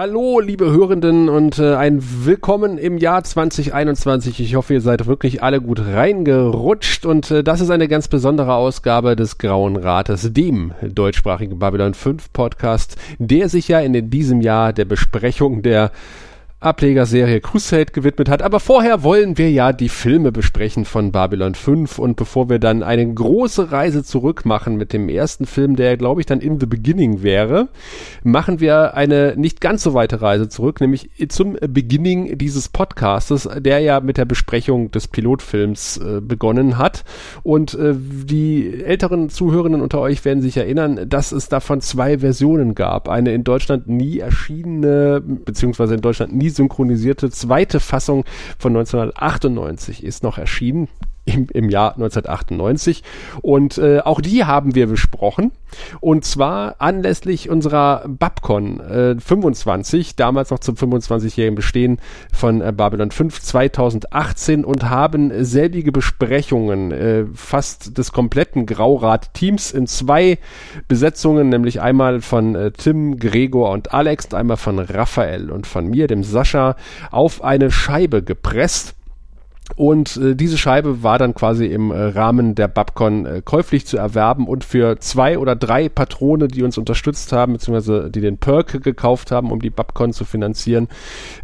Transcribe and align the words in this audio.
Hallo, 0.00 0.40
liebe 0.40 0.70
Hörenden 0.70 1.28
und 1.28 1.58
äh, 1.58 1.74
ein 1.74 2.02
Willkommen 2.24 2.78
im 2.78 2.96
Jahr 2.96 3.22
2021. 3.22 4.40
Ich 4.40 4.54
hoffe, 4.54 4.72
ihr 4.72 4.80
seid 4.80 5.06
wirklich 5.06 5.42
alle 5.42 5.60
gut 5.60 5.78
reingerutscht 5.78 7.04
und 7.04 7.30
äh, 7.30 7.44
das 7.44 7.60
ist 7.60 7.68
eine 7.68 7.86
ganz 7.86 8.08
besondere 8.08 8.54
Ausgabe 8.54 9.14
des 9.14 9.36
Grauen 9.36 9.76
Rates, 9.76 10.32
dem 10.32 10.72
deutschsprachigen 10.80 11.58
Babylon 11.58 11.92
5 11.92 12.32
Podcast, 12.32 12.96
der 13.18 13.50
sich 13.50 13.68
ja 13.68 13.80
in 13.80 14.08
diesem 14.08 14.40
Jahr 14.40 14.72
der 14.72 14.86
Besprechung 14.86 15.60
der 15.60 15.92
Ablegerserie 16.60 17.40
Crusade 17.40 17.86
gewidmet 17.86 18.28
hat. 18.28 18.42
Aber 18.42 18.60
vorher 18.60 19.02
wollen 19.02 19.38
wir 19.38 19.50
ja 19.50 19.72
die 19.72 19.88
Filme 19.88 20.30
besprechen 20.30 20.84
von 20.84 21.10
Babylon 21.10 21.54
5 21.54 21.98
und 21.98 22.16
bevor 22.16 22.50
wir 22.50 22.58
dann 22.58 22.82
eine 22.82 23.14
große 23.14 23.72
Reise 23.72 24.04
zurück 24.04 24.44
machen 24.44 24.76
mit 24.76 24.92
dem 24.92 25.08
ersten 25.08 25.46
Film, 25.46 25.74
der 25.74 25.96
glaube 25.96 26.20
ich 26.20 26.26
dann 26.26 26.40
in 26.40 26.60
the 26.60 26.66
beginning 26.66 27.22
wäre, 27.22 27.70
machen 28.22 28.60
wir 28.60 28.94
eine 28.94 29.34
nicht 29.36 29.62
ganz 29.62 29.82
so 29.82 29.94
weite 29.94 30.20
Reise 30.20 30.50
zurück, 30.50 30.82
nämlich 30.82 31.08
zum 31.30 31.56
Beginning 31.66 32.36
dieses 32.36 32.68
Podcastes, 32.68 33.48
der 33.56 33.78
ja 33.78 34.00
mit 34.00 34.18
der 34.18 34.26
Besprechung 34.26 34.90
des 34.90 35.08
Pilotfilms 35.08 35.96
äh, 35.96 36.20
begonnen 36.20 36.76
hat 36.76 37.04
und 37.42 37.72
äh, 37.72 37.94
die 37.96 38.84
älteren 38.84 39.30
Zuhörenden 39.30 39.80
unter 39.80 40.00
euch 40.00 40.26
werden 40.26 40.42
sich 40.42 40.58
erinnern, 40.58 41.08
dass 41.08 41.32
es 41.32 41.48
davon 41.48 41.80
zwei 41.80 42.18
Versionen 42.18 42.74
gab. 42.74 43.08
Eine 43.08 43.32
in 43.32 43.44
Deutschland 43.44 43.88
nie 43.88 44.18
erschienene, 44.18 45.22
beziehungsweise 45.22 45.94
in 45.94 46.02
Deutschland 46.02 46.34
nie 46.34 46.49
synchronisierte 46.50 47.30
zweite 47.30 47.80
Fassung 47.80 48.24
von 48.58 48.76
1998 48.76 50.04
ist 50.04 50.22
noch 50.22 50.38
erschienen 50.38 50.88
im, 51.34 51.46
im 51.52 51.70
Jahr 51.70 51.92
1998. 51.94 53.02
Und 53.42 53.78
äh, 53.78 54.00
auch 54.00 54.20
die 54.20 54.44
haben 54.44 54.74
wir 54.74 54.86
besprochen. 54.86 55.52
Und 56.00 56.24
zwar 56.24 56.76
anlässlich 56.78 57.48
unserer 57.48 58.04
Babcon 58.08 58.80
äh, 58.80 59.20
25, 59.20 60.16
damals 60.16 60.50
noch 60.50 60.58
zum 60.58 60.74
25-jährigen 60.74 61.54
Bestehen 61.54 61.98
von 62.32 62.60
äh, 62.60 62.72
Babylon 62.72 63.10
5 63.10 63.40
2018 63.40 64.64
und 64.64 64.90
haben 64.90 65.44
selbige 65.44 65.92
Besprechungen 65.92 66.92
äh, 66.92 67.24
fast 67.34 67.98
des 67.98 68.12
kompletten 68.12 68.66
Graurat-Teams 68.66 69.72
in 69.72 69.86
zwei 69.86 70.38
Besetzungen, 70.88 71.48
nämlich 71.48 71.80
einmal 71.80 72.20
von 72.20 72.54
äh, 72.54 72.70
Tim, 72.72 73.18
Gregor 73.18 73.70
und 73.70 73.92
Alex 73.92 74.26
und 74.26 74.34
einmal 74.34 74.56
von 74.56 74.78
Raphael 74.78 75.50
und 75.50 75.66
von 75.66 75.86
mir, 75.86 76.06
dem 76.06 76.24
Sascha, 76.24 76.76
auf 77.10 77.42
eine 77.42 77.70
Scheibe 77.70 78.22
gepresst 78.22 78.94
und 79.76 80.16
äh, 80.16 80.34
diese 80.34 80.58
Scheibe 80.58 81.02
war 81.02 81.18
dann 81.18 81.34
quasi 81.34 81.66
im 81.66 81.90
äh, 81.90 81.96
Rahmen 81.96 82.54
der 82.54 82.68
Babcon 82.68 83.26
äh, 83.26 83.42
käuflich 83.44 83.86
zu 83.86 83.96
erwerben 83.96 84.46
und 84.48 84.64
für 84.64 84.98
zwei 84.98 85.38
oder 85.38 85.54
drei 85.54 85.88
Patrone, 85.88 86.48
die 86.48 86.62
uns 86.62 86.78
unterstützt 86.78 87.32
haben, 87.32 87.54
beziehungsweise 87.54 88.10
die 88.10 88.20
den 88.20 88.38
Perk 88.38 88.82
gekauft 88.82 89.30
haben, 89.30 89.50
um 89.50 89.60
die 89.60 89.70
Babcon 89.70 90.12
zu 90.12 90.24
finanzieren, 90.24 90.88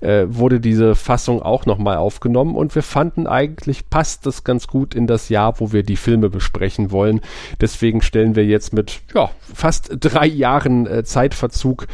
äh, 0.00 0.26
wurde 0.28 0.60
diese 0.60 0.94
Fassung 0.94 1.42
auch 1.42 1.66
nochmal 1.66 1.96
aufgenommen 1.96 2.56
und 2.56 2.74
wir 2.74 2.82
fanden 2.82 3.26
eigentlich 3.26 3.88
passt 3.90 4.26
das 4.26 4.44
ganz 4.44 4.66
gut 4.66 4.94
in 4.94 5.06
das 5.06 5.28
Jahr, 5.28 5.60
wo 5.60 5.72
wir 5.72 5.82
die 5.82 5.96
Filme 5.96 6.30
besprechen 6.30 6.90
wollen. 6.90 7.20
Deswegen 7.60 8.02
stellen 8.02 8.34
wir 8.36 8.44
jetzt 8.44 8.72
mit 8.72 9.00
ja, 9.14 9.30
fast 9.54 9.90
drei 10.00 10.26
Jahren 10.26 10.86
äh, 10.86 11.04
Zeitverzug 11.04 11.86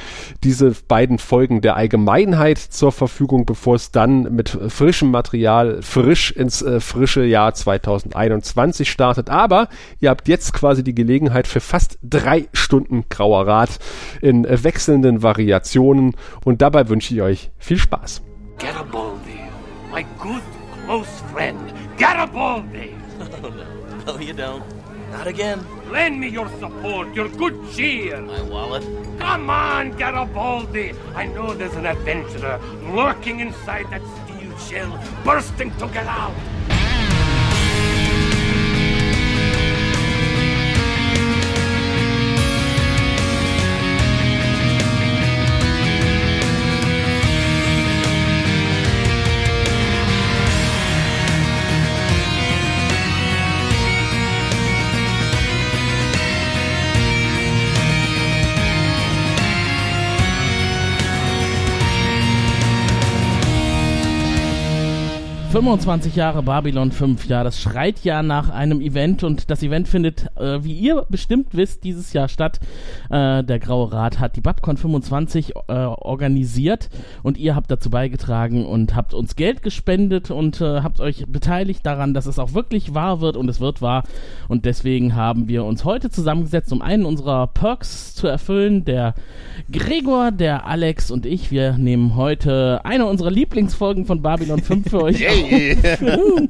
diese 0.45 0.73
beiden 0.89 1.19
Folgen 1.19 1.61
der 1.61 1.77
Allgemeinheit 1.77 2.59
zur 2.59 2.93
Verfügung, 2.93 3.47
bevor 3.47 3.75
es 3.75 3.91
dann 3.91 4.35
mit 4.35 4.49
frischem 4.49 5.11
Material 5.11 5.83
frisch 5.83 6.22
frisch 6.23 6.31
ins 6.31 6.63
äh, 6.63 6.81
frische 6.81 7.25
Jahr 7.25 7.55
2021 7.55 8.91
startet. 8.91 9.31
Aber 9.31 9.69
ihr 10.01 10.11
habt 10.11 10.29
jetzt 10.29 10.53
quasi 10.53 10.85
die 10.85 10.95
Gelegenheit 10.95 11.47
für 11.47 11.61
fast 11.61 11.99
drei 12.03 12.49
Stunden 12.53 13.05
Grauer 13.09 13.47
Rat 13.47 13.79
in 14.21 14.45
äh, 14.45 14.63
wechselnden 14.63 15.23
Variationen 15.23 16.15
und 16.45 16.63
dabei 16.63 16.89
wünsche 16.89 17.15
ich 17.15 17.23
euch 17.23 17.51
viel 17.59 17.79
Spaß. 17.79 18.23
Garibaldi, 18.59 19.41
my 19.93 20.05
good 20.19 20.43
close 20.87 21.09
friend, 21.33 21.59
Garibaldi! 21.99 22.95
no, 24.07 24.19
you 24.19 24.35
don't. 24.35 24.63
Not 25.11 25.27
again. 25.27 25.61
Lend 25.91 26.19
me 26.19 26.29
your 26.29 26.49
support, 26.59 27.15
your 27.15 27.29
good 27.29 27.55
cheer. 27.75 28.19
My 28.23 28.41
wallet. 28.43 28.83
Come 29.19 29.51
on, 29.51 29.91
Garibaldi. 29.99 30.95
I 31.15 31.27
know 31.27 31.53
there's 31.53 31.75
an 31.75 31.85
adventurer 31.85 32.59
lurking 32.95 33.41
inside 33.41 33.91
that 33.91 34.01
shell 34.69 34.99
bursting 35.25 35.71
to 35.79 35.87
get 35.89 36.07
out. 36.07 36.82
25 65.53 66.17
Jahre 66.17 66.43
Babylon 66.43 66.93
5, 66.93 67.27
ja, 67.27 67.45
das 67.45 67.61
schreit 67.61 68.05
ja 68.05 68.23
nach 68.23 68.49
einem 68.49 68.81
Event 68.81 69.23
und 69.23 69.51
das 69.51 69.63
Event 69.63 69.87
findet, 69.87 70.35
äh, 70.39 70.65
wie 70.65 70.73
ihr 70.73 71.05
bestimmt 71.11 71.49
wisst, 71.53 71.85
dieses 71.85 72.15
Jahr 72.15 72.29
statt. 72.29 72.59
Äh, 73.11 73.45
der 73.45 73.59
Graue 73.59 73.93
Rat 73.93 74.19
hat 74.19 74.35
die 74.37 74.41
Babcon 74.41 74.79
25 74.79 75.53
äh, 75.69 75.73
organisiert 75.73 76.89
und 77.23 77.37
ihr 77.37 77.55
habt 77.55 77.71
dazu 77.71 77.91
beigetragen 77.91 78.65
und 78.65 78.97
habt 78.97 79.13
uns 79.13 79.37
Geld 79.37 79.63
gespendet 79.63 80.31
und 80.31 80.63
äh, 80.63 80.81
habt 80.81 81.01
euch 81.01 81.27
beteiligt 81.29 81.85
daran, 81.85 82.15
dass 82.15 82.25
es 82.25 82.39
auch 82.39 82.55
wirklich 82.55 82.95
wahr 82.95 83.21
wird 83.21 83.37
und 83.37 83.51
es 83.51 83.61
wird 83.61 83.83
wahr. 83.83 84.05
Und 84.49 84.65
deswegen 84.65 85.15
haben 85.17 85.49
wir 85.49 85.65
uns 85.65 85.85
heute 85.85 86.09
zusammengesetzt, 86.09 86.73
um 86.73 86.81
einen 86.81 87.05
unserer 87.05 87.47
Perks 87.47 88.15
zu 88.15 88.27
erfüllen. 88.27 88.87
Der 88.87 89.15
Gregor, 89.71 90.31
der 90.31 90.67
Alex 90.67 91.11
und 91.11 91.27
ich, 91.27 91.51
wir 91.51 91.75
nehmen 91.75 92.17
heute 92.17 92.81
eine 92.85 93.05
unserer 93.05 93.31
Lieblingsfolgen 93.31 94.07
von 94.07 94.23
Babylon 94.23 94.63
5 94.63 94.89
für 94.89 95.03
euch. 95.03 95.23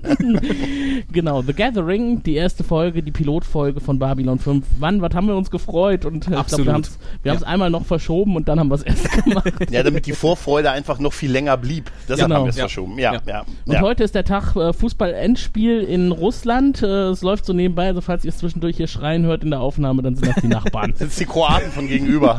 genau, 1.12 1.42
The 1.42 1.52
Gathering, 1.52 2.22
die 2.22 2.34
erste 2.34 2.64
Folge, 2.64 3.02
die 3.02 3.10
Pilotfolge 3.10 3.80
von 3.80 3.98
Babylon 3.98 4.38
5. 4.38 4.66
Wann, 4.78 5.02
was 5.02 5.14
haben 5.14 5.26
wir 5.26 5.36
uns 5.36 5.50
gefreut? 5.50 6.04
Und 6.04 6.28
äh, 6.28 6.40
ich 6.40 6.46
glaube, 6.46 6.64
wir 6.64 6.72
haben 6.72 6.82
es 6.82 6.98
wir 7.22 7.34
ja. 7.34 7.40
einmal 7.42 7.70
noch 7.70 7.84
verschoben 7.84 8.36
und 8.36 8.48
dann 8.48 8.58
haben 8.58 8.68
wir 8.68 8.76
es 8.76 8.82
erst 8.82 9.24
gemacht. 9.24 9.52
Ja, 9.70 9.82
damit 9.82 10.06
die 10.06 10.12
Vorfreude 10.12 10.70
einfach 10.70 10.98
noch 10.98 11.12
viel 11.12 11.30
länger 11.30 11.56
blieb. 11.56 11.90
Deshalb 12.08 12.28
genau. 12.28 12.36
haben 12.36 12.44
wir 12.44 12.50
es 12.50 12.56
ja. 12.56 12.64
verschoben. 12.64 12.98
Ja, 12.98 13.20
ja. 13.26 13.44
Und 13.64 13.80
heute 13.80 14.04
ist 14.04 14.14
der 14.14 14.24
Tag 14.24 14.56
äh, 14.56 14.72
Fußball-Endspiel 14.72 15.80
in 15.80 16.12
Russland. 16.12 16.82
Äh, 16.82 17.10
es 17.10 17.22
läuft 17.22 17.46
so 17.46 17.52
nebenbei, 17.52 17.88
also 17.88 18.00
falls 18.00 18.24
ihr 18.24 18.30
es 18.30 18.38
zwischendurch 18.38 18.76
hier 18.76 18.88
schreien 18.88 19.24
hört 19.24 19.44
in 19.44 19.50
der 19.50 19.60
Aufnahme, 19.60 20.02
dann 20.02 20.16
sind 20.16 20.28
das 20.28 20.42
die 20.42 20.48
Nachbarn. 20.48 20.94
das 20.98 21.16
sind 21.16 21.20
die 21.20 21.32
Kroaten 21.32 21.70
von 21.70 21.88
gegenüber. 21.88 22.38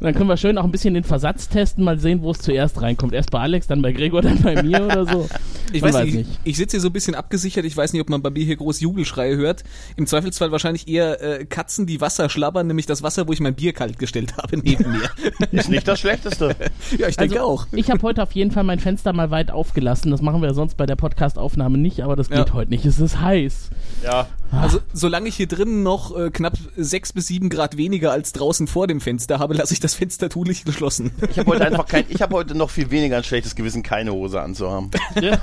dann 0.00 0.14
können 0.14 0.28
wir 0.28 0.36
schön 0.36 0.58
auch 0.58 0.64
ein 0.64 0.70
bisschen 0.70 0.94
den 0.94 1.04
Versatz 1.04 1.48
testen, 1.48 1.84
mal 1.84 1.98
sehen, 1.98 2.22
wo 2.22 2.30
es 2.30 2.38
zuerst 2.38 2.80
reinkommt. 2.80 3.12
Erst 3.12 3.30
bei 3.30 3.40
Alex, 3.40 3.66
dann 3.66 3.82
bei 3.82 3.92
Gregor, 3.92 4.22
dann 4.22 4.40
bei 4.42 4.62
mir 4.62 4.84
oder 4.84 5.06
so. 5.06 5.23
Ich 5.72 5.82
weiß, 5.82 5.94
weiß, 5.94 6.04
nicht. 6.04 6.28
Ich, 6.44 6.50
ich 6.52 6.56
sitze 6.56 6.76
hier 6.76 6.80
so 6.80 6.88
ein 6.88 6.92
bisschen 6.92 7.14
abgesichert. 7.14 7.64
Ich 7.64 7.76
weiß 7.76 7.92
nicht, 7.92 8.02
ob 8.02 8.10
man 8.10 8.22
bei 8.22 8.30
mir 8.30 8.44
hier 8.44 8.56
groß 8.56 8.80
Jubelschreie 8.80 9.36
hört. 9.36 9.64
Im 9.96 10.06
Zweifelsfall 10.06 10.52
wahrscheinlich 10.52 10.88
eher 10.88 11.20
äh, 11.20 11.44
Katzen, 11.44 11.86
die 11.86 12.00
Wasser 12.00 12.28
schlabbern, 12.28 12.66
nämlich 12.66 12.86
das 12.86 13.02
Wasser, 13.02 13.26
wo 13.26 13.32
ich 13.32 13.40
mein 13.40 13.54
Bier 13.54 13.72
kalt 13.72 13.98
gestellt 13.98 14.36
habe 14.36 14.58
neben 14.58 14.90
mir. 14.92 15.10
Ist 15.52 15.68
nicht 15.68 15.88
das 15.88 16.00
Schlechteste. 16.00 16.54
ja, 16.98 17.08
ich 17.08 17.16
denke 17.16 17.40
also, 17.40 17.46
auch. 17.46 17.66
Ich 17.72 17.90
habe 17.90 18.02
heute 18.02 18.22
auf 18.22 18.32
jeden 18.32 18.50
Fall 18.50 18.64
mein 18.64 18.78
Fenster 18.78 19.12
mal 19.12 19.30
weit 19.30 19.50
aufgelassen. 19.50 20.10
Das 20.10 20.22
machen 20.22 20.42
wir 20.42 20.54
sonst 20.54 20.76
bei 20.76 20.86
der 20.86 20.96
Podcast-Aufnahme 20.96 21.78
nicht, 21.78 22.02
aber 22.02 22.16
das 22.16 22.28
geht 22.28 22.48
ja. 22.48 22.54
heute 22.54 22.70
nicht. 22.70 22.84
Es 22.84 23.00
ist 23.00 23.20
heiß. 23.20 23.70
Ja. 24.02 24.28
Also 24.60 24.80
solange 24.92 25.28
ich 25.28 25.36
hier 25.36 25.46
drinnen 25.46 25.82
noch 25.82 26.16
äh, 26.16 26.30
knapp 26.30 26.54
sechs 26.76 27.12
bis 27.12 27.26
sieben 27.26 27.48
Grad 27.48 27.76
weniger 27.76 28.12
als 28.12 28.32
draußen 28.32 28.66
vor 28.66 28.86
dem 28.86 29.00
Fenster 29.00 29.38
habe, 29.38 29.54
lasse 29.54 29.74
ich 29.74 29.80
das 29.80 29.94
Fenster 29.94 30.28
tunlich 30.30 30.64
geschlossen. 30.64 31.10
Ich 31.30 31.38
habe 31.38 31.50
heute 31.50 31.66
einfach 31.66 31.86
kein, 31.86 32.04
ich 32.08 32.22
habe 32.22 32.34
heute 32.34 32.56
noch 32.56 32.70
viel 32.70 32.90
weniger 32.90 33.16
ein 33.16 33.24
schlechtes 33.24 33.54
Gewissen, 33.54 33.82
keine 33.82 34.12
Hose 34.12 34.40
anzuhaben. 34.40 34.90
Ja. 35.20 35.38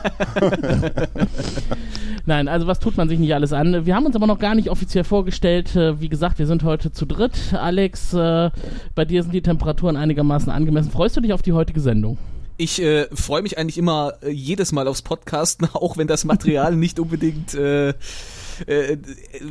Nein, 2.26 2.48
also 2.48 2.68
was 2.68 2.80
tut 2.80 2.98
man 2.98 3.10
sich 3.10 3.20
nicht 3.20 3.34
alles 3.34 3.54
an? 3.54 3.86
Wir 3.86 3.96
haben 3.96 4.06
uns 4.06 4.16
aber 4.16 4.28
noch 4.28 4.40
gar 4.40 4.56
nicht 4.56 4.70
offiziell 4.70 5.04
vorgestellt. 5.04 5.76
Äh, 5.76 6.00
wie 6.02 6.10
gesagt, 6.10 6.40
wir 6.40 6.48
sind 6.48 6.64
heute 6.64 6.92
zu 6.92 7.06
dritt. 7.06 7.54
Alex, 7.54 8.14
äh, 8.14 8.52
bei 8.96 9.06
dir 9.06 9.24
sind 9.24 9.34
die 9.34 9.42
Temperaturen 9.42 9.98
einigermaßen 9.98 10.52
angemessen. 10.52 10.92
Freust 10.92 11.18
du 11.18 11.22
dich 11.22 11.34
auf 11.34 11.42
die 11.42 11.54
heutige 11.54 11.80
Sendung? 11.80 12.18
Ich 12.58 12.82
äh, 12.82 13.08
freue 13.14 13.42
mich 13.42 13.58
eigentlich 13.58 13.78
immer 13.78 14.14
äh, 14.22 14.30
jedes 14.30 14.72
Mal 14.72 14.88
aufs 14.88 15.02
Podcasten, 15.02 15.68
auch 15.74 15.98
wenn 15.98 16.08
das 16.08 16.26
Material 16.26 16.76
nicht 16.76 17.00
unbedingt 17.00 17.56
äh, 18.68 18.94
äh, 18.94 19.00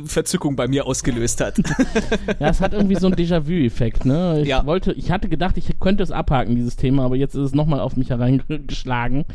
Verzückung 0.05 0.55
bei 0.55 0.67
mir 0.67 0.85
ausgelöst 0.85 1.41
hat. 1.41 1.57
ja, 2.39 2.49
es 2.49 2.61
hat 2.61 2.73
irgendwie 2.73 2.95
so 2.95 3.07
einen 3.07 3.15
Déjà-vu-Effekt, 3.15 4.05
ne? 4.05 4.41
Ich 4.41 4.47
ja. 4.47 4.65
wollte, 4.65 4.93
ich 4.93 5.11
hatte 5.11 5.29
gedacht, 5.29 5.57
ich 5.57 5.79
könnte 5.79 6.03
es 6.03 6.11
abhaken, 6.11 6.55
dieses 6.55 6.75
Thema, 6.75 7.05
aber 7.05 7.15
jetzt 7.15 7.35
ist 7.35 7.41
es 7.41 7.53
nochmal 7.53 7.79
auf 7.79 7.95
mich 7.97 8.09
hereingeschlagen. 8.09 9.25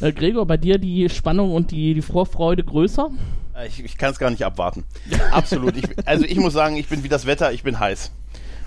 Ja. 0.00 0.08
Äh, 0.08 0.12
Gregor, 0.12 0.46
bei 0.46 0.56
dir 0.56 0.78
die 0.78 1.08
Spannung 1.08 1.52
und 1.52 1.70
die, 1.70 1.94
die 1.94 2.02
Vorfreude 2.02 2.64
größer? 2.64 3.10
Äh, 3.56 3.68
ich, 3.68 3.84
ich 3.84 3.96
kann 3.98 4.10
es 4.10 4.18
gar 4.18 4.30
nicht 4.30 4.44
abwarten. 4.44 4.84
Absolut. 5.30 5.76
Ich, 5.76 5.84
also 6.06 6.24
ich 6.24 6.36
muss 6.36 6.52
sagen, 6.52 6.76
ich 6.76 6.88
bin 6.88 7.04
wie 7.04 7.08
das 7.08 7.26
Wetter, 7.26 7.52
ich 7.52 7.62
bin 7.62 7.78
heiß. 7.78 8.12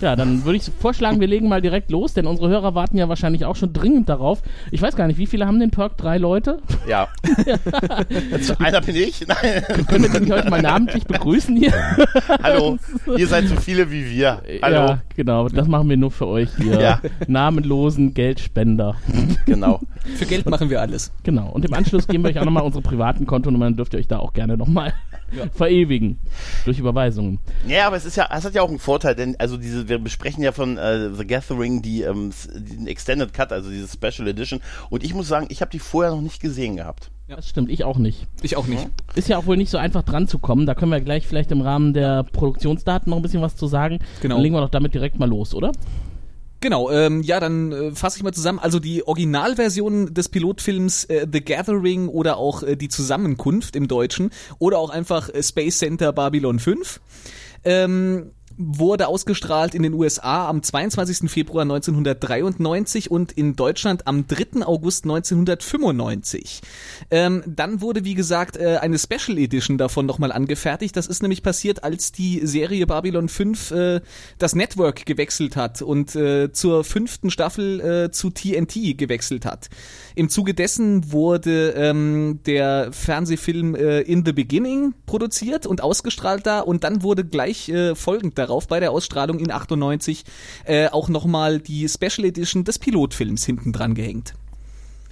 Ja, 0.00 0.14
dann 0.14 0.44
würde 0.44 0.58
ich 0.58 0.70
vorschlagen, 0.78 1.18
wir 1.18 1.26
legen 1.26 1.48
mal 1.48 1.60
direkt 1.60 1.90
los, 1.90 2.14
denn 2.14 2.26
unsere 2.26 2.48
Hörer 2.48 2.74
warten 2.76 2.96
ja 2.96 3.08
wahrscheinlich 3.08 3.44
auch 3.44 3.56
schon 3.56 3.72
dringend 3.72 4.08
darauf. 4.08 4.42
Ich 4.70 4.80
weiß 4.80 4.94
gar 4.94 5.08
nicht, 5.08 5.18
wie 5.18 5.26
viele 5.26 5.46
haben 5.46 5.58
den 5.58 5.70
Perk? 5.70 5.96
Drei 5.96 6.18
Leute? 6.18 6.58
Ja. 6.88 7.08
Einer 8.60 8.80
bin 8.80 8.94
ich. 8.94 9.26
Nein. 9.26 9.62
Können 9.88 10.12
wir 10.12 10.20
die 10.20 10.32
heute 10.32 10.50
mal 10.50 10.62
namentlich 10.62 11.04
begrüßen 11.04 11.56
hier? 11.56 11.72
Hallo. 12.42 12.78
Ihr 13.16 13.26
seid 13.26 13.48
so 13.48 13.56
viele 13.56 13.90
wie 13.90 14.08
wir. 14.08 14.40
Hallo. 14.62 14.76
Ja, 14.76 15.02
genau. 15.16 15.48
Das 15.48 15.66
machen 15.66 15.88
wir 15.88 15.96
nur 15.96 16.12
für 16.12 16.28
euch 16.28 16.50
hier. 16.56 16.80
Ja. 16.80 17.00
Namenlosen 17.26 18.14
Geldspender. 18.14 18.94
Genau. 19.46 19.80
Für 20.16 20.26
Geld 20.26 20.48
machen 20.48 20.70
wir 20.70 20.80
alles. 20.80 21.10
Genau. 21.24 21.50
Und 21.50 21.64
im 21.64 21.74
Anschluss 21.74 22.06
geben 22.06 22.22
wir 22.22 22.30
euch 22.30 22.38
auch 22.38 22.44
nochmal 22.44 22.62
unsere 22.62 22.82
privaten 22.82 23.26
Kontonummern, 23.26 23.76
dürft 23.76 23.94
ihr 23.94 23.98
euch 23.98 24.08
da 24.08 24.18
auch 24.18 24.32
gerne 24.32 24.56
nochmal 24.56 24.94
verewigen. 25.54 26.18
Durch 26.64 26.78
Überweisungen. 26.78 27.38
Ja, 27.66 27.86
aber 27.86 27.96
es 27.96 28.04
ist 28.04 28.16
ja, 28.16 28.28
es 28.34 28.44
hat 28.44 28.54
ja 28.54 28.62
auch 28.62 28.68
einen 28.68 28.78
Vorteil, 28.78 29.14
denn 29.14 29.36
also 29.38 29.56
diese, 29.56 29.87
wir 29.88 29.98
besprechen 29.98 30.42
ja 30.42 30.52
von 30.52 30.76
äh, 30.76 31.10
The 31.12 31.26
Gathering 31.26 31.82
die 31.82 32.02
ähm, 32.02 32.32
den 32.54 32.86
Extended 32.86 33.32
Cut, 33.32 33.52
also 33.52 33.70
diese 33.70 33.88
Special 33.88 34.28
Edition. 34.28 34.60
Und 34.90 35.04
ich 35.04 35.14
muss 35.14 35.28
sagen, 35.28 35.46
ich 35.50 35.60
habe 35.60 35.70
die 35.70 35.78
vorher 35.78 36.12
noch 36.12 36.20
nicht 36.20 36.40
gesehen 36.40 36.76
gehabt. 36.76 37.10
Das 37.28 37.46
stimmt, 37.46 37.70
ich 37.70 37.84
auch 37.84 37.98
nicht. 37.98 38.26
Ich 38.40 38.56
auch 38.56 38.66
nicht. 38.66 38.88
Ist 39.14 39.28
ja 39.28 39.36
auch 39.36 39.44
wohl 39.44 39.58
nicht 39.58 39.70
so 39.70 39.76
einfach 39.76 40.02
dran 40.02 40.28
zu 40.28 40.38
kommen. 40.38 40.64
Da 40.64 40.74
können 40.74 40.90
wir 40.90 41.00
gleich 41.00 41.26
vielleicht 41.26 41.52
im 41.52 41.60
Rahmen 41.60 41.92
der 41.92 42.24
Produktionsdaten 42.24 43.10
noch 43.10 43.18
ein 43.18 43.22
bisschen 43.22 43.42
was 43.42 43.54
zu 43.54 43.66
sagen. 43.66 43.98
Genau. 44.22 44.36
Dann 44.36 44.42
legen 44.42 44.54
wir 44.54 44.62
doch 44.62 44.70
damit 44.70 44.94
direkt 44.94 45.18
mal 45.18 45.28
los, 45.28 45.54
oder? 45.54 45.72
Genau, 46.60 46.90
ähm, 46.90 47.22
ja, 47.22 47.38
dann 47.38 47.70
äh, 47.70 47.90
fasse 47.92 48.16
ich 48.16 48.24
mal 48.24 48.32
zusammen. 48.32 48.58
Also 48.58 48.80
die 48.80 49.06
Originalversion 49.06 50.12
des 50.12 50.28
Pilotfilms 50.28 51.04
äh, 51.04 51.26
The 51.30 51.44
Gathering 51.44 52.08
oder 52.08 52.38
auch 52.38 52.62
äh, 52.62 52.76
die 52.76 52.88
Zusammenkunft 52.88 53.76
im 53.76 53.86
Deutschen 53.86 54.30
oder 54.58 54.78
auch 54.78 54.90
einfach 54.90 55.28
äh, 55.28 55.42
Space 55.42 55.78
Center 55.78 56.12
Babylon 56.12 56.58
5 56.58 57.00
ähm, 57.64 58.30
wurde 58.58 59.06
ausgestrahlt 59.06 59.74
in 59.74 59.84
den 59.84 59.94
USA 59.94 60.48
am 60.48 60.62
22. 60.62 61.30
Februar 61.30 61.62
1993 61.62 63.10
und 63.10 63.32
in 63.32 63.54
Deutschland 63.54 64.06
am 64.08 64.26
3. 64.26 64.66
August 64.66 65.04
1995. 65.04 66.60
Ähm, 67.10 67.44
dann 67.46 67.80
wurde, 67.80 68.04
wie 68.04 68.14
gesagt, 68.14 68.56
äh, 68.56 68.78
eine 68.78 68.98
Special 68.98 69.38
Edition 69.38 69.78
davon 69.78 70.06
nochmal 70.06 70.32
angefertigt. 70.32 70.96
Das 70.96 71.06
ist 71.06 71.22
nämlich 71.22 71.44
passiert, 71.44 71.84
als 71.84 72.10
die 72.10 72.40
Serie 72.44 72.86
Babylon 72.86 73.28
5 73.28 73.70
äh, 73.70 74.00
das 74.38 74.56
Network 74.56 75.06
gewechselt 75.06 75.54
hat 75.54 75.80
und 75.80 76.16
äh, 76.16 76.52
zur 76.52 76.82
fünften 76.82 77.30
Staffel 77.30 77.80
äh, 77.80 78.10
zu 78.10 78.30
TNT 78.30 78.98
gewechselt 78.98 79.46
hat. 79.46 79.68
Im 80.16 80.28
Zuge 80.28 80.52
dessen 80.52 81.12
wurde 81.12 81.74
ähm, 81.76 82.40
der 82.44 82.92
Fernsehfilm 82.92 83.76
äh, 83.76 84.00
In 84.00 84.24
the 84.24 84.32
Beginning 84.32 84.94
produziert 85.06 85.64
und 85.64 85.80
ausgestrahlt 85.80 86.44
da 86.44 86.58
und 86.58 86.82
dann 86.82 87.04
wurde 87.04 87.24
gleich 87.24 87.68
äh, 87.68 87.94
folgend 87.94 88.36
darauf 88.36 88.47
bei 88.66 88.80
der 88.80 88.90
Ausstrahlung 88.90 89.38
in 89.38 89.50
98 89.50 90.24
äh, 90.64 90.88
auch 90.88 91.08
nochmal 91.08 91.60
die 91.60 91.88
Special 91.88 92.26
Edition 92.26 92.64
des 92.64 92.78
Pilotfilms 92.78 93.44
hinten 93.44 93.72
dran 93.72 93.94
gehängt. 93.94 94.34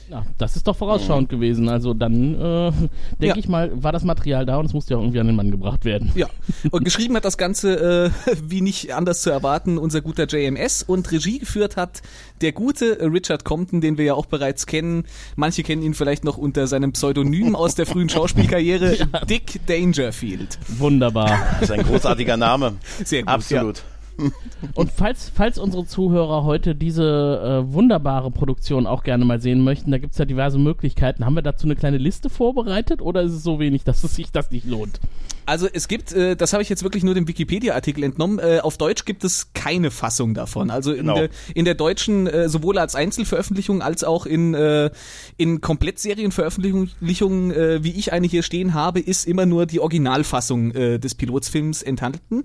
Ja, 0.08 0.25
das 0.38 0.55
ist 0.55 0.69
doch 0.69 0.76
vorausschauend 0.76 1.29
gewesen. 1.29 1.69
Also 1.69 1.93
dann 1.93 2.35
äh, 2.35 2.70
denke 3.20 3.26
Ja. 3.26 3.37
ich 3.37 3.49
mal, 3.49 3.70
war 3.82 3.91
das 3.91 4.05
Material 4.05 4.47
da 4.47 4.56
und 4.58 4.67
es 4.67 4.73
musste 4.73 4.94
ja 4.94 5.00
irgendwie 5.00 5.19
an 5.19 5.26
den 5.26 5.35
Mann 5.35 5.50
gebracht 5.50 5.85
werden. 5.85 6.12
Ja, 6.14 6.29
und 6.70 6.85
geschrieben 6.85 7.17
hat 7.17 7.25
das 7.25 7.37
Ganze, 7.37 8.11
äh, 8.26 8.35
wie 8.49 8.61
nicht 8.61 8.94
anders 8.94 9.23
zu 9.23 9.31
erwarten, 9.31 9.79
unser 9.79 10.00
guter 10.03 10.26
JMS 10.26 10.85
und 10.85 11.11
Regie 11.11 11.41
geführt 11.41 11.76
hat 11.76 12.03
der 12.41 12.53
gute 12.53 12.99
Richard 13.00 13.44
Compton, 13.44 13.81
den 13.81 13.99
wir 13.99 14.05
ja 14.05 14.14
auch 14.14 14.26
bereits 14.26 14.67
kennen. 14.67 15.05
Manche 15.37 15.62
kennen 15.62 15.82
ihn 15.82 15.94
vielleicht 15.94 16.23
noch 16.25 16.37
unter 16.38 16.67
seinem 16.67 16.93
Pseudonym 16.93 17.56
aus 17.56 17.75
der 17.75 17.87
frühen 17.87 18.09
Schauspielkarriere, 18.09 18.99
Dick 19.29 19.61
Dangerfield. 19.67 20.59
Wunderbar. 20.69 21.38
Das 21.61 21.62
ist 21.62 21.70
ein 21.73 21.85
großartiger 21.85 22.37
Name. 22.37 22.75
Sehr 23.05 23.23
gut, 23.23 23.31
Absolut. 23.31 23.82
Und 24.75 24.91
falls, 24.91 25.29
falls 25.29 25.59
unsere 25.59 25.85
Zuhörer 25.85 26.45
heute 26.45 26.75
diese 26.75 27.65
äh, 27.69 27.73
wunderbare 27.73 28.31
Produktion 28.31 28.87
auch 28.87 29.03
gerne 29.03 29.25
mal 29.25 29.41
sehen 29.41 29.63
möchten, 29.63 29.91
da 29.91 29.99
gibt 29.99 30.13
es 30.13 30.19
ja 30.19 30.25
diverse 30.25 30.59
Möglichkeiten. 30.59 31.25
Haben 31.25 31.35
wir 31.35 31.43
dazu 31.43 31.67
eine 31.67 31.77
kleine 31.77 31.99
Liste 31.99 32.31
vorbereitet 32.31 33.03
oder 33.03 33.23
ist 33.23 33.33
es 33.33 33.43
so 33.43 33.59
wenig, 33.59 33.85
dass 33.85 34.05
es 34.05 34.15
sich 34.15 34.31
das 34.33 34.51
nicht 34.51 34.67
lohnt? 34.67 35.01
Also 35.47 35.69
es 35.73 35.89
gibt, 35.89 36.13
äh, 36.13 36.37
das 36.37 36.53
habe 36.53 36.63
ich 36.63 36.69
jetzt 36.69 36.83
wirklich 36.83 37.05
nur 37.05 37.15
dem 37.15 37.27
Wikipedia-Artikel 37.29 38.05
entnommen, 38.05 38.39
äh, 38.39 38.59
auf 38.61 38.77
Deutsch 38.79 39.05
gibt 39.05 39.25
es 39.25 39.53
keine 39.55 39.91
Fassung 39.91 40.35
davon. 40.35 40.71
Also 40.71 40.93
in, 40.93 40.99
Genau. 40.99 41.15
der, 41.15 41.29
in 41.55 41.65
der 41.65 41.75
deutschen, 41.75 42.27
äh, 42.27 42.49
sowohl 42.49 42.79
als 42.79 42.95
Einzelveröffentlichung 42.95 43.81
als 43.81 44.05
auch 44.05 44.27
in, 44.27 44.55
äh, 44.55 44.91
in 45.37 45.61
Komplettserienveröffentlichungen, 45.61 47.51
äh, 47.53 47.85
wie 47.85 47.93
ich 47.93 48.13
eine 48.13 48.27
hier 48.27 48.43
stehen 48.43 48.75
habe, 48.75 49.01
ist 49.01 49.27
immer 49.27 49.47
nur 49.47 49.67
die 49.67 49.81
Originalfassung 49.81 50.73
äh, 50.73 50.99
des 50.99 51.15
Pilotsfilms 51.15 51.83
enthalten. 51.83 52.43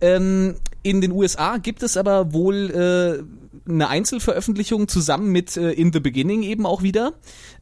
Ähm, 0.00 0.56
in 0.82 1.00
den 1.00 1.12
USA 1.12 1.58
gibt 1.58 1.82
es 1.82 1.96
aber 1.96 2.32
wohl 2.32 2.70
äh, 2.70 3.70
eine 3.70 3.88
Einzelveröffentlichung 3.88 4.88
zusammen 4.88 5.30
mit 5.30 5.56
äh, 5.56 5.72
In 5.72 5.92
the 5.92 6.00
Beginning 6.00 6.42
eben 6.42 6.66
auch 6.66 6.82
wieder, 6.82 7.12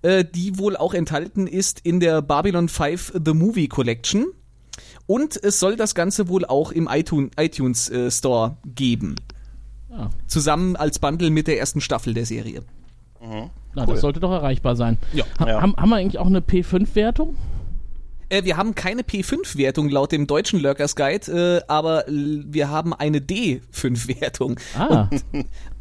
äh, 0.03 0.25
die 0.25 0.59
wohl 0.59 0.77
auch 0.77 0.95
enthalten 0.95 1.47
ist 1.47 1.81
in 1.83 2.01
der 2.01 2.23
Babylon 2.23 2.69
5 2.69 3.15
The 3.25 3.35
Movie 3.35 3.69
Collection. 3.69 4.27
Und 5.09 5.43
es 5.43 5.59
soll 5.59 5.75
das 5.77 5.95
Ganze 5.95 6.29
wohl 6.29 6.45
auch 6.45 6.71
im 6.71 6.87
iTunes, 6.87 7.31
iTunes 7.39 7.89
äh, 7.89 8.11
Store 8.11 8.59
geben. 8.67 9.17
Ja. 9.91 10.11
Zusammen 10.27 10.77
als 10.77 10.99
Bundle 10.99 11.31
mit 11.31 11.47
der 11.47 11.59
ersten 11.59 11.81
Staffel 11.81 12.13
der 12.13 12.27
Serie. 12.27 12.63
Na, 13.75 13.87
das 13.87 14.03
sollte 14.03 14.21
doch 14.21 14.31
erreichbar 14.31 14.77
sein. 14.77 14.99
Ja. 15.15 15.25
Ha 15.41 15.49
Ja. 15.49 15.63
Haben, 15.63 15.75
haben 15.77 15.89
wir 15.89 15.97
eigentlich 15.97 16.19
auch 16.19 16.27
eine 16.27 16.41
P5-Wertung? 16.41 17.37
Äh, 18.29 18.45
wir 18.45 18.59
haben 18.59 18.75
keine 18.75 19.01
P5-Wertung 19.01 19.89
laut 19.89 20.13
dem 20.13 20.27
deutschen 20.27 20.61
Lurkers 20.61 20.95
Guide, 20.95 21.63
äh, 21.67 21.73
aber 21.73 22.05
wir 22.07 22.69
haben 22.69 22.93
eine 22.93 23.21
D5-Wertung. 23.21 24.61
Ah, 24.79 25.09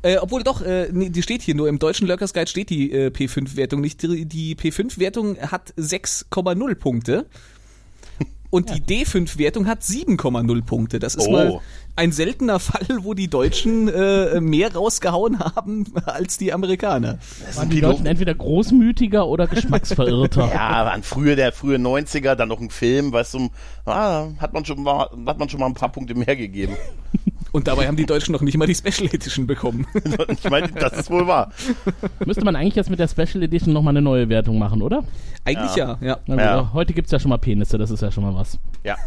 Äh, 0.04 0.18
obwohl 0.20 0.44
doch, 0.44 0.62
äh, 0.62 0.88
nee, 0.94 1.10
die 1.10 1.22
steht 1.22 1.42
hier 1.42 1.56
nur, 1.56 1.68
im 1.68 1.80
deutschen 1.80 2.08
Lurkers 2.08 2.34
Guide 2.34 2.48
steht 2.48 2.70
die 2.70 2.94
äh, 2.94 3.08
P5-Wertung 3.08 3.82
nicht. 3.82 4.02
Die, 4.04 4.26
die 4.26 4.56
P5-Wertung 4.56 5.38
hat 5.38 5.74
6,0 5.76 6.76
Punkte. 6.76 7.26
Und 8.50 8.70
die 8.70 8.82
D5-Wertung 8.82 9.68
hat 9.68 9.82
7,0 9.84 10.62
Punkte. 10.64 11.00
Das 11.00 11.16
ist 11.16 11.28
Oh. 11.28 11.32
mal 11.32 11.60
ein 11.98 12.12
seltener 12.12 12.60
Fall, 12.60 13.00
wo 13.02 13.14
die 13.16 13.28
Deutschen 13.28 13.88
äh, 13.88 14.40
mehr 14.40 14.74
rausgehauen 14.74 15.40
haben 15.40 15.86
als 16.06 16.38
die 16.38 16.54
Amerikaner. 16.54 17.18
waren 17.56 17.70
die 17.70 17.82
Deutschen 17.82 18.06
entweder 18.06 18.36
großmütiger 18.36 19.28
oder 19.28 19.48
geschmacksverirrter? 19.48 20.48
Ja, 20.58 20.86
waren 20.86 21.04
früher 21.04 21.36
der 21.36 21.52
frühe 21.52 21.78
90er, 21.78 22.36
dann 22.36 22.50
noch 22.50 22.60
ein 22.60 22.70
Film, 22.70 23.12
weißt 23.12 23.34
du, 23.34 23.50
ah, 23.86 24.28
hat 24.40 24.54
man 24.54 24.64
schon 24.64 24.82
mal, 24.84 25.10
hat 25.26 25.40
man 25.40 25.50
schon 25.50 25.60
mal 25.60 25.66
ein 25.66 25.74
paar 25.74 25.92
Punkte 25.92 26.16
mehr 26.16 26.36
gegeben. 26.36 26.78
Und 27.52 27.68
dabei 27.68 27.88
haben 27.88 27.96
die 27.96 28.06
Deutschen 28.06 28.34
noch 28.34 28.42
nicht 28.42 28.58
mal 28.58 28.68
die 28.68 28.76
Special 28.76 29.08
Edition 29.08 29.48
bekommen. 29.48 29.88
ich 30.28 30.50
meine, 30.50 30.68
das 30.68 30.94
ist 30.94 31.10
wohl 31.10 31.26
wahr. 31.28 31.52
Müsste 32.26 32.44
man 32.44 32.56
eigentlich 32.56 32.76
jetzt 32.76 32.90
mit 32.90 33.00
der 33.00 33.08
Special 33.08 33.42
Edition 33.42 33.74
nochmal 33.74 33.94
eine 33.94 34.02
neue 34.02 34.30
Wertung 34.30 34.60
machen, 34.60 34.82
oder? 34.82 35.04
Eigentlich 35.44 35.76
ja, 35.76 35.98
ja. 36.02 36.20
Na 36.28 36.36
gut, 36.36 36.44
Ja. 36.44 36.74
Heute 36.74 36.94
gibt's 36.94 37.12
ja 37.12 37.20
schon 37.20 37.30
mal 37.30 37.38
Penisse, 37.38 37.78
das 37.78 37.90
ist 37.90 38.02
ja 38.02 38.12
schon 38.12 38.24
mal 38.26 38.36
was. 38.36 38.60
Ja. 38.84 38.98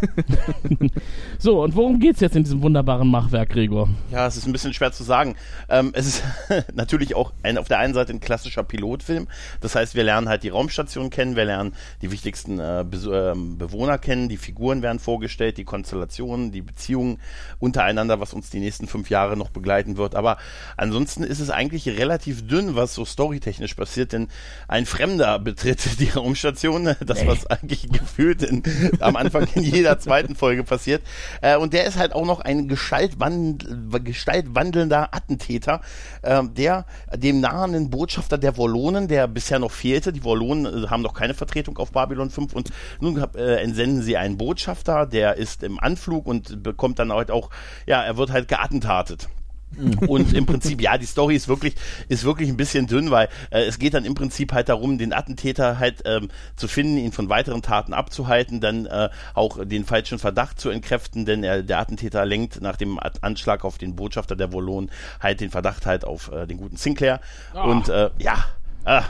So, 1.38 1.62
und 1.62 1.76
worum 1.76 2.00
geht's 2.00 2.20
jetzt 2.20 2.34
in 2.34 2.42
diesem 2.44 2.60
wunderbaren 2.80 3.10
Machwerk, 3.10 3.50
Gregor? 3.50 3.90
Ja, 4.10 4.26
es 4.26 4.38
ist 4.38 4.46
ein 4.46 4.52
bisschen 4.52 4.72
schwer 4.72 4.90
zu 4.90 5.04
sagen. 5.04 5.36
Ähm, 5.68 5.90
es 5.92 6.06
ist 6.06 6.24
natürlich 6.74 7.14
auch 7.14 7.32
ein, 7.42 7.58
auf 7.58 7.68
der 7.68 7.78
einen 7.78 7.92
Seite 7.92 8.10
ein 8.12 8.20
klassischer 8.20 8.62
Pilotfilm. 8.62 9.28
Das 9.60 9.74
heißt, 9.74 9.94
wir 9.94 10.02
lernen 10.02 10.30
halt 10.30 10.44
die 10.44 10.48
Raumstation 10.48 11.10
kennen, 11.10 11.36
wir 11.36 11.44
lernen 11.44 11.74
die 12.00 12.10
wichtigsten 12.10 12.58
äh, 12.58 12.82
Bes 12.88 13.04
ähm, 13.04 13.58
Bewohner 13.58 13.98
kennen, 13.98 14.30
die 14.30 14.38
Figuren 14.38 14.80
werden 14.80 14.98
vorgestellt, 14.98 15.58
die 15.58 15.64
Konstellationen, 15.64 16.52
die 16.52 16.62
Beziehungen 16.62 17.18
untereinander, 17.58 18.18
was 18.18 18.32
uns 18.32 18.48
die 18.48 18.60
nächsten 18.60 18.86
fünf 18.86 19.10
Jahre 19.10 19.36
noch 19.36 19.50
begleiten 19.50 19.98
wird. 19.98 20.14
Aber 20.14 20.38
ansonsten 20.78 21.22
ist 21.22 21.40
es 21.40 21.50
eigentlich 21.50 21.86
relativ 21.86 22.46
dünn, 22.46 22.76
was 22.76 22.94
so 22.94 23.04
storytechnisch 23.04 23.74
passiert, 23.74 24.14
denn 24.14 24.28
ein 24.68 24.86
Fremder 24.86 25.38
betritt 25.38 25.80
die 26.00 26.08
Raumstation, 26.08 26.96
das 27.04 27.26
was 27.26 27.46
eigentlich 27.46 27.88
gefühlt 27.92 28.42
in, 28.42 28.62
am 29.00 29.16
Anfang 29.16 29.46
in 29.54 29.64
jeder 29.64 29.98
zweiten 29.98 30.34
Folge 30.34 30.64
passiert. 30.64 31.02
Äh, 31.42 31.58
und 31.58 31.74
der 31.74 31.84
ist 31.84 31.98
halt 31.98 32.14
auch 32.14 32.24
noch 32.24 32.40
ein 32.40 32.69
gestaltwandel, 32.70 34.00
gestaltwandelnder 34.02 35.14
Attentäter, 35.14 35.82
ähm, 36.22 36.54
der 36.54 36.86
dem 37.14 37.40
nahenden 37.40 37.90
Botschafter 37.90 38.38
der 38.38 38.56
Wollonen, 38.56 39.08
der 39.08 39.28
bisher 39.28 39.58
noch 39.58 39.72
fehlte, 39.72 40.12
die 40.12 40.24
Wollonen 40.24 40.84
äh, 40.84 40.86
haben 40.88 41.02
noch 41.02 41.12
keine 41.12 41.34
Vertretung 41.34 41.76
auf 41.76 41.92
Babylon 41.92 42.30
5 42.30 42.54
und 42.54 42.70
nun 43.00 43.22
äh, 43.34 43.56
entsenden 43.56 44.02
sie 44.02 44.16
einen 44.16 44.38
Botschafter, 44.38 45.04
der 45.04 45.36
ist 45.36 45.62
im 45.62 45.78
Anflug 45.78 46.26
und 46.26 46.62
bekommt 46.62 46.98
dann 46.98 47.12
halt 47.12 47.30
auch, 47.30 47.50
ja, 47.86 48.02
er 48.02 48.16
wird 48.16 48.30
halt 48.30 48.48
geattentatet. 48.48 49.28
Und 50.06 50.32
im 50.34 50.46
Prinzip, 50.46 50.80
ja, 50.80 50.98
die 50.98 51.06
Story 51.06 51.36
ist 51.36 51.46
wirklich, 51.48 51.74
ist 52.08 52.24
wirklich 52.24 52.48
ein 52.48 52.56
bisschen 52.56 52.86
dünn, 52.86 53.10
weil 53.10 53.28
äh, 53.50 53.62
es 53.62 53.78
geht 53.78 53.94
dann 53.94 54.04
im 54.04 54.14
Prinzip 54.14 54.52
halt 54.52 54.68
darum, 54.68 54.98
den 54.98 55.12
Attentäter 55.12 55.78
halt 55.78 56.02
ähm, 56.04 56.28
zu 56.56 56.66
finden, 56.68 56.98
ihn 56.98 57.12
von 57.12 57.28
weiteren 57.28 57.62
Taten 57.62 57.94
abzuhalten, 57.94 58.60
dann 58.60 58.86
äh, 58.86 59.10
auch 59.34 59.64
den 59.64 59.84
falschen 59.84 60.18
Verdacht 60.18 60.60
zu 60.60 60.70
entkräften, 60.70 61.24
denn 61.24 61.44
er, 61.44 61.62
der 61.62 61.78
Attentäter 61.78 62.26
lenkt 62.26 62.60
nach 62.60 62.76
dem 62.76 62.98
At- 62.98 63.22
Anschlag 63.22 63.64
auf 63.64 63.78
den 63.78 63.94
Botschafter 63.96 64.36
der 64.36 64.52
Wollonen 64.52 64.90
halt 65.20 65.40
den 65.40 65.50
Verdacht 65.50 65.86
halt 65.86 66.04
auf 66.04 66.30
äh, 66.32 66.46
den 66.46 66.58
guten 66.58 66.76
Sinclair. 66.76 67.20
Und 67.68 67.88
äh, 67.88 68.10
ja, 68.18 68.44
äh, 68.84 69.02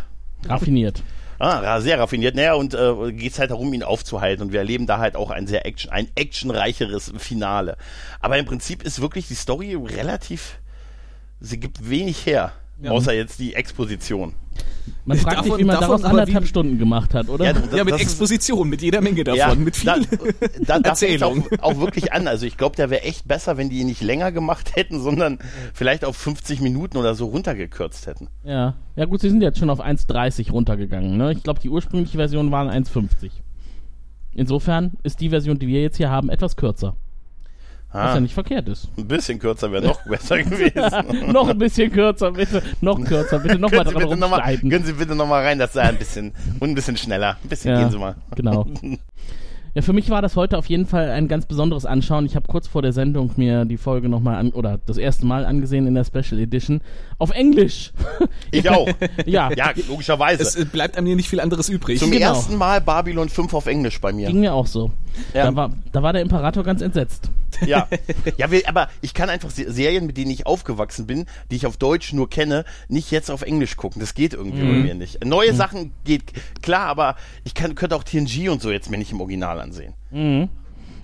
Raffiniert. 0.47 1.03
Ah, 1.41 1.81
sehr 1.81 1.99
raffiniert. 1.99 2.35
Naja, 2.35 2.53
und 2.53 2.75
äh, 2.75 3.13
geht 3.13 3.33
es 3.33 3.39
halt 3.39 3.51
darum, 3.51 3.73
ihn 3.73 3.83
aufzuhalten. 3.83 4.43
Und 4.45 4.53
wir 4.53 4.61
erleben 4.61 4.87
da 4.87 4.99
halt 4.99 5.17
auch 5.17 5.31
ein 5.31 5.47
sehr 5.47 5.65
Action, 5.65 5.91
ein 5.91 6.09
actionreicheres 6.15 7.15
Finale. 7.17 7.79
Aber 8.21 8.37
im 8.37 8.45
Prinzip 8.45 8.83
ist 8.83 9.01
wirklich 9.01 9.27
die 9.27 9.35
Story 9.35 9.75
relativ, 9.75 10.59
sie 11.41 11.59
gibt 11.59 11.89
wenig 11.89 12.27
her. 12.27 12.53
Außer 12.87 13.13
jetzt 13.15 13.39
die 13.39 13.55
Exposition. 13.55 14.35
Man 15.07 15.17
fragt 15.17 15.39
Davon- 15.39 15.51
sich, 15.53 15.59
wie 15.61 15.65
man 15.65 15.77
davon 15.77 15.89
daraus 15.89 16.05
anderthalb 16.05 16.45
wie- 16.45 16.49
Stunden 16.49 16.79
gemacht 16.79 17.15
hat, 17.15 17.29
oder? 17.29 17.53
das- 17.53 17.73
Ja, 17.75 17.85
mit 17.85 17.95
Exposition, 18.01 18.69
mit 18.69 18.83
jeder 18.83 19.01
Menge 19.01 19.25
davon, 19.25 19.65
mit 19.65 19.77
viel 19.77 19.87
da, 19.87 19.97
da, 20.01 20.05
fängt's 20.05 20.71
auch, 20.71 20.85
Erzählung. 20.85 21.47
auch 21.61 21.79
wirklich 21.79 22.13
an. 22.13 22.29
Also 22.29 22.45
ich 22.47 22.57
glaube, 22.57 22.77
der 22.77 22.91
wäre 22.91 23.03
echt 23.03 23.27
besser, 23.27 23.57
wenn 23.57 23.71
die 23.71 23.79
ihn 23.81 23.87
nicht 23.87 24.03
länger 24.03 24.31
gemacht 24.31 24.73
hätten, 24.77 25.01
sondern 25.01 25.39
vielleicht 25.73 26.05
auf 26.05 26.17
50 26.17 26.61
Minuten 26.61 26.97
oder 26.99 27.15
so 27.15 27.27
runtergekürzt 27.27 28.07
hätten. 28.07 28.29
Ja. 28.45 28.75
Ja 28.97 29.05
gut, 29.07 29.21
sie 29.21 29.31
sind 29.31 29.43
jetzt 29.43 29.59
schon 29.59 29.71
auf 29.71 29.81
1,30 29.81 30.51
runtergegangen. 30.53 31.17
Ne? 31.17 31.33
Ich 31.33 31.43
glaube, 31.43 31.61
die 31.61 31.71
ursprüngliche 31.71 32.19
Version 32.19 32.51
waren 32.53 32.69
1,50. 32.69 33.31
Insofern 34.35 34.93
ist 35.03 35.21
die 35.21 35.31
Version, 35.31 35.59
die 35.59 35.67
wir 35.67 35.83
jetzt 35.83 35.97
hier 35.97 36.11
haben, 36.11 36.29
etwas 36.31 36.57
kürzer. 36.57 36.95
Was 37.93 38.01
Ah, 38.11 38.15
ja 38.15 38.21
nicht 38.21 38.35
verkehrt 38.35 38.69
ist. 38.69 38.89
ein 38.97 39.07
bisschen 39.09 39.39
kürzer 39.41 39.73
wäre 39.73 39.85
noch 39.85 40.01
besser 40.05 40.39
gewesen. 40.43 41.33
noch 41.33 41.49
ein 41.49 41.59
bisschen 41.59 41.91
kürzer, 41.91 42.31
bitte. 42.31 42.63
Noch 42.81 43.03
kürzer, 43.05 43.39
bitte. 43.41 43.59
Noch 43.59 43.71
mal 43.73 43.83
dran 43.85 43.95
bitte 43.95 44.17
noch 44.17 44.31
mal, 44.31 44.59
können 44.59 44.85
Sie 44.85 44.93
bitte 44.93 45.15
noch 45.17 45.27
mal 45.27 45.43
rein, 45.43 45.59
das 45.59 45.73
sei 45.73 45.83
ein 45.83 45.97
bisschen 45.97 46.33
und 46.61 46.71
ein 46.71 46.75
bisschen 46.77 46.97
schneller. 46.97 47.37
Ein 47.43 47.49
bisschen 47.49 47.73
Ja. 47.73 47.81
gehen 47.81 47.91
Sie 47.91 47.99
mal. 47.99 48.15
Genau. 48.37 48.67
Ja, 49.75 49.83
für 49.83 49.93
mich 49.93 50.11
war 50.11 50.21
das 50.21 50.35
heute 50.35 50.59
auf 50.59 50.67
jeden 50.67 50.85
Fall 50.87 51.11
ein 51.11 51.29
ganz 51.29 51.47
besonderes 51.47 51.87
Anschauen. 51.87 52.27
Ich 52.27 52.35
habe 52.35 52.47
kurz 52.49 52.67
vor 52.67 52.83
der 52.83 52.93
Sendung 52.93 53.31
mir 53.37 53.65
die 53.65 53.77
Folge 53.77 54.09
nochmal 54.09 54.35
an, 54.37 54.51
oder 54.51 54.79
das 54.87 54.97
erste 54.99 55.27
Mal 55.27 55.45
angesehen 55.47 55.87
in 55.87 55.95
der 55.95 56.05
Special 56.05 56.41
Edition. 56.41 56.81
Auf 57.19 57.31
Englisch. 57.31 57.93
Ich 58.51 58.69
auch. 58.71 58.89
ja, 59.27 59.51
Ja, 59.55 59.73
logischerweise. 59.89 60.43
Es 60.43 60.65
bleibt 60.71 60.97
einem 60.99 61.07
hier 61.07 61.17
nicht 61.17 61.29
viel 61.29 61.41
anderes 61.41 61.69
übrig. 61.69 62.01
Zum 62.01 62.11
genau. 62.11 62.27
ersten 62.35 62.57
Mal 62.57 62.81
Babylon 62.81 63.29
5 63.29 63.55
auf 63.55 63.67
Englisch 63.67 64.01
bei 64.01 64.13
mir. 64.13 64.27
ging 64.29 64.41
mir 64.41 64.55
auch 64.55 64.67
so. 64.67 64.91
Ja. 65.35 65.45
Da, 65.45 65.55
war, 65.57 65.71
da 65.93 66.03
war 66.03 66.13
der 66.13 66.23
Imperator 66.23 66.65
ganz 66.65 66.81
entsetzt. 66.83 67.31
Ja, 67.67 67.89
ja 68.39 68.51
wir, 68.51 68.69
aber 68.69 68.89
ich 69.03 69.13
kann 69.13 69.29
einfach 69.29 69.51
Se- 69.51 69.71
Serien, 69.71 70.07
mit 70.07 70.17
denen 70.17 70.31
ich 70.31 70.47
aufgewachsen 70.47 71.07
bin, 71.07 71.27
die 71.51 71.57
ich 71.57 71.67
auf 71.67 71.77
Deutsch 71.77 72.13
nur 72.13 72.31
kenne, 72.31 72.65
nicht 72.89 73.11
jetzt 73.11 73.31
auf 73.31 73.43
Englisch 73.43 73.77
gucken. 73.77 74.01
Das 74.01 74.15
geht 74.15 74.35
irgendwie 74.35 74.63
Mhm. 74.63 74.69
bei 74.71 74.79
mir 74.89 74.95
nicht. 74.95 75.25
Neue 75.25 75.53
Sachen 75.53 75.93
geht 76.05 76.23
klar, 76.63 76.87
aber 76.87 77.17
ich 77.45 77.55
kann, 77.55 77.75
könnte 77.75 77.97
auch 77.97 78.05
TNG 78.05 78.49
und 78.51 78.63
so 78.63 78.71
jetzt 78.71 78.91
mir 78.91 78.99
nicht 78.99 79.13
im 79.13 79.21
Original 79.21 79.60
ansehen. 79.61 79.95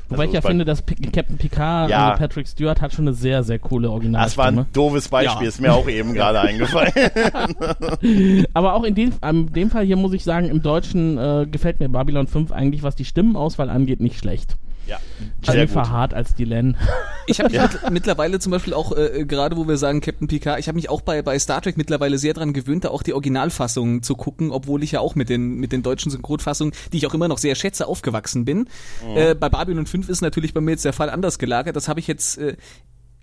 Wobei 0.09 0.23
Also 0.23 0.23
ich 0.25 0.33
ja 0.35 0.41
finde, 0.41 0.65
dass 0.65 0.83
P 0.83 0.95
Captain 0.95 1.37
Picard, 1.37 1.91
Ja. 1.91 2.11
also 2.11 2.19
Patrick 2.21 2.47
Stewart, 2.47 2.81
hat 2.81 2.93
schon 2.93 3.09
eine 3.09 3.15
sehr, 3.15 3.43
sehr 3.43 3.59
coole 3.59 3.83
Das 3.83 3.89
war 3.91 3.95
Originalstimme. 3.95 4.61
ein 4.63 4.67
doofes 4.73 5.09
Beispiel, 5.09 5.43
Ja. 5.43 5.49
ist 5.49 5.61
mir 5.61 5.73
auch 5.75 5.89
eben 5.89 6.15
gerade 6.15 6.41
eingefallen. 6.41 6.93
Aber 8.55 8.75
auch 8.75 8.85
in 8.85 8.95
dem, 8.95 9.13
in 9.29 9.53
dem 9.53 9.71
Fall 9.71 9.85
hier 9.85 9.97
muss 9.97 10.13
ich 10.13 10.23
sagen, 10.25 10.49
im 10.49 10.63
Deutschen 10.63 11.19
äh, 11.19 11.47
gefällt 11.51 11.81
mir 11.81 11.89
Babylon 11.89 12.27
5 12.29 12.53
eigentlich, 12.53 12.83
was 12.83 12.95
die 12.95 13.05
Stimmenauswahl 13.05 13.69
angeht, 13.71 14.01
nicht 14.01 14.19
schlecht. 14.19 14.57
Ja, 14.87 14.99
sehr 15.43 15.55
Jennifer 15.55 15.83
gut. 15.83 15.91
Hart 15.91 16.15
als 16.15 16.35
Dylan. 16.35 16.77
Ich 17.29 17.41
habe 17.41 17.51
mich 17.51 17.61
mit, 17.61 17.91
mittlerweile 17.91 18.39
zum 18.39 18.53
Beispiel 18.53 18.73
auch, 18.73 18.97
äh, 18.97 19.25
gerade 19.27 19.57
wo 19.57 19.67
wir 19.67 19.79
sagen 19.79 20.01
Captain 20.01 20.29
Picard, 20.29 20.61
ich 20.61 20.69
habe 20.69 20.77
mich 20.77 20.89
auch 20.89 21.01
bei, 21.01 21.23
bei 21.23 21.37
Star 21.41 21.61
Trek 21.61 21.77
mittlerweile 21.77 22.19
sehr 22.19 22.35
dran 22.35 22.53
gewöhnt, 22.53 22.85
da 22.85 22.91
auch 22.91 23.03
die 23.03 23.15
Originalfassung 23.15 24.05
zu 24.05 24.15
gucken, 24.15 24.53
obwohl 24.53 24.85
ich 24.85 24.93
ja 24.93 25.01
auch 25.01 25.17
mit 25.17 25.29
den, 25.29 25.57
mit 25.57 25.73
den 25.73 25.83
deutschen 25.83 26.13
Synchronfassungen, 26.13 26.73
die 26.93 26.99
ich 26.99 27.07
auch 27.09 27.15
immer 27.15 27.27
noch 27.27 27.39
sehr 27.39 27.57
schätze, 27.57 27.89
aufgewachsen 27.89 28.45
bin. 28.45 28.69
Äh, 29.17 29.35
bei 29.35 29.49
Babylon 29.49 29.87
5 29.87 30.09
ist 30.09 30.21
natürlich 30.21 30.55
bei 30.55 30.61
mir 30.61 30.71
jetzt 30.71 30.85
der 30.85 30.93
Fall 30.93 31.11
anders 31.11 31.41
gelagert. 31.41 31.75
Das 31.75 31.89
habe 31.89 31.99
ich 31.99 32.07
jetzt 32.07 32.39
äh, 32.39 32.57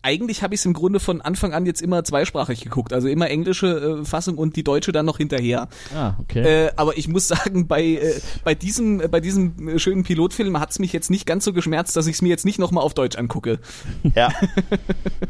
eigentlich 0.03 0.43
habe 0.43 0.53
ich 0.53 0.59
es 0.61 0.65
im 0.65 0.73
Grunde 0.73 0.99
von 0.99 1.21
Anfang 1.21 1.53
an 1.53 1.65
jetzt 1.65 1.81
immer 1.81 2.03
zweisprachig 2.03 2.61
geguckt, 2.61 2.93
also 2.93 3.07
immer 3.07 3.29
englische 3.29 4.01
äh, 4.01 4.05
Fassung 4.05 4.37
und 4.37 4.55
die 4.55 4.63
deutsche 4.63 4.91
dann 4.91 5.05
noch 5.05 5.17
hinterher. 5.17 5.67
Ah, 5.95 6.13
okay. 6.19 6.65
Äh, 6.67 6.71
aber 6.75 6.97
ich 6.97 7.07
muss 7.07 7.27
sagen, 7.29 7.67
bei, 7.67 7.83
äh, 7.83 8.13
bei 8.43 8.53
diesem, 8.53 9.01
äh, 9.01 9.07
bei 9.07 9.19
diesem 9.21 9.67
äh, 9.69 9.79
schönen 9.79 10.03
Pilotfilm 10.03 10.59
hat's 10.59 10.77
mich 10.79 10.93
jetzt 10.93 11.09
nicht 11.09 11.25
ganz 11.25 11.45
so 11.45 11.53
geschmerzt, 11.53 11.95
dass 11.95 12.05
ich 12.07 12.15
es 12.15 12.21
mir 12.21 12.29
jetzt 12.29 12.45
nicht 12.45 12.59
nochmal 12.59 12.83
auf 12.83 12.93
Deutsch 12.93 13.17
angucke. 13.17 13.59
Ja, 14.15 14.31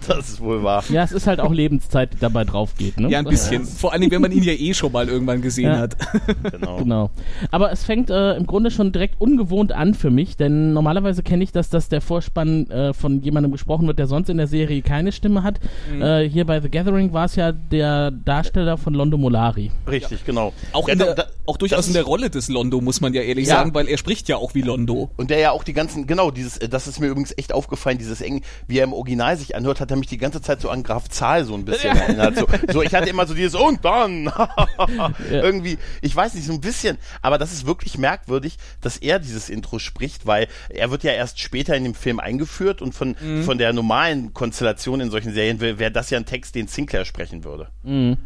das 0.08 0.30
ist 0.30 0.42
wohl 0.42 0.63
wahr. 0.63 0.84
ja, 0.89 1.03
es 1.03 1.12
ist 1.12 1.27
halt 1.27 1.39
auch 1.39 1.53
Lebenszeit, 1.53 2.13
die 2.13 2.18
dabei 2.20 2.44
drauf 2.44 2.75
geht, 2.77 3.00
ne? 3.00 3.10
Ja, 3.10 3.20
ein 3.20 3.25
bisschen. 3.25 3.65
Vor 3.65 3.92
allen 3.94 4.01
Dingen, 4.01 4.12
wenn 4.12 4.22
man 4.22 4.32
ihn 4.32 4.44
ja 4.44 4.53
eh 4.53 4.74
schon 4.74 4.92
mal 4.92 5.08
irgendwann 5.08 5.42
gesehen 5.42 5.72
Ja. 5.72 5.77
hat. 5.80 5.96
Genau. 6.51 6.77
Genau. 6.77 7.10
Aber 7.51 7.72
es 7.72 7.84
fängt 7.84 8.10
äh, 8.10 8.36
im 8.36 8.46
Grunde 8.46 8.72
schon 8.72 8.92
direkt 8.92 9.20
ungewohnt 9.22 9.72
an 9.72 9.94
für 9.94 10.10
mich, 10.10 10.36
denn 10.38 10.74
normalerweise 10.74 11.24
kenne 11.24 11.44
ich 11.44 11.51
das, 11.51 11.70
dass 11.70 11.89
der 11.89 12.01
Vorspann 12.01 12.70
äh, 12.70 12.94
von 12.94 13.22
jemandem 13.22 13.51
gesprochen 13.51 13.88
wird, 13.88 14.00
der 14.00 14.08
sonst 14.08 14.30
in 14.30 14.38
der 14.38 14.48
Serie 14.48 14.62
keine 14.82 15.12
Stimme 15.12 15.43
hat. 15.43 15.60
Mhm. 15.91 16.01
Äh, 16.01 16.29
hier 16.29 16.46
bei 16.46 16.60
The 16.62 16.70
Gathering 16.70 17.13
war 17.13 17.25
es 17.25 17.36
ja 17.36 17.51
der 17.51 18.12
Darsteller 18.12 18.77
von 18.77 18.93
Londo 18.93 19.17
Molari. 19.17 19.72
Richtig, 19.89 20.25
genau. 20.25 20.53
Auch, 20.72 20.88
Ja, 20.88 20.93
in 20.93 21.00
da- 21.00 21.05
der, 21.05 21.15
da- 21.15 21.27
auch 21.46 21.58
durchaus 21.58 21.77
das 21.79 21.88
in 21.88 21.93
der 21.93 22.03
ist- 22.03 22.08
Rolle 22.08 22.29
des 22.29 22.48
Londo, 22.50 22.79
muss 22.82 23.01
man 23.01 23.13
ja 23.13 23.22
ehrlich 23.22 23.48
Ja. 23.48 23.55
sagen, 23.58 23.74
weil 23.74 23.88
er 23.88 23.98
spricht 23.98 24.27
ja 24.29 24.38
auch 24.38 24.53
wie 24.55 24.62
Londo. 24.62 25.10
Und 25.17 25.29
der 25.29 25.39
ja 25.39 25.51
auch 25.51 25.63
die 25.63 25.74
ganzen, 25.74 26.08
genau, 26.08 26.32
dieses, 26.32 26.58
äh, 26.58 26.70
das 26.70 26.88
ist 26.88 27.00
mir 27.00 27.08
übrigens 27.08 27.34
echt 27.38 27.53
aufgefallen, 27.53 27.98
dieses 27.98 28.22
eng, 28.22 28.41
wie 28.67 28.79
er 28.79 28.86
im 28.86 28.93
Original 28.93 29.36
sich 29.38 29.55
anhört, 29.55 29.79
hat 29.79 29.91
er 29.91 29.98
mich 29.98 30.08
die 30.08 30.17
ganze 30.17 30.41
Zeit 30.41 30.62
so 30.62 30.70
an 30.70 30.84
Graf 30.84 31.10
Zahl 31.10 31.43
so 31.46 31.53
ein 31.53 31.65
bisschen 31.65 31.96
erinnert. 31.98 32.38
So, 32.38 32.48
so, 32.72 32.82
ich 32.82 32.93
hatte 32.93 33.10
immer 33.10 33.25
so 33.27 33.34
dieses 33.34 33.55
und 33.55 33.84
dann 33.84 34.32
irgendwie, 35.32 35.77
ich 36.01 36.15
weiß 36.15 36.34
nicht, 36.36 36.46
so 36.46 36.53
ein 36.53 36.62
bisschen, 36.62 36.98
aber 37.22 37.38
das 37.38 37.51
ist 37.51 37.65
wirklich 37.65 37.98
merkwürdig, 37.98 38.58
dass 38.82 38.98
er 38.98 39.20
dieses 39.20 39.50
Intro 39.50 39.79
spricht, 39.79 40.25
weil 40.25 40.48
er 40.70 40.91
wird 40.91 41.03
ja 41.03 41.12
erst 41.12 41.39
später 41.39 41.75
in 41.75 41.84
dem 41.84 41.96
Film 41.96 42.20
eingeführt 42.20 42.82
und 42.82 42.93
von, 42.93 43.15
von 43.43 43.58
der 43.58 43.74
normalen 43.74 44.34
Konstellation 44.53 45.01
in 45.01 45.10
solchen 45.10 45.33
Serien 45.33 45.60
wäre 45.60 45.91
das 45.91 46.12
ja 46.12 46.19
ein 46.19 46.27
Text, 46.27 46.53
den 46.53 46.67
Sinclair 46.67 47.05
sprechen 47.05 47.43
würde. 47.43 47.69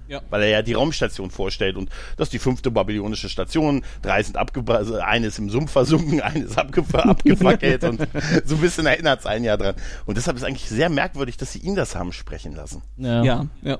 Ja. 0.10 0.22
Weil 0.29 0.41
er 0.43 0.50
ja 0.50 0.62
die 0.62 0.74
Raumstation 0.74 1.31
vorstellt 1.31 1.77
und 1.77 1.89
das 2.17 2.27
ist 2.27 2.34
die 2.34 2.39
fünfte 2.39 2.69
babylonische 2.69 3.29
Station, 3.29 3.81
drei 4.01 4.22
sind 4.24 4.36
abgebrannt, 4.36 4.79
also 4.79 4.96
eine 4.96 5.27
ist 5.27 5.39
im 5.39 5.50
Sumpf 5.50 5.72
versunken, 5.72 6.19
eine 6.27 6.43
ist 6.43 6.57
abge 6.57 6.84
abgefackelt 6.91 7.86
und 7.86 8.07
so 8.43 8.55
ein 8.55 8.62
bisschen 8.62 8.86
erinnert 8.88 9.22
es 9.22 9.25
einen 9.25 9.46
ja 9.46 9.55
dran. 9.55 9.75
Und 10.05 10.17
deshalb 10.17 10.36
ist 10.36 10.43
eigentlich 10.43 10.67
sehr 10.67 10.89
merkwürdig, 10.89 11.38
dass 11.38 11.53
sie 11.53 11.60
ihn 11.60 11.75
das 11.75 11.96
haben 11.96 12.12
sprechen 12.12 12.53
lassen. 12.53 12.81
Ja. 12.98 13.24
Ja, 13.24 13.46
ja. 13.62 13.79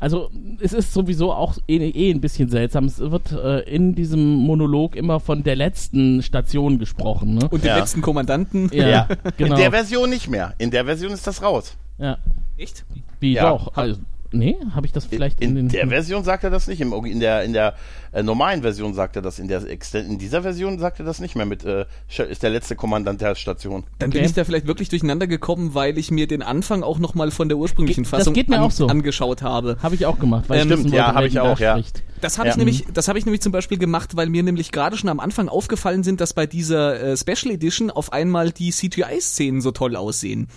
Also 0.00 0.30
es 0.60 0.72
ist 0.72 0.92
sowieso 0.92 1.32
auch 1.32 1.56
eh, 1.68 1.76
eh 1.76 2.10
ein 2.10 2.20
bisschen 2.20 2.48
seltsam. 2.48 2.84
Es 2.86 2.98
wird 2.98 3.32
äh, 3.32 3.60
in 3.60 3.94
diesem 3.94 4.34
Monolog 4.36 4.96
immer 4.96 5.20
von 5.20 5.42
der 5.42 5.56
letzten 5.56 6.22
Station 6.22 6.78
gesprochen. 6.78 7.34
Ne? 7.34 7.48
Und 7.48 7.62
den 7.64 7.68
Ja. 7.68 7.78
letzten 7.78 8.00
Kommandanten. 8.02 8.70
ja, 8.72 9.08
genau. 9.36 9.54
In 9.54 9.60
der 9.60 9.70
Version 9.70 10.10
nicht 10.10 10.28
mehr. 10.28 10.54
In 10.58 10.70
der 10.70 10.84
Version 10.84 11.12
ist 11.12 11.26
das 11.26 11.42
raus. 11.42 11.76
ja. 11.98 12.18
Echt? 12.56 12.84
Wie 13.20 13.34
Ja. 13.34 13.50
doch? 13.50 13.76
Also, 13.76 14.00
nee, 14.32 14.56
habe 14.74 14.84
ich 14.86 14.92
das 14.92 15.04
vielleicht 15.04 15.40
in, 15.40 15.50
In 15.50 15.54
den 15.56 15.68
der 15.68 15.86
Version 15.88 16.24
sagt 16.24 16.42
er 16.42 16.50
das 16.50 16.66
nicht. 16.66 16.80
Im, 16.80 16.92
in 17.04 17.20
der, 17.20 17.44
in 17.44 17.52
der 17.52 17.74
äh, 18.12 18.22
normalen 18.22 18.62
Version 18.62 18.94
sagt 18.94 19.16
er 19.16 19.22
das. 19.22 19.38
In, 19.38 19.48
der 19.48 19.62
in 19.66 20.18
dieser 20.18 20.42
Version 20.42 20.78
sagt 20.78 20.98
er 21.00 21.04
das 21.06 21.20
nicht 21.20 21.36
mehr. 21.36 21.46
Mit 21.46 21.64
äh, 21.64 21.86
ist 22.28 22.42
der 22.42 22.50
letzte 22.50 22.76
Kommandant 22.76 23.20
der 23.20 23.34
Station. 23.34 23.84
Dann 23.98 24.08
Okay. 24.10 24.18
bin 24.18 24.26
ich 24.26 24.34
da 24.34 24.44
vielleicht 24.44 24.66
wirklich 24.66 24.88
durcheinander 24.88 25.26
gekommen, 25.26 25.74
weil 25.74 25.98
ich 25.98 26.10
mir 26.10 26.26
den 26.26 26.42
Anfang 26.42 26.82
auch 26.82 26.98
nochmal 26.98 27.30
von 27.30 27.48
der 27.48 27.58
ursprünglichen 27.58 28.04
Ge- 28.04 28.10
das 28.10 28.18
Fassung 28.20 28.34
geht 28.34 28.48
mir 28.48 28.62
auch 28.62 28.70
so. 28.70 28.86
angeschaut 28.86 29.42
habe. 29.42 29.76
Habe 29.82 29.94
ich 29.94 30.06
auch 30.06 30.18
gemacht, 30.18 30.44
weil 30.48 30.60
Ähm, 30.60 30.68
stimmt, 30.68 30.90
ja, 30.92 31.06
wollte, 31.06 31.14
hab 31.16 31.24
ich 31.24 31.40
auch, 31.40 31.58
ja. 31.58 31.72
spricht. 31.72 32.02
Das 32.20 32.36
habe 32.38 32.48
Ja. 32.48 32.54
ich 32.54 32.58
nämlich, 32.58 32.84
das 32.92 33.06
habe 33.06 33.18
ich 33.18 33.26
nämlich 33.26 33.42
zum 33.42 33.52
Beispiel 33.52 33.78
gemacht, 33.78 34.16
weil 34.16 34.28
mir 34.28 34.42
nämlich 34.42 34.72
gerade 34.72 34.96
schon 34.96 35.08
am 35.08 35.20
Anfang 35.20 35.48
aufgefallen 35.48 36.02
sind, 36.02 36.20
dass 36.20 36.32
bei 36.32 36.46
dieser 36.46 37.00
äh, 37.00 37.16
Special 37.16 37.54
Edition 37.54 37.90
auf 37.92 38.12
einmal 38.12 38.50
die 38.50 38.70
CGI-Szenen 38.72 39.60
so 39.60 39.70
toll 39.70 39.94
aussehen. 39.94 40.48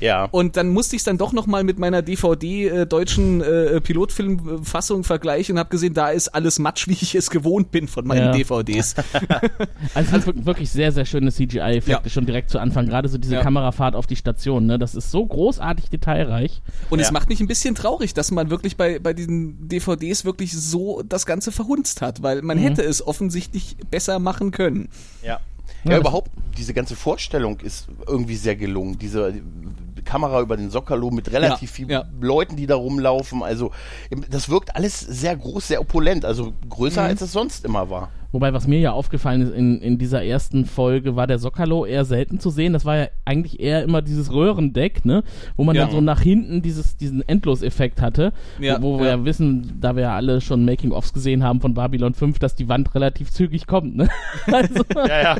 Ja. 0.00 0.26
Und 0.26 0.56
dann 0.58 0.68
musste 0.68 0.94
ich 0.96 1.00
es 1.00 1.04
dann 1.04 1.16
doch 1.16 1.32
noch 1.32 1.46
mal 1.46 1.64
mit 1.64 1.78
meiner 1.78 2.02
DVD 2.02 2.68
äh, 2.68 2.86
deutschen 2.86 3.40
äh, 3.40 3.80
Pilotfilmfassung 3.80 5.04
vergleichen 5.04 5.54
und 5.54 5.58
habe 5.58 5.70
gesehen, 5.70 5.94
da 5.94 6.10
ist 6.10 6.28
alles 6.28 6.58
matsch, 6.58 6.88
wie 6.88 6.92
ich 6.92 7.05
es 7.14 7.30
gewohnt 7.30 7.70
bin 7.70 7.88
von 7.88 8.06
meinen 8.06 8.26
Ja. 8.26 8.32
DVDs. 8.32 8.94
Also 9.94 10.16
es 10.16 10.24
sind 10.24 10.26
wir- 10.36 10.46
wirklich 10.46 10.70
sehr, 10.70 10.92
sehr 10.92 11.04
schöne 11.04 11.30
CGI-Effekte 11.30 12.04
Ja. 12.04 12.10
schon 12.10 12.26
direkt 12.26 12.50
zu 12.50 12.58
Anfang. 12.58 12.86
Gerade 12.86 13.08
so 13.08 13.18
diese 13.18 13.34
Ja. 13.36 13.42
Kamerafahrt 13.42 13.94
auf 13.94 14.06
die 14.06 14.16
Station, 14.16 14.66
ne? 14.66 14.78
Das 14.78 14.94
ist 14.94 15.10
so 15.10 15.24
großartig 15.24 15.88
detailreich. 15.90 16.60
Und 16.90 16.98
Ja. 16.98 17.04
es 17.06 17.12
macht 17.12 17.28
mich 17.28 17.40
ein 17.40 17.46
bisschen 17.46 17.74
traurig, 17.74 18.14
dass 18.14 18.30
man 18.30 18.50
wirklich 18.50 18.76
bei, 18.76 18.98
bei 18.98 19.12
diesen 19.12 19.68
DVDs 19.68 20.24
wirklich 20.24 20.52
so 20.52 21.02
das 21.08 21.26
Ganze 21.26 21.52
verhunzt 21.52 22.00
hat, 22.02 22.22
weil 22.22 22.42
man 22.42 22.58
hätte 22.58 22.82
es 22.82 23.06
offensichtlich 23.06 23.76
besser 23.90 24.18
machen 24.18 24.50
können. 24.50 24.88
Ja. 25.22 25.40
Ja, 25.84 25.98
überhaupt, 25.98 26.30
diese 26.58 26.74
ganze 26.74 26.96
Vorstellung 26.96 27.60
ist 27.60 27.86
irgendwie 28.08 28.36
sehr 28.36 28.56
gelungen. 28.56 28.98
Diese 28.98 29.34
Kamera 30.06 30.40
über 30.40 30.56
den 30.56 30.70
Sockerlo 30.70 31.10
mit 31.10 31.30
relativ 31.32 31.70
Ja, 31.70 31.74
vielen 31.76 31.90
ja. 31.90 32.04
Leuten, 32.20 32.56
die 32.56 32.66
da 32.66 32.76
rumlaufen. 32.76 33.42
Also, 33.42 33.72
das 34.30 34.48
wirkt 34.48 34.74
alles 34.74 34.98
sehr 35.00 35.36
groß, 35.36 35.68
sehr 35.68 35.80
opulent. 35.82 36.24
Also 36.24 36.54
größer, 36.70 37.02
Mhm. 37.02 37.08
als 37.08 37.20
es 37.20 37.32
sonst 37.32 37.64
immer 37.66 37.90
war. 37.90 38.10
Wobei, 38.36 38.52
was 38.52 38.66
mir 38.66 38.78
ja 38.78 38.92
aufgefallen 38.92 39.40
ist 39.40 39.54
in, 39.54 39.80
in 39.80 39.96
dieser 39.96 40.22
ersten 40.22 40.66
Folge, 40.66 41.16
war 41.16 41.26
der 41.26 41.38
Sockerlo 41.38 41.86
eher 41.86 42.04
selten 42.04 42.38
zu 42.38 42.50
sehen. 42.50 42.74
Das 42.74 42.84
war 42.84 42.96
ja 42.98 43.06
eigentlich 43.24 43.60
eher 43.60 43.82
immer 43.82 44.02
dieses 44.02 44.30
Röhrendeck, 44.30 45.06
ne? 45.06 45.22
Wo 45.56 45.64
man 45.64 45.74
Ja. 45.74 45.84
dann 45.86 45.92
so 45.92 46.02
nach 46.02 46.20
hinten 46.20 46.60
dieses, 46.60 46.98
diesen 46.98 47.26
Endloseffekt 47.26 48.02
hatte. 48.02 48.34
Ja, 48.60 48.82
wo, 48.82 48.96
wo 48.96 48.98
wir 48.98 49.06
ja. 49.06 49.16
ja 49.16 49.24
wissen, 49.24 49.78
da 49.80 49.96
wir 49.96 50.02
ja 50.02 50.14
alle 50.16 50.42
schon 50.42 50.66
Making-ofs 50.66 51.14
gesehen 51.14 51.42
haben 51.44 51.62
von 51.62 51.72
Babylon 51.72 52.12
5, 52.12 52.38
dass 52.38 52.54
die 52.54 52.68
Wand 52.68 52.94
relativ 52.94 53.30
zügig 53.30 53.66
kommt, 53.66 53.96
ne? 53.96 54.06
Also, 54.52 54.84
Ja, 54.94 55.22
ja. 55.22 55.36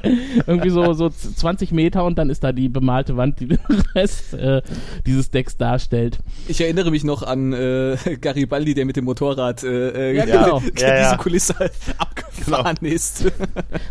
irgendwie 0.47 0.71
so, 0.71 0.95
so 0.95 1.11
20 1.11 1.73
Meter 1.73 2.03
und 2.07 2.17
dann 2.17 2.31
ist 2.31 2.45
da 2.45 2.53
die 2.53 2.71
bemalte 2.71 3.19
Wand, 3.19 3.41
die 3.41 3.49
den 3.49 3.59
Rest 3.95 4.33
äh, 4.33 4.63
dieses 5.05 5.31
Decks 5.31 5.59
darstellt. 5.59 6.19
Ich 6.49 6.63
erinnere 6.63 6.91
mich 6.91 7.05
noch 7.05 7.23
an 7.23 7.53
äh, 7.53 7.99
Garibaldi, 8.23 8.73
der 8.73 8.87
mit 8.87 8.97
dem 8.97 9.05
Motorrad 9.05 9.63
äh, 9.65 10.15
Ja, 10.15 10.23
äh, 10.23 10.27
genau. 10.27 10.61
diese 10.75 10.87
Ja, 10.87 10.97
ja. 10.97 11.17
Kulisse 11.19 11.55
abgefahren 11.99 12.37
gefahren 12.37 12.77
ist. 12.87 13.25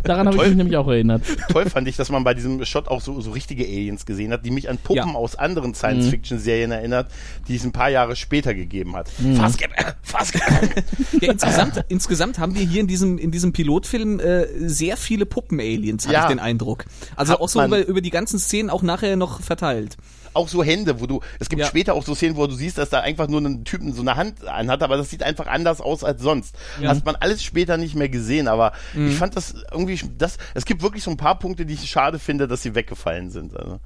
Daran 0.04 0.26
habe 0.28 0.36
ich 0.38 0.48
mich 0.48 0.56
nämlich 0.56 0.76
auch 0.76 0.88
erinnert. 0.88 1.22
Toll 1.50 1.68
fand 1.70 1.86
ich, 1.88 1.96
dass 1.96 2.10
man 2.10 2.24
bei 2.24 2.34
diesem 2.34 2.64
Shot 2.64 2.88
auch 2.88 3.00
so, 3.00 3.20
so 3.20 3.30
richtige 3.30 3.64
Aliens 3.64 4.06
gesehen 4.06 4.32
hat, 4.32 4.44
die 4.44 4.50
mich 4.50 4.68
an 4.68 4.78
Puppen 4.78 4.96
Ja. 5.12 5.14
aus 5.14 5.36
anderen 5.36 5.74
Science-Fiction-Serien 5.74 6.70
erinnert, 6.70 7.10
die 7.48 7.56
es 7.56 7.64
ein 7.64 7.72
paar 7.72 7.90
Jahre 7.90 8.16
später 8.16 8.54
gegeben 8.54 8.96
hat. 8.96 9.10
Mhm. 9.18 9.36
Fast, 9.36 9.58
fast. 10.02 10.34
Ja, 11.20 11.32
insgesamt, 11.32 11.84
insgesamt 11.88 12.38
haben 12.38 12.54
wir 12.54 12.62
hier 12.66 12.80
in 12.80 12.86
diesem, 12.86 13.18
in 13.18 13.30
diesem 13.30 13.52
Pilotfilm 13.52 14.20
äh, 14.20 14.46
sehr 14.68 14.96
viele 14.96 15.26
Puppen-Aliens, 15.26 16.04
habe 16.06 16.14
Ja. 16.14 16.22
ich 16.24 16.28
den 16.28 16.38
Eindruck. 16.40 16.84
Also 17.16 17.32
Hat 17.34 17.40
auch 17.40 17.48
so 17.48 17.62
über, 17.62 17.86
über 17.86 18.00
die 18.00 18.10
ganzen 18.10 18.38
Szenen 18.38 18.70
auch 18.70 18.82
nachher 18.82 19.16
noch 19.16 19.40
verteilt. 19.40 19.96
Auch 20.36 20.48
so 20.48 20.62
Hände, 20.62 21.00
wo 21.00 21.06
du, 21.06 21.20
es 21.40 21.48
gibt 21.48 21.60
Ja. 21.60 21.66
später 21.66 21.94
auch 21.94 22.04
so 22.04 22.14
Szenen, 22.14 22.36
wo 22.36 22.46
du 22.46 22.54
siehst, 22.54 22.78
dass 22.78 22.90
da 22.90 23.00
einfach 23.00 23.28
nur 23.28 23.40
ein 23.40 23.64
Typen 23.64 23.92
so 23.92 24.02
eine 24.02 24.16
Hand 24.16 24.46
anhat, 24.46 24.82
aber 24.82 24.96
das 24.96 25.10
sieht 25.10 25.22
einfach 25.22 25.46
anders 25.46 25.80
aus 25.80 26.04
als 26.04 26.22
sonst. 26.22 26.56
Hat 26.84 27.04
man 27.04 27.16
alles 27.16 27.42
später 27.42 27.76
nicht 27.76 27.94
mehr 27.96 28.08
gesehen, 28.08 28.46
aber 28.48 28.72
Mhm. 28.94 29.08
ich 29.08 29.14
fand 29.16 29.36
das 29.36 29.54
irgendwie, 29.72 29.98
das, 30.18 30.38
es 30.54 30.64
gibt 30.64 30.82
wirklich 30.82 31.02
so 31.02 31.10
ein 31.10 31.16
paar 31.16 31.38
Punkte, 31.38 31.66
die 31.66 31.74
ich 31.74 31.90
schade 31.90 32.18
finde, 32.18 32.46
dass 32.46 32.62
sie 32.62 32.74
weggefallen 32.74 33.30
sind. 33.30 33.56
Also. 33.56 33.78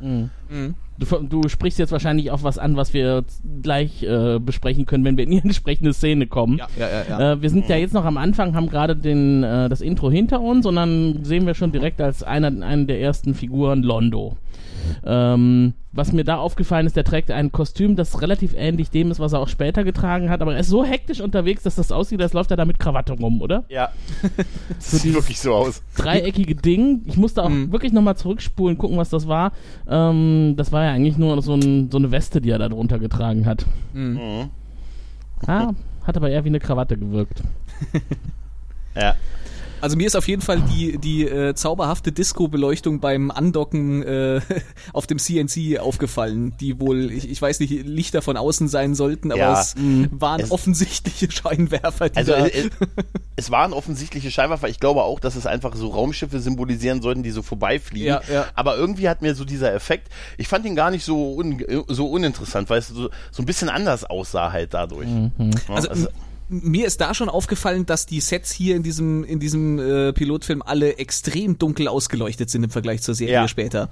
Du, 0.98 1.06
du 1.22 1.48
sprichst 1.48 1.78
jetzt 1.78 1.92
wahrscheinlich 1.92 2.30
auch 2.30 2.42
was 2.42 2.58
an, 2.58 2.76
was 2.76 2.92
wir 2.92 3.24
gleich 3.62 4.02
äh, 4.02 4.38
besprechen 4.38 4.84
können, 4.84 5.04
wenn 5.04 5.16
wir 5.16 5.24
in 5.24 5.30
die 5.30 5.38
entsprechende 5.42 5.94
Szene 5.94 6.26
kommen. 6.26 6.58
Ja, 6.58 6.68
ja, 6.78 6.88
ja, 6.88 7.02
ja. 7.08 7.32
Äh, 7.32 7.42
wir 7.42 7.48
sind 7.48 7.68
ja 7.70 7.76
jetzt 7.76 7.94
noch 7.94 8.04
am 8.04 8.18
Anfang, 8.18 8.54
haben 8.54 8.68
gerade 8.68 8.94
den 8.96 9.42
äh, 9.42 9.68
das 9.70 9.80
Intro 9.80 10.10
hinter 10.10 10.40
uns 10.42 10.66
und 10.66 10.76
dann 10.76 11.24
sehen 11.24 11.46
wir 11.46 11.54
schon 11.54 11.72
direkt 11.72 12.00
als 12.02 12.22
einer, 12.22 12.48
einen 12.48 12.86
der 12.86 13.00
ersten 13.00 13.34
Figuren 13.34 13.82
Londo. 13.82 14.36
Ähm, 15.04 15.74
was 15.92 16.12
mir 16.12 16.24
da 16.24 16.36
aufgefallen 16.38 16.86
ist, 16.86 16.96
der 16.96 17.04
trägt 17.04 17.30
ein 17.30 17.50
Kostüm, 17.52 17.96
das 17.96 18.22
relativ 18.22 18.54
ähnlich 18.56 18.90
dem 18.90 19.10
ist, 19.10 19.18
was 19.18 19.32
er 19.32 19.40
auch 19.40 19.48
später 19.48 19.82
getragen 19.84 20.30
hat, 20.30 20.40
aber 20.42 20.54
er 20.54 20.60
ist 20.60 20.68
so 20.68 20.84
hektisch 20.84 21.20
unterwegs, 21.20 21.62
dass 21.64 21.74
das 21.74 21.90
aussieht, 21.90 22.22
als 22.22 22.32
läuft 22.32 22.50
er 22.52 22.56
da 22.56 22.64
mit 22.64 22.78
Krawatte 22.78 23.12
rum, 23.14 23.42
oder? 23.42 23.64
Ja. 23.68 23.88
Das 24.76 24.90
sieht 25.02 25.14
wirklich 25.14 25.40
so 25.40 25.52
aus. 25.54 25.82
dreieckige 25.96 26.54
Ding. 26.54 27.02
Ich 27.06 27.16
musste 27.16 27.42
auch 27.42 27.48
Mhm. 27.48 27.72
wirklich 27.72 27.92
nochmal 27.92 28.16
zurückspulen, 28.16 28.78
gucken, 28.78 28.96
was 28.96 29.10
das 29.10 29.26
war. 29.28 29.52
Ähm, 29.88 30.54
das 30.56 30.70
war 30.72 30.84
ja 30.84 30.92
eigentlich 30.92 31.16
nur 31.18 31.40
so, 31.42 31.54
ein, 31.54 31.90
so 31.90 31.98
eine 31.98 32.10
Weste, 32.10 32.40
die 32.40 32.50
er 32.50 32.58
da 32.58 32.68
drunter 32.68 32.98
getragen 32.98 33.46
hat. 33.46 33.66
Mhm. 33.92 34.50
Ah, 35.46 35.72
hat 36.06 36.16
aber 36.16 36.30
eher 36.30 36.44
wie 36.44 36.48
eine 36.48 36.60
Krawatte 36.60 36.96
gewirkt. 36.96 37.42
Ja. 38.96 39.14
Also 39.80 39.96
mir 39.96 40.06
ist 40.06 40.16
auf 40.16 40.28
jeden 40.28 40.42
Fall 40.42 40.60
die, 40.60 40.98
die 40.98 41.24
äh, 41.24 41.54
zauberhafte 41.54 42.12
Disco-Beleuchtung 42.12 43.00
beim 43.00 43.30
Andocken 43.30 44.02
äh, 44.02 44.40
auf 44.92 45.06
dem 45.06 45.18
CNC 45.18 45.78
aufgefallen, 45.80 46.54
die 46.60 46.78
wohl, 46.80 47.10
ich, 47.10 47.30
ich 47.30 47.40
weiß 47.40 47.60
nicht, 47.60 47.86
Lichter 47.86 48.20
von 48.22 48.36
außen 48.36 48.68
sein 48.68 48.94
sollten, 48.94 49.32
aber 49.32 49.40
Ja. 49.40 49.60
es 49.60 49.74
waren 50.10 50.40
Es- 50.40 50.50
offensichtliche 50.50 51.30
Scheinwerfer, 51.30 52.08
die 52.10 52.16
Also 52.18 52.32
da... 52.32 52.46
äh, 52.46 52.66
äh, 52.66 52.70
es 53.36 53.50
waren 53.50 53.72
offensichtliche 53.72 54.30
Scheinwerfer. 54.30 54.68
Ich 54.68 54.80
glaube 54.80 55.02
auch, 55.02 55.18
dass 55.18 55.34
es 55.34 55.46
einfach 55.46 55.74
so 55.74 55.88
Raumschiffe 55.88 56.40
symbolisieren 56.40 57.00
sollten, 57.00 57.22
die 57.22 57.30
so 57.30 57.40
vorbeifliegen. 57.42 58.08
Ja, 58.08 58.20
ja. 58.30 58.46
Aber 58.54 58.76
irgendwie 58.76 59.08
hat 59.08 59.22
mir 59.22 59.34
so 59.34 59.46
dieser 59.46 59.72
Effekt, 59.72 60.08
ich 60.36 60.46
fand 60.46 60.66
ihn 60.66 60.76
gar 60.76 60.90
nicht 60.90 61.04
so, 61.06 61.34
un, 61.36 61.64
so 61.88 62.06
uninteressant, 62.10 62.68
weil 62.68 62.80
es 62.80 62.88
so, 62.88 63.08
so 63.30 63.42
ein 63.42 63.46
bisschen 63.46 63.70
anders 63.70 64.04
aussah 64.04 64.52
halt 64.52 64.74
dadurch. 64.74 65.08
Ja, 65.08 65.74
Also, 65.74 65.88
m- 65.88 66.08
mir 66.50 66.86
ist 66.86 67.00
da 67.00 67.14
schon 67.14 67.28
aufgefallen, 67.28 67.86
dass 67.86 68.06
die 68.06 68.20
Sets 68.20 68.50
hier 68.52 68.76
in 68.76 68.82
diesem 68.82 69.24
in 69.24 69.38
diesem 69.40 69.78
äh, 69.78 70.12
Pilotfilm 70.12 70.62
alle 70.62 70.98
extrem 70.98 71.58
dunkel 71.58 71.88
ausgeleuchtet 71.88 72.50
sind 72.50 72.64
im 72.64 72.70
Vergleich 72.70 73.02
zur 73.02 73.14
Serie 73.14 73.34
Ja. 73.34 73.48
später. 73.48 73.88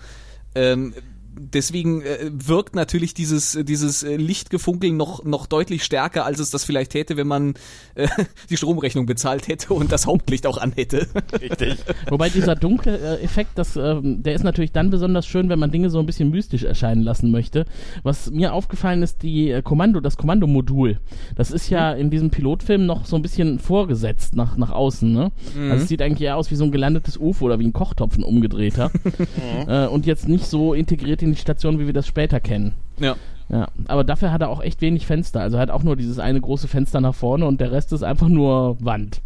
Ähm, 0.54 0.92
deswegen 1.38 2.02
äh, 2.02 2.30
wirkt 2.32 2.74
natürlich 2.74 3.14
dieses 3.14 3.58
dieses 3.62 4.02
äh, 4.02 4.16
Lichtgefunkel 4.16 4.92
noch 4.92 5.24
noch 5.24 5.46
deutlich 5.46 5.84
stärker, 5.84 6.24
als 6.24 6.38
es 6.38 6.50
das 6.50 6.64
vielleicht 6.64 6.94
hätte, 6.94 7.16
wenn 7.16 7.26
man 7.26 7.54
äh, 7.94 8.08
die 8.50 8.56
Stromrechnung 8.56 9.06
bezahlt 9.06 9.48
hätte 9.48 9.74
und 9.74 9.92
das 9.92 10.06
Hauptlicht 10.06 10.46
auch 10.46 10.58
an 10.58 10.72
hätte. 10.72 11.08
richtig. 11.40 11.76
Wobei 12.08 12.28
dieser 12.28 12.54
dunkle 12.54 12.98
äh, 12.98 13.22
Effekt, 13.22 13.52
das, 13.56 13.76
ähm, 13.76 14.22
der 14.22 14.34
ist 14.34 14.44
natürlich 14.44 14.72
dann 14.72 14.90
besonders 14.90 15.26
schön, 15.26 15.48
wenn 15.48 15.58
man 15.58 15.70
Dinge 15.70 15.90
so 15.90 15.98
ein 15.98 16.06
bisschen 16.06 16.30
mystisch 16.30 16.64
erscheinen 16.64 17.02
lassen 17.02 17.30
möchte. 17.30 17.66
Was 18.02 18.30
mir 18.30 18.52
aufgefallen 18.52 19.02
ist, 19.02 19.22
die 19.22 19.50
äh, 19.50 19.62
Kommando, 19.62 20.00
das 20.00 20.16
Kommandomodul. 20.16 20.98
Das 21.36 21.50
ist 21.50 21.70
ja 21.70 21.92
in 21.92 22.10
diesem 22.10 22.30
Pilotfilm 22.30 22.86
noch 22.86 23.06
so 23.06 23.16
ein 23.16 23.22
bisschen 23.22 23.58
vorgesetzt 23.58 24.36
nach, 24.36 24.56
nach 24.56 24.70
außen. 24.70 25.12
Ne? 25.12 25.32
Also 25.70 25.84
es 25.84 25.88
sieht 25.88 26.02
eigentlich 26.02 26.22
eher 26.22 26.36
aus 26.36 26.50
wie 26.50 26.56
so 26.56 26.64
ein 26.64 26.72
gelandetes 26.72 27.16
UFO 27.16 27.46
oder 27.46 27.58
wie 27.58 27.66
ein 27.66 27.72
Kochtopf, 27.72 28.16
ein 28.16 28.24
umgedrehter. 28.24 28.90
äh, 29.66 29.86
und 29.86 30.06
jetzt 30.06 30.28
nicht 30.28 30.46
so 30.46 30.74
integriert 30.74 31.22
in 31.22 31.27
die 31.32 31.38
Station, 31.40 31.78
wie 31.78 31.86
wir 31.86 31.92
das 31.92 32.06
später 32.06 32.40
kennen. 32.40 32.72
ja. 32.98 33.16
Ja, 33.50 33.68
aber 33.86 34.04
dafür 34.04 34.30
hat 34.30 34.42
er 34.42 34.50
auch 34.50 34.60
echt 34.62 34.82
wenig 34.82 35.06
Fenster. 35.06 35.40
Also 35.40 35.56
er 35.56 35.62
hat 35.62 35.70
auch 35.70 35.82
nur 35.82 35.96
dieses 35.96 36.18
eine 36.18 36.38
große 36.38 36.68
Fenster 36.68 37.00
nach 37.00 37.14
vorne 37.14 37.46
und 37.46 37.62
der 37.62 37.72
Rest 37.72 37.94
ist 37.94 38.02
einfach 38.02 38.28
nur 38.28 38.76
Wand. 38.84 39.22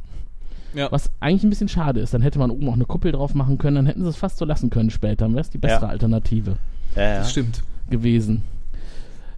Ja. 0.74 0.92
Was 0.92 1.10
eigentlich 1.18 1.42
ein 1.42 1.50
bisschen 1.50 1.66
schade 1.66 1.98
ist. 1.98 2.14
Dann 2.14 2.22
hätte 2.22 2.38
man 2.38 2.52
oben 2.52 2.68
auch 2.68 2.74
eine 2.74 2.84
Kuppel 2.84 3.10
drauf 3.10 3.34
machen 3.34 3.58
können, 3.58 3.74
dann 3.74 3.86
hätten 3.86 4.04
sie 4.04 4.08
es 4.08 4.14
fast 4.14 4.38
so 4.38 4.44
lassen 4.44 4.70
können 4.70 4.90
später. 4.90 5.24
Dann 5.24 5.32
wäre 5.32 5.40
es 5.40 5.50
die 5.50 5.58
bessere 5.58 5.86
Ja. 5.86 5.88
Alternative 5.88 6.54
Ja, 6.94 7.02
ja. 7.02 7.16
Das 7.18 7.32
stimmt. 7.32 7.64
gewesen. 7.90 8.42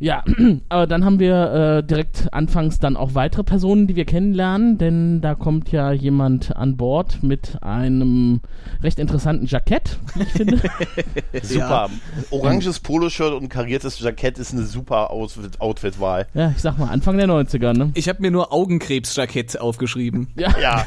Ja, 0.04 0.22
aber 0.68 0.86
dann 0.86 1.02
haben 1.02 1.18
wir 1.18 1.78
äh, 1.78 1.82
direkt 1.82 2.28
anfangs 2.30 2.78
dann 2.78 2.94
auch 2.94 3.14
weitere 3.14 3.42
Personen, 3.42 3.86
die 3.86 3.96
wir 3.96 4.04
kennenlernen, 4.04 4.76
denn 4.76 5.22
da 5.22 5.34
kommt 5.34 5.72
ja 5.72 5.92
jemand 5.92 6.54
an 6.54 6.76
Bord 6.76 7.22
mit 7.22 7.56
einem 7.62 8.40
recht 8.82 8.98
interessanten 8.98 9.46
Jackett, 9.46 9.98
wie 10.14 10.22
ich 10.24 10.28
finde. 10.28 10.60
Super. 11.42 11.88
Oranges 12.30 12.80
Poloshirt 12.80 13.32
und 13.32 13.48
kariertes 13.48 13.98
Jackett 13.98 14.38
ist 14.38 14.52
eine 14.52 14.64
super 14.64 15.10
Outfit- 15.10 15.58
Outfit-Wahl. 15.58 16.26
ja, 16.34 16.52
ich 16.54 16.60
sag 16.60 16.78
mal, 16.78 16.88
Anfang 16.90 17.16
der 17.16 17.26
90er, 17.26 17.72
ne? 17.72 17.90
Ich 17.94 18.06
habe 18.10 18.20
mir 18.20 18.30
nur 18.30 18.52
Augenkrebsjackett 18.52 19.58
aufgeschrieben. 19.58 20.28
Ja, 20.36 20.54
Ja, 20.60 20.84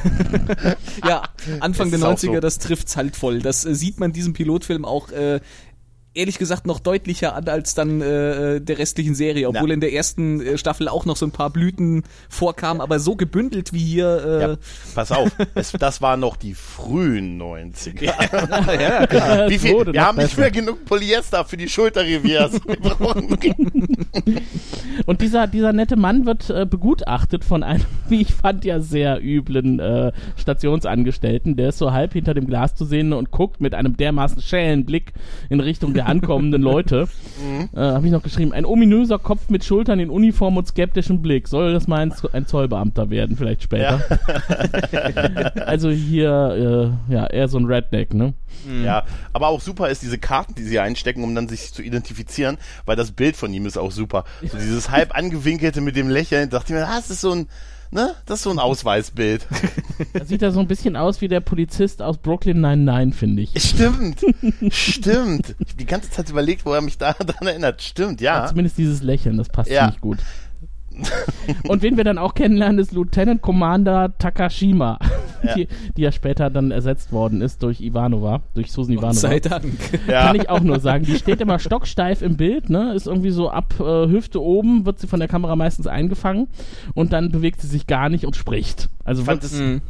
Ja, 1.08 1.24
Anfang 1.60 1.92
Ist 1.92 2.00
der 2.04 2.08
auch 2.10 2.14
90er, 2.14 2.36
so. 2.36 2.40
das 2.40 2.60
trifft's 2.60 2.96
halt 2.96 3.16
voll. 3.16 3.40
Das 3.40 3.66
äh, 3.66 3.74
sieht 3.74 4.00
man 4.00 4.12
diesem 4.14 4.34
Pilotfilm 4.34 4.86
auch 4.86 5.10
äh, 5.12 5.40
ehrlich 6.18 6.38
gesagt 6.38 6.66
noch 6.68 6.80
deutlicher 6.80 7.36
an 7.36 7.48
als 7.48 7.76
dann 7.76 8.02
äh, 8.02 8.60
der 8.60 8.78
restlichen 8.80 9.16
Serie, 9.16 9.48
obwohl 9.48 9.70
Ja. 9.70 9.74
in 9.76 9.80
der 9.82 9.94
ersten 9.94 10.42
äh, 10.42 10.58
Staffel 10.58 10.88
auch 10.88 11.06
noch 11.06 11.16
so 11.16 11.26
ein 11.26 11.32
paar 11.32 11.50
Blüten 11.52 12.04
vorkamen, 12.30 12.82
aber 12.82 13.00
so 13.00 13.16
gebündelt 13.16 13.74
wie 13.74 13.80
hier. 13.80 14.24
Äh, 14.26 14.42
ja. 14.42 14.56
Pass 14.96 15.12
auf, 15.12 15.32
es, 15.56 15.72
das 15.74 16.02
waren 16.02 16.20
noch 16.20 16.36
die 16.36 16.54
frühen 16.56 17.40
90er. 17.42 18.04
ja, 18.82 19.50
Wie 19.50 19.56
es 19.56 19.62
viel, 19.62 19.74
wurde 19.74 19.94
wir 19.94 20.04
haben 20.06 20.18
nicht 20.18 20.30
besser. 20.30 20.42
mehr 20.42 20.52
genug 20.52 20.86
Polyester 20.86 21.46
für 21.46 21.58
die 21.58 21.70
Schulterreviers. 21.70 22.60
Und 25.06 25.22
dieser, 25.22 25.48
dieser 25.48 25.74
nette 25.74 25.96
Mann 25.96 26.26
wird 26.26 26.50
äh, 26.50 26.66
begutachtet 26.66 27.46
von 27.46 27.64
einem, 27.64 27.84
wie 28.10 28.22
ich 28.22 28.34
fand, 28.34 28.66
ja 28.66 28.80
sehr 28.80 29.24
üblen 29.24 29.80
äh, 29.80 30.12
Stationsangestellten. 30.36 31.56
Der 31.56 31.70
ist 31.70 31.78
so 31.78 31.92
halb 31.92 32.14
hinter 32.14 32.34
dem 32.34 32.48
Glas 32.48 32.76
zu 32.76 32.86
sehen 32.86 33.14
und 33.14 33.32
guckt 33.32 33.62
mit 33.62 33.74
einem 33.76 33.96
dermaßen 33.96 34.42
schälen 34.42 34.86
Blick 34.86 35.14
in 35.50 35.60
Richtung 35.60 35.94
der 35.94 36.07
ankommenden 36.08 36.62
Leute. 36.62 37.08
Äh, 37.74 37.80
Habe 37.80 38.06
ich 38.06 38.12
noch 38.12 38.24
geschrieben, 38.24 38.54
ein 38.54 38.65
ominöser 38.65 39.20
Kopf 39.20 39.50
mit 39.50 39.63
Schultern 39.63 40.00
in 40.00 40.10
Uniform 40.10 40.58
und 40.58 40.67
skeptischem 40.67 41.22
Blick. 41.22 41.48
Soll 41.48 41.74
das 41.74 41.88
mal 41.88 42.00
ein, 42.00 42.13
ein 42.34 42.48
Zollbeamter 42.48 43.10
werden, 43.10 43.38
vielleicht 43.38 43.63
später? 43.63 44.02
also 45.65 45.89
hier, 45.89 46.98
äh, 47.10 47.13
ja, 47.13 47.28
eher 47.28 47.48
so 47.48 47.58
ein 47.58 47.65
Redneck, 47.65 48.13
ne? 48.13 48.34
Ja, 48.84 49.04
aber 49.34 49.48
auch 49.48 49.62
super 49.62 49.89
ist 49.89 50.02
diese 50.02 50.17
Karten, 50.17 50.56
die 50.56 50.63
sie 50.63 50.80
einstecken, 50.80 51.24
um 51.24 51.34
dann 51.36 51.48
sich 51.48 51.74
zu 51.74 51.82
identifizieren, 51.82 52.58
weil 52.86 52.96
das 52.96 53.12
Bild 53.12 53.36
von 53.36 53.54
ihm 53.54 53.65
ist 53.65 53.78
auch 53.78 53.91
super. 53.91 54.26
So 54.41 54.58
dieses 54.58 54.89
halb 54.89 55.15
angewinkelte 55.15 55.82
mit 55.82 55.96
dem 55.96 56.10
Lächeln, 56.10 56.50
dachte 56.50 56.74
ich 56.74 56.80
mir, 56.80 56.88
ah, 56.88 56.96
das 56.96 57.10
ist 57.10 57.22
so 57.22 57.32
ein, 57.32 57.48
ne, 57.91 58.13
das 58.26 58.39
ist 58.39 58.43
so 58.43 58.50
ein 58.52 58.60
Ausweisbild. 58.60 59.47
Da 60.13 60.26
sieht 60.26 60.41
er 60.43 60.52
so 60.52 60.60
ein 60.60 60.67
bisschen 60.67 60.95
aus 60.95 61.21
wie 61.21 61.28
der 61.28 61.39
Polizist 61.39 62.02
aus 62.04 62.17
Brooklyn 62.17 62.62
99, 62.62 63.15
finde 63.17 63.41
ich. 63.41 63.52
Stimmt, 63.63 64.21
stimmt. 64.69 65.56
Ich 65.60 65.69
hab 65.71 65.78
die 65.78 65.86
ganze 65.86 66.12
Zeit 66.12 66.30
überlegt, 66.30 66.65
wo 66.65 66.73
er 66.73 66.82
mich 66.82 66.97
da 67.00 67.13
daran 67.19 67.47
erinnert. 67.47 67.82
Stimmt, 67.82 68.21
ja. 68.21 68.45
Zumindest 68.47 68.78
dieses 68.78 69.02
Lächeln, 69.02 69.38
das 69.38 69.50
passt 69.50 69.69
Ja. 69.71 69.86
ziemlich 69.86 70.02
gut. 70.02 70.17
Und 71.68 71.82
wen 71.82 71.98
wir 71.98 72.04
dann 72.04 72.18
auch 72.18 72.34
kennenlernen, 72.34 72.80
ist 72.80 72.92
Lieutenant 72.92 73.42
Commander 73.42 74.18
Takashima, 74.18 75.00
Die, 75.56 75.68
die 75.96 76.02
ja 76.02 76.12
später 76.12 76.50
dann 76.50 76.72
ersetzt 76.72 77.12
worden 77.12 77.42
ist 77.42 77.62
durch 77.64 77.80
Ivanova, 77.80 78.42
durch 78.54 78.72
Susan 78.72 78.94
Ivanova. 78.94 79.14
sei 79.14 79.40
Dank. 79.40 79.78
Ja. 80.08 80.26
Kann 80.26 80.36
ich 80.36 80.50
auch 80.50 80.62
nur 80.62 80.80
sagen. 80.80 81.06
Die 81.06 81.16
steht 81.16 81.42
immer 81.42 81.60
stocksteif 81.60 82.22
im 82.22 82.38
Bild, 82.38 82.70
ne? 82.70 82.94
Ist 82.94 83.08
irgendwie 83.08 83.30
so 83.30 83.50
ab 83.50 83.76
äh, 83.80 84.08
Hüfte 84.08 84.42
oben, 84.42 84.86
wird 84.86 85.00
sie 85.00 85.08
von 85.08 85.20
der 85.20 85.30
Kamera 85.30 85.56
meistens 85.56 85.88
eingefangen 85.88 86.48
und 86.96 87.14
dann 87.14 87.32
bewegt 87.32 87.62
sie 87.62 87.68
sich 87.68 87.88
gar 87.88 88.10
nicht 88.10 88.26
und 88.26 88.36
spricht. 88.36 88.90
Also 89.04 89.24
fand 89.24 89.44
wird, 89.44 89.52
es, 89.52 89.82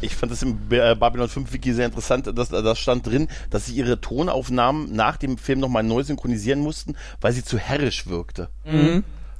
ich 0.00 0.14
fand 0.14 0.32
es 0.32 0.42
im 0.42 0.58
äh, 0.70 0.94
Babylon 0.94 1.28
5 1.28 1.52
Wiki 1.52 1.72
sehr 1.72 1.86
interessant, 1.86 2.30
dass 2.36 2.48
das 2.48 2.78
stand 2.78 3.06
drin, 3.06 3.28
dass 3.50 3.66
sie 3.66 3.74
ihre 3.74 4.00
Tonaufnahmen 4.00 4.94
nach 4.94 5.16
dem 5.16 5.38
Film 5.38 5.60
nochmal 5.60 5.82
neu 5.82 6.02
synchronisieren 6.02 6.60
mussten, 6.60 6.94
weil 7.20 7.32
sie 7.32 7.44
zu 7.44 7.58
herrisch 7.58 8.06
wirkte. 8.06 8.48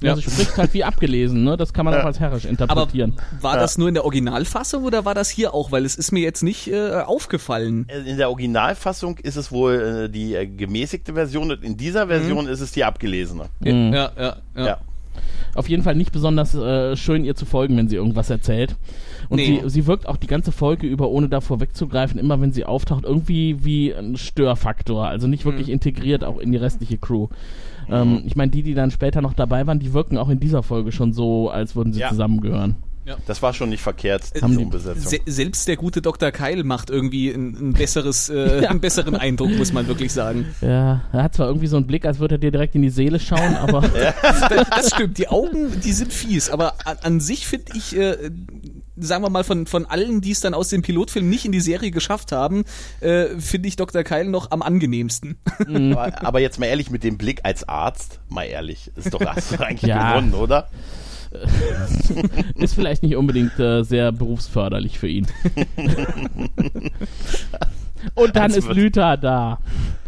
Ja. 0.01 0.15
sie 0.15 0.21
spricht 0.23 0.57
halt 0.57 0.73
wie 0.73 0.83
abgelesen, 0.83 1.43
ne? 1.43 1.57
Das 1.57 1.73
kann 1.73 1.85
man 1.85 1.95
auch 1.95 2.05
als 2.05 2.19
herrisch 2.19 2.43
Aber 2.45 2.51
interpretieren. 2.51 3.13
war 3.41 3.57
das 3.57 3.77
nur 3.77 3.87
in 3.87 3.93
der 3.93 4.03
Originalfassung 4.05 4.83
oder 4.83 5.05
war 5.05 5.15
das 5.15 5.29
hier 5.29 5.53
auch? 5.53 5.71
Weil 5.71 5.85
es 5.85 5.95
ist 5.95 6.11
mir 6.11 6.19
jetzt 6.21 6.43
nicht 6.43 6.67
äh, 6.67 6.91
aufgefallen. 7.01 7.85
Äh, 7.89 8.09
In 8.09 8.17
der 8.17 8.29
Originalfassung 8.29 9.17
ist 9.17 9.35
es 9.35 9.51
wohl 9.51 10.05
äh, 10.05 10.09
die 10.09 10.35
äh, 10.35 10.45
gemäßigte 10.45 11.13
Version 11.13 11.51
und 11.51 11.63
in 11.63 11.77
dieser 11.77 12.07
Version 12.07 12.47
ist 12.47 12.61
es 12.61 12.71
die 12.71 12.83
abgelesene. 12.83 13.45
Ja, 13.61 13.71
ja, 13.73 14.11
ja. 14.17 14.37
Ja. 14.55 14.77
auf 15.55 15.67
jeden 15.69 15.83
Fall 15.83 15.95
nicht 15.95 16.11
besonders 16.11 16.53
äh, 16.53 16.95
schön, 16.95 17.25
ihr 17.25 17.35
zu 17.35 17.45
folgen, 17.45 17.75
wenn 17.77 17.87
sie 17.87 17.95
irgendwas 17.95 18.29
erzählt. 18.29 18.75
Und 19.29 19.37
Nee. 19.37 19.61
sie, 19.63 19.69
sie 19.69 19.87
wirkt 19.87 20.07
auch 20.07 20.15
die 20.17 20.27
ganze 20.27 20.51
Folge 20.51 20.87
über, 20.87 21.09
ohne 21.09 21.27
davor 21.27 21.59
wegzugreifen, 21.59 22.17
immer 22.19 22.39
wenn 22.39 22.53
sie 22.53 22.63
auftaucht, 22.65 23.03
irgendwie 23.03 23.63
wie 23.65 23.93
ein 23.93 24.15
Störfaktor. 24.15 25.07
Also 25.07 25.27
nicht 25.27 25.43
wirklich 25.43 25.69
integriert 25.69 26.23
auch 26.23 26.37
in 26.37 26.51
die 26.51 26.57
restliche 26.57 26.97
Crew. 26.97 27.27
Ähm, 27.89 28.23
ich 28.25 28.35
meine, 28.35 28.51
die, 28.51 28.63
die 28.63 28.73
dann 28.73 28.91
später 28.91 29.21
noch 29.21 29.33
dabei 29.33 29.65
waren, 29.67 29.79
die 29.79 29.93
wirken 29.93 30.17
auch 30.17 30.29
in 30.29 30.39
dieser 30.39 30.63
Folge 30.63 30.91
schon 30.91 31.13
so, 31.13 31.49
als 31.49 31.75
würden 31.75 31.93
sie 31.93 31.99
Ja. 32.01 32.09
zusammengehören. 32.09 32.75
Das 33.25 33.41
war 33.41 33.53
schon 33.53 33.69
nicht 33.69 33.81
verkehrt, 33.81 34.33
Haben 34.41 34.57
die 34.57 34.63
Umbesetzung. 34.65 35.09
Se 35.09 35.19
selbst 35.25 35.65
der 35.69 35.77
gute 35.77 36.01
Dr. 36.01 36.29
Keil 36.31 36.65
macht 36.65 36.89
irgendwie 36.89 37.29
ein, 37.29 37.69
ein 37.69 37.71
besseres, 37.73 38.27
äh, 38.27 38.63
Ja. 38.63 38.69
einen 38.69 38.81
besseren 38.81 39.15
Eindruck, 39.15 39.55
muss 39.57 39.71
man 39.71 39.87
wirklich 39.87 40.11
sagen. 40.11 40.45
Ja, 40.59 41.03
er 41.13 41.23
hat 41.23 41.33
zwar 41.35 41.47
irgendwie 41.47 41.67
so 41.67 41.77
einen 41.77 41.87
Blick, 41.87 42.05
als 42.05 42.19
würde 42.19 42.35
er 42.35 42.39
dir 42.39 42.51
direkt 42.51 42.75
in 42.75 42.81
die 42.81 42.89
Seele 42.89 43.17
schauen, 43.21 43.55
aber 43.61 43.79
Das, 43.81 44.49
das 44.69 44.89
stimmt, 44.93 45.17
die 45.19 45.29
Augen, 45.29 45.71
die 45.85 45.93
sind 45.93 46.11
fies, 46.11 46.49
aber 46.49 46.73
an, 46.83 46.97
an 47.01 47.19
sich 47.21 47.47
finde 47.47 47.71
ich, 47.77 47.95
äh, 47.95 48.29
sagen 48.99 49.23
wir 49.23 49.29
mal, 49.29 49.43
von, 49.43 49.67
von 49.67 49.85
allen, 49.85 50.21
die 50.21 50.31
es 50.31 50.41
dann 50.41 50.53
aus 50.53 50.69
dem 50.69 50.81
Pilotfilm 50.81 51.29
nicht 51.29 51.45
in 51.45 51.51
die 51.51 51.61
Serie 51.61 51.91
geschafft 51.91 52.31
haben, 52.31 52.63
äh, 52.99 53.27
finde 53.39 53.67
ich 53.67 53.75
Dr. 53.75 54.03
Keil 54.03 54.25
noch 54.25 54.51
am 54.51 54.61
angenehmsten. 54.61 55.37
Aber, 55.67 56.25
aber 56.25 56.39
jetzt 56.39 56.59
mal 56.59 56.65
ehrlich, 56.67 56.89
mit 56.89 57.03
dem 57.03 57.17
Blick 57.17 57.41
als 57.43 57.67
Arzt, 57.67 58.19
mal 58.29 58.43
ehrlich, 58.43 58.91
ist 58.95 59.13
doch 59.13 59.19
du 59.19 59.25
eigentlich 59.27 59.81
Ja. 59.87 60.13
gewonnen, 60.13 60.33
oder? 60.33 60.69
ist 62.55 62.73
vielleicht 62.73 63.03
nicht 63.03 63.15
unbedingt 63.15 63.59
äh, 63.59 63.83
sehr 63.83 64.11
berufsförderlich 64.11 64.97
für 64.99 65.07
ihn. 65.07 65.27
Und 68.15 68.35
dann 68.35 68.43
Also 68.43 68.59
ist 68.59 68.69
Lüther 68.73 69.17
da. 69.17 69.59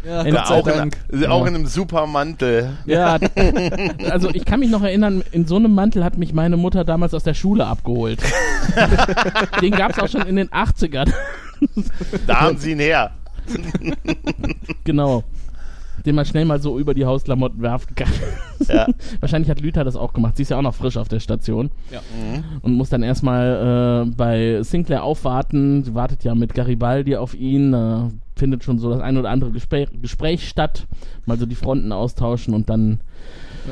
Ja, 0.05 0.21
In- 0.21 0.33
Gott 0.33 0.47
sei 0.47 0.55
auch, 0.55 0.67
in, 0.67 0.73
Dank. 0.77 0.97
auch 1.27 1.45
in 1.45 1.55
einem 1.55 1.65
super 1.65 2.07
Mantel. 2.07 2.69
Ja, 2.85 3.17
also 4.09 4.29
ich 4.33 4.45
kann 4.45 4.61
mich 4.61 4.69
noch 4.69 4.81
erinnern, 4.83 5.23
in 5.31 5.45
so 5.45 5.57
einem 5.57 5.73
Mantel 5.73 6.03
hat 6.03 6.17
mich 6.17 6.33
meine 6.33 6.55
Mutter 6.57 6.85
damals 6.85 7.13
aus 7.13 7.23
der 7.23 7.33
Schule 7.33 7.65
abgeholt. 7.67 8.21
Den 9.61 9.71
gab 9.71 9.91
es 9.91 9.99
auch 9.99 10.07
schon 10.07 10.21
in 10.27 10.37
den 10.37 10.49
80ern. 10.49 11.11
Da 12.27 12.41
haben 12.41 12.57
sie 12.57 12.71
ihn 12.71 12.79
her. 12.79 13.11
Genau. 14.83 15.23
Den 16.05 16.15
man 16.15 16.25
schnell 16.25 16.45
mal 16.45 16.61
so 16.61 16.79
über 16.79 16.93
die 16.93 17.05
Hausklamotten 17.05 17.61
werfen 17.61 17.93
kann. 17.93 18.07
Ja. 18.69 18.87
Wahrscheinlich 19.19 19.49
hat 19.49 19.59
Lüther 19.59 19.83
das 19.83 19.97
auch 19.97 20.13
gemacht. 20.13 20.37
Sie 20.37 20.43
ist 20.43 20.49
ja 20.49 20.57
auch 20.57 20.61
noch 20.61 20.73
frisch 20.75 20.95
auf 20.95 21.09
der 21.09 21.19
Station. 21.19 21.71
Ja. 21.91 21.99
Und 22.61 22.73
muss 22.73 22.87
dann 22.89 23.03
erstmal 23.03 24.05
äh, 24.07 24.11
bei 24.15 24.63
Sinclair 24.63 25.03
aufwarten. 25.03 25.83
Sie 25.83 25.93
wartet 25.95 26.23
ja 26.23 26.35
mit 26.35 26.53
Garibaldi 26.53 27.17
auf 27.17 27.33
ihn. 27.33 27.73
Äh, 27.73 28.07
findet 28.39 28.63
schon 28.63 28.79
so 28.79 28.89
das 28.89 29.01
ein 29.01 29.17
oder 29.17 29.29
andere 29.29 29.51
Gespräch, 29.51 29.89
Gespräch 30.01 30.47
statt. 30.49 30.87
Mal 31.25 31.37
so 31.37 31.45
die 31.45 31.55
Fronten 31.55 31.91
austauschen 31.91 32.53
und 32.55 32.69
dann. 32.69 33.01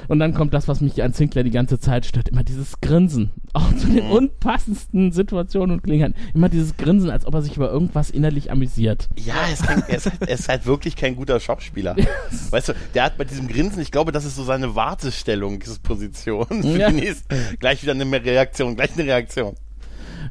Und 0.10 0.20
dann 0.20 0.34
kommt 0.36 0.54
das, 0.54 0.68
was 0.68 0.82
mich 0.82 1.02
an 1.02 1.14
Sinclair 1.14 1.44
die 1.44 1.50
ganze 1.50 1.80
Zeit 1.80 2.06
stört. 2.06 2.30
Immer 2.30 2.44
dieses 2.44 2.82
Grinsen. 2.82 3.32
Auch 3.54 3.74
zu 3.76 3.88
den 3.88 4.06
unpassendsten 4.12 5.12
Situationen 5.12 5.78
und 5.78 5.84
Gelegenheiten. 5.84 6.16
Immer 6.36 6.50
dieses 6.50 6.78
Grinsen, 6.78 7.10
als 7.10 7.26
ob 7.26 7.34
er 7.34 7.42
sich 7.42 7.56
über 7.56 7.72
irgendwas 7.72 8.12
innerlich 8.12 8.52
amüsiert. 8.52 9.08
Ja, 9.18 9.34
er 9.48 9.54
ist, 9.54 9.64
kein, 9.64 9.82
er, 9.88 9.98
ist 9.98 10.06
halt, 10.06 10.22
er 10.22 10.30
ist 10.36 10.50
halt 10.50 10.66
wirklich 10.68 10.96
kein 10.96 11.16
guter 11.16 11.40
Schauspieler. 11.40 11.96
Weißt 12.52 12.70
du, 12.70 12.74
der 12.94 13.06
hat 13.06 13.18
bei 13.18 13.24
diesem 13.24 13.48
Grinsen, 13.48 13.82
ich 13.82 13.92
glaube, 13.92 14.12
das 14.12 14.26
ist 14.26 14.36
so 14.36 14.44
seine 14.44 14.76
Wartestellungsposition 14.76 16.46
für 16.62 16.78
Ja. 16.78 16.90
die 16.90 16.98
nächste. 16.98 17.36
Gleich 17.60 17.82
wieder 17.82 17.94
eine 17.94 18.06
Reaktion, 18.12 18.76
gleich 18.76 18.94
eine 18.94 19.06
Reaktion. 19.06 19.56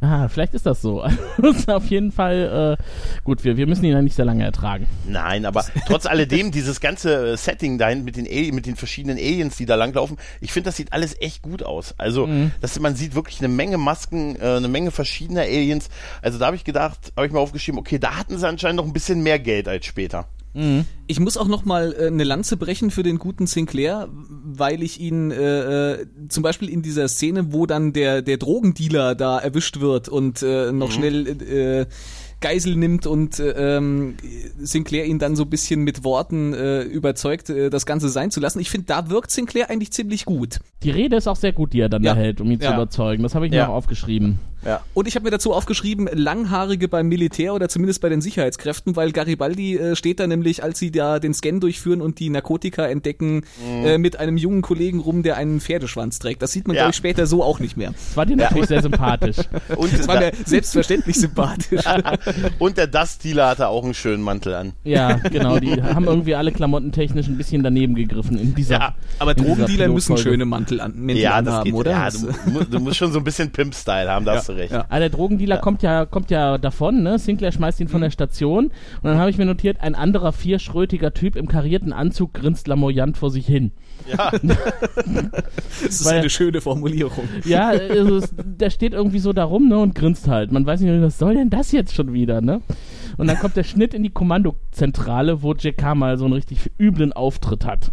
Ah, 0.00 0.28
vielleicht 0.28 0.54
ist 0.54 0.66
das 0.66 0.82
so. 0.82 1.04
Auf 1.66 1.86
jeden 1.86 2.12
Fall, 2.12 2.76
äh, 2.78 2.82
gut, 3.24 3.44
wir, 3.44 3.56
wir 3.56 3.66
müssen 3.66 3.84
ihn 3.84 3.92
ja 3.92 4.02
nicht 4.02 4.16
sehr 4.16 4.24
lange 4.24 4.44
ertragen. 4.44 4.86
Nein, 5.06 5.44
aber 5.46 5.64
trotz 5.86 6.06
alledem, 6.06 6.50
dieses 6.50 6.80
ganze 6.80 7.32
äh, 7.32 7.36
Setting 7.36 7.78
dahin 7.78 8.04
mit 8.04 8.16
den, 8.16 8.26
Ali- 8.26 8.52
mit 8.52 8.66
den 8.66 8.76
verschiedenen 8.76 9.16
Aliens, 9.18 9.56
die 9.56 9.66
da 9.66 9.74
langlaufen, 9.74 10.16
ich 10.40 10.52
finde, 10.52 10.68
das 10.68 10.76
sieht 10.76 10.92
alles 10.92 11.20
echt 11.20 11.42
gut 11.42 11.62
aus. 11.62 11.94
Also, 11.98 12.28
dass 12.60 12.78
man 12.80 12.94
sieht 12.96 13.14
wirklich 13.14 13.38
eine 13.40 13.48
Menge 13.48 13.78
Masken, 13.78 14.36
äh, 14.36 14.56
eine 14.56 14.68
Menge 14.68 14.90
verschiedener 14.90 15.42
Aliens. 15.42 15.88
Also 16.22 16.38
da 16.38 16.46
habe 16.46 16.56
ich 16.56 16.64
gedacht, 16.64 17.12
habe 17.16 17.26
ich 17.26 17.32
mal 17.32 17.40
aufgeschrieben, 17.40 17.78
okay, 17.78 17.98
da 17.98 18.16
hatten 18.16 18.38
sie 18.38 18.46
anscheinend 18.48 18.76
noch 18.76 18.84
ein 18.86 18.92
bisschen 18.92 19.22
mehr 19.22 19.38
Geld 19.38 19.68
als 19.68 19.86
später. 19.86 20.26
Ich 21.06 21.20
muss 21.20 21.36
auch 21.36 21.48
noch 21.48 21.64
mal 21.64 21.94
äh, 21.98 22.06
eine 22.06 22.24
Lanze 22.24 22.56
brechen 22.56 22.90
für 22.90 23.02
den 23.02 23.18
guten 23.18 23.46
Sinclair, 23.46 24.08
weil 24.10 24.82
ich 24.82 25.00
ihn 25.00 25.30
äh, 25.30 25.92
äh, 25.92 26.06
zum 26.28 26.42
Beispiel 26.42 26.70
in 26.70 26.82
dieser 26.82 27.08
Szene, 27.08 27.52
wo 27.52 27.66
dann 27.66 27.92
der 27.92 28.22
der 28.22 28.38
Drogendealer 28.38 29.14
da 29.14 29.38
erwischt 29.38 29.80
wird 29.80 30.08
und 30.08 30.42
äh, 30.42 30.72
noch 30.72 30.90
schnell 30.90 31.26
äh, 31.26 31.86
Geisel 32.40 32.76
nimmt 32.76 33.06
und 33.06 33.38
äh, 33.38 33.76
ähm, 33.76 34.14
Sinclair 34.58 35.06
ihn 35.06 35.18
dann 35.18 35.36
so 35.36 35.44
ein 35.44 35.50
bisschen 35.50 35.80
mit 35.82 36.04
Worten 36.04 36.52
äh, 36.52 36.82
überzeugt, 36.82 37.50
äh, 37.50 37.70
das 37.70 37.86
Ganze 37.86 38.08
sein 38.08 38.30
zu 38.30 38.40
lassen. 38.40 38.60
Ich 38.60 38.70
finde, 38.70 38.86
da 38.88 39.08
wirkt 39.10 39.30
Sinclair 39.30 39.70
eigentlich 39.70 39.92
ziemlich 39.92 40.24
gut. 40.24 40.58
Die 40.82 40.90
Rede 40.90 41.16
ist 41.16 41.26
auch 41.28 41.36
sehr 41.36 41.52
gut, 41.52 41.72
die 41.72 41.80
er 41.80 41.88
dann 41.88 42.02
Ja. 42.02 42.14
da 42.14 42.20
hält, 42.20 42.40
um 42.40 42.50
ihn 42.50 42.60
zu 42.60 42.66
Ja. 42.66 42.74
überzeugen. 42.74 43.22
Das 43.22 43.34
habe 43.34 43.46
ich 43.46 43.50
mir 43.50 43.58
Ja. 43.58 43.68
auch 43.68 43.74
aufgeschrieben. 43.74 44.38
Ja. 44.64 44.80
Und 44.94 45.06
ich 45.06 45.14
habe 45.14 45.24
mir 45.24 45.30
dazu 45.30 45.52
aufgeschrieben, 45.52 46.08
Langhaarige 46.12 46.88
beim 46.88 47.06
Militär 47.06 47.54
oder 47.54 47.68
zumindest 47.68 48.00
bei 48.00 48.08
den 48.08 48.20
Sicherheitskräften, 48.20 48.96
weil 48.96 49.12
Garibaldi 49.12 49.76
äh, 49.76 49.94
steht 49.96 50.18
da 50.18 50.26
nämlich, 50.26 50.64
als 50.64 50.78
sie 50.80 50.90
da 50.90 51.20
den 51.20 51.34
Scan 51.34 51.60
durchführen 51.60 52.00
und 52.00 52.18
die 52.18 52.30
Narkotika 52.30 52.84
entdecken, 52.86 53.42
äh, 53.84 53.96
mit 53.98 54.18
einem 54.18 54.36
jungen 54.36 54.62
Kollegen 54.62 54.98
rum, 54.98 55.22
der 55.22 55.36
einen 55.36 55.60
Pferdeschwanz 55.60 56.18
trägt. 56.18 56.42
Das 56.42 56.50
sieht 56.52 56.66
man, 56.66 56.74
Ja. 56.74 56.82
glaube 56.82 56.90
ich, 56.90 56.96
später 56.96 57.26
so 57.26 57.44
auch 57.44 57.60
nicht 57.60 57.76
mehr. 57.76 57.92
Das 57.92 58.16
war 58.16 58.26
dir 58.26 58.36
natürlich 58.36 58.66
sehr 58.66 58.82
sympathisch. 58.82 59.36
Und, 59.76 59.92
Das 59.96 60.08
war 60.08 60.18
mir 60.18 60.32
selbstverständlich 60.44 61.16
sympathisch. 61.16 61.84
und 62.58 62.76
der 62.76 62.86
Dust-Dealer 62.86 63.48
hatte 63.48 63.68
auch 63.68 63.84
einen 63.84 63.94
schönen 63.94 64.22
Mantel 64.22 64.54
an. 64.54 64.72
Ja, 64.84 65.14
genau. 65.14 65.58
Die 65.58 65.70
haben 65.82 66.04
irgendwie 66.06 66.34
alle 66.34 66.52
klamottentechnisch 66.52 67.26
ein 67.28 67.36
bisschen 67.36 67.62
daneben 67.62 67.94
gegriffen 67.94 68.38
in 68.38 68.54
dieser. 68.54 68.74
Ja, 68.78 68.94
Aber 69.18 69.34
Drogendealer 69.34 69.88
müssen 69.88 70.16
schöne 70.16 70.44
Mantel 70.44 70.80
an, 70.80 70.94
Mäntel 70.96 71.22
Ja, 71.22 71.40
das 71.42 71.48
anhaben, 71.54 71.64
geht. 71.70 71.74
oder? 71.74 71.90
Ja, 71.90 72.08
du, 72.10 72.64
du 72.64 72.80
musst 72.80 72.96
schon 72.96 73.12
so 73.12 73.18
ein 73.18 73.24
bisschen 73.24 73.50
Pimp-Style 73.50 74.10
haben, 74.10 74.24
da 74.24 74.36
hast 74.36 74.48
du 74.48 74.52
recht. 74.52 74.72
ja. 74.72 74.84
Ah, 74.88 74.98
der 74.98 75.10
Drogendealer 75.10 75.58
kommt 75.58 75.82
ja 75.82 76.04
kommt 76.06 76.30
ja 76.30 76.58
davon, 76.58 77.02
ne? 77.02 77.18
Sinclair 77.18 77.52
schmeißt 77.52 77.80
ihn 77.80 77.88
von 77.88 78.00
der 78.00 78.10
Station 78.10 78.66
und 78.66 78.72
dann 79.02 79.18
habe 79.18 79.30
ich 79.30 79.38
mir 79.38 79.46
notiert, 79.46 79.80
ein 79.80 79.94
anderer 79.94 80.32
vierschrötiger 80.32 81.12
Typ 81.14 81.36
im 81.36 81.48
karierten 81.48 81.92
Anzug 81.92 82.34
grinst 82.34 82.68
lamoyant 82.68 83.16
vor 83.16 83.30
sich 83.30 83.46
hin. 83.46 83.72
Ja. 84.06 84.30
das 84.42 85.82
ist 85.82 86.04
weil- 86.04 86.18
eine 86.20 86.30
schöne 86.30 86.60
Formulierung. 86.60 87.28
Ja, 87.44 87.68
also 87.68 88.16
es, 88.18 88.30
der 88.36 88.70
steht 88.70 88.92
irgendwie 88.92 89.18
so 89.18 89.32
da 89.32 89.44
rum, 89.44 89.68
ne, 89.68 89.78
und 89.78 89.94
grinst 89.94 90.28
halt. 90.28 90.52
Man 90.52 90.64
weiß 90.66 90.80
nicht, 90.80 91.02
was 91.02 91.18
soll 91.18 91.34
denn 91.34 91.50
das 91.50 91.72
jetzt 91.72 91.94
schon 91.94 92.12
wieder, 92.12 92.40
ne? 92.40 92.60
Und 93.16 93.28
dann 93.28 93.38
kommt 93.38 93.56
der 93.56 93.64
Schnitt 93.64 93.94
in 93.94 94.02
die 94.02 94.10
Kommandozentrale, 94.10 95.42
wo 95.42 95.54
JK 95.54 95.94
mal 95.94 96.18
so 96.18 96.24
einen 96.26 96.34
richtig 96.34 96.70
üblen 96.78 97.12
Auftritt 97.12 97.64
hat. 97.64 97.90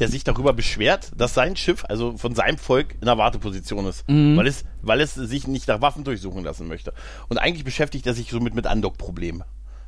der 0.00 0.08
sich 0.08 0.24
darüber 0.24 0.52
beschwert, 0.52 1.10
dass 1.16 1.34
sein 1.34 1.54
Schiff, 1.56 1.84
also 1.88 2.16
von 2.16 2.34
seinem 2.34 2.58
Volk, 2.58 2.94
in 3.00 3.06
der 3.06 3.18
Warteposition 3.18 3.86
ist, 3.86 4.04
weil, 4.08 4.46
es, 4.46 4.64
weil 4.82 5.00
es 5.00 5.14
sich 5.14 5.46
nicht 5.46 5.68
nach 5.68 5.80
Waffen 5.80 6.04
durchsuchen 6.04 6.44
lassen 6.44 6.66
möchte. 6.68 6.92
Und 7.28 7.38
eigentlich 7.38 7.64
beschäftigt 7.64 8.06
er 8.06 8.14
sich 8.14 8.30
so 8.30 8.40
mit, 8.40 8.54
mit 8.54 8.66
Andock-Problemen. 8.66 9.42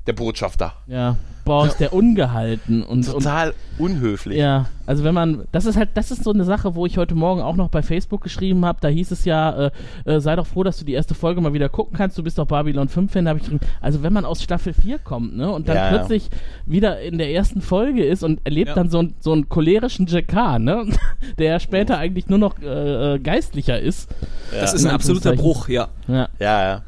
Der 0.07 0.13
Botschafter. 0.13 0.75
Ja, 0.87 1.17
boah, 1.47 1.67
ist 1.67 1.79
der 1.81 1.95
ungehalten 1.95 2.83
und, 2.83 3.09
und 3.09 3.13
Total 3.15 3.55
unhöflich. 3.79 4.37
Ja, 4.37 4.67
also 4.85 5.03
wenn 5.03 5.15
man, 5.15 5.45
das 5.51 5.65
ist 5.65 5.79
halt, 5.79 5.91
das 5.95 6.11
ist 6.11 6.25
so 6.25 6.31
eine 6.31 6.45
Sache, 6.45 6.75
wo 6.75 6.85
ich 6.85 6.99
heute 6.99 7.15
Morgen 7.15 7.41
auch 7.41 7.57
noch 7.57 7.71
bei 7.71 7.81
Facebook 7.83 8.21
geschrieben 8.23 8.67
habe, 8.67 8.79
da 8.83 8.89
hieß 8.89 9.11
es 9.13 9.25
ja, 9.25 9.67
äh, 9.67 9.71
äh, 10.05 10.21
sei 10.21 10.37
doch 10.37 10.47
froh, 10.47 10.63
dass 10.63 10.77
du 10.77 10.85
die 10.85 10.93
erste 10.93 11.15
Folge 11.15 11.41
mal 11.41 11.55
wieder 11.55 11.71
gucken 11.71 11.97
kannst, 11.97 12.19
du 12.19 12.23
bist 12.23 12.37
doch 12.37 12.47
Babylon 12.47 12.91
5 12.91 13.11
Fan, 13.11 13.25
da 13.25 13.31
habe 13.31 13.39
ich 13.39 13.45
geschrieben, 13.47 13.65
also 13.81 14.03
wenn 14.03 14.13
man 14.13 14.27
aus 14.27 14.43
Staffel 14.43 14.75
4 14.75 14.99
kommt, 14.99 15.35
ne, 15.39 15.51
und 15.51 15.69
dann 15.71 15.77
Ja, 15.77 15.85
ja. 15.91 15.97
plötzlich 15.97 16.29
wieder 16.67 17.01
in 17.01 17.17
der 17.17 17.31
ersten 17.33 17.63
Folge 17.63 18.05
ist 18.05 18.23
und 18.23 18.41
erlebt 18.45 18.69
Ja. 18.69 18.75
dann 18.75 18.91
so, 18.91 18.99
einen- 18.99 19.15
so 19.21 19.33
einen 19.33 19.49
cholerischen 19.49 20.05
JK, 20.07 20.59
ne, 20.59 20.85
der 21.39 21.47
ja 21.53 21.61
später 21.61 21.97
eigentlich 21.97 22.29
nur 22.29 22.39
noch 22.39 22.61
äh, 22.61 23.15
äh, 23.15 23.19
geistlicher 23.21 23.81
ist. 23.81 24.11
Das 24.53 24.75
ist 24.75 24.83
In 24.83 24.89
ein 24.89 24.95
absoluter. 24.97 25.33
Bruch, 25.35 25.69
ja. 25.69 25.89
Ja. 26.09 26.29
Ja, 26.39 26.63
ja. 26.63 26.83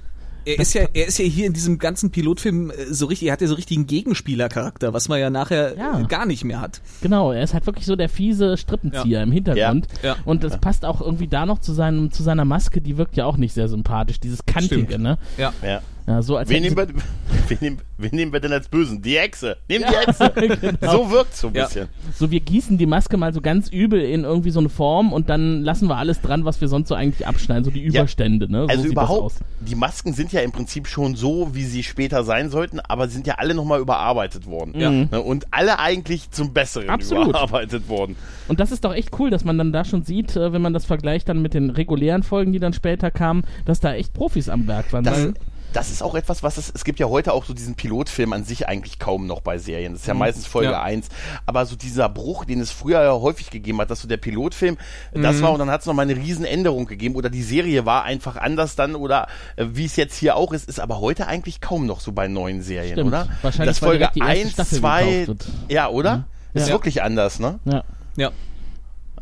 Er 0.46 0.58
ist 0.60 0.74
ja, 0.74 0.82
er 0.94 1.06
ist 1.08 1.18
ja 1.18 1.24
hier 1.24 1.46
in 1.46 1.52
diesem 1.52 1.78
ganzen 1.78 2.10
Pilotfilm 2.10 2.70
äh, 2.70 2.86
so 2.92 3.06
richtig, 3.06 3.28
er 3.28 3.32
hat 3.32 3.40
ja 3.40 3.48
so 3.48 3.54
richtigen 3.54 3.86
Gegenspielercharakter, 3.86 4.92
was 4.92 5.08
man 5.08 5.18
ja 5.20 5.28
nachher 5.28 5.76
Ja. 5.76 6.00
äh, 6.00 6.04
gar 6.04 6.24
nicht 6.24 6.44
mehr 6.44 6.60
hat. 6.60 6.80
Genau, 7.02 7.32
er 7.32 7.42
ist 7.42 7.52
halt 7.52 7.66
wirklich 7.66 7.84
so 7.86 7.96
der 7.96 8.08
fiese 8.08 8.56
Strippenzieher 8.56 9.18
Ja. 9.18 9.22
im 9.22 9.32
Hintergrund. 9.32 9.88
Ja. 10.02 10.10
Ja. 10.10 10.16
Und 10.24 10.44
das 10.44 10.58
passt 10.60 10.84
auch 10.84 11.00
irgendwie 11.00 11.28
da 11.28 11.46
noch 11.46 11.58
zu, 11.58 11.72
seinem, 11.72 12.10
zu 12.12 12.22
seiner 12.22 12.44
Maske, 12.44 12.80
die 12.80 12.96
wirkt 12.96 13.16
ja 13.16 13.24
auch 13.26 13.36
nicht 13.36 13.52
sehr 13.54 13.68
sympathisch, 13.68 14.20
dieses 14.20 14.46
Kantige, 14.46 14.84
Stimmt. 14.86 15.02
ne? 15.02 15.18
Ja. 15.36 15.52
ja. 15.64 15.80
Ja, 16.06 16.22
so 16.22 16.36
als 16.36 16.48
Wen 16.48 16.62
nehmen, 16.62 16.76
wir, 16.76 16.86
wen, 17.48 17.58
nehmen, 17.60 17.78
wen 17.98 18.10
nehmen 18.14 18.32
wir 18.32 18.38
denn 18.38 18.52
als 18.52 18.68
Bösen? 18.68 19.02
Die 19.02 19.16
Echse. 19.16 19.56
Nehmen 19.68 19.86
die 19.88 19.94
Echse. 20.08 20.32
Genau. 20.80 20.92
So 20.92 21.10
wirkt 21.10 21.34
so 21.36 21.48
ein 21.48 21.54
Ja. 21.54 21.64
bisschen. 21.64 21.88
So, 22.14 22.30
wir 22.30 22.38
gießen 22.40 22.78
die 22.78 22.86
Maske 22.86 23.16
mal 23.16 23.32
so 23.34 23.40
ganz 23.40 23.68
übel 23.68 24.00
in 24.00 24.22
irgendwie 24.22 24.50
so 24.50 24.60
eine 24.60 24.68
Form 24.68 25.12
und 25.12 25.28
dann 25.28 25.62
lassen 25.62 25.88
wir 25.88 25.96
alles 25.96 26.20
dran, 26.20 26.44
was 26.44 26.60
wir 26.60 26.68
sonst 26.68 26.88
so 26.88 26.94
eigentlich 26.94 27.26
abschneiden, 27.26 27.64
so 27.64 27.70
die 27.72 27.82
Überstände, 27.82 28.50
ne? 28.50 28.62
So 28.62 28.68
Also 28.68 28.84
überhaupt, 28.84 29.34
die 29.60 29.74
Masken 29.74 30.12
sind 30.12 30.32
ja 30.32 30.42
im 30.42 30.52
Prinzip 30.52 30.86
schon 30.86 31.16
so, 31.16 31.50
wie 31.54 31.64
sie 31.64 31.82
später 31.82 32.22
sein 32.22 32.50
sollten, 32.50 32.78
aber 32.80 33.08
sind 33.08 33.26
ja 33.26 33.34
alle 33.38 33.54
nochmal 33.54 33.80
überarbeitet 33.80 34.46
worden. 34.46 34.72
Ja. 34.78 34.90
Mhm. 34.90 35.08
Ne, 35.10 35.20
Und 35.20 35.46
alle 35.50 35.78
eigentlich 35.80 36.30
zum 36.30 36.52
Besseren 36.52 36.88
Absolut. 36.90 37.28
überarbeitet 37.30 37.88
worden. 37.88 38.14
Und 38.46 38.60
das 38.60 38.70
ist 38.70 38.84
doch 38.84 38.94
echt 38.94 39.10
cool, 39.18 39.30
dass 39.30 39.44
man 39.44 39.58
dann 39.58 39.72
da 39.72 39.84
schon 39.84 40.04
sieht, 40.04 40.36
äh, 40.36 40.52
wenn 40.52 40.62
man 40.62 40.72
das 40.72 40.84
vergleicht 40.84 41.28
dann 41.28 41.42
mit 41.42 41.52
den 41.54 41.70
regulären 41.70 42.22
Folgen, 42.22 42.52
die 42.52 42.60
dann 42.60 42.72
später 42.72 43.10
kamen, 43.10 43.42
dass 43.64 43.80
da 43.80 43.94
echt 43.94 44.12
Profis 44.14 44.48
am 44.48 44.66
Werk 44.68 44.92
waren. 44.92 45.02
Das, 45.04 45.18
weil, 45.18 45.34
das 45.72 45.90
ist 45.90 46.02
auch 46.02 46.14
etwas, 46.14 46.42
was 46.42 46.56
es, 46.56 46.70
es 46.74 46.84
gibt 46.84 46.98
ja 47.00 47.06
heute 47.08 47.32
auch 47.32 47.44
so 47.44 47.52
diesen 47.52 47.74
Pilotfilm 47.74 48.32
an 48.32 48.44
sich 48.44 48.66
eigentlich 48.68 48.98
kaum 48.98 49.26
noch 49.26 49.40
bei 49.40 49.58
Serien. 49.58 49.92
Das 49.92 50.02
ist 50.02 50.06
ja 50.08 50.14
meistens 50.14 50.46
Folge 50.46 50.70
Ja. 50.72 50.82
1. 50.82 51.08
Aber 51.44 51.66
so 51.66 51.76
dieser 51.76 52.08
Bruch, 52.08 52.44
den 52.44 52.60
es 52.60 52.70
früher 52.70 53.02
ja 53.02 53.12
häufig 53.12 53.50
gegeben 53.50 53.80
hat, 53.80 53.90
dass 53.90 54.00
so 54.00 54.08
der 54.08 54.16
Pilotfilm, 54.16 54.78
das 55.12 55.42
war 55.42 55.52
und 55.52 55.58
dann 55.58 55.70
hat 55.70 55.80
es 55.80 55.86
nochmal 55.86 56.04
eine 56.08 56.16
Riesenänderung 56.16 56.86
gegeben 56.86 57.14
oder 57.14 57.28
die 57.30 57.42
Serie 57.42 57.84
war 57.84 58.04
einfach 58.04 58.36
anders 58.36 58.76
dann 58.76 58.94
oder 58.94 59.26
äh, 59.56 59.66
wie 59.72 59.84
es 59.84 59.96
jetzt 59.96 60.16
hier 60.16 60.36
auch 60.36 60.52
ist, 60.52 60.68
ist 60.68 60.80
aber 60.80 61.00
heute 61.00 61.26
eigentlich 61.26 61.60
kaum 61.60 61.86
noch 61.86 62.00
so 62.00 62.12
bei 62.12 62.28
neuen 62.28 62.62
Serien, 62.62 62.92
Stimmt. 62.94 63.08
oder? 63.08 63.28
Wahrscheinlich, 63.42 63.70
dass 63.76 63.78
Folge 63.78 64.08
die 64.14 64.20
erste 64.20 64.32
1, 64.40 64.52
Staffel 64.52 64.78
2, 64.78 65.04
gekauft 65.04 65.26
wird. 65.28 65.46
ja, 65.68 65.88
oder? 65.88 66.24
Ist 66.54 66.68
Ja. 66.68 66.72
wirklich 66.74 67.02
anders, 67.02 67.38
ne? 67.38 67.58
Ja. 67.64 67.84
Ja. 68.16 68.30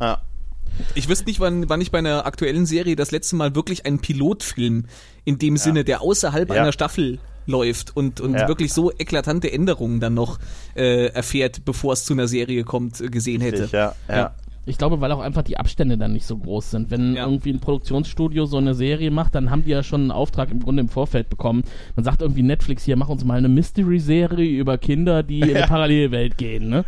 Ja. 0.01 0.19
Ich 0.95 1.09
wüsste 1.09 1.27
nicht, 1.27 1.41
wann, 1.41 1.69
wann 1.69 1.81
ich 1.81 1.91
bei 1.91 1.99
einer 1.99 2.27
aktuellen 2.27 2.67
Serie 2.67 2.97
das 2.97 3.11
letzte 3.11 3.37
Mal 3.37 3.55
wirklich 3.55 3.87
einen 3.87 3.99
Pilotfilm 4.01 4.85
in 5.25 5.39
dem 5.39 5.57
Sinne, 5.57 5.85
der 5.85 6.03
außerhalb 6.03 6.51
Ja. 6.51 6.63
einer 6.63 6.73
Staffel 6.73 7.19
läuft 7.47 7.97
und, 7.97 8.21
und 8.21 8.35
Ja. 8.35 8.49
wirklich 8.49 8.73
so 8.73 8.91
eklatante 8.91 9.53
Änderungen 9.53 10.01
dann 10.01 10.15
noch 10.15 10.39
äh, 10.75 11.07
erfährt, 11.09 11.65
bevor 11.65 11.93
es 11.93 12.05
zu 12.05 12.15
einer 12.15 12.27
Serie 12.27 12.65
kommt, 12.65 13.03
gesehen 13.13 13.41
hätte. 13.43 13.63
Richtig, 13.65 13.73
ja, 13.73 13.95
ja. 14.09 14.35
Ich 14.67 14.79
glaube, 14.79 15.01
weil 15.01 15.13
auch 15.13 15.21
einfach 15.21 15.43
die 15.43 15.59
Abstände 15.59 15.99
dann 15.99 16.13
nicht 16.13 16.27
so 16.27 16.37
groß 16.39 16.71
sind. 16.71 16.91
Wenn 16.91 17.15
Ja. 17.17 17.25
irgendwie 17.27 17.51
ein 17.53 17.61
Produktionsstudio 17.61 18.47
so 18.47 18.57
eine 18.57 18.75
Serie 18.75 19.11
macht, 19.11 19.35
dann 19.35 19.51
haben 19.51 19.65
die 19.65 19.71
ja 19.71 19.83
schon 19.83 20.03
einen 20.03 20.11
Auftrag 20.11 20.51
im 20.51 20.61
Grunde 20.61 20.81
im 20.81 20.89
Vorfeld 20.89 21.29
bekommen. 21.29 21.65
Dann 21.97 22.05
sagt 22.05 22.23
irgendwie 22.23 22.43
Netflix 22.43 22.83
hier, 22.85 22.97
mach 22.97 23.09
uns 23.09 23.25
mal 23.25 23.37
eine 23.39 23.49
Mystery-Serie 23.49 24.49
über 24.59 24.79
Kinder, 24.79 25.23
die 25.23 25.41
in 25.41 25.51
eine 25.57 25.67
Parallelwelt 25.67 26.39
gehen. 26.39 26.69
Ne? 26.69 26.85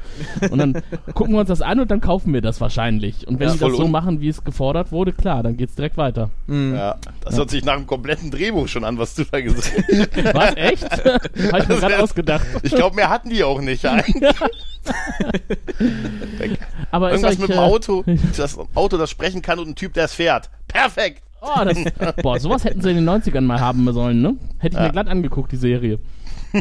Und 0.50 0.58
dann 0.58 0.82
gucken 1.14 1.34
wir 1.34 1.40
uns 1.40 1.48
das 1.48 1.60
an 1.62 1.80
und 1.80 1.90
dann 1.90 2.00
kaufen 2.00 2.32
wir 2.32 2.40
das 2.40 2.60
wahrscheinlich. 2.60 3.26
Und 3.28 3.38
wenn 3.40 3.48
Ja, 3.48 3.54
die 3.54 3.60
das 3.60 3.76
so 3.76 3.88
machen, 3.88 4.20
wie 4.20 4.28
es 4.28 4.42
gefordert 4.42 4.90
wurde, 4.92 5.12
klar, 5.12 5.42
dann 5.42 5.56
geht's 5.56 5.74
direkt 5.74 5.96
weiter. 5.96 6.30
Ja, 6.48 6.96
das 7.22 7.36
hört 7.36 7.50
sich 7.50 7.64
nach 7.64 7.74
einem 7.74 7.86
kompletten 7.86 8.30
Drehbuch 8.30 8.68
schon 8.68 8.84
an, 8.84 8.98
was 8.98 9.14
du 9.14 9.24
da 9.30 9.40
gesagt 9.40 9.72
hast. 10.24 10.34
Was, 10.34 10.56
echt? 10.56 10.84
Hab 11.04 11.26
ich 11.34 11.52
mir 11.52 11.58
Das 11.66 11.80
gerade 11.80 12.02
ausgedacht. 12.02 12.46
Ich 12.62 12.74
glaube, 12.74 12.96
mehr 12.96 13.10
hatten 13.10 13.28
die 13.30 13.42
auch 13.44 13.60
nicht. 13.60 13.84
eigentlich. 13.84 14.34
Aber 16.90 17.10
ist 17.10 17.22
Irgendwas 17.22 17.32
euch, 17.34 17.38
mit 17.40 17.48
dem 17.50 17.58
äh, 17.58 17.65
Auto, 17.66 18.04
das 18.36 18.58
Auto, 18.74 18.96
das 18.96 19.10
sprechen 19.10 19.42
kann 19.42 19.58
und 19.58 19.68
ein 19.68 19.74
Typ, 19.74 19.94
der 19.94 20.04
es 20.04 20.14
fährt. 20.14 20.50
Perfekt. 20.68 21.22
Oh, 21.40 21.64
das, 21.64 22.16
boah, 22.22 22.38
sowas 22.40 22.64
hätten 22.64 22.80
sie 22.80 22.90
in 22.90 22.96
den 22.96 23.08
90ern 23.08 23.42
mal 23.42 23.60
haben 23.60 23.90
sollen, 23.92 24.22
ne? 24.22 24.36
Hätte 24.58 24.76
ich 24.76 24.82
mir 24.82 24.90
glatt 24.90 25.08
angeguckt, 25.08 25.52
die 25.52 25.56
Serie. 25.56 25.98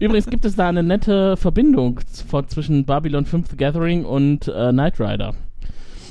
Übrigens 0.00 0.26
gibt 0.26 0.44
es 0.44 0.56
da 0.56 0.68
eine 0.68 0.82
nette 0.82 1.36
Verbindung 1.36 2.00
zwischen 2.48 2.84
Babylon 2.84 3.24
5 3.24 3.50
The 3.50 3.56
Gathering 3.56 4.04
und 4.04 4.48
äh, 4.48 4.72
Knight 4.72 4.98
Rider. 4.98 5.34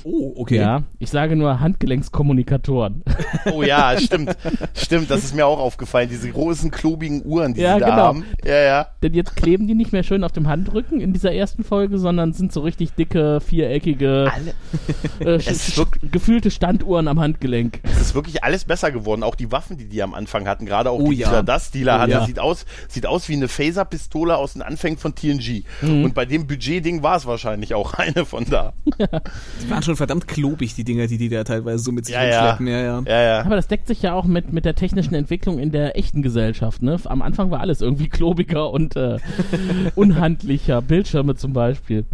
Oh, 0.10 0.34
okay. 0.38 0.56
Ja, 0.58 0.84
ich 1.00 1.10
sage 1.10 1.36
nur 1.36 1.60
Handgelenkskommunikatoren. 1.60 3.04
Oh 3.54 3.64
ja, 3.64 3.98
stimmt. 4.00 4.36
Stimmt, 4.74 5.10
das 5.10 5.24
ist 5.24 5.34
mir 5.36 5.46
auch 5.46 5.60
aufgefallen. 5.60 6.10
Diese 6.10 6.30
großen, 6.30 6.70
klobigen 6.70 7.24
Uhren, 7.26 7.54
die 7.54 7.62
Ja, 7.62 7.76
sie 7.76 7.80
da 7.82 7.90
genau. 7.90 8.02
haben. 8.04 8.26
Ja, 8.44 8.58
ja. 8.58 8.88
Denn 9.02 9.14
jetzt 9.14 9.36
kleben 9.38 9.68
die 9.68 9.74
nicht 9.76 9.94
mehr 9.94 10.04
schön 10.04 10.24
auf 10.26 10.34
dem 10.34 10.48
Handrücken 10.48 11.00
in 11.00 11.14
dieser 11.14 11.34
ersten 11.34 11.64
Folge, 11.64 11.98
sondern 11.98 12.34
sind 12.34 12.52
so 12.52 12.60
richtig 12.62 12.94
dicke, 12.94 13.40
viereckige, 13.40 14.30
Alle, 15.20 15.36
äh, 15.38 15.40
gefühlte 16.12 16.52
Standuhren 16.52 17.08
am 17.08 17.20
Handgelenk. 17.22 17.80
es 17.84 18.02
ist 18.02 18.16
wirklich 18.16 18.44
alles 18.44 18.66
besser 18.66 18.92
geworden. 18.92 19.24
Auch 19.24 19.36
die 19.36 19.52
Waffen, 19.52 19.78
die 19.78 19.86
die 19.88 20.04
am 20.04 20.14
Anfang 20.14 20.48
hatten. 20.48 20.66
Gerade 20.66 20.90
auch 20.92 21.00
Oh 21.00 21.12
die 21.12 21.18
ja. 21.18 21.30
Dealer, 21.30 21.44
das 21.44 21.72
Dealer 21.72 21.98
Oh 21.98 22.00
hat, 22.02 22.10
ja. 22.10 22.18
das 22.20 22.28
sieht 22.28 22.40
aus, 22.40 22.66
sieht 22.90 23.06
aus 23.06 23.30
wie 23.30 23.34
eine 23.36 23.48
Phaser-Pistole 23.48 24.36
aus 24.36 24.54
den 24.54 24.62
Anfängen 24.62 24.98
von 24.98 25.16
TNG. 25.16 25.64
Mhm. 25.82 26.04
Und 26.06 26.14
bei 26.16 26.26
dem 26.26 26.48
Budget-Ding 26.48 27.02
war 27.02 27.16
es 27.16 27.26
wahrscheinlich 27.26 27.74
auch 27.76 27.94
eine 27.98 28.26
von 28.26 28.46
da. 28.50 28.74
Die 29.62 29.70
waren 29.70 29.84
schon 29.84 29.96
verdammt 29.98 30.28
klobig, 30.28 30.76
die 30.76 30.84
Dinger, 30.84 31.08
die 31.08 31.18
die 31.18 31.30
da 31.30 31.44
teilweise 31.44 31.80
so 31.84 31.92
mit 31.92 32.06
sich 32.06 32.16
Ja, 32.16 32.24
ja. 32.24 32.40
rumschleppen. 32.40 32.68
Ja, 32.68 32.80
ja. 32.80 33.02
Ja, 33.06 33.22
ja. 33.22 33.42
Aber 33.46 33.56
das 33.56 33.68
deckt 33.68 33.88
sich 33.88 34.02
ja 34.02 34.14
auch 34.14 34.26
mit, 34.26 34.54
mit 34.54 34.66
der 34.66 34.76
technischen 34.76 35.14
Entwicklung 35.16 35.60
in 35.60 35.72
der 35.72 35.98
echten 35.98 36.22
Gesellschaft. 36.22 36.82
Ne? 36.82 36.98
Am 37.06 37.22
Anfang 37.22 37.52
war 37.52 37.60
alles 37.60 37.82
irgendwie 37.82 38.08
klobiger 38.08 38.70
und 38.72 38.96
äh, 38.96 39.18
unhandlicher. 39.96 40.82
Bildschirme 40.82 41.36
zum 41.36 41.54
Beispiel. 41.54 42.06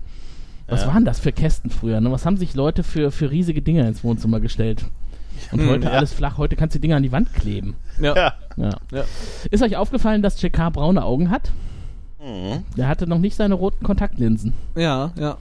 Was 0.68 0.88
waren 0.88 1.06
das 1.06 1.20
für 1.20 1.32
Kästen 1.32 1.70
früher? 1.70 2.02
Ne? 2.02 2.12
Was 2.12 2.26
haben 2.26 2.38
sich 2.38 2.56
Leute 2.56 2.84
für, 2.84 3.12
für 3.12 3.30
riesige 3.30 3.62
Dinger 3.62 3.88
ins 3.88 4.04
Wohnzimmer 4.04 4.40
gestellt? 4.40 4.86
Und 5.52 5.68
heute 5.68 5.88
ja. 5.88 5.92
alles 5.94 6.14
flach. 6.14 6.38
Heute 6.38 6.56
kannst 6.56 6.74
du 6.74 6.80
die 6.80 6.84
Dinger 6.84 6.96
an 6.96 7.04
die 7.04 7.12
Wand 7.12 7.34
kleben. 7.34 7.76
Ja. 8.00 8.16
Ja. 8.16 8.34
Ja. 8.58 8.70
Ja. 8.92 9.04
Ist 9.52 9.62
euch 9.62 9.76
aufgefallen, 9.78 10.22
dass 10.22 10.42
JK 10.42 10.72
braune 10.72 11.04
Augen 11.04 11.30
hat? 11.30 11.52
Mhm. 12.20 12.64
Der 12.78 12.88
hatte 12.88 13.06
noch 13.06 13.20
nicht 13.20 13.36
seine 13.36 13.54
roten 13.56 13.84
Kontaktlinsen. 13.84 14.54
ja, 14.76 15.12
ja. 15.20 15.38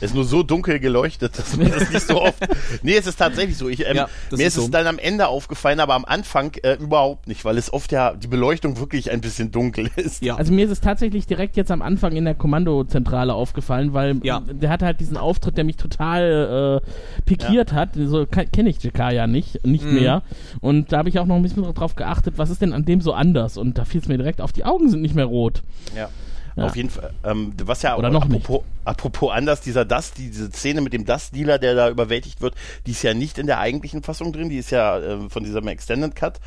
Ist 0.00 0.14
nur 0.14 0.24
so 0.24 0.42
dunkel 0.42 0.78
geleuchtet, 0.78 1.38
dass 1.38 1.56
man 1.56 1.70
das 1.70 1.90
nicht 1.90 2.06
so 2.06 2.20
oft. 2.22 2.36
Nee, 2.82 2.96
es 2.96 3.06
ist 3.06 3.16
tatsächlich 3.16 3.56
so. 3.56 3.68
Ich, 3.68 3.86
ähm, 3.86 3.96
Ja, 3.96 4.08
mir 4.30 4.34
ist 4.38 4.40
ist 4.40 4.56
es 4.58 4.64
so. 4.66 4.70
dann 4.70 4.86
am 4.86 4.98
Ende 4.98 5.28
aufgefallen, 5.28 5.80
aber 5.80 5.94
am 5.94 6.04
Anfang 6.04 6.52
äh, 6.62 6.74
überhaupt 6.74 7.28
nicht, 7.28 7.44
weil 7.44 7.56
es 7.58 7.72
oft 7.72 7.92
ja 7.92 8.14
die 8.14 8.26
Beleuchtung 8.26 8.78
wirklich 8.78 9.10
ein 9.10 9.20
bisschen 9.20 9.50
dunkel 9.52 9.90
ist. 9.96 10.22
Ja. 10.22 10.36
Also 10.36 10.52
mir 10.52 10.66
ist 10.66 10.70
es 10.70 10.80
tatsächlich 10.80 11.26
direkt 11.26 11.56
jetzt 11.56 11.70
am 11.70 11.80
Anfang 11.82 12.12
in 12.12 12.24
der 12.26 12.34
Kommandozentrale 12.34 13.32
aufgefallen, 13.34 13.92
weil 13.94 14.20
Ja. 14.22 14.42
äh, 14.48 14.54
der 14.54 14.70
hatte 14.70 14.84
halt 14.84 15.00
diesen 15.00 15.16
Auftritt, 15.16 15.56
der 15.56 15.64
mich 15.64 15.76
total 15.76 16.82
äh, 16.82 17.22
pikiert 17.24 17.72
hat. 17.72 17.90
So 17.94 18.26
kenne 18.26 18.68
ich 18.68 18.82
JK 18.82 19.12
ja 19.12 19.26
nicht, 19.26 19.66
nicht 19.66 19.84
Mhm. 19.84 19.94
mehr. 19.94 20.22
Und 20.60 20.92
da 20.92 20.98
habe 20.98 21.08
ich 21.08 21.18
auch 21.18 21.26
noch 21.26 21.36
ein 21.36 21.42
bisschen 21.42 21.62
drauf 21.74 21.96
geachtet, 21.96 22.34
was 22.36 22.50
ist 22.50 22.60
denn 22.62 22.72
an 22.72 22.84
dem 22.84 23.00
so 23.00 23.12
anders? 23.12 23.56
Und 23.56 23.78
da 23.78 23.84
fiel 23.84 24.00
es 24.00 24.08
mir 24.08 24.16
direkt 24.18 24.40
auf, 24.40 24.52
die 24.52 24.64
Augen 24.64 24.90
sind 24.90 25.00
nicht 25.02 25.14
mehr 25.14 25.24
rot. 25.24 25.62
Ja. 25.96 26.08
Ja. 26.56 26.64
Auf 26.64 26.74
jeden 26.74 26.88
Fall. 26.88 27.12
Ähm, 27.22 27.52
was 27.64 27.82
ja 27.82 27.96
Oder 27.96 28.10
noch 28.10 28.24
apropos, 28.24 28.62
apropos 28.84 29.30
anders, 29.30 29.60
dieser 29.60 29.84
Dust, 29.84 30.16
diese 30.16 30.50
Szene 30.50 30.80
mit 30.80 30.94
dem 30.94 31.04
Dust-Dealer, 31.04 31.58
der 31.58 31.74
da 31.74 31.90
überwältigt 31.90 32.40
wird, 32.40 32.54
die 32.86 32.92
ist 32.92 33.02
ja 33.02 33.12
nicht 33.12 33.38
in 33.38 33.46
der 33.46 33.58
eigentlichen 33.58 34.02
Fassung 34.02 34.32
drin, 34.32 34.48
die 34.48 34.56
ist 34.56 34.70
ja 34.70 34.98
äh, 34.98 35.28
von 35.28 35.44
diesem 35.44 35.68
Extended 35.68 36.16
Cut 36.16 36.40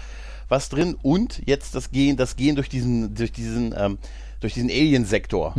was 0.50 0.70
drin 0.70 0.98
und 1.02 1.42
jetzt 1.46 1.76
das 1.76 1.92
Gehen, 1.92 2.18
das 2.18 2.36
Gehen 2.36 2.56
durch 2.56 2.70
diesen, 2.70 3.14
durch 3.14 3.32
diesen, 3.32 3.74
ähm, 3.78 4.00
durch 4.40 4.54
diesen 4.54 4.70
Alien-Sektor. 4.70 5.54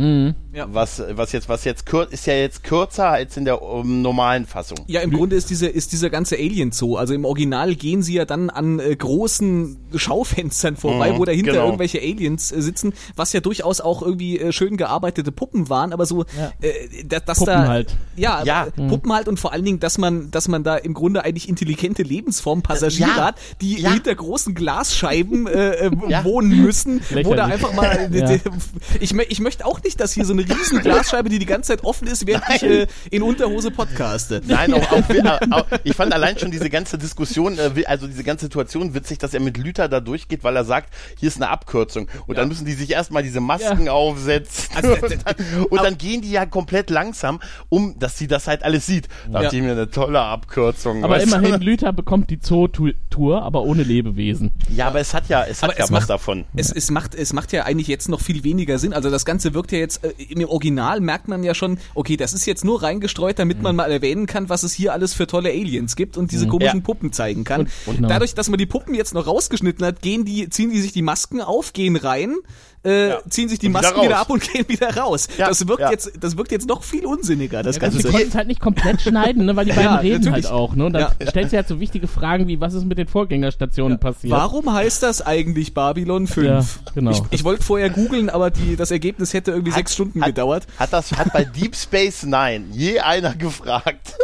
Ja. 0.53 0.65
Was, 0.73 1.01
was 1.11 1.31
jetzt, 1.31 1.47
was 1.49 1.63
jetzt 1.65 1.85
kür 1.85 2.07
ist 2.11 2.25
ja 2.25 2.33
jetzt 2.33 2.63
kürzer 2.63 3.07
als 3.09 3.37
in 3.37 3.45
der 3.45 3.61
ähm, 3.61 4.01
normalen 4.01 4.45
Fassung. 4.45 4.79
Ja, 4.87 5.01
im 5.01 5.11
Grunde 5.11 5.35
ist, 5.35 5.49
diese, 5.49 5.67
ist 5.67 5.91
dieser 5.91 6.09
ganze 6.09 6.35
Alien-Zoo. 6.35 6.95
Also 6.97 7.13
im 7.13 7.23
Original 7.23 7.75
gehen 7.75 8.01
sie 8.03 8.15
ja 8.15 8.25
dann 8.25 8.49
an 8.49 8.79
äh, 8.79 8.95
großen 8.95 9.77
Schaufenstern 9.95 10.75
vorbei, 10.77 11.11
Mhm, 11.13 11.17
wo 11.19 11.25
dahinter 11.25 11.51
genau. 11.53 11.65
irgendwelche 11.65 11.99
Aliens 11.99 12.51
äh, 12.51 12.61
sitzen, 12.61 12.93
was 13.15 13.31
ja 13.33 13.39
durchaus 13.39 13.81
auch 13.81 14.01
irgendwie 14.01 14.39
äh, 14.39 14.51
schön 14.51 14.77
gearbeitete 14.77 15.31
Puppen 15.31 15.69
waren, 15.69 15.93
aber 15.93 16.05
so, 16.05 16.25
Ja. 16.37 16.51
äh, 16.61 17.03
dass, 17.05 17.23
dass 17.25 17.37
Puppen 17.39 17.53
da. 17.53 17.67
halt. 17.67 17.95
Ja, 18.17 18.43
Ja. 18.43 18.65
äh, 18.65 18.87
Puppen 18.89 19.13
halt 19.13 19.27
und 19.27 19.39
vor 19.39 19.53
allen 19.53 19.63
Dingen, 19.63 19.79
dass 19.79 19.97
man, 19.99 20.31
dass 20.31 20.47
man 20.47 20.63
da 20.63 20.75
im 20.75 20.93
Grunde 20.93 21.23
eigentlich 21.23 21.47
intelligente 21.47 22.03
Lebensformen 22.03 22.63
Passagiere 22.63 23.09
Ja. 23.09 23.25
hat, 23.27 23.35
die 23.61 23.79
Ja. 23.79 23.93
hinter 23.93 24.15
großen 24.15 24.53
Glasscheiben 24.55 25.47
äh, 25.47 25.87
äh, 25.87 25.91
Ja. 26.09 26.23
wohnen 26.25 26.61
müssen, 26.61 26.99
wo 27.23 27.35
da 27.35 27.45
Lächerlich. 27.47 27.53
einfach 27.53 27.73
mal. 27.73 28.09
Ja. 28.73 28.97
ich, 28.99 29.13
ich 29.13 29.39
möchte 29.39 29.65
auch 29.65 29.81
nicht, 29.83 29.99
dass 29.99 30.13
hier 30.13 30.25
so 30.25 30.33
eine 30.33 30.43
riesen 30.47 30.79
Glasscheibe, 30.81 31.29
die 31.29 31.39
die 31.39 31.45
ganze 31.45 31.69
Zeit 31.69 31.83
offen 31.83 32.07
ist, 32.07 32.25
während 32.27 32.45
ich 32.55 32.61
Nein. 32.61 32.71
äh, 32.71 32.87
in 33.09 33.21
Unterhose 33.23 33.71
podcaste. 33.71 34.41
Nein, 34.45 34.73
auch, 34.73 34.91
auch, 34.91 35.09
äh, 35.09 35.21
auch 35.51 35.65
ich 35.83 35.95
fand 35.95 36.13
allein 36.13 36.37
schon 36.37 36.51
diese 36.51 36.69
ganze 36.69 36.97
Diskussion, 36.97 37.57
äh, 37.57 37.71
also 37.85 38.07
diese 38.07 38.23
ganze 38.23 38.45
Situation 38.45 38.93
witzig, 38.93 39.17
dass 39.19 39.33
er 39.33 39.39
mit 39.39 39.57
Lüther 39.57 39.87
da 39.87 39.99
durchgeht, 39.99 40.43
weil 40.43 40.55
er 40.55 40.65
sagt, 40.65 40.93
hier 41.19 41.27
ist 41.27 41.37
eine 41.37 41.49
Abkürzung. 41.49 42.07
Und 42.27 42.37
dann 42.37 42.47
müssen 42.47 42.65
die 42.65 42.73
sich 42.73 42.91
erstmal 42.91 43.23
diese 43.23 43.39
Masken 43.41 43.89
aufsetzen. 43.89 44.69
Also, 44.75 44.93
und 45.05 45.17
dann, 45.25 45.35
und 45.69 45.83
dann 45.83 45.97
gehen 45.97 46.21
die 46.21 46.31
ja 46.31 46.45
komplett 46.45 46.89
langsam, 46.89 47.39
um, 47.69 47.97
dass 47.99 48.17
sie 48.17 48.27
das 48.27 48.47
halt 48.47 48.63
alles 48.63 48.85
sieht. 48.85 49.07
Da 49.27 49.39
Ja. 49.39 49.43
dachte 49.43 49.55
ich 49.57 49.61
mir, 49.63 49.71
eine 49.71 49.89
tolle 49.89 50.19
Abkürzung. 50.21 51.03
Aber 51.03 51.15
weißt 51.15 51.31
du? 51.31 51.35
immerhin, 51.37 51.61
Lüther 51.61 51.93
bekommt 51.93 52.29
die 52.29 52.39
Zoo-Tour, 52.41 53.41
aber 53.43 53.63
ohne 53.63 53.83
Lebewesen. 53.83 54.51
Ja, 54.69 54.87
aber 54.87 54.99
es 54.99 55.13
hat 55.13 55.27
ja, 55.29 55.43
es 55.45 55.61
hat 55.61 55.71
Aber 55.71 55.79
ja 55.79 55.85
es 55.85 55.91
was 55.91 55.99
macht- 56.01 56.09
davon. 56.09 56.45
Es, 56.55 56.71
es, 56.71 56.89
macht, 56.91 57.15
es 57.15 57.33
macht 57.33 57.51
ja 57.51 57.63
eigentlich 57.63 57.87
jetzt 57.87 58.09
noch 58.09 58.21
viel 58.21 58.43
weniger 58.43 58.60
Sinn. 58.79 58.93
Also 58.93 59.09
das 59.09 59.25
Ganze 59.25 59.53
wirkt 59.53 59.71
ja 59.71 59.79
jetzt, 59.79 60.03
äh, 60.03 60.13
im 60.29 60.47
Original 60.47 60.99
merkt 61.01 61.27
man 61.27 61.43
ja 61.43 61.53
schon, 61.53 61.77
okay, 61.95 62.17
das 62.17 62.33
ist 62.33 62.45
jetzt 62.45 62.63
nur 62.65 62.81
reingestreut, 62.83 63.39
damit 63.39 63.61
man 63.61 63.75
mal 63.75 63.91
erwähnen 63.91 64.25
kann, 64.25 64.49
was 64.49 64.63
es 64.63 64.73
hier 64.73 64.93
alles 64.93 65.13
für 65.13 65.27
tolle 65.27 65.49
Aliens 65.49 65.95
gibt 65.95 66.17
und 66.17 66.31
diese 66.31 66.47
komischen 66.47 66.79
Ja. 66.79 66.83
Puppen 66.85 67.11
zeigen 67.11 67.43
kann. 67.43 67.67
Und- 67.85 67.95
genau. 67.97 68.07
Dadurch, 68.07 68.33
dass 68.35 68.49
man 68.49 68.57
die 68.57 68.65
Puppen 68.65 68.93
jetzt 68.95 69.13
noch 69.13 69.27
rausgeschnitten 69.27 69.85
hat, 69.85 70.01
gehen 70.01 70.25
die, 70.25 70.49
ziehen 70.49 70.71
die 70.71 70.79
sich 70.79 70.93
die 70.93 71.01
Masken 71.01 71.41
auf, 71.41 71.73
gehen 71.73 71.95
rein, 71.95 72.35
äh, 72.83 73.09
Ja. 73.09 73.19
ziehen 73.29 73.47
sich 73.47 73.59
die 73.59 73.69
wieder 73.69 73.81
Masken 73.81 74.01
wieder 74.01 74.15
raus. 74.15 74.21
ab 74.21 74.29
und 74.31 74.41
gehen 74.51 74.65
wieder 74.67 74.95
raus. 74.97 75.27
Ja, 75.37 75.47
Das 75.49 75.67
wirkt 75.67 75.81
ja. 75.81 75.91
jetzt, 75.91 76.11
das 76.19 76.37
wirkt 76.37 76.51
jetzt 76.51 76.67
noch 76.67 76.83
viel 76.83 77.05
unsinniger, 77.05 77.61
das 77.63 77.79
Ganze. 77.79 77.97
sie 77.97 78.09
konnten 78.09 78.27
es 78.29 78.35
halt 78.35 78.47
nicht 78.47 78.59
komplett 78.59 79.01
schneiden, 79.01 79.45
ne, 79.45 79.55
weil 79.55 79.65
die 79.65 79.71
beiden 79.75 79.83
Ja, 79.85 79.95
reden 79.97 80.23
natürlich. 80.25 80.45
halt 80.45 80.53
auch. 80.53 80.75
Ne? 80.75 80.85
Und 80.85 80.93
dann 80.93 81.01
Ja. 81.19 81.27
stellt 81.29 81.49
sie 81.51 81.57
halt 81.57 81.67
so 81.67 81.79
wichtige 81.79 82.07
Fragen 82.07 82.47
wie, 82.47 82.59
was 82.59 82.73
ist 82.73 82.85
mit 82.85 82.97
den 82.97 83.07
Vorgängerstationen 83.07 83.99
passiert? 83.99 84.33
Warum 84.33 84.73
heißt 84.73 85.03
das 85.03 85.21
eigentlich 85.25 85.73
Babylon 85.73 86.27
5? 86.27 86.47
Ja, 86.47 86.63
genau. 86.95 87.11
Ich, 87.11 87.21
ich 87.29 87.43
wollte 87.43 87.63
vorher 87.63 87.89
googeln, 87.89 88.29
aber 88.29 88.49
die, 88.49 88.75
das 88.75 88.91
Ergebnis 88.91 89.33
hätte 89.33 89.51
irgendwie 89.51 89.71
Hat- 89.71 89.77
sechs 89.77 89.93
Stunden 89.93 90.21
hat, 90.21 90.27
gedauert. 90.27 90.65
Hat 90.77 90.91
das, 90.93 91.11
hat 91.11 91.31
bei 91.33 91.43
Deep 91.43 91.75
Space 91.75 92.23
Nine 92.23 92.65
je 92.71 92.99
einer 92.99 93.35
gefragt? 93.35 94.15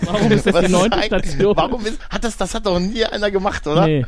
Warum 0.00 0.32
ist 0.32 0.44
das 0.46 0.54
Was 0.54 0.64
die 0.66 0.72
neunte 0.72 1.00
Station? 1.02 1.56
Warum 1.56 1.86
ist, 1.86 1.98
hat 2.10 2.24
das, 2.24 2.36
das 2.36 2.54
hat 2.54 2.66
doch 2.66 2.80
nie 2.80 3.04
einer 3.04 3.30
gemacht, 3.30 3.66
oder? 3.66 3.86
Nee. 3.86 4.04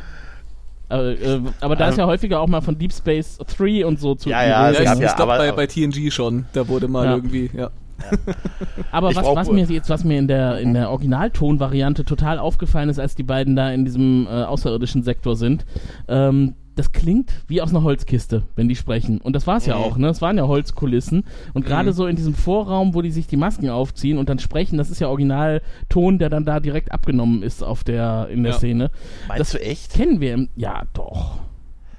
Aber, 0.89 1.09
äh, 1.11 1.41
aber 1.61 1.77
da 1.77 1.89
ist 1.89 1.99
ja 1.99 2.07
häufiger 2.07 2.41
auch 2.41 2.47
mal 2.47 2.61
von 2.61 2.79
Deep 2.79 2.93
Space 2.93 3.39
3 3.39 3.85
und 3.85 4.01
so 4.01 4.15
zu 4.15 4.31
Ja, 4.31 4.43
ja, 4.43 4.71
Ja, 4.71 4.79
ich, 4.81 4.85
gab 4.85 4.95
ich 4.97 5.03
ja, 5.03 5.15
glaube 5.15 5.37
bei, 5.37 5.53
bei 5.53 5.67
TNG 5.67 6.11
schon. 6.11 6.47
Da 6.53 6.67
wurde 6.69 6.89
mal 6.89 7.05
Ja. 7.07 7.15
irgendwie, 7.17 7.51
ja. 7.55 7.71
Aber 8.93 9.11
Ich 9.11 9.17
was, 9.17 9.27
was 9.27 9.51
mir 9.51 9.65
jetzt, 9.65 9.91
was 9.91 10.05
mir 10.05 10.19
in 10.19 10.29
der, 10.29 10.61
in 10.61 10.73
der 10.73 10.91
Originaltonvariante 10.91 12.05
total 12.05 12.39
aufgefallen 12.39 12.89
ist, 12.89 12.99
als 13.01 13.15
die 13.17 13.25
beiden 13.25 13.57
da 13.57 13.71
in 13.71 13.85
diesem 13.85 14.27
äh, 14.27 14.45
außerirdischen 14.45 15.03
Sektor 15.03 15.37
sind, 15.37 15.67
ähm, 16.07 16.55
das 16.79 16.93
klingt 16.93 17.33
wie 17.49 17.61
aus 17.61 17.71
einer 17.71 17.83
Holzkiste, 17.83 18.45
wenn 18.57 18.69
die 18.69 18.77
sprechen. 18.77 19.19
Und 19.21 19.35
das 19.35 19.47
war 19.47 19.57
es 19.59 19.67
ja 19.67 19.77
auch, 19.77 19.97
ne? 19.99 20.09
Es 20.09 20.23
waren 20.23 20.37
ja 20.37 20.47
Holzkulissen. 20.47 21.25
Und 21.55 21.67
gerade 21.67 21.93
so 21.93 22.07
in 22.07 22.17
diesem 22.17 22.35
Vorraum, 22.35 22.95
wo 22.95 23.03
die 23.03 23.11
sich 23.11 23.27
die 23.27 23.37
Masken 23.37 23.69
aufziehen 23.69 24.19
und 24.19 24.29
dann 24.29 24.39
sprechen, 24.39 24.79
das 24.79 24.91
ist 24.91 25.01
ja 25.01 25.09
Originalton, 25.09 26.19
der 26.19 26.29
dann 26.31 26.45
da 26.45 26.61
direkt 26.61 26.93
abgenommen 26.93 27.43
ist 27.43 27.63
auf 27.63 27.85
der, 27.85 28.29
in 28.31 28.43
der 28.43 28.53
Ja. 28.53 28.59
Szene. 28.59 28.91
Meinst 29.27 29.41
das 29.41 29.51
du 29.53 29.61
echt? 29.61 29.93
kennen 29.93 30.21
wir 30.21 30.35
im, 30.35 30.49
ja 30.57 30.85
doch. 30.95 31.39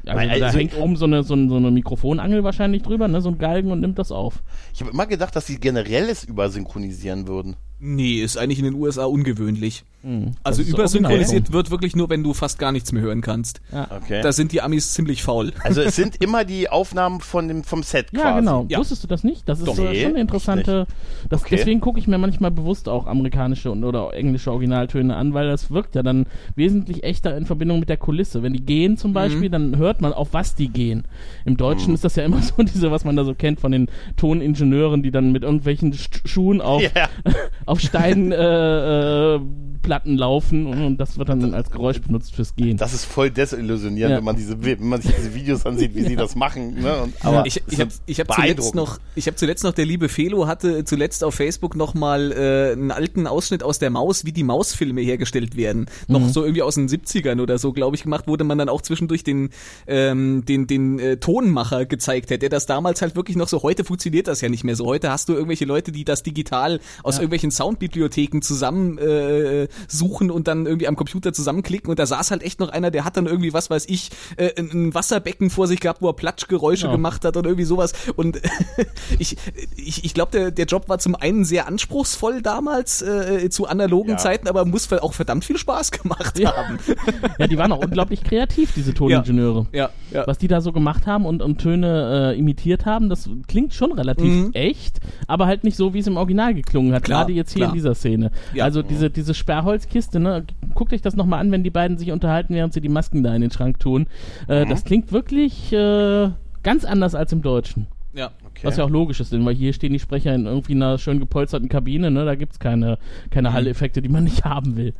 Also, 0.06 0.18
Weil, 0.18 0.40
da 0.40 0.46
also- 0.48 0.58
hängt 0.58 0.78
oben 0.78 0.96
so 0.96 1.06
eine, 1.06 1.24
so, 1.24 1.34
eine, 1.34 1.50
so 1.50 1.58
eine 1.58 1.72
Mikrofonangel 1.72 2.44
wahrscheinlich 2.44 2.82
drüber, 2.84 3.08
ne? 3.08 3.22
So 3.22 3.30
ein 3.30 3.38
Galgen 3.38 3.72
und 3.72 3.80
nimmt 3.82 4.00
das 4.00 4.12
auf. 4.12 4.42
Ich 4.74 4.82
habe 4.82 4.92
immer 4.92 5.06
gedacht, 5.06 5.36
dass 5.36 5.46
sie 5.46 5.60
generell 5.60 6.10
es 6.10 6.24
übersynchronisieren 6.24 7.28
würden. 7.28 7.56
Nee, 7.80 8.22
ist 8.22 8.38
eigentlich 8.38 8.60
in 8.60 8.66
den 8.66 8.74
USA 8.74 9.06
ungewöhnlich. 9.06 9.84
Also 10.02 10.34
Das 10.44 10.60
ist 10.60 10.74
übersynchronisiert 10.74 11.52
wird 11.52 11.72
wirklich 11.72 11.96
nur, 11.96 12.10
wenn 12.10 12.24
du 12.24 12.34
fast 12.34 12.58
gar 12.60 12.72
nichts 12.72 12.92
mehr 12.92 13.04
hören 13.04 13.22
kannst. 13.22 13.60
Okay. 13.72 14.22
Da 14.22 14.32
sind 14.32 14.52
die 14.54 14.62
Amis 14.62 14.94
ziemlich 14.94 15.24
faul. 15.24 15.52
also 15.64 15.82
es 15.82 15.96
sind 15.96 16.22
immer 16.24 16.46
die 16.46 16.70
Aufnahmen 16.70 17.20
von 17.20 17.48
dem, 17.48 17.64
vom 17.64 17.84
Set 17.84 18.08
Ja, 18.12 18.22
quasi. 18.22 18.40
genau. 18.40 18.66
Ja. 18.70 18.80
Wusstest 18.80 19.04
du 19.04 19.08
das 19.08 19.24
nicht? 19.24 19.48
Das 19.50 19.60
ist 19.60 19.68
Doch. 19.68 19.76
so, 19.76 19.84
Nee, 19.84 20.02
schon 20.02 20.12
eine 20.12 20.22
interessante. 20.22 20.88
Das, 21.30 21.40
Okay. 21.42 21.56
Deswegen 21.58 21.80
gucke 21.80 22.00
ich 22.00 22.08
mir 22.08 22.18
manchmal 22.18 22.52
bewusst 22.52 22.88
auch 22.90 23.08
amerikanische 23.08 23.72
und, 23.72 23.84
oder 23.84 24.14
englische 24.14 24.52
Originaltöne 24.52 25.16
an, 25.16 25.34
weil 25.34 25.48
das 25.48 25.72
wirkt 25.72 25.96
ja 25.96 26.04
dann 26.04 26.28
wesentlich 26.56 27.04
echter 27.04 27.36
in 27.38 27.46
Verbindung 27.46 27.80
mit 27.80 27.90
der 27.90 27.98
Kulisse. 27.98 28.44
Wenn 28.44 28.54
die 28.54 28.66
gehen 28.66 28.98
zum 28.98 29.14
Beispiel, 29.14 29.50
dann 29.50 29.78
hört 29.78 30.02
man, 30.02 30.14
auf 30.14 30.30
was 30.34 30.56
die 30.56 30.68
gehen. 30.70 31.04
Im 31.46 31.58
Deutschen 31.58 31.94
ist 31.94 32.04
das 32.04 32.16
ja 32.16 32.24
immer 32.24 32.42
so 32.42 32.62
diese, 32.64 32.92
was 32.92 33.06
man 33.06 33.16
da 33.16 33.24
so 33.24 33.34
kennt 33.34 33.60
von 33.60 33.72
den 33.72 33.88
Toningenieuren, 34.18 35.02
die 35.02 35.12
dann 35.12 35.32
mit 35.32 35.44
irgendwelchen 35.44 35.94
Sch 35.94 36.10
Schuhen 36.26 36.62
auf, 36.62 36.82
Ja. 36.82 37.08
auf 37.66 37.80
Steinplatten 37.80 38.32
äh, 38.32 39.36
äh, 39.36 39.40
Platten 39.90 40.18
laufen 40.18 40.68
und, 40.68 40.84
und 40.84 40.98
das 40.98 41.18
wird 41.18 41.30
dann 41.30 41.52
als 41.56 41.72
Geräusch 41.72 42.00
benutzt 42.00 42.36
fürs 42.36 42.56
Gehen. 42.56 42.78
Das 42.78 42.94
ist 42.94 43.06
voll 43.06 43.32
desillusionierend, 43.32 44.12
Ja. 44.12 44.18
wenn 44.18 44.24
man 44.24 44.36
diese, 44.36 44.64
wenn 44.64 44.88
man 44.88 45.02
sich 45.02 45.16
diese 45.16 45.34
Videos 45.34 45.66
ansieht, 45.66 45.96
wie 45.96 46.04
sie 46.04 46.16
das 46.24 46.36
machen. 46.36 46.80
Ne? 46.80 47.02
Und, 47.02 47.16
aber 47.26 47.48
ich 47.48 47.64
ich 47.68 47.80
habe 47.80 47.90
ich 48.06 48.20
hab 48.20 48.32
zuletzt 48.32 48.76
noch, 48.76 49.00
ich 49.16 49.26
habe 49.26 49.36
zuletzt 49.36 49.64
noch 49.64 49.74
der 49.74 49.88
liebe 49.88 50.08
Felo 50.08 50.46
hatte 50.46 50.84
zuletzt 50.86 51.24
auf 51.24 51.34
Facebook 51.34 51.76
noch 51.76 51.96
mal 51.96 52.32
äh, 52.32 52.74
einen 52.74 52.92
alten 52.92 53.26
Ausschnitt 53.26 53.64
aus 53.64 53.80
der 53.80 53.90
Maus, 53.90 54.26
wie 54.26 54.32
die 54.32 54.44
Mausfilme 54.44 55.02
hergestellt 55.02 55.58
werden, 55.58 55.88
noch 56.08 56.30
so 56.30 56.44
irgendwie 56.44 56.62
aus 56.62 56.76
den 56.76 56.88
70ern 56.88 57.42
oder 57.42 57.58
so, 57.58 57.74
glaube 57.74 57.96
ich, 57.96 58.04
gemacht, 58.04 58.28
wurde 58.28 58.44
man 58.44 58.60
dann 58.60 58.70
auch 58.70 58.84
zwischendurch 58.84 59.24
den 59.24 59.50
ähm, 59.88 60.46
den 60.46 60.68
den 60.68 61.00
äh, 61.00 61.18
Tonmacher 61.18 61.88
gezeigt 61.88 62.30
hat, 62.30 62.44
der 62.44 62.50
das 62.50 62.68
damals 62.68 63.02
halt 63.02 63.16
wirklich 63.16 63.38
noch 63.38 63.48
so. 63.48 63.64
Heute 63.64 63.84
funktioniert 63.84 64.28
das 64.28 64.42
ja 64.42 64.50
nicht 64.50 64.64
mehr 64.64 64.76
so. 64.76 64.86
Heute 64.86 65.10
hast 65.10 65.30
du 65.30 65.34
irgendwelche 65.34 65.66
Leute, 65.66 65.92
die 65.92 66.06
das 66.06 66.22
digital 66.22 66.80
aus 67.02 67.16
irgendwelchen 67.16 67.50
Soundbibliotheken 67.50 68.42
zusammen 68.44 69.00
äh, 69.00 69.68
suchen 69.88 70.32
und 70.32 70.48
dann 70.48 70.66
irgendwie 70.66 70.88
am 70.88 70.96
Computer 70.96 71.34
zusammenklicken 71.34 71.90
und 71.90 72.00
da 72.00 72.06
saß 72.06 72.32
halt 72.32 72.44
echt 72.44 72.60
noch 72.60 72.70
einer, 72.70 72.92
der 72.92 73.06
hat 73.06 73.18
dann 73.18 73.26
irgendwie 73.26 73.54
was 73.54 73.70
weiß 73.70 73.86
ich 73.88 74.10
äh, 74.38 74.52
ein 74.60 74.94
Wasserbecken 74.94 75.50
vor 75.50 75.68
sich 75.68 75.80
gehabt, 75.80 76.02
wo 76.02 76.10
er 76.10 76.14
Platschgeräusche 76.14 76.88
Ja. 76.88 76.92
gemacht 76.92 77.26
hat 77.26 77.38
und 77.38 77.46
irgendwie 77.46 77.66
sowas 77.66 77.94
und 78.16 78.40
ich 79.20 79.38
ich, 79.76 80.04
ich 80.06 80.14
glaube 80.14 80.32
der 80.32 80.52
der 80.52 80.66
Job 80.66 80.90
war 80.90 81.00
zum 81.00 81.16
einen 81.16 81.46
sehr 81.46 81.68
anspruchsvoll 81.68 82.42
damals 82.42 83.02
äh, 83.02 83.50
zu 83.50 83.68
analogen 83.68 84.12
Ja. 84.12 84.18
Zeiten, 84.18 84.48
aber 84.48 84.66
muss 84.66 84.92
auch 84.94 85.14
verdammt 85.14 85.46
viel 85.46 85.58
Spaß 85.58 85.92
gemacht 85.92 86.38
Ja. 86.40 86.56
haben. 86.56 86.80
ja, 87.40 87.48
die 87.48 87.58
waren 87.58 87.72
auch 87.72 87.84
unglaublich 87.84 88.24
kreativ, 88.24 88.74
diese 88.74 88.94
Toningenieure. 88.94 89.68
Ja, 89.72 89.90
ja. 90.12 90.26
was 90.28 90.38
die 90.38 90.48
da 90.48 90.62
so 90.62 90.72
gemacht 90.72 91.06
haben 91.08 91.26
und, 91.26 91.42
und 91.42 91.60
Töne 91.60 92.34
äh, 92.34 92.40
imitiert 92.40 92.86
haben, 92.86 93.10
das 93.10 93.30
klingt 93.48 93.74
schon 93.74 93.92
relativ 93.94 94.20
Mhm. 94.30 94.52
echt, 94.54 95.00
aber 95.28 95.46
halt 95.48 95.64
nicht 95.64 95.76
so, 95.78 95.94
wie 95.94 96.00
es 96.00 96.08
im 96.08 96.18
Original 96.18 96.54
geklungen 96.54 96.94
hat, 96.94 97.04
Klar, 97.04 97.22
gerade 97.22 97.34
jetzt 97.34 97.52
hier 97.54 97.62
klar. 97.62 97.70
in 97.70 97.76
dieser 97.76 97.96
Szene. 97.96 98.32
Also 98.60 98.82
diese, 98.82 99.10
diese 99.10 99.34
Sperrholzkiste, 99.70 100.20
ne, 100.20 100.44
guckt 100.76 100.94
euch 100.94 101.02
das 101.02 101.16
nochmal 101.16 101.40
an, 101.40 101.52
wenn 101.52 101.64
die 101.64 101.70
beiden 101.70 101.98
sich 101.98 102.12
unterhalten, 102.12 102.54
während 102.56 102.74
sie 102.74 102.82
die 102.82 102.90
Masken 102.90 103.24
da 103.24 103.34
in 103.36 103.42
den 103.42 103.52
Schrank 103.52 103.80
tun. 103.80 104.08
Äh, 104.48 104.66
Mhm. 104.66 104.70
Das 104.70 104.84
klingt 104.84 105.12
wirklich 105.12 105.72
äh, 105.74 106.30
ganz 106.64 106.86
anders 106.86 107.16
als 107.16 107.32
im 107.32 107.42
Deutschen. 107.42 107.88
ja. 108.14 108.32
Okay. 108.50 108.68
Was 108.68 108.76
ja 108.76 108.84
auch 108.84 108.90
logisch 108.90 109.22
ist, 109.22 109.32
denn 109.32 109.46
weil 109.46 109.56
hier 109.56 109.72
stehen 109.72 109.94
die 109.94 110.00
Sprecher 110.00 110.36
in 110.36 110.46
irgendwie 110.46 110.74
einer 110.74 110.98
schön 110.98 111.20
gepolsterten 111.22 111.70
Kabine, 111.70 112.12
ne? 112.12 112.26
Da 112.26 112.36
gibt's 112.36 112.60
keine, 112.60 112.98
Mhm. 113.26 113.30
keine 113.30 113.54
Halleffekte, 113.54 114.02
die 114.02 114.10
man 114.10 114.26
nicht 114.26 114.44
haben 114.44 114.76
will. 114.76 114.94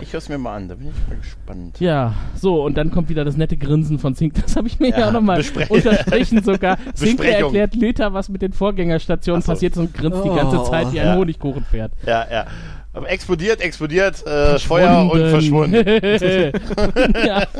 Ich 0.00 0.12
höre 0.14 0.18
es 0.18 0.30
mir 0.30 0.38
mal 0.38 0.56
an, 0.56 0.68
da 0.68 0.76
bin 0.76 0.86
ich 0.88 1.08
mal 1.10 1.18
gespannt. 1.18 1.78
Ja, 1.78 2.14
so, 2.36 2.64
und 2.64 2.78
dann 2.78 2.90
kommt 2.90 3.10
wieder 3.10 3.24
das 3.26 3.36
nette 3.36 3.58
Grinsen 3.58 3.98
von 3.98 4.14
Zink. 4.14 4.32
Das 4.40 4.56
habe 4.56 4.66
ich 4.66 4.80
mir 4.80 4.90
ja, 4.90 5.00
Ja, 5.00 5.08
auch 5.08 5.12
nochmal 5.12 5.42
unterstrichen 5.68 6.42
sogar. 6.42 6.78
Zink 6.94 7.22
erklärt 7.22 7.74
Lüther, 7.74 8.14
was 8.14 8.30
mit 8.30 8.40
den 8.40 8.54
Vorgängerstationen 8.54 9.42
so. 9.42 9.52
passiert 9.52 9.72
ist 9.74 9.78
und 9.78 9.92
grinst 9.92 10.24
die 10.24 10.28
ganze 10.30 10.60
Oh, 10.60 10.64
Zeit 10.64 10.90
wie 10.92 11.00
ein 11.00 11.08
ja. 11.08 11.16
Honigkuchenpferd. 11.16 11.92
Ja, 12.06 12.24
ja. 12.30 12.46
Aber 12.94 13.08
explodiert, 13.08 13.62
explodiert, 13.62 14.26
äh, 14.26 14.58
Feuer 14.58 15.10
und 15.10 15.30
verschwunden. 15.30 15.74
ja. 17.26 17.46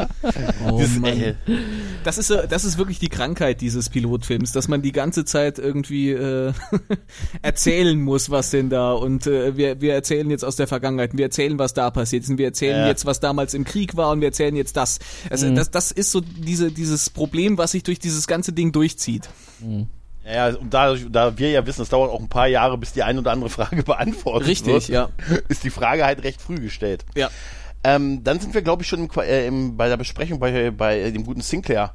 Oh, 0.68 0.78
Das, 0.78 2.16
Das 2.16 2.18
ist, 2.18 2.30
das 2.50 2.64
ist 2.64 2.78
wirklich 2.78 2.98
die 2.98 3.08
Krankheit 3.08 3.60
dieses 3.60 3.88
Pilotfilms, 3.88 4.52
dass 4.52 4.68
man 4.68 4.82
die 4.82 4.92
ganze 4.92 5.24
Zeit 5.24 5.58
irgendwie 5.58 6.10
äh, 6.10 6.52
erzählen 7.42 8.00
muss, 8.00 8.30
was 8.30 8.50
denn 8.50 8.70
da 8.70 8.92
und 8.92 9.26
äh, 9.26 9.56
wir, 9.56 9.80
wir 9.80 9.94
erzählen 9.94 10.30
jetzt 10.30 10.44
aus 10.44 10.56
der 10.56 10.66
Vergangenheit, 10.66 11.10
wir 11.16 11.24
erzählen, 11.24 11.58
was 11.58 11.74
da 11.74 11.90
passiert 11.90 12.24
ist, 12.24 12.30
und 12.30 12.38
wir 12.38 12.46
erzählen 12.46 12.82
Ja. 12.82 12.88
jetzt, 12.88 13.06
was 13.06 13.20
damals 13.20 13.54
im 13.54 13.64
Krieg 13.64 13.96
war 13.96 14.10
und 14.10 14.20
wir 14.20 14.28
erzählen 14.28 14.54
jetzt 14.54 14.76
das. 14.76 14.98
Also 15.30 15.52
das, 15.54 15.70
das 15.70 15.90
ist 15.92 16.12
so 16.12 16.20
diese, 16.20 16.70
dieses 16.70 17.10
Problem, 17.10 17.58
was 17.58 17.72
sich 17.72 17.82
durch 17.82 17.98
dieses 17.98 18.26
ganze 18.26 18.52
Ding 18.52 18.72
durchzieht. 18.72 19.28
Ja, 20.24 20.48
und 20.48 20.72
da, 20.72 20.94
da 20.94 21.36
wir 21.38 21.50
ja 21.50 21.66
wissen, 21.66 21.82
es 21.82 21.88
dauert 21.88 22.10
auch 22.10 22.20
ein 22.20 22.28
paar 22.28 22.46
Jahre, 22.46 22.78
bis 22.78 22.92
die 22.92 23.02
eine 23.02 23.20
oder 23.20 23.32
andere 23.32 23.50
Frage 23.50 23.82
beantwortet 23.82 24.48
Richtig, 24.48 24.72
wird, 24.72 24.88
ja. 24.88 25.08
ist 25.48 25.64
die 25.64 25.70
Frage 25.70 26.04
halt 26.04 26.22
recht 26.22 26.40
früh 26.40 26.60
gestellt. 26.60 27.04
Ja. 27.14 27.30
Ähm, 27.84 28.22
dann 28.22 28.38
sind 28.38 28.54
wir, 28.54 28.62
glaube 28.62 28.82
ich, 28.82 28.88
schon 28.88 29.00
im, 29.00 29.10
äh, 29.20 29.46
im, 29.46 29.76
bei 29.76 29.88
der 29.88 29.96
Besprechung 29.96 30.38
bei, 30.38 30.70
bei 30.70 31.10
dem 31.10 31.24
guten 31.24 31.40
Sinclair, 31.40 31.94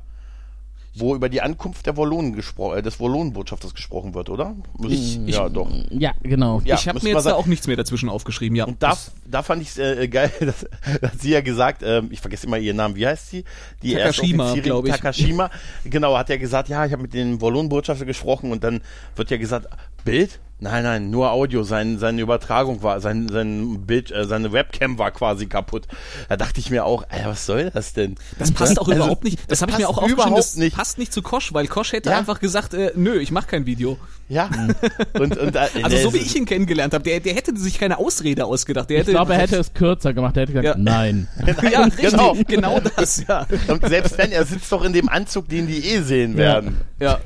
wo 1.00 1.16
über 1.16 1.30
die 1.30 1.42
Ankunft 1.42 1.86
der 1.86 1.96
Wollonen 1.98 2.34
gespro 2.34 2.74
äh, 2.74 2.82
des 2.82 3.00
Wollonenbotschafters 3.00 3.74
gesprochen 3.74 4.14
wird, 4.14 4.30
oder? 4.30 4.56
Ich- 4.88 5.20
ich- 5.26 5.36
ja, 5.36 5.50
doch. 5.50 5.70
ja, 5.90 6.14
genau. 6.24 6.62
Ja, 6.66 6.76
ich 6.76 6.88
habe 6.88 7.00
mir 7.02 7.10
jetzt 7.10 7.16
da 7.18 7.22
sagen. 7.22 7.36
auch 7.38 7.46
nichts 7.46 7.68
mehr 7.68 7.76
dazwischen 7.76 8.10
aufgeschrieben, 8.10 8.56
ja. 8.56 8.66
Und 8.66 8.82
da, 8.84 8.98
da 9.26 9.44
fand 9.44 9.62
ich 9.62 9.70
es 9.70 9.78
äh, 9.78 10.08
geil, 10.08 10.32
dass, 10.40 10.66
da 11.02 11.10
hat 11.10 11.22
sie 11.22 11.32
ja 11.32 11.42
gesagt, 11.42 11.82
ähm, 11.86 12.08
ich 12.12 12.22
vergesse 12.22 12.48
immer 12.48 12.58
ihren 12.58 12.78
Namen, 12.78 12.96
wie 12.96 13.06
heißt 13.08 13.30
sie? 13.30 13.44
Die 13.84 13.94
Takashima, 13.94 14.44
Erstoffizierin 14.46 14.64
glaub 14.64 14.86
ich. 14.86 14.92
Takashima, 14.92 15.50
genau, 15.86 16.18
hat 16.18 16.30
ja 16.30 16.38
gesagt, 16.38 16.70
ja, 16.70 16.86
ich 16.86 16.92
habe 16.92 17.02
mit 17.04 17.14
dem 17.14 17.40
Wollonenbotschafter 17.42 18.06
gesprochen 18.06 18.52
und 18.52 18.64
dann 18.64 18.82
wird 19.16 19.30
ja 19.32 19.38
gesagt, 19.38 19.68
Bild? 20.08 20.40
Nein, 20.60 20.82
nein, 20.84 21.12
nur 21.12 21.30
Audio. 21.34 21.62
Sein, 21.62 22.00
seine 22.00 22.20
Übertragung 22.20 22.82
war, 22.82 23.00
sein, 23.00 23.28
sein 23.30 23.86
Bild, 23.86 24.10
äh, 24.10 24.26
seine 24.26 24.52
Webcam 24.54 24.98
war 24.98 25.12
quasi 25.12 25.46
kaputt. 25.46 25.86
Da 26.30 26.36
dachte 26.36 26.60
ich 26.60 26.72
mir 26.72 26.84
auch, 26.84 27.04
Alter, 27.10 27.30
was 27.30 27.46
soll 27.46 27.70
das 27.70 27.94
denn? 27.94 28.16
Das 28.40 28.52
passt 28.52 28.80
auch 28.82 28.88
Also, 28.88 29.00
überhaupt 29.00 29.24
nicht. 29.24 29.38
Das, 29.42 29.46
das 29.50 29.62
habe 29.62 29.72
ich 29.74 29.78
mir 29.78 29.84
passt 29.86 29.94
auch 29.94 30.02
aufgeschrieben. 30.02 30.24
überhaupt 30.24 30.40
Das 30.40 30.56
nicht. 30.56 30.76
passt 30.76 30.98
nicht 30.98 31.14
zu 31.14 31.22
Kosch, 31.22 31.54
weil 31.54 31.68
Kosch 31.68 31.92
hätte 31.92 32.10
Ja. 32.10 32.18
einfach 32.18 32.40
gesagt, 32.40 32.74
äh, 32.74 32.92
nö, 32.96 33.20
ich 33.20 33.30
mache 33.30 33.46
kein 33.46 33.68
Video. 33.68 34.00
Ja. 34.30 34.50
Und, 35.14 35.38
und, 35.38 35.56
äh, 35.56 35.68
Also 35.84 35.98
so 36.10 36.14
wie 36.16 36.18
ich 36.18 36.36
ihn 36.36 36.46
kennengelernt 36.48 36.96
habe, 36.96 37.04
der, 37.04 37.20
der 37.20 37.36
hätte 37.36 37.56
sich 37.56 37.78
keine 37.78 38.00
Ausrede 38.00 38.46
ausgedacht. 38.46 38.90
Der 38.90 38.98
Ich 38.98 39.02
hätte, 39.04 39.12
glaube, 39.12 39.34
er 39.36 39.40
hätte 39.42 39.58
es 39.58 39.74
kürzer 39.76 40.14
gemacht. 40.16 40.36
Er 40.38 40.42
hätte 40.42 40.54
gesagt, 40.54 40.66
Ja. 40.66 40.76
nein. 40.76 41.28
ja, 41.72 41.84
richtig, 41.84 42.10
Genau. 42.10 42.36
genau, 42.48 42.80
das, 42.96 43.24
ja. 43.28 43.46
Und 43.68 43.88
selbst 43.88 44.18
wenn, 44.18 44.32
er 44.32 44.44
sitzt 44.44 44.72
doch 44.72 44.84
in 44.84 44.92
dem 44.92 45.08
Anzug, 45.08 45.48
den 45.50 45.68
die 45.68 45.86
eh 45.88 46.02
sehen 46.02 46.36
werden. 46.36 46.78
ja. 47.00 47.20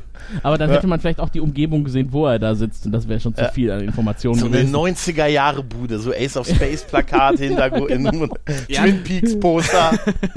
Aber 0.44 0.58
dann 0.58 0.70
hätte 0.70 0.88
man 0.88 1.00
vielleicht 1.00 1.20
auch 1.20 1.30
die 1.30 1.40
Umgebung 1.42 1.84
gesehen, 1.84 2.10
wo 2.12 2.26
er 2.26 2.40
da 2.40 2.56
sitzt. 2.56 2.86
Und 2.86 2.92
das 2.92 3.08
wäre 3.08 3.20
schon 3.20 3.36
zu 3.36 3.46
viel 3.54 3.72
an 3.72 3.82
Informationen 3.82 4.40
So 4.40 4.46
eine 4.48 4.58
gewesen. 4.58 4.76
90er-Jahre-Bude, 4.76 6.00
so 6.00 6.12
Ace 6.14 6.38
of 6.38 6.48
Space 6.48 6.84
Plakat, 6.84 7.38
Hintergrund, 7.40 8.32
Ja. 8.68 8.84
Twin 8.84 9.04
Peaks 9.04 9.40
Poster. 9.40 9.92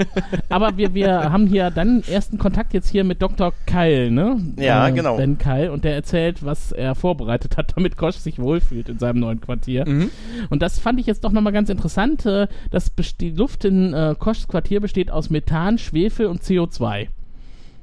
Aber 0.49 0.77
wir, 0.77 0.93
wir 0.93 1.31
haben 1.31 1.47
hier 1.47 1.71
dann 1.71 2.03
ersten 2.07 2.37
Kontakt 2.37 2.73
jetzt 2.73 2.89
hier 2.89 3.03
mit 3.03 3.21
Dr. 3.21 3.53
Keil, 3.65 4.11
ne? 4.11 4.39
Ja, 4.57 4.89
genau. 4.89 5.17
Ben 5.17 5.37
Keil. 5.37 5.69
Und 5.69 5.83
der 5.83 5.95
erzählt, 5.95 6.43
was 6.45 6.71
er 6.71 6.95
vorbereitet 6.95 7.57
hat, 7.57 7.73
damit 7.75 7.97
Kosch 7.97 8.15
sich 8.17 8.39
wohlfühlt 8.39 8.89
in 8.89 8.99
seinem 8.99 9.19
neuen 9.19 9.41
Quartier. 9.41 9.87
Mhm. 9.87 10.09
Und 10.49 10.61
das 10.61 10.79
fand 10.79 10.99
ich 10.99 11.05
jetzt 11.05 11.23
doch 11.23 11.31
nochmal 11.31 11.53
ganz 11.53 11.69
interessant. 11.69 12.25
äh, 12.25 12.47
Dass 12.71 12.89
best- 12.89 13.21
die 13.21 13.31
Luft 13.31 13.65
in 13.65 13.93
äh, 13.93 14.15
Koschs 14.17 14.47
Quartier 14.47 14.79
besteht 14.81 15.11
aus 15.11 15.29
Methan, 15.29 15.77
Schwefel 15.77 16.25
und 16.27 16.41
CO2. 16.41 17.07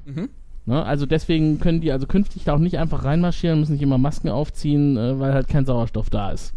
Mhm. 0.04 0.28
Ne, 0.64 0.84
also 0.84 1.06
deswegen 1.06 1.58
können 1.58 1.80
die 1.80 1.90
also 1.90 2.06
künftig 2.06 2.44
da 2.44 2.54
auch 2.54 2.58
nicht 2.58 2.78
einfach 2.78 3.04
reinmarschieren, 3.04 3.58
müssen 3.58 3.72
nicht 3.72 3.82
immer 3.82 3.98
Masken 3.98 4.28
aufziehen, 4.28 4.96
äh, 4.96 5.18
weil 5.18 5.34
halt 5.34 5.48
kein 5.48 5.66
Sauerstoff 5.66 6.08
da 6.08 6.30
ist. 6.30 6.52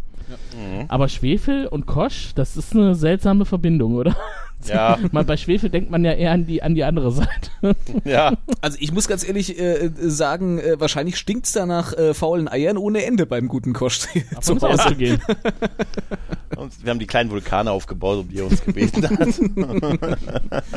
Aber 0.88 1.08
Schwefel 1.08 1.66
und 1.66 1.86
Kosch, 1.86 2.32
das 2.34 2.56
ist 2.56 2.74
eine 2.74 2.94
seltsame 2.94 3.44
Verbindung, 3.44 3.94
oder? 3.94 4.16
Ja, 4.64 4.98
Mal 5.12 5.24
bei 5.24 5.36
Schwefel 5.36 5.70
denkt 5.70 5.90
man 5.90 6.04
ja 6.04 6.12
eher 6.12 6.32
an 6.32 6.46
die, 6.46 6.62
an 6.62 6.74
die 6.74 6.84
andere 6.84 7.12
Seite. 7.12 7.50
ja. 8.04 8.32
Also 8.60 8.78
ich 8.80 8.92
muss 8.92 9.06
ganz 9.08 9.26
ehrlich 9.26 9.58
äh, 9.58 9.90
sagen, 9.98 10.58
äh, 10.58 10.80
wahrscheinlich 10.80 11.16
stinkt's 11.16 11.52
da 11.52 11.66
nach 11.66 11.92
äh, 11.92 12.14
faulen 12.14 12.48
Eiern 12.48 12.76
ohne 12.76 13.04
Ende 13.04 13.26
beim 13.26 13.48
guten 13.48 13.74
Kosch 13.74 14.00
zu 14.40 14.54
Hause. 14.54 14.68
auszugehen. 14.68 15.20
Und 16.56 16.82
wir 16.82 16.90
haben 16.90 16.98
die 16.98 17.06
kleinen 17.06 17.30
Vulkane 17.30 17.70
aufgebaut, 17.70 18.20
um 18.20 18.28
die 18.28 18.38
er 18.38 18.46
uns 18.46 18.64
gebeten 18.64 19.08
hat. 19.08 20.72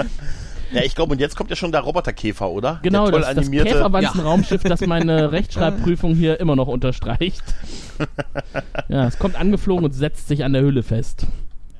Ja, 0.71 0.83
ich 0.83 0.95
glaube, 0.95 1.13
und 1.13 1.19
jetzt 1.19 1.35
kommt 1.35 1.49
ja 1.49 1.55
schon 1.55 1.71
der 1.71 1.81
Roboterkäfer, 1.81 2.49
oder? 2.49 2.79
Genau, 2.83 3.05
der 3.05 3.11
toll 3.11 3.21
das, 3.21 3.29
das 3.29 3.37
animierte. 3.37 3.71
Käferwanzen-Raumschiff, 3.71 4.63
das 4.63 4.81
meine 4.81 5.31
Rechtschreibprüfung 5.31 6.15
hier 6.15 6.39
immer 6.39 6.55
noch 6.55 6.67
unterstreicht. 6.67 7.43
Ja, 8.87 9.05
es 9.07 9.19
kommt 9.19 9.35
angeflogen 9.35 9.83
und 9.83 9.91
setzt 9.91 10.29
sich 10.29 10.45
an 10.45 10.53
der 10.53 10.61
Hülle 10.61 10.83
fest. 10.83 11.27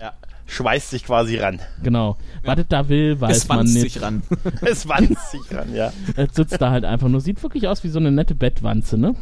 Ja. 0.01 0.13
Schweißt 0.47 0.89
sich 0.89 1.05
quasi 1.05 1.37
ran. 1.37 1.59
Genau. 1.81 2.17
Was 2.43 2.59
es 2.59 2.67
da 2.67 2.89
will, 2.89 3.21
weiß 3.21 3.37
es 3.37 3.47
man 3.47 3.59
wanzt 3.59 3.73
nicht. 3.73 3.93
sich 3.93 4.01
ran. 4.01 4.21
Es 4.61 4.87
wanzt 4.87 5.31
sich 5.31 5.41
ran, 5.49 5.73
ja. 5.73 5.93
Es 6.17 6.35
sitzt 6.35 6.61
da 6.61 6.71
halt 6.71 6.83
einfach 6.83 7.07
nur. 7.07 7.21
Sieht 7.21 7.41
wirklich 7.41 7.69
aus 7.69 7.85
wie 7.85 7.87
so 7.87 7.99
eine 7.99 8.11
nette 8.11 8.35
Bettwanze, 8.35 8.97
ne? 8.97 9.15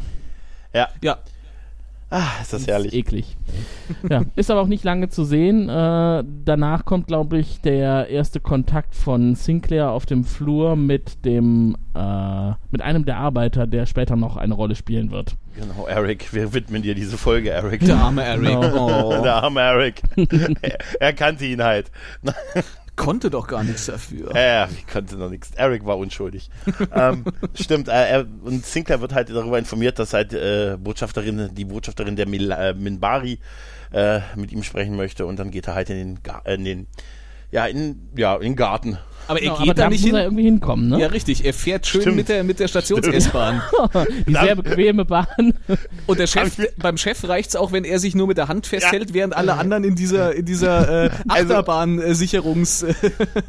Ja. 0.74 0.88
ja. 1.02 1.18
Ah, 2.10 2.40
ist 2.40 2.54
das 2.54 2.66
herrlich. 2.66 2.94
Eklig. 2.94 3.36
Ja, 4.08 4.22
ist 4.34 4.50
aber 4.50 4.62
auch 4.62 4.66
nicht 4.66 4.82
lange 4.82 5.10
zu 5.10 5.24
sehen. 5.24 5.68
Äh, 5.68 6.24
danach 6.44 6.86
kommt, 6.86 7.06
glaube 7.06 7.38
ich, 7.38 7.60
der 7.60 8.08
erste 8.08 8.40
Kontakt 8.40 8.94
von 8.94 9.34
Sinclair 9.34 9.90
auf 9.90 10.06
dem 10.06 10.24
Flur 10.24 10.74
mit 10.74 11.24
dem 11.26 11.76
äh, 11.94 12.52
mit 12.70 12.80
einem 12.80 13.04
der 13.04 13.18
Arbeiter, 13.18 13.66
der 13.66 13.84
später 13.84 14.16
noch 14.16 14.38
eine 14.38 14.54
Rolle 14.54 14.74
spielen 14.74 15.10
wird. 15.10 15.36
Genau, 15.54 15.86
Eric. 15.86 16.32
Wir 16.32 16.54
widmen 16.54 16.80
dir 16.82 16.94
diese 16.94 17.18
Folge, 17.18 17.50
Eric. 17.50 17.80
Der 17.84 17.96
arme 17.96 18.24
Eric. 18.24 18.38
Genau. 18.48 19.18
Oh. 19.18 19.22
Der 19.22 19.34
arme 19.34 19.60
Eric. 19.60 20.00
er, 20.62 20.78
er 21.00 21.12
kannte 21.12 21.44
ihn 21.44 21.62
halt. 21.62 21.90
Konnte 22.98 23.30
doch 23.30 23.46
gar 23.46 23.62
nichts 23.62 23.86
dafür. 23.86 24.34
Ja, 24.34 24.68
ich 24.68 24.86
konnte 24.86 25.16
noch 25.16 25.30
nichts. 25.30 25.52
Eric 25.54 25.86
war 25.86 25.96
unschuldig. 25.98 26.50
ähm, 26.94 27.24
stimmt, 27.54 27.88
äh, 27.88 27.92
er, 27.92 28.26
und 28.42 28.66
Sinclair 28.66 29.00
wird 29.00 29.14
halt 29.14 29.30
darüber 29.30 29.58
informiert, 29.58 29.98
dass 30.00 30.12
halt 30.12 30.34
äh, 30.34 30.76
Botschafterin, 30.78 31.50
die 31.54 31.64
Botschafterin 31.64 32.16
der 32.16 32.26
Mil 32.26 32.50
äh, 32.50 32.74
Minbari 32.74 33.38
äh, 33.92 34.20
mit 34.34 34.50
ihm 34.50 34.64
sprechen 34.64 34.96
möchte 34.96 35.26
und 35.26 35.38
dann 35.38 35.52
geht 35.52 35.68
er 35.68 35.76
halt 35.76 35.90
in 35.90 35.96
den, 35.96 36.22
Ga 36.24 36.42
äh, 36.44 36.54
in 36.54 36.64
den 36.64 36.86
ja, 37.50 37.66
in, 37.66 38.10
ja, 38.16 38.34
in 38.36 38.42
den 38.42 38.56
Garten. 38.56 38.98
Aber 39.28 39.38
er 39.40 39.42
Genau, 39.44 39.54
geht 39.58 39.62
aber 39.68 39.74
da 39.74 39.82
da 39.84 39.88
nicht 39.90 40.00
muss 40.00 40.06
hin. 40.06 40.14
er 40.16 40.22
irgendwie 40.24 40.42
hinkommen, 40.44 40.88
ne? 40.88 41.00
Ja, 41.00 41.06
richtig. 41.08 41.44
Er 41.44 41.54
fährt 41.54 41.86
schön 41.86 42.00
Stimmt. 42.00 42.16
mit 42.16 42.28
der, 42.28 42.42
mit 42.44 42.58
der 42.60 42.68
Stations-S-Bahn. 42.68 43.62
Die 44.26 44.32
sehr 44.32 44.56
bequeme 44.56 45.04
Bahn. 45.04 45.54
Und 46.06 46.18
der 46.18 46.26
Chef, 46.26 46.56
beim 46.78 46.96
Chef 46.96 47.28
reicht's 47.28 47.54
auch, 47.54 47.70
wenn 47.72 47.84
er 47.84 47.98
sich 47.98 48.14
nur 48.14 48.26
mit 48.26 48.38
der 48.38 48.48
Hand 48.48 48.66
festhält, 48.66 49.14
während 49.14 49.36
alle 49.36 49.54
anderen 49.54 49.84
in 49.84 49.94
dieser, 49.94 50.34
in 50.34 50.44
dieser 50.46 51.04
äh, 51.06 51.10
Also- 51.28 51.54
Achterbahn-Sicherungs 51.54 52.84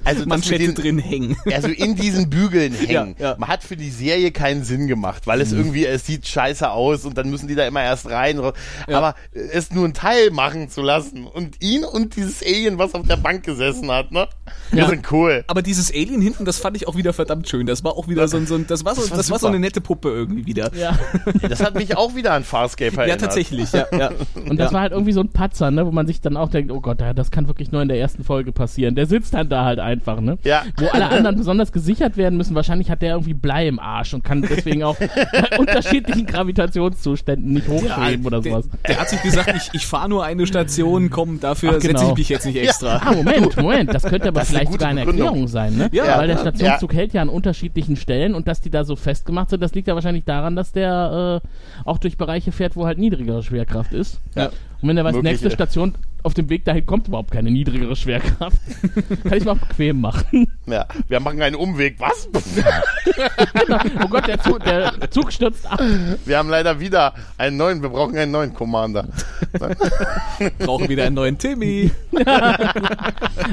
Also 0.04 0.26
das 0.26 0.50
mit 0.50 0.60
den- 0.60 0.76
drin 0.76 1.00
hängen. 1.00 1.38
Also 1.54 1.68
in 1.70 1.96
diesen 1.96 2.30
Bügeln 2.30 2.74
hängen. 2.80 3.16
Ja, 3.18 3.30
ja. 3.32 3.36
Man 3.38 3.50
hat 3.50 3.64
für 3.64 3.78
die 3.78 3.90
Serie 3.90 4.32
keinen 4.32 4.64
Sinn 4.64 4.88
gemacht, 4.88 5.28
weil 5.28 5.42
es 5.42 5.52
irgendwie, 5.52 5.86
es 5.86 6.06
sieht 6.06 6.28
scheiße 6.28 6.70
aus 6.70 7.06
und 7.06 7.18
dann 7.18 7.30
müssen 7.30 7.48
die 7.48 7.56
da 7.56 7.66
immer 7.66 7.84
erst 7.84 8.10
rein. 8.10 8.40
Aber 8.88 9.16
es 9.32 9.72
nur 9.72 9.86
ein 9.88 9.94
Teil 9.94 10.32
machen 10.32 10.70
zu 10.70 10.82
lassen 10.82 11.26
und 11.26 11.62
ihn 11.62 11.84
und 11.84 12.16
dieses 12.16 12.44
Alien, 12.44 12.78
was 12.78 12.94
auf 12.94 13.08
der 13.08 13.18
Bank 13.18 13.44
gesessen 13.44 13.92
hat, 13.92 14.12
ne? 14.12 14.28
Ja. 14.72 14.84
Die 14.86 14.90
sind 14.92 15.12
cool. 15.12 15.44
Aber 15.48 15.62
dieses 15.70 15.93
Alien 15.93 16.20
hinten, 16.20 16.45
das 16.45 16.57
fand 16.57 16.76
ich 16.76 16.88
auch 16.88 16.95
wieder 16.95 17.13
verdammt 17.13 17.47
schön. 17.47 17.67
Das 17.67 17.84
war 17.84 17.93
auch 17.93 18.07
wieder 18.07 18.28
so 18.28 18.38
ein, 18.38 18.47
so 18.47 18.55
ein 18.55 18.65
das 18.65 18.86
war 18.86 18.95
so, 18.95 19.01
das 19.01 19.30
war 19.30 19.36
war, 19.36 19.39
so 19.39 19.47
eine 19.47 19.59
nette 19.59 19.82
Puppe 19.82 20.09
irgendwie 20.09 20.45
wieder. 20.47 20.72
Ja. 20.76 20.97
Das 21.47 21.61
hat 21.63 21.76
mich 21.76 21.95
auch 21.95 22.15
wieder 22.15 22.34
an 22.34 22.43
Farscape 22.43 22.93
Ja, 22.95 23.01
erinnert. 23.01 23.22
tatsächlich, 23.22 23.72
ja, 23.72 23.86
ja. 23.97 24.09
Und 24.49 24.57
das 24.59 24.72
ja. 24.72 24.74
war 24.74 24.82
halt 24.82 24.91
irgendwie 24.93 25.11
so 25.11 25.22
ein 25.22 25.30
Patzer, 25.30 25.70
ne, 25.72 25.86
wo 25.86 25.91
man 25.91 26.07
sich 26.07 26.22
dann 26.22 26.38
auch 26.38 26.49
denkt, 26.49 26.72
oh 26.72 26.82
Gott, 26.82 27.01
ja, 27.01 27.13
das 27.13 27.30
kann 27.32 27.47
wirklich 27.47 27.72
nur 27.72 27.82
in 27.82 27.88
der 27.88 27.99
ersten 27.99 28.24
Folge 28.24 28.51
passieren. 28.51 28.95
Der 28.95 29.05
sitzt 29.05 29.34
dann 29.34 29.47
da 29.49 29.63
halt 29.63 29.80
einfach, 29.80 30.20
ne? 30.22 30.38
Ja. 30.43 30.63
Wo 30.78 30.88
alle 30.88 31.07
anderen 31.09 31.38
besonders 31.38 31.72
gesichert 31.72 32.17
werden 32.17 32.38
müssen. 32.38 32.55
Wahrscheinlich 32.55 32.89
hat 32.89 33.01
der 33.01 33.11
irgendwie 33.11 33.34
Blei 33.34 33.67
im 33.67 33.80
Arsch 33.80 34.13
und 34.13 34.24
kann 34.24 34.41
deswegen 34.41 34.84
auch 34.84 34.97
bei 35.32 35.57
unterschiedlichen 35.59 36.26
Gravitationszuständen 36.26 37.53
nicht 37.53 37.67
hochschweben 37.67 38.26
oder 38.26 38.41
der, 38.41 38.51
sowas. 38.53 38.70
der 38.88 38.99
hat 38.99 39.09
sich 39.09 39.22
gesagt, 39.22 39.53
ich, 39.55 39.70
ich 39.74 39.86
fahre 39.86 40.09
nur 40.09 40.24
eine 40.24 40.45
Station, 40.47 41.09
komm, 41.09 41.39
dafür 41.39 41.74
Ach, 41.76 41.80
genau. 41.80 41.99
setze 41.99 42.11
ich 42.11 42.17
mich 42.17 42.30
jetzt 42.30 42.45
nicht 42.45 42.57
extra. 42.57 42.97
Ah, 43.03 43.13
Moment, 43.13 43.55
Moment, 43.57 43.93
das 43.93 44.03
könnte 44.03 44.28
aber 44.30 44.39
Das 44.41 44.49
eine 44.49 44.57
vielleicht 44.59 44.72
sogar 44.74 44.89
eine 44.89 45.01
Begründung. 45.01 45.26
Erklärung 45.28 45.47
sein, 45.47 45.59
ne? 45.68 45.89
Ja, 45.91 46.18
Weil 46.18 46.28
der 46.28 46.36
ja, 46.38 46.41
Stationszug 46.41 46.93
hält 46.93 47.14
ja 47.14 47.22
an 47.22 47.30
unterschiedlichen 47.30 47.95
Stellen 47.95 48.36
und 48.36 48.47
dass 48.47 48.62
die 48.62 48.70
da 48.70 48.84
so 48.84 48.95
festgemacht 48.95 49.49
sind, 49.49 49.62
das 49.62 49.74
liegt 49.74 49.88
ja 49.88 49.95
wahrscheinlich 49.95 50.24
daran, 50.24 50.55
dass 50.55 50.72
der 50.72 51.41
äh, 51.43 51.88
auch 51.88 51.97
durch 51.97 52.18
Bereiche 52.18 52.51
fährt, 52.51 52.76
wo 52.76 52.86
halt 52.86 52.97
niedrigere 52.97 53.43
Schwerkraft 53.43 53.93
ist. 53.93 54.20
Ja. 54.36 54.49
Und 54.82 54.88
wenn 54.90 54.96
der 54.96 55.06
weiß, 55.06 55.16
Möglich, 55.16 55.32
nächste. 55.34 55.52
Station 55.52 55.94
auf 56.22 56.34
dem 56.34 56.50
Weg 56.50 56.66
dahin 56.66 56.86
kommt 56.86 57.08
überhaupt 57.08 57.32
keine 57.32 57.50
niedrigere 57.50 57.96
Schwerkraft, 57.96 58.58
kann 59.24 59.38
ich 59.38 59.46
mal 59.46 59.54
bequem 59.56 60.02
machen. 60.02 60.48
Ja, 60.66 60.86
wir 61.08 61.20
machen 61.22 61.42
einen 61.42 61.56
Umweg. 61.56 61.96
Was? 62.00 62.28
oh 64.04 64.08
Gott, 64.10 64.28
der 64.28 64.40
Zug, 64.42 64.64
der 64.66 64.92
Zug 65.12 65.32
stürzt 65.32 65.66
ab. 65.72 65.82
Wir 66.26 66.38
haben 66.38 66.50
leider 66.50 66.80
wieder 66.80 67.14
einen 67.38 67.56
neuen, 67.58 67.82
wir 67.82 67.90
brauchen 67.90 68.18
einen 68.18 68.32
neuen 68.32 68.54
Commander. 68.54 69.08
Brauchen 70.60 70.90
wieder 70.90 71.06
einen 71.06 71.16
neuen 71.16 71.38
Timmy. 71.38 71.90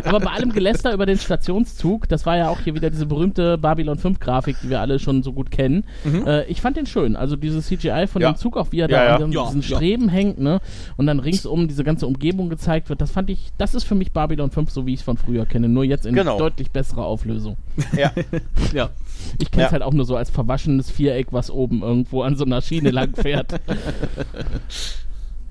Aber 0.05 0.21
bei 0.21 0.31
allem 0.31 0.53
Geläster 0.53 0.93
über 0.93 1.07
den 1.07 1.19
Stationszug, 1.19 2.09
das 2.09 2.27
war 2.27 2.37
ja 2.37 2.49
auch 2.49 2.61
hier 2.61 2.75
wieder 2.75 2.91
diese 2.91 3.07
berühmte 3.07 3.59
Babylon 3.59 3.99
5 3.99 4.21
Grafik, 4.21 4.57
die 4.63 4.71
wir 4.71 4.81
alle 4.81 4.99
schon 4.99 5.23
so 5.23 5.33
gut 5.33 5.51
kennen. 5.51 5.85
Äh, 6.27 6.45
ich 6.47 6.61
fand 6.61 6.77
den 6.77 6.87
schön. 6.87 7.17
Also 7.17 7.37
dieses 7.37 7.67
CGI 7.67 8.07
von 8.09 8.23
Ja. 8.23 8.33
dem 8.33 8.37
Zug, 8.37 8.57
auch 8.57 8.73
wie 8.73 8.81
er 8.81 8.91
Ja, 8.91 8.99
da 8.99 9.05
ja. 9.19 9.25
an 9.25 9.33
Ja, 9.33 9.45
diesen 9.47 9.63
ja. 9.63 9.77
Streben 9.77 10.09
hängt, 10.09 10.39
ne? 10.39 10.61
Und 10.97 11.07
dann 11.07 11.16
ringsum 11.21 11.69
diese 11.69 11.85
ganze 11.85 12.07
Umgebung 12.07 12.49
gezeigt 12.49 12.89
wird, 12.89 13.01
das 13.01 13.11
fand 13.11 13.31
ich, 13.31 13.51
das 13.59 13.75
ist 13.75 13.85
für 13.85 13.95
mich 13.95 14.13
Babylon 14.13 14.51
5, 14.51 14.71
so 14.71 14.87
wie 14.87 14.95
ich 14.95 15.01
es 15.01 15.05
von 15.05 15.17
früher 15.17 15.47
kenne. 15.47 15.69
Nur 15.69 15.85
jetzt 15.85 16.07
in 16.07 16.15
Genau. 16.15 16.39
deutlich 16.39 16.71
besserer 16.71 17.05
Auflösung. 17.07 17.57
Ja, 17.97 18.13
Ja. 18.75 18.91
Ich 19.39 19.51
kenne 19.51 19.65
es 19.65 19.69
Ja. 19.71 19.73
halt 19.73 19.83
auch 19.83 19.93
nur 19.95 20.05
so 20.05 20.17
als 20.17 20.31
verwaschenes 20.31 20.91
Viereck, 20.91 21.29
was 21.33 21.51
oben 21.51 21.83
irgendwo 21.83 22.23
an 22.23 22.37
so 22.37 22.45
einer 22.45 22.61
Schiene 22.63 22.91
lang 22.91 23.15
fährt. 23.17 23.61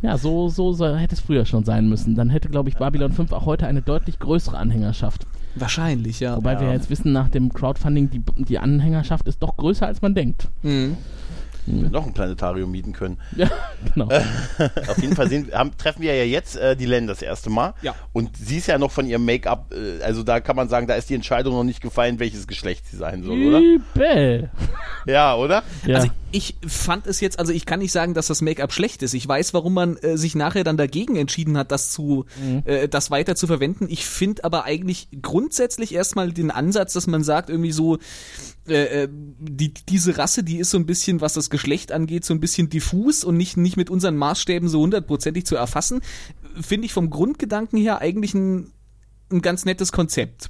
Ja, 0.01 0.17
so, 0.17 0.49
so, 0.49 0.71
so 0.73 0.95
hätte 0.95 1.15
es 1.15 1.21
früher 1.21 1.45
schon 1.45 1.63
sein 1.63 1.89
müssen. 1.89 2.15
Dann 2.15 2.29
hätte, 2.29 2.49
glaube 2.49 2.69
ich, 2.69 2.75
Babylon 2.75 3.11
5 3.11 3.31
auch 3.31 3.45
heute 3.45 3.65
eine 3.65 3.81
deutlich 3.81 4.19
größere 4.19 4.57
Anhängerschaft. 4.57 5.25
Wahrscheinlich, 5.55 6.19
ja. 6.19 6.35
Wobei 6.37 6.59
wir 6.59 6.71
jetzt 6.71 6.89
wissen, 6.89 7.11
nach 7.11 7.29
dem 7.29 7.51
Crowdfunding, 7.51 8.09
die, 8.11 8.21
die 8.43 8.59
Anhängerschaft 8.59 9.27
ist 9.27 9.41
doch 9.41 9.55
größer, 9.57 9.87
als 9.87 10.01
man 10.01 10.13
denkt. 10.13 10.49
Mhm. 10.63 10.97
Wir 11.65 11.89
noch 11.89 12.05
ein 12.05 12.13
Planetarium 12.13 12.71
mieten 12.71 12.93
können. 12.93 13.17
Ja, 13.35 13.49
genau. 13.93 14.07
Auf 14.87 14.97
jeden 15.01 15.15
Fall 15.15 15.27
sehen, 15.27 15.51
haben, 15.51 15.75
treffen 15.77 16.01
wir 16.01 16.15
ja 16.15 16.23
jetzt 16.23 16.55
äh, 16.55 16.77
die 16.77 16.85
Len 16.85 17.05
das 17.05 17.21
erste 17.21 17.49
Mal. 17.49 17.73
Ja. 17.81 17.93
Und 18.13 18.37
sie 18.37 18.57
ist 18.57 18.67
ja 18.67 18.77
noch 18.77 18.91
von 18.91 19.05
ihrem 19.05 19.25
Make-up, 19.25 19.73
äh, 19.73 20.01
also 20.03 20.23
da 20.23 20.39
kann 20.39 20.55
man 20.55 20.69
sagen, 20.69 20.87
da 20.87 20.95
ist 20.95 21.09
die 21.09 21.15
Entscheidung 21.15 21.53
noch 21.53 21.63
nicht 21.65 21.81
gefallen, 21.81 22.19
welches 22.19 22.47
Geschlecht 22.47 22.87
sie 22.87 22.95
sein 22.95 23.23
soll, 23.23 23.41
oder? 23.41 23.59
Übel. 23.59 24.49
Ja, 25.05 25.35
oder? 25.35 25.63
Ja. 25.85 25.97
Also 25.97 26.07
ich 26.31 26.55
fand 26.67 27.07
es 27.07 27.21
jetzt, 27.21 27.39
also 27.39 27.53
ich 27.53 27.65
kann 27.65 27.79
nicht 27.79 27.91
sagen, 27.91 28.13
dass 28.13 28.27
das 28.27 28.41
Make-up 28.41 28.73
schlecht 28.73 29.03
ist. 29.03 29.13
Ich 29.13 29.27
weiß, 29.27 29.53
warum 29.53 29.73
man 29.73 29.97
äh, 29.97 30.17
sich 30.17 30.35
nachher 30.35 30.63
dann 30.63 30.77
dagegen 30.77 31.15
entschieden 31.15 31.57
hat, 31.57 31.71
das 31.71 31.91
zu, 31.91 32.25
äh, 32.65 32.87
das 32.87 33.11
weiter 33.11 33.35
zu 33.35 33.47
verwenden. 33.47 33.87
Ich 33.89 34.05
finde 34.05 34.43
aber 34.43 34.65
eigentlich 34.65 35.07
grundsätzlich 35.21 35.93
erstmal 35.93 36.31
den 36.31 36.51
Ansatz, 36.51 36.93
dass 36.93 37.07
man 37.07 37.23
sagt, 37.23 37.49
irgendwie 37.49 37.71
so, 37.71 37.99
äh, 38.67 39.03
äh, 39.03 39.09
die, 39.11 39.73
diese 39.73 40.17
Rasse, 40.17 40.43
die 40.43 40.57
ist 40.57 40.71
so 40.71 40.77
ein 40.77 40.85
bisschen, 40.85 41.21
was 41.21 41.33
das 41.33 41.49
Geschlecht 41.49 41.91
angeht, 41.91 42.25
so 42.25 42.33
ein 42.33 42.39
bisschen 42.39 42.69
diffus 42.69 43.23
und 43.23 43.37
nicht, 43.37 43.57
nicht 43.57 43.77
mit 43.77 43.89
unseren 43.89 44.17
Maßstäben 44.17 44.69
so 44.69 44.79
hundertprozentig 44.79 45.45
zu 45.45 45.55
erfassen, 45.55 46.01
finde 46.59 46.85
ich 46.85 46.93
vom 46.93 47.09
Grundgedanken 47.09 47.79
her 47.79 48.01
eigentlich 48.01 48.33
ein, 48.33 48.71
ein 49.31 49.41
ganz 49.41 49.65
nettes 49.65 49.91
Konzept. 49.91 50.49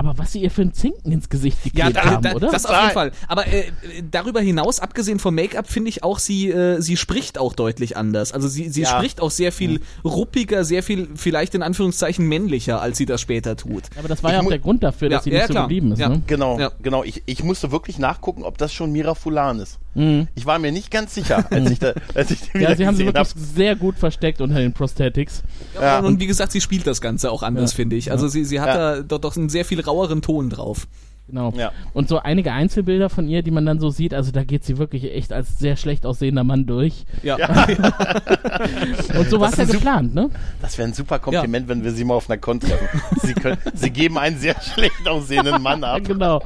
Aber 0.00 0.16
was 0.16 0.32
sie 0.32 0.40
ihr 0.40 0.50
für 0.50 0.62
einen 0.62 0.72
Zinken 0.72 1.12
ins 1.12 1.28
Gesicht 1.28 1.62
geklebt 1.62 1.94
da, 1.94 2.04
haben, 2.04 2.22
da, 2.22 2.32
oder? 2.32 2.50
Das 2.50 2.64
auf 2.64 2.74
jeden 2.80 2.92
Fall. 2.94 3.12
Aber 3.28 3.46
äh, 3.46 3.64
darüber 4.10 4.40
hinaus, 4.40 4.80
abgesehen 4.80 5.18
vom 5.18 5.34
Make-up, 5.34 5.68
finde 5.68 5.90
ich 5.90 6.02
auch, 6.02 6.18
sie, 6.18 6.48
äh, 6.50 6.80
sie 6.80 6.96
spricht 6.96 7.36
auch 7.36 7.52
deutlich 7.52 7.98
anders. 7.98 8.32
Also 8.32 8.48
sie, 8.48 8.70
sie 8.70 8.80
Ja. 8.82 8.88
spricht 8.88 9.20
auch 9.20 9.30
sehr 9.30 9.52
viel 9.52 9.82
ruppiger, 10.02 10.64
sehr 10.64 10.82
viel, 10.82 11.08
vielleicht 11.16 11.54
in 11.54 11.62
Anführungszeichen 11.62 12.26
männlicher, 12.26 12.80
als 12.80 12.96
sie 12.96 13.04
das 13.04 13.20
später 13.20 13.56
tut. 13.56 13.84
Aber 13.98 14.08
das 14.08 14.22
war 14.22 14.30
Ich 14.30 14.36
ja 14.38 14.42
auch 14.42 14.48
der 14.48 14.58
Grund 14.58 14.82
dafür, 14.82 15.10
dass 15.10 15.26
Ja, 15.26 15.30
sie 15.30 15.30
ja, 15.36 15.42
nicht 15.42 15.52
so 15.52 15.60
geblieben 15.60 15.92
ist. 15.92 15.98
Ja. 15.98 16.08
Ne? 16.08 16.22
Genau, 16.26 16.58
Ja. 16.58 16.72
genau. 16.82 17.04
Ich, 17.04 17.22
ich 17.26 17.44
musste 17.44 17.70
wirklich 17.70 17.98
nachgucken, 17.98 18.42
ob 18.42 18.56
das 18.56 18.72
schon 18.72 18.92
Mira 18.92 19.14
Fulan 19.14 19.60
ist. 19.60 19.78
Mhm. 19.94 20.28
Ich 20.34 20.46
war 20.46 20.58
mir 20.60 20.70
nicht 20.72 20.90
ganz 20.90 21.14
sicher, 21.14 21.44
als 21.50 21.70
ich, 21.70 21.78
da, 21.80 21.92
als 22.14 22.30
ich 22.30 22.40
die 22.52 22.58
Ja, 22.60 22.74
sie 22.74 22.86
haben 22.86 22.94
sie 22.96 23.04
wirklich 23.04 23.28
habe. 23.28 23.40
sehr 23.54 23.76
gut 23.76 23.98
versteckt 23.98 24.40
unter 24.40 24.60
den 24.60 24.72
Prosthetics. 24.72 25.42
Ja. 25.74 25.98
und, 25.98 26.04
und 26.06 26.20
wie 26.20 26.26
gesagt, 26.26 26.52
sie 26.52 26.60
spielt 26.60 26.86
das 26.86 27.00
Ganze 27.00 27.30
auch 27.30 27.42
anders, 27.42 27.72
Ja. 27.72 27.76
finde 27.76 27.96
ich. 27.96 28.10
Also 28.12 28.28
sie, 28.28 28.44
sie 28.44 28.60
hat 28.60 28.68
Ja. 28.68 28.96
da 28.96 29.02
doch, 29.02 29.18
doch 29.18 29.34
sehr 29.48 29.64
viel 29.64 29.80
raueren 29.90 30.22
Ton 30.22 30.48
drauf. 30.48 30.86
Genau. 31.30 31.52
Ja. 31.56 31.70
Und 31.92 32.08
so 32.08 32.18
einige 32.18 32.52
Einzelbilder 32.52 33.08
von 33.08 33.28
ihr, 33.28 33.42
die 33.42 33.50
man 33.52 33.64
dann 33.64 33.78
so 33.78 33.90
sieht, 33.90 34.12
also 34.14 34.32
da 34.32 34.42
geht 34.44 34.64
sie 34.64 34.78
wirklich 34.78 35.04
echt 35.14 35.32
als 35.32 35.58
sehr 35.58 35.76
schlecht 35.76 36.04
aussehender 36.04 36.44
Mann 36.44 36.66
durch. 36.66 37.04
Ja. 37.22 37.36
Und 39.18 39.30
so 39.30 39.40
war 39.40 39.50
es 39.50 39.56
ja 39.56 39.64
geplant, 39.64 40.14
ne? 40.14 40.30
Das 40.60 40.76
wäre 40.78 40.88
ein 40.88 40.94
super 40.94 41.18
Kompliment, 41.18 41.68
wenn 41.68 41.84
wir 41.84 41.92
sie 41.92 42.04
mal 42.04 42.14
auf 42.14 42.28
einer 42.28 42.38
Con 42.38 42.60
treffen. 42.60 42.88
Sie, 43.22 43.34
können, 43.34 43.58
sie 43.74 43.90
geben 43.90 44.18
einen 44.18 44.38
sehr 44.38 44.60
schlecht 44.60 45.06
aussehenden 45.06 45.62
Mann 45.62 45.84
ab. 45.84 46.02
Genau. 46.04 46.42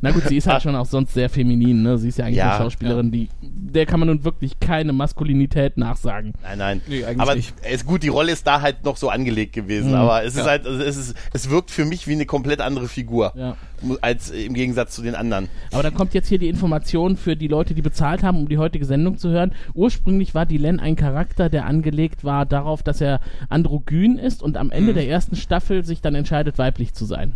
Na 0.00 0.10
gut, 0.10 0.24
sie 0.26 0.36
ist 0.38 0.46
halt 0.46 0.62
schon 0.62 0.74
auch 0.74 0.86
sonst 0.86 1.14
sehr 1.14 1.28
feminin, 1.28 1.82
ne? 1.82 1.98
Sie 1.98 2.08
ist 2.08 2.18
ja 2.18 2.24
eigentlich 2.24 2.36
Ja, 2.38 2.54
eine 2.56 2.64
Schauspielerin, 2.64 3.10
die, 3.12 3.28
der 3.42 3.86
kann 3.86 4.00
man 4.00 4.08
nun 4.08 4.24
wirklich 4.24 4.58
keine 4.58 4.92
Maskulinität 4.92 5.76
nachsagen. 5.76 6.32
Nein, 6.42 6.58
nein. 6.58 6.82
Nee, 6.88 7.04
eigentlich 7.04 7.20
aber 7.20 7.34
nicht. 7.34 7.54
ist 7.70 7.86
gut, 7.86 8.02
die 8.02 8.08
Rolle 8.08 8.32
ist 8.32 8.46
da 8.46 8.60
halt 8.62 8.84
noch 8.84 8.96
so 8.96 9.10
angelegt 9.10 9.52
gewesen. 9.52 9.90
Mhm. 9.90 9.96
Aber 9.96 10.24
es 10.24 10.34
ist 10.34 10.40
Ja. 10.40 10.46
halt, 10.46 10.66
also 10.66 10.82
es 10.82 10.96
ist, 10.96 11.14
es 11.32 11.50
wirkt 11.50 11.70
für 11.70 11.84
mich 11.84 12.06
wie 12.08 12.12
eine 12.12 12.26
komplett 12.26 12.60
andere 12.60 12.88
Figur. 12.88 13.32
Ja. 13.36 13.56
Als 14.00 14.30
äh, 14.30 14.44
im 14.44 14.54
Gegensatz 14.54 14.94
zu 14.94 15.02
den 15.02 15.14
anderen. 15.14 15.48
Aber 15.72 15.82
dann 15.82 15.94
kommt 15.94 16.14
jetzt 16.14 16.28
hier 16.28 16.38
die 16.38 16.48
Information 16.48 17.16
für 17.16 17.36
die 17.36 17.48
Leute, 17.48 17.74
die 17.74 17.82
bezahlt 17.82 18.22
haben, 18.22 18.38
um 18.38 18.48
die 18.48 18.58
heutige 18.58 18.84
Sendung 18.84 19.18
zu 19.18 19.30
hören. 19.30 19.52
Ursprünglich 19.74 20.34
war 20.34 20.46
Dylan 20.46 20.80
ein 20.80 20.96
Charakter, 20.96 21.48
der 21.48 21.66
angelegt 21.66 22.24
war 22.24 22.46
darauf, 22.46 22.82
dass 22.82 23.00
er 23.00 23.20
androgyn 23.48 24.18
ist 24.18 24.42
und 24.42 24.56
am 24.56 24.68
Mhm. 24.68 24.72
Ende 24.72 24.94
der 24.94 25.08
ersten 25.08 25.36
Staffel 25.36 25.84
sich 25.84 26.00
dann 26.00 26.14
entscheidet, 26.14 26.58
weiblich 26.58 26.94
zu 26.94 27.04
sein. 27.04 27.34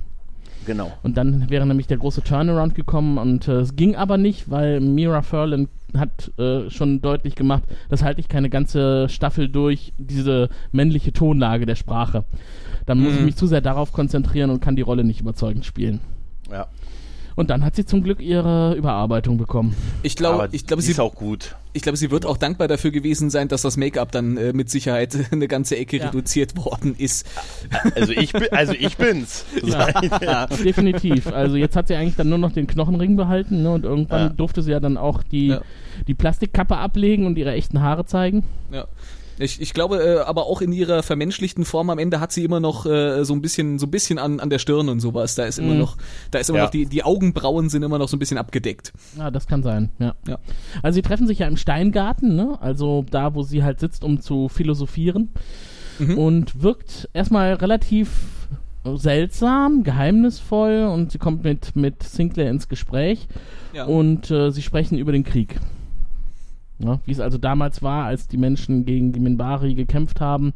Genau. 0.64 0.92
Und 1.02 1.16
dann 1.16 1.50
wäre 1.50 1.66
nämlich 1.66 1.88
der 1.88 1.96
große 1.98 2.22
Turnaround 2.22 2.76
gekommen 2.76 3.18
und 3.18 3.48
äh, 3.48 3.60
es 3.60 3.74
ging 3.74 3.96
aber 3.96 4.16
nicht, 4.16 4.48
weil 4.48 4.80
Mira 4.80 5.22
Furlan 5.22 5.68
hat 5.96 6.30
äh, 6.38 6.70
schon 6.70 7.00
deutlich 7.00 7.34
gemacht, 7.34 7.64
das 7.88 8.04
halte 8.04 8.20
ich 8.20 8.28
keine 8.28 8.48
ganze 8.48 9.08
Staffel 9.08 9.48
durch, 9.48 9.92
diese 9.98 10.48
männliche 10.70 11.12
Tonlage 11.12 11.66
der 11.66 11.74
Sprache. 11.74 12.24
Dann 12.86 13.00
muss 13.00 13.14
ich 13.14 13.20
mich 13.22 13.36
zu 13.36 13.46
sehr 13.46 13.60
darauf 13.60 13.92
konzentrieren 13.92 14.50
und 14.50 14.60
kann 14.60 14.76
die 14.76 14.82
Rolle 14.82 15.04
nicht 15.04 15.20
überzeugend 15.20 15.64
spielen. 15.64 16.00
Ja. 16.52 16.66
Und 17.34 17.48
dann 17.48 17.64
hat 17.64 17.74
sie 17.76 17.86
zum 17.86 18.02
Glück 18.02 18.20
ihre 18.20 18.74
Überarbeitung 18.74 19.38
bekommen. 19.38 19.74
Ich 20.02 20.16
glaube, 20.16 20.50
ich 20.52 20.66
glaube, 20.66 20.82
sie, 20.82 20.90
ist 20.90 21.00
auch 21.00 21.14
gut. 21.14 21.56
ich 21.72 21.80
glaube, 21.80 21.96
sie 21.96 22.10
wird 22.10 22.26
auch 22.26 22.36
dankbar 22.36 22.68
dafür 22.68 22.90
gewesen 22.90 23.30
sein, 23.30 23.48
dass 23.48 23.62
das 23.62 23.78
Make-up 23.78 24.12
dann 24.12 24.36
äh, 24.36 24.52
mit 24.52 24.68
Sicherheit 24.68 25.16
eine 25.32 25.48
ganze 25.48 25.78
Ecke 25.78 25.96
Ja. 25.96 26.06
reduziert 26.08 26.54
worden 26.58 26.94
ist. 26.98 27.26
Also 27.94 28.12
ich 28.12 28.34
bin, 28.34 28.48
also 28.52 28.74
ich 28.78 28.98
bin's. 28.98 29.46
Ja. 29.64 30.46
Definitiv. 30.62 31.26
Also 31.28 31.56
jetzt 31.56 31.74
hat 31.74 31.88
sie 31.88 31.94
eigentlich 31.94 32.16
dann 32.16 32.28
nur 32.28 32.36
noch 32.36 32.52
den 32.52 32.66
Knochenring 32.66 33.16
behalten 33.16 33.62
ne? 33.62 33.70
und 33.72 33.84
irgendwann 33.86 34.20
Ja. 34.20 34.28
durfte 34.28 34.60
sie 34.60 34.72
ja 34.72 34.80
dann 34.80 34.98
auch 34.98 35.22
die, 35.22 35.46
Ja. 35.46 35.62
die 36.06 36.14
Plastikkappe 36.14 36.76
ablegen 36.76 37.24
und 37.24 37.38
ihre 37.38 37.52
echten 37.52 37.80
Haare 37.80 38.04
zeigen. 38.04 38.44
Ja. 38.70 38.84
Ich, 39.38 39.60
ich 39.60 39.72
glaube, 39.74 39.96
äh, 40.02 40.18
aber 40.20 40.46
auch 40.46 40.60
in 40.60 40.72
ihrer 40.72 41.02
vermenschlichten 41.02 41.64
Form 41.64 41.90
am 41.90 41.98
Ende 41.98 42.20
hat 42.20 42.32
sie 42.32 42.44
immer 42.44 42.60
noch 42.60 42.86
äh, 42.86 43.24
so 43.24 43.32
ein 43.34 43.40
bisschen, 43.42 43.78
so 43.78 43.86
ein 43.86 43.90
bisschen 43.90 44.18
an, 44.18 44.40
an 44.40 44.50
der 44.50 44.58
Stirn 44.58 44.88
und 44.88 45.00
sowas. 45.00 45.34
Da 45.34 45.44
ist 45.44 45.58
immer 45.58 45.72
Mhm. 45.74 45.78
noch, 45.80 45.96
da 46.30 46.38
ist 46.38 46.48
immer 46.50 46.58
Ja. 46.58 46.64
noch 46.64 46.70
die, 46.70 46.86
die 46.86 47.02
Augenbrauen 47.02 47.68
sind 47.68 47.82
immer 47.82 47.98
noch 47.98 48.08
so 48.08 48.16
ein 48.16 48.18
bisschen 48.20 48.38
abgedeckt. 48.38 48.92
Ja, 49.16 49.30
das 49.30 49.46
kann 49.46 49.62
sein, 49.62 49.90
ja. 49.98 50.14
Ja. 50.28 50.38
Also 50.82 50.96
sie 50.96 51.02
treffen 51.02 51.26
sich 51.26 51.38
ja 51.40 51.46
im 51.48 51.56
Steingarten, 51.56 52.36
ne? 52.36 52.58
Also 52.60 53.04
da, 53.10 53.34
wo 53.34 53.42
sie 53.42 53.62
halt 53.64 53.80
sitzt, 53.80 54.04
um 54.04 54.20
zu 54.20 54.48
philosophieren. 54.48 55.30
Mhm. 55.98 56.18
Und 56.18 56.62
wirkt 56.62 57.08
erstmal 57.12 57.54
relativ 57.54 58.10
seltsam, 58.96 59.82
geheimnisvoll 59.84 60.88
und 60.92 61.12
sie 61.12 61.18
kommt 61.18 61.44
mit, 61.44 61.76
mit 61.76 62.02
Sinclair 62.02 62.50
ins 62.50 62.68
Gespräch 62.68 63.28
Ja. 63.72 63.84
und 63.84 64.30
äh, 64.30 64.50
sie 64.50 64.62
sprechen 64.62 64.98
über 64.98 65.12
den 65.12 65.24
Krieg. 65.24 65.58
Ja, 66.82 66.98
wie 67.04 67.12
es 67.12 67.20
also 67.20 67.38
damals 67.38 67.82
war, 67.82 68.06
als 68.06 68.28
die 68.28 68.36
Menschen 68.36 68.84
gegen 68.84 69.12
die 69.12 69.20
Minbari 69.20 69.74
gekämpft 69.74 70.20
haben. 70.20 70.52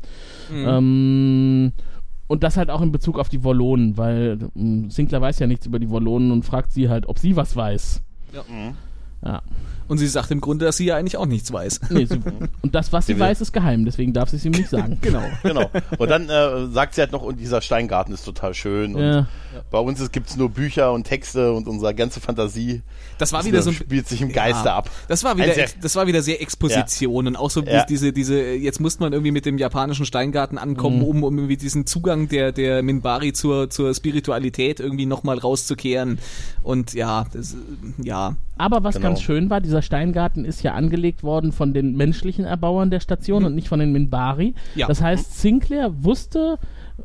Mhm. 0.50 0.66
Ähm, 0.66 1.72
und 2.26 2.42
das 2.42 2.56
halt 2.56 2.70
auch 2.70 2.82
in 2.82 2.90
Bezug 2.90 3.18
auf 3.18 3.28
die 3.28 3.44
Wollonen, 3.44 3.96
weil 3.96 4.38
ähm, 4.56 4.90
Sinclair 4.90 5.20
weiß 5.20 5.38
ja 5.38 5.46
nichts 5.46 5.66
über 5.66 5.78
die 5.78 5.90
Wollonen 5.90 6.32
und 6.32 6.44
fragt 6.44 6.72
sie 6.72 6.88
halt, 6.88 7.08
ob 7.08 7.18
sie 7.18 7.36
was 7.36 7.54
weiß. 7.54 8.02
Ja. 8.32 8.42
Ja. 9.24 9.42
Und 9.88 9.98
sie 9.98 10.06
sagt 10.06 10.30
im 10.30 10.40
Grunde, 10.40 10.64
dass 10.64 10.76
sie 10.76 10.86
ja 10.86 10.96
eigentlich 10.96 11.16
auch 11.16 11.26
nichts 11.26 11.52
weiß. 11.52 11.80
Nee, 11.90 12.06
sie, 12.06 12.20
und 12.62 12.74
das, 12.74 12.92
was 12.92 13.06
sie 13.06 13.18
weiß, 13.18 13.40
ist 13.40 13.52
geheim, 13.52 13.84
deswegen 13.84 14.12
darf 14.12 14.30
sie 14.30 14.36
es 14.36 14.44
ihm 14.44 14.52
nicht 14.52 14.68
sagen. 14.68 14.98
Genau. 15.06 15.22
Genau. 15.42 15.70
Und 15.98 16.08
dann 16.10 16.28
äh, 16.28 16.66
sagt 16.72 16.94
sie 16.94 17.00
halt 17.02 17.12
noch, 17.12 17.22
und 17.22 17.38
dieser 17.38 17.60
Steingarten 17.60 18.12
ist 18.12 18.24
total 18.24 18.54
schön. 18.54 18.94
Und 18.94 19.02
Ja. 19.02 19.26
bei 19.70 19.78
uns 19.78 20.10
gibt 20.10 20.28
es 20.28 20.36
nur 20.36 20.48
Bücher 20.50 20.92
und 20.92 21.04
Texte 21.04 21.52
und 21.52 21.68
unsere 21.68 21.94
ganze 21.94 22.20
Fantasie 22.20 22.82
Das 23.18 23.32
war 23.32 23.40
das 23.40 23.46
wieder 23.46 23.62
so 23.62 23.70
ein 23.70 23.76
spielt 23.76 24.08
sich 24.08 24.20
im 24.22 24.32
Geiste 24.32 24.72
ab. 24.72 24.90
Das 25.08 25.22
war 25.24 25.36
wieder, 25.36 25.54
sehr- 25.54 25.68
das 25.80 25.94
war 25.96 26.06
wieder 26.06 26.22
sehr 26.22 26.42
Exposition 26.42 27.26
und 27.28 27.36
auch 27.36 27.50
so 27.50 27.62
Ja. 27.62 27.84
diese, 27.84 28.12
diese, 28.12 28.40
jetzt 28.54 28.80
muss 28.80 28.98
man 28.98 29.12
irgendwie 29.12 29.30
mit 29.32 29.46
dem 29.46 29.58
japanischen 29.58 30.04
Steingarten 30.06 30.58
ankommen, 30.58 30.96
Mhm. 30.98 31.04
um, 31.04 31.22
um 31.24 31.38
irgendwie 31.38 31.56
diesen 31.56 31.86
Zugang 31.86 32.28
der, 32.28 32.52
der 32.52 32.82
Minbari 32.82 33.32
zur, 33.32 33.70
zur 33.70 33.94
Spiritualität 33.94 34.80
irgendwie 34.80 35.06
nochmal 35.06 35.38
rauszukehren. 35.38 36.18
Und 36.62 36.92
ja, 36.94 37.26
das, 37.32 37.54
ja. 38.02 38.36
Aber 38.58 38.82
was 38.84 38.94
Genau. 38.96 39.08
ganz 39.08 39.20
schön 39.22 39.50
war, 39.50 39.60
dieser 39.60 39.75
Steingarten 39.82 40.44
ist 40.44 40.62
ja 40.62 40.74
angelegt 40.74 41.22
worden 41.22 41.52
von 41.52 41.72
den 41.74 41.96
menschlichen 41.96 42.44
Erbauern 42.44 42.90
der 42.90 43.00
Station 43.00 43.44
und 43.44 43.54
nicht 43.54 43.68
von 43.68 43.78
den 43.80 43.92
Minbari. 43.92 44.54
Ja. 44.74 44.86
Das 44.86 45.00
heißt, 45.02 45.38
Sinclair 45.40 45.90
wusste, 46.04 46.58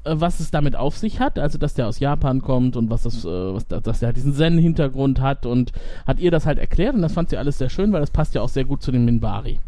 äh, 0.04 0.14
was 0.16 0.40
es 0.40 0.52
damit 0.52 0.76
auf 0.76 0.98
sich 0.98 1.20
hat, 1.20 1.38
also 1.40 1.58
dass 1.58 1.74
der 1.74 1.88
aus 1.88 2.00
Japan 2.00 2.42
kommt 2.42 2.76
und 2.78 2.90
was 2.90 3.04
das, 3.04 3.26
äh, 3.26 3.28
was, 3.28 3.68
da- 3.68 3.80
dass 3.80 4.00
der 4.00 4.08
halt 4.08 4.18
diesen 4.18 4.34
Zen-Hintergrund 4.34 5.20
hat 5.22 5.46
und 5.46 5.72
hat 6.08 6.20
ihr 6.20 6.32
das 6.32 6.46
halt 6.46 6.60
erklärt 6.60 6.96
und 6.96 7.02
das 7.02 7.14
fand 7.14 7.30
sie 7.30 7.38
alles 7.38 7.58
sehr 7.58 7.70
schön, 7.70 7.92
weil 7.94 8.02
das 8.02 8.12
passt 8.12 8.36
ja 8.36 8.42
auch 8.42 8.50
sehr 8.50 8.66
gut 8.66 8.82
zu 8.82 8.92
den 8.92 9.06
Minbari. 9.06 9.60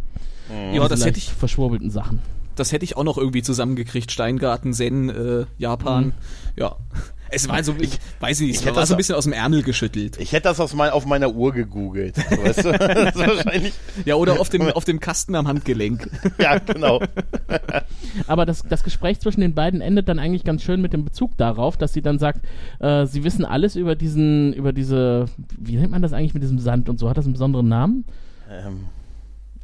Ja, 0.73 0.87
das 0.87 1.05
hätte 1.05 1.17
ich, 1.17 1.31
verschwurbelten 1.31 1.89
Sachen. 1.89 2.19
das 2.55 2.71
hätte 2.71 2.83
ich 2.85 2.97
auch 2.97 3.03
noch 3.03 3.17
irgendwie 3.17 3.41
zusammengekriegt. 3.41 4.11
Steingarten, 4.11 4.73
Zen, 4.73 5.09
äh, 5.09 5.45
Japan. 5.57 6.05
Mhm. 6.07 6.11
Ja. 6.57 6.75
Es 7.33 7.47
war 7.49 7.63
so, 7.63 7.75
ich 7.79 7.99
weiß 8.19 8.39
nicht, 8.41 8.51
es 8.51 8.59
ich 8.59 8.65
hätte 8.65 8.75
war 8.75 8.81
das 8.81 8.89
so 8.89 8.95
ein 8.95 8.97
bisschen 8.97 9.15
aus 9.15 9.23
dem 9.23 9.33
Ärmel 9.33 9.63
geschüttelt. 9.63 10.17
Ich 10.19 10.31
hätte 10.31 10.43
das 10.43 10.59
aus 10.59 10.73
mein, 10.73 10.91
auf 10.91 11.05
meiner 11.05 11.33
Uhr 11.33 11.51
gegoogelt. 11.51 12.17
Weißt 12.17 12.65
du? 12.65 12.73
Das 12.83 13.15
ist 13.15 13.27
wahrscheinlich. 13.27 13.73
Ja, 14.05 14.15
oder 14.15 14.39
auf 14.39 14.49
dem, 14.49 14.69
auf 14.69 14.85
dem 14.85 14.99
Kasten 14.99 15.35
am 15.35 15.47
Handgelenk. 15.47 16.09
Ja, 16.39 16.57
genau. 16.57 17.01
Aber 18.27 18.45
das, 18.45 18.63
das 18.63 18.83
Gespräch 18.83 19.19
zwischen 19.19 19.41
den 19.41 19.53
beiden 19.53 19.81
endet 19.81 20.09
dann 20.09 20.19
eigentlich 20.19 20.43
ganz 20.43 20.63
schön 20.63 20.81
mit 20.81 20.93
dem 20.93 21.05
Bezug 21.05 21.37
darauf, 21.37 21.77
dass 21.77 21.93
sie 21.93 22.01
dann 22.01 22.19
sagt, 22.19 22.41
äh, 22.79 23.05
sie 23.05 23.23
wissen 23.23 23.45
alles 23.45 23.75
über 23.75 23.95
diesen, 23.95 24.53
über 24.53 24.73
diese, 24.73 25.25
wie 25.57 25.75
nennt 25.75 25.91
man 25.91 26.01
das 26.01 26.13
eigentlich 26.13 26.33
mit 26.33 26.43
diesem 26.43 26.59
Sand 26.59 26.89
und 26.89 26.99
so? 26.99 27.09
Hat 27.09 27.17
das 27.17 27.25
einen 27.25 27.33
besonderen 27.33 27.67
Namen? 27.67 28.05
Ähm, 28.49 28.85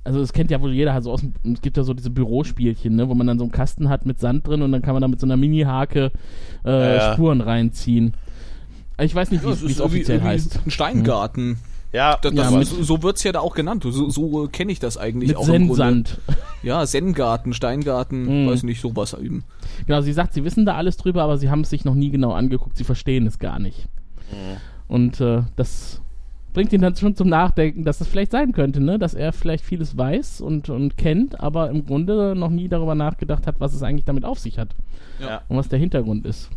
Also 0.04 0.22
es 0.22 0.34
kennt 0.34 0.50
ja 0.50 0.60
wohl 0.62 0.74
jeder, 0.74 0.93
also 0.93 1.12
aus 1.12 1.22
dem, 1.22 1.34
es 1.54 1.62
gibt 1.62 1.78
ja 1.78 1.84
so 1.84 1.93
diese 1.93 2.10
Bürospielchen, 2.10 2.95
ne, 2.95 3.10
wo 3.10 3.14
man 3.16 3.28
dann 3.28 3.38
so 3.38 3.43
einen 3.43 3.52
Kasten 3.52 3.89
hat 3.89 4.06
mit 4.06 4.20
Sand 4.20 4.47
drin 4.47 4.62
und 4.62 4.72
dann 4.72 4.82
kann 4.82 4.93
man 4.93 5.02
da 5.02 5.08
mit 5.08 5.20
so 5.20 5.28
einer 5.28 5.38
Mini-Hake 5.38 6.12
äh, 6.66 6.70
Ja, 6.70 6.93
ja. 6.95 7.14
Spuren 7.14 7.41
reinziehen. 7.41 8.14
Ich 9.02 9.14
weiß 9.14 9.32
nicht, 9.32 9.43
wie 9.43 9.47
Das 9.50 9.58
es- 9.62 9.72
es 9.72 9.80
irgendwie- 9.80 9.97
offiziell 9.97 10.18
irgendwie 10.18 10.34
heißt. 10.34 10.60
Ein 10.66 10.72
Steingarten. 10.72 11.58
ja, 11.91 12.18
Das, 12.22 12.34
Ja, 12.34 12.43
das, 12.43 12.54
mit- 12.54 12.68
so, 12.68 12.82
so 12.84 13.04
wird's 13.04 13.24
ja 13.24 13.32
da 13.34 13.39
auch 13.39 13.54
genannt. 13.56 13.84
So, 13.84 14.10
so 14.10 14.47
kenne 14.52 14.72
ich 14.72 14.80
das 14.80 14.97
eigentlich 14.97 15.30
Mit 15.30 15.38
auch. 15.38 15.45
Zen-Sand. 15.45 16.20
Ja, 16.64 16.86
Zen-Garten, 16.86 17.54
Steingarten, 17.54 18.45
Mhm. 18.45 18.50
weiß 18.50 18.64
nicht, 18.64 18.82
sowas 18.82 19.14
eben. 19.14 19.43
Genau, 19.86 20.02
sie 20.02 20.14
sagt, 20.14 20.34
sie 20.34 20.43
wissen 20.43 20.66
da 20.66 20.76
alles 20.76 20.97
drüber, 20.97 21.24
aber 21.24 21.38
sie 21.38 21.50
haben 21.50 21.62
es 21.62 21.70
sich 21.70 21.86
noch 21.86 21.95
nie 21.95 22.10
genau 22.10 22.32
angeguckt, 22.34 22.78
sie 22.78 22.84
verstehen 22.84 23.28
es 23.28 23.38
gar 23.39 23.60
nicht. 23.60 23.88
Und 24.88 25.22
äh, 25.22 25.43
das 25.56 26.02
bringt 26.54 26.74
ihn 26.74 26.82
dann 26.82 26.95
schon 26.95 27.16
zum 27.16 27.30
Nachdenken, 27.30 27.84
dass 27.86 28.00
das 28.00 28.08
vielleicht 28.08 28.32
sein 28.32 28.52
könnte, 28.52 28.82
ne? 28.82 28.97
dass 29.00 29.14
er 29.14 29.34
vielleicht 29.34 29.64
vieles 29.64 29.97
weiß 29.97 30.41
und, 30.41 30.70
und 30.70 30.97
kennt, 30.97 31.39
aber 31.39 31.70
im 31.70 31.86
Grunde 31.86 32.36
noch 32.36 32.50
nie 32.50 32.68
darüber 32.68 32.95
nachgedacht 32.95 33.45
hat, 33.47 33.60
was 33.60 33.74
es 33.74 33.84
eigentlich 33.84 34.06
damit 34.06 34.26
auf 34.26 34.39
sich 34.39 34.58
hat 34.58 34.76
Ja. 35.20 35.41
und 35.47 35.58
was 35.58 35.70
der 35.70 35.80
Hintergrund 35.80 36.26
ist. 36.26 36.50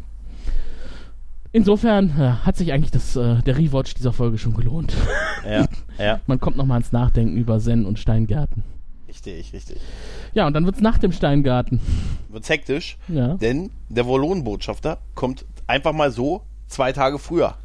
Insofern 1.54 2.08
äh, 2.18 2.30
hat 2.46 2.56
sich 2.56 2.72
eigentlich 2.72 2.90
das, 2.92 3.14
äh, 3.14 3.42
der 3.42 3.58
Rewatch 3.58 3.92
dieser 3.94 4.12
Folge 4.14 4.38
schon 4.38 4.54
gelohnt. 4.54 4.94
ja, 5.48 5.66
ja. 5.98 6.20
Man 6.26 6.40
kommt 6.40 6.56
nochmal 6.56 6.78
ins 6.78 6.92
Nachdenken 6.92 7.36
über 7.36 7.58
Zen 7.58 7.84
und 7.84 7.98
Steingärten. 7.98 8.62
Richtig, 9.06 9.52
richtig. 9.52 9.76
Ja, 10.32 10.46
und 10.46 10.54
dann 10.54 10.64
wird's 10.64 10.80
nach 10.80 10.96
dem 10.96 11.12
Steingarten. 11.12 11.80
Wird's 12.30 12.48
hektisch, 12.48 12.96
Ja. 13.08 13.34
denn 13.34 13.68
der 13.90 14.06
Wollonenbotschafter 14.06 14.96
kommt 15.14 15.44
einfach 15.66 15.92
mal 15.92 16.10
so 16.10 16.40
zwei 16.68 16.92
Tage 16.92 17.18
früher. 17.18 17.56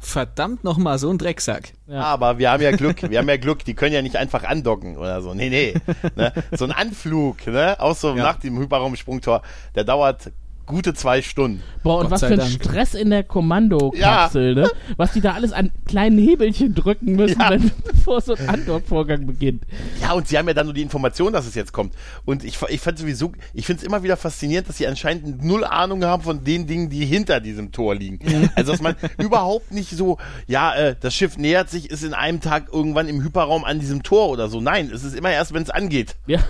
Verdammt 0.00 0.64
nochmal, 0.64 0.98
so 0.98 1.10
ein 1.10 1.18
Drecksack. 1.18 1.72
Ja. 1.86 2.00
Aber 2.00 2.38
wir 2.38 2.50
haben 2.50 2.62
ja 2.62 2.70
Glück, 2.72 3.02
wir 3.08 3.18
haben 3.18 3.28
ja 3.28 3.36
Glück, 3.36 3.64
die 3.64 3.74
können 3.74 3.94
ja 3.94 4.00
nicht 4.02 4.16
einfach 4.16 4.44
andocken 4.44 4.96
oder 4.96 5.20
so. 5.22 5.34
Nee, 5.34 5.50
nee. 5.50 5.74
Ne? 6.16 6.32
So 6.52 6.64
ein 6.64 6.72
Anflug, 6.72 7.46
ne? 7.46 7.76
Auch 7.78 7.94
so 7.94 8.08
Ja. 8.16 8.22
nach 8.22 8.36
dem 8.36 8.58
Hyperraumsprungtor, 8.58 9.42
der 9.74 9.84
dauert 9.84 10.32
gute 10.70 10.94
zwei 10.94 11.22
Stunden. 11.22 11.62
Boah, 11.82 11.96
und 11.98 12.02
Gott 12.04 12.10
was 12.12 12.20
für 12.20 12.26
ein 12.28 12.36
Dank. 12.38 12.50
Stress 12.50 12.94
in 12.94 13.10
der 13.10 13.24
Kommandokapsel, 13.24 14.54
ne? 14.54 14.70
Was 14.96 15.12
die 15.12 15.20
da 15.20 15.32
alles 15.32 15.52
an 15.52 15.70
kleinen 15.86 16.18
Hebelchen 16.18 16.74
drücken 16.74 17.16
müssen, 17.16 17.40
Ja. 17.40 17.50
wenn, 17.50 17.70
bevor 17.84 18.20
so 18.20 18.34
ein 18.34 18.48
Andockvorgang 18.48 19.26
beginnt. 19.26 19.64
Ja, 20.00 20.12
und 20.12 20.28
sie 20.28 20.36
haben 20.38 20.46
ja 20.48 20.54
dann 20.54 20.66
nur 20.66 20.74
die 20.74 20.82
Information, 20.82 21.32
dass 21.32 21.46
es 21.46 21.54
jetzt 21.54 21.72
kommt. 21.72 21.94
Und 22.24 22.44
ich, 22.44 22.58
ich 22.68 22.80
fand 22.80 22.98
sowieso, 22.98 23.32
ich 23.54 23.66
finde 23.66 23.80
es 23.80 23.86
immer 23.86 24.02
wieder 24.02 24.16
faszinierend, 24.16 24.68
dass 24.68 24.76
sie 24.78 24.86
anscheinend 24.86 25.44
null 25.44 25.64
Ahnung 25.64 26.04
haben 26.04 26.22
von 26.22 26.44
den 26.44 26.66
Dingen, 26.66 26.90
die 26.90 27.04
hinter 27.04 27.40
diesem 27.40 27.72
Tor 27.72 27.94
liegen. 27.94 28.50
Also, 28.54 28.72
dass 28.72 28.80
man 28.82 28.94
überhaupt 29.18 29.72
nicht 29.72 29.90
so, 29.90 30.18
ja, 30.46 30.74
äh, 30.74 30.96
das 31.00 31.14
Schiff 31.14 31.38
nähert 31.38 31.70
sich, 31.70 31.90
ist 31.90 32.04
in 32.04 32.14
einem 32.14 32.40
Tag 32.40 32.68
irgendwann 32.72 33.08
im 33.08 33.22
Hyperraum 33.22 33.64
an 33.64 33.80
diesem 33.80 34.02
Tor 34.02 34.28
oder 34.28 34.48
so. 34.48 34.60
Nein, 34.60 34.90
es 34.94 35.04
ist 35.04 35.14
immer 35.16 35.30
erst, 35.30 35.52
wenn 35.54 35.62
es 35.62 35.70
angeht. 35.70 36.16
Ja. 36.26 36.40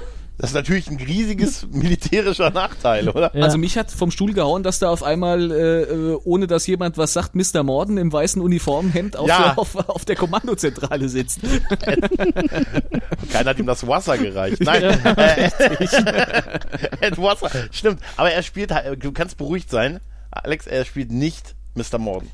Das 0.41 0.51
ist 0.51 0.55
natürlich 0.55 0.89
ein 0.91 0.97
riesiges 0.97 1.67
militärischer 1.71 2.51
Nachteil, 2.51 3.09
oder? 3.11 3.31
Ja. 3.37 3.45
Also 3.45 3.59
mich 3.59 3.77
hat 3.77 3.91
vom 3.91 4.11
Stuhl 4.11 4.33
gehauen, 4.33 4.63
dass 4.63 4.79
da 4.79 4.89
auf 4.91 5.03
einmal, 5.03 5.51
äh, 5.51 5.83
äh, 5.83 6.19
ohne 6.25 6.47
dass 6.47 6.67
jemand 6.67 6.97
was 6.97 7.13
sagt, 7.13 7.35
Mr. 7.35 7.63
Morden 7.63 7.99
im 7.99 8.11
weißen 8.13 8.41
Uniformhemd 8.41 9.17
auf, 9.17 9.29
Ja. 9.29 9.43
der, 9.51 9.59
auf, 9.59 9.77
auf 9.89 10.05
der 10.07 10.17
Kommandozentrale 10.17 11.09
sitzt. 11.11 11.41
Keiner 13.33 13.51
hat 13.51 13.59
ihm 13.59 13.67
das 13.67 13.87
Wasser 13.87 14.17
gereicht. 14.19 14.61
Nein, 14.61 14.83
äh, 14.83 15.51
Ed 17.01 17.19
Wasser. 17.19 17.51
Stimmt, 17.71 18.01
aber 18.17 18.31
er 18.33 18.43
spielt, 18.43 18.73
halt- 18.73 19.03
du 19.05 19.13
kannst 19.13 19.37
beruhigt 19.37 19.71
sein, 19.71 20.01
Alex, 20.31 20.67
er 20.67 20.85
spielt 20.85 21.13
nicht 21.13 21.55
Mr. 21.75 21.99
Morden. 21.99 22.31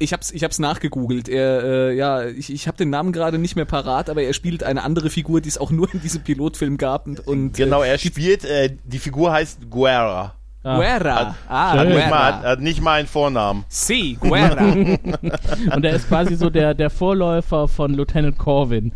Ich 0.00 0.12
hab's, 0.14 0.30
ich 0.32 0.42
hab's 0.44 0.58
nachgegoogelt. 0.58 1.28
Er, 1.28 1.62
äh, 1.62 1.94
ja, 1.94 2.24
ich, 2.24 2.52
ich 2.52 2.66
habe 2.66 2.78
den 2.78 2.88
Namen 2.88 3.12
gerade 3.12 3.38
nicht 3.38 3.54
mehr 3.54 3.66
parat, 3.66 4.08
aber 4.08 4.22
er 4.22 4.32
spielt 4.32 4.64
eine 4.64 4.82
andere 4.82 5.10
Figur, 5.10 5.42
die 5.42 5.48
es 5.50 5.58
auch 5.58 5.70
nur 5.70 5.92
in 5.92 6.00
diesem 6.00 6.22
Pilotfilm 6.22 6.78
gab. 6.78 7.06
Und, 7.06 7.26
und 7.26 7.52
Genau, 7.52 7.82
äh, 7.82 7.90
er 7.90 7.98
spielt, 7.98 8.44
äh, 8.46 8.74
die 8.84 8.98
Figur 8.98 9.30
heißt 9.32 9.70
Guerra. 9.70 10.34
Ah. 10.62 10.76
Guerra. 10.76 11.34
Ah, 11.48 11.72
Hat 11.72 11.88
nicht, 11.88 11.96
mal, 11.96 12.02
hat, 12.02 12.40
Guerra. 12.40 12.50
hat 12.50 12.60
nicht 12.60 12.80
mal 12.82 12.98
einen 12.98 13.08
Vornamen. 13.08 13.64
Si, 13.68 14.18
Guerra. 14.20 14.62
Und 15.74 15.84
er 15.84 15.94
ist 15.94 16.08
quasi 16.08 16.36
so 16.36 16.50
der, 16.50 16.74
der 16.74 16.90
Vorläufer 16.90 17.66
von 17.68 17.94
Lieutenant 17.94 18.36
Corwin. 18.38 18.92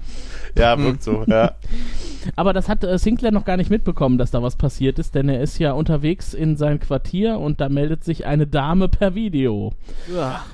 Ja, 0.59 0.79
wirkt 0.79 1.03
so, 1.03 1.25
ja. 1.27 1.53
Aber 2.37 2.53
das 2.55 2.69
hat 2.71 2.83
äh, 2.85 2.97
Sinclair 2.99 3.33
noch 3.33 3.45
gar 3.45 3.57
nicht 3.59 3.69
mitbekommen, 3.71 4.17
dass 4.17 4.31
da 4.31 4.43
was 4.43 4.57
passiert 4.57 4.99
ist, 4.99 5.15
denn 5.15 5.29
er 5.29 5.43
ist 5.43 5.59
ja 5.59 5.73
unterwegs 5.73 6.33
in 6.33 6.57
sein 6.57 6.81
Quartier 6.81 7.39
und 7.39 7.61
da 7.61 7.69
meldet 7.69 8.03
sich 8.05 8.25
eine 8.25 8.47
Dame 8.47 8.89
per 8.89 9.15
Video. 9.15 9.73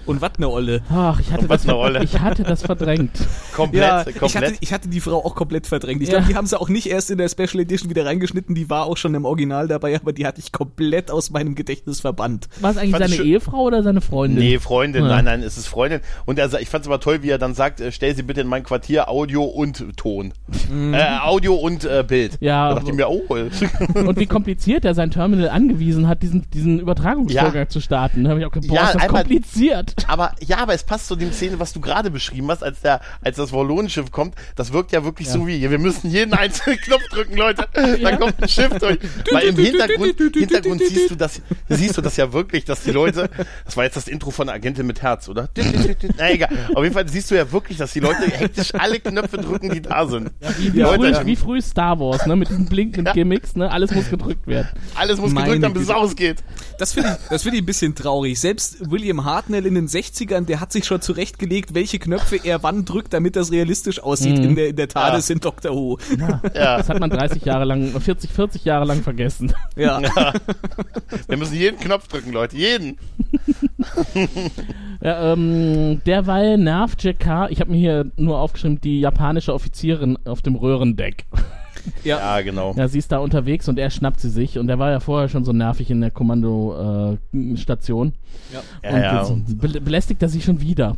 Und 0.07 0.20
was 0.20 0.32
ne 0.38 0.48
Olle. 0.48 0.82
Ach, 0.90 1.20
ich 1.20 1.30
hatte, 1.30 1.42
Und 1.42 1.48
was 1.48 1.62
das, 1.62 1.68
eine 1.68 1.74
Rolle. 1.78 2.03
ich 2.03 2.18
hatte 2.18 2.42
das 2.42 2.62
verdrängt. 2.62 3.12
Komplett, 3.55 3.82
Ja, 3.82 4.05
ich 4.07 4.16
komplett. 4.18 4.44
hatte, 4.44 4.55
ich 4.61 4.72
hatte 4.72 4.88
die 4.88 5.01
Frau 5.01 5.24
auch 5.24 5.34
komplett 5.36 5.66
verdrängt. 5.66 6.03
Ich 6.03 6.09
Ja. 6.09 6.16
glaube, 6.18 6.32
die 6.32 6.36
haben 6.36 6.46
sie 6.46 6.59
auch 6.61 6.68
nicht 6.68 6.86
erst 6.88 7.11
in 7.11 7.18
der 7.18 7.28
Special 7.28 7.61
Edition 7.61 7.88
wieder 7.90 8.05
reingeschnitten, 8.05 8.55
die 8.55 8.68
war 8.68 8.86
auch 8.86 8.96
schon 8.96 9.14
im 9.14 9.24
Original 9.24 9.68
dabei, 9.68 9.94
aber 9.94 10.12
die 10.12 10.26
hatte 10.26 10.40
ich 10.40 10.51
komplett 10.53 11.11
aus 11.11 11.30
meinem 11.30 11.55
Gedächtnis 11.55 12.01
verbannt. 12.01 12.48
War 12.61 12.70
es 12.72 12.78
eigentlich 12.78 12.90
Fand 12.92 13.05
ich 13.11 13.16
seine 13.18 13.28
Ehefrau 13.28 13.62
oder 13.64 13.82
seine 13.84 14.01
Freundin? 14.01 14.38
Nee, 14.40 14.59
Freundin, 14.59 15.05
Ja. 15.05 15.09
nein, 15.11 15.24
nein, 15.26 15.42
es 15.42 15.57
ist 15.57 15.68
Freundin. 15.68 16.01
Und 16.24 16.38
er, 16.38 16.53
ich 16.61 16.68
fand 16.68 16.82
es 16.84 16.88
aber 16.88 16.98
toll, 17.01 17.22
wie 17.22 17.28
er 17.30 17.38
dann 17.38 17.55
sagt, 17.55 17.80
äh, 17.80 17.92
stell 17.92 18.16
sie 18.16 18.22
bitte 18.22 18.40
in 18.40 18.48
mein 18.48 18.64
Quartier 18.64 19.09
Audio 19.09 19.44
und 19.44 19.84
Ton. 19.97 20.32
Äh, 20.93 21.18
Audio 21.22 21.55
und 21.55 21.84
äh, 21.84 22.05
Bild. 22.07 22.38
Ja, 22.41 22.68
Da 22.70 22.74
dachte 22.76 22.91
ich 22.91 22.97
mir, 22.97 23.09
oh. 23.09 23.22
Und 23.95 24.18
wie 24.18 24.26
kompliziert 24.26 24.84
er 24.84 24.95
sein 24.95 25.11
Terminal 25.11 25.49
angewiesen 25.51 26.09
hat, 26.09 26.22
diesen, 26.22 26.51
diesen 26.51 26.80
Übertragungsvorgang 26.80 27.55
Ja. 27.64 27.68
zu 27.68 27.80
starten. 27.80 28.24
Da 28.24 28.30
habe 28.30 28.41
ich 28.41 28.47
auch 28.47 28.51
gedacht, 28.53 28.68
boah, 28.68 28.74
Ja, 28.76 28.86
ist 28.86 28.95
das 28.95 29.03
einmal- 29.03 29.22
kompliziert. 29.22 29.95
aber 30.09 30.32
ja, 30.45 30.59
aber 30.59 30.74
es 30.74 30.84
passt 30.84 31.07
zu 31.07 31.16
dem 31.16 31.32
Szene, 31.32 31.59
was 31.61 31.72
du 31.72 31.80
gerade 31.80 32.11
beschrieben 32.11 32.49
hast, 32.51 32.62
als 32.62 32.80
der, 32.80 33.01
als 33.22 33.36
das 33.36 33.53
Wallonenschiff 33.53 34.11
kommt. 34.11 34.34
Das 34.57 34.72
wirkt 34.72 34.93
ja 34.93 35.05
wirklich 35.05 35.28
so 35.28 35.47
wie, 35.47 35.68
wir 35.68 35.78
müssen 35.78 36.11
jeden 36.11 36.34
einzelnen 36.34 36.78
Knopf 36.84 37.07
drücken, 37.11 37.36
Leute. 37.36 37.66
Da 38.03 38.16
kommt 38.16 38.43
ein 38.43 38.49
Schiff 38.49 38.76
durch. 38.78 38.99
Weil 39.30 39.49
im 39.49 39.57
Hintergrund, 39.57 40.14
Hintergrund 40.34 40.82
siehst 40.86 41.11
du 41.11 41.14
das, 41.16 41.41
siehst 41.68 41.97
du 41.97 42.01
das 42.03 42.16
ja 42.16 42.32
wirklich, 42.32 42.64
dass 42.64 42.82
die 42.82 42.91
Leute, 42.93 43.28
das 43.64 43.76
war 43.76 43.84
jetzt 43.84 43.97
das 43.97 44.09
Intro 44.09 44.30
von 44.30 44.49
Agentin 44.49 44.86
mit 44.86 45.03
Herz, 45.03 45.28
oder? 45.28 45.49
Na 46.18 46.30
egal. 46.30 46.49
Auf 46.74 46.82
jeden 46.82 46.95
Fall 46.95 47.09
siehst 47.09 47.30
du 47.30 47.34
ja 47.36 47.51
wirklich, 47.53 47.78
dass 47.78 47.93
die 47.93 48.01
Leute 48.01 48.22
hektisch 48.30 48.74
alle 48.74 48.99
Knöpfe 49.01 49.38
drücken, 49.38 49.70
die 49.70 49.80
da 49.81 50.07
sind. 50.07 50.31
Wie, 50.59 50.74
wie, 50.74 50.81
Leute, 50.81 51.14
früh, 51.14 51.26
wie 51.26 51.37
früh 51.37 51.61
Star 51.61 51.99
Wars, 51.99 52.26
ne? 52.26 52.37
Mit 52.37 52.49
diesen 52.49 52.66
blinkenden 52.66 53.07
Ja. 53.07 53.12
Gimmicks, 53.12 53.57
ne? 53.57 53.70
Alles 53.70 53.93
muss 53.93 54.11
gedrückt 54.11 54.47
werden. 54.47 54.68
alles 54.95 55.18
muss 55.18 55.33
Meine 55.33 55.47
gedrückt 55.47 55.62
werden, 55.62 55.74
bis 55.74 55.83
es 55.85 55.91
ausgeht. 55.91 56.43
Das 56.78 56.93
finde 56.93 57.18
ich, 57.20 57.28
das 57.28 57.43
finde 57.43 57.57
ich 57.59 57.62
ein 57.62 57.66
bisschen 57.66 57.95
traurig. 57.95 58.39
Selbst 58.41 58.91
William 58.91 59.24
Hartnell 59.24 59.66
in 59.66 59.74
den 59.74 59.89
60ern, 59.89 60.47
der 60.47 60.61
hat 60.61 60.72
sich 60.72 60.85
schon 60.85 61.01
zurechtgelegt, 61.01 61.74
welche 61.74 61.99
Knöpfe 61.99 62.41
er 62.43 62.62
wann 62.62 62.85
drückt, 62.85 63.12
damit 63.12 63.37
das 63.37 63.51
realistisch 63.53 64.01
aussieht 64.03 64.39
in 64.39 64.55
der, 64.55 64.68
in 64.68 64.76
der 64.76 64.89
TARDIS 64.89 65.31
in 65.31 65.41
Doctor 65.41 65.72
Who. 65.74 65.99
Ja. 66.55 66.78
Das 66.78 66.89
hat 66.89 67.01
man 67.01 67.11
30 67.11 67.45
Jahre 67.45 67.64
lang, 67.64 68.01
40, 68.01 68.31
40 68.31 68.64
Jahre 68.64 68.85
lang 68.85 69.03
vergessen. 69.03 69.53
Ja. 69.76 70.01
Wir 71.28 71.37
müssen 71.37 71.55
jeden 71.55 71.78
Knopf 71.78 72.09
drücken, 72.09 72.33
Leute. 72.33 72.57
Jeden. 72.57 72.99
Ja, 75.03 75.33
ähm, 75.33 76.03
derweil 76.05 76.59
nervt 76.59 77.03
Jakar, 77.05 77.51
ich 77.51 77.61
habe 77.61 77.70
mir 77.70 77.78
hier 77.78 78.07
nur 78.16 78.39
aufgeschrieben, 78.39 78.81
die 78.81 79.01
japanische 79.01 79.55
Offizierin 79.71 80.18
auf 80.25 80.43
dem 80.43 80.57
Röhrendeck. 80.57 81.25
Ja, 82.05 82.39
genau. 82.43 82.75
Ja, 82.77 82.89
sie 82.89 82.99
ist 82.99 83.11
da 83.11 83.21
unterwegs 83.21 83.66
und 83.66 83.79
er 83.79 83.89
schnappt 83.89 84.21
sie 84.21 84.29
sich 84.29 84.59
und 84.59 84.68
er 84.68 84.79
war 84.79 84.91
ja 84.91 85.01
vorher 85.01 85.31
schon 85.31 85.47
so 85.47 85.55
nervig 85.55 85.91
in 85.91 86.03
der 86.03 86.11
Kommandostation. 86.11 88.12
Äh. 88.83 88.85
Ja, 88.85 88.93
und 88.93 89.01
ja. 89.01 89.23
jetzt 89.23 89.59
be 89.59 89.81
belästigt 89.81 90.23
er 90.23 90.29
sie 90.29 90.43
schon 90.43 90.61
wieder. 90.61 90.95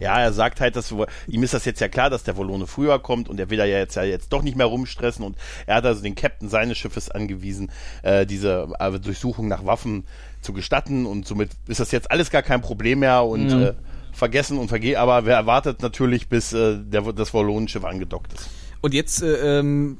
Ja, 0.00 0.18
er 0.18 0.32
sagt 0.32 0.62
halt, 0.62 0.76
dass 0.76 0.94
ihm 1.28 1.42
ist 1.42 1.52
das 1.52 1.66
jetzt 1.66 1.80
ja 1.80 1.88
klar, 1.88 2.08
dass 2.08 2.24
der 2.24 2.38
Volone 2.38 2.66
früher 2.66 2.98
kommt 3.00 3.28
und 3.28 3.38
er 3.38 3.50
will 3.50 3.58
da 3.58 3.66
ja 3.66 3.76
jetzt 3.76 3.96
ja 3.96 4.04
jetzt 4.04 4.32
doch 4.32 4.42
nicht 4.42 4.56
mehr 4.56 4.64
rumstressen 4.64 5.26
und 5.26 5.36
er 5.66 5.74
hat 5.76 5.84
also 5.84 6.02
den 6.02 6.14
Captain 6.14 6.48
seines 6.48 6.78
Schiffes 6.78 7.10
angewiesen, 7.10 7.70
äh, 8.02 8.24
diese 8.24 8.68
äh, 8.78 8.98
Durchsuchung 8.98 9.46
nach 9.48 9.66
Waffen 9.66 10.04
zu 10.40 10.54
gestatten 10.54 11.04
und 11.04 11.26
somit 11.26 11.50
ist 11.68 11.80
das 11.80 11.92
jetzt 11.92 12.10
alles 12.10 12.30
gar 12.30 12.42
kein 12.42 12.62
Problem 12.62 13.00
mehr 13.00 13.24
und 13.24 13.50
Ja. 13.50 13.62
äh, 13.68 13.74
vergessen 14.14 14.58
und 14.58 14.68
vergeht, 14.68 14.96
aber 14.96 15.26
wer 15.26 15.36
erwartet 15.36 15.82
natürlich, 15.82 16.28
bis 16.28 16.52
äh, 16.52 16.78
der, 16.78 17.02
das 17.12 17.34
Volonenschiff 17.34 17.84
angedockt 17.84 18.32
ist. 18.32 18.48
Und 18.80 18.92
jetzt 18.92 19.22
äh, 19.22 19.58
ähm, 19.58 19.96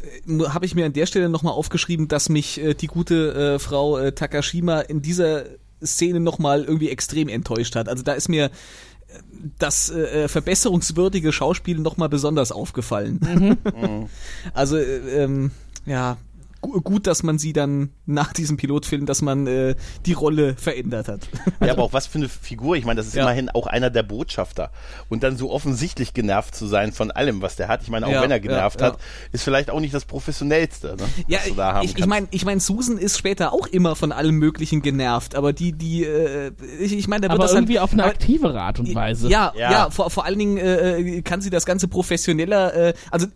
habe 0.49 0.67
ich 0.67 0.75
mir 0.75 0.85
an 0.85 0.93
der 0.93 1.07
Stelle 1.07 1.31
nochmal 1.31 1.55
aufgeschrieben, 1.55 2.07
dass 2.07 2.29
mich 2.29 2.61
äh, 2.61 2.75
die 2.75 2.87
gute 2.87 3.55
äh, 3.55 3.59
Frau 3.59 3.97
äh, 3.97 4.13
Takashima 4.13 4.81
in 4.81 5.01
dieser 5.01 5.45
Szene 5.83 6.21
nochmal 6.21 6.65
irgendwie 6.65 6.91
extrem 6.91 7.29
enttäuscht 7.29 7.77
hat. 7.77 7.89
Also 7.89 8.03
da 8.03 8.13
ist 8.13 8.29
mir 8.29 8.45
äh, 8.45 8.51
das 9.59 9.91
äh, 9.91 10.29
verbesserungswürdige 10.29 11.33
Schauspiel 11.33 11.79
nochmal 11.79 12.11
besonders 12.11 12.53
aufgefallen. 12.53 13.59
also 14.55 14.77
äh, 14.77 15.23
ähm, 15.23 15.51
ja, 15.87 16.19
gut, 16.69 17.07
dass 17.07 17.23
man 17.23 17.39
sie 17.39 17.53
dann 17.53 17.91
nach 18.07 18.33
diesem 18.33 18.57
Pilotfilm, 18.57 19.07
dass 19.07 19.23
man 19.23 19.47
äh, 19.47 19.75
die 20.07 20.13
Rolle 20.13 20.55
verändert 20.57 21.09
hat. 21.09 21.29
Ja, 21.65 21.73
aber 21.73 21.83
auch 21.85 21.93
was 21.93 22.07
für 22.07 22.19
eine 22.19 22.29
Figur. 22.29 22.77
Ich 22.77 22.85
meine, 22.85 22.99
das 22.99 23.07
ist 23.07 23.15
Ja. 23.15 23.23
immerhin 23.23 23.49
auch 23.51 23.67
einer 23.67 23.91
der 23.91 24.03
Botschafter. 24.03 24.71
Und 25.09 25.23
dann 25.23 25.37
so 25.37 25.51
offensichtlich 25.51 26.15
genervt 26.15 26.55
zu 26.55 26.67
sein 26.67 26.93
von 26.93 27.11
allem, 27.11 27.43
was 27.43 27.57
der 27.57 27.69
hat. 27.69 27.83
Ich 27.83 27.89
meine, 27.91 28.07
auch 28.07 28.11
Ja, 28.13 28.23
wenn 28.23 28.31
er 28.31 28.41
genervt 28.41 28.81
ja. 28.81 28.89
hat, 28.89 28.99
ist 29.33 29.43
vielleicht 29.45 29.71
auch 29.71 29.81
nicht 29.81 29.95
das 29.95 30.05
Professionellste, 30.05 30.97
ne, 30.99 31.05
Ja, 31.29 31.39
was 31.39 31.49
du 31.49 31.55
da 31.55 31.73
haben 31.75 31.85
ich, 31.85 31.99
ich 31.99 32.07
meine, 32.07 32.27
ich 32.31 32.45
mein, 32.45 32.61
Susan 32.61 32.99
ist 32.99 33.17
später 33.19 33.53
auch 33.53 33.67
immer 33.67 33.97
von 33.97 34.13
allem 34.13 34.37
Möglichen 34.37 34.83
genervt, 34.83 35.35
aber 35.35 35.53
die, 35.53 35.73
die, 35.73 36.05
äh, 36.05 36.53
ich, 36.81 36.93
ich 36.93 37.09
meine, 37.09 37.23
da 37.23 37.29
wird 37.29 37.39
Aber 37.41 37.45
das 37.45 37.55
irgendwie 37.55 37.79
halt, 37.79 37.85
auf 37.85 37.93
eine 37.93 38.03
aber- 38.05 38.13
aktivere 38.13 38.61
Art 38.61 38.79
und 38.81 38.95
Weise. 38.95 39.29
Ja, 39.29 39.53
ja, 39.57 39.71
Ja. 39.71 39.91
vor, 39.91 40.11
vor 40.11 40.25
allen 40.25 40.39
Dingen 40.39 40.57
äh, 40.59 40.99
äh, 40.99 41.23
kann 41.23 41.41
sie 41.41 41.51
das 41.51 41.65
Ganze 41.67 41.89
professioneller, 41.89 42.75
äh, 42.75 42.95
also 43.11 43.27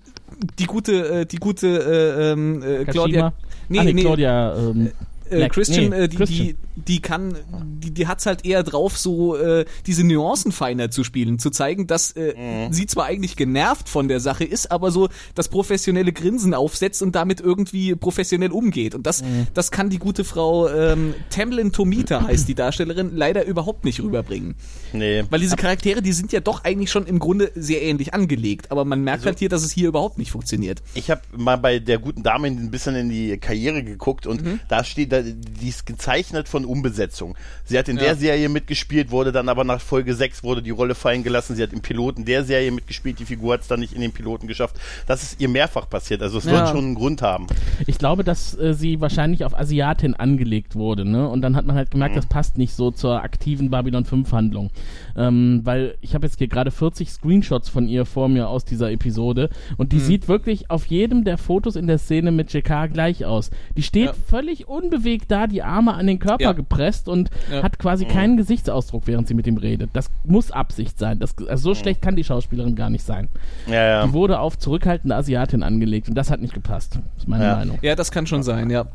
die 0.59 0.67
gute, 0.67 1.21
äh, 1.21 1.27
die 1.27 1.37
gute 1.37 1.67
äh, 1.67 2.33
ähm, 2.33 2.63
äh, 2.63 2.85
Claudia, 2.85 3.33
Nee, 3.69 3.79
ah, 3.81 3.85
nee, 3.85 3.95
Claudia, 4.03 4.57
ähm, 4.57 4.91
äh, 5.31 5.37
Black- 5.37 5.53
Christian, 5.53 5.91
nee, 5.91 5.97
äh, 5.97 6.09
die, 6.09 6.17
Christian. 6.17 6.47
die, 6.49 6.57
die 6.87 7.01
kann, 7.01 7.37
die, 7.83 7.91
die 7.91 8.07
hat's 8.07 8.27
halt 8.27 8.45
eher 8.45 8.63
drauf, 8.63 8.97
so 8.99 9.37
äh, 9.37 9.65
diese 9.87 10.05
Nuancen 10.05 10.53
feiner 10.53 10.91
zu 10.91 11.05
spielen, 11.05 11.39
zu 11.39 11.51
zeigen, 11.51 11.87
dass 11.87 12.13
äh, 12.13 12.35
Mhm. 12.39 12.73
sie 12.73 12.87
zwar 12.87 13.07
eigentlich 13.07 13.37
genervt 13.37 13.89
von 13.89 14.09
der 14.09 14.21
Sache 14.21 14.45
ist, 14.45 14.71
aber 14.71 14.91
so 14.91 15.09
das 15.35 15.49
professionelle 15.49 16.13
Grinsen 16.13 16.55
aufsetzt 16.55 17.03
und 17.03 17.15
damit 17.15 17.41
irgendwie 17.41 17.95
professionell 17.95 18.53
umgeht. 18.53 18.95
Und 18.95 19.07
das, 19.07 19.23
Mhm. 19.23 19.47
das 19.55 19.71
kann 19.71 19.91
die 19.91 19.99
gute 19.99 20.25
Frau 20.25 20.69
ähm, 20.69 21.15
Tamlin 21.31 21.73
Tomita 21.73 22.27
heißt 22.27 22.47
die 22.49 22.55
Darstellerin 22.55 23.11
leider 23.15 23.45
überhaupt 23.45 23.85
nicht 23.85 24.01
rüberbringen. 24.01 24.55
nee. 24.93 25.25
Weil 25.31 25.41
diese 25.41 25.57
Charaktere, 25.57 26.03
die 26.03 26.13
sind 26.13 26.33
ja 26.33 26.41
doch 26.41 26.65
eigentlich 26.65 26.91
schon 26.91 27.07
im 27.07 27.19
Grunde 27.19 27.51
sehr 27.55 27.83
ähnlich 27.83 28.15
angelegt, 28.15 28.71
aber 28.71 28.85
man 28.85 29.03
merkt 29.03 29.27
halt 29.27 29.39
hier, 29.39 29.49
dass 29.49 29.65
es 29.65 29.73
hier 29.73 29.89
überhaupt 29.89 30.19
nicht 30.19 30.31
funktioniert. 30.31 30.83
Ich 30.95 31.11
habe 31.11 31.23
mal 31.37 31.57
bei 31.57 31.79
der 31.79 31.99
guten 31.99 32.23
Dame 32.23 32.49
ein 32.49 32.71
bisschen 32.71 32.95
in 32.95 33.09
die 33.09 33.37
Karriere 33.39 33.83
geguckt 33.83 34.27
und 34.27 34.45
Mhm. 34.45 34.61
da 34.69 34.85
steht, 34.85 35.13
da, 35.13 35.23
die 35.23 35.69
ist 35.69 35.87
gezeichnet 35.87 36.49
von 36.49 36.65
Umbesetzung. 36.69 37.37
Sie 37.65 37.79
hat 37.79 37.89
in 37.89 37.97
Ja. 37.97 38.05
der 38.05 38.17
Serie 38.17 38.49
mitgespielt, 38.49 39.11
wurde 39.11 39.33
dann 39.33 39.49
aber 39.49 39.65
nach 39.65 39.81
Folge 39.81 40.15
6 40.15 40.43
wurde 40.45 40.63
die 40.63 40.71
Rolle 40.71 40.95
fallen 40.95 41.23
gelassen. 41.23 41.57
Sie 41.57 41.63
hat 41.63 41.73
im 41.73 41.81
Piloten 41.81 42.25
der 42.25 42.45
Serie 42.45 42.71
mitgespielt, 42.71 43.19
die 43.19 43.25
Figur 43.25 43.55
hat 43.55 43.63
es 43.63 43.69
dann 43.69 43.81
nicht 43.81 43.93
in 43.95 44.01
den 44.01 44.13
Piloten 44.13 44.47
geschafft. 44.47 44.77
Das 45.07 45.23
ist 45.23 45.41
ihr 45.41 45.49
mehrfach 45.49 45.89
passiert, 45.89 46.23
also 46.23 46.39
es 46.39 46.45
Ja. 46.45 46.53
wird 46.53 46.69
schon 46.69 46.85
einen 46.85 46.95
Grund 46.95 47.23
haben. 47.23 47.47
Ich 47.87 47.99
glaube, 47.99 48.23
dass 48.25 48.57
äh, 48.59 48.75
sie 48.75 49.01
wahrscheinlich 49.01 49.45
auf 49.45 49.59
Asiatin 49.59 50.15
angelegt 50.15 50.75
wurde, 50.75 51.05
ne? 51.05 51.29
Und 51.29 51.43
dann 51.43 51.57
hat 51.57 51.67
man 51.67 51.77
halt 51.77 51.91
gemerkt, 51.91 52.17
das 52.17 52.27
passt 52.27 52.59
nicht 52.59 52.75
so 52.75 52.91
zur 52.91 53.23
aktiven 53.23 53.71
Babylon 53.71 54.05
5 54.05 54.31
Handlung. 54.33 54.71
Ähm, 55.17 55.61
weil 55.65 55.97
ich 56.01 56.15
habe 56.15 56.27
jetzt 56.27 56.39
hier 56.39 56.49
gerade 56.49 56.71
40 56.71 57.11
Screenshots 57.11 57.69
von 57.69 57.89
ihr 57.89 58.05
vor 58.05 58.29
mir 58.29 58.49
aus 58.49 58.65
dieser 58.65 58.91
Episode 58.93 59.49
und 59.77 59.93
die 59.93 60.01
sieht 60.01 60.29
wirklich 60.29 60.71
auf 60.71 60.87
jedem 60.87 61.25
der 61.25 61.39
Fotos 61.39 61.77
in 61.77 61.87
der 61.87 61.99
Szene 61.99 62.31
mit 62.31 62.53
JK 62.53 62.87
gleich 62.93 63.25
aus. 63.25 63.51
Die 63.77 63.83
steht 63.83 64.07
Ja. 64.07 64.15
völlig 64.29 64.69
unbewegt 64.69 65.31
da, 65.31 65.47
die 65.47 65.63
Arme 65.63 65.95
an 65.95 66.07
den 66.07 66.19
Körper 66.19 66.48
Ja. 66.49 66.53
gepresst 66.55 67.09
und 67.09 67.31
Ja. 67.51 67.63
hat 67.63 67.79
quasi 67.79 68.05
keinen 68.05 68.37
Gesichtsausdruck, 68.37 69.03
während 69.07 69.29
sie 69.29 69.35
mit 69.35 69.47
ihm 69.47 69.57
redet. 69.57 69.91
Das 69.93 70.11
muss 70.25 70.51
Absicht 70.51 70.99
sein. 70.99 71.19
Das, 71.19 71.35
also 71.49 71.71
so 71.71 71.75
schlecht 71.75 72.03
kann 72.03 72.17
die 72.17 72.25
Schauspielerin 72.25 72.75
gar 72.77 72.91
nicht 72.91 73.05
sein. 73.05 73.29
Ja, 73.67 73.75
ja. 73.87 74.07
Die 74.07 74.13
wurde 74.13 74.41
auf 74.41 74.59
zurückhaltende 74.59 75.15
Asiatin 75.17 75.63
angelegt 75.63 76.09
und 76.09 76.15
das 76.15 76.31
hat 76.31 76.41
nicht 76.41 76.55
gepasst. 76.55 76.99
ist 77.17 77.29
meine 77.29 77.45
Ja. 77.45 77.57
Meinung. 77.57 77.79
Ja, 77.83 77.95
das 77.95 78.11
kann 78.11 78.27
schon 78.27 78.43
sein, 78.43 78.71
ja. 78.71 78.87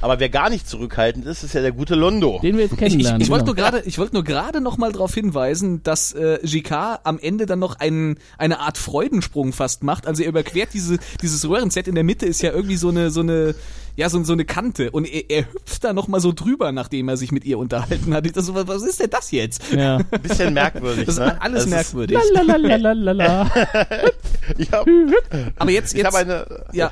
Aber 0.00 0.20
wer 0.20 0.28
gar 0.28 0.50
nicht 0.50 0.68
zurückhaltend 0.68 1.24
ist, 1.24 1.44
ist 1.44 1.54
ja 1.54 1.62
der 1.62 1.72
gute 1.72 1.94
Londo. 1.94 2.38
Den 2.42 2.56
wir 2.58 2.64
jetzt 2.64 2.72
Ich, 2.74 2.78
ich, 2.82 2.88
kennenlernen. 2.90 3.22
ich 3.22 3.30
wollte 3.30 3.44
genau. 3.46 3.54
nur 3.62 3.70
gerade, 3.70 3.86
ich 3.86 3.98
wollte 3.98 4.12
nur 4.14 4.24
gerade 4.24 4.60
noch 4.60 4.76
mal 4.76 4.92
darauf 4.92 5.14
hinweisen, 5.14 5.82
dass 5.82 6.12
äh, 6.12 6.44
JK 6.44 7.00
am 7.04 7.18
Ende 7.18 7.46
dann 7.46 7.58
noch 7.58 7.80
einen, 7.80 8.16
eine 8.36 8.60
Art 8.60 8.76
Freudensprung 8.76 9.54
fast 9.54 9.82
macht. 9.82 10.06
Also 10.06 10.22
er 10.22 10.28
überquert 10.28 10.70
diese, 10.74 10.98
dieses 11.22 11.48
Röhrenset 11.48 11.88
in 11.88 11.94
der 11.94 12.04
Mitte 12.04 12.26
ist 12.26 12.42
ja 12.42 12.52
irgendwie 12.52 12.76
so 12.76 12.90
eine, 12.90 13.10
so 13.10 13.20
eine, 13.20 13.54
ja 13.96 14.08
so, 14.08 14.22
so 14.24 14.32
eine 14.32 14.44
Kante 14.44 14.90
und 14.90 15.04
er, 15.04 15.30
er 15.30 15.52
hüpft 15.52 15.84
da 15.84 15.92
noch 15.92 16.08
mal 16.08 16.20
so 16.20 16.32
drüber, 16.32 16.72
nachdem 16.72 17.08
er 17.08 17.16
sich 17.16 17.32
mit 17.32 17.44
ihr 17.44 17.58
unterhalten 17.58 18.12
hat. 18.14 18.26
Ich 18.26 18.32
dachte 18.32 18.46
so, 18.46 18.54
was 18.54 18.66
was 18.66 18.82
ist 18.82 19.00
denn 19.00 19.10
das 19.10 19.30
jetzt? 19.30 19.72
Ja. 19.72 19.96
Ein 20.10 20.20
bisschen 20.22 20.54
merkwürdig, 20.54 21.06
Das 21.06 21.14
ist 21.16 21.20
ne? 21.20 21.40
alles 21.40 21.62
Das 21.64 21.70
merkwürdig. 21.70 22.18
Lalalala. 22.32 23.50
Ich 24.58 24.72
habe 24.72 24.90
Aber 25.58 25.70
jetzt, 25.70 25.92
ich 25.94 25.98
jetzt, 25.98 26.06
hab 26.06 26.14
eine 26.14 26.46
Ja. 26.72 26.90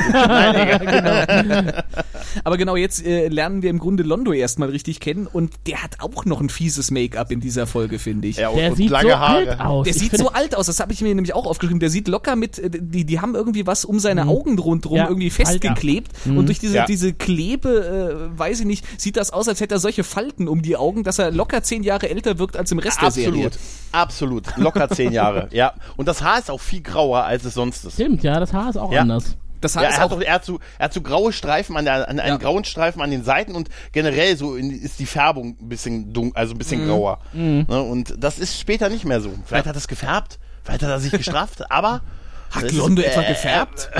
Nein, 0.12 0.80
egal. 0.80 1.84
aber 2.44 2.56
genau 2.56 2.76
jetzt 2.76 3.04
äh, 3.04 3.28
lernen 3.28 3.62
wir 3.62 3.70
im 3.70 3.78
Grunde 3.78 4.02
Londo 4.02 4.32
erstmal 4.32 4.70
richtig 4.70 5.00
kennen 5.00 5.26
und 5.26 5.52
der 5.66 5.82
hat 5.82 5.96
auch 6.00 6.24
noch 6.24 6.40
ein 6.40 6.48
fieses 6.48 6.90
Make-up 6.90 7.30
in 7.30 7.40
dieser 7.40 7.66
Folge, 7.66 7.98
finde 7.98 8.28
ich. 8.28 8.36
Ja, 8.36 8.48
und, 8.50 8.58
Der 8.58 8.70
und 8.70 8.76
sieht 8.76 8.90
lange 8.90 9.10
so 9.10 9.18
Haare. 9.18 9.34
alt 9.50 9.60
aus. 9.60 9.84
Der 9.84 9.94
Ich 9.94 10.00
sieht 10.00 10.16
so 10.16 10.28
alt 10.30 10.54
aus, 10.54 10.66
das 10.66 10.80
habe 10.80 10.92
ich 10.92 11.00
mir 11.02 11.14
nämlich 11.14 11.34
auch 11.34 11.46
aufgeschrieben. 11.46 11.80
Der 11.80 11.90
sieht 11.90 12.08
locker 12.08 12.36
mit, 12.36 12.58
äh, 12.58 12.70
die, 12.70 13.04
die 13.04 13.20
haben 13.20 13.34
irgendwie 13.34 13.66
was 13.66 13.84
um 13.84 13.98
seine 13.98 14.26
Augen 14.26 14.58
rundherum 14.58 14.96
Ja, 14.98 15.08
irgendwie 15.08 15.30
festgeklebt. 15.30 16.12
Und 16.26 16.46
durch 16.46 16.58
diese, 16.58 16.76
Ja. 16.76 16.86
diese 16.86 17.12
Klebe, 17.12 18.30
äh, 18.34 18.38
weiß 18.38 18.60
ich 18.60 18.66
nicht, 18.66 18.84
sieht 19.00 19.16
das 19.16 19.32
aus, 19.32 19.48
als 19.48 19.60
hätte 19.60 19.74
er 19.76 19.78
solche 19.80 20.04
Falten 20.04 20.48
um 20.48 20.62
die 20.62 20.76
Augen, 20.76 21.04
dass 21.04 21.18
er 21.18 21.30
locker 21.30 21.62
zehn 21.62 21.82
Jahre 21.82 22.08
älter 22.10 22.38
wirkt 22.38 22.56
als 22.56 22.70
im 22.72 22.78
Rest 22.78 23.00
der 23.02 23.10
Serie. 23.10 23.46
Absolut, 23.92 24.44
absolut. 24.44 24.56
Locker 24.56 24.88
zehn 24.90 25.12
Jahre. 25.12 25.48
Ja. 25.52 25.74
Und 25.96 26.06
das 26.10 26.22
Haar 26.22 26.38
ist 26.38 26.50
auch 26.50 26.60
viel 26.60 26.82
grauer, 26.82 27.24
als 27.24 27.44
es 27.44 27.54
sonst 27.54 27.84
ist. 27.84 27.94
Stimmt, 27.94 28.22
ja, 28.22 28.38
das 28.40 28.52
Haar 28.52 28.70
ist 28.70 28.76
auch 28.76 28.92
Ja. 28.92 29.02
anders. 29.02 29.36
Das 29.62 29.74
Ja, 29.74 29.82
heißt 29.82 29.98
er, 29.98 30.04
hat 30.04 30.10
auch, 30.12 30.16
doch, 30.18 30.22
er, 30.22 30.32
hat 30.34 30.44
so, 30.44 30.58
er 30.78 30.84
hat 30.86 30.94
so 30.94 31.02
graue 31.02 31.32
Streifen 31.34 31.76
an, 31.76 31.84
der, 31.84 32.08
an 32.08 32.18
einen 32.18 32.28
Ja. 32.32 32.36
grauen 32.38 32.64
Streifen 32.64 33.02
an 33.02 33.10
den 33.10 33.24
Seiten 33.24 33.54
und 33.54 33.68
generell 33.92 34.34
so 34.36 34.56
in, 34.56 34.70
ist 34.70 34.98
die 34.98 35.04
Färbung 35.06 35.56
ein 35.60 35.68
bisschen 35.68 36.12
dunkel, 36.14 36.32
also 36.38 36.52
ein 36.52 36.54
Mhm. 36.54 36.58
bisschen 36.58 36.86
grauer. 36.86 37.18
Ne? 37.34 37.66
Und 37.82 38.14
das 38.18 38.38
ist 38.38 38.58
später 38.58 38.88
nicht 38.88 39.04
mehr 39.04 39.20
so. 39.20 39.30
Vielleicht 39.44 39.66
hat 39.66 39.74
er 39.74 39.78
es 39.78 39.86
gefärbt, 39.88 40.38
vielleicht 40.64 40.82
hat 40.82 40.88
er 40.88 40.98
sich 41.00 41.12
gestraft, 41.12 41.70
aber 41.70 42.00
hat 42.50 42.64
das 42.64 42.72
Londo 42.72 43.00
ist- 43.02 43.08
etwa 43.08 43.22
äh, 43.22 43.28
gefärbt? 43.28 43.90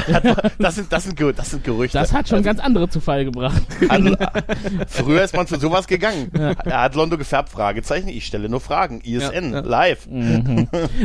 das 0.58 0.74
sind, 0.74 0.92
das 0.92 1.04
sind, 1.04 1.20
das 1.36 1.50
sind 1.50 1.64
Gerüchte. 1.64 1.98
Das 1.98 2.12
hat 2.12 2.28
schon 2.28 2.42
ganz 2.42 2.60
andere 2.60 2.88
zu 2.88 3.00
Fall 3.00 3.24
gebracht. 3.24 3.62
also, 3.88 4.08
äh, 4.14 4.26
früher 4.88 5.22
ist 5.22 5.34
man 5.36 5.46
zu 5.46 5.58
sowas 5.58 5.86
gegangen. 5.86 6.30
Er 6.34 6.82
hat 6.82 6.94
Londo 6.94 7.16
gefärbt, 7.18 7.48
Fragezeichen, 7.48 8.08
ich 8.08 8.26
stelle 8.26 8.48
nur 8.48 8.60
Fragen. 8.60 9.00
ISN, 9.02 9.52
Ja, 9.52 9.60
ja. 9.60 9.60
live. 9.60 10.08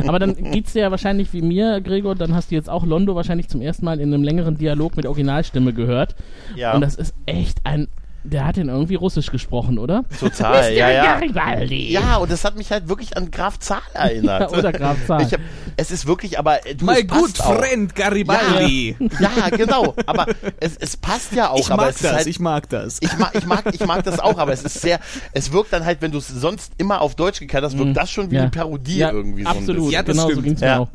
Aber 0.06 0.18
dann 0.18 0.34
geht's 0.52 0.72
dir 0.72 0.82
ja 0.82 0.90
wahrscheinlich 0.90 1.32
wie 1.32 1.42
mir, 1.42 1.80
Gregor, 1.80 2.14
dann 2.14 2.34
hast 2.34 2.50
du 2.50 2.54
jetzt 2.54 2.68
auch 2.68 2.84
Londo 2.84 3.14
wahrscheinlich 3.14 3.48
zum 3.48 3.60
ersten 3.60 3.84
Mal 3.84 4.00
in 4.00 4.12
einem 4.12 4.22
längeren 4.22 4.56
Dialog 4.58 4.96
mit 4.96 5.06
Originalstimme 5.06 5.72
gehört. 5.72 6.14
Ja. 6.54 6.74
Und 6.74 6.80
das 6.80 6.94
ist 6.96 7.14
echt 7.26 7.58
ein. 7.64 7.88
Der 8.26 8.44
hat 8.44 8.56
den 8.56 8.68
irgendwie 8.68 8.94
russisch 8.96 9.30
gesprochen, 9.30 9.78
oder? 9.78 10.04
Total, 10.20 10.72
ja, 10.74 10.90
ja. 10.90 11.14
Garibaldi. 11.14 11.90
Ja, 11.92 12.16
und 12.16 12.30
das 12.30 12.44
hat 12.44 12.56
mich 12.56 12.70
halt 12.70 12.88
wirklich 12.88 13.16
an 13.16 13.30
Graf 13.30 13.58
Zahl 13.58 13.78
erinnert. 13.94 14.50
Ja, 14.52 14.58
oder 14.58 14.72
Graf 14.72 14.96
Zahl. 15.06 15.22
Ich 15.22 15.32
hab, 15.32 15.40
es 15.76 15.90
ist 15.90 16.06
wirklich, 16.06 16.38
aber 16.38 16.66
äh, 16.66 16.74
du, 16.74 16.84
My 16.84 16.94
es 17.00 17.06
passt 17.06 17.20
good 17.38 17.40
auch. 17.40 17.56
friend 17.58 17.94
Garibaldi. 17.94 18.96
Ja, 19.20 19.48
genau. 19.50 19.94
Aber 20.06 20.26
es, 20.60 20.76
es 20.76 20.96
passt 20.96 21.32
ja 21.32 21.50
auch. 21.50 21.58
Ich 21.60 21.70
aber 21.70 21.82
mag 21.84 21.90
es 21.90 21.98
das, 22.02 22.10
ist 22.10 22.16
halt, 22.16 22.26
ich 22.26 22.40
mag 22.40 22.68
das. 22.68 22.98
ich 23.00 23.16
mag, 23.18 23.34
ich 23.34 23.46
mag, 23.46 23.64
ich 23.72 23.86
mag 23.86 24.02
das 24.04 24.18
auch. 24.20 24.38
Aber 24.38 24.52
es 24.52 24.62
ist 24.62 24.80
sehr, 24.80 24.98
es 25.32 25.52
wirkt 25.52 25.72
dann 25.72 25.84
halt, 25.84 26.02
wenn 26.02 26.10
du 26.12 26.18
es 26.18 26.28
sonst 26.28 26.72
immer 26.78 27.00
auf 27.00 27.14
Deutsch 27.14 27.40
gekannt 27.40 27.64
hast, 27.64 27.78
wirkt 27.78 27.96
das 27.96 28.10
schon 28.10 28.30
wie 28.30 28.36
Ja. 28.36 28.42
eine 28.42 28.50
Parodie 28.50 28.98
ja, 28.98 29.10
irgendwie 29.10 29.42
so 29.44 29.48
ein 29.50 29.56
Absolut, 29.56 29.76
bisschen. 29.76 29.92
Ja, 29.92 30.02
das 30.02 30.12
genau 30.16 30.22
so 30.26 30.30
stimmt. 30.32 30.44
ging's 30.46 30.60
mir 30.60 30.66
Ja. 30.66 30.78
auch. 30.80 30.88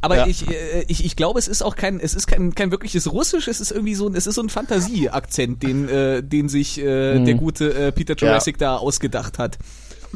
Aber 0.00 0.16
Ja. 0.16 0.26
ich, 0.26 0.48
äh, 0.48 0.84
ich, 0.88 1.04
ich 1.04 1.16
glaube, 1.16 1.38
es 1.38 1.48
ist 1.48 1.62
auch 1.62 1.76
kein, 1.76 2.00
es 2.00 2.14
ist 2.14 2.26
kein, 2.26 2.54
kein 2.54 2.70
wirkliches 2.70 3.10
Russisch, 3.12 3.48
es 3.48 3.60
ist 3.60 3.70
irgendwie 3.70 3.94
so 3.94 4.08
ein, 4.08 4.14
es 4.14 4.26
ist 4.26 4.34
so 4.36 4.42
ein 4.42 4.48
Fantasieakzent, 4.48 5.62
den, 5.62 5.88
äh, 5.88 6.22
den 6.22 6.48
sich 6.48 6.78
äh, 6.78 7.18
der 7.24 7.34
gute 7.34 7.74
äh, 7.74 7.92
Peter 7.92 8.14
Jurassic 8.14 8.58
da 8.58 8.76
ausgedacht 8.76 9.38
hat. 9.38 9.58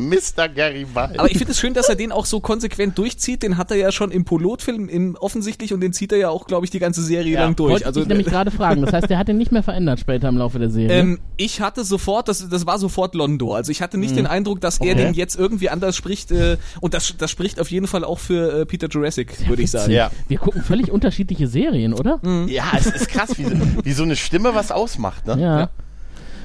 Mr. 0.08 0.48
Garibaldi. 0.48 1.18
Aber 1.18 1.30
ich 1.30 1.38
finde 1.38 1.52
es 1.52 1.58
schön, 1.60 1.74
dass 1.74 1.88
er 1.88 1.94
den 1.96 2.12
auch 2.12 2.26
so 2.26 2.40
konsequent 2.40 2.96
durchzieht. 2.98 3.42
Den 3.42 3.56
hat 3.56 3.70
er 3.70 3.76
ja 3.76 3.92
schon 3.92 4.10
im 4.10 4.24
Pilotfilm 4.24 4.88
im, 4.88 5.16
offensichtlich 5.16 5.72
und 5.72 5.80
den 5.80 5.92
zieht 5.92 6.12
er 6.12 6.18
ja 6.18 6.28
auch, 6.30 6.46
glaube 6.46 6.64
ich, 6.64 6.70
die 6.70 6.78
ganze 6.78 7.02
Serie 7.02 7.34
Ja. 7.34 7.42
lang 7.44 7.56
durch. 7.56 7.72
Wollte 7.72 7.86
Also 7.86 8.00
ich 8.02 8.06
nämlich 8.08 8.26
gerade 8.26 8.50
fragen. 8.50 8.80
Das 8.82 8.92
heißt, 8.92 9.08
der 9.10 9.18
hat 9.18 9.28
den 9.28 9.36
nicht 9.38 9.52
mehr 9.52 9.62
verändert 9.62 10.00
später 10.00 10.28
im 10.28 10.36
Laufe 10.38 10.58
der 10.58 10.70
Serie. 10.70 10.98
ähm, 10.98 11.18
ich 11.36 11.60
hatte 11.60 11.84
sofort, 11.84 12.28
das, 12.28 12.48
das 12.48 12.66
war 12.66 12.78
sofort 12.78 13.14
Londo. 13.14 13.54
Also 13.54 13.70
ich 13.70 13.82
hatte 13.82 13.98
nicht 13.98 14.16
den 14.16 14.26
Eindruck, 14.26 14.60
dass 14.60 14.78
er 14.78 14.92
Okay. 14.92 14.94
den 14.94 15.14
jetzt 15.14 15.38
irgendwie 15.38 15.70
anders 15.70 15.96
spricht. 15.96 16.30
Äh, 16.32 16.56
und 16.80 16.94
das, 16.94 17.14
das 17.18 17.30
spricht 17.30 17.60
auf 17.60 17.70
jeden 17.70 17.86
Fall 17.86 18.04
auch 18.04 18.18
für 18.18 18.60
äh, 18.60 18.66
Peter 18.66 18.88
Jurassic, 18.88 19.48
würde 19.48 19.62
ich 19.62 19.70
sagen. 19.70 19.92
Ja. 19.92 20.10
Wir 20.28 20.38
gucken 20.38 20.62
völlig 20.62 20.90
unterschiedliche 20.90 21.46
Serien, 21.46 21.92
oder? 21.94 22.20
ja, 22.46 22.64
es 22.78 22.86
ist 22.86 23.08
krass, 23.08 23.36
wie, 23.38 23.44
so- 23.44 23.50
wie 23.84 23.92
so 23.92 24.02
eine 24.02 24.16
Stimme 24.16 24.54
was 24.54 24.70
ausmacht, 24.72 25.26
ne? 25.26 25.36
Ja. 25.40 25.58
Ja, 25.60 25.68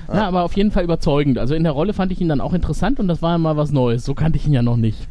aber 0.07 0.43
auf 0.43 0.55
jeden 0.55 0.71
Fall 0.71 0.83
überzeugend. 0.83 1.37
Also 1.37 1.55
in 1.55 1.63
der 1.63 1.71
Rolle 1.73 1.93
fand 1.93 2.11
ich 2.11 2.21
ihn 2.21 2.29
dann 2.29 2.41
auch 2.41 2.53
interessant 2.53 2.99
und 2.99 3.07
das 3.07 3.21
war 3.21 3.31
ja 3.31 3.37
mal 3.37 3.57
was 3.57 3.71
Neues. 3.71 4.05
So 4.05 4.13
kannte 4.13 4.37
ich 4.37 4.45
ihn 4.45 4.53
ja 4.53 4.61
noch 4.61 4.77
nicht. 4.77 5.07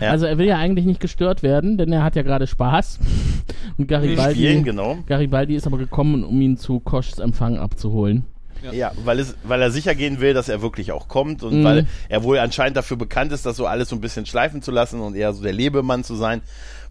Ja. 0.00 0.10
Also 0.10 0.26
er 0.26 0.38
will 0.38 0.46
ja 0.46 0.56
eigentlich 0.58 0.86
nicht 0.86 1.00
gestört 1.00 1.42
werden, 1.42 1.76
denn 1.76 1.92
er 1.92 2.04
hat 2.04 2.14
ja 2.16 2.22
gerade 2.22 2.46
Spaß. 2.46 3.00
Und 3.78 3.84
Die 3.84 3.86
Garibaldi, 3.86 4.34
spielen, 4.34 4.64
genau. 4.64 4.98
Garibaldi 5.06 5.54
ist 5.56 5.66
aber 5.66 5.78
gekommen, 5.78 6.22
um 6.24 6.40
ihn 6.40 6.56
zu 6.56 6.78
Koschs 6.80 7.18
Empfang 7.18 7.58
abzuholen. 7.58 8.24
Ja, 8.72 8.90
weil, 9.04 9.20
es, 9.20 9.36
weil 9.44 9.62
er 9.62 9.70
sicher 9.70 9.94
gehen 9.94 10.20
will, 10.20 10.34
dass 10.34 10.48
er 10.48 10.62
wirklich 10.62 10.90
auch 10.90 11.06
kommt 11.06 11.44
und 11.44 11.60
Mhm. 11.60 11.64
weil 11.64 11.86
er 12.08 12.24
wohl 12.24 12.38
anscheinend 12.38 12.76
dafür 12.76 12.96
bekannt 12.96 13.30
ist, 13.32 13.46
das 13.46 13.56
so 13.56 13.66
alles 13.66 13.88
so 13.88 13.96
ein 13.96 14.00
bisschen 14.00 14.26
schleifen 14.26 14.62
zu 14.62 14.72
lassen 14.72 15.00
und 15.00 15.14
eher 15.14 15.32
so 15.32 15.42
der 15.44 15.52
Lebemann 15.52 16.02
zu 16.02 16.16
sein, 16.16 16.42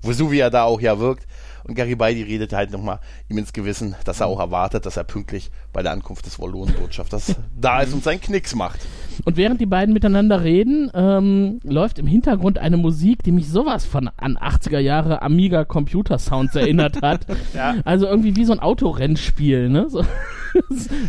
wo 0.01 0.13
so 0.13 0.31
wie 0.31 0.39
er 0.39 0.49
da 0.49 0.63
auch 0.63 0.79
ja 0.79 0.97
wirkt. 0.99 1.27
Und 1.67 1.75
Garibaldi 1.75 2.23
redet 2.23 2.53
halt 2.53 2.71
nochmal 2.71 2.99
ihm 3.29 3.37
ins 3.37 3.53
Gewissen, 3.53 3.95
dass 4.05 4.21
er 4.21 4.27
auch 4.27 4.39
erwartet, 4.39 4.85
dass 4.85 4.97
er 4.97 5.03
pünktlich 5.03 5.51
bei 5.73 5.81
der 5.83 5.91
Ankunft 5.91 6.25
des 6.25 6.39
Wallonenbotschafters 6.39 7.35
da 7.59 7.81
ist 7.81 7.93
und 7.93 8.03
seinen 8.03 8.21
Knicks 8.21 8.55
macht. 8.55 8.79
Und 9.25 9.35
während 9.35 9.59
die 9.59 9.65
beiden 9.65 9.93
miteinander 9.93 10.43
reden, 10.43 10.89
ähm, 10.93 11.59
läuft 11.63 11.99
im 11.99 12.07
Hintergrund 12.07 12.59
eine 12.59 12.77
Musik, 12.77 13.23
die 13.23 13.31
mich 13.31 13.49
sowas 13.49 13.85
von 13.85 14.09
an 14.15 14.37
80er 14.37 14.79
Jahre 14.79 15.21
Amiga 15.21 15.65
Computer 15.65 16.19
Sounds 16.19 16.55
erinnert 16.55 17.01
hat. 17.01 17.25
Ja. 17.53 17.75
Also 17.85 18.07
irgendwie 18.07 18.35
wie 18.35 18.45
so 18.45 18.53
ein 18.53 18.59
Autorennspiel, 18.59 19.69
ne? 19.69 19.89
So. 19.89 20.03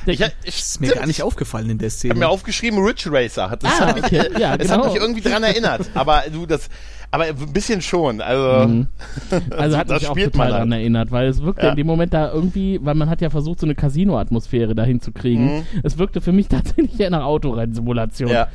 Der- 0.07 0.15
Ich, 0.15 0.21
ich, 0.45 0.59
Ist 0.59 0.81
mir 0.81 0.93
gar 0.95 1.07
nicht 1.07 1.23
aufgefallen 1.23 1.71
in 1.71 1.79
der 1.79 1.89
Ich 1.89 1.95
habe 1.95 2.09
mir 2.09 2.15
Szene. 2.15 2.29
aufgeschrieben, 2.29 2.79
Ridge 2.85 3.09
Racer. 3.13 3.51
Hat, 3.51 3.63
das 3.63 3.73
Ah, 3.81 3.87
hat 3.89 3.97
mich, 3.97 4.05
okay. 4.05 4.29
Ja, 4.41 4.55
es 4.55 4.69
genau. 4.69 4.85
hat 4.85 4.93
mich 4.93 5.01
irgendwie 5.03 5.21
dran 5.21 5.43
erinnert. 5.43 5.89
Aber 5.95 6.23
du, 6.33 6.47
das, 6.47 6.69
aber 7.11 7.25
ein 7.25 7.53
bisschen 7.53 7.81
schon. 7.83 8.21
Also, 8.21 8.85
Also 9.51 9.77
hat 9.77 9.91
das 9.91 10.03
mich 10.03 10.09
auch 10.11 10.17
total 10.19 10.51
daran 10.51 10.73
erinnert, 10.73 11.11
weil 11.11 11.29
es 11.29 11.43
wirkte 11.43 11.65
Ja. 11.67 11.71
in 11.71 11.77
dem 11.77 11.87
Moment 11.87 12.13
da 12.15 12.33
irgendwie, 12.33 12.79
weil 12.83 12.95
man 12.95 13.09
hat 13.11 13.21
ja 13.21 13.31
versucht, 13.31 13.61
so 13.61 13.67
eine 13.67 13.75
Casino-Atmosphäre 13.75 14.75
dahin 14.75 15.01
zu 15.01 15.13
kriegen. 15.13 15.67
Es 15.83 15.99
wirkte 15.99 16.21
für 16.21 16.33
mich 16.33 16.49
tatsächlich 16.49 16.99
eher 17.01 17.11
nach 17.11 17.25
Autorennsimulation. 17.25 18.29
Mhm. 18.29 18.35
ja. 18.35 18.49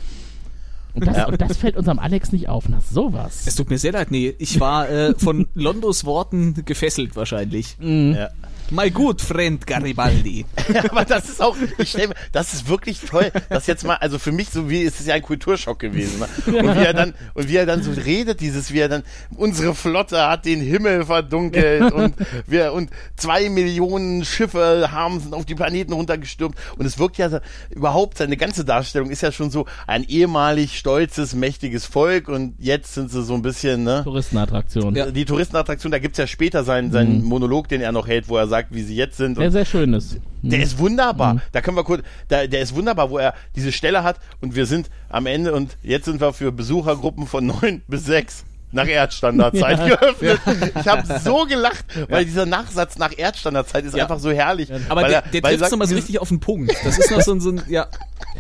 Und, 0.96 1.08
das, 1.08 1.18
Ja. 1.18 1.26
und 1.28 1.42
das 1.42 1.58
fällt 1.58 1.76
unserem 1.76 1.98
Alex 1.98 2.32
nicht 2.32 2.50
auf. 2.50 2.66
Na, 2.70 2.80
sowas. 2.80 3.48
Es 3.48 3.56
tut 3.56 3.72
mir 3.72 3.80
sehr 3.80 3.94
leid, 3.94 4.12
nee, 4.12 4.36
ich 4.38 4.60
war 4.60 4.88
äh, 4.90 5.16
von 5.18 5.48
Londos 5.56 6.06
Worten 6.06 6.54
gefesselt 6.66 7.16
wahrscheinlich. 7.16 7.78
ja. 7.82 8.30
My 8.74 8.90
good 8.90 9.22
friend 9.22 9.66
Garibaldi. 9.68 10.46
Ja, 10.74 10.86
aber 10.90 11.04
das 11.04 11.28
ist 11.28 11.42
auch, 11.42 11.58
ich 11.78 11.90
stell 11.90 12.08
mir, 12.08 12.16
das 12.32 12.54
ist 12.54 12.70
wirklich 12.70 13.02
toll, 13.02 13.32
das 13.50 13.68
jetzt 13.68 13.84
mal, 13.84 13.96
also 13.96 14.18
für 14.18 14.32
mich 14.32 14.50
so 14.50 14.70
wie, 14.70 14.84
es 14.86 15.02
ist 15.02 15.08
ja 15.08 15.14
ein 15.14 15.22
Kulturschock 15.22 15.78
gewesen. 15.78 16.20
Ne? 16.20 16.58
Und 16.58 16.76
wie 16.76 16.86
er 16.86 16.94
dann, 16.94 17.14
und 17.34 17.50
wie 17.50 17.58
er 17.58 17.66
dann 17.66 17.84
so 17.84 17.92
redet, 17.92 18.40
dieses, 18.40 18.72
wie 18.72 18.80
er 18.80 18.88
dann, 18.88 19.04
unsere 19.36 19.76
Flotte 19.76 20.26
hat 20.26 20.46
den 20.46 20.62
Himmel 20.62 21.06
verdunkelt 21.06 21.92
und 21.92 22.16
wir, 22.48 22.72
und 22.72 22.92
zwei 23.18 23.50
Millionen 23.50 24.24
Schiffe 24.24 24.90
haben, 24.92 25.20
sind 25.20 25.34
auf 25.34 25.46
die 25.46 25.54
Planeten 25.54 25.92
runtergestürmt 25.92 26.56
und 26.78 26.86
es 26.86 26.98
wirkt 26.98 27.18
ja 27.18 27.42
überhaupt, 27.70 28.20
seine 28.20 28.38
ganze 28.38 28.64
Darstellung 28.64 29.10
ist 29.10 29.22
ja 29.22 29.34
schon 29.34 29.52
so 29.52 29.66
ein 29.86 30.06
ehemalig 30.06 30.80
stolzes, 30.80 31.36
mächtiges 31.36 31.86
Volk 31.86 32.30
und 32.30 32.56
jetzt 32.58 32.94
sind 32.94 33.12
sie 33.12 33.22
so 33.22 33.34
ein 33.34 33.42
bisschen, 33.42 33.84
ne? 33.84 34.02
Touristenattraktion. 34.06 34.96
Ja. 34.96 35.12
Die 35.12 35.26
Touristenattraktion, 35.26 35.92
da 35.92 36.00
gibt's 36.00 36.18
ja 36.18 36.26
später 36.26 36.64
seinen, 36.64 36.92
seinen 36.92 37.22
Monolog, 37.22 37.68
den 37.68 37.82
er 37.82 37.92
noch 37.92 38.08
hält, 38.08 38.30
wo 38.30 38.38
er 38.38 38.48
sagt, 38.48 38.63
wie 38.70 38.84
sie 38.84 38.96
jetzt 38.96 39.18
sind. 39.18 39.38
Der 39.38 39.46
Und 39.48 39.52
sehr 39.52 39.66
schön 39.66 39.94
ist. 39.94 40.18
der 40.42 40.62
ist 40.62 40.78
wunderbar. 40.78 41.42
Da 41.52 41.62
können 41.62 41.78
wir 41.78 41.84
kurz, 41.84 42.04
da, 42.28 42.48
der 42.48 42.62
ist 42.62 42.76
wunderbar, 42.76 43.10
wo 43.10 43.18
er 43.18 43.34
diese 43.56 43.72
Stelle 43.72 44.04
hat 44.04 44.18
und 44.42 44.56
wir 44.56 44.66
sind 44.66 44.90
am 45.10 45.26
Ende 45.26 45.54
und 45.54 45.78
jetzt 45.84 46.06
sind 46.06 46.20
wir 46.22 46.34
für 46.34 46.52
Besuchergruppen 46.52 47.28
von 47.28 47.46
neun 47.48 47.82
bis 47.88 48.06
sechs 48.06 48.44
nach 48.72 48.88
Erdstandardzeit 48.88 49.78
Ja. 49.88 49.96
geöffnet. 49.96 50.40
Ich 50.80 50.88
habe 50.88 51.04
so 51.20 51.46
gelacht, 51.46 51.86
weil 52.10 52.26
dieser 52.26 52.48
Nachsatz 52.48 52.98
nach 52.98 53.16
Erdstandardzeit 53.16 53.86
ist 53.86 53.96
Ja. 53.96 54.04
einfach 54.04 54.18
so 54.20 54.32
herrlich. 54.32 54.70
Aber 54.90 55.04
weil 55.04 55.10
der, 55.12 55.24
er- 55.24 55.30
der 55.30 55.42
er 55.44 55.50
trifft 55.50 55.60
sagt, 55.60 55.72
nochmal 55.74 55.88
so 55.88 55.94
richtig 55.96 56.18
auf 56.20 56.30
den 56.30 56.40
Punkt. 56.40 56.74
Das 56.84 56.98
ist 56.98 57.12
noch 57.12 57.22
so 57.22 57.34
ein, 57.34 57.40
so 57.40 57.52
ein 57.52 57.62
ja. 57.70 57.86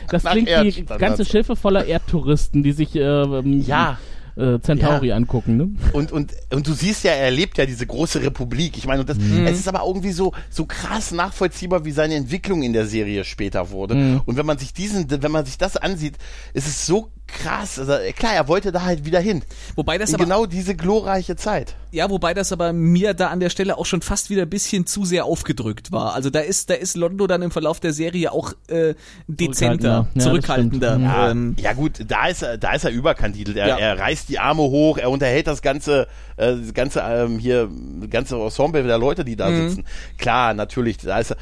Das 0.09 0.23
nach 0.23 0.31
klingt 0.31 0.49
wie 0.49 0.81
ganze 0.97 1.23
Schiffe 1.23 1.55
voller 1.55 1.85
Erdtouristen, 1.85 2.63
die 2.63 2.71
sich 2.71 2.95
äh, 2.95 2.99
ähm, 3.01 3.61
Ja. 3.61 3.99
Äh, 4.35 4.59
Centauri 4.59 5.11
angucken. 5.11 5.57
Ne? 5.57 5.69
Und, 5.93 6.11
und, 6.11 6.33
und 6.51 6.67
du 6.67 6.73
siehst 6.73 7.03
ja, 7.03 7.11
er 7.11 7.25
erlebt 7.25 7.57
ja 7.57 7.65
diese 7.65 7.85
große 7.85 8.21
Republik. 8.21 8.77
Ich 8.77 8.85
meine, 8.85 9.01
und 9.01 9.09
das, 9.09 9.17
Mhm. 9.17 9.45
es 9.47 9.59
ist 9.59 9.67
aber 9.67 9.85
irgendwie 9.85 10.11
so, 10.11 10.33
so 10.49 10.65
krass 10.65 11.11
nachvollziehbar, 11.11 11.85
wie 11.85 11.91
seine 11.91 12.15
Entwicklung 12.15 12.63
in 12.63 12.73
der 12.73 12.85
Serie 12.85 13.23
später 13.23 13.69
wurde. 13.71 13.95
Mhm. 13.95 14.21
Und 14.25 14.37
wenn 14.37 14.45
man 14.45 14.57
sich 14.57 14.73
diesen, 14.73 15.09
wenn 15.09 15.31
man 15.31 15.45
sich 15.45 15.57
das 15.57 15.77
ansieht, 15.77 16.17
ist 16.53 16.67
es 16.67 16.85
so 16.85 17.09
krass. 17.27 17.79
Also, 17.79 17.93
klar, 18.15 18.33
er 18.35 18.47
wollte 18.47 18.71
da 18.71 18.83
halt 18.83 19.05
wieder 19.05 19.19
hin. 19.19 19.43
Wobei 19.75 19.97
das 19.97 20.09
In 20.09 20.15
aber 20.15 20.23
genau 20.25 20.45
diese 20.45 20.75
glorreiche 20.75 21.35
Zeit. 21.35 21.75
Ja, 21.91 22.09
wobei 22.09 22.33
das 22.33 22.51
aber 22.51 22.73
mir 22.73 23.13
da 23.13 23.27
an 23.29 23.39
der 23.39 23.49
Stelle 23.49 23.77
auch 23.77 23.85
schon 23.85 24.01
fast 24.01 24.29
wieder 24.29 24.43
ein 24.43 24.49
bisschen 24.49 24.85
zu 24.85 25.05
sehr 25.05 25.25
aufgedrückt 25.25 25.91
war. 25.91 26.13
Also 26.13 26.29
da 26.29 26.39
ist, 26.41 26.69
da 26.69 26.73
ist 26.75 26.95
Londo 26.95 27.25
dann 27.27 27.41
im 27.41 27.51
Verlauf 27.51 27.79
der 27.79 27.93
Serie 27.93 28.31
auch 28.31 28.53
äh, 28.67 28.93
dezenter, 29.27 30.07
Zurückhaltender. 30.07 30.07
Ja, 30.15 30.21
zurückhaltender. 30.21 30.97
Ja, 30.99 31.31
ähm, 31.31 31.55
ja 31.59 31.73
gut, 31.73 32.03
da 32.07 32.27
ist 32.27 32.41
er, 32.43 32.57
da 32.57 32.73
ist 32.73 32.83
er 32.85 32.91
überkandidelt. 32.91 33.57
Er, 33.57 33.67
Ja. 33.67 33.77
er 33.77 33.99
reißt 33.99 34.29
die 34.29 34.39
Arme 34.39 34.63
hoch, 34.63 34.97
er 34.97 35.09
unterhält 35.09 35.47
das 35.47 35.61
ganze, 35.61 36.07
äh, 36.37 36.55
das 36.55 36.73
ganze 36.73 37.01
ähm, 37.01 37.39
hier, 37.39 37.69
ganze 38.09 38.35
Ensemble 38.37 38.83
der 38.83 38.97
Leute, 38.97 39.23
die 39.25 39.35
da 39.35 39.49
Mhm. 39.49 39.69
sitzen. 39.69 39.85
Klar, 40.17 40.53
natürlich, 40.53 40.97
da 40.97 41.19
ist 41.19 41.31
er. 41.31 41.37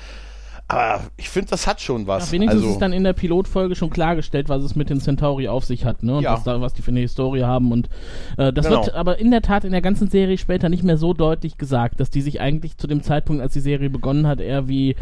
Aber 0.71 1.01
ich 1.17 1.29
finde, 1.29 1.49
das 1.51 1.67
hat 1.67 1.81
schon 1.81 2.07
was. 2.07 2.27
Ja, 2.27 2.31
wenigstens 2.33 2.61
also, 2.61 2.73
ist 2.73 2.79
dann 2.81 2.93
in 2.93 3.03
der 3.03 3.13
Pilotfolge 3.13 3.75
schon 3.75 3.89
klargestellt, 3.89 4.49
was 4.49 4.63
es 4.63 4.75
mit 4.75 4.89
den 4.89 4.99
Centauri 5.01 5.47
auf 5.47 5.65
sich 5.65 5.85
hat, 5.85 6.03
ne? 6.03 6.15
Und 6.17 6.23
Ja. 6.23 6.33
was, 6.33 6.43
da, 6.43 6.61
was 6.61 6.73
die 6.73 6.81
für 6.81 6.91
eine 6.91 7.01
Historie 7.01 7.43
haben. 7.43 7.71
Und 7.71 7.89
äh, 8.37 8.53
das 8.53 8.67
Genau. 8.67 8.85
wird 8.85 8.95
aber 8.95 9.19
in 9.19 9.31
der 9.31 9.41
Tat 9.41 9.63
in 9.63 9.71
der 9.71 9.81
ganzen 9.81 10.09
Serie 10.09 10.37
später 10.37 10.69
nicht 10.69 10.83
mehr 10.83 10.97
so 10.97 11.13
deutlich 11.13 11.57
gesagt, 11.57 11.99
dass 11.99 12.09
die 12.09 12.21
sich 12.21 12.39
eigentlich 12.41 12.77
zu 12.77 12.87
dem 12.87 13.03
Zeitpunkt, 13.03 13.41
als 13.41 13.53
die 13.53 13.59
Serie 13.59 13.89
begonnen 13.89 14.27
hat, 14.27 14.39
eher 14.39 14.67
wie 14.67 14.95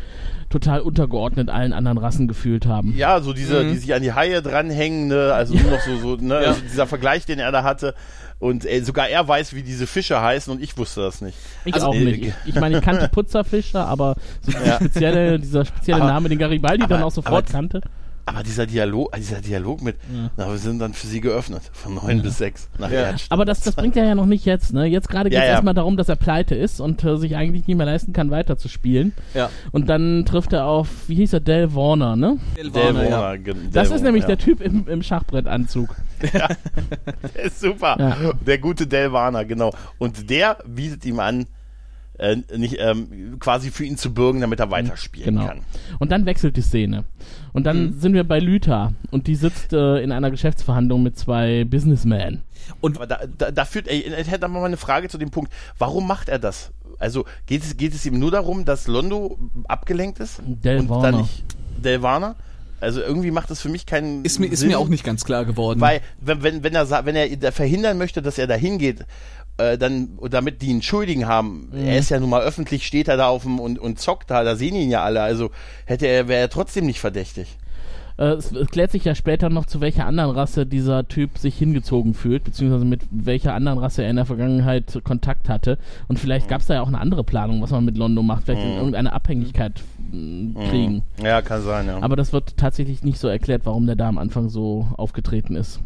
total 0.49 0.81
untergeordnet 0.81 1.49
allen 1.49 1.73
anderen 1.73 1.97
Rassen 1.99 2.27
gefühlt 2.27 2.65
haben. 2.65 2.95
ja, 2.97 3.21
so 3.21 3.33
diese, 3.33 3.63
Mhm. 3.63 3.71
die 3.73 3.77
sich 3.77 3.93
an 3.93 4.01
die 4.01 4.13
Haie 4.13 4.41
dranhängen, 4.41 5.07
ne? 5.07 5.31
also 5.33 5.53
nur 5.55 5.71
noch 5.71 5.79
so, 5.81 5.95
so 5.97 6.15
ne? 6.15 6.35
also 6.37 6.61
dieser 6.61 6.87
Vergleich, 6.87 7.25
den 7.25 7.37
er 7.39 7.51
da 7.51 7.63
hatte. 7.63 7.93
Und 8.39 8.65
äh, 8.65 8.81
sogar 8.81 9.09
er 9.09 9.27
weiß, 9.27 9.53
wie 9.53 9.63
diese 9.63 9.85
Fische 9.85 10.21
heißen 10.21 10.51
und 10.53 10.63
ich 10.63 10.77
wusste 10.77 11.01
das 11.01 11.19
nicht. 11.21 11.37
Ich 11.65 11.73
Also, 11.73 11.87
auch 11.87 11.93
äh, 11.93 11.99
nicht. 12.05 12.23
Ich, 12.23 12.33
ich 12.45 12.55
meine, 12.55 12.77
ich 12.77 12.83
kannte 12.83 13.09
Putzerfischer, 13.11 13.85
aber 13.85 14.15
so 14.41 14.51
dieser 14.53 14.65
Ja. 14.65 14.75
spezielle, 14.77 15.39
dieser 15.39 15.65
spezielle 15.65 16.01
Aber- 16.01 16.11
Name, 16.13 16.29
den 16.29 16.37
Garibaldi 16.39 16.83
dann 16.87 16.93
aber- 16.99 17.05
auch 17.07 17.11
sofort 17.11 17.33
aber- 17.45 17.51
kannte. 17.51 17.81
Aber 18.25 18.43
dieser 18.43 18.65
Dialog, 18.67 19.11
dieser 19.15 19.41
Dialog 19.41 19.81
mit, 19.81 19.95
na, 20.37 20.47
wir 20.49 20.57
sind 20.57 20.79
dann 20.79 20.93
für 20.93 21.07
sie 21.07 21.19
geöffnet, 21.21 21.63
von 21.73 21.95
neun 21.95 22.21
bis 22.21 22.37
sechs. 22.37 22.69
nach 22.77 22.91
Erdstadt. 22.91 23.31
Aber 23.31 23.43
das, 23.45 23.61
das 23.61 23.75
bringt 23.75 23.97
er 23.97 24.05
ja 24.05 24.15
noch 24.15 24.27
nicht 24.27 24.45
jetzt, 24.45 24.71
ne? 24.73 24.85
Jetzt 24.85 25.09
gerade 25.09 25.29
geht 25.29 25.37
es 25.39 25.41
Ja, 25.41 25.47
ja. 25.47 25.51
erstmal 25.53 25.73
darum, 25.73 25.97
dass 25.97 26.09
er 26.09 26.15
pleite 26.15 26.53
ist 26.55 26.79
und 26.79 27.03
äh, 27.03 27.17
sich 27.17 27.35
eigentlich 27.35 27.65
nicht 27.67 27.75
mehr 27.77 27.85
leisten 27.85 28.13
kann, 28.13 28.29
weiterzuspielen. 28.31 29.13
Ja. 29.33 29.49
Und 29.71 29.89
dann 29.89 30.25
trifft 30.25 30.53
er 30.53 30.65
auf, 30.65 30.87
wie 31.07 31.15
hieß 31.15 31.33
er, 31.33 31.39
Del 31.39 31.73
Warner, 31.73 32.15
ne? 32.15 32.37
Del 32.55 32.73
Warner, 32.73 33.03
ja. 33.09 33.19
Warner, 33.21 33.37
ge- 33.39 33.55
Das 33.71 33.85
ist 33.87 33.91
Warner, 33.91 34.03
nämlich 34.03 34.21
ja. 34.23 34.27
der 34.27 34.37
Typ 34.37 34.61
im, 34.61 34.87
im 34.87 35.01
Schachbrettanzug. 35.01 35.95
Der 36.33 37.43
ist 37.43 37.59
super. 37.61 37.95
Ja. 37.97 38.17
Der 38.45 38.57
gute 38.57 38.85
Delvaner, 38.87 39.45
genau. 39.45 39.71
Und 39.97 40.29
der 40.29 40.57
bietet 40.67 41.05
ihm 41.05 41.19
an, 41.19 41.47
äh, 42.19 42.37
nicht, 42.57 42.77
ähm, 42.79 43.37
quasi 43.39 43.71
für 43.71 43.85
ihn 43.85 43.97
zu 43.97 44.13
bürgen, 44.13 44.41
damit 44.41 44.59
er 44.59 44.69
weiterspielen 44.71 45.35
Genau. 45.35 45.47
kann. 45.47 45.61
Und 45.99 46.11
dann 46.11 46.25
wechselt 46.25 46.55
die 46.57 46.61
Szene. 46.61 47.05
Und 47.53 47.63
dann 47.65 47.87
Mhm. 47.87 47.99
sind 47.99 48.13
wir 48.13 48.23
bei 48.23 48.39
Lüther 48.39 48.93
und 49.11 49.27
die 49.27 49.35
sitzt 49.35 49.73
äh, 49.73 49.97
in 50.01 50.11
einer 50.11 50.29
Geschäftsverhandlung 50.29 51.01
mit 51.01 51.17
zwei 51.17 51.63
Businessmen. 51.65 52.41
Aber 52.81 53.07
da, 53.07 53.19
da, 53.37 53.51
da 53.51 53.65
führt, 53.65 53.87
ey, 53.87 54.03
ich 54.21 54.29
hätte 54.29 54.47
mal 54.47 54.63
eine 54.63 54.77
Frage 54.77 55.07
zu 55.09 55.17
dem 55.17 55.31
Punkt, 55.31 55.51
warum 55.77 56.07
macht 56.07 56.29
er 56.29 56.37
das? 56.39 56.71
Also 56.99 57.25
geht 57.47 57.63
es, 57.63 57.77
geht 57.77 57.93
es 57.95 58.05
ihm 58.05 58.19
nur 58.19 58.29
darum, 58.31 58.65
dass 58.65 58.87
Londo 58.87 59.37
abgelenkt 59.67 60.19
ist? 60.19 60.41
Del 60.45 60.79
und 60.81 60.89
Warner. 60.89 61.11
dann 61.11 61.21
nicht 61.21 61.45
Delvaner? 61.77 62.35
Also 62.81 63.01
irgendwie 63.01 63.31
macht 63.31 63.49
das 63.49 63.59
für 63.61 63.67
mich 63.69 63.85
keinen 63.85 64.23
Ist 64.23 64.39
mir, 64.39 64.47
ist 64.47 64.59
Sinn, 64.59 64.69
mir 64.69 64.79
auch 64.79 64.87
nicht 64.87 65.03
ganz 65.03 65.25
klar 65.25 65.43
geworden. 65.45 65.81
Weil, 65.81 65.99
wenn, 66.21 66.43
wenn, 66.43 66.63
wenn 66.63 66.73
er 66.75 66.85
sa- 66.85 67.03
wenn 67.05 67.15
er 67.15 67.51
verhindern 67.51 67.97
möchte, 67.97 68.21
dass 68.21 68.37
er 68.37 68.47
da 68.47 68.55
hingeht, 68.55 69.05
äh, 69.59 69.77
dann, 69.77 70.17
damit 70.29 70.61
die 70.61 70.69
einen 70.71 70.81
Schuldigen 70.81 71.27
haben, 71.27 71.69
Mhm. 71.71 71.85
er 71.85 71.97
ist 71.99 72.09
ja 72.09 72.19
nun 72.19 72.29
mal 72.29 72.41
öffentlich, 72.41 72.85
steht 72.87 73.07
er 73.07 73.17
da 73.17 73.27
auf 73.27 73.43
dem 73.43 73.59
und, 73.59 73.77
und 73.79 73.99
zockt 73.99 74.31
da, 74.31 74.43
da 74.43 74.55
sehen 74.55 74.75
ihn 74.75 74.89
ja 74.89 75.03
alle, 75.03 75.21
also 75.21 75.51
hätte 75.85 76.07
er, 76.07 76.27
wäre 76.27 76.41
er 76.41 76.49
trotzdem 76.49 76.85
nicht 76.85 76.99
verdächtig. 76.99 77.57
Äh, 78.17 78.33
es, 78.33 78.51
es 78.51 78.67
klärt 78.67 78.91
sich 78.91 79.05
ja 79.05 79.15
später 79.15 79.49
noch, 79.49 79.65
zu 79.65 79.79
welcher 79.79 80.05
anderen 80.05 80.31
Rasse 80.31 80.65
dieser 80.65 81.07
Typ 81.07 81.37
sich 81.37 81.57
hingezogen 81.57 82.13
fühlt, 82.13 82.43
beziehungsweise 82.43 82.83
mit 82.83 83.01
welcher 83.11 83.53
anderen 83.53 83.77
Rasse 83.77 84.03
er 84.03 84.09
in 84.09 84.17
der 84.17 84.25
Vergangenheit 84.25 84.99
Kontakt 85.05 85.47
hatte. 85.47 85.77
Und 86.09 86.19
vielleicht 86.19 86.47
Mhm. 86.47 86.49
gab 86.49 86.61
es 86.61 86.67
da 86.67 86.73
ja 86.73 86.81
auch 86.81 86.87
eine 86.89 86.99
andere 86.99 87.23
Planung, 87.23 87.61
was 87.61 87.71
man 87.71 87.85
mit 87.85 87.97
Londo 87.97 88.21
macht, 88.23 88.43
vielleicht 88.45 88.63
in 88.65 88.73
irgendeine 88.75 89.13
Abhängigkeit 89.13 89.81
mh, 90.11 90.69
kriegen. 90.69 91.03
Ja, 91.23 91.41
kann 91.41 91.61
sein, 91.61 91.87
ja. 91.87 91.99
Aber 92.01 92.15
das 92.17 92.33
wird 92.33 92.57
tatsächlich 92.57 93.03
nicht 93.03 93.19
so 93.19 93.27
erklärt, 93.29 93.61
warum 93.65 93.85
der 93.85 93.95
da 93.95 94.09
am 94.09 94.17
Anfang 94.17 94.49
so 94.49 94.87
aufgetreten 94.97 95.55
ist. 95.55 95.79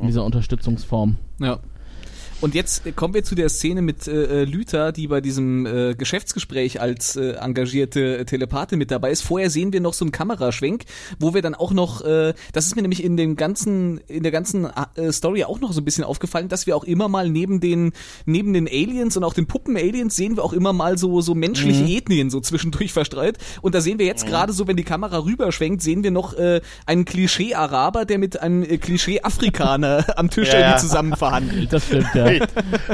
In 0.00 0.06
dieser 0.06 0.24
Unterstützungsform. 0.24 1.16
Ja. 1.40 1.58
Und 2.40 2.54
jetzt 2.54 2.94
kommen 2.94 3.14
wir 3.14 3.24
zu 3.24 3.34
der 3.34 3.48
Szene 3.48 3.82
mit 3.82 4.06
äh, 4.06 4.42
äh, 4.42 4.44
Lüther, 4.44 4.92
die 4.92 5.08
bei 5.08 5.20
diesem 5.20 5.66
äh, 5.66 5.94
Geschäftsgespräch 5.96 6.80
als 6.80 7.16
äh, 7.16 7.32
engagierte 7.32 8.24
Telepathe 8.26 8.76
mit 8.76 8.92
dabei 8.92 9.10
ist. 9.10 9.22
Vorher 9.22 9.50
sehen 9.50 9.72
wir 9.72 9.80
noch 9.80 9.92
so 9.92 10.04
einen 10.04 10.12
Kameraschwenk, 10.12 10.84
wo 11.18 11.34
wir 11.34 11.42
dann 11.42 11.56
auch 11.56 11.72
noch, 11.72 12.02
äh, 12.02 12.34
das 12.52 12.66
ist 12.66 12.76
mir 12.76 12.82
nämlich 12.82 13.02
in 13.02 13.16
dem 13.16 13.34
ganzen, 13.34 13.98
in 14.06 14.22
der 14.22 14.30
ganzen 14.30 14.68
äh, 14.94 15.10
Story 15.10 15.42
auch 15.42 15.58
noch 15.58 15.72
so 15.72 15.80
ein 15.80 15.84
bisschen 15.84 16.04
aufgefallen, 16.04 16.48
dass 16.48 16.68
wir 16.68 16.76
auch 16.76 16.84
immer 16.84 17.08
mal 17.08 17.28
neben 17.28 17.58
den, 17.58 17.90
neben 18.24 18.52
den 18.52 18.68
Aliens 18.68 19.16
und 19.16 19.24
auch 19.24 19.34
den 19.34 19.48
Puppen-Aliens 19.48 20.14
sehen 20.14 20.36
wir 20.36 20.44
auch 20.44 20.52
immer 20.52 20.72
mal 20.72 20.96
so, 20.96 21.20
so 21.20 21.34
menschliche 21.34 21.84
Ethnien 21.86 22.30
so 22.30 22.38
zwischendurch 22.38 22.92
verstreut. 22.92 23.36
Und 23.62 23.74
da 23.74 23.80
sehen 23.80 23.98
wir 23.98 24.06
jetzt 24.06 24.26
gerade 24.26 24.52
so, 24.52 24.68
wenn 24.68 24.76
die 24.76 24.84
Kamera 24.84 25.24
rüberschwenkt, 25.24 25.82
sehen 25.82 26.04
wir 26.04 26.12
noch 26.12 26.34
äh, 26.34 26.60
einen 26.86 27.04
Klischee-Araber, 27.04 28.04
der 28.04 28.18
mit 28.18 28.40
einem 28.40 28.62
äh, 28.62 28.78
Klischee-Afrikaner 28.78 30.04
am 30.16 30.30
Tisch 30.30 30.52
ja. 30.52 30.60
irgendwie 30.60 30.80
zusammen 30.82 31.16
verhandelt. 31.16 31.72
Das 31.72 31.84
stimmt, 31.84 32.06
ja. 32.14 32.27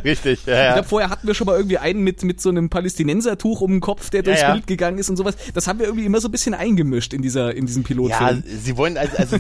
Richtig, 0.05 0.47
ja, 0.47 0.53
Ich 0.53 0.59
ja. 0.59 0.73
glaube, 0.75 0.89
vorher 0.89 1.11
hatten 1.11 1.27
wir 1.27 1.35
schon 1.35 1.47
mal 1.47 1.57
irgendwie 1.57 1.79
einen 1.79 2.01
mit, 2.03 2.23
mit 2.25 2.41
so 2.41 2.49
einem 2.49 2.69
Palästinensertuch 2.71 3.61
um 3.61 3.71
den 3.73 3.81
Kopf, 3.81 4.11
der 4.11 4.23
durchs 4.23 4.43
ja. 4.43 4.53
Bild 4.53 4.67
gegangen 4.67 4.99
ist 4.99 5.09
und 5.11 5.17
sowas. 5.17 5.37
Das 5.55 5.67
haben 5.67 5.79
wir 5.79 5.87
irgendwie 5.87 6.05
immer 6.07 6.21
so 6.21 6.29
ein 6.29 6.33
bisschen 6.33 6.55
eingemischt 6.55 7.13
in 7.15 7.23
dieser, 7.23 7.55
in 7.55 7.67
diesem 7.67 7.83
Ja, 7.83 7.87
Pilotfilm. 7.89 8.43
sie 8.47 8.77
wollen, 8.77 8.97
also, 8.99 9.17
also, 9.17 9.37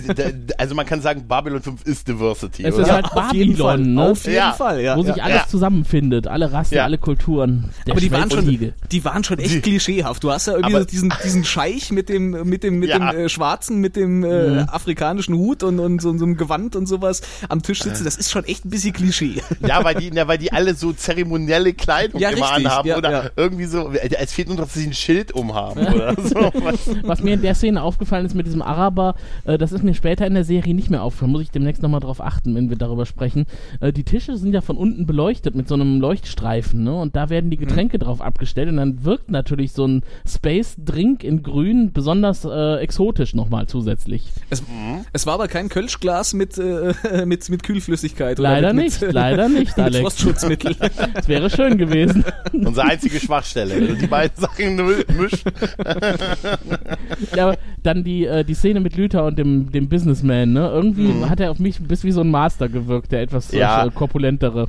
also 0.58 0.74
man 0.74 0.86
kann 0.86 1.00
sagen, 1.02 1.24
Babylon 1.28 1.62
5 1.62 1.84
ist 1.84 2.08
Diversity, 2.08 2.64
Es 2.64 2.74
oder? 2.74 2.82
ist 2.84 2.92
halt 2.92 3.12
auf 3.12 3.32
jeden 3.32 3.56
Fall. 3.56 3.76
Babylon, 3.78 3.94
ne? 3.94 4.10
Auf 4.10 4.24
jeden 4.24 4.36
Ja. 4.36 4.52
Fall, 4.52 4.80
ja. 4.82 4.96
wo 4.96 5.02
sich 5.02 5.16
ja. 5.16 5.24
alles 5.24 5.36
Ja. 5.42 5.46
zusammenfindet, 5.48 6.26
alle 6.26 6.52
Rassen, 6.52 6.74
Ja. 6.74 6.84
alle 6.84 6.98
Kulturen. 6.98 7.70
Der 7.86 7.92
aber 7.92 8.00
die 8.00 8.10
waren 8.10 8.30
schon, 8.30 8.72
die 8.90 9.04
waren 9.04 9.24
schon 9.24 9.38
echt 9.38 9.62
klischeehaft. 9.62 10.22
Du 10.24 10.30
hast 10.30 10.46
ja 10.46 10.54
irgendwie 10.54 10.78
so 10.78 10.84
diesen, 10.84 11.12
diesen 11.24 11.44
Scheich 11.44 11.90
mit 11.92 12.08
dem, 12.08 12.30
mit 12.48 12.62
dem, 12.62 12.78
mit 12.78 12.88
Ja. 12.90 12.98
dem 13.12 13.18
äh, 13.18 13.28
Schwarzen, 13.28 13.78
mit 13.80 13.96
dem 13.96 14.24
äh, 14.24 14.60
afrikanischen 14.68 15.34
Hut 15.34 15.62
und, 15.62 15.78
und 15.80 16.00
so, 16.00 16.16
so 16.16 16.24
einem 16.24 16.36
Gewand 16.36 16.76
und 16.76 16.86
sowas 16.86 17.22
am 17.48 17.62
Tisch 17.62 17.82
sitzen. 17.82 18.04
Das 18.04 18.16
ist 18.16 18.30
schon 18.30 18.44
echt 18.44 18.64
ein 18.64 18.70
bisschen 18.70 18.92
Klischee. 18.92 19.42
Ja, 19.66 19.83
weil 19.84 19.94
die, 19.96 20.08
ja, 20.14 20.26
weil 20.28 20.38
die 20.38 20.52
alle 20.52 20.74
so 20.74 20.92
zeremonielle 20.92 21.72
Kleidung 21.74 22.20
Ja, 22.20 22.30
immer 22.30 22.46
richtig, 22.52 22.66
anhaben 22.66 22.88
ja, 22.88 22.96
oder 22.96 23.10
ja. 23.10 23.30
irgendwie 23.36 23.64
so. 23.66 23.90
Es 23.90 24.32
fehlt 24.32 24.48
nur 24.48 24.56
dass 24.56 24.74
sie 24.74 24.86
ein 24.86 24.92
Schild 24.94 25.32
umhaben 25.32 25.86
oder 25.86 26.14
so. 26.20 26.50
Was- 26.62 26.90
Was 27.04 27.22
mir 27.22 27.34
in 27.34 27.42
der 27.42 27.54
Szene 27.54 27.82
aufgefallen 27.82 28.24
ist 28.26 28.34
mit 28.34 28.46
diesem 28.46 28.62
Araber, 28.62 29.14
äh, 29.44 29.58
das 29.58 29.72
ist 29.72 29.84
mir 29.84 29.94
später 29.94 30.26
in 30.26 30.34
der 30.34 30.44
Serie 30.44 30.74
nicht 30.74 30.90
mehr 30.90 31.02
aufgefallen. 31.02 31.32
Muss 31.32 31.42
ich 31.42 31.50
demnächst 31.50 31.82
nochmal 31.82 32.00
drauf 32.00 32.20
achten, 32.20 32.54
wenn 32.54 32.70
wir 32.70 32.76
darüber 32.76 33.06
sprechen. 33.06 33.46
Äh, 33.80 33.92
die 33.92 34.04
Tische 34.04 34.36
sind 34.36 34.52
ja 34.52 34.60
von 34.60 34.76
unten 34.76 35.06
beleuchtet 35.06 35.54
mit 35.54 35.68
so 35.68 35.74
einem 35.74 36.00
Leuchtstreifen, 36.00 36.82
ne? 36.82 36.94
Und 36.94 37.14
da 37.16 37.28
werden 37.30 37.50
die 37.50 37.56
Getränke 37.56 37.98
drauf 37.98 38.20
abgestellt 38.20 38.68
und 38.68 38.76
dann 38.76 39.04
wirkt 39.04 39.30
natürlich 39.30 39.72
so 39.72 39.86
ein 39.86 40.02
Space 40.26 40.76
Drink 40.78 41.22
in 41.24 41.42
Grün 41.42 41.92
besonders 41.92 42.44
äh, 42.44 42.76
exotisch 42.76 43.34
nochmal 43.34 43.66
zusätzlich. 43.66 44.24
Es, 44.50 44.62
es 45.12 45.26
war 45.26 45.34
aber 45.34 45.48
kein 45.48 45.68
Kölschglas 45.68 46.32
mit, 46.34 46.56
äh, 46.58 46.94
mit, 47.26 47.48
mit 47.50 47.62
Kühlflüssigkeit. 47.62 48.40
oder 48.40 48.50
Leider 48.50 48.72
mit, 48.72 48.84
nicht, 48.84 49.00
mit, 49.02 49.12
leider 49.12 49.48
nicht, 49.48 49.73
mit 49.76 49.84
Alex. 49.86 50.00
Frostschutzmittel. 50.02 50.76
Das 51.14 51.28
wäre 51.28 51.50
schön 51.50 51.78
gewesen. 51.78 52.24
Unsere 52.52 52.86
einzige 52.88 53.20
Schwachstelle. 53.20 53.80
Du 53.80 53.94
die 53.96 54.06
beiden 54.06 54.36
Sachen 54.40 54.76
mischt. 55.18 55.44
Ja, 57.36 57.48
aber 57.48 57.58
dann 57.82 58.04
die, 58.04 58.24
äh, 58.26 58.44
die 58.44 58.54
Szene 58.54 58.80
mit 58.80 58.96
Lüther 58.96 59.24
und 59.24 59.38
dem, 59.38 59.70
dem 59.70 59.88
Businessman, 59.88 60.52
ne? 60.52 60.68
Irgendwie 60.68 61.24
hat 61.24 61.40
er 61.40 61.50
auf 61.50 61.58
mich 61.58 61.78
bis 61.80 62.04
wie 62.04 62.12
so 62.12 62.20
ein 62.20 62.30
Master 62.30 62.68
gewirkt, 62.68 63.12
der 63.12 63.22
etwas 63.22 63.52
Ja. 63.52 63.86
äh, 63.86 63.90
korpulentere. 63.90 64.68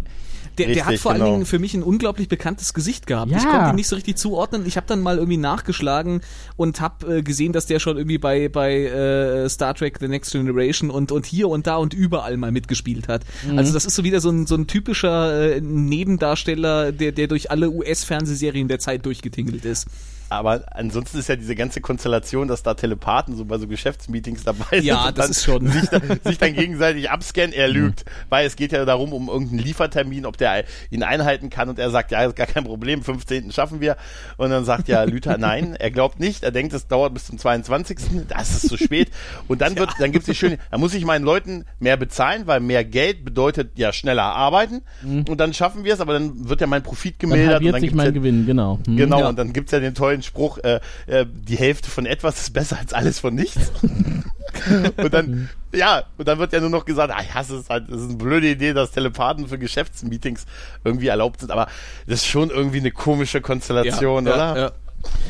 Der, 0.58 0.68
der 0.68 0.86
hat 0.86 0.91
Richtig, 0.91 1.01
vor 1.01 1.12
allen 1.12 1.22
genau. 1.22 1.34
Dingen 1.34 1.45
für 1.45 1.60
mich 1.60 1.74
ein 1.74 1.84
unglaublich 1.84 2.28
bekanntes 2.28 2.74
Gesicht 2.74 3.08
gehabt. 3.08 3.32
Ja. 3.32 3.38
Ich 3.38 3.45
konnte 3.45 3.70
ihn 3.70 3.76
nicht 3.76 3.88
so 3.88 3.95
richtig 3.95 4.18
zuordnen. 4.18 4.66
Ich 4.66 4.78
habe 4.78 4.88
dann 4.88 5.01
mal 5.01 5.18
irgendwie 5.18 5.38
nachgeschlagen 5.38 6.22
und 6.56 6.82
habe 6.82 7.18
äh, 7.18 7.22
gesehen, 7.22 7.53
dass 7.53 7.66
der 7.66 7.80
schon 7.80 7.97
irgendwie 7.97 8.18
bei, 8.18 8.49
bei 8.49 8.86
äh, 8.86 9.49
Star 9.49 9.74
Trek 9.74 9.97
The 9.99 10.08
Next 10.08 10.32
Generation 10.32 10.89
und, 10.89 11.12
und 11.12 11.26
hier 11.26 11.49
und 11.49 11.68
da 11.68 11.78
und 11.78 11.93
überall 11.93 12.38
mal 12.38 12.51
mitgespielt 12.51 13.08
hat. 13.08 13.24
Mhm. 13.47 13.58
Also 13.58 13.74
das 13.74 13.86
ist 13.86 13.95
so 13.95 14.03
wieder 14.03 14.22
so 14.22 14.30
ein, 14.30 14.45
so 14.47 14.56
ein 14.56 14.68
typischer 14.68 15.56
äh, 15.56 15.62
Nebendarsteller, 15.62 16.91
der, 16.91 17.12
der 17.12 17.28
durch 17.28 17.51
alle 17.51 17.70
US-Fernsehserien 17.70 18.68
der 18.68 18.80
Zeit 18.80 19.06
durchgetingelt 19.06 19.66
ist. 19.66 19.88
Aber 20.36 20.63
ansonsten 20.71 21.17
ist 21.19 21.29
ja 21.29 21.36
diese 21.36 21.55
ganze 21.55 21.81
Konstellation, 21.81 22.47
dass 22.47 22.63
da 22.63 22.73
Telepathen 22.73 23.36
so 23.36 23.45
bei 23.45 23.57
so 23.57 23.67
Geschäftsmeetings 23.67 24.43
dabei 24.43 24.65
sind. 24.77 24.83
Ja, 24.86 25.07
und 25.07 25.17
das 25.17 25.25
dann 25.25 25.31
ist 25.31 25.43
schon- 25.43 25.67
Sich, 25.67 25.89
da, 25.89 25.99
sich 26.23 26.38
dann 26.38 26.53
gegenseitig 26.55 27.09
abscannen, 27.09 27.53
er 27.53 27.67
lügt. 27.67 28.05
Weil 28.29 28.45
es 28.45 28.55
geht 28.55 28.71
ja 28.71 28.86
darum, 28.86 29.13
um 29.13 29.27
irgendeinen 29.29 29.59
Liefertermin, 29.59 30.25
ob 30.25 30.38
der 30.38 30.63
ihn 30.91 31.03
einhalten 31.03 31.49
kann 31.49 31.69
und 31.69 31.79
er 31.79 31.89
sagt, 31.89 32.11
ja, 32.11 32.23
ist 32.23 32.36
gar 32.36 32.47
kein 32.47 32.63
Problem, 32.63 33.03
15. 33.03 33.51
schaffen 33.51 33.81
wir. 33.81 33.97
Und 34.38 34.49
dann 34.49 34.65
sagt 34.65 34.88
ja 34.88 35.03
Lüther, 35.03 35.38
nein, 35.39 35.75
er 35.75 35.91
glaubt 35.91 36.19
nicht, 36.19 36.43
er 36.43 36.51
denkt, 36.51 36.73
es 36.73 36.88
dauert 36.88 37.13
bis 37.13 37.25
zum 37.25 37.38
22. 37.38 37.97
Das 38.27 38.51
ist 38.63 38.69
zu 38.69 38.77
spät. 38.77 39.09
Und 39.47 39.61
dann 39.61 39.75
wird, 39.77 39.89
dann 39.99 40.11
gibt's 40.11 40.25
die 40.27 40.36
schöne, 40.36 40.57
da 40.71 40.77
muss 40.77 40.93
ich 40.93 41.05
meinen 41.05 41.25
Leuten 41.25 41.65
mehr 41.79 41.97
bezahlen, 41.97 42.47
weil 42.47 42.59
mehr 42.59 42.83
Geld 42.83 43.23
bedeutet 43.25 43.71
ja 43.77 43.91
schneller 43.93 44.23
arbeiten. 44.23 44.81
Und 45.03 45.38
dann 45.39 45.53
schaffen 45.53 45.83
wir 45.83 45.93
es, 45.93 45.99
aber 46.01 46.13
dann 46.13 46.47
wird 46.49 46.61
ja 46.61 46.67
mein 46.67 46.83
Profit 46.83 47.15
Dann 47.21 47.29
gemildert. 47.29 47.47
und 47.47 47.53
halbiert 47.55 47.73
dann 47.75 47.81
sich 47.81 47.93
mein 47.93 48.05
ja, 48.07 48.11
Gewinn, 48.11 48.45
genau. 48.45 48.79
Hm. 48.86 48.97
Genau, 48.97 49.19
Ja. 49.19 49.29
und 49.29 49.38
dann 49.39 49.53
gibt's 49.53 49.71
ja 49.71 49.79
den 49.79 49.93
tollen 49.95 50.21
Spruch, 50.26 50.57
äh, 50.59 50.80
äh, 51.07 51.26
die 51.30 51.55
Hälfte 51.57 51.89
von 51.89 52.05
etwas 52.05 52.41
ist 52.41 52.53
besser 52.53 52.78
als 52.80 52.91
alles 52.93 53.19
von 53.19 53.34
nichts. 53.36 53.71
und 54.97 55.13
dann, 55.13 55.49
ja, 55.73 56.03
und 56.17 56.28
dann 56.28 56.39
wird 56.39 56.53
ja 56.53 56.59
nur 56.59 56.69
noch 56.69 56.86
gesagt, 56.86 57.13
ah 57.15 57.21
ja, 57.21 57.41
es 57.41 57.49
ist 57.49 57.69
halt, 57.69 57.89
das 57.89 58.01
ist 58.01 58.09
eine 58.09 58.17
blöde 58.17 58.49
Idee, 58.49 58.73
dass 58.73 58.91
Telepathen 58.91 59.47
für 59.47 59.57
Geschäftsmeetings 59.57 60.45
irgendwie 60.84 61.07
erlaubt 61.07 61.39
sind, 61.41 61.51
aber 61.51 61.67
das 62.07 62.19
ist 62.21 62.28
schon 62.28 62.49
irgendwie 62.49 62.80
eine 62.80 62.91
komische 62.91 63.41
Konstellation, 63.41 64.28
oder? 64.28 64.57
ja. 64.57 64.71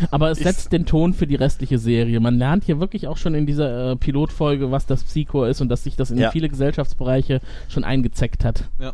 Aber 0.10 0.32
es 0.32 0.38
Ich- 0.38 0.46
setzt 0.46 0.72
den 0.72 0.86
Ton 0.86 1.14
für 1.14 1.28
die 1.28 1.36
restliche 1.36 1.78
Serie. 1.78 2.22
Man 2.22 2.38
lernt 2.38 2.64
hier 2.64 2.80
wirklich 2.80 3.08
auch 3.08 3.18
schon 3.18 3.36
in 3.36 3.46
dieser 3.46 3.92
äh, 3.92 3.96
Pilotfolge, 3.98 4.72
was 4.72 4.86
das 4.86 5.04
Psycho 5.04 5.44
ist 5.44 5.60
und 5.60 5.68
dass 5.68 5.84
sich 5.84 5.98
das 5.98 6.12
in 6.12 6.18
Ja. 6.18 6.32
viele 6.32 6.48
Gesellschaftsbereiche 6.48 7.42
schon 7.68 7.84
eingezeckt 7.84 8.46
hat. 8.46 8.64
Ja. 8.80 8.94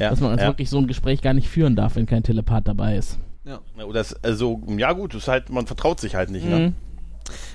Ja, 0.00 0.10
Dass 0.10 0.20
man 0.20 0.30
also 0.30 0.42
ja. 0.44 0.50
wirklich 0.50 0.70
so 0.70 0.78
ein 0.78 0.86
Gespräch 0.86 1.22
gar 1.22 1.34
nicht 1.34 1.48
führen 1.48 1.74
darf, 1.76 1.96
wenn 1.96 2.06
kein 2.06 2.22
Telepath 2.22 2.68
dabei 2.68 2.96
ist. 2.96 3.18
Ja. 3.48 3.84
Oder 3.84 4.00
es, 4.02 4.14
also, 4.22 4.60
ja 4.76 4.92
gut, 4.92 5.14
ist 5.14 5.26
halt, 5.28 5.48
man 5.50 5.66
vertraut 5.66 5.98
sich 6.00 6.14
halt 6.14 6.30
nicht, 6.30 6.44
Mhm. 6.44 6.50
ne? 6.50 6.72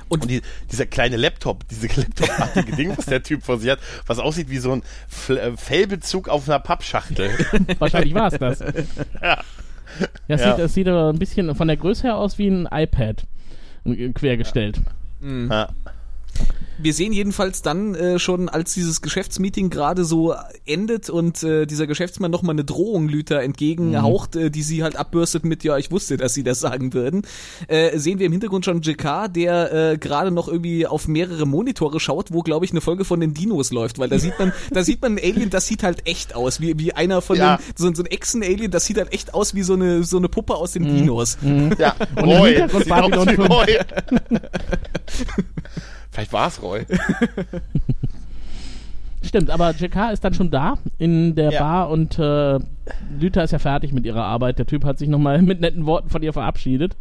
Und 0.09 0.21
Und 0.23 0.29
die, 0.29 0.41
dieser 0.71 0.85
kleine 0.85 1.17
Laptop, 1.17 1.67
diese 1.69 1.87
Laptop-artige 2.01 2.75
Ding, 2.75 2.95
was 2.97 3.05
der 3.05 3.23
Typ 3.23 3.43
vor 3.43 3.57
sich 3.59 3.71
hat, 3.71 3.79
was 4.05 4.19
aussieht 4.19 4.49
wie 4.49 4.57
so 4.59 4.71
ein 4.73 4.83
F 5.09 5.29
äh, 5.29 5.55
Fellbezug 5.57 6.29
auf 6.29 6.47
einer 6.47 6.59
Pappschachtel. 6.59 7.31
Wahrscheinlich 7.79 8.13
war 8.13 8.31
es 8.31 8.37
das. 8.39 8.59
ja. 9.21 9.39
Ja, 10.27 10.35
es, 10.35 10.41
Ja. 10.41 10.55
Sieht, 10.55 10.65
es 10.65 10.73
sieht 10.73 10.87
aber 10.87 11.09
ein 11.11 11.17
bisschen 11.19 11.53
von 11.55 11.67
der 11.67 11.77
Größe 11.77 12.03
her 12.03 12.17
aus 12.17 12.37
wie 12.37 12.47
ein 12.47 12.67
iPad. 12.71 13.25
äh, 13.85 14.09
Quergestellt. 14.09 14.81
Ja. 15.21 15.69
Wir 16.79 16.93
sehen 16.93 17.13
jedenfalls 17.13 17.61
dann 17.61 17.93
äh, 17.95 18.19
schon, 18.19 18.49
als 18.49 18.73
dieses 18.73 19.01
Geschäftsmeeting 19.01 19.69
gerade 19.69 20.03
so 20.05 20.33
endet 20.65 21.09
und 21.09 21.43
äh, 21.43 21.65
dieser 21.65 21.87
Geschäftsmann 21.87 22.31
nochmal 22.31 22.55
eine 22.55 22.63
Drohung 22.63 23.07
Lüther 23.07 23.41
entgegenhaucht, 23.43 24.35
äh, 24.35 24.49
die 24.49 24.63
sie 24.63 24.83
halt 24.83 24.95
abbürstet 24.95 25.45
mit, 25.45 25.63
ja, 25.63 25.77
ich 25.77 25.91
wusste, 25.91 26.17
dass 26.17 26.33
sie 26.33 26.43
das 26.43 26.59
sagen 26.59 26.93
würden, 26.93 27.21
äh, 27.67 27.97
sehen 27.99 28.17
wir 28.19 28.25
im 28.25 28.31
Hintergrund 28.31 28.65
schon 28.65 28.81
JK, 28.81 29.31
der 29.33 29.91
äh, 29.91 29.97
gerade 29.97 30.31
noch 30.31 30.47
irgendwie 30.47 30.87
auf 30.87 31.07
mehrere 31.07 31.45
Monitore 31.45 31.99
schaut, 31.99 32.33
wo, 32.33 32.41
glaube 32.41 32.65
ich, 32.65 32.71
eine 32.71 32.81
Folge 32.81 33.05
von 33.05 33.19
den 33.19 33.33
Dinos 33.33 33.71
läuft, 33.71 33.99
weil 33.99 34.09
da 34.09 34.17
sieht 34.17 34.37
man, 34.39 34.51
da 34.71 34.83
sieht 34.83 35.01
man 35.01 35.17
ein 35.17 35.19
Alien, 35.23 35.49
das 35.51 35.67
sieht 35.67 35.83
halt 35.83 36.07
echt 36.07 36.35
aus, 36.35 36.59
wie, 36.59 36.77
wie 36.79 36.93
einer 36.93 37.21
von 37.21 37.37
Ja. 37.37 37.57
den, 37.57 37.63
so, 37.75 37.93
so 37.93 38.03
ein 38.03 38.07
Echsen-Alien, 38.07 38.71
das 38.71 38.85
sieht 38.85 38.97
halt 38.97 39.13
echt 39.13 39.33
aus 39.33 39.53
wie 39.53 39.63
so 39.63 39.73
eine, 39.73 40.03
so 40.03 40.17
eine 40.17 40.27
Puppe 40.29 40.55
aus 40.55 40.71
den 40.71 40.83
Dinos. 40.83 41.37
Ja, 41.77 41.95
im 42.17 42.23
Roy. 42.25 42.55
Hintergrund 42.55 42.87
Babylon 42.89 43.27
5. 43.29 43.49
Roy. 43.49 43.77
Vielleicht 46.11 46.31
war 46.31 46.47
es 46.47 46.61
Roy. 46.63 46.85
Stimmt, 49.23 49.49
aber 49.49 49.71
JK 49.71 50.11
ist 50.11 50.23
dann 50.23 50.33
schon 50.33 50.51
da 50.51 50.77
in 50.97 51.35
der 51.35 51.51
Ja. 51.51 51.59
Bar 51.61 51.89
und 51.89 52.19
äh, 52.19 52.59
Lüther 53.19 53.43
ist 53.43 53.51
ja 53.51 53.59
fertig 53.59 53.93
mit 53.93 54.05
ihrer 54.05 54.23
Arbeit. 54.23 54.59
Der 54.59 54.65
Typ 54.65 54.83
hat 54.85 54.97
sich 54.97 55.07
nochmal 55.09 55.41
mit 55.41 55.61
netten 55.61 55.85
Worten 55.85 56.09
von 56.09 56.21
ihr 56.23 56.33
verabschiedet. 56.33 56.95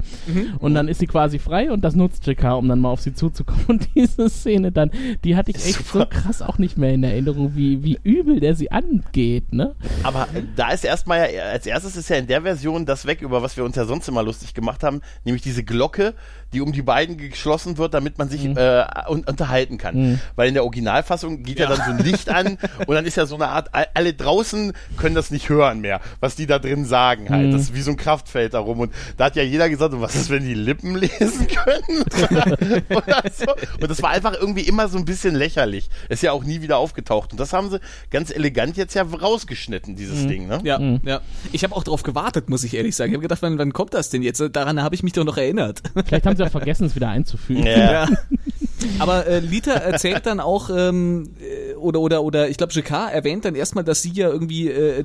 Und 0.59 0.75
dann 0.75 0.89
ist 0.89 0.99
sie 1.01 1.07
quasi 1.07 1.39
frei 1.39 1.71
und 1.73 1.83
das 1.83 1.95
nutzt 1.95 2.27
JK, 2.27 2.57
um 2.57 2.69
dann 2.69 2.81
mal 2.81 2.91
auf 2.91 3.01
sie 3.01 3.15
zuzukommen. 3.15 3.65
Und 3.69 3.89
diese 3.95 4.29
Szene 4.29 4.71
dann, 4.73 4.91
die 5.25 5.37
hatte 5.37 5.51
ich 5.51 5.57
echt 5.57 5.87
so 5.87 6.05
krass 6.07 6.43
auch 6.43 6.59
nicht 6.59 6.77
mehr 6.79 6.93
in 6.93 7.03
Erinnerung, 7.05 7.53
wie, 7.57 7.83
wie 7.83 7.99
übel 8.03 8.39
der 8.41 8.55
sie 8.55 8.71
angeht, 8.71 9.53
ne? 9.53 9.75
Aber 10.03 10.23
äh, 10.35 10.43
da 10.57 10.71
ist 10.73 10.85
erstmal 10.85 11.33
ja, 11.33 11.43
als 11.45 11.67
erstes 11.67 11.97
ist 11.97 12.09
ja 12.11 12.17
in 12.17 12.27
der 12.27 12.43
Version 12.43 12.85
das 12.87 13.07
weg, 13.07 13.23
über 13.23 13.43
was 13.43 13.57
wir 13.57 13.65
uns 13.65 13.77
ja 13.77 13.85
sonst 13.85 14.09
immer 14.09 14.23
lustig 14.23 14.53
gemacht 14.55 14.83
haben, 14.83 15.01
nämlich 15.25 15.43
diese 15.43 15.65
Glocke, 15.65 16.15
die 16.53 16.61
um 16.61 16.73
die 16.73 16.83
beiden 16.83 17.17
geschlossen 17.17 17.79
wird, 17.79 17.95
damit 17.95 18.19
man 18.19 18.29
sich 18.29 18.45
äh, 18.45 18.85
un 19.09 19.25
unterhalten 19.25 19.79
kann. 19.79 20.21
Weil 20.37 20.49
in 20.49 20.55
der 20.55 20.65
Originalfassung 20.65 21.43
geht 21.43 21.59
ja. 21.59 21.67
dann 21.69 21.79
so 21.79 21.91
ein 21.93 21.99
Licht 22.05 22.29
an 22.29 22.59
und 22.87 22.95
dann 22.95 23.07
ist 23.07 23.17
ja 23.17 23.25
so 23.27 23.37
eine 23.37 23.49
Art, 23.49 23.71
all- 23.73 23.89
alle 23.95 24.13
draußen 24.13 24.73
können 24.99 25.15
das 25.15 25.31
nicht 25.31 25.49
hören 25.49 25.72
mehr, 25.81 26.01
was 26.21 26.37
die 26.37 26.47
da 26.47 26.59
drin 26.59 26.85
sagen 26.85 27.31
halt. 27.31 27.53
Das 27.53 27.63
ist 27.63 27.75
wie 27.75 27.81
so 27.81 27.91
ein 27.91 27.97
Kraftfeld 27.97 28.55
darum. 28.55 28.81
Und 28.81 28.93
da 29.17 29.27
hat 29.27 29.37
ja 29.37 29.43
jeder 29.43 29.69
gesagt, 29.69 29.95
was 29.97 30.15
ist, 30.15 30.31
wenn 30.31 30.45
die 30.45 30.55
Lippen 30.55 30.95
lesen 30.97 31.47
können? 31.47 32.03
Oder 32.91 33.23
so. 33.33 33.53
Und 33.81 33.91
das 33.91 34.03
war 34.03 34.11
einfach 34.11 34.35
irgendwie 34.35 34.63
immer 34.63 34.89
so 34.89 34.99
ein 34.99 35.05
bisschen 35.05 35.35
lächerlich. 35.35 35.89
Ist 36.09 36.23
ja 36.23 36.33
auch 36.33 36.45
nie 36.45 36.63
wieder 36.63 36.79
aufgetaucht. 36.79 37.33
Und 37.33 37.41
das 37.41 37.53
haben 37.53 37.71
sie 37.71 37.81
ganz 38.11 38.31
elegant 38.31 38.77
jetzt 38.77 38.95
ja 38.95 39.03
rausgeschnitten, 39.03 39.97
dieses 39.97 40.27
Ding, 40.27 40.47
ne? 40.47 40.61
Ja, 40.65 40.81
ja. 41.05 41.21
Ich 41.53 41.65
habe 41.65 41.75
auch 41.75 41.85
drauf 41.85 42.03
gewartet, 42.03 42.49
muss 42.49 42.65
ich 42.65 42.75
ehrlich 42.75 42.97
sagen. 42.97 43.11
Ich 43.11 43.17
habe 43.17 43.23
gedacht, 43.23 43.43
wann, 43.43 43.59
wann 43.59 43.73
kommt 43.73 43.95
das 43.95 44.11
denn 44.11 44.23
jetzt? 44.23 44.43
Daran 44.53 44.83
habe 44.83 44.95
ich 44.95 45.03
mich 45.03 45.13
doch 45.13 45.25
noch 45.25 45.37
erinnert. 45.37 45.83
Vielleicht 46.07 46.27
haben 46.27 46.37
sie 46.37 46.45
auch 46.45 46.51
vergessen, 46.51 46.87
es 46.87 46.95
wieder 46.95 47.09
einzufügen. 47.09 47.67
Ja. 47.67 48.09
Aber 48.99 49.27
äh, 49.27 49.41
Lita 49.41 49.73
erzählt 49.73 50.27
dann 50.27 50.41
auch, 50.41 50.71
ähm, 50.71 51.31
äh, 51.41 51.75
oder, 51.75 52.01
oder, 52.01 52.23
oder 52.23 52.49
ich 52.49 52.57
glaube, 52.57 52.73
JK 52.73 52.91
erwähnt 53.13 53.45
dann 53.45 53.55
erstmal, 53.55 53.85
dass 53.85 54.03
sie 54.03 54.13
ja 54.13 54.29
irgendwie 54.29 54.69
äh, 54.69 55.05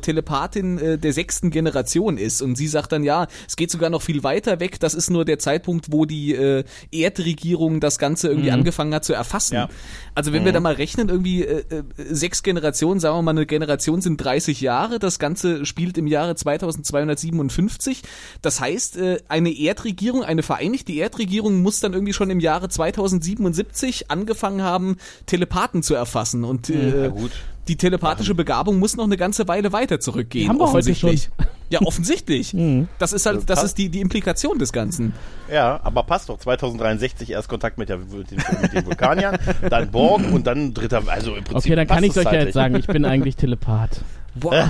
Telepathin 0.58 0.78
äh, 0.78 0.98
der 0.98 1.14
sechsten 1.14 1.50
Generation 1.50 2.18
ist. 2.18 2.42
Und 2.42 2.56
sie 2.56 2.68
sagt 2.68 2.92
dann, 2.92 3.04
ja, 3.04 3.28
es 3.48 3.56
geht 3.56 3.72
sogar 3.72 3.90
noch 3.90 4.02
viel 4.02 4.24
weiter 4.24 4.60
weg. 4.60 4.80
Das 4.80 4.94
ist 4.94 5.10
nur 5.10 5.26
der 5.26 5.40
Zeitpunkt, 5.40 5.92
wo 5.92 6.06
die 6.06 6.34
äh, 6.34 6.64
Erdregierung 6.92 7.80
das 7.80 8.00
Ganze 8.00 8.30
irgendwie 8.30 8.52
angefangen 8.52 8.94
hat 8.94 9.06
zu 9.06 9.14
erfassen. 9.14 9.56
Ja. 9.56 9.70
Also 10.16 10.34
wenn 10.34 10.46
wir 10.46 10.52
da 10.52 10.60
mal 10.60 10.74
rechnen, 10.74 11.10
irgendwie 11.10 11.44
äh, 11.44 11.64
äh, 11.70 11.84
sechs 11.98 12.44
Generationen, 12.44 13.00
sagen 13.00 13.18
wir 13.18 13.22
mal, 13.22 13.32
eine 13.32 13.46
Generation 13.46 14.02
sind 14.02 14.18
30 14.18 14.62
Jahre. 14.62 15.00
Das 15.00 15.20
Ganze 15.20 15.66
spielt 15.66 15.98
im 15.98 16.08
Jahre 16.08 16.36
2257. 16.36 18.02
Das 18.42 18.60
heißt, 18.60 18.98
äh, 18.98 19.20
eine 19.28 19.52
Erdregierung, 19.52 20.24
eine 20.24 20.44
vereinigte 20.44 20.94
Erdregierung 20.94 21.62
muss 21.62 21.80
dann 21.80 21.94
irgendwie 21.94 22.14
schon 22.14 22.30
im 22.30 22.40
Jahre 22.40 22.70
2077 22.70 24.10
angefangen 24.10 24.62
haben, 24.62 24.98
Telepathen 25.26 25.84
zu 25.84 25.94
erfassen. 25.94 26.44
Und 26.44 26.70
äh, 26.70 27.10
gut. 27.14 27.32
Die 27.68 27.76
telepathische 27.76 28.36
Begabung 28.36 28.80
muss 28.80 28.96
noch 28.96 29.04
eine 29.06 29.18
ganze 29.18 29.48
Weile 29.48 29.72
weiter 29.74 30.00
zurückgehen. 30.00 30.50
Haben 30.50 30.58
wir 30.58 30.66
heute 30.66 30.78
offensichtlich. 30.92 31.30
Ja, 31.70 31.82
offensichtlich. 31.82 32.56
Das 33.00 33.14
ist 33.14 33.26
halt, 33.26 33.50
das 33.50 33.64
ist 33.64 33.78
die, 33.78 33.90
die 33.90 34.02
Implikation 34.02 34.58
des 34.58 34.72
Ganzen. 34.74 35.14
Ja, 35.52 35.80
aber 35.84 36.04
passt 36.04 36.30
doch. 36.30 36.38
2063 36.40 37.32
erst 37.32 37.50
Kontakt 37.50 37.78
mit, 37.78 37.90
der, 37.90 37.98
mit, 37.98 38.32
den, 38.32 38.40
mit 38.62 38.74
den 38.74 38.86
Vulkaniern, 38.86 39.38
dann 39.70 39.92
Borg 39.92 40.22
und 40.32 40.48
dann 40.48 40.74
dritter. 40.74 41.02
Also 41.08 41.36
im 41.36 41.44
Prinzip. 41.44 41.72
Okay, 41.72 41.76
dann 41.76 41.88
kann 41.88 42.04
ich 42.04 42.12
es 42.12 42.18
euch 42.18 42.24
ja 42.24 42.32
zeitlich. 42.32 42.46
jetzt 42.48 42.54
sagen, 42.54 42.76
ich 42.76 42.88
bin 42.88 43.06
eigentlich 43.06 43.36
Telepath. 43.38 44.02
Wow. 44.36 44.70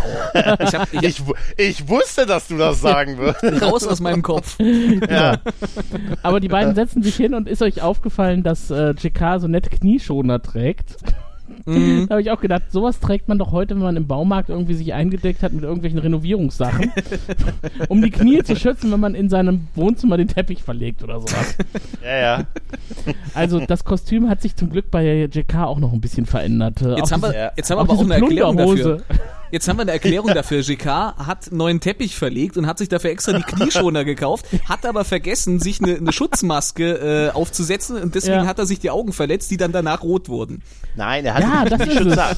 Ich 0.60 0.74
hab, 0.76 0.94
ich 0.94 1.04
Ich, 1.04 1.24
ich 1.58 1.90
wusste, 1.90 2.26
dass 2.26 2.48
du 2.48 2.58
das 2.58 2.80
sagen 2.82 3.18
würdest. 3.18 3.62
raus 3.62 3.86
aus 3.86 4.00
meinem 4.00 4.22
Kopf. 4.22 4.58
ja. 4.60 5.40
Aber 6.24 6.40
die 6.40 6.48
beiden 6.48 6.74
setzen 6.76 7.04
sich 7.04 7.16
hin 7.16 7.34
und 7.34 7.48
ist 7.48 7.62
euch 7.62 7.82
aufgefallen, 7.82 8.44
dass 8.44 8.72
äh, 8.72 8.92
JK 8.92 9.40
so 9.40 9.48
nette 9.48 9.70
Knieschoner 9.70 10.42
trägt? 10.42 10.96
Da 11.66 12.12
habe 12.12 12.22
ich 12.22 12.32
auch 12.32 12.40
gedacht, 12.40 12.64
sowas 12.70 13.00
trägt 13.00 13.28
man 13.28 13.38
doch 13.38 13.52
heute, 13.52 13.76
wenn 13.76 13.84
man 13.84 13.96
im 13.98 14.08
Baumarkt 14.08 14.50
irgendwie 14.50 14.74
sich 14.74 14.94
eingedeckt 14.94 15.44
hat 15.44 15.54
mit 15.54 15.64
irgendwelchen 15.64 16.00
Renovierungssachen, 16.00 16.92
um 17.90 18.02
die 18.02 18.10
Knie 18.10 18.44
zu 18.44 18.56
schützen, 18.56 18.92
wenn 18.92 19.00
man 19.00 19.16
in 19.16 19.30
seinem 19.30 19.68
Wohnzimmer 19.76 20.18
den 20.18 20.28
Teppich 20.28 20.64
verlegt 20.64 21.04
oder 21.04 21.20
sowas. 21.20 21.58
ja, 22.04 22.18
ja. 22.18 22.46
Also 23.34 23.60
das 23.60 23.84
Kostüm 23.84 24.30
hat 24.30 24.42
sich 24.42 24.56
zum 24.56 24.70
Glück 24.70 24.92
bei 24.92 25.26
JK 25.26 25.56
auch 25.56 25.80
noch 25.80 25.94
ein 25.94 26.02
bisschen 26.02 26.26
verändert. 26.26 26.82
Jetzt 26.82 26.92
auch 27.04 27.12
haben 27.12 27.22
wir, 27.24 27.52
jetzt 27.56 27.70
haben 27.70 27.78
wir 27.78 27.82
auch 27.82 27.90
aber 27.90 27.94
auch 27.94 28.04
eine 28.04 28.16
Erklärung 28.16 28.58
dafür. 28.58 29.02
Jetzt 29.52 29.68
haben 29.68 29.78
wir 29.78 29.82
eine 29.84 29.92
Erklärung 29.92 30.28
dafür. 30.34 30.62
GK 30.62 30.86
hat 31.18 31.48
einen 31.50 31.58
neuen 31.58 31.80
Teppich 31.80 32.16
verlegt 32.16 32.58
und 32.58 32.68
hat 32.68 32.78
sich 32.78 32.90
dafür 32.90 33.12
extra 33.12 33.34
die 33.34 33.44
Knieschoner 33.44 34.04
gekauft, 34.06 34.46
hat 34.68 34.86
aber 34.86 35.06
vergessen, 35.06 35.60
sich 35.60 35.82
eine, 35.82 35.96
eine 35.98 36.12
Schutzmaske 36.12 37.30
äh, 37.32 37.36
aufzusetzen 37.36 37.98
und 38.02 38.16
deswegen 38.16 38.38
Ja. 38.42 38.46
hat 38.46 38.60
er 38.60 38.66
sich 38.66 38.80
die 38.80 38.90
Augen 38.90 39.14
verletzt, 39.14 39.50
die 39.52 39.58
dann 39.58 39.72
danach 39.72 40.04
rot 40.04 40.30
wurden. 40.30 40.62
Nein, 40.96 41.26
er 41.26 41.36
hatte 41.36 41.46
Ja, 41.48 41.64
die 41.64 41.70
das 41.70 41.80
ist 41.82 41.86
Knieschützer. 41.90 42.30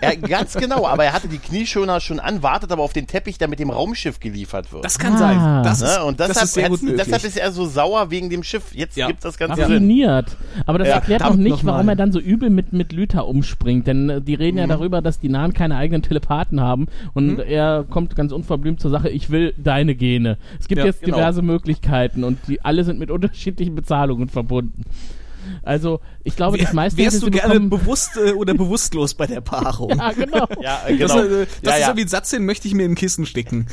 Er, 0.00 0.16
ganz 0.16 0.54
genau, 0.54 0.86
aber 0.86 1.04
er 1.04 1.12
hatte 1.12 1.28
die 1.28 1.38
Knieschoner 1.38 2.00
schon 2.00 2.20
an, 2.20 2.42
wartet 2.42 2.72
aber 2.72 2.82
auf 2.82 2.92
den 2.92 3.06
Teppich, 3.06 3.38
der 3.38 3.48
mit 3.48 3.58
dem 3.60 3.70
Raumschiff 3.70 4.20
geliefert 4.20 4.72
wird. 4.72 4.84
Das 4.84 4.98
kann 4.98 5.14
Ah. 5.14 5.18
sein. 5.18 5.62
Das 5.64 5.80
ist, 5.80 5.96
ne? 5.96 6.04
Und 6.04 6.20
das 6.20 6.28
deshalb, 6.28 6.44
ist 6.44 6.54
sehr 6.54 6.68
gut 6.68 6.82
möglich. 6.82 7.02
deshalb 7.04 7.24
ist 7.24 7.36
er 7.38 7.52
so 7.52 7.66
sauer 7.66 8.10
wegen 8.10 8.28
dem 8.30 8.42
Schiff. 8.42 8.74
Jetzt 8.74 8.96
Ja. 8.96 9.06
gibt 9.06 9.24
das 9.24 9.38
Ganze 9.38 9.56
Sinn. 9.56 9.64
Raffiniert. 9.72 10.36
Aber 10.66 10.78
das 10.78 10.88
Ja, 10.88 10.94
erklärt 10.94 11.20
noch 11.20 11.28
verdammt 11.28 11.42
nicht, 11.44 11.62
noch 11.64 11.72
warum 11.72 11.88
er 11.88 11.96
dann 11.96 12.12
so 12.12 12.18
übel 12.20 12.50
mit, 12.50 12.72
mit 12.72 12.92
Lüther 12.92 13.26
umspringt. 13.26 13.86
Denn 13.86 14.10
äh, 14.10 14.20
die 14.20 14.34
reden 14.34 14.56
Mhm. 14.56 14.60
ja 14.62 14.66
darüber, 14.66 15.00
dass 15.00 15.20
die 15.20 15.28
Nahen 15.28 15.52
keine 15.54 15.76
eigenen 15.76 16.02
Telepathen 16.02 16.57
haben. 16.60 16.86
Und 17.14 17.38
er 17.38 17.84
kommt 17.88 18.16
ganz 18.16 18.32
unverblümt 18.32 18.80
zur 18.80 18.90
Sache, 18.90 19.08
ich 19.08 19.30
will 19.30 19.54
deine 19.56 19.94
Gene. 19.94 20.38
Es 20.58 20.68
gibt 20.68 20.80
Ja, 20.80 20.86
jetzt 20.86 21.02
genau. 21.02 21.16
diverse 21.16 21.42
Möglichkeiten 21.42 22.24
und 22.24 22.38
die 22.48 22.60
alle 22.62 22.84
sind 22.84 22.98
mit 22.98 23.10
unterschiedlichen 23.10 23.74
Bezahlungen 23.74 24.28
verbunden. 24.28 24.82
Also, 25.62 26.00
ich 26.24 26.36
glaube, 26.36 26.58
das 26.58 26.72
meiste 26.72 26.98
Wärst 26.98 27.22
du 27.22 27.30
gerne 27.30 27.54
bekommen- 27.54 27.70
bewusst 27.70 28.10
äh, 28.16 28.32
oder 28.32 28.54
bewusstlos 28.54 29.14
bei 29.14 29.26
der 29.26 29.40
Paarung? 29.40 29.90
Ja, 29.98 30.12
genau. 30.12 30.46
Ja, 30.60 30.82
äh, 30.86 30.96
Das, 30.96 31.12
genau. 31.12 31.24
äh, 31.24 31.46
das 31.62 31.62
ja, 31.62 31.72
ist 31.74 31.80
ja. 31.80 31.86
so 31.90 31.96
wie 31.96 32.00
ein 32.02 32.08
Satz, 32.08 32.30
den 32.30 32.44
möchte 32.44 32.68
ich 32.68 32.74
mir 32.74 32.84
im 32.84 32.94
Kissen 32.94 33.26
stecken. 33.26 33.66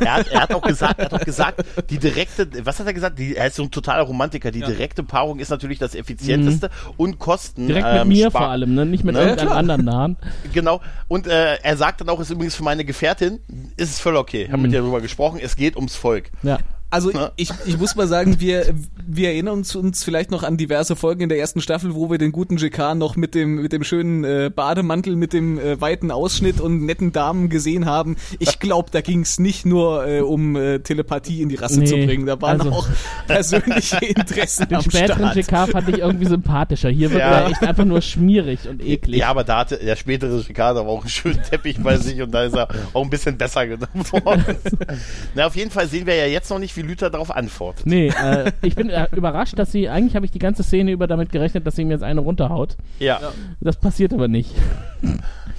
Er 0.00 0.14
hat, 0.14 0.28
er 0.28 0.40
hat 0.42 0.54
auch 0.54 0.62
gesagt, 0.66 0.98
er 0.98 1.06
hat 1.06 1.14
auch 1.14 1.24
gesagt, 1.24 1.64
die 1.90 1.98
direkte, 1.98 2.48
was 2.64 2.78
hat 2.80 2.86
er 2.86 2.94
gesagt? 2.94 3.18
Die, 3.18 3.36
er 3.36 3.46
ist 3.46 3.56
so 3.56 3.62
ein 3.62 3.70
totaler 3.70 4.02
Romantiker. 4.02 4.50
Die 4.50 4.60
Ja. 4.60 4.66
direkte 4.66 5.02
Paarung 5.02 5.38
ist 5.38 5.48
natürlich 5.50 5.78
das 5.78 5.94
effizienteste 5.94 6.70
und 6.96 7.18
Kosten. 7.18 7.66
Direkt 7.66 7.86
ähm, 7.88 8.08
mit 8.08 8.18
mir 8.18 8.30
vor 8.30 8.48
allem, 8.48 8.74
ne? 8.74 8.84
nicht 8.86 9.04
mit 9.04 9.14
Ne? 9.14 9.20
irgendeinem 9.22 9.52
anderen 9.52 9.84
Nahen. 9.84 10.16
Genau. 10.52 10.80
Und 11.08 11.26
äh, 11.26 11.56
er 11.62 11.76
sagt 11.76 12.00
dann 12.00 12.08
auch, 12.08 12.20
ist 12.20 12.30
übrigens 12.30 12.54
für 12.54 12.64
meine 12.64 12.84
Gefährtin, 12.84 13.40
ist 13.76 13.90
es 13.90 14.00
voll 14.00 14.16
okay. 14.16 14.48
Haben 14.50 14.62
mit 14.62 14.72
ihr 14.72 14.80
darüber 14.80 15.00
gesprochen, 15.00 15.38
es 15.42 15.56
geht 15.56 15.76
ums 15.76 15.96
Volk. 15.96 16.30
Ja. 16.42 16.58
Also 16.94 17.10
Ne? 17.10 17.32
ich, 17.36 17.50
ich 17.66 17.76
muss 17.78 17.96
mal 17.96 18.06
sagen, 18.06 18.40
wir, 18.40 18.74
wir 19.06 19.28
erinnern 19.30 19.54
uns, 19.54 19.74
uns 19.74 20.04
vielleicht 20.04 20.30
noch 20.30 20.42
an 20.44 20.56
diverse 20.56 20.94
Folgen 20.96 21.22
in 21.22 21.28
der 21.28 21.38
ersten 21.38 21.60
Staffel, 21.60 21.94
wo 21.94 22.10
wir 22.10 22.18
den 22.18 22.30
guten 22.32 22.56
JK 22.56 22.94
noch 22.94 23.16
mit 23.16 23.34
dem, 23.34 23.56
mit 23.62 23.72
dem 23.72 23.82
schönen 23.84 24.24
äh, 24.24 24.50
Bademantel, 24.54 25.16
mit 25.16 25.32
dem 25.32 25.58
äh, 25.58 25.80
weiten 25.80 26.10
Ausschnitt 26.10 26.60
und 26.60 26.84
netten 26.86 27.12
Damen 27.12 27.48
gesehen 27.48 27.84
haben. 27.86 28.16
Ich 28.38 28.58
glaube, 28.60 28.90
da 28.92 29.00
ging 29.00 29.20
es 29.22 29.38
nicht 29.40 29.66
nur 29.66 30.06
äh, 30.06 30.20
um 30.20 30.54
äh, 30.56 30.78
Telepathie 30.78 31.42
in 31.42 31.48
die 31.48 31.56
Rasse 31.56 31.80
Nee, 31.80 31.86
zu 31.86 31.96
bringen, 31.96 32.26
da 32.26 32.40
waren 32.40 32.60
also- 32.60 32.72
auch 32.72 32.88
persönliche 33.26 33.96
Interessen 34.04 34.68
Den 34.68 34.76
am 34.76 34.82
späteren 34.82 35.18
Start. 35.32 35.36
JK 35.66 35.72
fand 35.72 35.88
ich 35.88 35.98
irgendwie 35.98 36.26
sympathischer. 36.26 36.90
Hier 36.90 37.10
wird 37.10 37.20
Ja. 37.20 37.40
er 37.40 37.50
echt 37.50 37.62
einfach 37.62 37.84
nur 37.84 38.00
schmierig 38.02 38.68
und 38.68 38.80
eklig. 38.84 39.18
Ja, 39.20 39.28
aber 39.30 39.42
da 39.44 39.58
hatte 39.58 39.76
der 39.78 39.96
spätere 39.96 40.46
Ricardo 40.48 40.80
aber 40.80 40.90
auch 40.90 41.00
einen 41.00 41.08
schönen 41.08 41.42
Teppich 41.42 41.78
bei 41.82 41.96
sich 41.96 42.22
und 42.22 42.30
da 42.32 42.44
ist 42.44 42.54
er 42.54 42.68
auch 42.92 43.02
ein 43.02 43.10
bisschen 43.10 43.36
besser 43.36 43.66
geworden. 43.66 44.44
Na, 45.34 45.46
auf 45.46 45.56
jeden 45.56 45.70
Fall 45.70 45.88
sehen 45.88 46.06
wir 46.06 46.14
ja 46.14 46.26
jetzt 46.26 46.50
noch 46.50 46.58
nicht, 46.58 46.76
wie 46.76 46.83
Luther 46.84 47.10
darauf 47.10 47.34
antwortet. 47.34 47.86
Nee, 47.86 48.08
äh, 48.08 48.52
ich 48.62 48.74
bin 48.76 48.88
äh, 48.90 49.06
überrascht, 49.16 49.58
dass 49.58 49.72
sie, 49.72 49.88
eigentlich 49.88 50.14
habe 50.16 50.24
ich 50.26 50.32
die 50.32 50.38
ganze 50.38 50.62
Szene 50.62 50.92
über 50.92 51.06
damit 51.06 51.32
gerechnet, 51.32 51.66
dass 51.66 51.76
sie 51.76 51.82
ihm 51.82 51.90
jetzt 51.90 52.02
eine 52.04 52.20
runterhaut. 52.20 52.76
Ja, 52.98 53.20
Das 53.60 53.76
passiert 53.76 54.12
aber 54.14 54.28
nicht. 54.28 54.50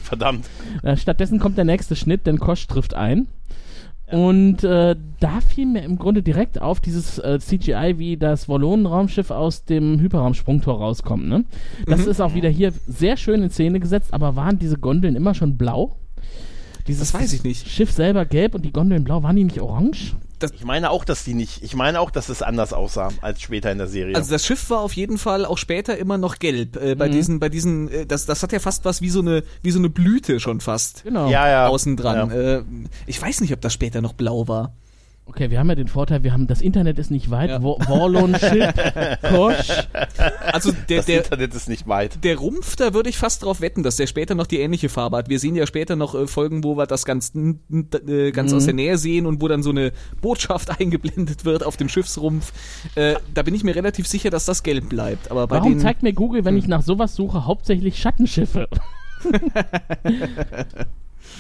verdammt. 0.03 0.45
Äh, 0.84 0.97
stattdessen 0.97 1.39
kommt 1.39 1.57
der 1.57 1.65
nächste 1.65 1.95
Schnitt, 1.95 2.26
denn 2.28 2.39
Kosch 2.39 2.67
trifft 2.67 2.93
ein. 2.93 3.28
Und 4.11 4.63
äh, 4.63 4.95
da 5.19 5.41
fiel 5.41 5.65
mir 5.65 5.82
im 5.84 5.97
Grunde 5.97 6.21
direkt 6.21 6.61
auf 6.61 6.80
dieses 6.80 7.17
äh, 7.17 7.39
CGI, 7.39 7.95
wie 7.97 8.17
das 8.17 8.47
Wallonen-Raumschiff 8.47 9.32
aus 9.32 9.65
dem 9.65 9.99
Hyperraumsprungtor 9.99 10.78
rauskommt. 10.78 11.28
Ne? 11.28 11.43
Das 11.88 12.05
ist 12.05 12.21
auch 12.21 12.36
wieder 12.36 12.49
hier 12.49 12.71
sehr 12.88 13.17
schön 13.17 13.41
in 13.41 13.49
Szene 13.49 13.80
gesetzt, 13.80 14.13
aber 14.13 14.36
waren 14.36 14.59
diese 14.59 14.78
Gondeln 14.78 15.15
immer 15.15 15.34
schon 15.34 15.57
blau? 15.57 15.95
Dieses 16.88 17.11
Das 17.11 17.19
weiß 17.19 17.34
ich 17.34 17.43
nicht. 17.43 17.67
Schiff 17.67 17.91
selber 17.91 18.26
gelb 18.26 18.53
und 18.53 18.63
die 18.63 18.71
Gondeln 18.71 19.03
blau, 19.03 19.23
waren 19.23 19.36
die 19.38 19.43
nicht 19.43 19.59
orange? 19.59 20.13
Das, 20.51 20.59
Ich 20.59 20.65
meine 20.65 20.89
auch, 20.89 21.05
dass 21.05 21.23
die 21.23 21.33
nicht, 21.33 21.63
ich 21.63 21.75
meine 21.75 21.99
auch, 21.99 22.11
dass 22.11 22.29
es 22.29 22.41
anders 22.41 22.73
aussah 22.73 23.09
als 23.21 23.41
später 23.41 23.71
in 23.71 23.77
der 23.77 23.87
Serie. 23.87 24.15
Also 24.15 24.31
das 24.31 24.45
Schiff 24.45 24.69
war 24.69 24.79
auf 24.79 24.93
jeden 24.93 25.17
Fall 25.17 25.45
auch 25.45 25.57
später 25.57 25.97
immer 25.97 26.17
noch 26.17 26.39
gelb. 26.39 26.75
Äh, 26.75 26.95
bei 26.95 27.09
diesen, 27.09 27.39
bei 27.39 27.49
diesen, 27.49 27.89
äh, 27.89 28.05
das, 28.05 28.25
das 28.25 28.43
hat 28.43 28.51
ja 28.51 28.59
fast 28.59 28.85
was 28.85 29.01
wie 29.01 29.09
so 29.09 29.19
eine, 29.19 29.43
wie 29.61 29.71
so 29.71 29.79
eine 29.79 29.89
Blüte 29.89 30.39
schon 30.39 30.61
fast. 30.61 31.03
Genau. 31.03 31.29
ja, 31.29 31.49
ja. 31.49 31.67
Außen 31.67 31.97
dran. 31.97 32.29
Ja. 32.29 32.35
Äh, 32.35 32.63
ich 33.05 33.21
weiß 33.21 33.41
nicht, 33.41 33.53
ob 33.53 33.61
das 33.61 33.73
später 33.73 34.01
noch 34.01 34.13
blau 34.13 34.47
war. 34.47 34.73
Okay, 35.28 35.49
wir 35.49 35.57
haben 35.59 35.67
ja 35.69 35.76
den 35.76 35.88
Vorteil, 35.88 36.23
wir 36.23 36.34
haben 36.34 36.45
das 36.45 36.61
Internet 36.61 36.99
ist 36.99 37.09
nicht 37.09 37.32
weit. 37.32 37.49
Ja. 37.49 37.61
Wa- 37.63 37.78
Warlon, 37.88 38.36
Ship, 38.36 38.73
Kosch. 39.23 39.69
Also 40.53 40.71
der, 40.88 40.97
das 40.97 41.05
der, 41.07 41.17
Internet 41.23 41.53
ist 41.55 41.67
nicht 41.67 41.88
weit. 41.88 42.23
der 42.23 42.38
Rumpf, 42.38 42.76
da 42.76 42.93
würde 42.93 43.09
ich 43.09 43.17
fast 43.17 43.43
drauf 43.43 43.59
wetten, 43.59 43.82
dass 43.82 43.95
der 43.95 44.05
später 44.05 44.36
noch 44.36 44.45
die 44.45 44.59
ähnliche 44.59 44.88
Farbe 44.88 45.17
hat. 45.17 45.28
Wir 45.28 45.39
sehen 45.39 45.55
ja 45.55 45.65
später 45.65 45.95
noch 45.95 46.13
äh, 46.13 46.28
Folgen, 46.28 46.63
wo 46.63 46.78
wir 46.78 46.86
das 46.86 47.05
ganz, 47.05 47.34
äh, 47.36 48.32
ganz 48.32 48.53
aus 48.53 48.65
der 48.65 48.76
Nähe 48.76 48.99
sehen 48.99 49.26
und 49.26 49.41
wo 49.41 49.47
dann 49.47 49.63
so 49.63 49.71
eine 49.71 49.93
Botschaft 50.21 50.80
eingeblendet 50.80 51.43
wird 51.43 51.65
auf 51.65 51.76
dem 51.76 51.89
Schiffsrumpf. 51.89 52.53
Äh, 52.93 53.15
da 53.34 53.41
bin 53.41 53.55
ich 53.55 53.63
mir 53.63 53.76
relativ 53.76 54.05
sicher, 54.07 54.30
dass 54.30 54.45
das 54.45 54.61
gelb 54.61 54.89
bleibt. 54.89 55.32
Aber 55.32 55.47
bei 55.47 55.57
Warum 55.57 55.71
den, 55.73 55.80
zeigt 55.80 56.03
mir 56.03 56.13
Google, 56.13 56.45
wenn 56.45 56.55
ich 56.55 56.67
nach 56.67 56.84
sowas 56.84 57.15
suche, 57.15 57.45
hauptsächlich 57.45 57.97
Schattenschiffe? 57.99 58.67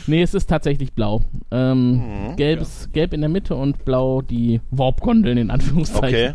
nee, 0.07 0.21
es 0.21 0.33
ist 0.33 0.47
tatsächlich 0.49 0.93
blau. 0.93 1.21
Ähm, 1.51 1.91
Mhm, 2.31 2.35
gelb, 2.35 2.61
ist, 2.61 2.91
gelb 2.93 3.13
in 3.13 3.21
der 3.21 3.29
Mitte 3.29 3.55
und 3.55 3.85
blau 3.85 4.21
die 4.21 4.61
Warp-Gondeln 4.71 5.37
in 5.37 5.51
Anführungszeichen. 5.51 6.07
Okay. 6.31 6.33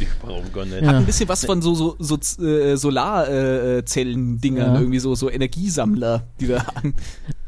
Die 0.00 0.08
Raumgondeln. 0.26 0.84
hat 0.88 0.96
ein 0.96 1.06
bisschen 1.06 1.28
was 1.28 1.44
von 1.44 1.62
so, 1.62 1.72
so, 1.72 1.94
so 2.00 2.16
äh, 2.44 2.76
Solarzellen-Dingern, 2.76 4.74
Ja. 4.74 4.80
irgendwie 4.80 4.98
so, 4.98 5.14
so 5.14 5.30
Energiesammler, 5.30 6.24
die 6.40 6.48
da 6.48 6.66
haben. 6.74 6.94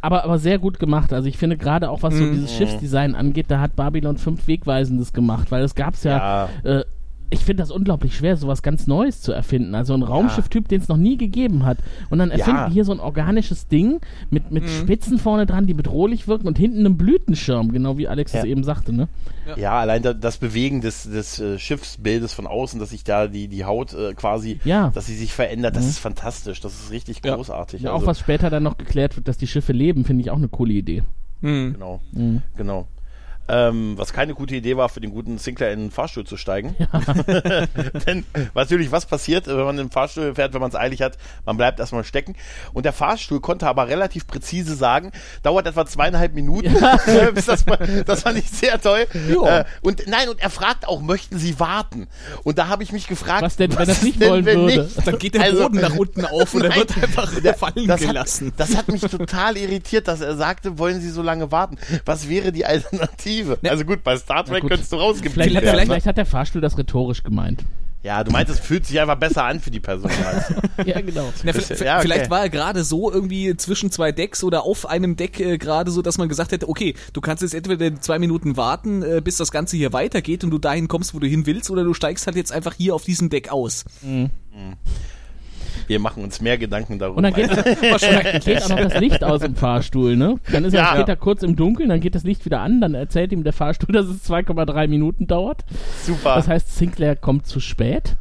Aber, 0.01 0.22
aber 0.24 0.39
sehr 0.39 0.59
gut 0.61 0.79
gemacht. 0.79 1.12
Also 1.12 1.29
ich 1.29 1.39
finde 1.39 1.57
gerade 1.57 1.91
auch, 1.91 2.03
was 2.05 2.14
so 2.14 2.24
dieses 2.31 2.55
Schiffsdesign 2.55 3.14
angeht, 3.16 3.47
da 3.49 3.59
hat 3.61 3.74
Babylon 3.74 4.16
5 4.18 4.47
Wegweisendes 4.47 5.12
gemacht, 5.12 5.51
weil 5.51 5.64
es 5.64 5.74
gab's 5.74 6.05
ja, 6.05 6.49
Äh, 6.62 6.85
ich 7.31 7.41
finde 7.45 7.62
das 7.62 7.70
unglaublich 7.70 8.16
schwer, 8.16 8.37
sowas 8.37 8.62
ganz 8.62 8.87
Neues 8.87 9.20
zu 9.20 9.33
erfinden. 9.33 9.74
Also 9.74 9.95
ein 9.95 10.03
Raumschifftyp, 10.03 10.68
den 10.68 10.81
es 10.81 10.89
noch 10.89 10.97
nie 10.97 11.16
gegeben 11.16 11.64
hat. 11.64 11.79
Und 12.11 12.18
dann 12.18 12.31
erfinden 12.31 12.61
Ja. 12.61 12.66
die 12.68 12.74
hier 12.74 12.85
so 12.85 12.93
ein 12.93 13.01
organisches 13.01 13.66
Ding 13.68 14.01
mit, 14.31 14.51
mit 14.53 14.68
Spitzen 14.68 15.18
vorne 15.18 15.45
dran, 15.47 15.66
die 15.66 15.74
bedrohlich 15.74 16.29
wirken 16.29 16.47
und 16.47 16.57
hinten 16.59 16.81
einem 16.81 16.97
Blütenschirm, 16.97 17.72
genau 17.72 17.99
wie 17.99 18.07
Alex 18.09 18.33
es 18.35 18.43
Ja. 18.43 18.47
eben 18.47 18.62
sagte, 18.64 18.93
ne? 18.93 19.09
Ja, 19.57 19.72
allein 19.79 20.03
da, 20.03 20.12
das 20.12 20.39
Bewegen 20.39 20.81
des, 20.81 21.05
des 21.05 21.39
äh, 21.41 21.59
Schiffsbildes 21.59 22.33
von 22.33 22.47
außen, 22.47 22.79
dass 22.81 22.91
sich 22.91 23.05
da 23.05 23.27
die, 23.29 23.49
die 23.49 23.64
Haut 23.64 23.93
äh, 23.95 24.14
quasi, 24.14 24.61
Ja. 24.64 24.91
dass 24.95 25.07
sie 25.07 25.16
sich 25.16 25.33
verändert, 25.33 25.77
das 25.77 25.87
ist 25.87 25.99
fantastisch. 25.99 26.61
Das 26.61 26.74
ist 26.74 26.91
richtig 26.91 27.20
Ja. 27.24 27.35
großartig. 27.37 27.83
Ja, 27.83 27.93
also, 27.93 28.05
auch 28.05 28.07
was 28.09 28.18
später 28.20 28.51
dann 28.51 28.62
noch 28.62 28.77
geklärt 28.79 29.16
wird, 29.16 29.27
dass 29.29 29.37
die 29.37 29.47
Schiffe 29.47 29.72
leben, 29.72 30.05
finde 30.05 30.22
ich 30.22 30.31
auch 30.31 30.37
eine 30.37 30.49
coole 30.49 30.72
Idee. 30.74 31.03
Genau, 31.43 32.01
genau. 32.57 32.87
Ähm, 33.49 33.94
was 33.97 34.12
keine 34.12 34.34
gute 34.34 34.57
Idee 34.57 34.76
war, 34.76 34.88
für 34.88 35.01
den 35.01 35.12
guten 35.12 35.38
Sinclair 35.38 35.72
in 35.72 35.78
den 35.80 35.90
Fahrstuhl 35.92 36.24
zu 36.26 36.36
steigen. 36.36 36.74
Denn 38.07 38.24
natürlich, 38.55 38.90
was 38.90 39.07
passiert, 39.07 39.47
wenn 39.47 39.57
man 39.64 39.78
im 39.78 39.90
Fahrstuhl 39.90 40.34
fährt, 40.34 40.53
wenn 40.55 40.61
man 40.61 40.70
es 40.70 40.74
eilig 40.76 41.01
hat, 41.03 41.16
man 41.44 41.57
bleibt 41.57 41.78
erstmal 41.78 42.03
stecken. 42.05 42.34
Und 42.72 42.84
der 42.84 42.92
Fahrstuhl 42.92 43.40
konnte 43.40 43.68
aber 43.68 43.86
relativ 43.88 44.26
präzise 44.26 44.74
sagen, 44.74 45.12
dauert 45.44 45.66
etwa 45.66 45.86
zweieinhalb 45.86 46.34
Minuten. 46.34 46.74
bis 47.34 47.47
das, 47.47 47.64
das 48.05 48.22
fand 48.22 48.38
ich 48.38 48.51
sehr 48.51 48.80
toll. 48.80 49.07
Ja. 49.28 49.61
Äh, 49.61 49.64
und 49.80 50.03
nein, 50.09 50.28
und 50.28 50.40
er 50.40 50.51
fragt 50.51 50.88
auch, 50.88 51.01
möchten 51.01 51.38
Sie 51.38 51.61
warten? 51.61 52.09
Und 52.42 52.59
da 52.59 52.66
habe 52.68 52.82
ich 52.82 52.90
mich 52.92 53.07
gefragt, 53.07 53.42
Was 53.42 53.57
denn, 53.57 53.70
wenn 53.72 53.78
er 53.78 53.88
es 53.88 53.99
ist 53.99 54.03
nicht 54.03 54.20
denn, 54.20 54.30
wollen 54.30 54.44
wenn 54.44 54.61
würde? 54.62 54.82
nicht? 54.82 55.07
Dann 55.07 55.18
geht 55.18 55.34
der 55.34 55.42
Also- 55.42 55.62
Boden 55.62 55.80
nach 55.80 55.94
unten 55.94 56.24
auf 56.24 56.53
und 56.55 56.62
er 56.62 56.70
Nein, 56.70 56.78
wird 56.80 56.97
einfach 57.03 57.32
der- 57.40 57.55
fallen 57.55 57.86
das 57.86 58.01
gelassen. 58.01 58.49
Hat, 58.49 58.55
das 58.61 58.76
hat 58.76 58.88
mich 58.88 59.03
total 59.03 59.57
irritiert, 59.57 60.09
dass 60.09 60.20
er 60.20 60.36
sagte, 60.36 60.78
wollen 60.78 61.01
Sie 61.01 61.11
so 61.11 61.22
lange 61.22 61.53
warten? 61.53 61.78
Was 62.05 62.28
wäre 62.28 62.51
die 62.51 62.66
Alternative? 62.66 63.36
Also 63.68 63.84
gut, 63.84 64.03
bei 64.05 64.16
Star 64.16 64.45
Trek 64.45 64.62
gut. 64.62 64.70
könntest 64.70 64.93
du 64.93 64.97
rausgeben. 64.97 65.32
Vielleicht, 65.32 65.55
hat 65.57 65.62
er, 65.64 65.70
vielleicht- 65.70 65.87
vielleicht 65.87 66.07
hat 66.07 66.16
der 66.16 66.26
Fahrstuhl 66.26 66.61
das 66.61 66.76
rhetorisch 66.78 67.22
gemeint. 67.22 67.64
Ja, 68.03 68.22
du 68.22 68.30
meinst, 68.30 68.53
es 68.53 68.61
fühlt 68.61 68.87
sich 68.87 69.01
einfach 69.01 69.16
besser 69.16 69.43
an 69.45 69.59
für 69.59 69.72
die 69.72 69.80
Person. 69.80 70.09
Ja, 70.84 71.01
genau. 71.01 71.32
Na, 71.43 71.51
ja, 71.53 71.59
okay. 71.97 72.03
Vielleicht 72.03 72.30
war 72.30 72.43
er 72.43 72.49
gerade 72.51 72.84
so 72.84 73.11
irgendwie 73.11 73.57
zwischen 73.57 73.91
zwei 73.91 74.12
Decks 74.12 74.45
oder 74.45 74.62
auf 74.62 74.87
einem 74.87 75.16
Deck 75.16 75.41
äh, 75.41 75.59
gerade 75.59 75.91
so, 75.91 76.03
dass 76.03 76.16
man 76.16 76.28
gesagt 76.28 76.53
hätte, 76.53 76.68
okay, 76.68 76.95
du 77.14 77.20
kannst 77.20 77.43
jetzt 77.43 77.55
entweder 77.55 78.01
zwei 78.01 78.20
Minuten 78.20 78.57
warten, 78.57 79.03
äh, 79.03 79.20
bis 79.24 79.39
das 79.39 79.51
Ganze 79.51 79.76
hier 79.76 79.93
weitergeht 79.93 80.45
und 80.45 80.51
du 80.51 80.59
dahin 80.59 80.87
kommst, 80.87 81.14
wo 81.14 81.18
du 81.18 81.26
hin 81.26 81.47
willst, 81.47 81.68
oder 81.70 81.82
du 81.82 81.95
steigst 81.95 82.26
halt 82.28 82.37
jetzt 82.37 82.53
einfach 82.53 82.74
hier 82.74 82.95
auf 82.95 83.03
diesem 83.05 83.28
Deck 83.28 83.51
aus. 83.51 83.84
Wir 85.87 85.99
machen 86.01 86.22
uns 86.24 86.41
mehr 86.41 86.59
Gedanken 86.59 86.99
darüber. 86.99 87.16
Und 87.18 87.22
dann 87.24 87.34
geht, 87.34 87.51
dann 87.51 88.41
geht 88.41 88.62
auch 88.64 88.68
noch 88.70 88.80
das 88.80 89.01
Licht 89.01 89.22
aus 89.24 89.43
im 89.43 89.55
Fahrstuhl, 89.55 90.16
ne? 90.16 90.37
Dann 90.53 90.64
ist 90.64 90.74
er 90.74 90.80
Ja. 90.82 90.95
später 90.95 91.16
kurz 91.16 91.43
im 91.43 91.57
Dunkeln, 91.57 91.89
dann 91.89 92.01
geht 92.01 92.14
das 92.14 92.24
Licht 92.24 92.45
wieder 92.45 92.61
an, 92.61 92.80
dann 92.80 92.95
erzählt 92.95 93.32
ihm 93.32 93.45
der 93.45 93.53
Fahrstuhl, 93.53 93.93
dass 93.93 94.07
es 94.07 94.28
2,3 94.28 94.89
Minuten 94.89 95.26
dauert. 95.26 95.64
Super. 96.03 96.34
Das 96.37 96.49
heißt, 96.49 96.76
Sinclair 96.76 97.16
kommt 97.16 97.47
zu 97.47 97.61
spät. 97.61 98.16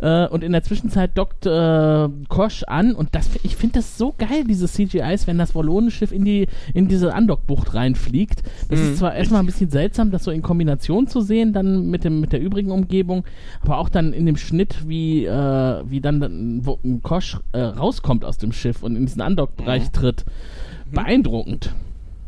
Äh, 0.00 0.26
und 0.26 0.44
in 0.44 0.52
der 0.52 0.62
Zwischenzeit 0.62 1.12
dockt 1.16 1.46
äh, 1.46 2.08
Kosch 2.28 2.64
an 2.64 2.94
und 2.94 3.14
das, 3.14 3.30
ich 3.42 3.56
finde 3.56 3.74
das 3.78 3.96
so 3.96 4.14
geil, 4.16 4.44
diese 4.48 4.66
CGIs, 4.68 5.26
wenn 5.26 5.38
das 5.38 5.54
Wallonenschiff 5.54 6.12
in 6.12 6.24
die 6.24 6.48
in 6.74 6.88
diese 6.88 7.14
Andockbucht 7.14 7.74
reinfliegt. 7.74 8.42
Das 8.68 8.78
ist 8.78 8.98
zwar 8.98 9.14
erstmal 9.14 9.40
ein 9.40 9.46
bisschen 9.46 9.70
seltsam, 9.70 10.10
das 10.10 10.24
so 10.24 10.30
in 10.30 10.42
Kombination 10.42 11.06
zu 11.06 11.20
sehen, 11.22 11.52
dann 11.54 11.86
mit 11.88 12.04
dem 12.04 12.20
mit 12.20 12.32
der 12.32 12.40
übrigen 12.40 12.70
Umgebung, 12.70 13.24
aber 13.62 13.78
auch 13.78 13.88
dann 13.88 14.12
in 14.12 14.26
dem 14.26 14.36
Schnitt, 14.36 14.86
wie 14.86 15.24
äh, 15.24 15.82
wie 15.86 16.00
dann, 16.00 16.60
wo 16.64 16.78
ein 16.84 17.02
Kosch 17.06 17.36
äh, 17.52 17.60
rauskommt 17.60 18.24
aus 18.24 18.36
dem 18.36 18.52
Schiff 18.52 18.82
und 18.82 18.96
in 18.96 19.06
diesen 19.06 19.22
Andockbereich 19.22 19.92
tritt. 19.92 20.24
Beeindruckend. 20.90 21.72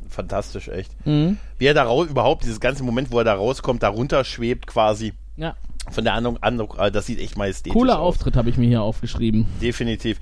Fantastisch, 0.09 0.68
echt. 0.68 0.93
Wie 1.05 1.37
er 1.66 1.74
da 1.74 1.83
raus, 1.83 2.07
überhaupt, 2.09 2.45
dieses 2.45 2.61
ganze 2.61 2.85
Moment, 2.85 3.11
wo 3.11 3.18
er 3.18 3.24
da 3.24 3.35
rauskommt, 3.35 3.83
da 3.83 3.89
runter 3.89 4.22
schwebt 4.24 4.68
quasi 4.68 5.14
Ja. 5.37 5.55
von 5.91 6.05
der 6.05 6.14
Andung, 6.14 6.39
Andung 6.43 6.74
äh, 6.79 6.93
das 6.93 7.07
sieht 7.07 7.20
echt 7.20 7.37
majestätisch 7.37 7.72
Cooler 7.72 7.99
aus. 7.99 8.14
Auftritt 8.16 8.37
habe 8.37 8.51
ich 8.51 8.57
mir 8.57 8.68
hier 8.68 8.83
aufgeschrieben. 8.83 9.47
Definitiv. 9.61 10.18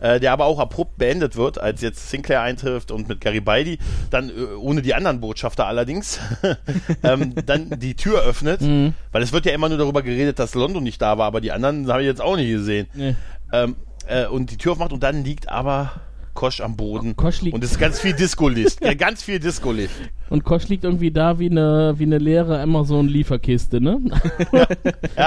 Äh, 0.00 0.18
der 0.18 0.32
aber 0.32 0.46
auch 0.46 0.58
abrupt 0.58 0.96
beendet 0.98 1.36
wird, 1.36 1.60
als 1.60 1.80
jetzt 1.82 2.10
Sinclair 2.10 2.40
eintrifft 2.42 2.90
und 2.90 3.08
mit 3.08 3.20
Garibaldi, 3.20 3.78
dann 4.10 4.30
äh, 4.30 4.32
ohne 4.58 4.82
die 4.82 4.94
anderen 4.94 5.20
Botschafter 5.20 5.66
allerdings, 5.66 6.18
ähm, 7.04 7.34
dann 7.46 7.78
die 7.78 7.94
Tür 7.94 8.22
öffnet, 8.22 8.60
Mhm. 8.62 8.94
weil 9.12 9.22
es 9.22 9.32
wird 9.32 9.46
ja 9.46 9.52
immer 9.52 9.68
nur 9.68 9.78
darüber 9.78 10.02
geredet, 10.02 10.38
dass 10.40 10.54
London 10.54 10.82
nicht 10.82 11.00
da 11.02 11.16
war, 11.18 11.26
aber 11.26 11.40
die 11.40 11.52
anderen 11.52 11.86
habe 11.92 12.00
ich 12.02 12.06
jetzt 12.06 12.22
auch 12.22 12.36
nicht 12.36 12.50
gesehen. 12.50 12.86
Nee. 12.94 13.14
Ähm, 13.52 13.76
äh, 14.10 14.26
und 14.26 14.50
die 14.50 14.56
Tür 14.56 14.72
aufmacht 14.72 14.92
und 14.92 15.02
dann 15.02 15.24
liegt 15.24 15.48
aber 15.48 15.92
Kosch 16.34 16.60
am 16.60 16.76
Boden. 16.76 17.16
Kosch 17.16 17.40
liegt- 17.42 17.54
und 17.54 17.64
es 17.64 17.72
ist 17.72 17.78
ganz 17.78 18.00
viel 18.00 18.12
Disco-Licht. 18.12 18.80
ja, 18.84 18.94
ganz 18.94 19.22
viel 19.22 19.38
Disco-Licht. 19.40 19.94
Und 20.28 20.44
Kosch 20.44 20.68
liegt 20.68 20.84
irgendwie 20.84 21.10
da 21.10 21.38
wie 21.38 21.50
eine, 21.50 21.94
wie 21.98 22.04
eine 22.04 22.18
leere 22.18 22.60
Amazon-Lieferkiste, 22.60 23.80
ne? 23.80 24.00
Ja. 24.52 24.66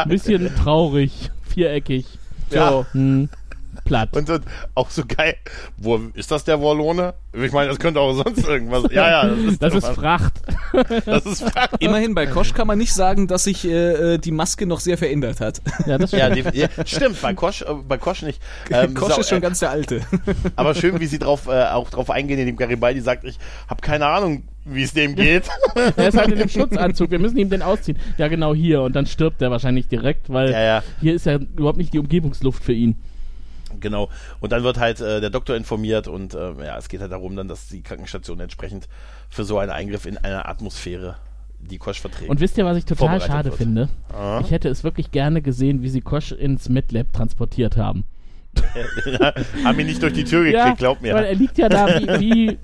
Ein 0.04 0.10
bisschen 0.10 0.50
traurig, 0.56 1.30
viereckig, 1.44 2.06
Ja. 2.52 2.86
hm, 2.94 3.30
platt. 3.86 4.16
Und, 4.16 4.30
und 4.30 4.44
auch 4.76 4.90
so 4.90 5.04
geil. 5.08 5.36
Wo, 5.78 6.00
ist 6.14 6.32
das 6.32 6.44
der 6.44 6.62
Wallone? 6.62 7.14
Ich 7.34 7.52
meine, 7.52 7.70
das 7.70 7.80
könnte 7.80 8.00
auch 8.00 8.14
sonst 8.14 8.48
irgendwas. 8.48 8.84
Ja, 8.92 9.10
ja, 9.10 9.28
das 9.30 9.40
ist, 9.40 9.62
das 9.64 9.74
ist 9.76 9.88
Fracht. 9.88 10.34
das 11.06 11.26
ist 11.26 11.46
Immerhin 11.80 12.14
bei 12.16 12.26
Kosch 12.28 12.54
kann 12.54 12.68
man 12.68 12.78
nicht 12.78 12.94
sagen, 12.94 13.28
dass 13.28 13.46
sich 13.46 13.66
äh, 13.66 14.14
äh, 14.14 14.18
die 14.20 14.32
Maske 14.32 14.66
noch 14.66 14.80
sehr 14.80 14.98
verändert 14.98 15.40
hat. 15.42 15.62
Ja, 15.86 15.98
das 15.98 16.12
Ja, 16.12 16.32
stimmt. 16.32 16.54
die, 16.56 16.60
ja, 16.60 16.68
stimmt, 16.86 17.22
bei 17.22 17.34
Kosch, 17.34 17.62
äh, 17.64 17.74
bei 17.88 17.98
Kosch 17.98 18.22
nicht. 18.22 18.42
Ähm, 18.72 18.94
Kosch 18.94 19.18
ist 19.18 19.30
schon 19.30 19.38
äh, 19.40 19.42
ganz 19.42 19.60
der 19.60 19.70
Alte. 19.72 20.02
Aber 20.56 20.74
schön, 20.76 21.00
wie 21.00 21.06
sie 21.06 21.20
drauf, 21.20 21.48
äh, 21.48 21.66
auch 21.66 21.90
drauf 21.90 22.10
eingehen, 22.10 22.40
indem 22.40 22.56
Garibaldi 22.56 23.02
sagt, 23.02 23.24
ich 23.26 23.38
habe 23.68 23.82
keine 23.82 24.06
Ahnung, 24.08 24.44
wie 24.66 24.84
es 24.84 24.94
dem 24.94 25.16
geht. 25.16 25.44
er 25.98 26.08
ist 26.08 26.18
halt 26.18 26.32
in 26.32 26.40
dem 26.40 26.50
Schutzanzug, 26.50 27.12
wir 27.12 27.20
müssen 27.20 27.38
ihm 27.38 27.50
den 27.50 27.62
ausziehen. 27.62 27.98
Ja, 28.18 28.28
genau 28.30 28.54
hier. 28.56 28.82
Und 28.82 28.96
dann 28.96 29.06
stirbt 29.06 29.42
er 29.42 29.52
wahrscheinlich 29.52 29.88
direkt, 29.88 30.32
weil 30.32 30.52
Ja, 30.52 30.62
ja. 30.62 30.84
hier 31.02 31.14
ist 31.14 31.26
ja 31.26 31.36
überhaupt 31.36 31.78
nicht 31.78 31.94
die 31.94 32.00
Umgebungsluft 32.00 32.64
für 32.64 32.74
ihn. 32.74 32.96
Genau. 33.84 34.10
Und 34.40 34.52
dann 34.52 34.64
wird 34.64 34.80
halt 34.80 35.00
äh, 35.00 35.22
der 35.22 35.30
Doktor 35.30 35.56
informiert 35.56 36.08
und 36.08 36.34
äh, 36.34 36.66
ja, 36.66 36.78
es 36.80 36.90
geht 36.90 37.02
halt 37.02 37.12
darum, 37.12 37.36
dann, 37.36 37.48
dass 37.48 37.68
die 37.68 37.84
Krankenstation 37.84 38.40
entsprechend 38.40 38.88
für 39.30 39.44
so 39.44 39.60
einen 39.60 39.72
Eingriff 39.72 40.08
in 40.08 40.18
eine 40.18 40.48
Atmosphäre 40.48 41.18
die 41.60 41.78
Kosch 41.78 42.02
verträgt. 42.02 42.30
Und 42.30 42.40
wisst 42.40 42.58
ihr, 42.58 42.66
was 42.66 42.78
ich 42.78 42.86
total 42.86 43.22
schade 43.22 43.50
wird. 43.50 43.56
finde? 43.56 43.90
Ah. 44.12 44.42
Ich 44.44 44.52
hätte 44.52 44.70
es 44.70 44.84
wirklich 44.84 45.12
gerne 45.12 45.42
gesehen, 45.42 45.84
wie 45.84 45.90
sie 45.90 46.02
Kosch 46.02 46.32
ins 46.32 46.68
MedLab 46.68 47.14
transportiert 47.14 47.78
haben. 47.78 48.06
haben 49.64 49.80
ihn 49.80 49.88
nicht 49.88 50.02
durch 50.04 50.14
die 50.14 50.24
Tür 50.24 50.44
gekriegt, 50.44 50.78
glaub 50.78 51.02
mir. 51.02 51.16
Weil 51.16 51.26
er 51.26 51.36
liegt 51.36 51.58
ja 51.58 51.70
da 51.70 51.88
wie, 51.88 52.08
wie 52.20 52.58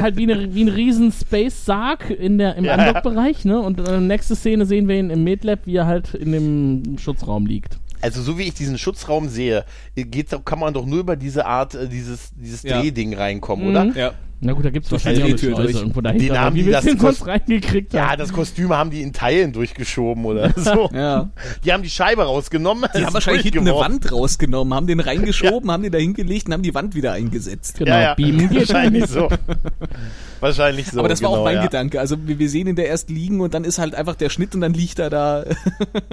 halt 0.00 0.16
wie, 0.16 0.24
eine, 0.24 0.54
wie 0.54 0.64
ein 0.64 0.68
riesen 0.68 1.12
Space-Sarg 1.12 2.10
in 2.10 2.38
der, 2.38 2.56
im 2.56 2.64
Ja. 2.64 2.74
Unlock-Bereich, 2.74 3.44
ne? 3.44 3.60
Und 3.60 3.78
äh, 3.86 4.00
nächste 4.00 4.34
Szene 4.34 4.66
sehen 4.66 4.88
wir 4.88 4.96
ihn 4.96 5.10
im 5.10 5.22
Medlab, 5.22 5.66
wie 5.66 5.76
er 5.76 5.86
halt 5.86 6.14
in 6.14 6.32
dem 6.32 6.98
Schutzraum 6.98 7.46
liegt. 7.46 7.78
Also 8.04 8.20
so 8.20 8.36
wie 8.38 8.42
ich 8.42 8.54
diesen 8.54 8.76
Schutzraum 8.76 9.30
sehe, 9.30 9.64
geht's, 9.96 10.36
kann 10.44 10.58
man 10.58 10.74
doch 10.74 10.84
nur 10.84 11.00
über 11.00 11.16
diese 11.16 11.46
Art, 11.46 11.74
äh, 11.74 11.88
dieses, 11.88 12.32
dieses 12.36 12.62
Ja. 12.62 12.78
Drehding 12.80 13.14
reinkommen, 13.14 13.64
Mhm. 13.64 13.70
oder? 13.70 13.84
Ja. 13.96 14.12
Na 14.46 14.52
gut, 14.52 14.64
da 14.64 14.70
gibt 14.70 14.84
es 14.86 14.92
wahrscheinlich 14.92 15.22
Drehtür 15.24 15.54
Schleuse 15.54 15.62
durch. 15.72 15.74
irgendwo 15.82 16.00
dahinter. 16.02 16.24
Den 16.26 16.38
haben 16.38 16.54
die 16.54 16.70
das 16.70 16.84
sonst 16.84 17.26
reingekriegt 17.26 17.94
Ja, 17.94 18.10
haben? 18.10 18.18
das 18.18 18.32
Kostüm 18.32 18.68
haben 18.74 18.90
die 18.90 19.00
in 19.00 19.12
Teilen 19.14 19.52
durchgeschoben 19.52 20.24
oder 20.26 20.52
so. 20.56 20.90
Ja. 20.92 21.30
Die 21.64 21.72
haben 21.72 21.82
die 21.82 21.88
Scheibe 21.90 22.22
rausgenommen. 22.24 22.88
Die 22.96 23.02
haben 23.06 23.14
wahrscheinlich 23.14 23.42
hinten 23.42 23.60
eine. 23.60 23.74
Wand 23.74 24.12
rausgenommen, 24.12 24.74
haben 24.74 24.86
den 24.86 25.00
reingeschoben, 25.00 25.70
haben 25.70 25.82
den 25.82 25.92
da 25.92 25.98
hingelegt 25.98 26.46
und 26.46 26.52
haben 26.52 26.62
die 26.62 26.74
Wand 26.74 26.94
wieder 26.94 27.12
eingesetzt. 27.12 27.78
Genau, 27.78 27.90
Ja, 27.92 28.00
ja. 28.00 28.14
geht 28.14 28.54
Wahrscheinlich 28.54 29.06
so. 29.06 29.28
Wahrscheinlich 30.40 30.88
so. 30.88 30.98
Aber 30.98 31.08
das 31.08 31.22
war 31.22 31.30
genau, 31.30 31.40
auch 31.40 31.44
mein 31.44 31.56
ja. 31.56 31.62
Gedanke. 31.62 31.98
Also 32.00 32.16
wir, 32.26 32.38
wir 32.38 32.50
sehen 32.50 32.66
ihn 32.66 32.76
da 32.76 32.82
erst 32.82 33.08
liegen 33.08 33.40
und 33.40 33.54
dann 33.54 33.64
ist 33.64 33.78
halt 33.78 33.94
einfach 33.94 34.14
der 34.14 34.28
Schnitt 34.28 34.54
und 34.54 34.60
dann 34.60 34.74
liegt 34.74 34.98
er 34.98 35.08
da. 35.08 35.44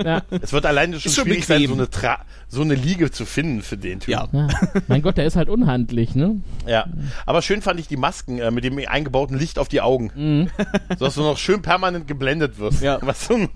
Ja. 0.01 0.22
Es 0.41 0.53
wird 0.53 0.65
alleine 0.65 0.99
schon 1.01 1.11
schon 1.11 1.26
schwierig 1.26 1.45
sein, 1.45 1.57
so 1.57 1.64
bequem. 1.76 1.80
eine, 1.80 1.89
Tra 1.89 2.19
so 2.52 2.61
eine 2.61 2.76
Liege 2.76 3.10
zu 3.11 3.26
finden 3.26 3.61
für 3.61 3.78
den 3.78 4.02
Typ. 4.02 4.10
ja. 4.10 4.28
Ja. 4.34 4.48
Mein 4.88 5.02
Gott, 5.02 5.18
der 5.18 5.26
ist 5.26 5.38
halt 5.38 5.48
unhandlich, 5.48 6.15
ne? 6.15 6.41
Ja. 6.68 6.86
Aber 7.26 7.41
schön 7.41 7.61
fand 7.61 7.80
ich 7.80 7.88
die 7.88 7.95
Masken 7.95 8.40
äh, 8.40 8.52
mit 8.52 8.65
dem 8.65 8.78
eingebauten 8.78 9.38
Licht 9.40 9.57
auf 9.57 9.69
die 9.69 9.80
Augen. 9.82 10.11
Mhm. 10.15 10.49
So 10.99 11.06
dass 11.06 11.15
du 11.15 11.22
noch 11.22 11.38
schön 11.38 11.61
permanent 11.61 12.07
geblendet 12.07 12.60
wirst. 12.60 12.82
Ja. 12.82 12.99
Was 13.06 13.26
so 13.26 13.38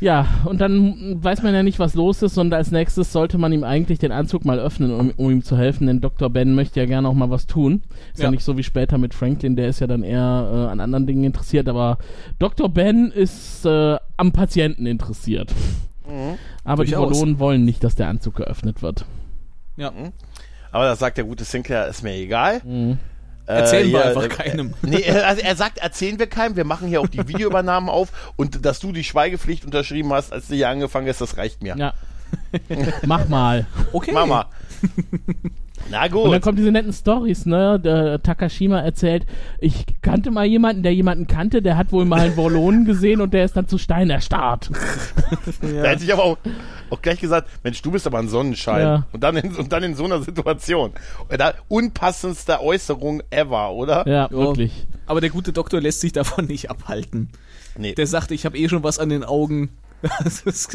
Ja, 0.00 0.26
und 0.46 0.60
dann 0.62 1.22
weiß 1.22 1.42
man 1.42 1.52
ja 1.52 1.62
nicht, 1.62 1.78
was 1.78 1.94
los 1.94 2.22
ist, 2.22 2.38
und 2.38 2.54
als 2.54 2.70
nächstes 2.70 3.12
sollte 3.12 3.36
man 3.36 3.52
ihm 3.52 3.64
eigentlich 3.64 3.98
den 3.98 4.12
Anzug 4.12 4.46
mal 4.46 4.58
öffnen, 4.58 4.92
um, 4.92 5.10
um 5.16 5.30
ihm 5.30 5.42
zu 5.44 5.58
helfen, 5.58 5.86
denn 5.86 6.00
Dr. 6.00 6.30
Ben 6.30 6.54
möchte 6.54 6.80
ja 6.80 6.86
gerne 6.86 7.06
auch 7.06 7.12
mal 7.14 7.28
was 7.28 7.46
tun. 7.46 7.82
Ist 8.14 8.20
ja, 8.20 8.24
Ja. 8.24 8.30
nicht 8.30 8.42
so 8.42 8.56
wie 8.56 8.62
später 8.62 8.96
mit 8.96 9.12
Franklin, 9.12 9.56
der 9.56 9.68
ist 9.68 9.80
ja 9.80 9.86
dann 9.86 10.02
eher 10.02 10.50
äh, 10.68 10.72
an 10.72 10.80
anderen 10.80 11.06
Dingen 11.06 11.24
interessiert, 11.24 11.68
aber 11.68 11.98
Dr. 12.38 12.70
Ben 12.70 13.10
ist 13.10 13.66
äh, 13.66 13.98
am 14.16 14.32
Patienten 14.32 14.86
interessiert. 14.86 15.52
Aber 16.64 16.84
die 16.84 16.90
Durchaus. 16.92 17.12
Wallonen 17.20 17.38
wollen 17.38 17.64
nicht, 17.64 17.84
dass 17.84 17.94
der 17.94 18.08
Anzug 18.08 18.36
geöffnet 18.36 18.82
wird. 18.82 19.04
ja. 19.76 19.92
aber 20.72 20.84
da 20.84 20.96
sagt 20.96 21.18
der 21.18 21.24
gute 21.24 21.44
Sinclair, 21.44 21.86
ist 21.88 22.02
mir 22.02 22.14
egal. 22.14 22.60
Mhm. 22.64 22.98
Äh, 23.50 23.58
Erzählen 23.60 23.90
wir 23.90 23.98
hier, 23.98 24.06
einfach 24.08 24.22
äh, 24.24 24.28
keinem. 24.28 24.74
Nee, 24.82 25.00
er- 25.02 25.26
also 25.26 25.42
er 25.42 25.56
sagt, 25.56 25.78
erzählen 25.78 26.18
wir 26.18 26.26
keinem, 26.28 26.56
wir 26.56 26.64
machen 26.64 26.86
hier 26.88 27.00
auch 27.00 27.08
die 27.08 27.26
Videoübernahmen 27.26 27.88
auf 27.90 28.08
und 28.36 28.64
dass 28.64 28.78
du 28.78 28.92
die 28.92 29.02
Schweigepflicht 29.04 29.64
unterschrieben 29.64 30.12
hast, 30.12 30.32
als 30.32 30.48
du 30.48 30.54
hier 30.54 30.68
angefangen 30.68 31.08
hast, 31.08 31.20
das 31.20 31.36
reicht 31.36 31.62
mir. 31.62 31.76
Ja. 31.76 31.94
Mach 33.06 33.26
mal. 33.28 33.66
Okay. 33.92 34.12
Mama. 34.12 34.46
Na 35.90 36.04
Und 36.04 36.12
dann 36.12 36.32
gut. 36.32 36.42
kommen 36.42 36.56
diese 36.56 36.70
netten 36.70 36.92
Stories, 36.92 37.46
ne? 37.46 37.80
Der 37.80 38.22
Takashima 38.22 38.80
erzählt, 38.80 39.26
ich 39.60 39.84
kannte 40.02 40.30
mal 40.30 40.44
jemanden, 40.46 40.82
der 40.82 40.94
jemanden 40.94 41.26
kannte, 41.26 41.62
der 41.62 41.76
hat 41.76 41.90
wohl 41.92 42.04
mal 42.04 42.20
einen 42.20 42.36
Wallonen 42.36 42.84
gesehen 42.84 43.20
und 43.20 43.32
der 43.34 43.44
ist 43.44 43.56
dann 43.56 43.66
zu 43.68 43.78
Stein 43.78 44.10
erstarrt. 44.10 44.70
Da 45.62 45.84
hätte 45.88 46.04
ich 46.04 46.12
aber 46.12 46.24
auch, 46.24 46.38
auch 46.90 47.00
gleich 47.02 47.20
gesagt, 47.20 47.48
Mensch, 47.62 47.80
du 47.82 47.90
bist 47.92 48.06
aber 48.06 48.18
ein 48.18 48.28
Sonnenschein. 48.28 48.80
Ja. 48.82 49.06
Und, 49.12 49.22
dann 49.22 49.36
in, 49.36 49.54
und 49.54 49.72
dann 49.72 49.82
in 49.84 49.94
so 49.94 50.04
einer 50.04 50.20
Situation. 50.22 50.90
Da 51.28 51.54
unpassendste 51.68 52.60
Äußerung 52.60 53.22
ever, 53.30 53.72
oder? 53.72 54.06
Ja, 54.06 54.24
Ja. 54.24 54.30
wirklich. 54.30 54.86
Aber 55.06 55.20
der 55.20 55.30
gute 55.30 55.52
Doktor 55.52 55.80
lässt 55.80 56.00
sich 56.00 56.12
davon 56.12 56.46
nicht 56.46 56.70
abhalten. 56.70 57.28
Nee. 57.78 57.94
Der 57.94 58.06
sagt, 58.06 58.30
ich 58.32 58.44
habe 58.44 58.56
eh 58.58 58.68
schon 58.68 58.82
was 58.82 58.98
an 58.98 59.08
den 59.08 59.24
Augen. 59.24 59.70
Das, 60.24 60.42
das 60.44 60.68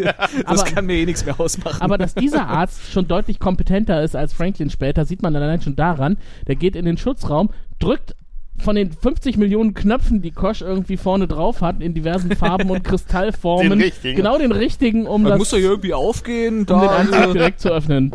Aber- 0.45 0.64
kann 0.64 0.85
mir 0.85 0.95
eh 0.97 1.06
nichts 1.06 1.26
mehr 1.26 1.39
ausmachen. 1.39 1.81
Aber 1.81 1.97
dass 1.97 2.14
dieser 2.15 2.47
Arzt 2.47 2.91
schon 2.91 3.07
deutlich 3.07 3.39
kompetenter 3.39 4.03
ist 4.03 4.15
als 4.15 4.34
Franklin 4.34 4.69
später, 4.69 5.06
sieht 5.06 5.22
man 5.22 5.35
allein 5.35 5.61
schon 5.61 5.76
daran. 5.76 6.18
Der 6.47 6.56
geht 6.56 6.76
in 6.76 6.85
den 6.85 6.97
Schutzraum, 6.97 7.49
drückt 7.80 8.15
von 8.57 8.76
den 8.76 8.91
50 8.93 9.35
Millionen 9.38 9.73
Knöpfen, 9.73 10.22
die 10.22 10.31
Kosch 10.31 10.61
irgendwie 10.61 10.95
vorne 10.95 11.27
drauf 11.27 11.61
hat, 11.61 11.81
in 11.81 11.93
diversen 11.93 12.35
Farben 12.35 12.69
und 12.69 12.84
Kristallformen, 12.85 13.69
Den 13.72 13.81
richtigen. 13.81 14.15
genau 14.15 14.38
den 14.38 14.53
richtigen, 14.53 15.07
um, 15.07 15.23
Man 15.23 15.31
das, 15.31 15.39
muss 15.39 15.49
doch 15.49 15.57
hier 15.57 15.69
irgendwie 15.72 15.93
aufgehen. 15.93 16.60
um 16.60 16.65
den 16.65 16.65
Da, 16.68 16.88
Anzug 16.88 17.34
direkt 17.34 17.60
zu 17.60 17.69
öffnen. 17.69 18.11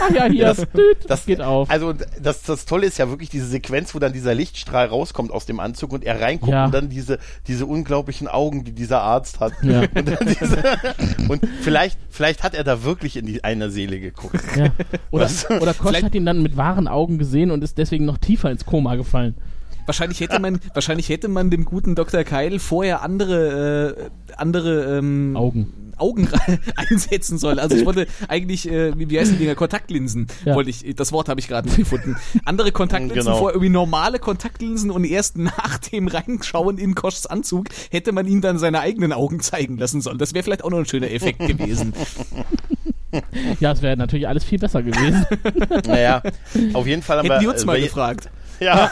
Ach 0.00 0.10
ja, 0.14 0.24
hier, 0.26 0.44
Das- 0.46 0.66
das 1.06 1.26
geht 1.26 1.40
auf. 1.40 1.70
Also 1.70 1.92
das, 2.20 2.42
das 2.42 2.64
Tolle 2.66 2.86
ist 2.86 2.98
ja 2.98 3.08
wirklich 3.08 3.30
diese 3.30 3.46
Sequenz, 3.46 3.94
wo 3.94 3.98
dann 3.98 4.12
dieser 4.12 4.34
Lichtstrahl 4.34 4.86
rauskommt 4.86 5.30
aus 5.30 5.46
dem 5.46 5.60
Anzug 5.60 5.92
und 5.92 6.04
er 6.04 6.20
reinguckt 6.20 6.52
Ja. 6.52 6.66
und 6.66 6.74
dann 6.74 6.88
diese, 6.88 7.18
diese 7.46 7.66
unglaublichen 7.66 8.28
Augen, 8.28 8.64
die 8.64 8.72
dieser 8.72 9.02
Arzt 9.02 9.40
hat. 9.40 9.52
Ja. 9.62 9.82
Und, 9.94 10.08
diese, 10.40 10.62
und 11.28 11.42
vielleicht, 11.62 11.98
vielleicht 12.10 12.42
hat 12.42 12.54
er 12.54 12.64
da 12.64 12.82
wirklich 12.84 13.16
in 13.16 13.26
die 13.26 13.42
eine 13.44 13.70
Seele 13.70 14.00
geguckt. 14.00 14.40
Ja. 14.56 14.70
Oder, 15.10 15.24
Was? 15.24 15.48
oder 15.50 15.74
Kosch 15.74 15.88
Vielleicht- 15.88 16.04
hat 16.06 16.14
ihn 16.14 16.26
dann 16.26 16.42
mit 16.42 16.56
wahren 16.56 16.88
Augen 16.88 17.18
gesehen 17.18 17.50
und 17.50 17.62
ist 17.64 17.78
deswegen 17.78 18.04
noch 18.04 18.18
tiefer 18.18 18.50
ins 18.50 18.64
Koma 18.66 18.94
gefallen. 18.96 19.34
Wahrscheinlich 19.86 20.20
hätte 20.20 20.38
man, 20.40 20.60
wahrscheinlich 20.74 21.08
hätte 21.08 21.28
man 21.28 21.50
dem 21.50 21.64
guten 21.64 21.94
Dr. 21.94 22.24
Keil 22.24 22.58
vorher 22.58 23.02
andere, 23.02 23.96
äh, 23.96 24.34
andere 24.36 24.98
ähm, 24.98 25.36
Augen. 25.36 25.72
Augen 25.98 26.28
einsetzen 26.76 27.38
sollen. 27.38 27.58
Also 27.60 27.76
ich 27.76 27.84
wollte 27.84 28.06
eigentlich, 28.26 28.68
äh, 28.68 28.98
wie, 28.98 29.08
wie 29.10 29.20
heißen 29.20 29.34
die 29.34 29.40
Dinger, 29.40 29.54
Kontaktlinsen, 29.54 30.26
Ja. 30.44 30.54
wollte 30.56 30.70
ich, 30.70 30.96
das 30.96 31.12
Wort 31.12 31.28
habe 31.28 31.38
ich 31.38 31.46
gerade 31.48 31.68
nicht 31.68 31.76
gefunden. 31.78 32.16
Andere 32.44 32.72
Kontaktlinsen 32.72 33.20
Genau. 33.24 33.36
vor 33.36 33.50
irgendwie 33.50 33.68
normale 33.68 34.18
Kontaktlinsen 34.18 34.90
und 34.90 35.04
erst 35.04 35.38
nach 35.38 35.78
dem 35.78 36.08
Reinschauen 36.08 36.78
in 36.78 36.94
Koschs 36.96 37.26
Anzug 37.26 37.66
hätte 37.90 38.10
man 38.12 38.26
ihm 38.26 38.40
dann 38.40 38.58
seine 38.58 38.80
eigenen 38.80 39.12
Augen 39.12 39.40
zeigen 39.40 39.76
lassen 39.78 40.00
sollen. 40.00 40.18
Das 40.18 40.34
wäre 40.34 40.42
vielleicht 40.42 40.64
auch 40.64 40.70
noch 40.70 40.78
ein 40.78 40.86
schöner 40.86 41.10
Effekt 41.10 41.38
gewesen. 41.40 41.92
Ja, 43.60 43.72
es 43.72 43.82
wäre 43.82 43.96
natürlich 43.96 44.26
alles 44.28 44.44
viel 44.44 44.58
besser 44.58 44.82
gewesen. 44.82 45.26
Naja, 45.86 46.22
auf 46.72 46.86
jeden 46.86 47.02
Fall 47.02 47.18
haben 47.18 47.26
Hätten 47.28 47.40
die 47.40 47.46
wir. 47.46 47.52
uns 47.52 47.62
äh, 47.62 47.66
mal 47.66 47.80
gefragt. 47.80 48.28
Ja. 48.60 48.84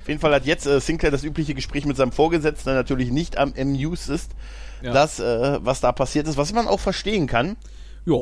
Auf 0.00 0.08
jeden 0.08 0.18
Fall 0.18 0.34
hat 0.34 0.44
jetzt 0.44 0.66
äh, 0.66 0.80
Sinclair 0.80 1.12
das 1.12 1.22
übliche 1.22 1.54
Gespräch 1.54 1.84
mit 1.86 1.96
seinem 1.96 2.10
Vorgesetzten, 2.10 2.70
der 2.70 2.74
natürlich 2.74 3.10
nicht 3.12 3.38
am 3.38 3.54
Amused 3.56 4.08
ist, 4.08 4.32
Ja. 4.82 4.92
das, 4.92 5.20
äh, 5.20 5.58
was 5.60 5.80
da 5.80 5.92
passiert 5.92 6.26
ist, 6.26 6.36
was 6.36 6.52
man 6.52 6.66
auch 6.66 6.80
verstehen 6.80 7.28
kann. 7.28 7.56
Ja. 8.04 8.16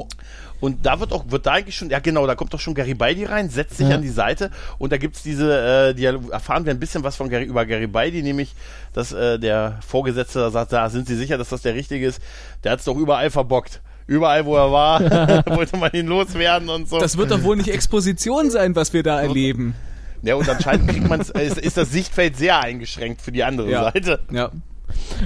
Und 0.60 0.84
da 0.84 1.00
wird 1.00 1.12
auch, 1.12 1.24
wird 1.30 1.46
da 1.46 1.52
eigentlich 1.52 1.76
schon, 1.76 1.88
ja 1.88 2.00
genau, 2.00 2.26
da 2.26 2.34
kommt 2.34 2.52
doch 2.52 2.60
schon 2.60 2.74
Garibaldi 2.74 3.24
rein, 3.24 3.48
setzt 3.48 3.78
sich 3.78 3.88
Ja. 3.88 3.94
an 3.94 4.02
die 4.02 4.08
Seite 4.10 4.50
und 4.78 4.92
da 4.92 4.98
gibt's 4.98 5.22
diese, 5.22 5.90
äh, 5.90 5.94
die 5.94 6.04
erfahren 6.04 6.66
wir 6.66 6.72
ein 6.74 6.80
bisschen 6.80 7.02
was 7.02 7.16
von 7.16 7.30
Gary, 7.30 7.44
über 7.44 7.64
Garibaldi, 7.64 8.22
nämlich, 8.22 8.54
dass 8.92 9.12
äh, 9.12 9.38
der 9.38 9.78
Vorgesetzte 9.86 10.40
da 10.40 10.50
sagt, 10.50 10.72
da 10.72 10.90
sind 10.90 11.06
Sie 11.08 11.16
sicher, 11.16 11.38
dass 11.38 11.48
das 11.48 11.62
der 11.62 11.74
Richtige 11.74 12.06
ist? 12.06 12.20
Der 12.64 12.72
hat's 12.72 12.84
doch 12.84 12.96
überall 12.96 13.30
verbockt. 13.30 13.80
Überall, 14.06 14.44
wo 14.46 14.56
er 14.56 14.70
war, 14.70 15.00
wollte 15.56 15.76
man 15.76 15.90
ihn 15.92 16.06
loswerden 16.06 16.68
und 16.68 16.88
so. 16.88 16.98
Das 16.98 17.16
wird 17.18 17.30
doch 17.30 17.42
wohl 17.42 17.56
nicht 17.56 17.68
Exposition 17.68 18.50
sein, 18.50 18.76
was 18.76 18.92
wir 18.92 19.02
da 19.02 19.20
erleben. 19.20 19.74
ja, 20.22 20.34
und 20.36 20.48
anscheinend 20.48 20.88
kriegt 20.88 21.08
man's, 21.08 21.30
äh, 21.30 21.44
ist, 21.46 21.58
ist 21.58 21.76
das 21.76 21.90
Sichtfeld 21.90 22.36
sehr 22.36 22.60
eingeschränkt 22.60 23.20
für 23.20 23.32
die 23.32 23.42
andere 23.44 23.70
Ja. 23.70 23.84
Seite. 23.84 24.20
Ja. 24.32 24.50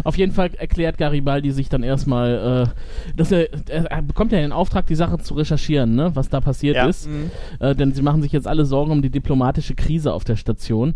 Auf 0.04 0.16
jeden 0.16 0.32
Fall 0.32 0.50
erklärt 0.56 0.96
Garibaldi 0.96 1.50
sich 1.50 1.68
dann 1.68 1.82
erstmal, 1.82 2.72
äh, 3.12 3.12
dass 3.16 3.30
er, 3.30 3.48
er, 3.68 3.84
er 3.90 4.00
bekommt 4.02 4.32
ja 4.32 4.38
den 4.40 4.52
Auftrag, 4.52 4.86
die 4.86 4.94
Sache 4.94 5.18
zu 5.18 5.34
recherchieren, 5.34 5.94
ne, 5.94 6.12
was 6.14 6.30
da 6.30 6.40
passiert 6.40 6.76
Ja. 6.76 6.86
ist. 6.86 7.06
Äh, 7.58 7.74
denn 7.74 7.92
sie 7.92 8.00
machen 8.00 8.22
sich 8.22 8.32
jetzt 8.32 8.48
alle 8.48 8.64
Sorgen 8.64 8.90
um 8.90 9.02
die 9.02 9.10
diplomatische 9.10 9.74
Krise 9.74 10.14
auf 10.14 10.24
der 10.24 10.36
Station. 10.36 10.94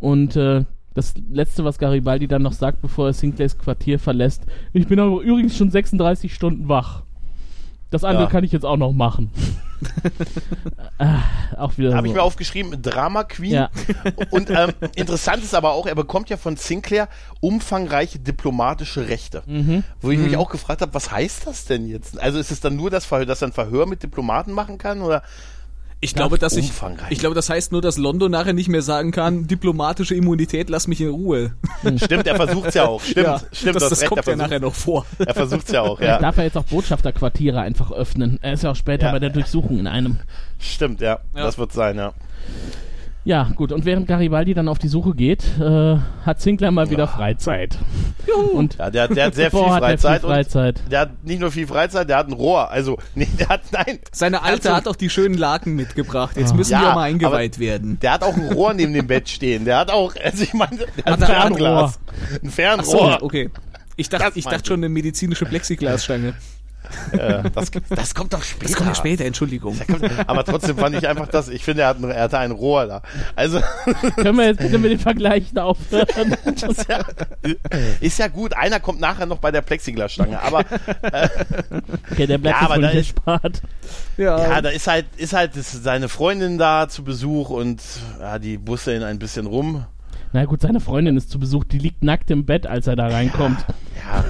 Und 0.00 0.36
äh, 0.36 0.64
das 0.94 1.12
letzte, 1.30 1.64
was 1.64 1.76
Garibaldi 1.78 2.26
dann 2.26 2.42
noch 2.42 2.54
sagt, 2.54 2.80
bevor 2.80 3.08
er 3.08 3.12
Sinclairs 3.12 3.58
Quartier 3.58 3.98
verlässt, 3.98 4.44
ich 4.72 4.86
bin 4.88 4.98
aber 4.98 5.20
übrigens 5.20 5.56
schon 5.56 5.70
36 5.70 6.32
Stunden 6.34 6.68
wach. 6.68 7.02
Das 7.90 8.04
andere 8.04 8.24
Ja. 8.24 8.30
kann 8.30 8.44
ich 8.44 8.52
jetzt 8.52 8.64
auch 8.64 8.76
noch 8.76 8.92
machen. 8.92 9.30
ah, 10.98 11.20
auch 11.56 11.78
wieder 11.78 11.94
Habe 11.94 12.08
so. 12.08 12.12
ich 12.12 12.16
mir 12.16 12.22
aufgeschrieben, 12.22 12.82
Drama 12.82 13.24
Queen. 13.24 13.52
Ja. 13.52 13.70
Und 14.30 14.50
ähm, 14.50 14.72
interessant 14.96 15.42
ist 15.42 15.54
aber 15.54 15.72
auch, 15.72 15.86
er 15.86 15.94
bekommt 15.94 16.30
ja 16.30 16.36
von 16.36 16.56
Sinclair 16.56 17.08
umfangreiche 17.40 18.18
diplomatische 18.18 19.08
Rechte. 19.08 19.42
Mhm. 19.46 19.84
Wo 20.00 20.10
ich 20.10 20.18
mich 20.18 20.36
auch 20.36 20.50
gefragt 20.50 20.82
habe, 20.82 20.94
was 20.94 21.10
heißt 21.10 21.46
das 21.46 21.64
denn 21.64 21.86
jetzt? 21.86 22.20
Also 22.20 22.38
ist 22.38 22.50
es 22.50 22.60
dann 22.60 22.76
nur 22.76 22.90
das 22.90 23.04
Verhör, 23.04 23.26
dass 23.26 23.42
er 23.42 23.48
ein 23.48 23.52
Verhör 23.52 23.86
mit 23.86 24.02
Diplomaten 24.02 24.52
machen 24.52 24.78
kann? 24.78 25.00
Oder 25.00 25.22
Ich 26.00 26.14
glaube, 26.14 26.38
dass 26.38 26.56
ich, 26.56 26.70
ich 27.10 27.18
glaube, 27.18 27.34
das 27.34 27.50
heißt 27.50 27.72
nur, 27.72 27.82
dass 27.82 27.98
London 27.98 28.30
nachher 28.30 28.52
nicht 28.52 28.68
mehr 28.68 28.82
sagen 28.82 29.10
kann, 29.10 29.48
diplomatische 29.48 30.14
Immunität, 30.14 30.70
lass 30.70 30.86
mich 30.86 31.00
in 31.00 31.08
Ruhe. 31.08 31.54
stimmt, 31.96 32.26
er 32.28 32.36
versucht 32.36 32.68
es 32.68 32.74
ja 32.74 32.86
auch. 32.86 33.02
Stimmt, 33.02 33.26
Ja, 33.26 33.40
stimmt, 33.50 33.76
das, 33.76 33.88
das 33.88 34.00
recht, 34.02 34.08
kommt 34.08 34.26
er 34.26 34.30
ja 34.34 34.36
nachher 34.36 34.60
noch 34.60 34.74
vor. 34.74 35.06
Er 35.18 35.34
versucht 35.34 35.66
es 35.66 35.72
ja 35.72 35.82
auch, 35.82 35.98
Vielleicht 35.98 36.12
ja. 36.14 36.20
darf 36.20 36.38
er 36.38 36.44
jetzt 36.44 36.56
auch 36.56 36.64
Botschafterquartiere 36.64 37.60
einfach 37.60 37.90
öffnen. 37.90 38.38
Er 38.42 38.52
ist 38.52 38.62
ja 38.62 38.70
auch 38.70 38.76
später 38.76 39.06
Ja. 39.06 39.12
bei 39.12 39.18
der 39.18 39.30
Durchsuchung 39.30 39.78
in 39.80 39.88
einem. 39.88 40.18
Stimmt, 40.60 41.00
ja. 41.00 41.18
Ja. 41.34 41.42
Das 41.42 41.58
wird 41.58 41.72
sein, 41.72 41.96
ja. 41.96 42.12
Ja, 43.28 43.50
gut. 43.54 43.72
Und 43.72 43.84
während 43.84 44.08
Garibaldi 44.08 44.54
dann 44.54 44.68
auf 44.68 44.78
die 44.78 44.88
Suche 44.88 45.12
geht, 45.14 45.44
äh, 45.60 45.96
hat 46.24 46.40
Sinclair 46.40 46.70
mal 46.70 46.88
wieder 46.88 47.06
Freizeit. 47.06 47.76
Und 48.54 48.76
Ja, 48.78 48.88
der, 48.90 49.08
der 49.08 49.26
hat 49.26 49.34
sehr 49.34 49.50
viel 49.50 49.60
Freizeit. 49.60 50.20
viel 50.22 50.30
Freizeit. 50.30 50.80
Und 50.82 50.90
der 50.92 51.00
hat 51.00 51.24
nicht 51.24 51.38
nur 51.38 51.50
viel 51.50 51.66
Freizeit, 51.66 52.08
der 52.08 52.16
hat 52.16 52.28
ein 52.28 52.32
Rohr. 52.32 52.70
Also, 52.70 52.96
nee, 53.14 53.28
der 53.38 53.48
hat, 53.50 53.60
nein. 53.70 53.98
Seine 54.12 54.42
Alte 54.42 54.74
hat, 54.74 54.88
auch 54.88 54.96
die 54.96 55.10
schönen 55.10 55.36
Laken 55.36 55.76
mitgebracht. 55.76 56.38
Jetzt 56.38 56.56
müssen 56.56 56.72
Ja, 56.72 56.80
die 56.80 56.86
auch 56.86 56.94
mal 56.94 57.02
eingeweiht 57.02 57.58
werden. 57.58 57.98
der 58.00 58.12
hat 58.12 58.22
auch 58.22 58.34
ein 58.34 58.50
Rohr 58.50 58.72
neben 58.72 58.94
dem 58.94 59.06
Bett 59.06 59.28
stehen. 59.28 59.66
Der 59.66 59.76
hat 59.76 59.90
auch, 59.90 60.14
also 60.24 60.42
ich 60.42 60.54
meine, 60.54 60.78
der 60.78 60.86
hat 60.86 61.06
ein 61.06 61.12
Hat 61.12 61.20
ein 61.20 61.26
Fernglas. 61.26 62.00
Ein 62.32 62.38
Ach 62.78 62.84
so, 62.84 62.96
Fernrohr. 62.96 63.18
okay. 63.20 63.50
Ich 63.96 64.08
dachte, 64.08 64.38
ich 64.38 64.46
dachte 64.46 64.68
schon 64.68 64.80
eine 64.80 64.88
medizinische 64.88 65.44
Plexiglasstange. 65.44 66.32
Äh, 67.12 67.50
das, 67.54 67.70
das 67.90 68.14
kommt 68.14 68.32
doch 68.32 68.42
später. 68.42 68.64
Das 68.66 68.76
kommt 68.76 68.88
ja 68.88 68.94
später, 68.94 69.24
Entschuldigung. 69.24 69.76
Aber 70.26 70.44
trotzdem 70.44 70.76
fand 70.78 70.96
ich 70.96 71.06
einfach 71.08 71.28
das, 71.28 71.48
ich 71.48 71.64
finde, 71.64 71.82
er, 71.82 71.88
hat 71.88 71.98
ein, 71.98 72.10
er 72.10 72.22
hatte 72.22 72.38
ein 72.38 72.50
Rohr 72.50 72.86
da. 72.86 73.02
Also, 73.36 73.60
Können 74.16 74.38
wir 74.38 74.46
jetzt 74.46 74.58
bitte 74.60 74.78
mit 74.78 74.90
den 74.90 74.98
Vergleichen 74.98 75.58
aufhören? 75.58 76.06
ist 76.44 76.88
ja, 76.88 77.00
ist 78.00 78.18
ja 78.18 78.28
gut. 78.28 78.54
Einer 78.56 78.80
kommt 78.80 79.00
nachher 79.00 79.26
noch 79.26 79.38
bei 79.38 79.50
der 79.50 79.62
Plexiglasstange. 79.62 80.40
Aber 80.42 80.64
Okay, 82.12 82.26
der 82.26 82.38
bleibt 82.38 82.60
Ja, 82.60 82.66
aber 82.66 82.78
da 82.78 82.88
nicht 82.88 82.96
ist- 82.96 83.16
erspart. 83.16 83.62
ja, 84.16 84.60
da 84.60 84.68
ist 84.70 84.86
halt, 84.86 85.06
ist 85.16 85.32
halt 85.32 85.56
das, 85.56 85.72
seine 85.72 86.08
Freundin 86.08 86.58
da 86.58 86.88
zu 86.88 87.04
Besuch 87.04 87.50
und 87.50 87.80
ja, 88.20 88.38
die 88.38 88.58
busse 88.58 88.94
ihn 88.94 89.02
ein 89.02 89.18
bisschen 89.18 89.46
rum. 89.46 89.84
Na 90.32 90.44
gut, 90.44 90.60
seine 90.60 90.80
Freundin 90.80 91.16
ist 91.16 91.30
zu 91.30 91.38
Besuch, 91.38 91.64
die 91.64 91.78
liegt 91.78 92.04
nackt 92.04 92.30
im 92.30 92.44
Bett, 92.44 92.66
als 92.66 92.86
er 92.86 92.96
da 92.96 93.06
reinkommt. 93.08 93.64
Ja, 93.96 94.24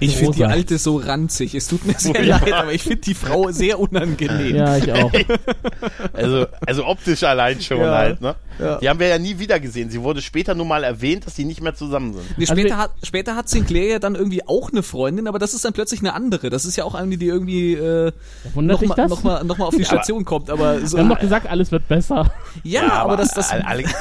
Ich 0.00 0.16
finde 0.16 0.36
die 0.36 0.44
alte 0.44 0.78
so 0.78 0.96
ranzig. 0.96 1.54
Es 1.54 1.66
tut 1.68 1.84
mir 1.84 1.94
sehr 1.98 2.22
leid, 2.24 2.52
aber 2.52 2.72
ich 2.72 2.82
finde 2.82 3.00
die 3.00 3.14
Frau 3.14 3.50
sehr 3.50 3.78
unangenehm. 3.80 4.54
Ja, 4.54 4.76
ich 4.76 4.92
auch. 4.92 5.12
also, 6.12 6.46
also 6.66 6.86
optisch 6.86 7.22
allein 7.24 7.60
schon 7.60 7.80
Ja. 7.80 7.96
halt, 7.96 8.20
ne? 8.20 8.34
Ja. 8.58 8.78
Die 8.78 8.88
haben 8.88 8.98
wir 9.00 9.08
ja 9.08 9.18
nie 9.18 9.38
wieder 9.38 9.60
gesehen. 9.60 9.90
Sie 9.90 10.02
wurde 10.02 10.20
später 10.22 10.54
nur 10.54 10.66
mal 10.66 10.84
erwähnt, 10.84 11.26
dass 11.26 11.36
sie 11.36 11.44
nicht 11.44 11.60
mehr 11.60 11.74
zusammen 11.74 12.14
sind. 12.14 12.24
Nee, 12.38 12.44
Also 12.48 12.60
später, 12.60 12.76
hat, 12.76 12.90
später 13.02 13.36
hat 13.36 13.48
Sinclair 13.48 13.86
ja 13.88 13.98
dann 13.98 14.14
irgendwie 14.14 14.46
auch 14.46 14.70
eine 14.70 14.82
Freundin, 14.82 15.28
aber 15.28 15.38
das 15.38 15.54
ist 15.54 15.64
dann 15.64 15.72
plötzlich 15.72 16.00
eine 16.00 16.14
andere. 16.14 16.50
Das 16.50 16.64
ist 16.64 16.76
ja 16.76 16.84
auch 16.84 16.94
eine, 16.94 17.16
die 17.16 17.26
irgendwie 17.26 17.74
äh, 17.74 18.12
nochmal 18.54 18.96
das? 18.96 19.10
noch 19.10 19.22
mal, 19.22 19.44
noch 19.44 19.58
mal 19.58 19.66
auf 19.66 19.76
die 19.76 19.84
Station 19.84 20.24
kommt. 20.24 20.50
Aber 20.50 20.84
so, 20.86 20.96
Wir 20.96 21.04
haben 21.04 21.10
doch 21.10 21.20
gesagt, 21.20 21.48
alles 21.48 21.70
wird 21.72 21.86
besser. 21.88 22.32
ja, 22.64 22.92
aber 22.92 23.16
das, 23.16 23.32
das 23.34 23.50
Al- 23.50 23.62
Alex, 23.62 23.94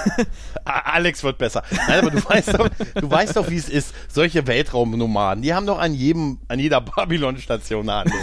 Alex 0.66 1.24
wird 1.24 1.38
besser. 1.38 1.64
Nein, 1.88 2.00
aber 2.00 2.12
du 2.12 2.24
weißt 2.24 2.54
doch, 2.60 2.70
du 2.96 3.10
weißt 3.10 3.36
doch, 3.38 3.50
wie 3.50 3.58
es 3.58 3.70
ist. 3.70 3.94
Solche 4.10 4.48
Weltraumnomaden, 4.48 5.42
die 5.44 5.54
haben 5.54 5.66
doch 5.66 5.80
an 5.80 5.94
jedem, 5.94 6.40
an 6.48 6.60
jeder 6.60 6.82
Babylon-Station 6.82 7.90
eine 7.90 8.00
andere, 8.00 8.20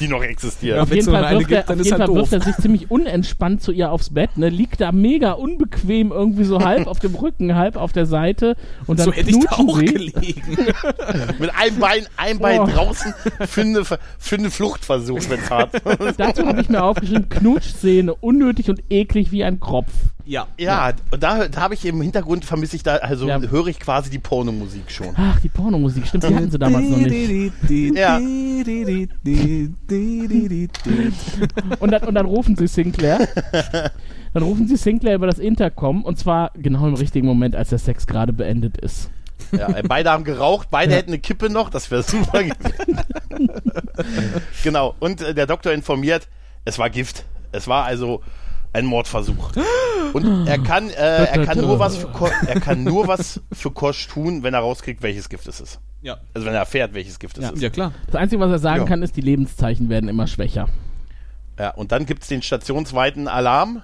die 0.00 0.08
noch 0.08 0.22
existiert. 0.22 0.76
Ja, 0.76 0.82
Auf 0.82 0.90
jeden 0.92 1.04
Fall, 1.10 1.38
wirft, 1.38 1.50
er, 1.50 1.62
auf 1.70 1.76
jeden 1.76 1.92
halt 1.92 2.06
Fall 2.06 2.14
wirft 2.14 2.32
er 2.32 2.40
sich 2.40 2.56
ziemlich 2.56 2.90
unentspannt 2.90 3.62
zu 3.62 3.72
ihr 3.72 3.90
aufs 3.90 4.10
Bett, 4.10 4.36
ne? 4.36 4.48
liegt 4.48 4.80
da 4.84 4.92
mega 4.92 5.32
unbequem 5.32 6.12
irgendwie 6.12 6.44
so 6.44 6.60
halb 6.64 6.86
auf 6.86 6.98
dem 6.98 7.14
Rücken, 7.14 7.54
halb 7.54 7.76
auf 7.76 7.92
der 7.92 8.06
Seite 8.06 8.54
und 8.86 8.98
dann 8.98 9.06
so 9.06 9.12
hätte 9.12 9.30
ich 9.30 9.38
da 9.40 9.56
auch 9.56 9.78
sie. 9.78 9.86
gelegen. 9.86 10.12
Mit 11.38 11.50
einem 11.58 11.78
Bein, 11.78 12.06
ein 12.16 12.38
Bein 12.38 12.60
Oh. 12.60 12.66
draußen 12.66 13.14
für 13.46 13.60
eine, 13.62 13.84
für 13.84 14.36
eine 14.36 14.50
Fluchtversuch, 14.50 15.20
wenn's 15.28 15.50
hart. 15.50 15.72
Dazu 16.18 16.46
habe 16.46 16.60
ich 16.60 16.68
mir 16.68 16.82
aufgeschrieben, 16.84 17.28
Knutschszene, 17.28 18.14
unnötig 18.14 18.68
und 18.70 18.82
eklig 18.90 19.32
wie 19.32 19.42
ein 19.44 19.58
Kropf. 19.60 19.90
Ja. 20.26 20.46
Ja, 20.58 20.92
und 21.10 21.22
da, 21.22 21.48
da 21.48 21.60
habe 21.60 21.74
ich 21.74 21.84
im 21.84 22.00
Hintergrund 22.00 22.44
vermisse 22.44 22.76
ich 22.76 22.82
da, 22.82 22.96
also 22.96 23.26
Ja. 23.28 23.40
höre 23.40 23.66
ich 23.66 23.78
quasi 23.78 24.08
die 24.10 24.18
Pornomusik 24.18 24.90
schon. 24.90 25.14
Ach, 25.16 25.38
die 25.40 25.48
Pornomusik, 25.48 26.06
stimmt, 26.06 26.24
die 26.24 26.34
hatten 26.34 26.50
sie 26.50 26.58
damals 26.58 26.88
noch 26.88 26.96
nicht. 26.96 27.52
Ja. 27.94 28.16
Und 31.80 31.90
dann, 31.90 32.02
und 32.04 32.14
dann 32.14 32.26
rufen 32.26 32.56
sie 32.56 32.66
Sinclair. 32.66 33.28
Dann 34.34 34.42
rufen 34.42 34.66
sie 34.66 34.76
Sinclair 34.76 35.14
über 35.14 35.28
das 35.28 35.38
Intercom 35.38 36.02
und 36.04 36.18
zwar 36.18 36.50
genau 36.56 36.88
im 36.88 36.94
richtigen 36.94 37.24
Moment, 37.24 37.54
als 37.54 37.68
der 37.68 37.78
Sex 37.78 38.04
gerade 38.04 38.32
beendet 38.32 38.76
ist. 38.78 39.08
Ja, 39.52 39.68
äh, 39.68 39.84
beide 39.86 40.10
haben 40.10 40.24
geraucht, 40.24 40.68
beide 40.72 40.92
hätten 40.92 41.10
eine 41.10 41.20
Kippe 41.20 41.50
noch, 41.50 41.70
das 41.70 41.88
wäre 41.92 42.02
super 42.02 42.42
gewesen. 42.42 42.98
genau, 44.64 44.96
und 44.98 45.20
äh, 45.20 45.34
der 45.34 45.46
Doktor 45.46 45.70
informiert, 45.72 46.26
es 46.64 46.80
war 46.80 46.90
Gift. 46.90 47.24
Es 47.52 47.68
war 47.68 47.84
also 47.84 48.22
ein 48.74 48.84
Mordversuch. 48.84 49.52
Und 50.12 50.46
er 50.46 50.58
kann, 50.58 50.90
äh, 50.90 51.24
er 51.24 51.46
kann 51.46 51.58
nur 51.60 51.78
was 51.78 51.96
für 51.96 52.08
Ko 52.08 52.28
er 52.46 52.60
kann 52.60 52.84
nur 52.84 53.08
was 53.08 53.40
für 53.52 53.70
Kosch 53.70 54.06
tun, 54.08 54.42
wenn 54.42 54.52
er 54.54 54.60
rauskriegt, 54.60 55.02
welches 55.02 55.28
Gift 55.28 55.48
es 55.48 55.60
ist. 55.60 55.80
Ja. 56.02 56.18
Also 56.34 56.46
wenn 56.46 56.54
er 56.54 56.60
erfährt, 56.60 56.92
welches 56.94 57.18
Gift 57.18 57.38
es 57.38 57.44
Ja. 57.44 57.50
ist. 57.50 57.62
ja, 57.62 57.70
klar. 57.70 57.92
Das 58.06 58.16
Einzige, 58.16 58.40
was 58.40 58.50
er 58.50 58.58
sagen 58.58 58.82
Ja. 58.82 58.86
kann, 58.86 59.02
ist, 59.02 59.16
die 59.16 59.22
Lebenszeichen 59.22 59.88
werden 59.88 60.08
immer 60.08 60.26
schwächer. 60.26 60.68
Ja, 61.58 61.70
und 61.70 61.90
dann 61.92 62.04
gibt's 62.06 62.28
den 62.28 62.42
stationsweiten 62.42 63.26
Alarm, 63.28 63.82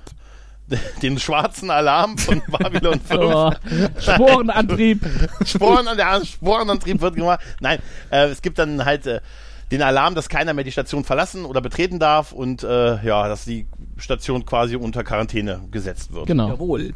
den 1.03 1.19
schwarzen 1.19 1.71
Alarm 1.71 2.19
von 2.19 2.43
Babylon 2.49 3.01
5. 3.01 3.21
Oh, 3.21 3.53
Sporenantrieb. 3.99 5.05
Sporen 5.47 5.87
der 5.97 6.25
Sporenantrieb 6.25 7.01
wird 7.01 7.15
gemacht. 7.17 7.41
Nein, 7.61 7.79
äh, 8.11 8.27
es 8.27 8.43
gibt 8.43 8.59
dann 8.59 8.85
halt 8.85 9.07
äh, 9.07 9.21
den 9.71 9.83
Alarm, 9.83 10.15
dass 10.15 10.29
keiner 10.29 10.53
mehr 10.55 10.65
die 10.65 10.73
Station 10.73 11.05
verlassen 11.05 11.45
oder 11.45 11.61
betreten 11.61 11.99
darf 11.99 12.33
und 12.33 12.63
äh, 12.63 13.05
ja, 13.05 13.29
dass 13.29 13.45
die 13.45 13.67
Station 13.97 14.45
quasi 14.45 14.77
unter 14.77 15.05
Quarantäne 15.05 15.61
gesetzt 15.71 16.13
wird. 16.13 16.27
Genau. 16.27 16.49
Jawohl. 16.49 16.93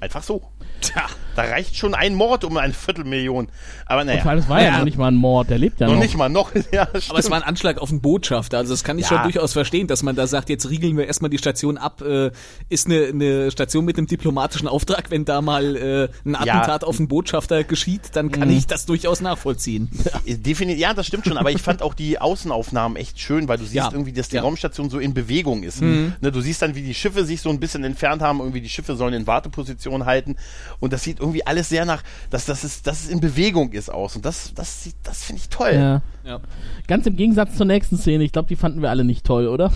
Einfach 0.00 0.22
so. 0.22 0.42
Tja. 0.80 1.06
Da 1.34 1.44
reicht 1.44 1.76
schon 1.76 1.94
ein 1.94 2.16
Mord 2.16 2.42
um 2.42 2.56
eine 2.56 2.72
Viertelmillion. 2.72 3.46
Aber 3.86 4.02
naja. 4.02 4.16
Und 4.18 4.22
vor 4.22 4.30
allem, 4.32 4.40
es 4.40 4.48
war 4.48 4.60
ja, 4.60 4.78
noch 4.78 4.84
nicht 4.84 4.98
mal 4.98 5.06
ein 5.06 5.14
Mord, 5.14 5.48
der 5.50 5.58
lebt 5.58 5.78
ja 5.78 5.86
noch 5.86 5.94
noch. 5.94 6.00
nicht 6.02 6.16
mal 6.16 6.28
noch. 6.28 6.50
Ja, 6.72 6.82
Aber 7.08 7.18
es 7.20 7.30
war 7.30 7.36
ein 7.36 7.44
Anschlag 7.44 7.78
auf 7.78 7.90
einen 7.90 8.00
Botschafter, 8.00 8.58
also 8.58 8.72
das 8.72 8.82
kann 8.82 8.98
ich 8.98 9.04
Ja. 9.04 9.08
schon 9.10 9.22
durchaus 9.22 9.52
verstehen, 9.52 9.86
dass 9.86 10.02
man 10.02 10.16
da 10.16 10.26
sagt, 10.26 10.48
jetzt 10.50 10.68
riegeln 10.68 10.96
wir 10.96 11.06
erstmal 11.06 11.30
die 11.30 11.38
Station 11.38 11.78
ab, 11.78 12.00
äh, 12.02 12.32
ist 12.68 12.86
eine, 12.86 13.06
eine 13.06 13.50
Station 13.52 13.84
mit 13.84 13.98
einem 13.98 14.08
diplomatischen 14.08 14.66
Auftrag, 14.66 15.12
wenn 15.12 15.24
da 15.24 15.40
mal 15.40 15.76
äh, 15.76 16.08
ein 16.28 16.32
Ja. 16.44 16.54
Attentat 16.54 16.82
auf 16.82 16.98
einen 16.98 17.06
Botschafter 17.06 17.62
geschieht, 17.62 18.10
dann 18.14 18.32
kann 18.32 18.50
ich 18.50 18.66
das 18.66 18.84
durchaus 18.86 19.20
nachvollziehen. 19.20 19.88
Definitiv, 20.26 20.80
ja, 20.80 20.92
das 20.92 21.06
stimmt 21.06 21.24
schon, 21.26 21.38
aber 21.38 21.52
ich 21.52 21.62
fand 21.62 21.82
auch 21.82 21.94
die 21.94 22.20
Außenaufnahmen 22.20 22.96
echt 22.96 23.20
schön, 23.20 23.46
weil 23.46 23.58
du 23.58 23.62
siehst 23.64 23.74
Ja. 23.74 23.90
irgendwie, 23.92 24.12
dass 24.12 24.28
die 24.28 24.36
Ja. 24.36 24.42
Raumstation 24.42 24.90
so 24.90 24.98
in 24.98 25.14
Bewegung 25.14 25.62
ist. 25.62 25.80
Ne, 25.82 26.12
du 26.20 26.40
siehst 26.40 26.62
dann, 26.62 26.74
wie 26.74 26.82
die 26.82 26.94
Schiffe 26.94 27.24
sich 27.24 27.40
so 27.40 27.50
ein 27.50 27.60
bisschen 27.60 27.84
entfernt 27.84 28.22
haben, 28.22 28.40
irgendwie 28.40 28.60
die 28.60 28.68
Schiffe 28.68 28.96
sollen 28.96 29.14
in 29.14 29.26
Warteposition 29.28 30.04
halten 30.04 30.34
und 30.80 30.92
das 30.92 31.02
sieht 31.02 31.20
irgendwie 31.20 31.46
alles 31.46 31.68
sehr 31.68 31.84
nach, 31.84 32.02
dass 32.30 32.46
das 32.46 32.64
ist, 32.64 32.86
dass 32.86 33.04
es 33.04 33.08
in 33.08 33.20
Bewegung 33.20 33.72
ist 33.72 33.90
aus 33.90 34.16
und 34.16 34.24
das, 34.24 34.52
das 34.54 34.88
das 35.02 35.24
finde 35.24 35.42
ich 35.42 35.48
toll. 35.48 35.74
Ja. 35.74 36.02
Ja. 36.28 36.40
Ganz 36.86 37.06
im 37.06 37.16
Gegensatz 37.16 37.56
zur 37.56 37.66
nächsten 37.66 37.96
Szene, 37.96 38.22
ich 38.24 38.32
glaube, 38.32 38.48
die 38.48 38.56
fanden 38.56 38.82
wir 38.82 38.90
alle 38.90 39.02
nicht 39.04 39.24
toll, 39.24 39.48
oder? 39.48 39.72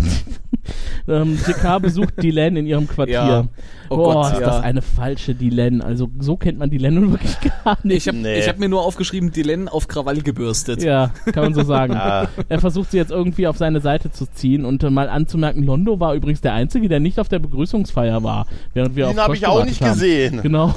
ähm, 1.08 1.38
JK 1.46 1.80
besucht 1.80 2.22
Dylan 2.22 2.56
in 2.56 2.66
ihrem 2.66 2.86
Quartier. 2.86 3.14
Ja. 3.14 3.44
Oh 3.88 3.96
Boah, 3.96 4.14
Gott, 4.14 4.32
ist 4.34 4.40
ja. 4.40 4.46
das 4.46 4.62
eine 4.62 4.80
falsche 4.82 5.34
Dylan. 5.34 5.82
Also 5.82 6.08
so 6.18 6.36
kennt 6.36 6.58
man 6.58 6.70
Dylan 6.70 6.94
nun 6.94 7.10
wirklich 7.12 7.36
gar 7.64 7.76
nicht. 7.82 7.96
Ich 7.98 8.08
habe 8.08 8.18
Nee. 8.18 8.42
hab 8.46 8.58
mir 8.58 8.68
nur 8.68 8.82
aufgeschrieben, 8.84 9.32
Dylan 9.32 9.68
auf 9.68 9.88
Krawall 9.88 10.22
gebürstet. 10.22 10.82
ja, 10.82 11.10
kann 11.32 11.44
man 11.44 11.54
so 11.54 11.62
sagen. 11.64 11.92
Ja. 11.94 12.28
Er 12.48 12.60
versucht 12.60 12.90
sie 12.90 12.96
jetzt 12.98 13.10
irgendwie 13.10 13.46
auf 13.46 13.56
seine 13.56 13.80
Seite 13.80 14.10
zu 14.10 14.26
ziehen 14.26 14.64
und 14.64 14.82
äh, 14.82 14.90
mal 14.90 15.08
anzumerken, 15.08 15.62
Londo 15.62 16.00
war 16.00 16.14
übrigens 16.14 16.40
der 16.42 16.52
Einzige, 16.54 16.88
der 16.88 17.00
nicht 17.00 17.18
auf 17.18 17.28
der 17.28 17.38
Begrüßungsfeier 17.38 18.22
war, 18.22 18.46
während 18.74 18.94
wir 18.96 19.06
Den 19.08 19.18
habe 19.20 19.34
ich 19.36 19.46
auch 19.46 19.64
nicht 19.64 19.80
haben. 19.82 19.92
gesehen. 19.92 20.42
Genau. 20.42 20.74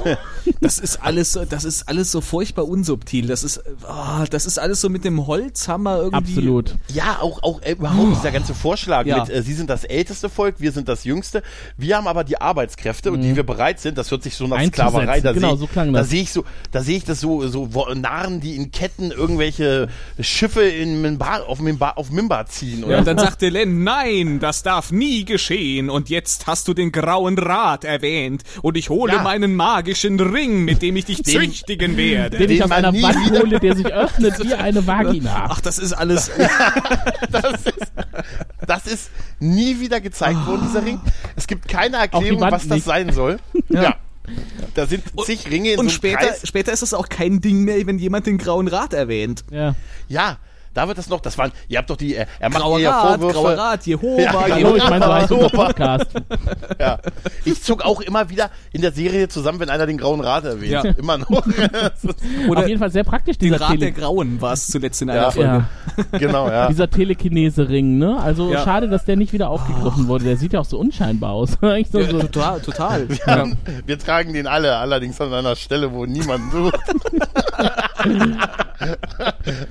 Das 0.60 0.78
ist 0.78 1.02
alles, 1.02 1.32
so- 1.32 1.44
das 1.44 1.64
ist 1.64 1.88
alles 1.88 2.10
so 2.12 2.20
furchtbar 2.20 2.66
unsubtil. 2.68 3.26
Das 3.26 3.44
ist, 3.44 3.62
ah, 3.86 4.24
das 4.30 4.46
ist 4.46 4.58
alles 4.58 4.80
so 4.80 4.88
mit 4.88 5.04
dem 5.04 5.26
Holzhammer 5.66 5.96
irgendwie. 5.98 6.16
Absolut. 6.16 6.74
Ja, 6.92 7.18
auch, 7.20 7.42
auch 7.42 7.62
äh, 7.62 7.72
überhaupt 7.72 8.16
dieser 8.16 8.30
ganze 8.32 8.54
Vorschlag 8.54 9.06
Ja. 9.06 9.20
mit, 9.24 9.30
äh, 9.30 9.42
Sie 9.42 9.54
sind 9.54 9.70
das 9.70 9.84
älteste 9.84 10.28
Volk, 10.28 10.56
wir 10.58 10.72
sind 10.72 10.88
das 10.88 11.04
jüngste. 11.04 11.42
Wir 11.76 11.96
haben 11.96 12.06
aber 12.06 12.24
die 12.24 12.40
Arbeitskräfte 12.40 13.10
und 13.12 13.22
die 13.22 13.36
wir 13.36 13.42
bereit 13.44 13.80
sind, 13.80 13.98
das 13.98 14.10
hört 14.10 14.22
sich 14.22 14.34
so 14.36 14.46
nach. 14.46 14.62
Sklaverei, 14.66 15.20
da 15.20 15.32
Genau, 15.32 15.50
sehe 15.50 15.58
so 15.58 15.66
klang 15.66 15.92
da 15.92 16.00
das. 16.00 16.10
sehe 16.10 16.22
ich 16.22 16.32
so, 16.32 16.44
da 16.72 16.82
sehe 16.82 16.96
ich 16.96 17.04
das 17.04 17.20
so, 17.20 17.46
so 17.48 17.68
Narren, 17.94 18.40
die 18.40 18.56
in 18.56 18.70
Ketten 18.70 19.10
irgendwelche 19.10 19.88
Schiffe 20.20 20.62
in 20.62 21.00
Mimbar, 21.02 21.46
auf, 21.48 21.60
Mimbar, 21.60 21.98
auf 21.98 22.10
Mimbar 22.10 22.46
ziehen. 22.46 22.84
Oder 22.84 22.94
Ja, 22.94 22.98
und 23.00 23.06
dann 23.06 23.18
sagt 23.18 23.42
Dylan, 23.42 23.84
nein, 23.84 24.40
das 24.40 24.62
darf 24.62 24.90
nie 24.92 25.24
geschehen. 25.24 25.90
Und 25.90 26.08
jetzt 26.08 26.46
hast 26.46 26.68
du 26.68 26.74
den 26.74 26.92
grauen 26.92 27.38
Rat 27.38 27.84
erwähnt. 27.84 28.42
Und 28.62 28.76
ich 28.76 28.88
hole 28.90 29.12
Ja. 29.14 29.22
meinen 29.22 29.54
magischen 29.54 30.18
Ring, 30.20 30.64
mit 30.64 30.82
dem 30.82 30.96
ich 30.96 31.04
dich 31.04 31.22
Den- 31.22 31.40
züchtigen 31.40 31.96
werde. 31.96 32.38
Den 32.38 32.50
ich 32.50 32.56
Den 32.58 32.62
aus 32.64 32.68
man 32.70 32.84
einer 32.84 33.02
Wand 33.02 33.30
hole, 33.42 33.60
der 33.60 33.76
sich 33.76 33.86
öffnet 33.86 34.34
wie 34.44 34.54
eine 34.54 34.86
Vagina. 34.86 35.44
Ach, 35.56 35.60
das 35.60 35.78
ist 35.78 35.92
alles. 35.92 36.30
das 37.30 37.52
ist, 37.64 37.92
das 38.66 38.86
ist 38.86 39.10
nie 39.40 39.80
wieder 39.80 40.00
gezeigt 40.00 40.46
worden, 40.46 40.62
dieser 40.68 40.84
Ring. 40.84 41.00
Es 41.34 41.46
gibt 41.46 41.68
keine 41.68 41.96
Erklärung, 41.96 42.40
was 42.40 42.68
das 42.68 42.76
nicht. 42.76 42.84
sein 42.84 43.12
soll. 43.12 43.38
Ja. 43.68 43.96
Da 44.74 44.86
sind 44.86 45.04
zig 45.24 45.48
Ringe 45.50 45.72
in 45.72 45.78
Und 45.78 45.86
so 45.86 45.90
einem 45.90 45.96
später, 45.96 46.18
Kreis. 46.18 46.40
später 46.44 46.72
ist 46.72 46.82
es 46.82 46.94
auch 46.94 47.08
kein 47.08 47.40
Ding 47.40 47.62
mehr, 47.62 47.86
wenn 47.86 47.98
jemand 47.98 48.26
den 48.26 48.38
grauen 48.38 48.68
Rat 48.68 48.92
erwähnt. 48.92 49.44
Ja. 49.50 49.74
Ja, 50.08 50.38
da 50.76 50.86
wird 50.88 50.98
das 50.98 51.08
noch, 51.08 51.20
das 51.20 51.38
waren, 51.38 51.52
ihr 51.68 51.78
habt 51.78 51.88
doch 51.90 51.96
die, 51.96 52.14
äh, 52.16 52.26
er 52.38 52.50
macht 52.50 52.60
Grauer 52.62 52.78
ja 52.78 52.90
Rat, 52.90 53.08
Vorwürfe. 53.20 53.34
grauer 53.34 53.52
Rat, 53.58 53.86
Jehova, 53.86 54.20
Ja, 54.22 54.32
Hallo, 54.40 54.56
Jehova. 54.56 54.76
ich 54.76 54.90
meine, 54.90 55.04
so 55.06 55.14
heißt 55.14 55.32
unser 55.32 55.44
Super. 55.50 55.64
Podcast. 55.66 56.06
Ja. 56.78 56.98
Ich 57.44 57.62
zuck 57.62 57.82
auch 57.84 58.00
immer 58.00 58.28
wieder 58.28 58.50
in 58.72 58.82
der 58.82 58.92
Serie 58.92 59.28
zusammen, 59.28 59.58
wenn 59.60 59.70
einer 59.70 59.86
den 59.86 59.96
Grauen 59.98 60.20
Rat 60.20 60.44
erwähnt. 60.44 60.70
Ja. 60.72 60.82
Immer 60.82 61.18
noch. 61.18 61.30
Oder 62.48 62.60
Auf 62.60 62.68
jeden 62.68 62.78
Fall 62.78 62.90
sehr 62.90 63.04
praktisch, 63.04 63.38
den 63.38 63.52
dieser, 63.52 63.60
Rat 63.64 63.72
der 63.72 63.78
Tele 63.78 63.92
Grauen 63.92 64.40
war 64.40 64.52
es 64.52 64.66
zuletzt 64.66 65.00
in 65.02 65.10
einer 65.10 65.22
Ja. 65.22 65.30
Folge. 65.30 65.64
ja, 66.12 66.18
genau, 66.18 66.48
ja. 66.48 66.68
dieser 66.68 66.90
Telekinese-Ring, 66.90 67.98
ne? 67.98 68.18
Also 68.20 68.52
Ja. 68.52 68.62
schade, 68.64 68.88
dass 68.88 69.04
der 69.04 69.16
nicht 69.16 69.32
wieder 69.32 69.48
aufgegriffen 69.48 70.08
wurde. 70.08 70.24
Der 70.24 70.36
sieht 70.36 70.52
ja 70.52 70.60
auch 70.60 70.64
so 70.66 70.78
unscheinbar 70.78 71.30
aus. 71.32 71.56
Eigentlich 71.62 71.88
so, 71.90 72.00
Ja, 72.00 72.10
so, 72.10 72.18
total, 72.20 72.60
total. 72.60 73.08
Ja. 73.26 73.44
Wir 73.86 73.98
tragen 73.98 74.32
den 74.34 74.46
alle, 74.46 74.76
allerdings 74.76 75.20
an 75.20 75.32
einer 75.32 75.56
Stelle, 75.56 75.92
wo 75.92 76.04
niemand 76.06 76.52
sucht. 76.52 76.78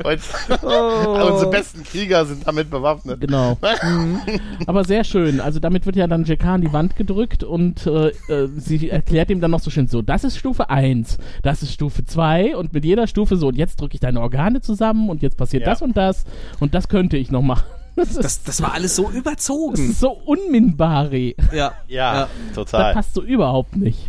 Und 0.03 0.19
Oh. 0.63 1.31
unsere 1.31 1.49
besten 1.51 1.83
Krieger 1.83 2.25
sind 2.25 2.45
damit 2.47 2.69
bewaffnet. 2.69 3.21
Genau. 3.21 3.57
Mhm. 3.85 4.19
Aber 4.67 4.83
sehr 4.83 5.03
schön. 5.03 5.39
Also 5.39 5.59
damit 5.59 5.85
wird 5.85 5.95
ja 5.95 6.07
dann 6.07 6.23
JK 6.23 6.45
an 6.45 6.61
die 6.61 6.71
Wand 6.73 6.95
gedrückt 6.95 7.43
und 7.43 7.85
äh, 7.85 8.07
äh, 8.29 8.47
sie 8.55 8.89
erklärt 8.89 9.29
ihm 9.29 9.41
dann 9.41 9.51
noch 9.51 9.59
so 9.59 9.69
schön 9.69 9.87
so, 9.87 10.01
das 10.01 10.23
ist 10.23 10.37
Stufe 10.37 10.69
1, 10.69 11.17
das 11.43 11.61
ist 11.61 11.73
Stufe 11.73 12.03
2 12.05 12.55
und 12.55 12.73
mit 12.73 12.83
jeder 12.85 13.07
Stufe 13.07 13.35
so, 13.37 13.47
und 13.47 13.57
jetzt 13.57 13.79
drücke 13.81 13.95
ich 13.95 13.99
deine 13.99 14.21
Organe 14.21 14.61
zusammen 14.61 15.09
und 15.09 15.21
jetzt 15.21 15.37
passiert 15.37 15.63
Ja. 15.63 15.69
das 15.71 15.81
und 15.81 15.95
das 15.97 16.23
und 16.59 16.73
das 16.73 16.87
könnte 16.87 17.17
ich 17.17 17.31
noch 17.31 17.41
machen. 17.41 17.65
Das 17.95 18.13
Das, 18.13 18.43
das 18.43 18.61
war 18.61 18.73
alles 18.73 18.95
so 18.95 19.03
das 19.03 19.15
überzogen. 19.15 19.89
ist 19.91 19.99
so 20.01 20.09
unminbari. 20.11 21.35
Ja. 21.53 21.73
Ja, 21.87 22.27
Das 22.47 22.55
total. 22.55 22.93
passt 22.93 23.13
so 23.13 23.21
überhaupt 23.21 23.75
nicht. 23.77 23.99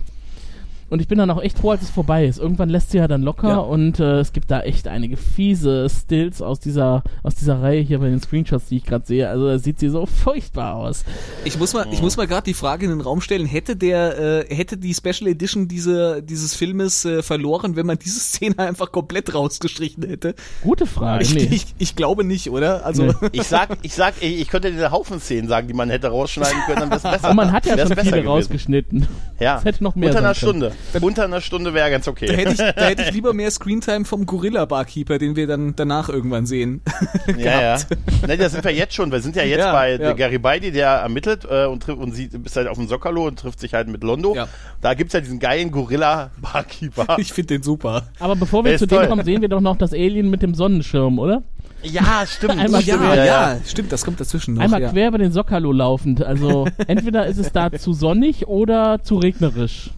Und 0.88 1.00
ich 1.00 1.08
bin 1.08 1.18
dann 1.18 1.30
auch 1.30 1.42
echt 1.42 1.58
froh, 1.58 1.70
als 1.72 1.82
es 1.82 1.90
vorbei 1.90 2.26
ist. 2.26 2.38
Irgendwann 2.38 2.68
lässt 2.68 2.90
sie 2.92 2.98
ja 2.98 3.08
dann 3.08 3.22
locker 3.22 3.48
Ja. 3.48 3.56
und 3.58 3.98
äh, 3.98 4.20
es 4.20 4.32
gibt 4.32 4.50
da 4.50 4.60
echt 4.60 4.86
einige 4.88 5.16
fiese 5.16 5.88
Stills 5.90 6.40
aus 6.42 6.60
dieser, 6.60 7.02
aus 7.24 7.34
dieser 7.34 7.60
Reihe 7.60 7.80
hier 7.80 7.98
bei 7.98 8.08
den 8.08 8.20
Screenshots, 8.20 8.66
die 8.66 8.76
ich 8.76 8.84
gerade 8.84 9.04
sehe. 9.04 9.28
Also 9.28 9.46
da 9.48 9.58
sieht 9.58 9.80
sie 9.80 9.88
so 9.88 10.06
furchtbar 10.24 10.74
aus. 10.76 11.04
Ich 11.44 11.58
muss 11.58 11.74
mal, 11.74 11.86
ich 11.90 12.00
muss 12.02 12.16
mal 12.16 12.26
gerade 12.26 12.44
die 12.44 12.54
Frage 12.54 12.84
in 12.84 12.90
den 12.92 13.00
Raum 13.00 13.20
stellen, 13.20 13.46
hätte 13.46 13.74
der, 13.76 14.46
äh, 14.48 14.54
hätte 14.54 14.76
die 14.76 14.94
Special 14.94 15.28
Edition 15.28 15.66
diese, 15.68 16.22
dieses 16.22 16.54
Filmes 16.54 17.04
äh, 17.04 17.22
verloren, 17.22 17.74
wenn 17.76 17.86
man 17.86 17.98
diese 17.98 18.20
Szene 18.20 18.58
einfach 18.58 18.92
komplett 18.92 19.34
rausgestrichen 19.34 20.04
hätte? 20.04 20.34
Gute 20.62 20.86
Frage. 20.86 21.24
Ich, 21.24 21.34
nee. 21.34 21.48
ich, 21.50 21.66
ich 21.78 21.96
glaube 21.96 22.22
nicht, 22.24 22.50
oder? 22.50 22.84
Also, 22.86 23.04
Nee. 23.06 23.12
Ich 23.32 23.42
sag, 23.44 23.76
ich 23.82 23.94
sag, 23.94 24.14
ich, 24.20 24.40
ich 24.40 24.48
könnte 24.48 24.70
dir 24.70 24.78
eine 24.78 24.90
Haufen 24.90 25.20
Szenen 25.20 25.48
sagen, 25.48 25.68
die 25.68 25.74
man 25.74 25.90
hätte 25.90 26.08
rausschneiden 26.08 26.58
können, 26.66 26.80
dann 26.80 26.88
wäre 26.90 26.96
es 26.96 27.02
besser. 27.02 27.24
Aber 27.24 27.34
man 27.34 27.52
hat 27.52 27.66
ja 27.66 27.76
schon 27.76 27.88
besser 27.90 28.02
viele 28.02 28.10
gewesen. 28.18 28.28
rausgeschnitten. 28.28 29.06
Ja. 29.40 29.58
Es 29.58 29.64
hätte 29.64 29.82
noch 29.84 29.94
mehr 29.96 30.08
Unter 30.10 30.20
einer. 30.20 30.34
Stunde. 30.34 30.72
Unter 31.00 31.24
einer 31.24 31.40
Stunde 31.40 31.74
wäre 31.74 31.90
ganz 31.90 32.06
da 32.06 32.10
okay. 32.10 32.34
hätte 32.34 32.52
ich, 32.52 32.58
da 32.58 32.86
hätte 32.86 33.02
ich 33.02 33.10
lieber 33.12 33.32
mehr 33.32 33.50
Screentime 33.50 34.04
vom 34.04 34.26
Gorilla-Barkeeper, 34.26 35.18
den 35.18 35.36
wir 35.36 35.46
dann 35.46 35.74
danach 35.76 36.08
irgendwann 36.08 36.46
sehen. 36.46 36.80
Ja, 37.36 37.60
ja. 37.60 37.78
Ne, 38.26 38.36
da 38.36 38.48
sind 38.48 38.64
wir 38.64 38.72
jetzt 38.72 38.94
schon. 38.94 39.10
Wir 39.10 39.20
sind 39.20 39.36
ja 39.36 39.42
jetzt 39.42 39.58
Ja, 39.58 39.72
bei 39.72 39.96
ja. 39.96 40.12
Garibaldi, 40.12 40.70
der 40.70 40.88
ermittelt 40.88 41.44
äh, 41.44 41.66
und, 41.66 41.88
und 41.88 42.12
sie 42.12 42.30
ist 42.44 42.56
halt 42.56 42.68
auf 42.68 42.76
dem 42.76 42.88
Sockerlo 42.88 43.26
und 43.26 43.38
trifft 43.38 43.60
sich 43.60 43.74
halt 43.74 43.88
mit 43.88 44.02
Londo. 44.02 44.34
Ja. 44.34 44.48
Da 44.80 44.94
gibt's 44.94 45.12
ja 45.12 45.20
diesen 45.20 45.38
geilen 45.38 45.70
Gorilla-Barkeeper. 45.70 47.16
Ich 47.18 47.32
finde 47.32 47.54
den 47.54 47.62
super. 47.62 48.08
Aber 48.20 48.36
bevor 48.36 48.64
wir 48.64 48.76
zu 48.78 48.86
dem 48.86 48.98
toll. 48.98 49.08
kommen, 49.08 49.24
sehen 49.24 49.42
wir 49.42 49.48
doch 49.48 49.60
noch 49.60 49.76
das 49.76 49.92
Alien 49.92 50.30
mit 50.30 50.42
dem 50.42 50.54
Sonnenschirm, 50.54 51.18
oder? 51.18 51.42
Ja, 51.82 52.24
stimmt. 52.26 52.58
Einmal 52.58 52.82
stimmt, 52.82 53.00
quer. 53.00 53.24
ja, 53.24 53.56
stimmt, 53.66 53.92
das 53.92 54.04
kommt 54.04 54.20
dazwischen 54.20 54.54
noch. 54.54 54.62
Einmal 54.62 54.82
ja. 54.82 54.90
quer 54.90 55.08
über 55.08 55.18
den 55.18 55.32
Sockerlo 55.32 55.72
laufend. 55.72 56.22
Also 56.22 56.66
entweder 56.86 57.26
ist 57.26 57.38
es 57.38 57.52
da 57.52 57.70
zu 57.72 57.92
sonnig 57.92 58.46
oder 58.46 59.02
zu 59.02 59.16
regnerisch. 59.16 59.90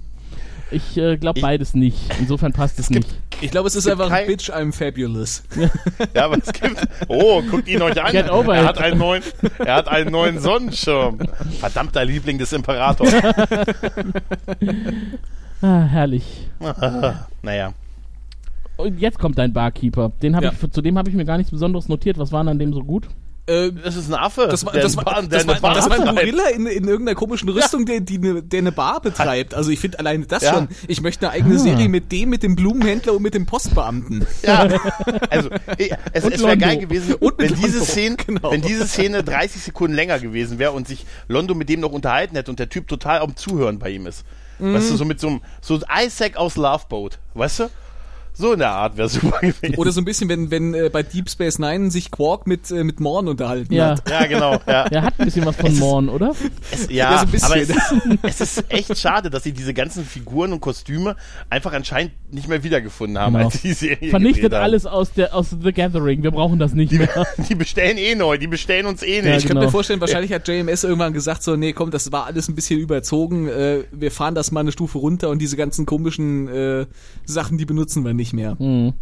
Ich 0.70 0.96
äh, 0.98 1.16
glaube 1.16 1.40
beides 1.40 1.74
nicht. 1.74 1.96
Insofern 2.20 2.52
passt 2.52 2.78
es, 2.78 2.90
nicht. 2.90 3.08
Ich 3.40 3.50
glaube, 3.50 3.68
es 3.68 3.74
ist 3.76 3.84
gibt 3.84 3.92
einfach 4.00 4.10
kein- 4.10 4.26
Bitch, 4.26 4.50
I'm 4.50 4.72
fabulous. 4.72 5.42
Ja, 6.14 6.24
aber 6.26 6.36
es 6.38 6.52
gibt. 6.52 6.80
Oh, 7.08 7.40
guckt 7.42 7.68
ihn 7.68 7.80
euch 7.82 8.02
an. 8.02 8.12
Get 8.12 8.30
over 8.30 8.54
er 8.54 8.62
it. 8.62 8.68
hat 8.68 8.78
einen 8.78 8.98
neuen, 8.98 9.22
er 9.58 9.74
hat 9.76 9.88
einen 9.88 10.10
neuen 10.10 10.38
Sonnenschirm. 10.40 11.18
Verdammter 11.60 12.04
Liebling 12.04 12.38
des 12.38 12.52
Imperators. 12.52 13.12
Ah, 15.60 15.82
herrlich. 15.86 16.48
naja. 17.42 17.72
Und 18.76 19.00
jetzt 19.00 19.18
kommt 19.18 19.38
dein 19.38 19.52
Barkeeper. 19.52 20.12
Den 20.22 20.36
hab 20.36 20.44
Ja. 20.44 20.52
ich, 20.52 20.70
zu 20.70 20.80
dem 20.82 20.96
habe 20.96 21.10
ich 21.10 21.16
mir 21.16 21.24
gar 21.24 21.36
nichts 21.36 21.50
Besonderes 21.50 21.88
notiert. 21.88 22.16
Was 22.16 22.30
war 22.30 22.42
denn 22.44 22.48
an 22.50 22.58
dem 22.60 22.72
so 22.72 22.84
gut? 22.84 23.08
Äh, 23.48 23.72
Das 23.72 23.96
ist 23.96 24.08
ein 24.08 24.14
Affe. 24.14 24.46
das 24.48 24.64
war, 24.64 24.72
das, 24.74 24.96
war, 24.96 25.04
das, 25.28 25.46
war, 25.46 25.60
Bar 25.60 25.74
das 25.74 25.88
war 25.88 25.98
ein. 25.98 26.14
Gorilla 26.14 26.48
in, 26.48 26.66
in 26.66 26.86
irgendeiner 26.86 27.14
komischen 27.16 27.48
Rüstung, 27.48 27.86
der, 27.86 28.00
die 28.00 28.18
ne, 28.18 28.42
der 28.42 28.58
eine 28.60 28.72
Bar 28.72 29.00
betreibt. 29.00 29.54
Also 29.54 29.70
ich 29.70 29.80
finde 29.80 29.98
alleine 29.98 30.26
das 30.26 30.42
Ja. 30.42 30.54
schon. 30.54 30.68
Ich 30.86 31.00
möchte 31.00 31.26
eine 31.28 31.34
eigene 31.40 31.54
Ah. 31.56 31.58
Serie 31.58 31.88
mit 31.88 32.12
dem, 32.12 32.28
mit 32.30 32.42
dem 32.42 32.54
Blumenhändler 32.56 33.14
und 33.14 33.22
mit 33.22 33.34
dem 33.34 33.46
Postbeamten. 33.46 34.26
Ja, 34.42 34.68
also 35.30 35.48
es, 36.12 36.24
es 36.24 36.42
wäre 36.42 36.56
geil 36.58 36.78
gewesen, 36.78 37.14
Und 37.14 37.34
wenn 37.38 37.54
diese, 37.54 37.84
Szene, 37.84 38.16
genau. 38.16 38.52
wenn 38.52 38.60
diese 38.62 38.86
Szene 38.86 39.22
30 39.24 39.62
Sekunden 39.62 39.94
länger 39.96 40.18
gewesen 40.18 40.58
wäre 40.58 40.72
und 40.72 40.86
sich 40.86 41.06
Londo 41.28 41.54
mit 41.54 41.68
dem 41.68 41.80
noch 41.80 41.92
unterhalten 41.92 42.36
hätte 42.36 42.50
und 42.50 42.58
der 42.58 42.68
Typ 42.68 42.86
total 42.88 43.20
am 43.20 43.34
Zuhören 43.36 43.78
bei 43.78 43.90
ihm 43.90 44.06
ist. 44.06 44.24
Weißt 44.60 44.90
du, 44.90 44.96
so 44.96 45.04
mit 45.04 45.20
so 45.20 45.28
einem, 45.28 45.40
so 45.60 45.78
Isaac 46.04 46.36
aus 46.36 46.56
Loveboat, 46.56 47.18
weißt 47.34 47.60
du? 47.60 47.64
So 48.38 48.52
in 48.52 48.60
der 48.60 48.70
Art 48.70 48.96
wäre 48.96 49.08
super 49.08 49.40
gewesen. 49.40 49.74
Oder 49.76 49.90
so 49.90 50.00
ein 50.00 50.04
bisschen, 50.04 50.28
wenn, 50.28 50.50
wenn 50.52 50.72
äh, 50.72 50.90
bei 50.92 51.02
Deep 51.02 51.28
Space 51.28 51.58
Nine 51.58 51.90
sich 51.90 52.10
Quark 52.12 52.46
mit, 52.46 52.70
äh, 52.70 52.84
mit 52.84 53.00
Morn 53.00 53.26
unterhalten 53.26 53.74
Ja. 53.74 53.90
hat. 53.96 54.08
ja, 54.08 54.26
genau, 54.26 54.52
ja. 54.66 54.84
Er 54.90 55.02
hat 55.02 55.14
ein 55.18 55.24
bisschen 55.24 55.44
was 55.44 55.56
von 55.56 55.76
Morn, 55.78 56.08
oder? 56.08 56.34
Es, 56.70 56.86
Ja, 56.88 57.10
ja, 57.12 57.18
so 57.18 57.24
ein 57.24 57.30
bisschen. 57.32 57.46
aber 57.46 57.56
es 57.60 57.70
ist, 57.70 57.94
es 58.22 58.40
ist 58.58 58.64
echt 58.72 58.96
schade, 58.96 59.28
dass 59.28 59.42
sie 59.42 59.52
diese 59.52 59.74
ganzen 59.74 60.04
Figuren 60.04 60.52
und 60.52 60.60
Kostüme 60.60 61.16
einfach 61.50 61.72
anscheinend 61.72 62.12
nicht 62.32 62.46
mehr 62.48 62.62
wiedergefunden 62.62 63.18
haben, 63.18 63.32
Genau. 63.34 63.46
als 63.46 63.60
die 63.60 63.72
Serie 63.72 64.10
Vernichtet 64.10 64.54
alles 64.54 64.86
aus, 64.86 65.12
der, 65.12 65.34
aus 65.34 65.56
The 65.60 65.72
Gathering. 65.72 66.22
Wir 66.22 66.30
brauchen 66.30 66.58
das 66.60 66.74
nicht 66.74 66.92
Die, 66.92 66.98
mehr. 66.98 67.26
die 67.48 67.54
bestellen 67.56 67.98
eh 67.98 68.14
neu, 68.14 68.38
die 68.38 68.46
bestellen 68.46 68.86
uns 68.86 69.02
eh 69.02 69.16
Ja, 69.16 69.22
nicht. 69.22 69.30
Ich 69.38 69.42
könnte 69.42 69.48
genau. 69.54 69.62
mir 69.62 69.70
vorstellen, 69.70 70.00
wahrscheinlich 70.00 70.32
hat 70.32 70.46
JMS 70.46 70.84
irgendwann 70.84 71.12
gesagt 71.12 71.42
so, 71.42 71.56
nee, 71.56 71.72
komm, 71.72 71.90
das 71.90 72.12
war 72.12 72.26
alles 72.26 72.48
ein 72.48 72.54
bisschen 72.54 72.78
überzogen, 72.78 73.48
äh, 73.48 73.82
wir 73.90 74.12
fahren 74.12 74.34
das 74.36 74.52
mal 74.52 74.60
eine 74.60 74.70
Stufe 74.72 74.98
runter 74.98 75.28
und 75.30 75.40
diese 75.40 75.56
ganzen 75.56 75.86
komischen 75.86 76.46
äh, 76.48 76.86
Sachen, 77.24 77.58
die 77.58 77.64
benutzen 77.64 78.04
wir 78.04 78.14
nicht 78.14 78.27
mehr. 78.32 78.56
Mhm. 78.58 78.94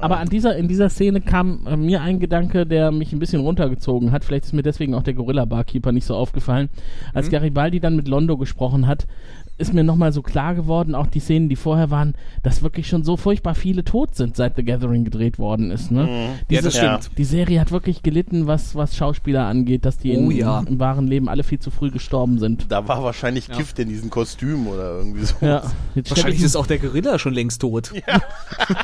Aber 0.00 0.18
an 0.18 0.28
dieser, 0.28 0.56
in 0.56 0.68
dieser 0.68 0.90
Szene 0.90 1.20
kam 1.20 1.66
äh, 1.66 1.76
mir 1.76 2.02
ein 2.02 2.18
Gedanke, 2.18 2.66
der 2.66 2.90
mich 2.90 3.12
ein 3.12 3.18
bisschen 3.18 3.40
runtergezogen 3.40 4.10
hat. 4.12 4.24
Vielleicht 4.24 4.44
ist 4.44 4.52
mir 4.52 4.62
deswegen 4.62 4.94
auch 4.94 5.02
der 5.02 5.14
Gorilla-Barkeeper 5.14 5.92
nicht 5.92 6.04
so 6.04 6.14
aufgefallen. 6.14 6.68
Als 7.12 7.30
Garibaldi 7.30 7.80
dann 7.80 7.96
mit 7.96 8.08
Londo 8.08 8.36
gesprochen 8.36 8.86
hat, 8.86 9.06
ist 9.56 9.72
mir 9.72 9.84
nochmal 9.84 10.12
so 10.12 10.20
klar 10.22 10.54
geworden, 10.54 10.94
auch 10.94 11.06
die 11.06 11.20
Szenen, 11.20 11.48
die 11.48 11.56
vorher 11.56 11.90
waren, 11.90 12.14
dass 12.42 12.62
wirklich 12.62 12.88
schon 12.88 13.04
so 13.04 13.16
furchtbar 13.16 13.54
viele 13.54 13.84
tot 13.84 14.14
sind, 14.16 14.36
seit 14.36 14.56
The 14.56 14.64
Gathering 14.64 15.04
gedreht 15.04 15.38
worden 15.38 15.70
ist. 15.70 15.90
Ne? 15.90 16.34
Ja, 16.48 16.60
das 16.60 16.74
Ja. 16.76 16.98
stimmt. 17.00 17.18
Die 17.18 17.24
Serie 17.24 17.60
hat 17.60 17.70
wirklich 17.70 18.02
gelitten, 18.02 18.46
was, 18.46 18.74
was 18.74 18.96
Schauspieler 18.96 19.46
angeht, 19.46 19.84
dass 19.84 19.96
die 19.98 20.10
Oh 20.16 20.30
in, 20.30 20.30
ja. 20.32 20.64
im 20.66 20.80
wahren 20.80 21.06
Leben 21.06 21.28
alle 21.28 21.44
viel 21.44 21.58
zu 21.60 21.70
früh 21.70 21.90
gestorben 21.90 22.38
sind. 22.38 22.66
Da 22.70 22.88
war 22.88 23.02
wahrscheinlich 23.04 23.48
Gift 23.48 23.78
in 23.78 23.88
diesen 23.88 24.10
Kostümen 24.10 24.66
oder 24.66 24.96
irgendwie 24.98 25.24
so. 25.24 25.34
Ja, 25.40 25.62
jetzt 25.94 26.10
Wahrscheinlich 26.10 26.40
ich- 26.40 26.44
ist 26.46 26.56
auch 26.56 26.66
der 26.66 26.78
Gorilla 26.78 27.18
schon 27.18 27.34
längst 27.34 27.60
tot. 27.60 27.92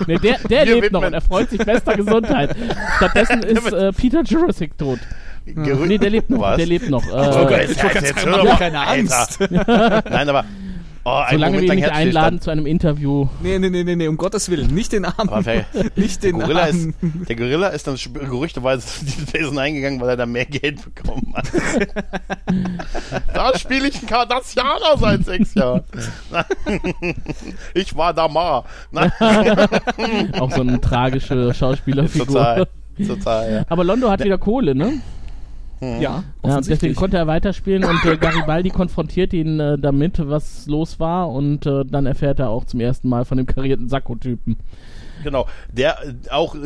Nee, 0.07 0.19
der 0.19 0.39
der 0.49 0.65
lebt 0.67 0.93
noch 0.93 1.05
und 1.05 1.13
er 1.13 1.21
freut 1.21 1.51
sich 1.51 1.65
bester 1.65 1.95
Gesundheit. 1.97 2.55
Stattdessen 2.97 3.43
ist 3.43 3.73
äh, 3.73 3.93
Peter 3.93 4.23
Jurassic 4.23 4.77
tot. 4.77 4.99
Gerü- 5.47 5.87
Nee, 5.87 5.99
der 5.99 6.11
lebt 6.11 6.31
noch. 6.31 6.41
Was? 6.41 6.57
Der 6.59 6.67
lebt 6.67 6.89
noch. 6.91 7.03
Oh, 7.13 7.17
Äh, 7.17 7.31
Gott, 7.47 7.51
ich 7.63 7.69
jetzt, 7.71 7.83
jetzt, 7.83 8.03
jetzt 8.03 8.27
hör 8.27 8.39
doch 8.45 8.59
keine 8.59 8.81
Angst. 8.87 9.39
Nein, 9.51 10.29
aber 10.29 10.45
oh, 11.05 11.11
ein 11.11 11.33
solange 11.37 11.55
Moment 11.57 11.69
wir 11.71 11.75
ihn 11.79 11.81
nicht 11.81 11.91
einladen 11.93 12.41
zu 12.41 12.51
einem 12.51 12.67
Interview. 12.67 13.27
Nee, 13.43 13.59
nee, 13.59 13.69
nee, 13.71 13.83
nee, 13.83 13.97
nee, 13.97 14.07
um 14.07 14.17
Gottes 14.17 14.49
Willen, 14.51 14.69
nicht 14.73 14.93
den 14.93 15.07
Arm. 15.07 15.29
Nicht 15.97 16.23
Der 16.23 16.31
den 16.33 16.39
Gorilla, 16.41 16.67
ist, 16.67 16.85
Arm. 17.03 17.25
der 17.29 17.37
Gorilla 17.37 17.69
ist 17.69 17.87
dann 17.87 17.97
gerüchteweise 18.13 18.87
zu 18.99 19.05
diesem 19.05 19.33
Wesen 19.33 19.59
eingegangen, 19.59 20.01
weil 20.01 20.11
er 20.11 20.17
da 20.19 20.27
mehr 20.27 20.45
Geld 20.47 20.81
bekommen 20.85 21.33
hat. 21.35 21.49
da 23.35 23.59
spiele 23.59 23.89
ich 23.89 23.99
einen 23.99 24.07
Cardassianer 24.07 24.97
seit 24.99 25.25
sechs 25.25 25.55
Jahren. 25.55 25.83
ich 27.75 27.97
war 27.97 28.13
da 28.15 28.29
mal. 28.29 28.63
Auch 30.39 30.51
so 30.53 30.61
eine 30.61 30.81
tragische 30.81 31.53
Schauspielerfigur. 31.55 32.27
total. 32.27 32.67
Total, 33.07 33.53
ja. 33.53 33.65
Aber 33.71 33.83
Londo 33.83 34.11
hat 34.11 34.23
wieder 34.23 34.37
Kohle, 34.37 34.75
ne? 34.75 35.01
Ja, 35.81 36.25
Ja, 36.45 36.61
deswegen 36.61 36.95
konnte 36.95 37.17
er 37.17 37.27
weiterspielen 37.27 37.85
und 37.85 38.05
äh, 38.05 38.17
Garibaldi 38.17 38.71
konfrontiert 38.71 39.33
ihn 39.33 39.59
äh, 39.61 39.79
damit, 39.79 40.21
was 40.29 40.67
los 40.67 41.01
war 41.01 41.31
und 41.31 41.65
äh, 41.67 41.85
dann 41.87 42.07
erfährt 42.07 42.39
er 42.39 42.51
auch 42.51 42.65
zum 42.65 42.81
ersten 42.81 43.09
Mal 43.09 43.25
von 43.25 43.39
dem 43.39 43.47
karierten 43.47 43.89
Sakko-Typen. 43.89 44.57
Genau. 45.23 45.47
Der 45.73 45.99
äh, 46.03 46.31
auch, 46.31 46.55
äh, 46.55 46.59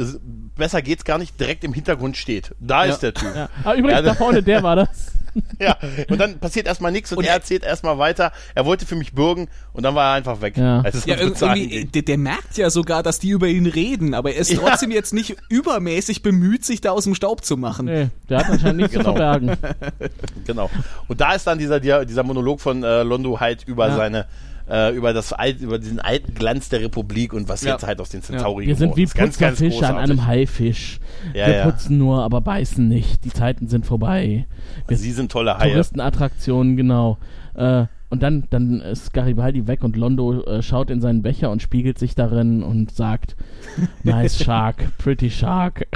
besser 0.56 0.82
geht's 0.82 1.05
gar 1.05 1.18
nicht, 1.18 1.39
direkt 1.40 1.64
im 1.64 1.72
Hintergrund 1.72 2.16
steht. 2.16 2.55
Da 2.60 2.85
ist 2.85 3.01
der 3.01 3.14
Typ. 3.14 3.35
Ja. 3.35 3.48
Ah, 3.64 3.72
übrigens, 3.74 3.93
Ja, 3.93 4.02
da 4.02 4.14
vorne, 4.14 4.43
der 4.43 4.62
war 4.62 4.76
das. 4.76 4.89
Ja, 5.59 5.76
und 6.10 6.20
dann 6.20 6.39
passiert 6.39 6.68
erstmal 6.68 6.93
nichts 6.93 7.10
und, 7.10 7.18
Und 7.18 7.24
er 7.24 7.31
er- 7.31 7.35
erzählt 7.39 7.64
erstmal 7.64 7.98
weiter. 7.98 8.31
Er 8.55 8.66
wollte 8.66 8.86
für 8.86 8.94
mich 8.94 9.14
bürgen 9.14 9.48
und 9.72 9.82
dann 9.82 9.97
war 9.97 10.10
er 10.12 10.14
einfach 10.14 10.40
weg. 10.43 10.56
Ja. 10.56 10.81
Als 10.82 10.94
es 10.94 11.06
Ja, 11.06 11.16
irgendwie, 11.16 11.86
der, 11.86 12.02
der 12.02 12.18
merkt 12.18 12.56
ja 12.56 12.70
sogar, 12.70 13.02
dass 13.02 13.18
die 13.18 13.31
über 13.31 13.48
ihn 13.48 13.66
reden, 13.66 14.14
aber 14.14 14.31
er 14.32 14.36
ist 14.43 14.52
Ja. 14.52 14.60
trotzdem 14.60 14.93
jetzt 14.93 15.12
nicht 15.12 15.35
übermäßig 15.48 16.22
bemüht, 16.22 16.64
sich 16.64 16.81
da 16.82 16.93
aus 16.93 17.02
dem 17.02 17.16
Staub 17.16 17.44
zu 17.44 17.56
machen. 17.56 17.86
Nee, 17.86 18.10
der 18.28 18.39
hat 18.39 18.48
anscheinend 18.51 18.76
nichts 18.76 18.93
Genau. 18.93 19.10
zu 19.10 19.16
verbergen. 19.16 19.56
Genau. 20.47 20.70
Und 21.09 21.20
da 21.20 21.32
ist 21.32 21.48
dann 21.48 21.59
dieser, 21.59 21.81
dieser 21.81 22.22
Monolog 22.22 22.60
von 22.60 22.85
äh, 22.85 23.02
Londo 23.02 23.40
halt 23.40 23.64
über 23.66 23.89
Ja. 23.89 23.97
seine, 23.97 24.26
äh, 24.69 24.95
über 24.95 25.12
das 25.12 25.32
alt, 25.32 25.61
über 25.61 25.78
diesen 25.78 26.01
alten 26.01 26.35
Glanz 26.35 26.69
der 26.69 26.81
Republik 26.81 27.32
und 27.32 27.49
was 27.49 27.62
Ja. 27.62 27.73
jetzt 27.73 27.86
halt 27.86 28.01
aus 28.01 28.09
den 28.09 28.23
Centauri 28.23 28.66
Wir 28.66 28.77
sind 28.77 28.97
wie 28.97 29.07
Putzerfische 29.07 29.86
an 29.86 29.97
einem 29.99 30.27
Haifisch. 30.27 31.01
Ja, 31.35 31.47
wir 31.47 31.55
ja. 31.57 31.65
putzen 31.70 31.99
nur, 31.99 32.23
aber 32.23 32.41
beißen 32.41 32.86
nicht. 32.89 33.24
Die 33.24 33.31
Zeiten 33.31 33.69
sind 33.69 33.86
vorbei. 33.86 34.47
Wir 34.89 34.97
Sie 34.97 35.12
sind 35.12 35.31
tolle 35.31 35.59
Haie. 35.59 35.73
Touristenattraktionen, 35.73 36.77
genau. 36.77 37.19
Äh, 37.55 37.86
und 38.11 38.23
dann, 38.23 38.45
dann 38.51 38.81
ist 38.81 39.12
Garibaldi 39.12 39.66
weg 39.66 39.82
und 39.82 39.97
Londo 39.97 40.45
äh, 40.45 40.62
schaut 40.62 40.91
in 40.91 41.01
seinen 41.01 41.23
Becher 41.23 41.51
und 41.51 41.62
spiegelt 41.62 41.99
sich 41.99 42.15
darin 42.15 42.62
und 42.62 42.93
sagt, 42.95 43.36
nice 44.03 44.39
shark, 44.43 44.97
pretty 44.99 45.31
shark. 45.31 45.86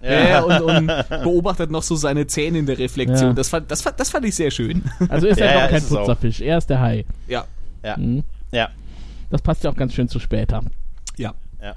Ja, 0.00 0.28
ja, 0.28 0.42
und, 0.42 0.62
und 0.62 0.86
beobachtet 1.24 1.70
noch 1.70 1.82
so 1.82 1.96
seine 1.96 2.26
Zähne 2.28 2.58
in 2.58 2.66
der 2.66 2.78
Reflexion. 2.78 3.30
Ja. 3.30 3.32
Das, 3.32 3.48
fand, 3.48 3.70
das, 3.70 3.82
fand, 3.82 3.98
das 3.98 4.10
fand 4.10 4.24
ich 4.26 4.36
sehr 4.36 4.50
schön. 4.52 4.84
Also 5.08 5.26
ist 5.26 5.40
er 5.40 5.46
Ja, 5.46 5.52
doch 5.54 5.60
ja, 5.62 5.68
kein. 5.68 5.82
Putzerfisch, 5.82 6.40
er 6.40 6.58
ist 6.58 6.70
der 6.70 6.80
Hai. 6.80 7.04
Ja, 7.26 7.46
Ja. 7.86 7.96
Mhm. 7.96 8.22
Ja. 8.52 8.68
Das 9.30 9.40
passt 9.42 9.64
ja 9.64 9.70
auch 9.70 9.76
ganz 9.76 9.92
schön 9.94 10.08
zu 10.08 10.18
später. 10.18 10.62
ja. 11.16 11.32
Ja. 11.62 11.74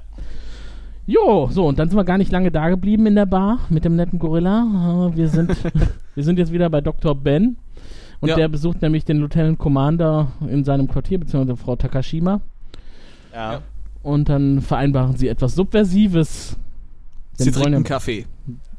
Jo, 1.06 1.48
so, 1.50 1.66
und 1.66 1.78
dann 1.78 1.88
sind 1.88 1.96
wir 1.98 2.04
gar 2.04 2.18
nicht 2.18 2.30
lange 2.30 2.50
da 2.52 2.68
geblieben 2.68 3.06
in 3.06 3.16
der 3.16 3.26
Bar 3.26 3.58
mit 3.70 3.84
dem 3.84 3.96
netten 3.96 4.18
Gorilla. 4.18 5.08
Äh, 5.12 5.16
Wir 5.16 5.28
sind, 5.28 5.56
wir 6.14 6.22
sind 6.24 6.38
jetzt 6.38 6.52
wieder 6.52 6.68
bei 6.70 6.80
Dr. 6.80 7.14
Ben. 7.16 7.56
Und 8.20 8.28
Ja. 8.28 8.36
der 8.36 8.48
besucht 8.48 8.82
nämlich 8.82 9.04
den 9.06 9.16
Lieutenant 9.18 9.58
Commander 9.58 10.30
in 10.46 10.62
seinem 10.62 10.86
Quartier, 10.88 11.18
beziehungsweise 11.18 11.56
Frau 11.56 11.74
Takashima. 11.74 12.40
Ja. 13.32 13.62
Und 14.02 14.28
dann 14.28 14.60
vereinbaren 14.60 15.16
sie 15.16 15.28
etwas 15.28 15.54
Subversives. 15.54 16.56
Sie 17.32 17.50
trinken 17.50 17.72
ja- 17.72 17.80
Kaffee. 17.82 18.26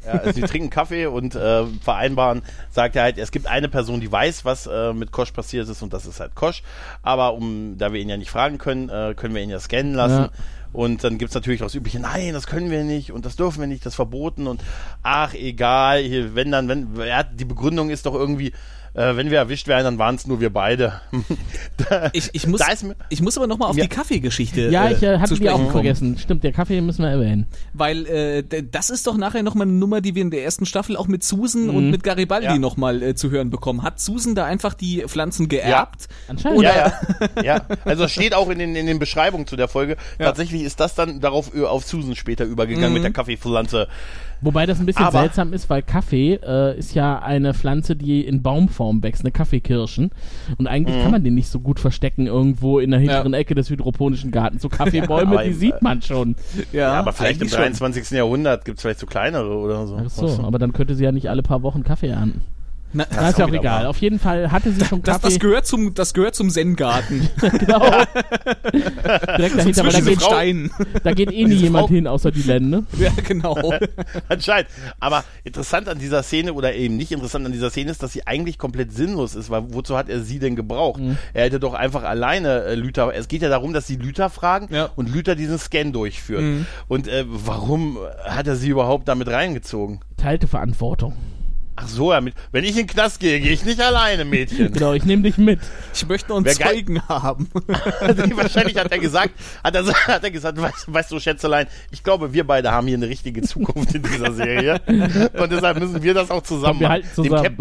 Ja, 0.05 0.13
also 0.13 0.31
sie 0.31 0.41
trinken 0.41 0.69
Kaffee 0.69 1.05
und 1.05 1.35
äh, 1.35 1.65
vereinbaren, 1.83 2.41
sagt 2.71 2.95
er 2.95 3.03
halt, 3.03 3.17
es 3.17 3.31
gibt 3.31 3.47
eine 3.47 3.69
Person, 3.69 4.01
die 4.01 4.11
weiß, 4.11 4.45
was 4.45 4.67
äh, 4.67 4.93
mit 4.93 5.11
Kosch 5.11 5.31
passiert 5.31 5.69
ist 5.69 5.81
und 5.81 5.93
das 5.93 6.05
ist 6.05 6.19
halt 6.19 6.35
Kosch. 6.35 6.63
Aber 7.03 7.33
um, 7.33 7.77
da 7.77 7.93
wir 7.93 8.01
ihn 8.01 8.09
ja 8.09 8.17
nicht 8.17 8.31
fragen 8.31 8.57
können, 8.57 8.89
äh, 8.89 9.13
können 9.15 9.35
wir 9.35 9.41
ihn 9.41 9.49
ja 9.49 9.59
scannen 9.59 9.93
lassen. 9.93 10.23
Ja. 10.23 10.29
Und 10.73 11.03
dann 11.03 11.17
gibt's 11.17 11.35
natürlich 11.35 11.61
auch 11.61 11.67
das 11.67 11.75
übliche, 11.75 11.99
nein, 11.99 12.33
das 12.33 12.47
können 12.47 12.71
wir 12.71 12.83
nicht 12.85 13.11
und 13.11 13.25
das 13.25 13.35
dürfen 13.35 13.59
wir 13.59 13.67
nicht, 13.67 13.85
das 13.85 13.93
verboten 13.93 14.47
und 14.47 14.61
ach, 15.03 15.33
egal, 15.33 15.99
hier, 15.99 16.33
wenn 16.33 16.49
dann, 16.49 16.69
wenn, 16.69 16.95
ja, 17.05 17.23
die 17.23 17.43
Begründung 17.43 17.89
ist 17.89 18.05
doch 18.05 18.15
irgendwie, 18.15 18.53
äh, 18.93 19.15
wenn 19.15 19.29
wir 19.31 19.37
erwischt 19.37 19.67
werden, 19.67 19.85
dann 19.85 19.97
waren 19.97 20.15
es 20.15 20.27
nur 20.27 20.39
wir 20.41 20.49
beide. 20.51 20.99
da, 21.89 22.09
Ich, 22.13 22.29
ich, 22.33 22.47
muss, 22.47 22.59
mir- 22.83 22.95
ich 23.09 23.21
muss 23.21 23.37
aber 23.37 23.47
nochmal 23.47 23.69
auf 23.69 23.77
Ja. 23.77 23.83
die 23.83 23.89
Kaffeegeschichte 23.89 24.69
Ja, 24.69 24.89
ich 24.89 24.97
äh, 25.03 25.15
zu 25.15 25.19
hatte 25.21 25.35
die 25.35 25.49
auch 25.49 25.57
kommen. 25.57 25.71
vergessen. 25.71 26.17
Stimmt, 26.17 26.43
der 26.43 26.51
Kaffee 26.51 26.81
müssen 26.81 27.03
wir 27.03 27.09
erwähnen. 27.09 27.47
Weil 27.73 28.05
äh, 28.07 28.43
das 28.69 28.89
ist 28.89 29.07
doch 29.07 29.17
nachher 29.17 29.43
nochmal 29.43 29.67
eine 29.67 29.77
Nummer, 29.77 30.01
die 30.01 30.15
wir 30.15 30.21
in 30.21 30.31
der 30.31 30.43
ersten 30.43 30.65
Staffel 30.65 30.97
auch 30.97 31.07
mit 31.07 31.23
Susan 31.23 31.69
und 31.69 31.85
Mhm. 31.85 31.91
mit 31.91 32.03
Garibaldi 32.03 32.47
Ja. 32.47 32.57
nochmal 32.57 33.01
äh, 33.01 33.15
zu 33.15 33.31
hören 33.31 33.49
bekommen. 33.49 33.83
Hat 33.83 33.99
Susan 33.99 34.35
da 34.35 34.45
einfach 34.45 34.73
die 34.73 35.03
Pflanzen 35.07 35.47
geerbt? 35.47 36.07
Anscheinend. 36.27 36.61
Ja, 36.63 36.93
ja, 37.35 37.41
ja. 37.43 37.65
Also 37.85 38.03
es 38.05 38.11
steht 38.11 38.33
auch 38.33 38.49
in 38.49 38.59
den, 38.59 38.75
in 38.75 38.85
den 38.87 38.99
Beschreibungen 38.99 39.47
zu 39.47 39.55
der 39.55 39.67
Folge. 39.67 39.97
Tatsächlich 40.19 40.63
ist 40.63 40.79
das 40.79 40.95
dann 40.95 41.19
darauf 41.19 41.55
äh, 41.55 41.63
auf 41.63 41.85
Susan 41.85 42.15
später 42.15 42.43
übergegangen 42.45 42.93
mit 42.93 43.03
der 43.03 43.11
Kaffeepflanze. 43.11 43.87
Wobei 44.41 44.65
das 44.65 44.79
ein 44.79 44.85
bisschen 44.85 45.05
Aber- 45.05 45.19
seltsam 45.19 45.53
ist, 45.53 45.69
weil 45.69 45.81
Kaffee 45.83 46.33
äh, 46.43 46.77
ist 46.77 46.95
ja 46.95 47.19
eine 47.19 47.53
Pflanze, 47.53 47.95
die 47.95 48.21
in 48.25 48.41
Baumform 48.41 49.03
wächst, 49.03 49.23
eine 49.23 49.31
Kaffeekirschen. 49.31 50.11
Und 50.57 50.67
eigentlich 50.67 50.97
Mhm. 50.97 51.01
kann 51.03 51.11
man 51.11 51.23
den 51.23 51.35
nicht 51.35 51.49
so 51.49 51.59
gut 51.59 51.79
verstecken 51.79 52.25
irgendwo 52.27 52.79
in 52.79 52.91
der 52.91 52.99
hinteren 52.99 53.33
Ecke 53.33 53.53
des 53.55 53.69
hydroponischen 53.69 54.31
Gartens. 54.31 54.61
So 54.61 54.69
Kaffeebäume, 54.69 55.43
die 55.45 55.53
sieht 55.53 55.81
man 55.81 56.01
schon. 56.01 56.35
Ja, 56.71 56.79
Ja, 56.79 56.93
aber 56.93 57.13
vielleicht 57.13 57.35
im 57.35 57.41
eigentlich 57.43 57.51
schon. 57.51 57.59
23. 57.61 58.11
Jahrhundert 58.11 58.65
gibt 58.65 58.77
es 58.77 58.81
vielleicht 58.81 58.99
so 58.99 59.05
kleinere 59.05 59.55
oder 59.57 59.85
so. 59.87 59.97
Ach 60.03 60.09
so, 60.09 60.43
aber 60.43 60.57
dann 60.59 60.73
könnte 60.73 60.95
sie 60.95 61.03
ja 61.03 61.11
nicht 61.11 61.29
alle 61.29 61.43
paar 61.43 61.61
Wochen 61.61 61.83
Kaffee 61.83 62.07
ernten. 62.07 62.41
Na, 62.93 63.05
Na, 63.09 63.29
ist 63.29 63.37
ja 63.39 63.45
auch 63.45 63.49
egal. 63.49 63.83
wahr. 63.83 63.89
Auf 63.89 63.97
jeden 63.97 64.19
Fall 64.19 64.51
hatte 64.51 64.71
sie 64.71 64.83
schon 64.85 65.01
das, 65.01 65.15
Kaffee. 65.15 65.27
das 65.29 65.39
gehört 65.39 65.65
zum, 65.65 65.93
das 65.93 66.13
gehört 66.13 66.35
zum 66.35 66.49
Zen-Garten. 66.49 67.29
genau. 67.59 67.79
Direkt 69.37 69.57
dahinter, 69.57 69.83
weil 69.85 69.91
da 69.93 69.99
geht, 70.01 70.21
Steinen. 70.21 70.71
da 71.03 71.13
geht 71.13 71.31
eh 71.31 71.45
nie 71.45 71.55
jemand 71.55 71.89
hin, 71.89 72.07
außer 72.07 72.31
die 72.31 72.41
Len, 72.43 72.69
ne? 72.69 72.83
ja, 72.99 73.11
genau. 73.27 73.57
Anscheinend. 74.27 74.69
Aber 74.99 75.23
interessant 75.43 75.87
an 75.87 75.99
dieser 75.99 76.23
Szene 76.23 76.53
oder 76.53 76.73
eben 76.75 76.97
nicht 76.97 77.11
interessant 77.11 77.45
an 77.45 77.51
dieser 77.51 77.69
Szene 77.69 77.91
ist, 77.91 78.03
dass 78.03 78.13
sie 78.13 78.27
eigentlich 78.27 78.57
komplett 78.57 78.91
sinnlos 78.93 79.35
ist, 79.35 79.49
weil 79.49 79.63
wozu 79.73 79.97
hat 79.97 80.09
er 80.09 80.21
sie 80.21 80.39
denn 80.39 80.55
gebraucht? 80.55 80.99
Mhm. 80.99 81.17
Er 81.33 81.45
hätte 81.45 81.59
doch 81.59 81.73
einfach 81.73 82.03
alleine 82.03 82.63
äh, 82.63 82.75
Lüther, 82.75 83.11
es 83.15 83.27
geht 83.27 83.41
ja 83.41 83.49
darum, 83.49 83.73
dass 83.73 83.87
sie 83.87 83.95
Lüther 83.95 84.29
fragen 84.29 84.73
Ja. 84.73 84.89
und 84.95 85.13
Lüther 85.13 85.35
diesen 85.35 85.57
Scan 85.59 85.91
durchführt. 85.91 86.41
Mhm. 86.41 86.65
Und 86.87 87.07
äh, 87.07 87.23
warum 87.27 87.97
hat 88.25 88.47
er 88.47 88.55
sie 88.55 88.69
überhaupt 88.69 89.07
damit 89.07 89.27
reingezogen? 89.29 89.99
Teilte 90.17 90.47
Verantwortung. 90.47 91.15
Ach 91.83 91.87
so, 91.87 92.09
wenn 92.51 92.63
ich 92.63 92.71
in 92.71 92.75
den 92.77 92.87
Knast 92.87 93.19
gehe, 93.19 93.39
gehe 93.39 93.51
ich 93.51 93.65
nicht 93.65 93.81
alleine, 93.81 94.25
Mädchen. 94.25 94.71
Genau, 94.81 94.93
ich 94.93 95.03
nehme 95.03 95.23
dich 95.23 95.37
mit. 95.37 95.59
Ich 95.93 96.07
möchte 96.07 96.29
noch 96.29 96.37
einen. 96.37 96.47
Zeugen 96.47 97.01
haben. 97.07 97.49
Wahrscheinlich 98.35 98.77
hat 98.77 98.91
er 98.91 98.99
gesagt, 98.99 99.31
hat 99.63 99.75
er, 99.75 99.85
hat 99.85 100.23
er 100.23 100.31
gesagt, 100.31 100.61
weißt, 100.61 100.93
weißt 100.93 101.11
du, 101.11 101.19
Schätzelein, 101.19 101.67
ich 101.91 102.03
glaube, 102.03 102.33
wir 102.33 102.45
beide 102.45 102.71
haben 102.71 102.87
hier 102.87 102.97
eine 102.97 103.07
richtige 103.07 103.41
Zukunft 103.41 103.93
in 103.95 104.03
dieser 104.03 104.31
Serie. 104.31 104.79
Und 104.87 105.51
deshalb 105.51 105.79
müssen 105.79 106.01
wir 106.01 106.13
das 106.13 106.29
auch 106.31 106.43
zusammen 106.43 106.79
Komm, 106.79 106.79
wir 106.79 106.87
machen. 106.87 106.93
halten 106.93 107.09
zusammen. 107.13 107.57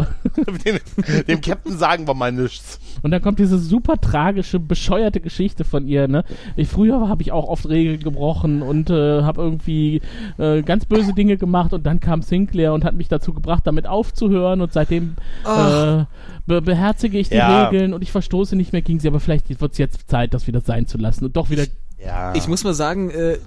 Dem, 0.65 0.77
Cap 0.77 1.07
dem, 1.07 1.25
dem 1.25 1.41
Captain 1.41 1.77
sagen 1.77 2.07
wir 2.07 2.13
mal 2.13 2.31
nichts. 2.31 2.79
Und 3.01 3.11
dann 3.11 3.21
kommt 3.21 3.39
diese 3.39 3.57
super 3.57 3.97
tragische, 3.97 4.59
bescheuerte 4.59 5.21
Geschichte 5.21 5.63
von 5.63 5.87
ihr. 5.87 6.07
Ne? 6.07 6.23
Ich, 6.55 6.67
früher 6.67 7.07
habe 7.07 7.21
ich 7.21 7.31
auch 7.31 7.47
oft 7.47 7.67
Regeln 7.67 7.99
gebrochen 7.99 8.61
und 8.61 8.89
äh, 8.89 9.23
habe 9.23 9.41
irgendwie 9.41 10.01
äh, 10.37 10.61
ganz 10.61 10.85
böse 10.85 11.13
Dinge 11.13 11.37
gemacht 11.37 11.73
und 11.73 11.85
dann 11.85 11.99
kam 11.99 12.21
Sinclair 12.21 12.73
und 12.73 12.85
hat 12.85 12.95
mich 12.95 13.07
dazu 13.07 13.33
gebracht, 13.33 13.63
damit 13.65 13.87
aufzuhören 14.11 14.61
und 14.61 14.73
seitdem 14.73 15.15
äh, 15.45 16.03
be 16.45 16.61
beherzige 16.61 17.17
ich 17.17 17.29
die 17.29 17.35
Ja. 17.35 17.67
Regeln 17.69 17.93
und 17.93 18.01
ich 18.01 18.11
verstoße 18.11 18.55
nicht 18.55 18.73
mehr 18.73 18.81
gegen 18.81 18.99
sie, 18.99 19.07
aber 19.07 19.19
vielleicht 19.19 19.49
wird 19.61 19.71
es 19.71 19.77
jetzt 19.77 20.09
Zeit, 20.09 20.33
das 20.33 20.47
wieder 20.47 20.61
sein 20.61 20.87
zu 20.87 20.97
lassen 20.97 21.25
und 21.25 21.35
doch 21.37 21.49
wieder 21.49 21.65
Ja. 22.03 22.33
Ich 22.35 22.47
muss 22.47 22.63
mal 22.63 22.73
sagen, 22.73 23.09
äh, 23.11 23.37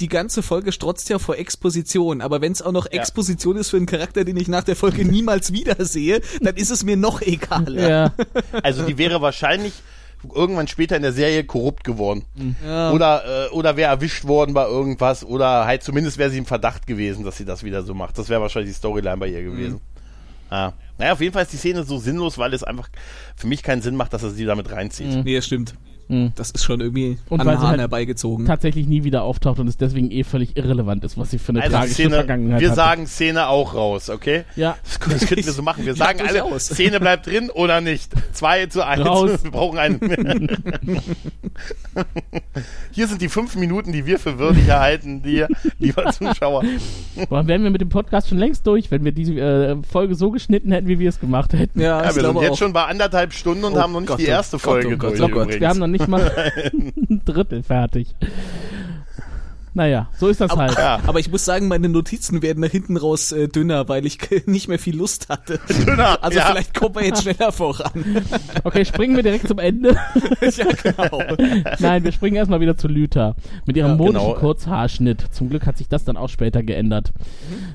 die 0.00 0.08
ganze 0.08 0.42
Folge 0.42 0.72
strotzt 0.72 1.08
ja 1.08 1.18
vor 1.20 1.36
Exposition, 1.36 2.20
aber 2.20 2.40
wenn 2.40 2.50
es 2.52 2.62
auch 2.62 2.72
noch 2.72 2.86
Exposition 2.86 3.56
ist 3.56 3.70
für 3.70 3.76
einen 3.76 3.86
Charakter, 3.86 4.24
den 4.24 4.36
ich 4.36 4.48
nach 4.48 4.64
der 4.64 4.76
Folge 4.76 5.04
niemals 5.10 5.52
wiedersehe, 5.52 6.20
dann 6.40 6.56
ist 6.56 6.70
es 6.70 6.84
mir 6.84 6.96
noch 6.96 7.20
egaler. 7.22 7.88
ja, 7.88 8.12
Also 8.62 8.82
die 8.84 8.98
wäre 8.98 9.20
wahrscheinlich 9.20 9.72
irgendwann 10.34 10.68
später 10.68 10.96
in 10.96 11.02
der 11.02 11.12
Serie 11.12 11.44
korrupt 11.44 11.84
geworden. 11.84 12.24
Ja. 12.66 12.92
Oder, 12.92 13.22
äh, 13.26 13.50
oder 13.50 13.76
wäre 13.76 13.90
erwischt 13.90 14.24
worden 14.24 14.54
bei 14.54 14.64
irgendwas. 14.66 15.22
Oder 15.22 15.66
halt 15.66 15.82
zumindest 15.82 16.16
wäre 16.16 16.30
sie 16.30 16.38
im 16.38 16.46
Verdacht 16.46 16.86
gewesen, 16.86 17.24
dass 17.24 17.36
sie 17.36 17.44
das 17.44 17.62
wieder 17.62 17.82
so 17.82 17.92
macht. 17.92 18.16
Das 18.16 18.30
wäre 18.30 18.40
wahrscheinlich 18.40 18.72
die 18.72 18.78
Storyline 18.78 19.18
bei 19.18 19.28
ihr 19.28 19.42
gewesen. 19.42 19.80
Ah. 20.50 20.72
Naja, 20.98 21.12
auf 21.12 21.20
jeden 21.20 21.32
Fall 21.32 21.42
ist 21.42 21.52
die 21.52 21.56
Szene 21.56 21.82
so 21.84 21.98
sinnlos, 21.98 22.38
weil 22.38 22.54
es 22.54 22.62
einfach 22.62 22.88
für 23.34 23.46
mich 23.46 23.62
keinen 23.62 23.82
Sinn 23.82 23.96
macht, 23.96 24.12
dass 24.12 24.22
er 24.22 24.30
sie 24.30 24.44
damit 24.44 24.70
reinzieht. 24.70 25.24
Nee, 25.24 25.34
das 25.36 25.46
stimmt. 25.46 25.74
Mhm. 26.08 26.32
Das 26.36 26.50
ist 26.50 26.64
schon 26.64 26.80
irgendwie 26.80 27.18
Und 27.28 27.40
an 27.40 27.46
weil 27.46 27.56
Haaren 27.58 27.68
halt 27.70 27.80
herbeigezogen. 27.80 28.46
tatsächlich 28.46 28.86
nie 28.86 29.04
wieder 29.04 29.22
auftaucht 29.22 29.58
und 29.58 29.68
es 29.68 29.76
deswegen 29.76 30.10
eh 30.10 30.24
völlig 30.24 30.56
irrelevant 30.56 31.04
ist, 31.04 31.16
was 31.18 31.30
sie 31.30 31.38
für 31.38 31.50
eine 31.50 31.62
Also 31.62 31.72
tragische 31.76 31.94
Szene, 31.94 32.14
Vergangenheit 32.16 32.60
wir 32.60 32.68
hat. 32.70 32.76
sagen 32.76 33.06
Szene 33.06 33.48
auch 33.48 33.74
raus, 33.74 34.10
okay? 34.10 34.44
ja, 34.56 34.76
Das 35.08 35.26
könnten 35.26 35.44
wir 35.46 35.52
so 35.52 35.62
machen. 35.62 35.84
Wir 35.86 35.92
Ja, 35.94 35.96
sagen 36.06 36.20
alle, 36.26 36.40
durchaus. 36.40 36.66
Szene 36.66 37.00
bleibt 37.00 37.26
drin 37.26 37.50
oder 37.50 37.80
nicht. 37.80 38.12
Zwei 38.32 38.66
zu 38.66 38.84
eins. 38.86 39.04
Raus. 39.06 39.30
Wir 39.44 39.50
brauchen 39.50 39.78
einen. 39.78 39.98
Hier 42.92 43.06
sind 43.08 43.20
die 43.22 43.28
fünf 43.28 43.56
Minuten, 43.56 43.92
die 43.92 44.06
wir 44.06 44.18
für 44.18 44.38
würdig 44.38 44.66
erhalten, 44.68 45.22
die, 45.22 45.44
lieber 45.78 46.10
Zuschauer. 46.12 46.62
Dann 47.30 47.46
wären 47.46 47.62
wir 47.62 47.70
mit 47.70 47.80
dem 47.80 47.88
Podcast 47.88 48.28
schon 48.28 48.38
längst 48.38 48.66
durch, 48.66 48.90
wenn 48.90 49.04
wir 49.04 49.12
diese 49.12 49.34
äh, 49.34 49.76
Folge 49.88 50.14
so 50.14 50.30
geschnitten 50.30 50.72
hätten, 50.72 50.88
wie 50.88 50.98
wir 50.98 51.08
es 51.08 51.20
gemacht 51.20 51.52
hätten. 51.52 51.80
ja, 51.80 52.02
Ja, 52.02 52.14
wir 52.16 52.22
sind 52.24 52.40
jetzt 52.40 52.50
auch. 52.52 52.58
schon 52.58 52.72
bei 52.72 52.84
anderthalb 52.84 53.32
Stunden 53.32 53.64
und 53.64 53.74
Oh 53.74 53.80
haben 53.80 53.92
noch 53.92 54.00
nicht 54.00 54.08
Gott, 54.08 54.18
die 54.20 54.26
oh 54.26 54.30
erste 54.30 54.56
Gott, 54.56 54.62
Folge 54.62 54.88
oh 54.94 54.96
Gott, 54.96 55.18
durch. 55.18 55.32
oh. 55.56 55.60
Wir 55.60 55.68
haben 55.68 55.78
noch 55.78 55.86
nicht 55.94 56.08
mal 56.08 56.30
ein 56.72 57.22
Drittel 57.24 57.62
fertig. 57.62 58.14
Naja, 59.76 60.08
so 60.16 60.28
ist 60.28 60.40
das 60.40 60.52
halt. 60.52 60.78
ja. 60.78 61.00
Aber 61.04 61.18
ich 61.18 61.28
muss 61.32 61.44
sagen, 61.44 61.66
meine 61.66 61.88
Notizen 61.88 62.42
werden 62.42 62.60
nach 62.60 62.70
hinten 62.70 62.96
raus 62.96 63.32
äh, 63.32 63.48
dünner, 63.48 63.88
weil 63.88 64.06
ich 64.06 64.18
nicht 64.46 64.68
mehr 64.68 64.78
viel 64.78 64.96
Lust 64.96 65.28
hatte. 65.28 65.58
Dünner, 65.68 66.22
Also 66.22 66.38
ja. 66.38 66.44
vielleicht 66.46 66.74
kommen 66.74 66.94
wir 66.94 67.04
jetzt 67.04 67.22
schneller 67.22 67.50
voran. 67.50 67.90
Okay, 68.62 68.84
springen 68.84 69.16
wir 69.16 69.24
direkt 69.24 69.48
zum 69.48 69.58
Ende. 69.58 69.96
ja, 70.40 70.64
genau. 70.80 71.22
Nein, 71.80 72.04
wir 72.04 72.12
springen 72.12 72.36
erstmal 72.36 72.60
wieder 72.60 72.76
zu 72.76 72.86
Lüther. 72.86 73.34
Mit 73.66 73.76
ihrem 73.76 73.90
Ja, 73.90 73.96
modischen 73.96 74.20
genau. 74.28 74.34
Kurzhaarschnitt. 74.38 75.24
Zum 75.32 75.48
Glück 75.50 75.66
hat 75.66 75.76
sich 75.76 75.88
das 75.88 76.04
dann 76.04 76.16
auch 76.16 76.28
später 76.28 76.62
geändert. 76.62 77.12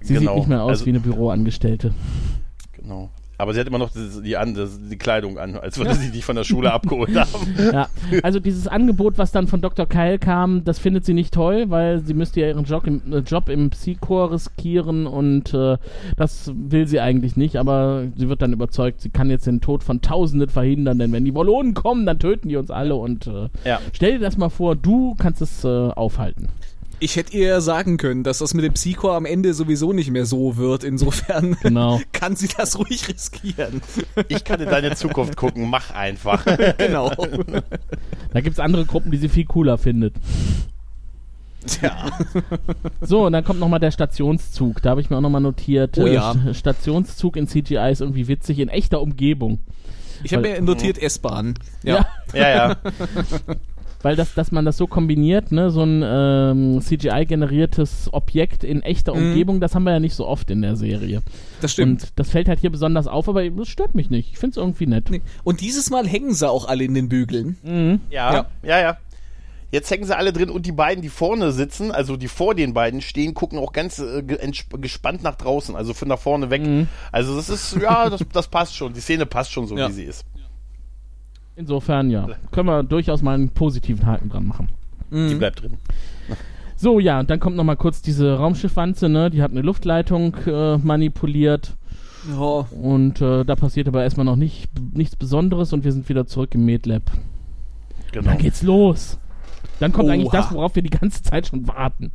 Sie 0.01 0.13
Genau. 0.13 0.31
sieht 0.31 0.39
nicht 0.39 0.47
mehr 0.47 0.63
aus 0.63 0.69
Also- 0.69 0.85
wie 0.85 0.89
eine 0.91 0.99
Büroangestellte. 1.01 1.93
Genau. 2.71 3.09
Aber 3.39 3.53
sie 3.53 3.59
hat 3.61 3.67
immer 3.67 3.77
noch 3.77 3.89
die, 3.91 4.21
die, 4.21 4.35
die 4.89 4.97
Kleidung 4.97 5.39
an, 5.39 5.55
als 5.55 5.77
würde 5.77 5.95
sie 5.95 6.11
die 6.11 6.21
von 6.21 6.35
der 6.35 6.43
Schule 6.43 6.71
abgeholt 6.73 7.15
haben. 7.17 7.55
Ja, 7.71 7.87
also 8.21 8.41
dieses 8.41 8.67
Angebot, 8.67 9.17
was 9.17 9.31
dann 9.31 9.47
von 9.47 9.61
Dr. 9.61 9.85
Keil 9.85 10.19
kam, 10.19 10.65
das 10.65 10.77
findet 10.77 11.05
sie 11.05 11.13
nicht 11.13 11.33
toll, 11.33 11.69
weil 11.69 12.01
sie 12.05 12.13
müsste 12.13 12.41
ja 12.41 12.47
ihren 12.49 12.65
Job 12.65 12.85
im, 12.85 13.01
äh, 13.13 13.19
Job 13.19 13.47
im 13.47 13.69
Psychor 13.69 14.33
riskieren 14.33 15.07
und 15.07 15.53
äh, 15.53 15.77
das 16.17 16.51
will 16.53 16.85
sie 16.85 16.99
eigentlich 16.99 17.37
nicht, 17.37 17.55
aber 17.55 18.03
sie 18.17 18.27
wird 18.27 18.41
dann 18.41 18.51
überzeugt, 18.51 18.99
sie 18.99 19.09
kann 19.09 19.29
jetzt 19.29 19.47
den 19.47 19.61
Tod 19.61 19.83
von 19.85 20.01
Tausenden 20.01 20.49
verhindern, 20.49 20.99
denn 20.99 21.13
wenn 21.13 21.23
die 21.23 21.33
Wollonen 21.33 21.73
kommen, 21.73 22.05
dann 22.05 22.19
töten 22.19 22.49
die 22.49 22.57
uns 22.57 22.69
alle 22.69 22.95
und 22.95 23.25
äh, 23.27 23.47
Ja. 23.63 23.79
stell 23.93 24.13
dir 24.13 24.19
das 24.19 24.37
mal 24.37 24.49
vor, 24.49 24.75
du 24.75 25.15
kannst 25.17 25.41
es 25.41 25.63
äh, 25.63 25.67
aufhalten. 25.67 26.49
Ich 26.99 27.15
hätte 27.15 27.35
ihr 27.37 27.61
sagen 27.61 27.97
können, 27.97 28.23
dass 28.23 28.39
das 28.39 28.53
mit 28.53 28.63
dem 28.65 28.73
Psycho 28.73 29.11
am 29.15 29.25
Ende 29.25 29.53
sowieso 29.53 29.93
nicht 29.93 30.11
mehr 30.11 30.25
so 30.25 30.57
wird. 30.57 30.83
Insofern 30.83 31.55
Genau. 31.61 31.99
kann 32.11 32.35
sie 32.35 32.49
das 32.55 32.77
ruhig 32.77 33.07
riskieren. 33.07 33.81
Ich 34.27 34.43
kann 34.43 34.59
in 34.59 34.69
deine 34.69 34.95
Zukunft 34.95 35.35
gucken, 35.37 35.69
mach 35.69 35.91
einfach. 35.91 36.45
genau. 36.77 37.11
Da 38.33 38.41
gibt's 38.41 38.59
andere 38.59 38.85
Gruppen, 38.85 39.11
die 39.11 39.17
sie 39.17 39.29
viel 39.29 39.45
cooler 39.45 39.77
findet. 39.77 40.13
Tja. 41.65 42.09
So, 43.01 43.25
und 43.25 43.33
dann 43.33 43.43
kommt 43.43 43.59
nochmal 43.59 43.81
der 43.81 43.91
Stationszug. 43.91 44.81
Da 44.81 44.91
habe 44.91 45.01
ich 45.01 45.09
mir 45.09 45.17
auch 45.17 45.21
nochmal 45.21 45.41
notiert. 45.41 45.97
Oh 45.97 46.05
äh, 46.05 46.13
ja. 46.13 46.31
St- 46.31 46.53
Stationszug 46.53 47.35
in 47.35 47.47
CGI 47.47 47.91
ist 47.91 48.01
irgendwie 48.01 48.27
witzig, 48.29 48.59
in 48.59 48.69
echter 48.69 49.01
Umgebung. 49.01 49.59
Ich 50.23 50.33
habe 50.33 50.47
mir 50.49 50.61
notiert 50.61 50.97
S-Bahn. 51.01 51.55
Ja. 51.83 52.05
Ja, 52.33 52.49
ja. 52.49 52.75
Weil 54.01 54.15
das, 54.15 54.33
dass 54.33 54.51
man 54.53 54.63
das 54.63 54.77
so 54.77 54.87
kombiniert, 54.87 55.51
ne, 55.51 55.71
so 55.71 55.83
ein 55.83 56.01
ähm, 56.05 56.79
CGI-generiertes 56.81 58.09
Objekt 58.13 58.63
in 58.63 58.81
echter 58.81 59.13
Mhm. 59.13 59.19
Umgebung, 59.29 59.59
das 59.59 59.75
haben 59.75 59.83
wir 59.83 59.91
ja 59.91 59.99
nicht 59.99 60.15
so 60.15 60.25
oft 60.25 60.49
in 60.51 60.61
der 60.61 60.75
Serie. 60.75 61.21
Das 61.61 61.73
stimmt. 61.73 62.03
Und 62.03 62.11
das 62.15 62.29
fällt 62.29 62.47
halt 62.47 62.59
hier 62.59 62.69
besonders 62.69 63.07
auf, 63.07 63.27
aber 63.27 63.47
das 63.49 63.67
stört 63.67 63.95
mich 63.95 64.09
nicht. 64.09 64.31
Ich 64.31 64.37
finde 64.37 64.51
es 64.51 64.57
irgendwie 64.57 64.85
nett. 64.87 65.09
Nee. 65.09 65.21
Und 65.43 65.61
dieses 65.61 65.89
Mal 65.89 66.07
hängen 66.07 66.33
sie 66.33 66.49
auch 66.49 66.67
alle 66.67 66.83
in 66.85 66.93
den 66.93 67.09
Bügeln. 67.09 67.57
Mhm. 67.63 67.99
Ja, 68.09 68.45
ja, 68.63 68.79
ja. 68.79 68.97
Jetzt 69.71 69.91
hängen 69.91 70.03
sie 70.05 70.17
alle 70.17 70.33
drin 70.33 70.49
und 70.49 70.65
die 70.65 70.71
beiden, 70.71 71.03
die 71.03 71.09
vorne 71.09 71.51
sitzen, 71.51 71.91
also 71.91 72.17
die 72.17 72.27
vor 72.27 72.55
den 72.55 72.73
beiden 72.73 73.01
stehen, 73.01 73.35
gucken 73.35 73.59
auch 73.59 73.71
ganz 73.71 73.99
äh, 73.99 74.23
gespannt 74.79 75.21
nach 75.21 75.35
draußen, 75.35 75.75
also 75.75 75.93
von 75.93 76.07
nach 76.07 76.17
vorne 76.17 76.49
weg. 76.49 76.63
Also 77.11 77.35
das 77.35 77.49
ist, 77.49 77.75
ja, 77.79 78.09
das, 78.09 78.21
das 78.33 78.47
passt 78.47 78.75
schon. 78.75 78.93
Die 78.93 78.99
Szene 79.01 79.27
passt 79.27 79.51
schon 79.51 79.67
so, 79.67 79.77
Ja. 79.77 79.87
wie 79.89 79.93
sie 79.93 80.03
ist. 80.05 80.25
Insofern, 81.59 82.09
ja, 82.09 82.25
können 82.51 82.67
wir 82.69 82.83
durchaus 82.83 83.21
mal 83.21 83.35
einen 83.35 83.49
positiven 83.49 84.05
Haken 84.05 84.29
dran 84.29 84.47
machen. 84.47 84.69
Die 85.11 85.15
Mhm. 85.35 85.39
bleibt 85.39 85.61
drin. 85.61 85.73
So, 86.81 87.01
ja, 87.01 87.19
und 87.19 87.29
dann 87.29 87.41
kommt 87.41 87.57
nochmal 87.57 87.75
kurz 87.75 88.01
diese 88.01 88.37
Raumschiffwanze, 88.37 89.09
ne? 89.09 89.29
Die 89.29 89.41
hat 89.41 89.51
eine 89.51 89.59
Luftleitung 89.61 90.33
äh, 90.47 90.77
manipuliert. 90.77 91.75
Ja. 92.31 92.65
Und 92.81 93.19
äh, 93.19 93.43
da 93.43 93.57
passiert 93.57 93.89
aber 93.89 94.01
erstmal 94.03 94.25
noch 94.25 94.37
nicht, 94.37 94.69
nichts 94.93 95.17
Besonderes 95.17 95.73
und 95.73 95.83
wir 95.83 95.91
sind 95.91 96.07
wieder 96.07 96.25
zurück 96.25 96.55
im 96.55 96.63
MedLab. 96.63 97.01
Genau. 98.13 98.29
Dann 98.29 98.37
geht's 98.37 98.61
los. 98.63 99.19
Dann 99.81 99.91
kommt 99.91 100.09
eigentlich 100.09 100.29
Oha. 100.29 100.37
das, 100.37 100.53
worauf 100.53 100.73
wir 100.75 100.81
die 100.81 100.89
ganze 100.89 101.21
Zeit 101.21 101.47
schon 101.47 101.67
warten. 101.67 102.13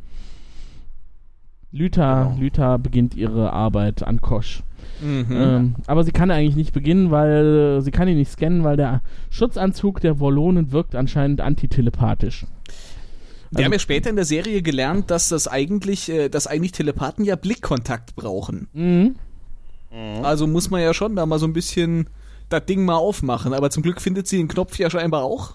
Lüther, 1.75 2.29
Genau. 2.31 2.37
Lüther 2.41 2.77
beginnt 2.79 3.15
ihre 3.15 3.51
Arbeit 3.51 4.03
an 4.03 4.21
Kosch. 4.21 4.63
Mhm. 5.01 5.25
Ähm, 5.29 5.75
aber 5.87 6.03
sie 6.05 6.11
kann 6.13 6.31
eigentlich 6.31 6.55
nicht 6.55 6.71
beginnen, 6.73 7.11
weil 7.11 7.77
äh, 7.79 7.81
sie 7.81 7.91
kann 7.91 8.07
ihn 8.07 8.17
nicht 8.17 8.31
scannen, 8.31 8.63
weil 8.63 8.77
der 8.77 9.01
Schutzanzug 9.29 9.99
der 9.99 10.19
Wollonen 10.19 10.71
wirkt 10.71 10.95
anscheinend 10.95 11.41
antitelepathisch. 11.41 12.45
Wir 13.51 13.57
Also- 13.59 13.65
haben 13.65 13.73
ja 13.73 13.79
später 13.79 14.09
in 14.09 14.15
der 14.15 14.25
Serie 14.25 14.61
gelernt, 14.61 15.11
dass 15.11 15.27
das 15.29 15.47
eigentlich, 15.49 16.09
äh, 16.09 16.29
dass 16.29 16.47
eigentlich 16.47 16.71
Telepathen 16.71 17.25
ja 17.25 17.35
Blickkontakt 17.35 18.15
brauchen. 18.15 18.67
Mhm. 18.73 19.15
Also 20.23 20.45
muss 20.47 20.69
man 20.69 20.81
ja 20.81 20.93
schon 20.93 21.15
da 21.15 21.25
mal 21.25 21.39
so 21.39 21.45
ein 21.45 21.53
bisschen 21.53 22.07
das 22.49 22.65
Ding 22.65 22.83
mal 22.85 22.95
aufmachen. 22.95 23.53
Aber 23.53 23.69
zum 23.69 23.81
Glück 23.83 24.01
findet 24.01 24.27
sie 24.27 24.37
den 24.37 24.47
Knopf 24.49 24.77
ja 24.77 24.89
scheinbar 24.89 25.23
auch. 25.23 25.53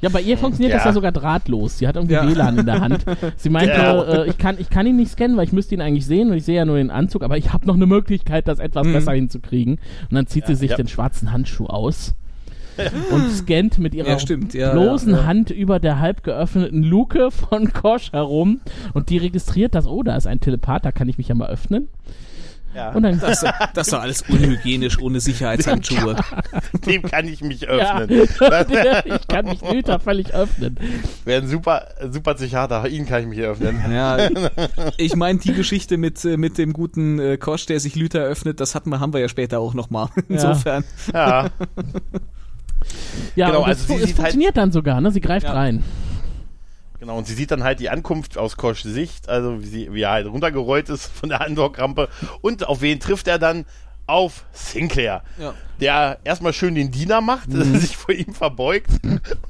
Ja, 0.00 0.08
bei 0.08 0.20
ihr 0.20 0.36
funktioniert 0.38 0.74
das 0.74 0.82
Ja. 0.84 0.90
ja 0.90 0.92
sogar 0.94 1.12
drahtlos. 1.12 1.78
Sie 1.78 1.86
hat 1.88 1.96
irgendwie 1.96 2.14
Ja. 2.14 2.28
WLAN 2.28 2.58
in 2.58 2.66
der 2.66 2.80
Hand. 2.80 3.04
Sie 3.36 3.50
meinte, 3.50 3.74
Genau. 3.74 4.02
äh, 4.04 4.28
ich, 4.28 4.38
kann, 4.38 4.56
ich 4.58 4.70
kann 4.70 4.86
ihn 4.86 4.96
nicht 4.96 5.12
scannen, 5.12 5.36
weil 5.36 5.44
ich 5.44 5.52
müsste 5.52 5.74
ihn 5.74 5.80
eigentlich 5.80 6.06
sehen 6.06 6.30
und 6.30 6.36
ich 6.36 6.44
sehe 6.44 6.56
ja 6.56 6.64
nur 6.64 6.76
den 6.76 6.90
Anzug, 6.90 7.22
aber 7.22 7.36
ich 7.38 7.52
habe 7.52 7.66
noch 7.66 7.74
eine 7.74 7.86
Möglichkeit, 7.86 8.48
das 8.48 8.58
etwas 8.58 8.86
Mhm. 8.86 8.92
besser 8.92 9.12
hinzukriegen. 9.12 9.74
Und 10.10 10.14
dann 10.14 10.26
zieht 10.26 10.46
sie 10.46 10.54
sich 10.54 10.70
ja. 10.70 10.76
den 10.76 10.88
schwarzen 10.88 11.32
Handschuh 11.32 11.66
aus 11.66 12.14
und 13.10 13.30
scannt 13.30 13.78
mit 13.78 13.94
ihrer 13.94 14.08
Ja, 14.08 14.18
stimmt, 14.18 14.54
ja, 14.54 14.72
bloßen 14.72 15.10
ja, 15.12 15.18
ja. 15.18 15.26
Hand 15.26 15.50
über 15.50 15.78
der 15.78 16.00
halb 16.00 16.22
geöffneten 16.22 16.82
Luke 16.82 17.30
von 17.30 17.70
Kosch 17.72 18.12
herum 18.12 18.60
und 18.94 19.10
die 19.10 19.18
registriert 19.18 19.74
das, 19.74 19.86
oh, 19.86 20.02
da 20.02 20.16
ist 20.16 20.26
ein 20.26 20.40
Telepath, 20.40 20.84
da 20.86 20.90
kann 20.92 21.08
ich 21.08 21.18
mich 21.18 21.28
ja 21.28 21.34
mal 21.34 21.48
öffnen. 21.50 21.88
Ja. 22.74 22.90
Und 22.92 23.02
dann 23.02 23.20
Das, 23.20 23.44
das 23.74 23.86
ist 23.86 23.92
doch 23.92 24.00
alles 24.00 24.22
unhygienisch 24.28 24.98
ohne 24.98 25.20
Sicherheitshandschuhe. 25.20 26.16
Dem 26.86 27.02
kann 27.02 27.28
ich 27.28 27.42
mich 27.42 27.60
ja, 27.62 27.68
öffnen. 28.00 28.28
Das 28.38 28.66
ich 29.04 29.28
kann 29.28 29.44
mich 29.46 29.60
Lüther 29.70 30.00
völlig 30.00 30.32
öffnen. 30.34 30.78
wäre 31.24 31.42
ein 31.42 31.48
super, 31.48 31.86
super 32.10 32.34
Psychiater. 32.34 32.88
Ihn 32.88 33.06
kann 33.06 33.22
ich 33.22 33.28
mich 33.28 33.40
öffnen. 33.40 33.80
Ja, 33.92 34.16
ich 34.96 35.14
meine, 35.16 35.38
die 35.38 35.52
Geschichte 35.52 35.96
mit, 35.98 36.24
äh, 36.24 36.36
mit 36.36 36.56
dem 36.58 36.72
guten 36.72 37.18
äh, 37.18 37.36
Kosch, 37.36 37.66
der 37.66 37.78
sich 37.80 37.94
Lüther 37.94 38.20
öffnet, 38.22 38.60
das 38.60 38.74
hatten 38.74 38.90
wir, 38.90 39.00
haben 39.00 39.12
wir 39.12 39.20
ja 39.20 39.28
später 39.28 39.60
auch 39.60 39.74
nochmal. 39.74 40.08
Insofern. 40.28 40.84
Ja. 41.12 41.50
Ja, 43.36 43.46
Genau, 43.46 43.60
und 43.60 43.68
das 43.68 43.80
also 43.82 43.86
sie 43.88 43.94
es 43.94 44.00
halt- 44.06 44.16
funktioniert 44.16 44.56
dann 44.56 44.72
sogar, 44.72 45.00
ne? 45.00 45.10
Sie 45.12 45.20
greift 45.20 45.46
Ja. 45.46 45.52
rein. 45.52 45.82
Genau, 47.02 47.18
und 47.18 47.26
sie 47.26 47.34
sieht 47.34 47.50
dann 47.50 47.64
halt 47.64 47.80
die 47.80 47.90
Ankunft 47.90 48.38
aus 48.38 48.56
Koschs 48.56 48.84
Sicht, 48.84 49.28
also 49.28 49.60
wie, 49.60 49.66
sie, 49.66 49.92
wie 49.92 50.02
er 50.02 50.12
halt 50.12 50.28
runtergerollt 50.28 50.88
ist 50.88 51.06
von 51.06 51.30
der 51.30 51.40
Andor-Rampe. 51.40 52.08
Und 52.42 52.68
auf 52.68 52.80
wen 52.80 53.00
trifft 53.00 53.26
er 53.26 53.40
dann? 53.40 53.64
Auf 54.06 54.44
Sinclair. 54.52 55.24
Ja. 55.36 55.52
Der 55.80 56.18
erstmal 56.22 56.52
schön 56.52 56.76
den 56.76 56.92
Diener 56.92 57.20
macht, 57.20 57.50
sich 57.50 57.96
vor 57.96 58.14
ihm 58.14 58.32
verbeugt. 58.32 58.90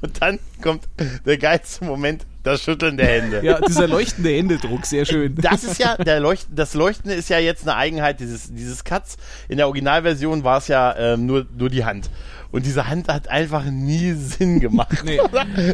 Und 0.01 0.19
dann 0.19 0.39
kommt 0.63 0.85
der 1.27 1.37
geilste 1.37 1.85
Moment, 1.85 2.25
das 2.41 2.63
Schütteln 2.63 2.97
der 2.97 3.05
Hände. 3.05 3.45
Ja, 3.45 3.61
dieser 3.61 3.87
leuchtende 3.87 4.31
Händedruck, 4.31 4.87
sehr 4.87 5.05
schön. 5.05 5.35
Das 5.35 5.63
ist 5.63 5.77
ja, 5.77 5.95
der 5.95 6.19
Leucht, 6.19 6.47
das 6.49 6.73
Leuchtende 6.73 7.13
ist 7.13 7.29
ja 7.29 7.37
jetzt 7.37 7.67
eine 7.67 7.77
Eigenheit 7.77 8.19
dieses, 8.19 8.51
dieses 8.51 8.83
Cuts. 8.83 9.17
In 9.47 9.57
der 9.57 9.67
Originalversion 9.67 10.43
war 10.43 10.57
es 10.57 10.69
ja 10.69 10.95
ähm, 10.97 11.27
nur, 11.27 11.45
nur 11.55 11.69
die 11.69 11.85
Hand. 11.85 12.09
Und 12.53 12.65
diese 12.67 12.87
Hand 12.87 13.07
hat 13.09 13.27
einfach 13.29 13.65
nie 13.65 14.13
Sinn 14.13 14.59
gemacht. 14.59 15.03
Nee. 15.03 15.19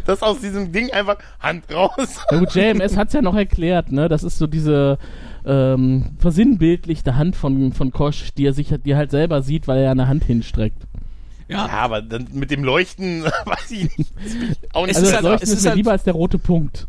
Dass 0.06 0.24
aus 0.24 0.40
diesem 0.40 0.72
Ding 0.72 0.90
einfach 0.92 1.18
Hand 1.40 1.66
raus. 1.74 2.22
Na 2.32 2.40
gut, 2.40 2.56
JMS 2.56 2.96
hat's 2.98 3.14
ja 3.14 3.22
noch 3.22 3.36
erklärt, 3.36 3.92
ne? 3.92 4.08
Das 4.10 4.24
ist 4.24 4.38
so 4.38 4.48
diese 4.48 4.98
ähm, 5.46 6.12
versinnbildlichte 6.20 7.16
Hand 7.18 7.36
von, 7.36 7.74
von 7.74 7.92
Kosch, 7.92 8.30
die 8.38 8.46
er 8.46 8.54
sich 8.54 8.74
die 8.86 8.92
er 8.92 8.98
halt 8.98 9.12
selber 9.12 9.42
sieht, 9.42 9.68
weil 9.68 9.78
er 9.80 9.84
ja 9.84 9.92
eine 9.92 10.08
Hand 10.08 10.24
hinstreckt. 10.24 10.82
Ja, 11.50 11.68
aber 11.68 12.02
dann 12.02 12.28
mit 12.32 12.50
dem 12.52 12.64
Leuchten, 12.64 13.24
weiß 13.46 13.72
ich 13.72 13.98
nicht. 13.98 14.14
Auch 14.72 14.86
nicht 14.86 14.96
Es 14.98 15.04
Also 15.04 15.08
ist 15.08 15.08
das 15.08 15.14
halt- 15.16 15.24
Leuchten 15.24 15.44
es 15.44 15.50
ist, 15.50 15.58
ist 15.58 15.64
mir 15.64 15.70
halt- 15.72 15.78
lieber 15.78 15.92
als 15.92 16.04
der 16.04 16.14
rote 16.14 16.38
Punkt. 16.40 16.88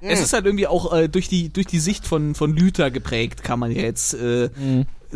Es 0.00 0.20
ist 0.20 0.32
halt 0.34 0.44
irgendwie 0.44 0.66
auch 0.66 0.92
äh, 0.92 1.08
durch, 1.08 1.28
die, 1.28 1.48
durch 1.50 1.66
die 1.66 1.78
Sicht 1.78 2.06
von, 2.06 2.34
von 2.34 2.54
Lüther 2.54 2.90
geprägt, 2.90 3.42
kann 3.42 3.58
man 3.58 3.70
ja 3.70 3.80
jetzt 3.82 4.12
äh, 4.14 4.50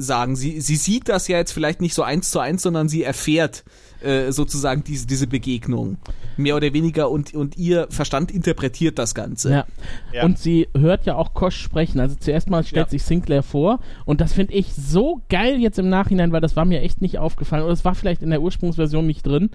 sagen. 0.00 0.36
Sie, 0.36 0.60
sie 0.60 0.76
sieht 0.76 1.08
das 1.08 1.28
ja 1.28 1.36
jetzt 1.38 1.52
vielleicht 1.52 1.80
nicht 1.80 1.94
so 1.94 2.02
eins 2.02 2.30
zu 2.30 2.40
eins, 2.40 2.62
sondern 2.62 2.88
sie 2.88 3.02
erfährt 3.02 3.64
äh, 4.00 4.30
sozusagen 4.30 4.84
diese, 4.84 5.06
diese 5.08 5.26
Begegnung. 5.26 5.96
Mehr 6.36 6.54
oder 6.54 6.72
weniger 6.72 7.10
und, 7.10 7.34
und 7.34 7.56
ihr 7.58 7.88
Verstand 7.90 8.30
interpretiert 8.30 8.96
das 8.96 9.12
Ganze. 9.14 9.50
Ja. 9.50 9.66
Ja. 10.12 10.24
Und 10.24 10.38
sie 10.38 10.68
hört 10.76 11.04
ja 11.04 11.16
auch 11.16 11.34
Kosch 11.34 11.56
sprechen. 11.60 11.98
Also 11.98 12.14
zuerst 12.18 12.48
mal 12.48 12.62
stellt 12.62 12.86
Ja. 12.86 12.90
sich 12.90 13.02
Sinclair 13.02 13.42
vor 13.42 13.80
und 14.04 14.20
das 14.20 14.32
finde 14.32 14.54
ich 14.54 14.72
so 14.72 15.20
geil 15.28 15.56
jetzt 15.58 15.80
im 15.80 15.88
Nachhinein, 15.88 16.30
weil 16.30 16.40
das 16.40 16.54
war 16.54 16.64
mir 16.64 16.80
echt 16.80 17.02
nicht 17.02 17.18
aufgefallen 17.18 17.64
oder 17.64 17.72
es 17.72 17.84
war 17.84 17.96
vielleicht 17.96 18.22
in 18.22 18.30
der 18.30 18.40
Ursprungsversion 18.40 19.04
nicht 19.04 19.26
drin. 19.26 19.50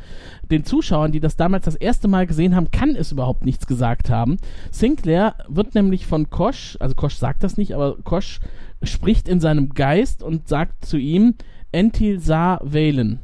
Den 0.52 0.66
Zuschauern, 0.66 1.14
die 1.14 1.22
das 1.22 1.38
damals 1.38 1.64
das 1.64 1.76
erste 1.76 2.10
Mal 2.10 2.28
gesehen 2.28 2.54
haben, 2.54 2.70
kann 2.70 2.98
es 2.98 3.14
überhaupt 3.14 3.46
nichts 3.46 3.66
gesagt 3.66 4.10
haben. 4.10 4.38
Sinclair 4.72 5.36
wird 5.48 5.74
nämlich 5.76 6.06
von 6.06 6.30
Kosch, 6.30 6.76
also 6.82 6.96
Kosch 6.96 7.16
sagt 7.16 7.44
das 7.44 7.56
nicht, 7.56 7.74
aber 7.74 7.96
Kosch 8.04 8.42
spricht 8.84 9.28
in 9.28 9.40
seinem 9.40 9.70
Geist 9.70 10.24
und 10.24 10.48
sagt 10.48 10.86
zu 10.86 10.98
ihm 10.98 11.36
Entil 11.72 12.20
Sa 12.20 12.60
Valen. 12.64 13.20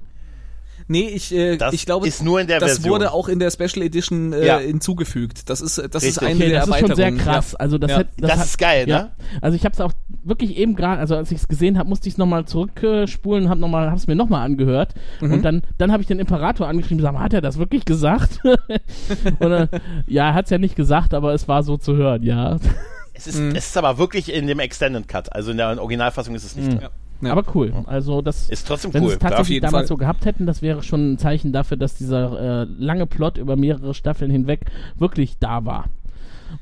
Nee, 0.91 1.07
ich, 1.07 1.31
äh, 1.35 1.55
Das 1.57 1.71
ich 1.75 1.85
glaube, 1.85 2.07
ist 2.07 2.23
nur 2.23 2.41
in 2.41 2.47
der 2.47 2.59
das 2.59 2.71
Version. 2.77 2.93
wurde 2.95 3.11
auch 3.11 3.27
in 3.27 3.37
der 3.37 3.51
Special 3.51 3.85
Edition 3.85 4.33
äh, 4.33 4.43
Ja. 4.47 4.57
hinzugefügt. 4.57 5.47
Das 5.47 5.61
ist, 5.61 5.77
das 5.91 6.03
ist 6.03 6.17
eine 6.19 6.33
Okay, 6.33 6.49
der 6.49 6.61
das 6.61 6.69
ist 6.69 6.79
schon 6.79 6.95
sehr 6.95 7.05
Erweiterungen. 7.05 7.17
krass. 7.35 7.51
Ja. 7.51 7.59
Also 7.59 7.77
das, 7.77 7.91
Ja. 7.91 7.97
hat, 7.99 8.07
Das 8.17 8.31
hat, 8.39 8.45
ist 8.45 8.57
geil, 8.57 8.89
ja. 8.89 9.01
ne? 9.03 9.11
Also 9.39 9.55
ich 9.55 9.65
habe 9.65 9.73
es 9.73 9.81
auch 9.81 9.91
wirklich 10.23 10.57
eben 10.57 10.73
gerade, 10.75 10.99
also 10.99 11.15
als 11.15 11.29
ich 11.29 11.37
es 11.37 11.47
gesehen 11.47 11.77
habe, 11.77 11.87
musste 11.87 12.07
ich 12.07 12.15
es 12.15 12.17
nochmal 12.17 12.45
zurückspulen 12.45 13.43
und 13.43 13.49
habe 13.51 13.59
nochmal, 13.61 13.85
habe 13.85 13.97
es 13.97 14.07
mir 14.07 14.15
nochmal 14.15 14.43
angehört 14.43 14.95
Mhm. 15.21 15.31
und 15.33 15.45
dann, 15.45 15.61
dann 15.77 15.91
habe 15.91 16.01
ich 16.01 16.07
den 16.07 16.17
Imperator 16.17 16.67
angeschrieben, 16.67 17.05
und 17.05 17.05
gesagt, 17.11 17.23
hat 17.23 17.33
er 17.35 17.41
das 17.41 17.59
wirklich 17.59 17.85
gesagt? 17.85 18.39
und 18.43 19.39
dann, 19.41 19.69
ja, 20.07 20.29
er 20.29 20.33
hat 20.33 20.45
es 20.45 20.49
ja 20.51 20.57
nicht 20.57 20.75
gesagt, 20.75 21.13
aber 21.13 21.35
es 21.35 21.47
war 21.47 21.61
so 21.61 21.77
zu 21.77 21.95
hören, 21.97 22.23
ja. 22.23 22.57
Es 23.19 23.27
ist, 23.27 23.39
es 23.39 23.67
ist 23.67 23.77
aber 23.77 23.97
wirklich 23.97 24.31
in 24.31 24.47
dem 24.47 24.59
Extended 24.59 25.07
Cut. 25.07 25.33
Also 25.33 25.51
in 25.51 25.57
der 25.57 25.81
Originalfassung 25.81 26.35
ist 26.35 26.45
es 26.45 26.55
nicht 26.55 26.71
drin. 26.71 26.89
Ja. 27.21 27.31
Aber 27.31 27.43
cool. 27.53 27.73
Also 27.85 28.21
das, 28.21 28.49
Ist 28.49 28.65
trotzdem 28.65 28.93
wenn 28.93 29.03
cool. 29.03 29.17
klar. 29.17 29.31
tatsächlich 29.31 29.59
damals 29.59 29.81
Fall. 29.81 29.87
so 29.87 29.97
gehabt 29.97 30.23
hätten, 30.23 30.45
das 30.45 30.61
wäre 30.61 30.83
schon 30.83 31.13
ein 31.13 31.17
Zeichen 31.17 31.51
dafür, 31.51 31.75
dass 31.75 31.95
dieser 31.95 32.61
äh, 32.61 32.67
lange 32.77 33.05
Plot 33.07 33.37
über 33.37 33.57
mehrere 33.57 33.93
Staffeln 33.93 34.31
hinweg 34.31 34.61
wirklich 34.95 35.37
da 35.37 35.65
war. 35.65 35.89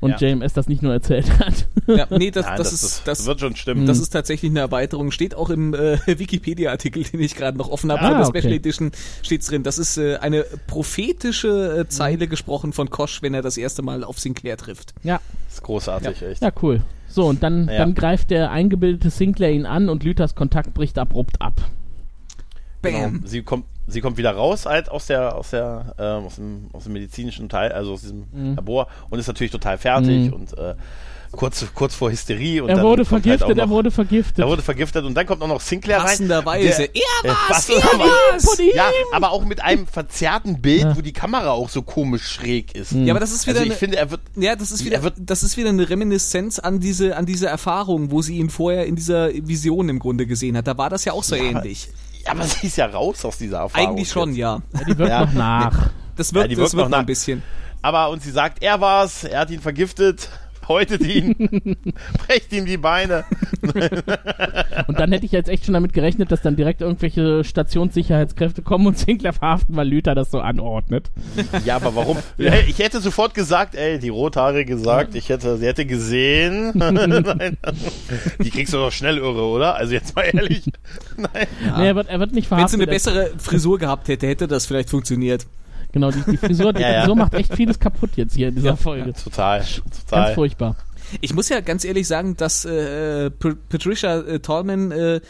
Und 0.00 0.20
Ja. 0.20 0.28
JMS 0.28 0.52
das 0.52 0.68
nicht 0.68 0.82
nur 0.82 0.92
erzählt 0.92 1.38
hat. 1.38 1.66
Ja, 1.86 2.06
nee, 2.10 2.30
das, 2.30 2.46
Nein, 2.46 2.58
das, 2.58 2.70
das, 2.70 2.82
ist, 2.82 3.06
das, 3.06 3.18
das, 3.18 3.26
wird 3.26 3.40
schon 3.40 3.56
stimmen. 3.56 3.86
Das 3.86 3.98
ist 3.98 4.10
tatsächlich 4.10 4.50
eine 4.50 4.60
Erweiterung. 4.60 5.10
Steht 5.10 5.34
auch 5.34 5.50
im 5.50 5.74
äh, 5.74 5.98
Wikipedia-Artikel, 6.06 7.02
den 7.04 7.20
ich 7.20 7.34
gerade 7.34 7.56
noch 7.58 7.68
offen 7.70 7.90
habe, 7.90 8.02
Ah, 8.02 8.08
von 8.08 8.18
der 8.18 8.28
okay. 8.28 8.38
Special 8.40 8.54
Edition 8.54 8.92
steht's 9.22 9.46
drin. 9.46 9.62
Das 9.62 9.78
ist 9.78 9.96
äh, 9.98 10.16
eine 10.16 10.44
prophetische 10.66 11.80
äh, 11.80 11.88
Zeile 11.88 12.28
gesprochen 12.28 12.72
von 12.72 12.90
Kosch, 12.90 13.22
wenn 13.22 13.34
er 13.34 13.42
das 13.42 13.56
erste 13.56 13.82
Mal 13.82 14.04
auf 14.04 14.18
Sinclair 14.18 14.56
trifft. 14.56 14.94
ja. 15.02 15.20
ist 15.48 15.62
großartig, 15.62 16.22
echt. 16.22 16.42
Ja, 16.42 16.52
cool. 16.62 16.82
So, 17.08 17.24
und 17.26 17.42
dann, 17.42 17.68
Ja. 17.68 17.78
dann 17.78 17.94
greift 17.94 18.30
der 18.30 18.50
eingebildete 18.50 19.10
Sinclair 19.10 19.50
ihn 19.52 19.64
an 19.66 19.88
und 19.88 20.04
Lüthers 20.04 20.34
Kontakt 20.34 20.74
bricht 20.74 20.98
abrupt 20.98 21.40
ab. 21.40 21.60
Genau. 22.82 23.10
Sie 23.24 23.42
kommt, 23.42 23.64
sie 23.88 24.00
kommt 24.00 24.16
wieder 24.18 24.32
raus 24.32 24.66
halt 24.66 24.90
aus 24.90 25.06
der, 25.06 25.34
aus 25.34 25.50
der, 25.50 25.94
ähm, 25.98 26.24
aus 26.26 26.36
dem, 26.36 26.68
aus 26.72 26.84
dem 26.84 26.92
medizinischen 26.92 27.48
Teil, 27.48 27.72
also 27.72 27.94
aus 27.94 28.02
diesem 28.02 28.24
Mhm. 28.32 28.56
Labor 28.56 28.86
und 29.10 29.18
ist 29.18 29.26
natürlich 29.26 29.52
total 29.52 29.78
fertig 29.78 30.32
und 30.32 30.56
äh, 30.58 30.74
kurz, 31.32 31.66
kurz 31.74 31.94
vor 31.94 32.10
Hysterie 32.10 32.62
und 32.62 32.70
Er 32.70 32.76
dann 32.76 32.84
wurde 32.84 33.04
kommt 33.04 33.12
halt 33.26 33.38
vergiftet, 33.40 33.44
auch 33.44 33.48
noch, 33.56 33.62
er 33.64 33.68
wurde 33.70 33.90
vergiftet. 33.90 34.38
er 34.38 34.48
wurde 34.48 34.62
vergiftet 34.62 35.04
und 35.04 35.14
dann 35.14 35.26
kommt 35.26 35.42
auch 35.42 35.48
noch 35.48 35.60
Sinclair 35.60 35.98
rein. 35.98 36.06
Passenderweise. 36.06 36.88
Der- 36.88 36.96
Er 36.96 37.00
äh, 37.24 37.28
war's, 37.28 37.38
passenderweise- 37.48 37.92
er 37.92 37.98
war's! 38.32 38.44
Von 38.44 38.64
ihm! 38.64 38.72
Ja, 38.74 38.90
aber 39.12 39.30
auch 39.32 39.44
mit 39.44 39.60
einem 39.62 39.86
verzerrten 39.86 40.60
Bild, 40.62 40.80
Ja. 40.82 40.96
wo 40.96 41.00
die 41.02 41.12
Kamera 41.12 41.50
auch 41.50 41.68
so 41.68 41.82
komisch 41.82 42.26
schräg 42.26 42.74
ist. 42.74 42.92
Ja, 42.92 43.12
aber 43.12 43.20
das 43.20 43.32
ist 43.32 43.46
wieder 43.46 43.56
Also 43.60 43.66
ich 43.66 43.72
eine, 43.72 43.78
finde, 43.78 43.96
er 43.98 44.10
wird, 44.10 44.20
ja, 44.36 44.56
das 44.56 44.72
ist 44.72 44.84
wieder, 44.86 44.96
er 44.96 45.02
wird- 45.02 45.16
das 45.18 45.42
ist 45.42 45.56
wieder 45.58 45.68
eine 45.68 45.88
Reminiszenz 45.90 46.58
an 46.58 46.80
diese, 46.80 47.14
an 47.16 47.26
diese 47.26 47.46
Erfahrung, 47.46 48.10
wo 48.10 48.22
sie 48.22 48.38
ihn 48.38 48.48
vorher 48.48 48.86
in 48.86 48.96
dieser 48.96 49.28
Vision 49.32 49.88
im 49.90 49.98
Grunde 49.98 50.26
gesehen 50.26 50.56
hat. 50.56 50.66
Da 50.66 50.78
war 50.78 50.88
das 50.88 51.04
ja 51.04 51.12
auch 51.12 51.24
so 51.24 51.36
ähnlich. 51.36 51.86
ja, 51.86 51.92
aber 52.28 52.42
sie 52.44 52.66
ist 52.66 52.76
ja 52.76 52.86
raus 52.86 53.24
aus 53.24 53.38
dieser 53.38 53.58
Erfahrung. 53.58 53.88
Eigentlich 53.90 54.08
schon, 54.10 54.30
jetzt. 54.30 54.38
ja. 54.38 54.60
Ja, 54.74 54.84
die 54.84 54.98
wirkt 54.98 55.10
Ja. 55.10 55.20
noch 55.24 55.32
nach. 55.32 55.90
Das 56.16 56.32
wird, 56.34 56.44
Ja, 56.44 56.48
die 56.48 56.54
das 56.56 56.62
wirkt 56.64 56.74
noch 56.74 56.82
noch 56.84 56.88
nach. 56.90 56.98
ein 57.00 57.06
bisschen. 57.06 57.42
Aber 57.82 58.10
und 58.10 58.22
sie 58.22 58.30
sagt, 58.32 58.62
er 58.62 58.80
war's, 58.80 59.24
er 59.24 59.40
hat 59.40 59.50
ihn 59.50 59.60
vergiftet 59.60 60.28
häutet 60.68 61.02
ihn, 61.06 61.34
brecht 62.26 62.52
ihm 62.52 62.66
die 62.66 62.76
Beine. 62.76 63.24
Und 64.86 64.98
dann 65.00 65.12
hätte 65.12 65.26
ich 65.26 65.32
jetzt 65.32 65.48
echt 65.48 65.64
schon 65.64 65.74
damit 65.74 65.92
gerechnet, 65.92 66.30
dass 66.32 66.42
dann 66.42 66.56
direkt 66.56 66.80
irgendwelche 66.80 67.44
Stationssicherheitskräfte 67.44 68.62
kommen 68.62 68.86
und 68.86 68.98
Sinclair 68.98 69.32
verhaften, 69.32 69.76
weil 69.76 69.88
Lüther 69.88 70.14
das 70.14 70.30
so 70.30 70.40
anordnet. 70.40 71.10
Ja, 71.64 71.76
aber 71.76 71.94
warum? 71.94 72.18
Ich 72.68 72.78
hätte 72.78 73.00
sofort 73.00 73.34
gesagt, 73.34 73.74
ey, 73.74 73.98
die 73.98 74.08
Rothaarige 74.08 74.64
gesagt, 74.76 75.14
ich 75.14 75.28
hätte, 75.28 75.56
sie 75.58 75.66
hätte 75.66 75.86
gesehen. 75.86 76.72
Nein. 76.74 77.56
Die 78.42 78.50
kriegst 78.50 78.72
du 78.72 78.78
doch 78.78 78.92
schnell 78.92 79.18
irre, 79.18 79.44
oder? 79.44 79.74
Also 79.76 79.94
jetzt 79.94 80.14
mal 80.16 80.22
ehrlich. 80.22 80.62
Nein. 81.16 81.46
Nee, 81.76 81.86
er 81.88 81.96
wird, 81.96 82.08
er 82.08 82.20
wird 82.20 82.32
nicht 82.32 82.50
Wenn 82.50 82.66
sie 82.68 82.76
verhaftet. 82.76 82.80
eine 82.80 82.90
Er- 82.90 82.92
bessere 82.92 83.30
Frisur 83.38 83.78
gehabt 83.78 84.08
hätte, 84.08 84.26
hätte 84.26 84.46
das 84.48 84.66
vielleicht 84.66 84.90
funktioniert. 84.90 85.46
Genau, 85.98 86.10
die, 86.10 86.22
die 86.30 86.36
Frisur, 86.36 86.72
die 86.72 86.82
Ja, 86.82 86.90
ja. 86.92 87.00
Frisur 87.00 87.16
macht 87.16 87.34
echt 87.34 87.54
vieles 87.54 87.78
kaputt 87.78 88.10
jetzt 88.16 88.34
hier 88.34 88.48
in 88.48 88.54
dieser 88.54 88.76
Folge. 88.76 89.12
Total, 89.12 89.58
Ganz 89.60 89.80
total. 90.06 90.34
furchtbar. 90.34 90.76
Ich 91.20 91.34
muss 91.34 91.48
ja 91.48 91.60
ganz 91.60 91.84
ehrlich 91.84 92.06
sagen, 92.06 92.36
dass 92.36 92.64
äh, 92.64 93.30
Patricia 93.30 94.18
äh, 94.20 94.40
Tallman, 94.40 94.90
äh, 94.92 95.20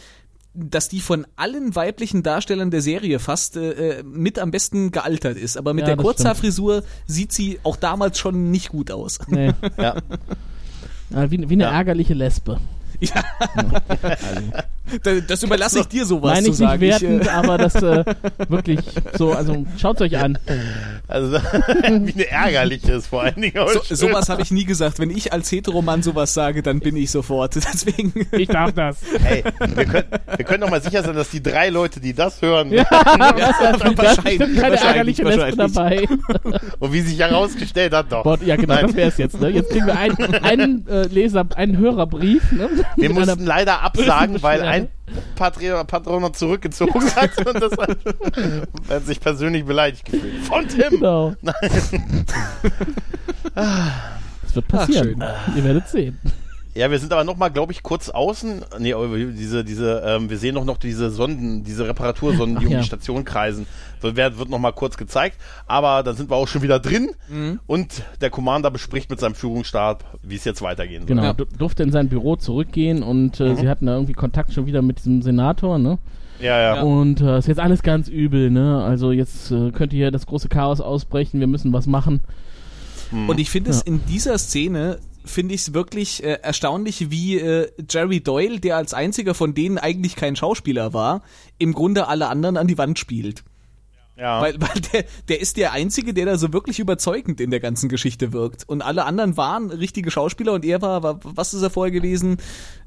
dass 0.53 0.89
die 0.89 0.99
von 0.99 1.25
allen 1.37 1.75
weiblichen 1.75 2.21
Darstellern 2.23 2.69
der 2.71 2.81
Serie 2.81 3.19
fast 3.19 3.55
äh, 3.55 3.99
äh, 3.99 4.03
mit 4.03 4.39
am 4.39 4.51
besten 4.51 4.91
gealtert 4.91 5.37
ist. 5.37 5.57
Aber 5.57 5.73
mit 5.73 5.83
Ja, 5.87 5.95
der 5.95 5.97
Kurzhaarfrisur 5.97 6.83
sieht 7.05 7.31
sie 7.31 7.59
auch 7.63 7.77
damals 7.77 8.19
schon 8.19 8.51
nicht 8.51 8.69
gut 8.69 8.91
aus. 8.91 9.19
Nee. 9.27 9.53
Ja. 9.77 9.95
Ja, 11.11 11.31
wie, 11.31 11.49
wie 11.49 11.53
eine 11.53 11.63
Ja. 11.63 11.71
ärgerliche 11.71 12.13
Lesbe. 12.13 12.59
Ja. 13.09 13.23
Das, 15.03 15.25
das 15.27 15.43
überlasse 15.43 15.79
ich 15.81 15.87
dir 15.87 16.05
sowas 16.05 16.33
Meine 16.35 16.45
zu 16.51 16.51
ich 16.51 16.59
nicht 16.59 16.67
sagen. 16.67 16.81
wertend, 16.81 17.25
äh, 17.27 17.29
aber 17.29 17.57
das 17.57 17.75
äh, 17.75 18.03
wirklich 18.49 18.79
so, 19.17 19.33
also 19.33 19.65
schaut's 19.77 20.01
euch 20.01 20.17
an. 20.17 20.37
Also, 21.07 21.33
wie 21.37 22.13
eine 22.13 22.27
ärgerliche 22.27 22.93
ist 22.93 23.07
vor 23.07 23.23
allen 23.23 23.39
Dingen. 23.39 23.53
so, 23.71 23.95
sowas 23.95 24.29
habe 24.29 24.41
ich 24.41 24.51
nie 24.51 24.65
gesagt. 24.65 24.99
Wenn 24.99 25.11
ich 25.11 25.31
als 25.31 25.51
Heteromann 25.51 26.01
sowas 26.01 26.33
sage, 26.33 26.63
dann 26.63 26.79
bin 26.79 26.95
ich 26.95 27.11
sofort. 27.11 27.55
Deswegen. 27.55 28.13
Ich 28.31 28.47
darf 28.47 28.71
das. 28.73 28.97
Hey, 29.21 29.43
wir 29.75 29.85
können, 29.85 30.07
wir 30.35 30.45
können 30.45 30.61
doch 30.61 30.69
mal 30.69 30.81
sicher 30.81 31.03
sein, 31.03 31.15
dass 31.15 31.29
die 31.29 31.43
drei 31.43 31.69
Leute, 31.69 31.99
die 31.99 32.13
das 32.13 32.41
hören 32.41 32.71
Ja, 32.71 32.85
da 32.89 33.29
ist 33.29 33.97
wahrscheinlich, 33.97 34.39
keine 34.39 34.55
wahrscheinlich, 34.55 34.81
ärgerliche 34.81 35.23
Lesbe 35.23 35.55
dabei. 35.55 36.07
und 36.79 36.93
wie 36.93 37.01
sich 37.01 37.19
herausgestellt 37.19 37.93
hat, 37.93 38.11
doch. 38.11 38.23
Boah, 38.23 38.39
ja, 38.43 38.55
genau, 38.55 38.75
Nein. 38.75 38.87
das 38.87 38.95
wäre 38.95 39.09
es 39.09 39.17
jetzt. 39.17 39.39
Ne? 39.39 39.49
Jetzt 39.49 39.69
kriegen 39.69 39.85
wir 39.85 39.97
einen, 39.97 40.17
einen 40.43 40.87
äh, 40.87 41.03
Leser, 41.03 41.45
einen 41.55 41.77
Hörerbrief. 41.77 42.51
Ne? 42.51 42.69
Wir 42.95 43.11
mussten 43.11 43.45
leider 43.45 43.81
absagen, 43.81 44.41
weil 44.41 44.61
ein 44.61 44.87
Patron, 45.35 45.85
Patron 45.87 46.21
noch 46.21 46.31
zurückgezogen 46.33 47.03
hat 47.15 47.37
und 47.45 47.61
das 47.61 47.71
hat, 47.73 47.97
er 48.89 48.95
hat 48.95 49.05
sich 49.05 49.19
persönlich 49.19 49.65
beleidigt 49.65 50.05
gefühlt. 50.05 50.43
Von 50.43 50.67
Tim! 50.67 50.89
Genau. 50.91 51.35
Das 53.53 54.55
wird 54.55 54.67
passieren. 54.67 55.23
Ihr 55.55 55.63
werdet 55.63 55.87
sehen. 55.87 56.19
Ja, 56.79 56.89
wir 56.89 56.97
sind 56.99 57.11
aber 57.11 57.23
noch 57.25 57.35
mal, 57.35 57.49
glaube 57.49 57.73
ich, 57.73 57.83
kurz 57.83 58.09
außen. 58.09 58.63
Nee, 58.79 58.93
diese, 59.37 59.63
diese, 59.65 60.01
ähm, 60.05 60.29
wir 60.29 60.37
sehen 60.37 60.55
noch, 60.55 60.63
noch 60.63 60.77
diese 60.77 61.09
Sonden, 61.09 61.63
diese 61.65 61.85
Reparatursonden, 61.87 62.57
die 62.59 62.65
Ach 62.65 62.67
um 62.67 62.71
ja. 62.73 62.79
die 62.79 62.85
Station 62.85 63.25
kreisen. 63.25 63.65
So 64.01 64.15
wird, 64.15 64.37
wird 64.39 64.49
noch 64.49 64.59
mal 64.59 64.71
kurz 64.71 64.95
gezeigt. 64.95 65.37
Aber 65.67 66.03
dann 66.03 66.15
sind 66.15 66.29
wir 66.29 66.35
auch 66.37 66.47
schon 66.47 66.61
wieder 66.61 66.79
drin 66.79 67.09
Mhm. 67.29 67.59
und 67.67 68.03
der 68.21 68.29
Commander 68.29 68.71
bespricht 68.71 69.09
mit 69.09 69.19
seinem 69.19 69.35
Führungsstab, 69.35 70.05
wie 70.23 70.35
es 70.35 70.45
jetzt 70.45 70.61
weitergehen 70.61 71.01
soll. 71.01 71.07
Genau, 71.07 71.23
Ja. 71.23 71.33
du- 71.33 71.43
durfte 71.45 71.83
in 71.83 71.91
sein 71.91 72.07
Büro 72.07 72.37
zurückgehen 72.37 73.03
und 73.03 73.39
äh, 73.41 73.55
sie 73.55 73.67
hatten 73.67 73.85
da 73.85 73.93
irgendwie 73.95 74.13
Kontakt 74.13 74.53
schon 74.53 74.65
wieder 74.65 74.81
mit 74.81 74.99
diesem 74.99 75.21
Senator, 75.21 75.77
ne? 75.79 75.97
Ja, 76.39 76.59
ja. 76.77 76.81
Und 76.83 77.19
äh, 77.19 77.39
ist 77.39 77.47
jetzt 77.49 77.59
alles 77.59 77.83
ganz 77.83 78.07
übel, 78.07 78.49
ne? 78.51 78.81
Also 78.81 79.11
jetzt 79.11 79.51
äh, 79.51 79.71
könnte 79.71 79.97
hier 79.97 80.11
das 80.11 80.25
große 80.25 80.47
Chaos 80.47 80.79
ausbrechen, 80.79 81.41
wir 81.41 81.47
müssen 81.47 81.73
was 81.73 81.85
machen. 81.87 82.21
Und 83.27 83.39
ich 83.39 83.49
finde 83.49 83.71
es 83.71 83.79
Ja. 83.79 83.87
in 83.87 84.05
dieser 84.05 84.37
Szene 84.37 84.99
finde 85.25 85.55
ich 85.55 85.61
es 85.61 85.73
wirklich 85.73 86.23
äh, 86.23 86.39
erstaunlich, 86.41 87.09
wie 87.09 87.37
äh, 87.37 87.71
Jerry 87.89 88.21
Doyle, 88.21 88.59
der 88.59 88.77
als 88.77 88.93
einziger 88.93 89.33
von 89.33 89.53
denen 89.53 89.77
eigentlich 89.77 90.15
kein 90.15 90.35
Schauspieler 90.35 90.93
war, 90.93 91.21
im 91.57 91.73
Grunde 91.73 92.07
alle 92.07 92.27
anderen 92.27 92.57
an 92.57 92.67
die 92.67 92.77
Wand 92.77 92.99
spielt. 92.99 93.43
ja. 94.17 94.41
Weil, 94.41 94.59
weil 94.59 94.81
der, 94.93 95.05
der 95.27 95.39
ist 95.39 95.57
der 95.57 95.71
Einzige, 95.71 96.13
der 96.13 96.25
da 96.25 96.37
so 96.37 96.53
wirklich 96.53 96.79
überzeugend 96.79 97.39
in 97.39 97.51
der 97.51 97.59
ganzen 97.59 97.89
Geschichte 97.89 98.33
wirkt. 98.33 98.67
Und 98.67 98.81
alle 98.81 99.05
anderen 99.05 99.37
waren 99.37 99.71
richtige 99.71 100.11
Schauspieler 100.11 100.53
und 100.53 100.65
er 100.65 100.81
war, 100.81 101.03
war 101.03 101.19
was 101.23 101.53
ist 101.53 101.61
er 101.61 101.69
vorher 101.69 101.91
gewesen? 101.91 102.37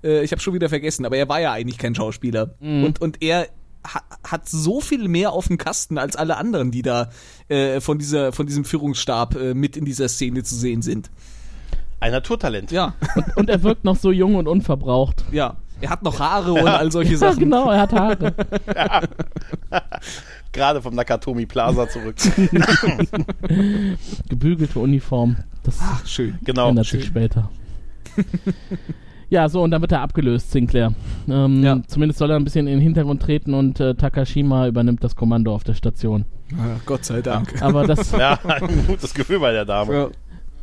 Äh, 0.03 0.25
ich 0.25 0.33
habe 0.33 0.41
schon 0.43 0.55
wieder 0.55 0.69
vergessen, 0.69 1.07
aber 1.07 1.17
er 1.17 1.29
war 1.29 1.41
ja 1.41 1.53
eigentlich 1.53 1.79
kein 1.79 1.95
Schauspieler. 1.95 2.55
Und, 2.85 3.01
und 3.01 3.23
er 3.23 3.49
ha, 3.85 4.03
hat 4.25 4.49
so 4.49 4.81
viel 4.81 5.09
mehr 5.09 5.33
auf 5.33 5.49
dem 5.49 5.59
Kasten 5.59 5.99
als 5.99 6.17
alle 6.17 6.37
anderen, 6.37 6.71
die 6.71 6.83
da 6.83 7.11
äh, 7.49 7.81
von, 7.81 7.99
dieser, 7.99 8.33
von 8.33 8.47
diesem 8.47 8.65
Führungsstab 8.65 9.37
äh, 9.37 9.55
mit 9.55 9.77
in 9.77 9.85
dieser 9.85 10.09
Szene 10.09 10.43
zu 10.43 10.55
sehen 10.55 10.83
sind. 10.83 11.11
Ein 12.03 12.12
Naturtalent. 12.12 12.70
Ja, 12.73 12.95
Und 13.37 13.49
er 13.49 13.62
wirkt 13.62 13.85
noch 13.85 13.97
so 13.97 14.11
jung 14.11 14.35
und 14.35 14.49
unverbraucht. 14.49 15.24
ja. 15.33 15.55
Er 15.81 15.91
hat 15.91 16.05
noch 16.05 16.20
Haare 16.20 16.53
und 16.53 16.61
all 16.69 16.93
solche 16.93 17.12
Ja, 17.15 17.19
Sachen. 17.19 17.41
genau, 17.41 17.69
er 17.69 17.81
hat 17.81 17.93
Haare. 17.93 18.33
Gerade 20.53 20.81
vom 20.81 20.95
Nakatomi 20.95 21.45
Plaza 21.45 21.89
zurück. 21.89 22.15
Gebügelte 24.29 24.79
Uniform. 24.79 25.37
Das 25.65 25.81
Schön. 26.07 26.39
genau. 26.45 26.69
ändert 26.69 26.87
sich 26.87 27.05
später. 27.05 27.51
ja, 29.29 29.49
so, 29.49 29.61
und 29.62 29.73
dann 29.73 29.81
wird 29.81 29.91
er 29.93 30.03
abgelöst, 30.03 30.53
Sinclair. 30.53 30.93
Ähm, 31.29 31.62
Ja. 31.65 31.81
Zumindest 31.89 32.19
soll 32.20 32.31
er 32.31 32.37
ein 32.37 32.45
bisschen 32.45 32.66
in 32.69 32.74
den 32.74 32.81
Hintergrund 32.83 33.20
treten 33.23 33.53
und 33.55 33.81
äh, 33.81 33.95
Takashima 33.97 34.69
übernimmt 34.69 35.03
das 35.03 35.16
Kommando 35.16 35.53
auf 35.55 35.65
der 35.65 35.74
Station. 35.74 36.27
Ah, 36.53 36.77
Gott 36.87 37.05
sei 37.05 37.23
Dank. 37.23 37.61
Aber 37.61 37.87
das, 37.87 38.12
Ja, 38.12 38.39
ein 38.45 38.87
gutes 38.87 39.15
Gefühl 39.15 39.41
bei 39.41 39.51
der 39.53 39.65
Dame. 39.65 39.95
Ja. 39.95 40.09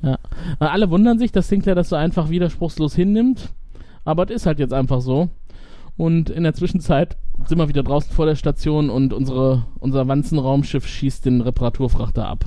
Ja. 0.01 0.17
Alle 0.59 0.89
wundern 0.89 1.19
sich, 1.19 1.31
dass 1.31 1.47
Sinclair 1.47 1.75
das 1.75 1.89
so 1.89 1.95
einfach 1.95 2.29
widerspruchslos 2.29 2.95
hinnimmt. 2.95 3.49
Aber 4.05 4.23
es 4.23 4.31
ist 4.31 4.45
halt 4.45 4.59
jetzt 4.59 4.73
einfach 4.73 5.01
so. 5.01 5.29
Und 5.97 6.29
in 6.29 6.43
der 6.43 6.53
Zwischenzeit 6.53 7.17
sind 7.45 7.57
wir 7.57 7.67
wieder 7.67 7.83
draußen 7.83 8.11
vor 8.11 8.25
der 8.25 8.35
Station 8.35 8.89
und 8.89 9.13
unsere, 9.13 9.65
unser 9.79 10.07
Wanzenraumschiff 10.07 10.87
schießt 10.87 11.25
den 11.25 11.41
Reparaturfrachter 11.41 12.25
ab. 12.25 12.45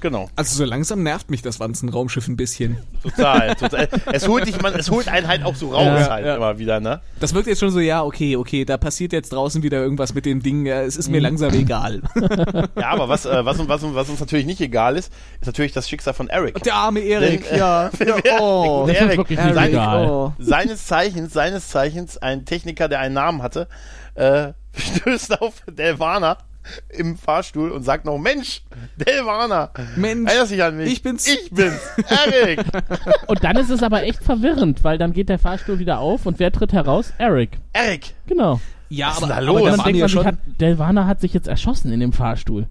Genau. 0.00 0.28
Also 0.36 0.56
so 0.56 0.64
langsam 0.64 1.02
nervt 1.02 1.30
mich 1.30 1.40
das 1.42 1.58
Wanzenraumschiff 1.58 2.28
ein 2.28 2.36
bisschen. 2.36 2.76
Total, 3.02 3.54
total. 3.54 3.88
Es 4.12 4.28
holt 4.28 4.46
dich, 4.46 4.60
man, 4.60 4.74
es 4.74 4.90
holt 4.90 5.08
einen 5.08 5.26
halt 5.26 5.42
auch 5.44 5.54
so 5.54 5.70
raus 5.72 5.84
Ja, 5.84 6.10
halt 6.10 6.26
ja. 6.26 6.36
immer 6.36 6.58
wieder, 6.58 6.80
ne? 6.80 7.00
Das 7.18 7.32
wirkt 7.34 7.46
jetzt 7.46 7.60
schon 7.60 7.70
so, 7.70 7.80
ja, 7.80 8.02
okay, 8.04 8.36
okay, 8.36 8.64
da 8.64 8.76
passiert 8.76 9.12
jetzt 9.12 9.32
draußen 9.32 9.62
wieder 9.62 9.78
irgendwas 9.78 10.12
mit 10.14 10.26
dem 10.26 10.42
Ding, 10.42 10.66
ja, 10.66 10.82
es 10.82 10.96
ist 10.96 11.08
mir 11.08 11.20
langsam 11.20 11.52
egal. 11.54 12.02
Ja, 12.76 12.88
aber 12.90 13.08
was, 13.08 13.24
äh, 13.26 13.44
was, 13.44 13.58
was, 13.68 13.82
was 13.94 14.08
uns 14.10 14.20
natürlich 14.20 14.44
nicht 14.46 14.60
egal 14.60 14.96
ist, 14.96 15.12
ist 15.40 15.46
natürlich 15.46 15.72
das 15.72 15.88
Schicksal 15.88 16.14
von 16.14 16.28
Eric. 16.28 16.62
Der 16.62 16.74
arme 16.74 17.00
Erik, 17.00 17.44
Denn, 17.48 17.54
äh, 17.54 17.58
ja. 17.58 17.90
oh. 18.40 18.84
Das 18.86 18.96
Eric, 18.96 19.16
wirklich 19.18 19.38
nicht 19.38 19.54
seine- 19.54 19.68
egal. 19.70 20.06
Oh. 20.08 20.32
Seines 20.38 20.86
Zeichens, 20.86 21.32
seines 21.32 21.68
Zeichens 21.68 22.18
ein 22.18 22.44
Techniker, 22.44 22.88
der 22.88 23.00
einen 23.00 23.14
Namen 23.14 23.42
hatte, 23.42 23.68
äh, 24.14 24.52
stößt 24.76 25.40
auf 25.40 25.62
Delvana 25.68 26.36
im 26.90 27.16
Fahrstuhl 27.16 27.70
und 27.70 27.82
sagt 27.82 28.04
noch, 28.04 28.18
Mensch, 28.18 28.62
Delvana, 28.96 29.70
Mensch, 29.96 30.28
erinnerst 30.28 30.52
dich 30.52 30.62
an 30.62 30.76
mich? 30.76 30.92
ich 30.92 31.02
bin's. 31.02 31.26
Ich 31.26 31.50
bin's, 31.50 31.80
Eric. 32.08 32.60
Und 33.26 33.44
dann 33.44 33.56
ist 33.56 33.70
es 33.70 33.82
aber 33.82 34.04
echt 34.04 34.22
verwirrend, 34.22 34.84
weil 34.84 34.98
dann 34.98 35.12
geht 35.12 35.28
der 35.28 35.38
Fahrstuhl 35.38 35.78
wieder 35.78 35.98
auf 35.98 36.26
und 36.26 36.38
wer 36.38 36.52
tritt 36.52 36.72
heraus? 36.72 37.12
Eric. 37.18 37.58
Eric. 37.72 38.14
Genau. 38.26 38.60
Ja, 38.88 39.08
aber, 39.16 39.34
aber 39.34 39.70
dann 39.70 39.80
denkt 39.80 40.00
man 40.00 40.08
schon, 40.08 40.24
hat, 40.24 40.36
Delvana 40.60 41.06
hat 41.06 41.20
sich 41.20 41.32
jetzt 41.32 41.48
erschossen 41.48 41.92
in 41.92 42.00
dem 42.00 42.12
Fahrstuhl. 42.12 42.66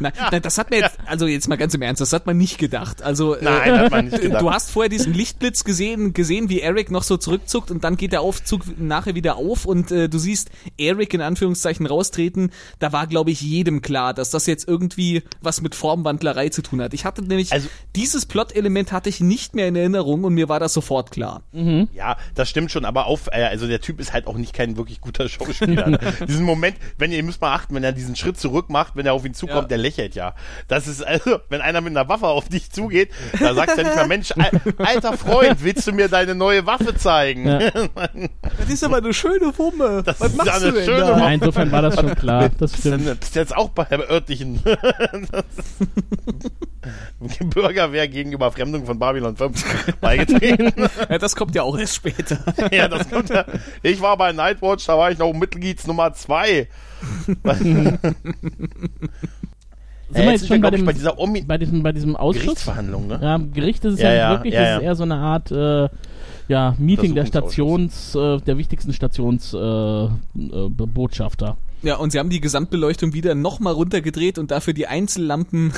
Nein, 0.00 0.12
nein, 0.30 0.42
das 0.42 0.58
hat 0.58 0.70
mir 0.70 0.78
jetzt, 0.80 0.98
also 1.06 1.26
jetzt 1.26 1.48
mal 1.48 1.56
ganz 1.56 1.74
im 1.74 1.82
Ernst, 1.82 2.00
das 2.00 2.12
hat 2.12 2.26
man 2.26 2.36
nicht 2.36 2.58
gedacht. 2.58 3.02
Also 3.02 3.34
äh, 3.34 3.44
Nein, 3.44 3.78
hat 3.78 3.90
man 3.90 4.04
nicht 4.06 4.20
gedacht. 4.20 4.42
Du 4.42 4.50
hast 4.50 4.70
vorher 4.70 4.88
diesen 4.88 5.14
Lichtblitz 5.14 5.64
gesehen, 5.64 6.12
gesehen, 6.12 6.48
wie 6.48 6.60
Eric 6.60 6.90
noch 6.90 7.02
so 7.02 7.16
zurückzuckt 7.16 7.70
und 7.70 7.84
dann 7.84 7.96
geht 7.96 8.12
der 8.12 8.20
Aufzug 8.22 8.78
nachher 8.78 9.14
wieder 9.14 9.36
auf 9.36 9.64
und 9.66 9.90
äh, 9.90 10.08
du 10.08 10.18
siehst 10.18 10.50
Eric 10.78 11.14
in 11.14 11.20
Anführungszeichen 11.20 11.86
raustreten. 11.86 12.50
Da 12.78 12.92
war, 12.92 13.06
glaube 13.06 13.30
ich, 13.30 13.40
jedem 13.40 13.82
klar, 13.82 14.14
dass 14.14 14.30
das 14.30 14.46
jetzt 14.46 14.66
irgendwie 14.68 15.22
was 15.40 15.60
mit 15.62 15.74
Formwandlerei 15.74 16.48
zu 16.48 16.62
tun 16.62 16.82
hat. 16.82 16.92
Ich 16.94 17.04
hatte 17.04 17.22
nämlich, 17.22 17.52
Also- 17.52 17.68
dieses 17.96 18.26
Plot-Element 18.26 18.92
hatte 18.92 19.08
ich 19.08 19.20
nicht 19.20 19.54
mehr 19.54 19.68
in 19.68 19.76
Erinnerung 19.76 20.24
und 20.24 20.34
mir 20.34 20.48
war 20.48 20.60
das 20.60 20.72
sofort 20.74 21.10
klar. 21.10 21.42
Ja, 21.52 22.16
das 22.34 22.48
stimmt 22.48 22.70
schon, 22.70 22.84
aber 22.84 23.06
auf, 23.06 23.28
äh, 23.32 23.44
also 23.44 23.66
der 23.66 23.80
Typ 23.80 24.00
ist 24.00 24.12
halt 24.12 24.26
auch 24.26 24.36
nicht 24.36 24.52
kein 24.54 24.76
wirklich 24.76 25.00
guter 25.00 25.28
Schauspieler. 25.28 25.88
ne? 25.88 25.98
diesen 26.28 26.44
Moment, 26.44 26.76
wenn 26.98 27.10
ihr, 27.12 27.18
ihr 27.18 27.24
müsst 27.24 27.40
mal 27.40 27.52
achten, 27.54 27.74
wenn 27.74 27.82
er 27.84 27.92
diesen 27.92 28.14
Schritt 28.16 28.38
zurück 28.38 28.68
macht, 28.70 28.87
wenn 28.94 29.06
er 29.06 29.12
auf 29.14 29.24
ihn 29.24 29.34
zukommt, 29.34 29.62
Ja. 29.62 29.68
der 29.68 29.78
lächelt 29.78 30.14
ja. 30.14 30.34
Das 30.68 30.86
ist 30.86 31.02
also, 31.02 31.40
wenn 31.48 31.60
einer 31.60 31.80
mit 31.80 31.96
einer 31.96 32.08
Waffe 32.08 32.26
auf 32.26 32.48
dich 32.48 32.70
zugeht, 32.70 33.10
da 33.40 33.54
sagst 33.54 33.76
du 33.78 33.82
ja 33.82 33.88
nicht 33.88 33.96
mal, 33.96 34.06
Mensch, 34.06 34.32
al 34.32 34.50
alter 34.78 35.16
Freund, 35.16 35.62
willst 35.62 35.86
du 35.86 35.92
mir 35.92 36.08
deine 36.08 36.34
neue 36.34 36.66
Waffe 36.66 36.94
zeigen? 36.96 37.46
Ja. 37.46 37.58
Das 38.58 38.68
ist 38.70 38.84
aber 38.84 38.96
eine 38.98 39.14
schöne 39.14 39.56
Wumme. 39.56 40.02
Das 40.04 40.20
Was 40.20 40.28
ist 40.30 40.36
machst 40.36 40.50
eine 40.52 40.64
du 40.66 40.72
denn 40.72 40.84
schöne 40.84 41.00
da? 41.00 41.08
Wumme. 41.10 41.20
Ja, 41.22 41.30
insofern 41.30 41.72
war 41.72 41.82
das 41.82 41.94
schon 41.94 42.14
klar. 42.16 42.50
Das 42.58 42.76
stimmt. 42.76 43.20
bist 43.20 43.34
du 43.34 43.38
jetzt 43.40 43.56
auch 43.56 43.68
bei 43.70 43.84
der 43.84 44.10
örtlichen 44.10 44.60
Bürgerwehr 47.50 48.08
gegen 48.08 48.32
Überfremdung 48.32 48.86
von 48.86 48.98
Babylon 48.98 49.36
5 49.36 49.94
beigetreten? 50.00 50.72
Ja, 51.08 51.18
das 51.18 51.36
kommt 51.36 51.54
ja 51.54 51.62
auch 51.62 51.76
erst 51.78 51.96
später. 51.96 52.38
ja, 52.70 52.88
das 52.88 53.08
kommt 53.08 53.30
ja. 53.30 53.44
Ich 53.82 54.00
war 54.00 54.16
bei 54.16 54.32
Nightwatch, 54.32 54.86
da 54.86 54.96
war 54.98 55.10
ich 55.10 55.18
noch 55.18 55.32
Mitglieds 55.32 55.86
Nummer 55.86 56.12
2. 56.12 56.68
sind 57.54 57.98
Äh, 60.14 60.22
wir 60.22 60.32
jetzt 60.32 60.40
jetzt 60.42 60.48
schon 60.48 60.60
bei 60.60 60.70
dem, 60.70 60.84
bei 60.86 60.92
dieser 60.92 61.18
Omi 61.18 61.42
bei 61.42 61.58
diesem, 61.58 61.82
bei 61.82 61.92
diesem 61.92 62.16
Ausschuss? 62.16 62.44
Gerichtsverhandlung, 62.44 63.08
ne? 63.08 63.18
Ja, 63.22 63.38
Gericht 63.52 63.84
ist 63.84 63.94
es 63.94 64.00
Ja, 64.00 64.08
ja, 64.10 64.16
ja, 64.16 64.30
wirklich, 64.30 64.54
ja, 64.54 64.60
es 64.62 64.68
ist 64.68 64.74
ja. 64.76 64.80
eher 64.88 64.96
so 64.96 65.02
eine 65.02 65.16
Art 65.16 65.50
äh, 65.52 65.88
ja, 66.48 66.74
Meeting 66.78 67.14
der. 67.14 67.26
Stations, 67.26 68.14
äh, 68.14 68.38
der 68.38 68.56
wichtigsten 68.56 68.92
Stationsbotschafter. 68.94 70.10
Äh, 70.34 70.68
Be- 70.70 70.86
Botschafter. 70.86 71.56
Ja, 71.82 71.96
und 71.96 72.10
sie 72.10 72.18
haben 72.18 72.28
die 72.28 72.40
Gesamtbeleuchtung 72.40 73.12
wieder 73.12 73.34
nochmal 73.34 73.72
runtergedreht 73.72 74.38
und 74.38 74.50
dafür 74.50 74.74
die 74.74 74.88
Einzellampen 74.88 75.72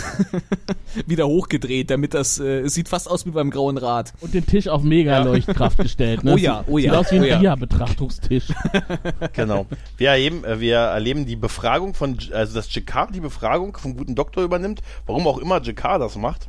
wieder 1.07 1.27
hochgedreht, 1.27 1.91
damit 1.91 2.15
das 2.15 2.41
äh, 2.41 2.61
es 2.61 2.75
sieht 2.75 2.89
fast 2.89 3.11
aus 3.11 3.27
wie 3.27 3.31
beim 3.31 3.51
Grauen 3.51 3.77
Rad. 3.77 4.15
Und 4.21 4.33
den 4.33 4.47
Tisch 4.47 4.69
auf 4.69 4.83
Mega-Leuchtkraft 4.83 5.79
gestellt. 5.79 6.25
Ne? 6.25 6.33
Oh 6.33 6.37
ja, 6.37 6.65
oh 6.67 6.79
ja, 6.79 6.93
Sieht 6.93 6.99
aus 7.01 7.13
wie 7.13 7.17
ein 7.17 7.23
oh 7.23 7.27
ja. 7.27 7.39
Dia-Betrachtungstisch. 7.39 8.49
Genau. 9.33 9.67
Wir 9.97 10.11
erleben, 10.11 10.45
äh, 10.45 10.61
wir 10.61 10.77
erleben 10.77 11.27
die 11.27 11.37
Befragung 11.37 11.95
von, 11.95 12.17
also 12.33 12.55
dass 12.55 12.75
Jakar 12.75 13.11
die 13.13 13.21
Befragung 13.21 13.77
vom 13.77 13.97
guten 13.97 14.15
Doktor 14.15 14.43
übernimmt. 14.43 14.81
Warum 15.07 15.27
auch 15.27 15.39
immer 15.39 15.63
Jakar 15.63 15.99
das 15.99 16.17
macht. 16.17 16.49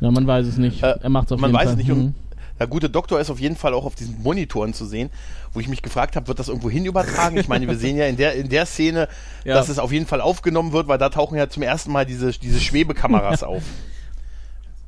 ja, 0.00 0.10
man 0.10 0.26
weiß 0.26 0.46
es 0.46 0.56
nicht. 0.56 0.82
Äh, 0.82 0.98
er 1.00 1.10
macht 1.10 1.26
es 1.26 1.32
auf 1.32 1.40
man 1.40 1.50
jeden 1.50 1.58
weiß 1.58 1.70
Fall. 1.70 1.80
es 1.80 1.86
nicht. 1.86 1.96
Mhm. 1.96 2.14
Der 2.58 2.66
gute 2.66 2.88
Doktor 2.90 3.18
ist 3.20 3.28
auf 3.30 3.40
jeden 3.40 3.56
Fall 3.56 3.74
auch 3.74 3.84
auf 3.84 3.94
diesen 3.96 4.22
Monitoren 4.22 4.72
zu 4.72 4.84
sehen, 4.86 5.10
wo 5.52 5.60
ich 5.60 5.68
mich 5.68 5.82
gefragt 5.82 6.14
habe, 6.16 6.28
wird 6.28 6.38
das 6.38 6.48
irgendwo 6.48 6.70
hin 6.70 6.84
übertragen? 6.84 7.36
Ich 7.36 7.48
meine, 7.48 7.66
wir 7.66 7.76
sehen 7.76 7.96
ja 7.96 8.06
in 8.06 8.16
der, 8.16 8.34
in 8.34 8.48
der 8.48 8.66
Szene, 8.66 9.08
Ja. 9.44 9.54
dass 9.54 9.68
es 9.68 9.78
auf 9.80 9.90
jeden 9.92 10.06
Fall 10.06 10.20
aufgenommen 10.20 10.72
wird, 10.72 10.86
weil 10.86 10.98
da 10.98 11.08
tauchen 11.08 11.36
ja 11.36 11.48
zum 11.48 11.62
ersten 11.64 11.90
Mal 11.90 12.06
diese, 12.06 12.30
diese 12.32 12.60
Schwebekameras 12.60 13.42
auf. 13.42 13.62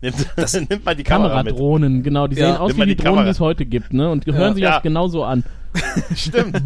Nimmt, 0.01 0.17
nimmt 0.71 0.85
mal 0.85 0.95
die 0.95 1.03
Kamera 1.03 1.43
mit. 1.43 1.53
Kameradrohnen, 1.53 2.03
genau. 2.03 2.27
Die 2.29 2.37
Ja, 2.37 2.53
sehen 2.53 2.57
aus 2.59 2.73
nimm 2.73 2.81
wie 2.83 2.87
die, 2.91 2.97
die 2.97 3.03
Drohnen, 3.05 3.25
die 3.25 3.31
es 3.31 3.41
heute 3.41 3.65
gibt, 3.67 3.93
ne? 3.93 4.11
Und 4.11 4.27
hören 4.27 4.55
sich 4.55 4.63
Ja. 4.63 4.79
auch 4.79 4.83
genauso 4.83 5.25
an. 5.25 5.43
Stimmt. 6.15 6.61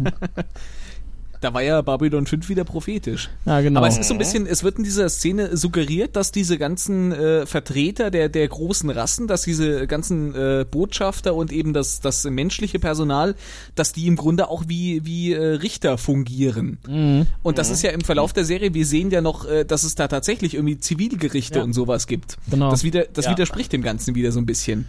Da 1.41 1.53
war 1.53 1.61
ja 1.63 1.81
Babylon 1.81 2.25
5 2.25 2.49
wieder 2.49 2.65
prophetisch. 2.65 3.29
Ja, 3.45 3.61
genau. 3.61 3.79
Aber 3.79 3.87
es 3.87 3.97
ist 3.97 4.09
so 4.09 4.13
ein 4.13 4.17
bisschen, 4.17 4.45
es 4.45 4.63
wird 4.65 4.77
in 4.77 4.83
dieser 4.83 5.07
Szene 5.07 5.55
suggeriert, 5.55 6.17
dass 6.17 6.33
diese 6.33 6.57
ganzen 6.57 7.13
äh, 7.13 7.45
Vertreter 7.45 8.11
der, 8.11 8.27
der 8.27 8.45
großen 8.49 8.89
Rassen, 8.89 9.27
dass 9.27 9.43
diese 9.43 9.87
ganzen 9.87 10.35
äh, 10.35 10.65
Botschafter 10.69 11.33
und 11.35 11.53
eben 11.53 11.71
das, 11.71 12.01
das 12.01 12.25
menschliche 12.25 12.77
Personal, 12.79 13.35
dass 13.75 13.93
die 13.93 14.07
im 14.07 14.17
Grunde 14.17 14.49
auch 14.49 14.63
wie, 14.67 15.05
wie 15.05 15.31
äh, 15.31 15.41
Richter 15.55 15.97
fungieren. 15.97 16.77
Mhm. 16.85 17.25
Und 17.41 17.57
das 17.57 17.69
ist 17.69 17.83
ja 17.83 17.91
im 17.91 18.01
Verlauf 18.01 18.33
der 18.33 18.43
Serie, 18.43 18.73
wir 18.73 18.85
sehen 18.85 19.09
ja 19.09 19.21
noch, 19.21 19.45
äh, 19.47 19.63
dass 19.63 19.83
es 19.85 19.95
da 19.95 20.09
tatsächlich 20.09 20.55
irgendwie 20.55 20.77
Zivilgerichte 20.77 21.59
Ja. 21.59 21.63
und 21.63 21.71
sowas 21.71 22.07
gibt. 22.07 22.37
Genau. 22.51 22.69
Das, 22.69 22.83
wieder, 22.83 23.05
das 23.13 23.25
Ja. 23.25 23.31
widerspricht 23.31 23.71
dem 23.71 23.81
Ganzen 23.81 24.13
wieder 24.13 24.33
so 24.33 24.39
ein 24.39 24.45
bisschen. 24.45 24.87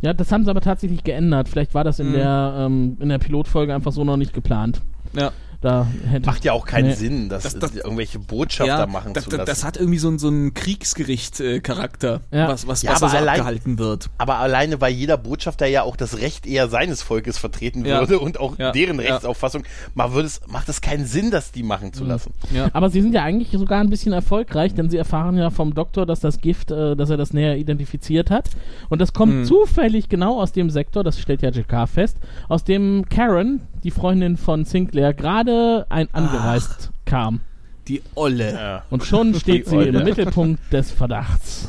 Ja, 0.00 0.14
das 0.14 0.32
haben 0.32 0.44
sie 0.44 0.50
aber 0.50 0.62
tatsächlich 0.62 1.04
geändert. 1.04 1.48
Vielleicht 1.48 1.74
war 1.74 1.84
das 1.84 1.98
Mhm. 1.98 2.06
in 2.06 2.12
der 2.14 2.54
ähm, 2.58 2.96
in 3.00 3.08
der 3.10 3.18
Pilotfolge 3.18 3.74
einfach 3.74 3.92
so 3.92 4.04
noch 4.04 4.16
nicht 4.16 4.32
geplant. 4.32 4.80
Ja. 5.12 5.32
Da 5.60 5.86
hätte 6.08 6.24
Macht 6.26 6.44
ja 6.44 6.52
auch 6.54 6.64
keinen 6.64 6.88
Nee. 6.88 6.94
Sinn, 6.94 7.28
das, 7.28 7.42
Das- 7.42 7.58
das- 7.58 7.74
irgendwelche 7.76 8.18
Botschafter 8.18 8.86
machen 8.86 9.12
das, 9.12 9.24
zu 9.24 9.30
das, 9.30 9.38
lassen. 9.40 9.46
das 9.50 9.64
hat 9.64 9.76
irgendwie 9.76 9.98
so, 9.98 10.08
ein- 10.08 10.18
so 10.18 10.28
einen 10.28 10.54
Kriegsgericht-Charakter, 10.54 12.20
Ja. 12.30 12.48
was, 12.48 12.66
was, 12.66 12.82
Ja, 12.82 12.92
was 12.92 13.02
aber 13.02 13.12
da 13.12 13.18
so 13.18 13.22
allein- 13.22 13.40
abgehalten 13.40 13.78
wird. 13.78 14.08
aber 14.18 14.36
alleine, 14.38 14.80
weil 14.80 14.92
jeder 14.92 15.16
Botschafter 15.16 15.66
ja 15.66 15.82
auch 15.82 15.96
das 15.96 16.18
Recht 16.18 16.46
eher 16.46 16.68
seines 16.68 17.02
Volkes 17.02 17.38
vertreten 17.38 17.84
Ja. 17.84 18.00
würde 18.00 18.18
und 18.20 18.40
auch 18.40 18.58
Ja. 18.58 18.72
deren 18.72 19.00
Ja. 19.00 19.12
Rechtsauffassung, 19.14 19.64
würde 19.94 20.26
es, 20.26 20.40
macht 20.46 20.68
es 20.68 20.80
keinen 20.80 21.04
Sinn, 21.06 21.30
das 21.30 21.52
die 21.52 21.62
machen 21.62 21.88
Mhm. 21.88 21.92
zu 21.92 22.04
lassen. 22.04 22.32
Ja. 22.52 22.70
Aber 22.72 22.90
sie 22.90 23.02
sind 23.02 23.12
ja 23.14 23.22
eigentlich 23.22 23.50
sogar 23.52 23.80
ein 23.80 23.90
bisschen 23.90 24.12
erfolgreich, 24.12 24.74
denn 24.74 24.88
sie 24.90 24.96
erfahren 24.96 25.36
ja 25.36 25.50
vom 25.50 25.74
Doktor, 25.74 26.06
dass 26.06 26.20
das 26.20 26.40
Gift, 26.40 26.70
äh, 26.70 26.96
dass 26.96 27.10
er 27.10 27.16
das 27.16 27.32
näher 27.32 27.56
identifiziert 27.56 28.30
hat. 28.30 28.48
Und 28.88 29.00
das 29.00 29.12
kommt 29.12 29.34
Mhm. 29.34 29.44
zufällig 29.44 30.08
genau 30.08 30.40
aus 30.40 30.52
dem 30.52 30.70
Sektor, 30.70 31.04
das 31.04 31.20
stellt 31.20 31.42
ja 31.42 31.50
JK 31.50 31.86
fest, 31.86 32.16
aus 32.48 32.64
dem 32.64 33.04
Karen, 33.08 33.60
die 33.84 33.90
Freundin 33.90 34.36
von 34.36 34.64
Sinclair, 34.64 35.14
gerade 35.14 35.49
ein 35.88 36.08
angereist 36.12 36.90
kam. 37.04 37.40
Die 37.88 38.02
Olle. 38.14 38.52
Ja. 38.52 38.82
Und 38.90 39.04
schon 39.04 39.34
steht 39.34 39.68
sie 39.68 39.76
Olle. 39.76 39.98
im 39.98 40.04
Mittelpunkt 40.04 40.60
des 40.72 40.90
Verdachts. 40.90 41.68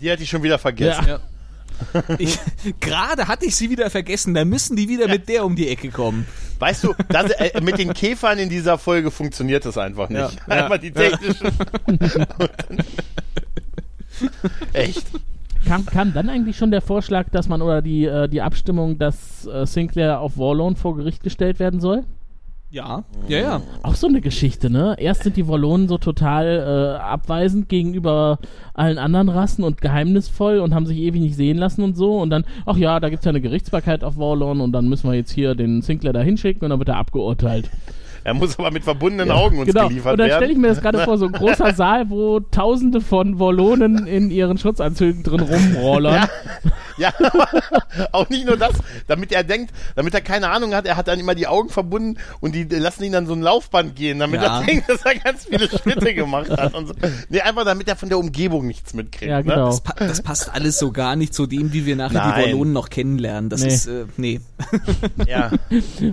Die 0.00 0.10
hatte 0.10 0.22
ich 0.22 0.28
schon 0.28 0.42
wieder 0.42 0.58
vergessen. 0.58 1.06
Ja. 1.06 1.20
Ich, 2.18 2.38
gerade 2.80 3.26
hatte 3.28 3.46
ich 3.46 3.56
sie 3.56 3.70
wieder 3.70 3.90
vergessen, 3.90 4.34
da 4.34 4.44
müssen 4.44 4.76
die 4.76 4.88
wieder 4.88 5.08
mit 5.08 5.28
der 5.28 5.44
um 5.44 5.56
die 5.56 5.68
Ecke 5.68 5.90
kommen. 5.90 6.26
Weißt 6.58 6.84
du, 6.84 6.94
das, 7.08 7.30
äh, 7.32 7.60
mit 7.60 7.78
den 7.78 7.92
Käfern 7.92 8.38
in 8.38 8.48
dieser 8.48 8.78
Folge 8.78 9.10
funktioniert 9.10 9.64
das 9.64 9.76
einfach 9.76 10.08
nicht. 10.08 10.20
Ja. 10.20 10.30
Ja. 10.56 10.64
Einfach 10.64 10.78
die 10.78 10.92
technischen. 10.92 11.48
Echt. 14.72 15.04
Kam, 15.66 15.86
kam 15.86 16.12
dann 16.12 16.28
eigentlich 16.28 16.56
schon 16.56 16.70
der 16.70 16.82
Vorschlag, 16.82 17.30
dass 17.30 17.48
man 17.48 17.62
oder 17.62 17.82
die, 17.82 18.04
äh, 18.04 18.28
die 18.28 18.42
Abstimmung, 18.42 18.98
dass 18.98 19.46
äh, 19.46 19.66
Sinclair 19.66 20.20
auf 20.20 20.36
Warlone 20.36 20.76
vor 20.76 20.96
Gericht 20.96 21.22
gestellt 21.22 21.58
werden 21.58 21.80
soll? 21.80 22.04
Ja, 22.74 23.04
ja, 23.28 23.38
ja. 23.38 23.62
Auch 23.84 23.94
so 23.94 24.08
eine 24.08 24.20
Geschichte, 24.20 24.68
ne? 24.68 24.96
Erst 24.98 25.22
sind 25.22 25.36
die 25.36 25.46
Wallonen 25.46 25.86
so 25.86 25.96
total 25.96 26.96
äh, 26.98 26.98
abweisend 27.00 27.68
gegenüber 27.68 28.40
allen 28.74 28.98
anderen 28.98 29.28
Rassen 29.28 29.62
und 29.62 29.80
geheimnisvoll 29.80 30.58
und 30.58 30.74
haben 30.74 30.84
sich 30.84 30.98
ewig 30.98 31.20
nicht 31.20 31.36
sehen 31.36 31.56
lassen 31.56 31.82
und 31.84 31.96
so. 31.96 32.18
Und 32.18 32.30
dann, 32.30 32.44
ach 32.66 32.76
ja, 32.76 32.98
da 32.98 33.10
gibt's 33.10 33.26
ja 33.26 33.28
eine 33.28 33.40
Gerichtsbarkeit 33.40 34.02
auf 34.02 34.16
Warlon 34.16 34.60
und 34.60 34.72
dann 34.72 34.88
müssen 34.88 35.08
wir 35.08 35.14
jetzt 35.14 35.30
hier 35.30 35.54
den 35.54 35.82
Sinclair 35.82 36.12
da 36.12 36.20
hinschicken 36.20 36.64
und 36.64 36.70
dann 36.70 36.80
wird 36.80 36.88
er 36.88 36.96
abgeurteilt. 36.96 37.70
Er 38.24 38.34
muss 38.34 38.58
aber 38.58 38.70
mit 38.70 38.84
verbundenen 38.84 39.30
Augen 39.30 39.58
uns 39.58 39.66
genau. 39.72 39.88
geliefert 39.88 40.12
Und 40.12 40.18
dann 40.18 40.28
werden. 40.28 40.38
stelle 40.40 40.52
ich 40.52 40.58
mir 40.58 40.68
das 40.68 40.80
gerade 40.80 40.98
vor, 41.04 41.18
so 41.18 41.26
ein 41.26 41.32
großer 41.32 41.72
Saal, 41.74 42.08
wo 42.10 42.40
tausende 42.40 43.00
von 43.02 43.38
Wallonen 43.38 44.06
in 44.06 44.30
ihren 44.30 44.58
Schutzanzügen 44.58 45.22
drin 45.22 45.40
rumrollern. 45.40 46.26
Ja, 46.96 47.12
auch 48.12 48.28
nicht 48.28 48.46
nur 48.46 48.56
das, 48.56 48.72
damit 49.08 49.32
er 49.32 49.42
denkt, 49.44 49.72
damit 49.96 50.14
er 50.14 50.20
keine 50.20 50.48
Ahnung 50.50 50.74
hat, 50.74 50.86
er 50.86 50.96
hat 50.96 51.08
dann 51.08 51.18
immer 51.18 51.34
die 51.34 51.46
Augen 51.46 51.68
verbunden 51.68 52.18
und 52.40 52.54
die 52.54 52.62
lassen 52.64 53.02
ihn 53.04 53.12
dann 53.12 53.26
so 53.26 53.32
ein 53.34 53.42
Laufband 53.42 53.96
gehen, 53.96 54.20
damit 54.20 54.40
Ja. 54.40 54.60
er 54.60 54.64
denkt, 54.66 54.88
dass 54.88 55.02
er 55.04 55.16
ganz 55.16 55.44
viele 55.46 55.68
Schritte 55.68 56.14
gemacht 56.14 56.50
hat 56.50 56.72
und 56.74 56.86
so. 56.86 56.94
Nee, 57.28 57.40
einfach 57.40 57.64
damit 57.64 57.88
er 57.88 57.96
von 57.96 58.08
der 58.08 58.18
Umgebung 58.18 58.66
nichts 58.66 58.94
mitkriegt. 58.94 59.30
Ja, 59.30 59.38
Ne? 59.38 59.44
genau. 59.44 59.66
Das, 59.66 59.80
pa 59.80 59.94
das 59.98 60.22
passt 60.22 60.54
alles 60.54 60.78
so 60.78 60.92
gar 60.92 61.16
nicht 61.16 61.34
zu 61.34 61.46
dem, 61.46 61.72
wie 61.72 61.84
wir 61.84 61.96
nachher 61.96 62.22
die 62.22 62.28
Nein. 62.40 62.44
Wallonen 62.52 62.72
noch 62.72 62.88
kennenlernen. 62.90 63.50
Das 63.50 63.62
Nee. 63.62 63.74
ist, 63.74 63.86
äh, 63.86 64.04
nee. 64.16 64.40
Ja. 65.26 65.50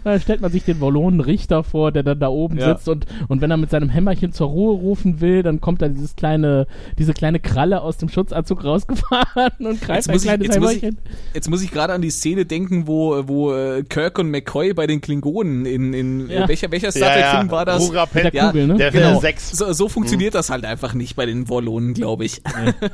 Da 0.03 0.19
stellt 0.19 0.41
man 0.41 0.51
sich 0.51 0.63
den 0.63 0.81
Wallonen-Richter 0.81 1.63
vor, 1.63 1.91
der 1.91 2.00
dann 2.03 2.19
da 2.19 2.27
oben 2.27 2.57
Ja. 2.57 2.69
sitzt 2.73 2.87
und, 2.89 3.05
und 3.27 3.41
wenn 3.41 3.51
er 3.51 3.57
mit 3.57 3.69
seinem 3.69 3.89
Hämmerchen 3.89 4.31
zur 4.33 4.47
Ruhe 4.49 4.73
rufen 4.75 5.21
will, 5.21 5.43
dann 5.43 5.61
kommt 5.61 5.81
da 5.81 5.87
dieses 5.87 6.15
kleine, 6.15 6.67
diese 6.97 7.13
kleine 7.13 7.39
Kralle 7.39 7.81
aus 7.81 7.97
dem 7.97 8.09
Schutzanzug 8.09 8.63
rausgefahren 8.63 9.51
und 9.65 9.81
greift 9.81 10.07
Jetzt 10.07 10.09
ein 10.09 10.15
ich, 10.15 10.21
kleines 10.23 10.47
jetzt, 10.47 10.59
muss 10.59 10.71
ich, 10.73 10.81
Hämmerchen. 10.81 11.01
jetzt 11.33 11.49
muss 11.49 11.61
ich 11.63 11.71
gerade 11.71 11.93
an 11.93 12.01
die 12.01 12.09
Szene 12.11 12.45
denken, 12.45 12.87
wo, 12.87 13.27
wo 13.27 13.53
äh, 13.53 13.83
Kirk 13.83 14.19
und 14.19 14.29
McCoy 14.29 14.73
bei 14.73 14.87
den 14.87 15.01
Klingonen 15.01 15.65
in, 15.65 15.93
in 15.93 16.29
Ja. 16.29 16.45
äh, 16.45 16.47
welcher, 16.47 16.71
welcher 16.71 16.91
Star 16.91 17.09
Ja, 17.09 17.13
Trek-Film 17.31 17.45
ja. 17.47 17.51
war 17.51 17.65
das? 17.65 17.81
Rura 17.89 18.07
Mit 18.13 18.23
der 18.25 18.33
Ja, 18.33 18.47
Kugel, 18.47 18.67
ne? 18.67 18.75
der 18.75 18.91
Genau. 18.91 19.19
6. 19.19 19.51
So, 19.51 19.73
so 19.73 19.89
funktioniert 19.89 20.35
das 20.35 20.49
halt 20.49 20.65
einfach 20.65 20.93
nicht 20.93 21.15
bei 21.15 21.25
den 21.25 21.49
Wallonen, 21.49 21.93
glaube 21.93 22.25
ich. 22.25 22.41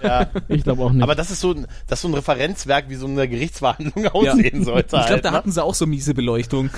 Ja. 0.04 0.28
Ich 0.48 0.64
glaube 0.64 0.84
auch 0.84 0.92
nicht. 0.92 1.04
Aber 1.04 1.16
das 1.16 1.32
ist 1.32 1.42
so 1.42 1.52
ein, 1.54 1.66
das 1.88 2.00
ist 2.00 2.02
so 2.04 2.08
ein 2.08 2.14
Referenzwerk, 2.14 2.86
wie 2.90 2.96
so 2.96 3.08
eine 3.08 3.28
Gerichtsverhandlung 3.28 4.08
aussehen 4.08 4.64
sollte. 4.64 4.86
Ich 4.88 4.90
glaube, 4.92 5.10
halt, 5.10 5.26
da 5.26 5.32
ne? 5.32 5.38
hatten 5.38 5.52
sie 5.52 5.64
auch 5.64 5.74
so 5.74 5.86
miese 5.86 6.14
Beleuchtung. 6.14 6.70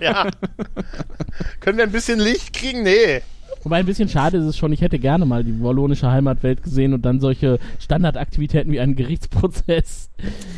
ja. 0.00 0.26
Können 1.60 1.78
wir 1.78 1.84
ein 1.84 1.92
bisschen 1.92 2.18
Licht 2.20 2.52
kriegen? 2.52 2.82
Nee. 2.82 3.20
Wobei 3.64 3.78
ein 3.78 3.86
bisschen 3.86 4.08
schade 4.08 4.38
ist 4.38 4.44
es 4.44 4.56
schon, 4.56 4.72
ich 4.72 4.80
hätte 4.82 4.98
gerne 5.00 5.26
mal 5.26 5.42
die 5.42 5.60
wallonische 5.62 6.08
Heimatwelt 6.10 6.62
gesehen 6.62 6.94
und 6.94 7.02
dann 7.02 7.18
solche 7.20 7.58
Standardaktivitäten 7.80 8.70
wie 8.72 8.78
einen 8.78 8.94
Gerichtsprozess. 8.94 10.10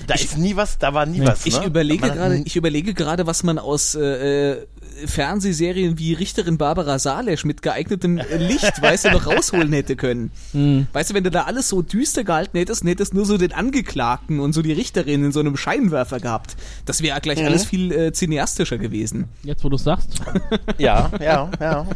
Da 0.07 0.15
ist 0.15 0.37
nie 0.37 0.55
was, 0.55 0.77
da 0.79 0.93
war 0.93 1.07
nie 1.07 1.21
Nee. 1.21 1.27
was. 1.27 1.47
Ich 1.47 1.59
ne? 1.59 1.67
überlege 1.67 2.07
Man- 2.07 2.17
gerade, 2.17 2.43
ich 2.45 2.57
überlege 2.57 2.93
gerade, 2.93 3.27
was 3.27 3.43
man 3.43 3.59
aus 3.59 3.95
äh, 3.95 4.51
äh, 4.53 4.67
Fernsehserien 5.07 5.99
wie 5.99 6.13
Richterin 6.15 6.59
Barbara 6.59 6.99
Salesch 6.99 7.45
mit 7.45 7.63
geeignetem 7.63 8.21
Licht, 8.39 8.81
weißt 8.83 9.07
du, 9.07 9.11
noch 9.13 9.27
rausholen 9.27 9.73
hätte 9.73 9.97
können. 9.97 10.31
Hm. 10.53 10.87
Weißt 10.93 11.11
du, 11.11 11.15
wenn 11.15 11.25
du 11.25 11.31
da 11.31 11.43
alles 11.43 11.69
so 11.69 11.83
düster 11.83 12.25
gehalten 12.25 12.59
hättest 12.59 12.83
und 12.83 12.89
hättest 12.89 13.15
nur 13.15 13.25
so 13.27 13.37
den 13.39 13.53
Angeklagten 13.53 14.41
und 14.41 14.53
so 14.53 14.63
die 14.63 14.73
Richterin 14.73 15.25
in 15.25 15.33
so 15.33 15.41
einem 15.41 15.57
Scheinwerfer 15.57 16.21
gehabt, 16.21 16.57
das 16.87 17.03
wäre 17.03 17.21
gleich 17.21 17.45
alles 17.45 17.65
viel 17.65 17.93
äh, 17.93 18.13
cineastischer 18.13 18.79
gewesen. 18.79 19.27
Jetzt, 19.43 19.65
wo 19.65 19.69
du 19.69 19.77
sagst. 19.77 20.21
Ja, 20.79 21.11
ja, 21.21 21.51
ja. 21.61 21.87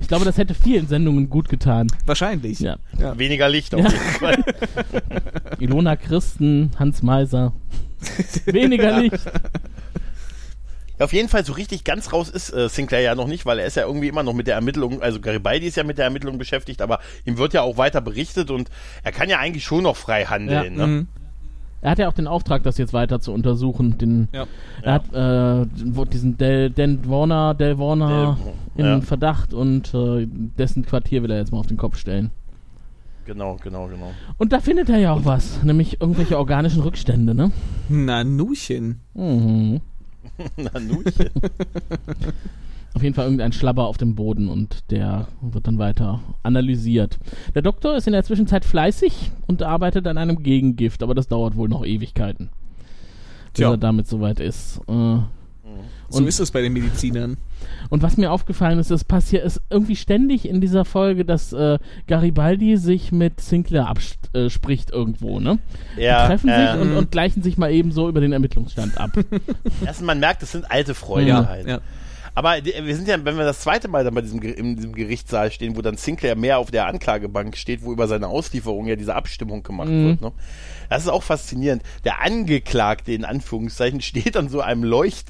Ich 0.00 0.08
glaube, 0.08 0.24
das 0.24 0.36
hätte 0.36 0.54
vielen 0.54 0.86
Sendungen 0.88 1.30
gut 1.30 1.48
getan. 1.48 1.86
Wahrscheinlich. 2.04 2.60
Ja. 2.60 2.76
Weniger 3.16 3.48
Licht 3.48 3.74
auf 3.74 3.80
Ja. 3.80 3.88
jeden 3.88 4.02
Fall. 4.18 4.44
Ilona 5.60 5.96
Christen, 5.96 6.70
Hans 6.78 7.02
Meiser. 7.02 7.52
Weniger 8.46 9.00
Licht. 9.00 9.20
Auf 10.98 11.12
jeden 11.12 11.28
Fall 11.28 11.44
so 11.44 11.52
richtig 11.54 11.82
ganz 11.84 12.12
raus 12.12 12.28
ist 12.28 12.50
äh, 12.52 12.68
Sinclair 12.68 13.00
ja 13.00 13.14
noch 13.14 13.26
nicht, 13.26 13.46
weil 13.46 13.58
er 13.58 13.66
ist 13.66 13.76
ja 13.76 13.84
irgendwie 13.84 14.08
immer 14.08 14.22
noch 14.22 14.32
mit 14.32 14.46
der 14.46 14.54
Ermittlung, 14.54 15.02
also 15.02 15.20
Garibaldi 15.20 15.66
ist 15.66 15.76
ja 15.76 15.82
mit 15.84 15.98
der 15.98 16.04
Ermittlung 16.04 16.38
beschäftigt, 16.38 16.80
aber 16.80 17.00
ihm 17.24 17.36
wird 17.36 17.52
ja 17.52 17.62
auch 17.62 17.76
weiter 17.78 18.00
berichtet 18.00 18.50
und 18.50 18.70
er 19.02 19.10
kann 19.10 19.28
ja 19.28 19.38
eigentlich 19.38 19.64
schon 19.64 19.82
noch 19.82 19.96
frei 19.96 20.24
handeln. 20.24 20.78
Ja, 20.78 20.86
ne? 20.86 20.86
Mhm. 20.86 21.08
Er 21.80 21.90
hat 21.90 21.98
ja 21.98 22.08
auch 22.08 22.14
den 22.14 22.26
Auftrag, 22.26 22.62
das 22.62 22.78
jetzt 22.78 22.94
weiter 22.94 23.20
zu 23.20 23.30
untersuchen. 23.32 23.98
Den, 23.98 24.28
Ja. 24.32 24.46
Er 24.80 24.92
hat 24.94 25.12
äh, 25.12 25.66
diesen 26.06 26.38
Del, 26.38 26.70
Dan 26.70 27.06
Warner, 27.10 27.52
Del 27.54 27.78
Warner 27.78 28.38
Del- 28.76 28.86
in 28.86 28.86
ja. 28.86 29.00
Verdacht 29.02 29.52
und 29.52 29.92
äh, 29.92 30.26
dessen 30.26 30.86
Quartier 30.86 31.22
will 31.22 31.30
er 31.30 31.38
jetzt 31.38 31.52
mal 31.52 31.58
auf 31.58 31.66
den 31.66 31.76
Kopf 31.76 31.98
stellen. 31.98 32.30
Genau, 33.26 33.58
genau, 33.62 33.86
genau. 33.88 34.12
Und 34.38 34.52
da 34.52 34.60
findet 34.60 34.88
er 34.88 34.98
ja 34.98 35.12
auch 35.12 35.24
was, 35.24 35.62
nämlich 35.62 36.00
irgendwelche 36.00 36.38
organischen 36.38 36.82
Rückstände, 36.82 37.34
ne? 37.34 37.52
Nanuchen. 37.88 39.00
Mhm. 39.14 39.80
Nanuchen. 40.56 41.30
Auf 42.94 43.02
jeden 43.02 43.14
Fall 43.14 43.24
irgendein 43.24 43.52
Schlabber 43.52 43.86
auf 43.86 43.98
dem 43.98 44.14
Boden 44.14 44.48
und 44.48 44.90
der 44.90 45.26
wird 45.40 45.66
dann 45.66 45.78
weiter 45.78 46.20
analysiert. 46.44 47.18
Der 47.54 47.62
Doktor 47.62 47.96
ist 47.96 48.06
in 48.06 48.12
der 48.12 48.22
Zwischenzeit 48.22 48.64
fleißig 48.64 49.32
und 49.48 49.64
arbeitet 49.64 50.06
an 50.06 50.16
einem 50.16 50.42
Gegengift, 50.42 51.02
aber 51.02 51.14
das 51.14 51.26
dauert 51.26 51.56
wohl 51.56 51.68
noch 51.68 51.84
Ewigkeiten. 51.84 52.50
Bis 53.46 53.54
Tja. 53.54 53.70
er 53.72 53.78
damit 53.78 54.06
soweit 54.06 54.38
ist. 54.38 54.80
Äh, 54.88 55.18
So 56.08 56.18
Und- 56.18 56.26
ist 56.26 56.38
es 56.40 56.50
bei 56.50 56.60
den 56.62 56.72
Medizinern. 56.72 57.36
Und 57.90 58.02
was 58.02 58.16
mir 58.16 58.30
aufgefallen 58.30 58.78
ist, 58.78 58.90
es 58.90 59.04
passiert 59.04 59.44
ist 59.44 59.60
irgendwie 59.70 59.96
ständig 59.96 60.46
in 60.48 60.60
dieser 60.60 60.84
Folge, 60.84 61.24
dass 61.24 61.52
äh, 61.52 61.78
Garibaldi 62.06 62.76
sich 62.76 63.10
mit 63.12 63.40
Sinclair 63.40 63.88
abspricht 63.88 64.90
irgendwo, 64.90 65.40
ne? 65.40 65.58
Ja, 65.96 66.22
Die 66.22 66.28
treffen 66.28 66.48
sich 66.50 66.56
äh, 66.56 66.78
und, 66.80 66.96
und 66.96 67.10
gleichen 67.10 67.42
sich 67.42 67.56
mal 67.56 67.70
eben 67.72 67.90
so 67.92 68.08
über 68.08 68.20
den 68.20 68.32
Ermittlungsstand 68.32 68.98
ab. 68.98 69.12
Erstens, 69.84 70.06
man 70.06 70.20
merkt, 70.20 70.42
das 70.42 70.52
sind 70.52 70.70
alte 70.70 70.94
Freunde 70.94 71.28
Ja, 71.30 71.46
halt. 71.48 71.66
ja. 71.66 71.80
Aber 72.34 72.56
wir 72.64 72.96
sind 72.96 73.06
ja, 73.06 73.24
wenn 73.24 73.36
wir 73.36 73.44
das 73.44 73.60
zweite 73.60 73.88
Mal 73.88 74.02
dann 74.04 74.14
bei 74.14 74.20
diesem, 74.20 74.42
in 74.42 74.76
diesem 74.76 74.92
Gerichtssaal 74.92 75.52
stehen, 75.52 75.76
wo 75.76 75.82
dann 75.82 75.96
Sinclair 75.96 76.34
mehr 76.36 76.58
auf 76.58 76.70
der 76.70 76.86
Anklagebank 76.86 77.56
steht, 77.56 77.82
wo 77.84 77.92
über 77.92 78.08
seine 78.08 78.28
Auslieferung 78.28 78.86
ja 78.86 78.96
diese 78.96 79.14
Abstimmung 79.14 79.62
gemacht 79.62 79.88
wird. 79.88 80.20
Ne? 80.20 80.32
Das 80.88 81.02
ist 81.02 81.08
auch 81.08 81.22
faszinierend. 81.22 81.82
Der 82.04 82.22
Angeklagte 82.22 83.12
in 83.12 83.24
Anführungszeichen 83.24 84.00
steht 84.00 84.36
an 84.36 84.48
so 84.48 84.60
einem 84.60 84.84
Leucht, 84.84 85.28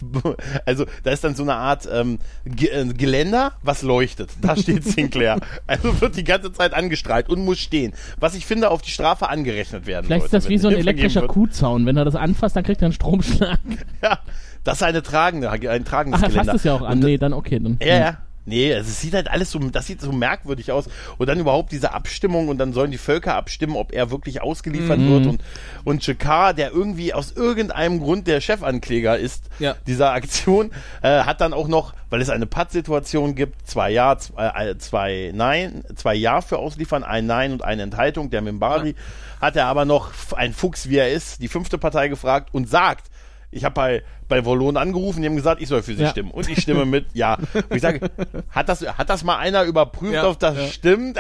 also 0.65 0.87
da 1.03 1.11
ist 1.11 1.25
dann 1.25 1.35
so 1.35 1.43
eine 1.43 1.55
Art 1.55 1.89
ähm, 1.93 2.19
äh, 2.45 2.85
Geländer, 2.87 3.53
was 3.63 3.83
leuchtet. 3.83 4.31
Da 4.41 4.57
steht 4.57 4.85
Sinclair. 4.85 5.41
also 5.67 6.01
wird 6.01 6.17
die 6.17 6.25
ganze 6.25 6.53
Zeit 6.53 6.73
angestrahlt 6.73 7.29
und 7.29 7.45
muss 7.45 7.59
stehen. 7.59 7.93
Was 8.19 8.35
ich 8.35 8.47
finde, 8.47 8.71
auf 8.71 8.83
die 8.83 8.91
Strafe 8.91 9.29
angerechnet 9.29 9.87
werden 9.87 10.07
Vielleicht 10.07 10.27
ist 10.27 10.31
sollte, 10.31 10.45
das 10.47 10.51
wie 10.51 10.59
so 10.59 10.69
ein 10.69 10.77
elektrischer. 10.77 11.27
Kuhzaun. 11.27 11.87
Wenn 11.87 11.97
er 11.97 12.05
das 12.05 12.15
anfasst, 12.15 12.57
dann 12.57 12.65
kriegt 12.65 12.83
er 12.83 12.87
einen 12.87 12.93
Stromschlag. 12.95 13.59
Ja, 14.03 14.21
das 14.65 14.79
ist 14.79 14.83
eine 14.83 15.03
tragende, 15.03 15.51
ein 15.51 15.85
tragendes 15.85 16.21
Ach, 16.21 16.25
er 16.25 16.29
Geländer. 16.31 16.53
fasst 16.53 16.65
es 16.65 16.65
ja 16.65 16.75
auch 16.75 16.83
an. 16.83 16.95
Und 16.99 17.05
Nee, 17.05 17.19
dann 17.19 17.33
okay. 17.33 17.61
Dann, 17.61 17.79
Ja, 17.83 17.99
ja. 17.99 18.19
Nee, 18.47 18.75
also 18.75 18.91
es 18.91 19.01
sieht 19.01 19.15
halt 19.15 19.31
alles 19.31 19.51
so, 19.53 19.59
das 19.59 19.87
sieht 19.87 20.03
so 20.03 20.13
merkwürdig 20.13 20.71
aus. 20.71 20.85
Und 21.17 21.29
dann 21.31 21.41
überhaupt 21.41 21.73
diese 21.73 21.95
Abstimmung 21.95 22.49
und 22.49 22.59
dann 22.59 22.75
sollen 22.75 22.91
die 22.91 22.99
Völker 22.99 23.37
abstimmen, 23.37 23.75
ob 23.75 23.91
er 23.95 24.11
wirklich 24.11 24.43
ausgeliefert 24.43 24.99
Mhm. 24.99 25.09
wird. 25.11 25.27
Und, 25.29 25.43
und 25.85 26.07
Jakar, 26.07 26.53
der 26.53 26.71
irgendwie 26.71 27.15
aus 27.15 27.33
irgendeinem 27.33 28.01
Grund 28.01 28.27
der 28.27 28.43
Chefankläger 28.43 29.17
ist 29.19 29.45
Ja. 29.61 29.77
dieser 29.87 30.13
Aktion, 30.13 30.73
äh, 31.01 31.21
hat 31.23 31.41
dann 31.41 31.55
auch 31.55 31.69
noch, 31.69 31.95
weil 32.11 32.21
es 32.21 32.29
eine 32.29 32.45
Patt-Situation 32.45 33.35
gibt, 33.35 33.67
zwei 33.67 33.91
Ja, 33.91 34.19
zwei, 34.19 34.49
äh, 34.49 34.77
zwei 34.77 35.33
Nein, 35.35 35.83
zwei 35.97 36.15
Ja 36.15 36.43
für 36.43 36.59
Ausliefern, 36.59 37.03
ein 37.03 37.25
Nein 37.25 37.53
und 37.53 37.65
eine 37.65 37.81
Enthaltung. 37.81 38.29
Der 38.29 38.43
Mimbari 38.43 38.95
hat 39.41 39.57
er 39.57 39.69
aber 39.69 39.87
noch, 39.87 40.11
ein 40.37 40.53
Fuchs 40.53 40.91
wie 40.91 40.97
er 40.99 41.11
ist, 41.11 41.41
die 41.41 41.49
fünfte 41.49 41.79
Partei 41.79 42.09
gefragt 42.09 42.51
und 42.53 42.69
sagt, 42.69 43.07
ich 43.55 43.65
habe 43.65 43.75
bei, 43.75 44.03
bei 44.29 44.45
Volon 44.45 44.77
angerufen, 44.77 45.23
die 45.23 45.29
haben 45.29 45.37
gesagt, 45.37 45.63
ich 45.63 45.69
soll 45.69 45.83
für 45.83 45.95
sie 45.95 46.03
Ja. 46.03 46.11
stimmen. 46.11 46.31
Und 46.31 46.49
ich 46.49 46.61
stimme 46.61 46.85
mit 46.87 47.07
Ja. 47.15 47.37
Und 47.37 47.77
ich 47.77 47.83
sage, 47.83 48.11
hat 48.51 48.69
das, 48.69 48.83
hat 48.83 49.09
das 49.11 49.25
mal 49.25 49.39
einer 49.39 49.65
überprüft, 49.65 50.15
Ja, 50.15 50.29
ob 50.29 50.39
das 50.39 50.57
ja. 50.57 50.67
stimmt? 50.69 51.19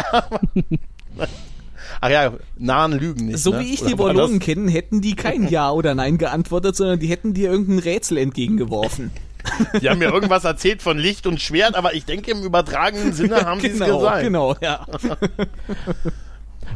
Ach 2.00 2.10
ja, 2.10 2.32
nahen 2.56 2.92
Lügen 2.92 3.26
nicht. 3.26 3.38
So 3.38 3.52
ne? 3.52 3.60
wie 3.60 3.72
ich 3.74 3.82
die 3.82 3.98
Wallonen 3.98 4.38
kenne, 4.40 4.70
hätten 4.70 5.00
die 5.00 5.14
kein 5.14 5.48
Ja 5.48 5.70
oder 5.70 5.94
Nein 5.94 6.18
geantwortet, 6.18 6.76
sondern 6.76 6.98
die 6.98 7.06
hätten 7.06 7.34
dir 7.34 7.50
irgendein 7.50 7.78
Rätsel 7.78 8.18
entgegengeworfen. 8.18 9.10
Die 9.82 9.90
haben 9.90 9.98
mir 9.98 10.08
irgendwas 10.08 10.44
erzählt 10.44 10.80
von 10.80 10.96
Licht 10.96 11.26
und 11.26 11.38
Schwert, 11.38 11.74
aber 11.74 11.92
ich 11.92 12.06
denke, 12.06 12.30
im 12.30 12.42
übertragenen 12.42 13.12
Sinne 13.12 13.44
haben 13.44 13.60
sie 13.60 13.66
es 13.66 13.78
genau, 13.78 13.98
gesagt. 13.98 14.22
genau, 14.22 14.56
ja. 14.62 14.86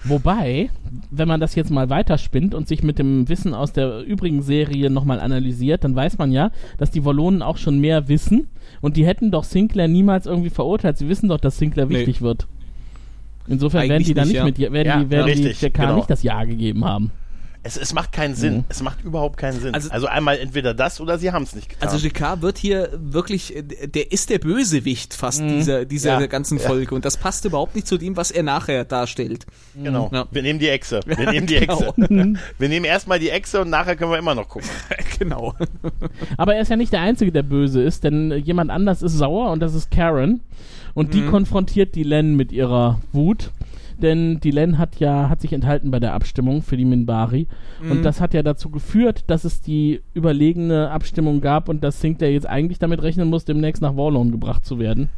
Wobei, 0.05 0.71
wenn 1.11 1.29
man 1.29 1.41
das 1.41 1.55
jetzt 1.55 1.71
mal 1.71 1.91
weiterspinnt 1.91 2.55
und 2.55 2.69
sich 2.69 2.83
mit 2.83 2.99
dem 2.99 3.29
Wissen 3.29 3.55
aus 3.55 3.73
der 3.73 4.03
übrigen 4.03 4.43
Serie 4.43 4.91
nochmal 4.91 5.21
analysiert, 5.21 5.85
dann 5.85 5.95
weiß 5.97 6.19
man 6.19 6.33
ja, 6.33 6.51
dass 6.79 6.91
die 6.91 7.05
Wallonen 7.05 7.43
auch 7.43 7.57
schon 7.57 7.79
mehr 7.79 8.09
wissen 8.09 8.49
und 8.81 8.97
die 8.97 9.07
hätten 9.07 9.31
doch 9.31 9.45
Sinclair 9.45 9.89
niemals 9.89 10.27
irgendwie 10.27 10.51
verurteilt. 10.51 10.99
Sie 10.99 11.09
wissen 11.09 11.29
doch, 11.29 11.41
dass 11.41 11.59
Sinclair 11.59 11.87
Nee. 11.87 11.99
wichtig 12.01 12.23
wird. 12.23 12.47
Insofern 13.49 13.83
werden 13.83 13.93
Eigentlich 13.93 14.09
die 14.09 14.15
da 14.15 14.23
nicht, 14.23 14.33
nicht 14.33 14.39
ja. 14.39 14.45
mit, 14.45 14.59
werden 14.73 14.87
Ja, 14.87 14.99
die, 15.05 15.11
werden 15.11 15.25
richtig, 15.25 15.59
die 15.59 15.67
JK 15.67 15.75
genau. 15.75 15.97
nicht 15.97 16.11
das 16.11 16.23
Ja 16.23 16.45
gegeben 16.45 16.85
haben. 16.85 17.11
Es, 17.69 17.77
es 17.77 17.93
macht 17.93 18.13
keinen 18.13 18.35
Sinn. 18.35 18.57
Mhm. 18.59 18.65
Es 18.69 18.83
macht 18.83 19.05
überhaupt 19.05 19.37
keinen 19.37 19.61
Sinn. 19.61 19.75
Also, 19.75 19.91
Also- 19.91 20.07
einmal 20.09 20.39
entweder 20.39 20.75
das 20.75 21.01
oder 21.01 21.19
sie 21.19 21.31
haben 21.33 21.43
es 21.45 21.55
nicht 21.55 21.69
getan. 21.69 21.89
Also 21.89 21.99
GK 22.03 22.41
wird 22.43 22.59
hier 22.59 22.91
wirklich, 23.01 23.55
äh, 23.55 23.63
der 23.63 24.11
ist 24.11 24.31
der 24.31 24.39
Bösewicht 24.39 25.15
fast 25.15 25.41
dieser, 25.41 25.85
dieser 25.85 26.21
Ja. 26.21 26.27
ganzen 26.27 26.59
Folge 26.59 26.95
und 26.95 27.05
das 27.05 27.17
passt 27.17 27.45
überhaupt 27.45 27.75
nicht 27.75 27.87
zu 27.87 27.99
dem, 27.99 28.17
was 28.17 28.31
er 28.31 28.43
nachher 28.43 28.85
darstellt. 28.85 29.47
genau. 29.81 30.11
Ja. 30.13 30.27
Wir 30.31 30.43
nehmen 30.43 30.59
die 30.59 30.69
Echse. 30.69 31.01
Wir 31.07 31.17
nehmen 31.31 31.47
die 31.47 31.57
Genau. 31.61 31.95
Echse. 31.97 32.35
Wir 32.59 32.69
nehmen 32.69 32.85
erstmal 32.85 33.19
die 33.19 33.31
Echse 33.31 33.61
und 33.61 33.71
nachher 33.71 33.97
können 33.97 34.11
wir 34.11 34.19
immer 34.19 34.35
noch 34.35 34.49
gucken. 34.49 34.69
genau. 35.19 35.55
Aber 36.37 36.55
er 36.55 36.63
ist 36.63 36.69
ja 36.71 36.77
nicht 36.77 36.93
der 36.93 37.01
Einzige, 37.03 37.33
der 37.33 37.43
böse 37.43 37.83
ist, 37.83 38.05
denn 38.05 38.33
jemand 38.45 38.71
anders 38.71 39.03
ist 39.03 39.13
sauer 39.13 39.51
und 39.51 39.61
das 39.61 39.75
ist 39.75 39.91
Karen. 39.91 40.41
Und 40.95 41.09
Mhm. 41.09 41.13
die 41.13 41.23
konfrontiert 41.27 41.95
die 41.95 42.03
Len 42.03 42.35
mit 42.35 42.51
ihrer 42.51 43.01
Wut. 43.13 43.51
Denn 44.01 44.39
die 44.41 44.51
Len 44.53 44.79
hat 44.79 45.01
ja, 45.01 45.29
hat 45.29 45.41
sich 45.41 45.53
enthalten 45.53 45.91
bei 45.91 45.99
der 46.01 46.15
Abstimmung 46.15 46.63
für 46.63 46.77
die 46.77 46.85
Minbari. 46.85 47.49
Mhm. 47.83 47.91
Und 47.91 48.03
das 48.05 48.21
hat 48.21 48.33
ja 48.33 48.43
dazu 48.43 48.71
geführt, 48.71 49.25
dass 49.27 49.45
es 49.45 49.61
die 49.61 50.01
überlegene 50.15 50.91
Abstimmung 50.91 51.41
gab 51.41 51.69
und 51.69 51.83
dass 51.83 52.01
Sinclair 52.01 52.33
jetzt 52.33 52.47
eigentlich 52.47 52.79
damit 52.79 53.03
rechnen 53.03 53.29
muss, 53.29 53.45
demnächst 53.45 53.83
nach 53.83 53.97
Warlone 53.97 54.31
gebracht 54.31 54.65
zu 54.65 54.79
werden. 54.79 55.11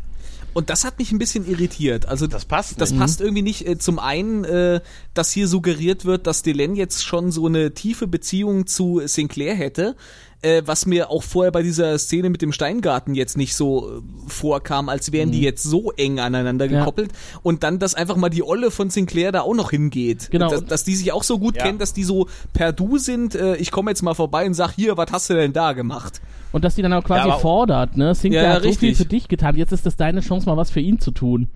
Und 0.53 0.69
das 0.69 0.85
hat 0.85 0.99
mich 0.99 1.13
ein 1.13 1.19
bisschen 1.19 1.49
irritiert. 1.49 2.07
Also 2.07 2.27
Das 2.27 2.45
passt 2.45 2.81
Das 2.81 2.91
nicht. 2.91 3.01
passt 3.01 3.21
irgendwie 3.21 3.43
nicht. 3.43 3.67
Äh, 3.69 3.79
zum 3.79 3.99
einen, 3.99 4.45
äh, 4.45 4.81
dass 5.15 5.31
hier 5.31 5.47
suggeriert 5.47 6.05
wird, 6.05 6.27
dass 6.27 6.43
Delenn 6.43 6.75
jetzt 6.75 7.05
schon 7.05 7.31
so 7.31 7.47
eine 7.47 7.73
tiefe 7.73 8.09
Beziehung 8.09 8.67
zu 8.67 9.01
Sinclair 9.05 9.55
hätte, 9.55 9.95
äh, 10.43 10.63
was 10.65 10.87
mir 10.87 11.11
auch 11.11 11.23
vorher 11.23 11.53
bei 11.53 11.63
dieser 11.63 11.99
Szene 11.99 12.31
mit 12.31 12.41
dem 12.43 12.53
Steingarten 12.53 13.15
jetzt 13.15 13.37
nicht 13.37 13.55
so 13.55 13.99
äh, 13.99 14.03
vorkam, 14.27 14.89
als 14.89 15.13
wären 15.13 15.31
die 15.33 15.41
jetzt 15.43 15.63
so 15.63 15.93
eng 15.93 16.19
aneinander 16.19 16.65
Ja. 16.67 16.79
gekoppelt. 16.81 17.13
Und 17.43 17.63
dann, 17.63 17.79
dass 17.79 17.95
einfach 17.95 18.17
mal 18.17 18.31
die 18.31 18.43
Olle 18.43 18.71
von 18.71 18.89
Sinclair 18.91 19.33
da 19.33 19.43
auch 19.43 19.55
noch 19.55 19.71
hingeht. 19.71 20.31
Genau. 20.31 20.49
Dass, 20.51 20.65
dass 20.65 20.85
die 20.85 20.97
sich 20.97 21.13
auch 21.13 21.23
so 21.25 21.39
gut 21.39 21.57
Ja. 21.57 21.65
kennen, 21.65 21.79
dass 21.79 21.93
die 21.93 22.05
so 22.05 22.27
per 22.53 22.73
Du 22.73 22.97
sind. 22.99 23.35
Äh, 23.35 23.57
ich 23.57 23.71
komme 23.71 23.91
jetzt 23.91 24.03
mal 24.03 24.15
vorbei 24.15 24.47
und 24.47 24.55
sag, 24.55 24.73
hier, 24.73 24.97
was 24.97 25.13
hast 25.13 25.29
du 25.31 25.35
denn 25.35 25.53
da 25.53 25.73
gemacht? 25.75 26.21
Und 26.53 26.65
dass 26.65 26.75
die 26.75 26.83
dann 26.83 26.93
auch 26.95 27.05
quasi 27.05 27.29
Ja, 27.29 27.39
fordert, 27.39 27.97
ne? 27.97 28.15
Sinclair 28.15 28.43
Ja, 28.43 28.49
ja, 28.51 28.55
hat 28.57 28.63
so 28.63 28.73
viel 28.73 28.89
richtig. 28.89 28.97
für 28.97 29.05
dich 29.05 29.29
getan, 29.29 29.57
jetzt 29.57 29.73
ist 29.73 29.85
das 29.87 29.97
deine 29.97 30.21
Chance, 30.21 30.47
mal 30.47 30.57
was 30.57 30.71
für 30.71 30.81
ihn 30.81 30.99
zu 30.99 31.11
tun. 31.11 31.49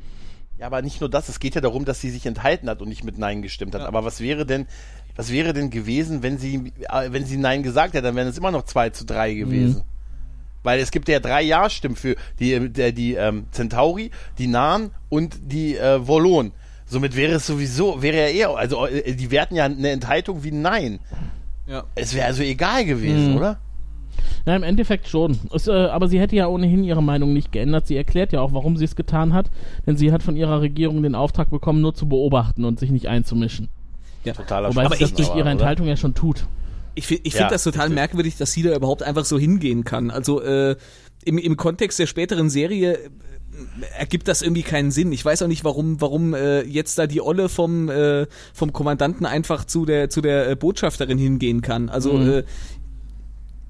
Ja, 0.58 0.66
aber 0.66 0.82
nicht 0.82 1.00
nur 1.00 1.10
das. 1.10 1.28
Es 1.28 1.40
geht 1.40 1.56
ja 1.56 1.60
darum, 1.60 1.84
dass 1.84 2.00
sie 2.00 2.10
sich 2.10 2.26
enthalten 2.26 2.68
hat 2.70 2.80
und 2.80 2.88
nicht 2.88 3.02
mit 3.02 3.18
Nein 3.18 3.42
gestimmt 3.42 3.74
hat. 3.74 3.80
Aber 3.82 4.04
was 4.04 4.20
wäre 4.20 4.46
denn, 4.46 4.66
was 5.16 5.30
wäre 5.32 5.52
denn 5.52 5.70
gewesen, 5.70 6.22
wenn 6.22 6.38
sie, 6.38 6.72
äh, 6.90 7.10
wenn 7.12 7.24
sie 7.24 7.36
Nein 7.36 7.62
gesagt 7.62 7.94
hätte? 7.94 8.02
Dann 8.04 8.16
wären 8.16 8.28
es 8.28 8.38
immer 8.38 8.50
noch 8.50 8.64
2 8.64 8.90
zu 8.90 9.04
3 9.04 9.34
gewesen. 9.34 9.82
Weil 10.62 10.80
es 10.80 10.90
gibt 10.90 11.08
ja 11.08 11.20
drei 11.20 11.42
Ja-Stimmen 11.42 11.94
für 11.94 12.16
die, 12.40 12.70
der, 12.70 12.92
die 12.92 13.14
ähm, 13.14 13.44
Centauri, 13.50 14.10
die 14.38 14.46
Nahen 14.46 14.90
und 15.10 15.36
die 15.52 15.76
äh, 15.76 16.06
Volon. 16.06 16.52
Somit 16.86 17.16
wäre 17.16 17.32
es 17.34 17.46
sowieso, 17.46 18.00
wäre 18.02 18.16
ja 18.16 18.28
eher, 18.28 18.56
also 18.56 18.86
äh, 18.86 19.14
die 19.14 19.30
werten 19.30 19.56
ja 19.56 19.64
eine 19.66 19.90
Enthaltung 19.90 20.42
wie 20.42 20.52
Nein. 20.52 21.00
Ja. 21.66 21.84
Es 21.94 22.14
wäre 22.14 22.26
also 22.26 22.42
egal 22.42 22.84
gewesen, 22.86 23.32
Mhm. 23.32 23.36
oder? 23.36 23.58
Ja, 24.46 24.56
im 24.56 24.62
Endeffekt 24.62 25.08
schon. 25.08 25.38
Es, 25.54 25.66
äh, 25.68 25.72
aber 25.72 26.08
sie 26.08 26.20
hätte 26.20 26.36
ja 26.36 26.46
ohnehin 26.46 26.84
ihre 26.84 27.02
Meinung 27.02 27.32
nicht 27.32 27.52
geändert. 27.52 27.86
Sie 27.86 27.96
erklärt 27.96 28.32
ja 28.32 28.40
auch, 28.40 28.52
warum 28.52 28.76
sie 28.76 28.84
es 28.84 28.96
getan 28.96 29.32
hat. 29.32 29.50
Denn 29.86 29.96
sie 29.96 30.12
hat 30.12 30.22
von 30.22 30.36
ihrer 30.36 30.60
Regierung 30.60 31.02
den 31.02 31.14
Auftrag 31.14 31.50
bekommen, 31.50 31.80
nur 31.80 31.94
zu 31.94 32.08
beobachten 32.08 32.64
und 32.64 32.78
sich 32.78 32.90
nicht 32.90 33.06
einzumischen. 33.08 33.68
Totaler 34.32 34.70
Wobei 34.70 34.86
Aber 34.86 34.96
sie 34.96 35.02
das 35.02 35.10
ich- 35.10 35.16
durch 35.16 35.28
ihre 35.28 35.40
oder? 35.42 35.50
Enthaltung 35.50 35.86
ja 35.86 35.96
schon 35.96 36.14
tut. 36.14 36.46
Ich, 36.94 37.10
ich 37.10 37.32
Ja, 37.34 37.38
finde 37.40 37.52
das 37.54 37.64
total 37.64 37.82
richtig. 37.82 37.94
merkwürdig, 37.96 38.36
dass 38.36 38.52
sie 38.52 38.62
da 38.62 38.74
überhaupt 38.74 39.02
einfach 39.02 39.24
so 39.24 39.38
hingehen 39.38 39.84
kann. 39.84 40.10
Also 40.10 40.40
äh, 40.40 40.76
im, 41.24 41.38
im 41.38 41.56
Kontext 41.56 41.98
der 41.98 42.06
späteren 42.06 42.50
Serie 42.50 42.94
äh, 42.94 43.08
ergibt 43.98 44.28
das 44.28 44.42
irgendwie 44.42 44.62
keinen 44.62 44.90
Sinn. 44.92 45.10
Ich 45.12 45.24
weiß 45.24 45.42
auch 45.42 45.48
nicht, 45.48 45.64
warum, 45.64 46.00
warum 46.00 46.34
äh, 46.34 46.62
jetzt 46.62 46.98
da 46.98 47.06
die 47.06 47.20
Olle 47.20 47.48
vom, 47.48 47.88
äh, 47.88 48.26
vom 48.52 48.72
Kommandanten 48.72 49.26
einfach 49.26 49.64
zu 49.64 49.84
der, 49.86 50.08
zu 50.08 50.20
der 50.20 50.50
äh, 50.50 50.56
Botschafterin 50.56 51.18
hingehen 51.18 51.62
kann. 51.62 51.88
Also 51.88 52.12
Mhm. 52.14 52.30
äh, 52.30 52.42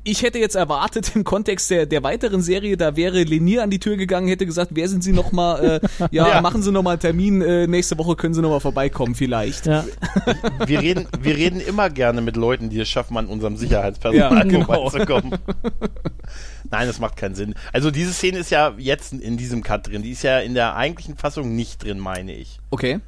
ich 0.05 0.22
hätte 0.22 0.39
jetzt 0.39 0.55
erwartet, 0.55 1.12
im 1.16 1.24
Kontext 1.24 1.70
der, 1.70 1.86
der 1.86 2.02
weiteren 2.02 2.43
Serie, 2.43 2.76
da 2.76 2.94
wäre 2.97 3.22
Lenier 3.22 3.62
an 3.62 3.70
die 3.70 3.78
Tür 3.78 3.97
gegangen, 3.97 4.28
hätte 4.28 4.47
gesagt, 4.47 4.70
wer 4.74 4.89
sind 4.89 5.02
Sie 5.02 5.12
nochmal? 5.12 5.81
Äh, 5.82 5.89
ja, 6.10 6.28
Ja. 6.28 6.40
machen 6.40 6.62
Sie 6.62 6.70
nochmal 6.70 6.93
einen 6.94 7.01
Termin, 7.01 7.40
äh, 7.43 7.66
nächste 7.66 7.97
Woche 7.98 8.14
können 8.16 8.35
Sie 8.35 8.43
nochmal 8.43 8.60
vorbeikommen 8.60 9.14
vielleicht. 9.14 9.66
Ja. 9.66 9.85
Wir 10.66 10.81
reden, 10.81 11.06
wir 11.20 11.36
reden 11.36 11.60
immer 11.60 11.90
gerne 11.90 12.20
mit 12.20 12.36
Leuten, 12.36 12.70
die 12.70 12.78
es 12.81 12.89
schaffen, 12.89 13.16
an 13.16 13.26
unserem 13.26 13.56
Sicherheitspersonal 13.56 14.39
Ja, 14.39 14.43
genau. 14.44 14.64
vorbeizukommen. 14.66 15.32
Nein, 16.70 16.86
das 16.86 16.98
macht 16.98 17.16
keinen 17.16 17.35
Sinn. 17.35 17.55
Also 17.72 17.90
diese 17.90 18.12
Szene 18.12 18.39
ist 18.39 18.51
ja 18.51 18.72
jetzt 18.78 19.12
in 19.12 19.36
diesem 19.36 19.62
Cut 19.62 19.89
drin. 19.89 20.02
Die 20.02 20.10
ist 20.10 20.22
ja 20.22 20.39
in 20.39 20.55
der 20.55 20.76
eigentlichen 20.76 21.16
Fassung 21.16 21.55
nicht 21.55 21.82
drin, 21.85 21.98
meine 21.98 22.35
ich. 22.35 22.59
Okay. 22.70 23.01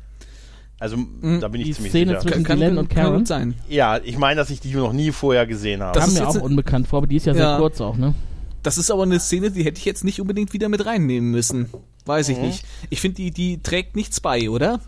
Also 0.79 0.97
da 1.41 1.49
bin 1.49 1.63
ich 1.63 1.69
Die 1.69 1.73
ziemlich 1.75 1.93
Szene 1.93 2.11
sicher. 2.21 2.21
zwischen 2.21 2.45
Glenn 2.45 2.77
und 2.77 2.91
kann 2.91 3.05
Karen. 3.05 3.19
gut 3.19 3.27
sein. 3.29 3.55
Ja, 3.69 3.99
ich 4.03 4.19
meine, 4.19 4.37
dass 4.37 4.51
ich 4.51 4.61
die 4.61 4.75
noch 4.75 4.93
nie 4.93 5.11
vorher 5.11 5.47
gesehen 5.47 5.83
habe. 5.83 5.95
Das 5.99 6.05
Kam 6.05 6.15
ist 6.15 6.21
mir 6.21 6.29
auch 6.29 6.43
unbekannt 6.45 6.87
vor, 6.89 6.99
aber 6.99 7.07
die 7.07 7.17
ist 7.17 7.25
ja, 7.27 7.33
sehr 7.35 7.43
Ja. 7.45 7.57
kurz 7.59 7.81
auch, 7.81 7.97
ne? 7.97 8.15
Das 8.63 8.77
ist 8.79 8.91
aber 8.91 9.05
eine 9.05 9.19
Szene, 9.21 9.51
die 9.51 9.65
hätte 9.65 9.79
ich 9.79 9.85
jetzt 9.87 10.05
nicht 10.05 10.21
unbedingt 10.21 10.53
wieder 10.53 10.69
mit 10.69 10.85
reinnehmen 10.85 11.31
müssen. 11.31 11.71
Weiß 12.05 12.29
Mhm. 12.29 12.35
ich 12.35 12.41
nicht. 12.41 12.65
Ich 12.91 13.01
finde, 13.01 13.17
die, 13.17 13.31
die 13.31 13.63
trägt 13.63 13.97
nichts 13.97 14.21
bei, 14.21 14.51
oder? 14.51 14.81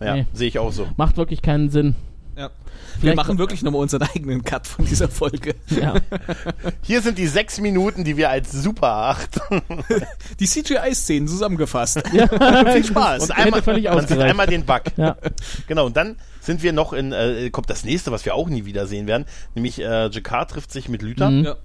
ja, 0.00 0.16
Nee. 0.16 0.26
sehe 0.34 0.48
ich 0.48 0.58
auch 0.58 0.72
so. 0.72 0.86
Macht 0.96 1.16
wirklich 1.16 1.40
keinen 1.40 1.70
Sinn. 1.70 1.94
Ja. 2.36 2.50
Wir 3.00 3.14
machen 3.14 3.38
wirklich 3.38 3.62
nochmal 3.62 3.82
unseren 3.82 4.02
eigenen 4.02 4.44
Cut 4.44 4.66
von 4.66 4.84
dieser 4.84 5.08
Folge. 5.08 5.54
Ja. 5.68 5.94
Hier 6.82 7.02
sind 7.02 7.18
die 7.18 7.26
sechs 7.26 7.60
Minuten, 7.60 8.04
die 8.04 8.16
wir 8.16 8.30
als 8.30 8.52
super 8.52 8.88
erachten. 8.88 9.62
Die 10.40 10.46
CGI-Szenen 10.46 11.28
zusammengefasst. 11.28 12.02
Viel 12.08 12.84
Spaß. 12.84 13.24
Und 13.24 13.30
einmal, 13.32 13.62
man 13.64 14.06
sieht 14.06 14.18
einmal 14.18 14.46
den 14.46 14.64
Bug. 14.64 14.82
Ja. 14.96 15.16
Genau, 15.66 15.86
und 15.86 15.96
dann 15.96 16.16
sind 16.40 16.62
wir 16.62 16.72
noch 16.72 16.92
in, 16.92 17.12
äh, 17.12 17.50
kommt 17.50 17.70
das 17.70 17.84
nächste, 17.84 18.10
was 18.12 18.24
wir 18.24 18.34
auch 18.34 18.48
nie 18.48 18.64
wiedersehen 18.64 19.06
werden, 19.06 19.24
nämlich 19.54 19.80
äh, 19.80 20.08
Jakar 20.08 20.46
trifft 20.46 20.72
sich 20.72 20.88
mit 20.88 21.02
Lüther 21.02 21.30
Ja. 21.30 21.56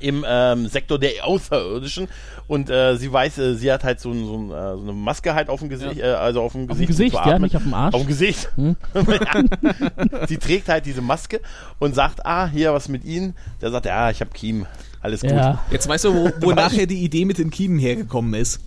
Im 0.00 0.24
ähm, 0.28 0.66
Sektor 0.68 0.98
der 0.98 1.24
Außerirdischen 1.26 2.08
und 2.48 2.70
äh, 2.70 2.96
sie 2.96 3.12
weiß, 3.12 3.38
äh, 3.38 3.54
sie 3.54 3.70
hat 3.72 3.84
halt 3.84 4.00
so, 4.00 4.10
ein- 4.10 4.24
so, 4.26 4.36
ein, 4.36 4.50
äh, 4.50 4.76
so 4.76 4.82
eine 4.82 4.92
Maske 4.92 5.34
halt 5.34 5.48
auf 5.48 5.60
dem 5.60 5.68
Gesicht, 5.68 5.98
äh, 5.98 6.04
also 6.04 6.42
auf 6.42 6.52
dem 6.52 6.70
Auf 6.70 6.76
dem 6.78 6.86
Gesicht. 6.86 7.12
Gesicht, 7.12 7.24
zu 7.24 7.30
ja, 7.30 7.38
nicht 7.38 7.56
auf 7.56 7.62
dem 7.62 7.74
Arsch. 7.74 7.94
Auf 7.94 8.02
dem 8.02 8.08
Gesicht. 8.08 8.50
ja. 8.56 10.26
Sie 10.28 10.38
trägt 10.38 10.68
halt 10.68 10.86
diese 10.86 11.02
Maske 11.02 11.40
und 11.78 11.94
sagt, 11.94 12.24
ah, 12.26 12.46
hier 12.46 12.72
was 12.72 12.88
mit 12.88 13.04
Ihnen. 13.04 13.34
Der 13.60 13.70
sagt, 13.70 13.86
ja, 13.86 14.10
ich 14.10 14.20
habe 14.20 14.30
Kiem, 14.32 14.66
alles 15.00 15.20
gut. 15.22 15.30
Ja. 15.30 15.64
Jetzt 15.70 15.88
weißt 15.88 16.04
du, 16.04 16.14
wo, 16.14 16.30
wo 16.40 16.52
nachher 16.54 16.86
die 16.86 17.02
Idee 17.02 17.24
mit 17.24 17.38
den 17.38 17.50
Kiemen 17.50 17.78
hergekommen 17.78 18.34
ist. 18.34 18.60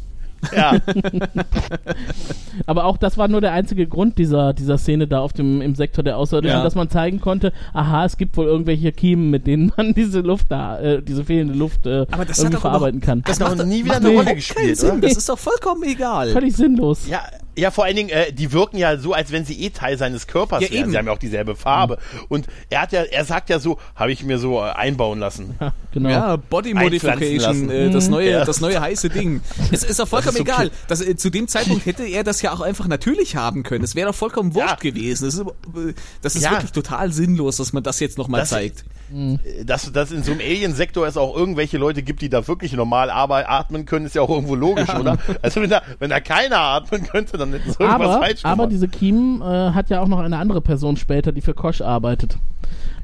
Ja. 0.56 0.78
Aber 2.68 2.86
auch 2.86 2.98
das 2.98 3.18
war 3.18 3.28
nur 3.28 3.42
der 3.42 3.52
einzige 3.54 3.88
Grund 3.88 4.18
dieser, 4.18 4.54
dieser 4.54 4.78
Szene 4.78 5.08
da 5.08 5.20
auf 5.20 5.34
dem, 5.34 5.62
im 5.62 5.76
Sektor 5.76 6.04
der 6.04 6.18
Außerirdischen, 6.18 6.58
Ja. 6.60 6.64
dass 6.64 6.76
man 6.76 6.90
zeigen 6.90 7.20
konnte, 7.20 7.52
aha, 7.74 8.06
es 8.06 8.18
gibt 8.18 8.38
wohl 8.38 8.46
irgendwelche 8.46 8.92
Kiemen, 8.92 9.30
mit 9.30 9.48
denen 9.48 9.72
man 9.76 9.94
diese 9.96 10.22
Luft 10.22 10.48
da, 10.50 10.80
äh, 10.80 11.02
diese 11.02 11.26
fehlende 11.26 11.54
Luft 11.54 11.86
äh, 11.86 12.06
Aber 12.12 12.26
das 12.26 12.38
irgendwie 12.40 12.54
doch 12.56 12.62
verarbeiten 12.62 13.02
kann. 13.02 13.24
Das 13.26 13.40
hat 13.40 13.58
noch 13.58 13.66
nie 13.66 13.84
wieder 13.84 13.96
macht 13.96 14.06
eine 14.06 14.14
doch 14.16 14.24
Rolle 14.24 14.36
gespielt, 14.36 14.78
Sinn. 14.78 14.92
oder? 14.92 15.02
Das 15.02 15.18
ist 15.18 15.30
doch 15.30 15.38
vollkommen 15.40 15.84
egal. 15.84 16.30
Völlig 16.30 16.56
sinnlos. 16.56 17.08
Ja, 17.08 17.22
ja, 17.58 17.72
vor 17.72 17.86
allen 17.86 17.96
Dingen, 17.96 18.10
äh, 18.10 18.32
die 18.34 18.52
wirken 18.52 18.78
ja 18.78 18.98
so, 18.98 19.14
als 19.14 19.32
wenn 19.32 19.46
sie 19.46 19.62
eh 19.64 19.70
Teil 19.70 19.98
seines 19.98 20.28
Körpers 20.28 20.62
Ja, 20.64 20.70
wären. 20.70 20.82
eben. 20.84 20.92
Sie 20.92 20.98
haben 20.98 21.06
ja 21.08 21.14
auch 21.14 21.18
dieselbe 21.20 21.56
Farbe. 21.56 21.98
Und 22.30 22.48
er 22.70 22.82
hat 22.82 22.92
ja, 22.92 23.04
er 23.04 23.26
sagt 23.26 23.50
ja 23.50 23.60
so, 23.60 23.78
habe 23.96 24.12
ich 24.12 24.24
mir 24.24 24.38
so 24.40 24.60
äh, 24.60 24.70
einbauen 24.72 25.20
lassen. 25.20 25.56
Ja, 25.60 25.74
genau. 25.94 26.10
Ja, 26.10 26.36
Body 26.36 26.74
Modification, 26.74 27.70
äh, 27.70 27.90
das 27.90 28.10
neue, 28.10 28.32
Ja. 28.32 28.46
das 28.46 28.62
neue 28.62 28.80
heiße 28.82 29.10
Ding. 29.10 29.42
Es 29.72 29.84
ist 29.84 30.00
doch 30.00 30.08
vollkommen 30.08 30.38
Das 30.38 30.48
ist 30.48 30.54
okay. 30.54 30.66
egal. 30.68 30.72
Das, 30.88 31.02
äh, 31.02 31.16
zu 31.16 31.30
dem 31.30 31.48
Zeitpunkt 31.48 31.86
hätte 31.86 32.04
er 32.06 32.24
das 32.24 32.42
ja 32.42 32.52
auch 32.54 32.62
einfach 32.62 32.88
natürlich 32.88 33.36
haben 33.36 33.64
können. 33.64 33.84
Es 33.84 33.96
wäre 33.96 34.08
doch 34.10 34.16
vollkommen 34.16 34.54
wurscht 34.54 34.84
Ja. 34.84 34.92
gewesen. 34.92 35.26
Das 35.26 35.34
ist, 35.36 35.42
äh, 35.42 35.94
das 36.22 36.36
ist 36.36 36.44
Ja. 36.44 36.52
wirklich 36.52 36.72
total 36.72 37.12
sinnlos, 37.12 37.58
dass 37.58 37.74
man 37.74 37.84
das 37.84 38.00
jetzt 38.00 38.18
nochmal 38.18 38.46
zeigt. 38.46 38.84
Äh, 39.14 39.66
Dass, 39.66 39.92
dass 39.92 40.12
in 40.12 40.24
so 40.24 40.32
einem 40.32 40.42
Alien-Sektor 40.42 41.06
es 41.08 41.18
auch 41.18 41.36
irgendwelche 41.36 41.78
Leute 41.78 42.02
gibt, 42.02 42.22
die 42.22 42.30
da 42.30 42.48
wirklich 42.48 42.74
normal 42.74 43.10
aber 43.10 43.50
atmen 43.50 43.86
können, 43.86 44.06
ist 44.06 44.16
ja 44.16 44.22
auch 44.22 44.30
irgendwo 44.30 44.56
logisch, 44.56 44.90
oder? 44.94 45.18
Also 45.42 45.62
wenn 45.62 45.70
da, 45.70 45.82
wenn 46.00 46.10
da 46.10 46.20
keiner 46.20 46.58
atmen 46.60 47.06
könnte, 47.08 47.38
dann 47.38 47.52
hätten 47.52 47.72
sie 47.72 47.80
irgendwas 47.80 48.10
aber, 48.10 48.20
falsch 48.26 48.44
aber 48.44 48.56
gemacht. 48.56 48.72
diese 48.72 48.88
Kiemen 48.88 49.42
äh, 49.42 49.72
hat 49.72 49.90
ja 49.90 50.02
auch 50.02 50.08
noch 50.08 50.20
eine 50.20 50.38
andere 50.38 50.62
Person 50.62 50.98
später, 50.98 51.32
die 51.32 51.42
für 51.42 51.54
Kosch 51.54 51.82
arbeitet. 51.82 52.38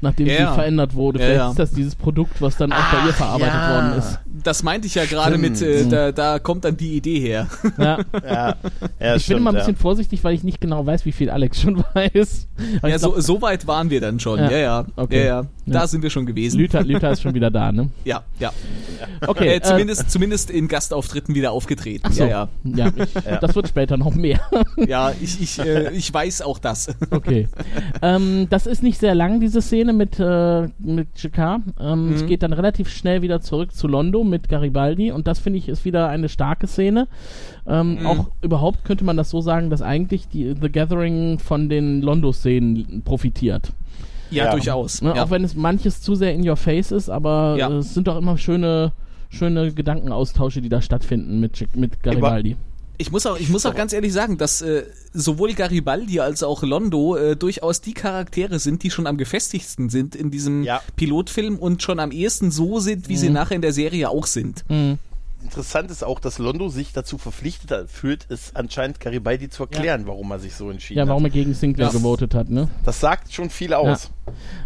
Nachdem 0.00 0.26
Ja, 0.26 0.34
sie 0.34 0.42
ja. 0.42 0.52
verändert 0.54 0.94
wurde. 0.94 1.20
Ja, 1.20 1.24
Vielleicht 1.24 1.38
ja. 1.40 1.50
ist 1.50 1.58
das 1.58 1.70
dieses 1.70 1.94
Produkt, 1.94 2.42
was 2.42 2.56
dann 2.56 2.72
auch 2.72 2.90
bei 2.92 3.06
ihr 3.06 3.12
verarbeitet 3.12 3.54
ja. 3.54 3.70
worden 3.74 3.98
ist. 3.98 4.18
Das 4.44 4.62
meinte 4.62 4.86
ich 4.86 4.94
ja 4.94 5.04
gerade 5.04 5.36
mit, 5.38 5.60
äh, 5.60 5.86
da, 5.86 6.10
da 6.12 6.38
kommt 6.38 6.64
dann 6.64 6.76
die 6.76 6.96
Idee 6.96 7.20
her. 7.20 7.48
Ja. 7.78 7.98
ja, 8.24 8.24
ja, 8.24 8.54
Ich 8.54 8.98
bin 8.98 9.20
stimmt, 9.20 9.40
immer 9.40 9.50
ein 9.50 9.54
ja. 9.54 9.60
bisschen 9.60 9.76
vorsichtig, 9.76 10.24
weil 10.24 10.34
ich 10.34 10.42
nicht 10.42 10.60
genau 10.60 10.84
weiß, 10.86 11.04
wie 11.04 11.12
viel 11.12 11.28
Alex 11.30 11.60
schon 11.60 11.84
weiß. 11.94 12.48
Aber 12.78 12.88
Ja, 12.88 12.98
so, 12.98 13.10
glaub, 13.10 13.22
so 13.22 13.42
weit 13.42 13.66
waren 13.66 13.90
wir 13.90 14.00
dann 14.00 14.18
schon. 14.20 14.38
Ja. 14.38 14.50
Ja, 14.50 14.58
ja. 14.58 14.86
Okay. 14.96 15.20
ja, 15.20 15.24
ja. 15.42 15.46
Da 15.66 15.80
Ja. 15.80 15.86
sind 15.86 16.02
wir 16.02 16.10
schon 16.10 16.26
gewesen. 16.26 16.58
Lüther, 16.58 16.82
Lüther 16.82 17.10
ist 17.12 17.22
schon 17.22 17.34
wieder 17.34 17.50
da, 17.50 17.70
ne? 17.72 17.90
Ja, 18.04 18.22
ja. 18.38 18.52
Okay, 19.26 19.48
äh, 19.48 19.56
äh, 19.56 19.60
zumindest, 19.62 20.10
zumindest 20.10 20.50
in 20.50 20.66
Gastauftritten 20.66 21.34
wieder 21.34 21.52
aufgetreten. 21.52 22.04
Ach 22.06 22.12
so. 22.12 22.24
Ja, 22.24 22.48
ja. 22.64 22.86
Ja, 22.86 22.92
ich, 22.96 23.38
das 23.40 23.54
wird 23.54 23.68
später 23.68 23.96
noch 23.96 24.14
mehr. 24.14 24.40
Ja, 24.76 25.12
ich, 25.20 25.40
ich, 25.40 25.58
äh, 25.58 25.92
ich 25.92 26.12
weiß 26.12 26.42
auch 26.42 26.58
das. 26.58 26.88
Okay. 27.10 27.48
ähm, 28.00 28.46
das 28.50 28.66
ist 28.66 28.82
nicht 28.82 28.98
sehr 28.98 29.14
lang, 29.14 29.40
diese 29.40 29.60
Szene 29.62 29.92
mit, 29.92 30.18
äh, 30.18 30.68
mit 30.78 31.08
Jakar. 31.16 31.60
Ähm, 31.78 32.12
Es 32.14 32.26
geht 32.26 32.42
dann 32.42 32.52
relativ 32.52 32.88
schnell 32.88 33.22
wieder 33.22 33.40
zurück 33.40 33.74
zu 33.74 33.86
Londo 33.88 34.21
mit 34.24 34.48
Garibaldi 34.48 35.10
und 35.12 35.26
das 35.26 35.38
finde 35.38 35.58
ich 35.58 35.68
ist 35.68 35.84
wieder 35.84 36.08
eine 36.08 36.28
starke 36.28 36.66
Szene. 36.66 37.08
Ähm, 37.66 37.98
Auch 38.06 38.28
überhaupt 38.42 38.84
könnte 38.84 39.04
man 39.04 39.16
das 39.16 39.30
so 39.30 39.40
sagen, 39.40 39.70
dass 39.70 39.82
eigentlich 39.82 40.28
die 40.28 40.54
The 40.60 40.70
Gathering 40.70 41.38
von 41.38 41.68
den 41.68 42.02
Londo-Szenen 42.02 43.02
profitiert. 43.04 43.72
Ja, 44.30 44.46
Ja. 44.46 44.50
durchaus. 44.52 45.02
Ne? 45.02 45.12
ja. 45.14 45.24
Auch 45.24 45.30
wenn 45.30 45.44
es 45.44 45.54
manches 45.54 46.00
zu 46.00 46.14
sehr 46.14 46.34
in 46.34 46.48
your 46.48 46.56
face 46.56 46.90
ist, 46.92 47.08
aber 47.10 47.56
Ja. 47.58 47.68
es 47.70 47.92
sind 47.94 48.08
doch 48.08 48.16
immer 48.16 48.38
schöne, 48.38 48.92
schöne 49.28 49.72
Gedankenaustausche, 49.72 50.60
die 50.62 50.68
da 50.68 50.80
stattfinden 50.80 51.38
mit, 51.40 51.76
mit 51.76 52.02
Garibaldi. 52.02 52.56
Ich 52.98 53.10
muss 53.10 53.26
auch, 53.26 53.38
ich 53.38 53.48
muss 53.48 53.66
auch 53.66 53.74
ganz 53.74 53.92
ehrlich 53.92 54.12
sagen, 54.12 54.38
dass 54.38 54.62
äh, 54.62 54.84
sowohl 55.12 55.54
Garibaldi 55.54 56.20
als 56.20 56.42
auch 56.42 56.62
Londo 56.62 57.16
äh, 57.16 57.36
durchaus 57.36 57.80
die 57.80 57.94
Charaktere 57.94 58.58
sind, 58.58 58.82
die 58.82 58.90
schon 58.90 59.06
am 59.06 59.16
gefestigsten 59.16 59.88
sind 59.90 60.14
in 60.14 60.30
diesem 60.30 60.62
Ja. 60.62 60.80
Pilotfilm 60.96 61.56
und 61.58 61.82
schon 61.82 61.98
am 61.98 62.12
ehesten 62.12 62.50
so 62.50 62.78
sind, 62.80 63.08
wie 63.08 63.16
sie 63.16 63.30
nachher 63.30 63.56
in 63.56 63.62
der 63.62 63.72
Serie 63.72 64.08
auch 64.10 64.26
sind. 64.26 64.64
Interessant 65.42 65.90
ist 65.90 66.04
auch, 66.04 66.20
dass 66.20 66.38
Londo 66.38 66.68
sich 66.68 66.92
dazu 66.92 67.18
verpflichtet 67.18 67.70
hat- 67.72 67.90
fühlt, 67.90 68.26
es 68.28 68.54
anscheinend 68.54 69.00
Garibaldi 69.00 69.50
zu 69.50 69.64
erklären, 69.64 70.06
warum 70.06 70.30
er 70.30 70.38
sich 70.38 70.54
so 70.54 70.70
entschieden 70.70 70.98
Ja, 71.00 71.08
warum 71.08 71.24
er 71.24 71.30
hat. 71.30 71.32
gegen 71.32 71.54
Sinclair 71.54 71.86
Das- 71.86 71.96
gewotet 71.96 72.34
hat, 72.36 72.48
ne? 72.50 72.68
Das 72.84 73.00
sagt 73.00 73.32
schon 73.32 73.50
viel 73.50 73.74
aus. 73.74 74.10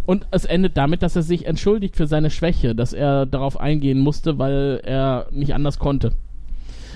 Und 0.04 0.26
es 0.32 0.44
endet 0.44 0.76
damit, 0.76 1.00
dass 1.02 1.16
er 1.16 1.22
sich 1.22 1.46
entschuldigt 1.46 1.96
für 1.96 2.06
seine 2.06 2.28
Schwäche, 2.30 2.74
dass 2.74 2.92
er 2.92 3.24
darauf 3.24 3.58
eingehen 3.58 4.00
musste, 4.00 4.38
weil 4.38 4.82
er 4.84 5.28
nicht 5.30 5.54
anders 5.54 5.78
konnte. 5.78 6.12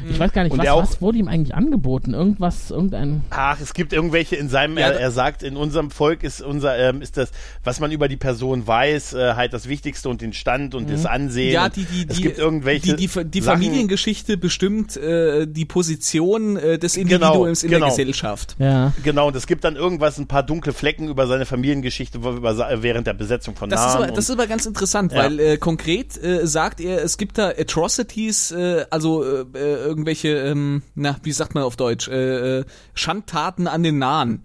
Ich 0.08 0.18
weiß 0.18 0.32
gar 0.32 0.44
nicht, 0.44 0.56
was, 0.56 0.68
auch- 0.68 0.82
was 0.82 1.00
wurde 1.02 1.18
ihm 1.18 1.28
eigentlich 1.28 1.54
angeboten? 1.54 2.14
Irgendwas, 2.14 2.70
irgendein. 2.70 3.22
Ach, 3.30 3.58
es 3.60 3.74
gibt 3.74 3.92
irgendwelche 3.92 4.36
in 4.36 4.48
seinem, 4.48 4.78
Ja, 4.78 4.88
er, 4.88 5.00
er 5.00 5.10
sagt, 5.10 5.42
in 5.42 5.56
unserem 5.56 5.90
Volk 5.90 6.22
ist 6.22 6.40
unser, 6.42 6.78
ähm, 6.78 7.02
ist 7.02 7.16
das, 7.16 7.30
was 7.64 7.80
man 7.80 7.90
über 7.92 8.08
die 8.08 8.16
Person 8.16 8.66
weiß, 8.66 9.14
äh, 9.14 9.34
halt 9.34 9.52
das 9.52 9.68
Wichtigste 9.68 10.08
und 10.08 10.20
den 10.20 10.32
Stand 10.32 10.74
und 10.74 10.88
das 10.90 11.06
Ansehen. 11.06 11.52
Ja, 11.52 11.68
die, 11.68 11.84
die, 11.84 12.06
es 12.08 12.16
die, 12.16 12.22
gibt 12.22 12.38
irgendwelche 12.38 12.94
die, 12.96 13.06
die, 13.08 13.24
die 13.24 13.40
Familiengeschichte 13.42 14.36
bestimmt 14.36 14.96
äh, 14.96 15.46
die 15.46 15.64
Position 15.64 16.56
äh, 16.56 16.78
des 16.78 16.94
Genau, 16.94 17.02
Individuums 17.32 17.62
in 17.62 17.70
genau. 17.70 17.86
der 17.86 17.90
Gesellschaft. 17.96 18.56
Ja. 18.58 18.92
Genau, 19.02 19.28
und 19.28 19.36
es 19.36 19.46
gibt 19.46 19.64
dann 19.64 19.76
irgendwas, 19.76 20.18
ein 20.18 20.26
paar 20.26 20.42
dunkle 20.42 20.72
Flecken 20.72 21.08
über 21.08 21.26
seine 21.26 21.46
Familiengeschichte 21.46 22.18
über, 22.18 22.82
während 22.82 23.06
der 23.06 23.14
Besetzung 23.14 23.56
von 23.56 23.70
Das 23.70 23.80
ist, 23.80 23.96
aber, 23.96 24.06
das 24.08 24.24
ist 24.24 24.30
aber 24.30 24.46
ganz 24.46 24.66
interessant, 24.66 25.12
Ja. 25.12 25.24
weil 25.24 25.40
äh, 25.40 25.56
konkret 25.56 26.22
äh, 26.22 26.46
sagt 26.46 26.80
er, 26.80 27.02
es 27.02 27.16
gibt 27.18 27.38
da 27.38 27.48
Atrocities, 27.50 28.50
äh, 28.52 28.84
also 28.90 29.24
äh, 29.24 29.89
irgendwelche, 29.90 30.28
ähm, 30.28 30.82
na, 30.94 31.16
wie 31.22 31.32
sagt 31.32 31.54
man 31.54 31.64
auf 31.64 31.76
Deutsch, 31.76 32.08
äh, 32.08 32.60
äh, 32.60 32.64
Schandtaten 32.94 33.66
an 33.66 33.82
den 33.82 33.98
Nahen. 33.98 34.42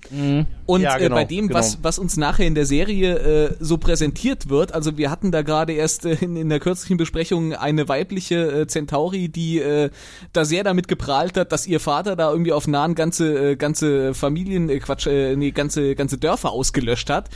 Und 0.66 0.82
Ja, 0.82 0.98
äh, 0.98 1.00
genau, 1.00 1.16
bei 1.16 1.24
dem, 1.26 1.48
genau. 1.48 1.60
was, 1.60 1.80
was 1.82 2.00
uns 2.00 2.18
nachher 2.18 2.46
in 2.46 2.56
der 2.56 2.66
Serie 2.66 3.18
äh, 3.18 3.56
so 3.60 3.78
präsentiert 3.78 4.50
wird, 4.50 4.74
also 4.74 4.98
wir 4.98 5.10
hatten 5.12 5.32
da 5.32 5.42
gerade 5.44 5.74
erst 5.74 6.06
äh, 6.06 6.18
in, 6.22 6.36
in 6.36 6.50
der 6.50 6.60
kürzlichen 6.60 6.98
Besprechung 6.98 7.54
eine 7.54 7.88
weibliche 7.88 8.62
äh, 8.62 8.68
Centauri, 8.68 9.30
die 9.30 9.60
äh, 9.60 9.90
da 10.34 10.44
sehr 10.44 10.64
damit 10.64 10.88
geprahlt 10.88 11.38
hat, 11.38 11.52
dass 11.52 11.68
ihr 11.68 11.80
Vater 11.80 12.16
da 12.16 12.32
irgendwie 12.32 12.52
auf 12.52 12.68
Nahen 12.68 12.96
ganze, 12.96 13.52
äh, 13.52 13.56
ganze 13.56 14.14
Familien, 14.14 14.70
äh, 14.70 14.80
Quatsch, 14.80 15.08
äh, 15.08 15.36
nee, 15.36 15.52
ganze, 15.52 15.96
ganze 15.96 16.18
Dörfer 16.18 16.52
ausgelöscht 16.52 17.10
hat. 17.10 17.30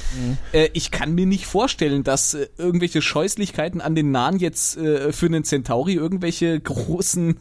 Äh, 0.51 0.69
ich 0.73 0.91
kann 0.91 1.13
mir 1.13 1.25
nicht 1.25 1.45
vorstellen, 1.45 2.03
dass 2.03 2.33
äh, 2.33 2.47
irgendwelche 2.57 3.01
Scheußlichkeiten 3.01 3.81
an 3.81 3.93
den 3.95 4.11
Nahen 4.11 4.39
jetzt 4.39 4.77
äh, 4.77 5.11
für 5.13 5.27
einen 5.27 5.43
Centauri 5.43 5.93
irgendwelche 5.93 6.59
großen 6.59 7.37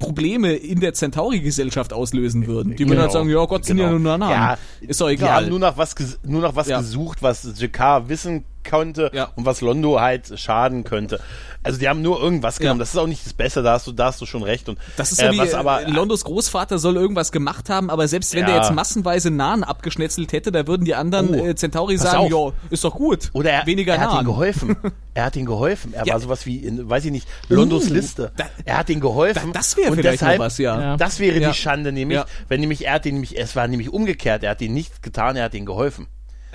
Probleme 0.00 0.54
in 0.54 0.80
der 0.80 0.92
Centauri-Gesellschaft 0.94 1.92
auslösen 1.92 2.48
würden. 2.48 2.70
Die 2.74 2.80
würden 2.80 2.88
Genau, 2.90 3.02
halt 3.02 3.12
sagen, 3.12 3.28
ja 3.30 3.44
Gott, 3.44 3.64
sind 3.64 3.78
ja 3.78 3.86
genau. 3.86 3.98
nur 4.00 4.18
Nahen. 4.18 4.30
Ja, 4.32 4.58
ist 4.80 5.00
doch 5.00 5.06
Die 5.06 5.14
egal. 5.14 5.30
haben 5.44 5.48
nur 5.48 5.60
nach 5.60 5.76
was, 5.76 5.96
ges- 5.96 6.18
nur 6.26 6.40
nach 6.40 6.56
was 6.56 6.66
Ja. 6.66 6.78
gesucht, 6.80 7.22
was 7.22 7.46
Jakar 7.56 8.08
wissen 8.08 8.44
konnte 8.68 9.10
Ja. 9.14 9.30
und 9.36 9.44
was 9.46 9.60
Londo 9.60 10.00
halt 10.00 10.38
schaden 10.38 10.84
könnte. 10.84 11.20
Also 11.62 11.78
die 11.78 11.88
haben 11.88 12.00
nur 12.00 12.20
irgendwas 12.20 12.58
genommen. 12.58 12.78
Ja. 12.78 12.84
Das 12.84 12.90
ist 12.90 12.96
auch 12.96 13.06
nicht 13.06 13.24
das 13.26 13.34
Beste, 13.34 13.62
da 13.62 13.72
hast 13.74 13.86
du, 13.86 13.92
da 13.92 14.06
hast 14.06 14.20
du 14.20 14.26
schon 14.26 14.42
recht. 14.42 14.68
Und, 14.68 14.78
Das 14.96 15.12
ist 15.12 15.18
so 15.20 15.26
äh, 15.26 15.32
wie 15.32 15.38
was 15.38 15.52
aber, 15.52 15.82
äh, 15.82 15.90
Londos 15.90 16.24
Großvater 16.24 16.78
soll 16.78 16.96
irgendwas 16.96 17.32
gemacht 17.32 17.68
haben, 17.68 17.90
aber 17.90 18.08
selbst 18.08 18.34
wenn 18.34 18.46
der 18.46 18.56
Ja. 18.56 18.62
jetzt 18.62 18.72
massenweise 18.72 19.30
Nahen 19.30 19.62
abgeschnetzelt 19.62 20.32
hätte, 20.32 20.52
da 20.52 20.66
würden 20.66 20.84
die 20.86 20.94
anderen 20.94 21.34
Oh, 21.38 21.46
äh, 21.46 21.54
Centauri 21.54 21.98
sagen, 21.98 22.28
ja, 22.32 22.52
ist 22.70 22.82
doch 22.84 22.94
gut. 22.94 23.28
Oder 23.34 23.50
er, 23.50 23.66
weniger 23.66 23.94
er 23.94 24.00
hat 24.00 24.10
ihm 24.10 24.14
Nahen. 24.14 24.26
geholfen. 24.26 24.76
Er 25.12 25.24
hat 25.24 25.34
ihm 25.34 25.44
geholfen. 25.44 25.92
Er 25.92 26.06
Ja. 26.06 26.12
war 26.14 26.20
sowas 26.20 26.46
wie, 26.46 26.58
in, 26.58 26.88
weiß 26.88 27.04
ich 27.04 27.10
nicht, 27.10 27.26
Londos 27.48 27.90
Uh, 27.90 27.94
Liste. 27.94 28.30
da- 28.36 28.46
er 28.64 28.78
hat 28.78 28.88
ihm 28.90 29.00
geholfen. 29.00 29.52
Da- 29.52 29.58
das 29.58 29.76
wäre 29.76 29.90
Und 29.90 29.96
vielleicht 29.96 30.22
deshalb, 30.22 30.38
noch 30.38 30.46
was, 30.46 30.56
ja. 30.58 30.80
Ja. 30.80 30.96
Das 30.96 31.18
wäre 31.18 31.40
Ja. 31.40 31.48
die 31.50 31.54
Schande, 31.54 31.90
nämlich, 31.90 32.16
Ja. 32.18 32.26
wenn 32.48 32.60
nämlich 32.60 32.86
er 32.86 32.94
hat 32.94 33.06
ihn 33.06 33.14
nämlich, 33.14 33.36
es 33.36 33.56
war 33.56 33.66
nämlich 33.66 33.92
umgekehrt. 33.92 34.44
Er 34.44 34.50
hat 34.52 34.60
ihn 34.62 34.72
nichts 34.72 35.02
getan, 35.02 35.34
er 35.34 35.44
hat 35.46 35.54
ihm 35.54 35.66
geholfen. 35.66 36.06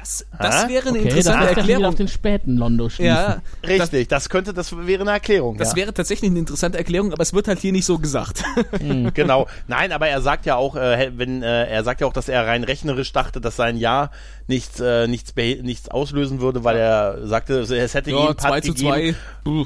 Das, 0.06 0.24
das 0.40 0.66
Ah, 0.66 0.68
wäre 0.70 0.90
eine 0.90 1.00
Okay, 1.00 1.08
interessante 1.10 1.42
wieder 1.50 1.58
Erklärung. 1.58 1.86
auf 1.86 1.96
den 1.96 2.08
späten 2.08 2.58
Londo 2.58 2.90
schließen. 2.90 3.06
Ja, 3.06 3.42
das, 3.64 3.70
Richtig, 3.72 4.08
das, 4.08 4.30
könnte, 4.30 4.54
das 4.54 4.76
wäre 4.86 5.02
eine 5.02 5.12
Erklärung. 5.12 5.58
das 5.58 5.72
ja. 5.72 5.78
wäre 5.78 5.94
tatsächlich 5.96 6.30
eine 6.30 6.38
interessante 6.40 6.78
Erklärung, 6.78 7.12
aber 7.12 7.24
es 7.24 7.34
wird 7.34 7.48
halt 7.48 7.60
hier 7.60 7.72
nicht 7.72 7.86
so 7.86 7.98
gesagt. 7.98 8.44
genau. 9.16 9.48
Nein, 9.68 9.92
aber 9.92 10.08
er 10.08 10.22
sagt 10.22 10.46
ja 10.46 10.58
auch, 10.58 10.76
äh, 10.76 11.12
wenn 11.16 11.42
äh, 11.42 11.66
er 11.66 11.84
sagt 11.84 12.02
ja 12.02 12.08
auch, 12.08 12.14
dass 12.14 12.30
er 12.30 12.46
rein 12.46 12.64
rechnerisch 12.64 13.12
dachte, 13.14 13.42
dass 13.42 13.56
sein 13.56 13.78
Ja 13.78 14.12
nichts 14.48 14.80
äh, 14.80 15.08
nichts 15.08 15.34
nichts 15.36 15.90
auslösen 15.90 16.40
würde, 16.40 16.64
weil 16.64 16.78
er 16.78 17.26
sagte, 17.28 17.62
es 17.62 17.94
hätte 17.96 18.12
Ja, 18.12 18.28
jeden 18.28 18.38
2 18.38 18.52
Putt 18.52 18.64
zu 18.66 18.74
gegeben. 18.74 19.16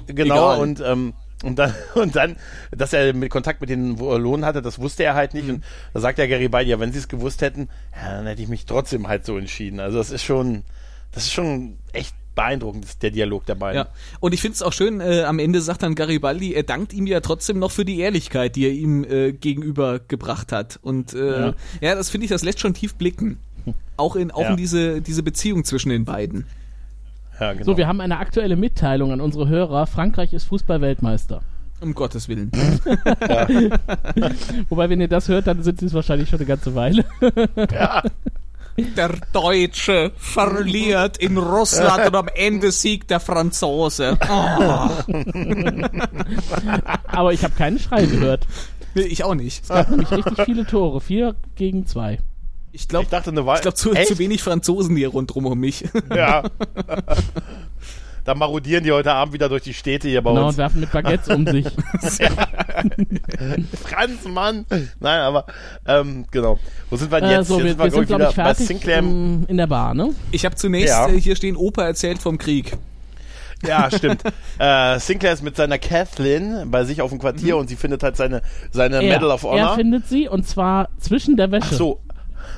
2. 0.08 0.14
Genau 0.14 0.36
Egal. 0.54 0.60
und 0.60 0.80
ähm, 0.86 1.14
Und 1.44 1.58
dann, 1.58 1.74
und 1.96 2.16
dann, 2.16 2.36
dass 2.72 2.94
er 2.94 3.14
mit 3.14 3.30
Kontakt 3.30 3.62
mit 3.62 3.70
den 3.70 3.98
Lohn 3.98 4.46
hatte, 4.46 4.62
das 4.62 4.80
wusste 4.80 5.04
er 5.04 5.16
halt 5.16 5.34
nicht. 5.34 5.48
Mhm. 5.48 5.56
Und 5.56 5.64
da 5.94 6.00
sagt 6.00 6.18
der 6.18 6.28
Garibaldi, 6.28 6.72
ja, 6.72 6.80
wenn 6.80 6.92
sie 6.92 7.00
es 7.00 7.08
gewusst 7.08 7.42
hätten, 7.42 7.70
ja, 7.96 8.18
dann 8.18 8.28
hätte 8.28 8.42
ich 8.42 8.48
mich 8.50 8.66
trotzdem 8.66 9.08
halt 9.08 9.26
so 9.26 9.38
entschieden. 9.38 9.80
Also 9.80 9.98
das 9.98 10.12
ist 10.12 10.24
schon, 10.24 10.64
das 11.12 11.24
ist 11.24 11.32
schon 11.34 11.78
echt 11.94 12.14
beeindruckend, 12.36 13.02
der 13.02 13.12
Dialog 13.12 13.46
der 13.48 13.56
beiden. 13.56 13.82
Ja, 13.84 13.88
und 14.22 14.34
ich 14.34 14.42
finde 14.42 14.56
es 14.56 14.62
auch 14.62 14.72
schön, 14.72 15.02
äh, 15.02 15.24
am 15.24 15.40
Ende 15.40 15.60
sagt 15.62 15.84
dann 15.84 15.96
Garibaldi, 15.96 16.54
er 16.54 16.64
dankt 16.64 16.94
ihm 16.94 17.06
ja 17.08 17.20
trotzdem 17.20 17.60
noch 17.60 17.72
für 17.72 17.84
die 17.84 18.00
Ehrlichkeit, 18.00 18.56
die 18.56 18.66
er 18.66 18.72
ihm 18.72 19.04
äh, 19.04 19.34
gegenüber 19.34 20.00
gebracht 20.00 20.52
hat. 20.52 20.80
Und 20.82 21.14
äh, 21.14 21.42
ja. 21.48 21.54
Ja. 21.82 21.96
das 21.96 22.10
finde 22.10 22.26
ich, 22.26 22.30
das 22.30 22.44
lässt 22.44 22.60
schon 22.60 22.74
tief 22.74 22.96
blicken. 22.96 23.40
Auch 23.98 24.16
in, 24.16 24.32
auch 24.32 24.44
Ja. 24.44 24.52
in 24.52 24.58
diese, 24.58 25.02
diese 25.02 25.22
Beziehung 25.24 25.66
zwischen 25.66 25.90
den 25.90 26.06
beiden. 26.06 26.46
Ja, 27.40 27.54
genau. 27.54 27.66
So, 27.66 27.78
wir 27.78 27.88
haben 27.88 28.02
eine 28.02 28.18
aktuelle 28.18 28.56
Mitteilung 28.56 29.12
an 29.12 29.22
unsere 29.22 29.48
Hörer. 29.48 29.88
Frankreich 29.88 30.34
ist 30.34 30.46
Fußballweltmeister. 30.46 31.42
Um 31.82 31.94
Gottes 31.94 32.28
Willen. 32.28 32.52
Wobei, 34.70 34.90
wenn 34.90 35.00
ihr 35.00 35.08
das 35.08 35.30
hört, 35.30 35.48
dann 35.48 35.64
sind 35.64 35.80
sie 35.80 35.86
es 35.86 35.94
wahrscheinlich 35.94 36.30
schon 36.30 36.40
eine 36.40 36.46
ganze 36.46 36.76
Weile. 36.76 37.06
Der 38.98 39.12
Deutsche 39.34 40.12
verliert 40.18 41.18
in 41.18 41.38
Russland 41.38 42.08
und 42.08 42.16
am 42.16 42.28
Ende 42.36 42.72
siegt 42.72 43.12
der 43.12 43.20
Franzose. 43.22 44.18
Oh, 44.30 44.90
Aber 47.08 47.34
ich 47.34 47.44
habe 47.44 47.54
keinen 47.56 47.80
Schrei 47.80 48.06
gehört. 48.06 48.46
nee, 48.96 49.04
ich 49.04 49.24
auch 49.24 49.36
nicht. 49.36 49.64
Es 49.64 49.70
gab 49.70 49.90
nämlich 49.90 50.12
richtig 50.12 50.42
viele 50.44 50.66
Tore. 50.66 51.00
Vier 51.02 51.36
gegen 51.56 51.86
zwei. 51.86 52.20
Ich 52.72 52.88
glaube, 52.88 53.04
ich 53.06 53.10
dachte 53.10 53.32
eine 53.32 53.46
Weile. 53.46 53.58
ich 53.58 53.62
glaub, 53.64 53.76
zu, 53.78 53.94
zu 53.94 54.18
wenig 54.20 54.44
Franzosen 54.44 54.96
hier 54.96 55.10
rundrum 55.10 55.46
um 55.46 55.60
mich. 55.60 55.84
Ja. 56.16 56.44
da 58.26 58.36
marodieren 58.36 58.84
die 58.84 58.92
heute 58.92 59.12
Abend 59.14 59.34
wieder 59.34 59.50
durch 59.50 59.64
die 59.64 59.74
Städte 59.74 60.08
hier 60.08 60.22
bei 60.22 60.30
Genau, 60.32 60.42
und 60.44 60.48
uns. 60.50 60.58
werfen 60.58 60.80
mit 60.82 60.92
Baguettes 60.92 61.30
um 61.36 61.48
sich. 61.48 61.66
Franz, 63.84 64.26
Mann! 64.28 64.66
Nein, 65.00 65.20
aber, 65.22 65.46
ähm, 65.88 66.26
genau. 66.32 66.60
Wo 66.90 66.96
sind 66.98 67.12
wir 67.12 67.22
denn 67.22 67.30
Äh, 67.30 67.36
jetzt? 67.38 67.48
so, 67.48 67.60
jetzt 67.60 67.78
wir, 67.78 67.84
wir 67.86 67.92
sind, 67.92 68.06
glaub 68.08 68.20
glaube 68.20 68.24
ich, 68.32 68.36
bei 68.38 68.44
fertig 68.44 68.68
Sinclair. 68.68 68.98
ähm, 69.00 69.46
in 69.48 69.58
der 69.58 69.68
Bar, 69.68 69.94
ne? 69.94 70.14
Ich 70.32 70.46
habe 70.46 70.56
zunächst 70.56 70.90
Ja. 70.94 71.08
äh, 71.08 71.20
hier 71.20 71.36
stehen, 71.36 71.56
Opa 71.56 71.84
erzählt 71.84 72.20
vom 72.22 72.38
Krieg. 72.38 72.78
Ja, 73.68 73.90
stimmt. 73.92 74.24
äh, 74.60 75.00
Sinclair 75.00 75.34
ist 75.34 75.44
mit 75.44 75.58
seiner 75.58 75.78
Kathleen 75.80 76.70
bei 76.72 76.86
sich 76.86 77.02
auf 77.02 77.10
dem 77.10 77.20
Quartier 77.20 77.58
und 77.58 77.68
sie 77.68 77.76
findet 77.76 78.04
halt 78.04 78.16
seine, 78.16 78.42
seine 78.72 79.00
Medal 79.02 79.32
of 79.32 79.44
er 79.44 79.50
Honor. 79.50 79.76
findet 79.76 80.08
sie 80.08 80.30
und 80.30 80.48
zwar 80.48 80.88
zwischen 81.00 81.36
der 81.36 81.52
Wäsche. 81.52 81.68
Ach 81.72 81.78
so. 81.78 82.00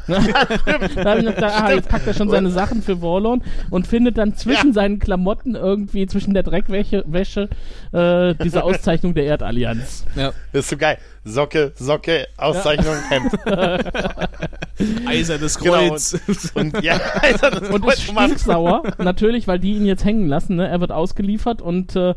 da 1.04 1.18
ich 1.18 1.24
noch 1.24 1.36
gedacht, 1.36 1.54
aha, 1.56 1.72
jetzt 1.74 1.90
packt 1.90 2.08
er 2.08 2.14
schon 2.14 2.30
seine 2.30 2.50
Sachen 2.52 2.82
für 2.82 3.02
Warlord 3.02 3.42
und 3.70 3.88
findet 3.88 4.18
dann 4.18 4.36
zwischen 4.36 4.68
Ja. 4.68 4.74
seinen 4.74 5.00
Klamotten 5.00 5.56
irgendwie, 5.56 6.06
zwischen 6.08 6.34
der 6.34 6.44
Dreckwäsche, 6.44 7.04
Wäsche, 7.08 7.50
äh, 7.92 8.36
diese 8.44 8.64
Auszeichnung 8.64 9.14
der 9.14 9.26
Erdallianz. 9.26 10.06
Ja. 10.16 10.32
Das 10.54 10.66
ist 10.66 10.70
so 10.70 10.78
geil. 10.78 10.98
Socke, 11.24 11.72
Socke, 11.76 12.28
Auszeichnung, 12.38 12.96
Hemd. 13.10 13.32
Eisernes 15.06 15.60
Genau, 15.60 15.90
Kreuz. 15.90 16.18
Und 16.56 16.82
ja, 16.84 17.00
das 17.40 17.42
Und 17.70 17.84
wollte 17.84 17.88
ist 17.90 18.04
ich 18.06 18.14
mal- 18.14 18.26
stinksauer, 18.26 18.84
natürlich, 18.98 19.48
weil 19.48 19.60
die 19.60 19.74
ihn 19.74 19.86
jetzt 19.86 20.04
hängen 20.04 20.28
lassen. 20.28 20.56
Ne? 20.56 20.68
Er 20.68 20.82
wird 20.82 20.92
ausgeliefert 20.92 21.62
und 21.62 21.96
äh, 21.96 22.16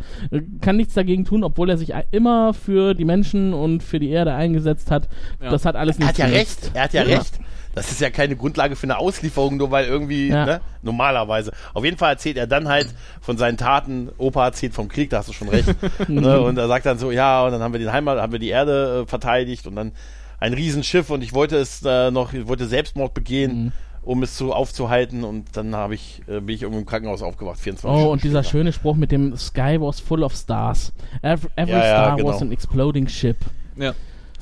kann 0.63 0.77
nichts 0.77 0.95
dagegen 0.95 1.27
tun, 1.27 1.45
obwohl 1.45 1.69
er 1.69 1.77
sich 1.77 1.93
immer 2.13 2.55
für 2.55 2.95
die 2.95 3.05
Menschen 3.05 3.53
und 3.53 3.83
für 3.83 3.99
die 3.99 4.09
Erde 4.11 4.33
eingesetzt 4.35 4.91
hat. 4.91 5.09
Ja. 5.43 5.51
Das 5.51 5.67
hat 5.67 5.77
alles 5.77 5.99
Er 5.99 6.07
hat 6.09 6.17
ja 6.19 6.27
genützt. 6.27 6.65
recht, 6.65 6.71
er 6.75 6.83
hat 6.85 6.93
ja, 6.95 7.03
recht. 7.03 7.39
Das 7.75 7.91
ist 7.91 8.01
ja 8.01 8.11
keine 8.11 8.37
Grundlage 8.37 8.77
für 8.77 8.85
eine 8.85 8.99
Auslieferung, 8.99 9.57
nur 9.57 9.71
weil 9.71 9.87
irgendwie, 9.87 10.29
Ja. 10.29 10.47
ne, 10.47 10.61
normalerweise. 10.83 11.53
Auf 11.73 11.85
jeden 11.85 11.97
Fall 11.97 12.13
erzählt 12.13 12.37
er 12.37 12.47
dann 12.47 12.69
halt 12.69 12.95
von 13.21 13.37
seinen 13.39 13.57
Taten, 13.57 14.11
Opa 14.19 14.45
erzählt 14.47 14.75
vom 14.75 14.89
Krieg, 14.89 15.11
da 15.11 15.19
hast 15.19 15.29
du 15.29 15.33
schon 15.33 15.49
recht. 15.49 15.69
ne, 16.09 16.41
und 16.41 16.57
er 16.57 16.69
sagt 16.69 16.87
dann 16.87 16.99
so, 16.99 17.11
ja, 17.11 17.45
und 17.45 17.53
dann 17.53 17.63
haben 17.63 17.73
wir 17.73 17.81
den 17.81 17.93
Heimat, 17.93 18.19
haben 18.21 18.33
wir 18.33 18.39
die 18.39 18.49
Erde 18.51 19.03
äh, 19.05 19.09
verteidigt 19.09 19.67
und 19.67 19.77
dann 19.77 19.93
ein 20.41 20.53
Riesenschiff 20.53 21.11
und 21.11 21.23
ich 21.23 21.33
wollte 21.33 21.57
es 21.57 21.83
äh, 21.85 22.11
noch, 22.11 22.33
ich 22.33 22.47
wollte 22.47 22.67
Selbstmord 22.67 23.15
begehen, 23.15 23.73
um 24.03 24.23
es 24.23 24.37
zu 24.37 24.53
aufzuhalten 24.53 25.25
und 25.25 25.57
dann 25.57 25.75
habe 25.75 25.95
ich, 25.95 26.21
äh, 26.29 26.41
bin 26.41 26.55
ich 26.55 26.63
irgendwo 26.63 26.81
im 26.81 26.87
Krankenhaus 26.87 27.23
aufgewacht, 27.23 27.59
24 27.59 27.89
Oh, 27.89 27.95
Stunden 27.99 28.13
und 28.13 28.23
dieser 28.25 28.43
später. 28.43 28.51
schöne 28.59 28.73
Spruch 28.73 28.97
mit 28.97 29.11
dem 29.11 29.37
Sky 29.37 29.79
was 29.81 30.01
full 30.01 30.23
of 30.23 30.35
stars. 30.35 30.93
Every, 31.23 31.49
every 31.57 31.73
Ja, 31.73 31.79
ja, 31.79 31.85
star 32.05 32.17
genau. 32.17 32.29
was 32.29 32.43
an 32.43 32.53
exploding 32.53 33.09
ship. 33.09 33.39
Ja. 33.77 33.95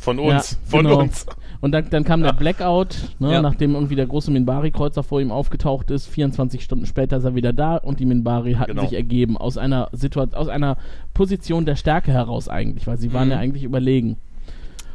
Von 0.02 0.18
uns, 0.18 0.50
Ja, 0.52 0.56
von 0.64 0.84
genau. 0.84 0.98
uns. 1.00 1.26
Und 1.60 1.70
dann, 1.70 1.88
dann 1.90 2.02
kam 2.02 2.24
der 2.24 2.32
Blackout, 2.32 2.96
ne, 3.20 3.34
Ja. 3.34 3.40
nachdem 3.40 3.74
irgendwie 3.74 3.94
der 3.94 4.06
große 4.06 4.32
Minbari-Kreuzer 4.32 5.04
vor 5.04 5.20
ihm 5.20 5.30
aufgetaucht 5.30 5.92
ist. 5.92 6.08
24 6.08 6.64
Stunden 6.64 6.86
später 6.86 7.18
ist 7.18 7.24
er 7.24 7.36
wieder 7.36 7.52
da 7.52 7.76
und 7.76 8.00
die 8.00 8.04
Minbari 8.04 8.54
hatten 8.54 8.72
Genau. 8.72 8.82
sich 8.82 8.94
ergeben 8.94 9.36
aus 9.38 9.56
einer 9.58 9.88
Situation, 9.92 10.34
aus 10.34 10.48
einer 10.48 10.76
Position 11.14 11.64
der 11.64 11.76
Stärke 11.76 12.10
heraus 12.10 12.48
eigentlich, 12.48 12.88
weil 12.88 12.98
sie 12.98 13.12
waren 13.12 13.30
ja 13.30 13.38
eigentlich 13.38 13.62
überlegen. 13.62 14.16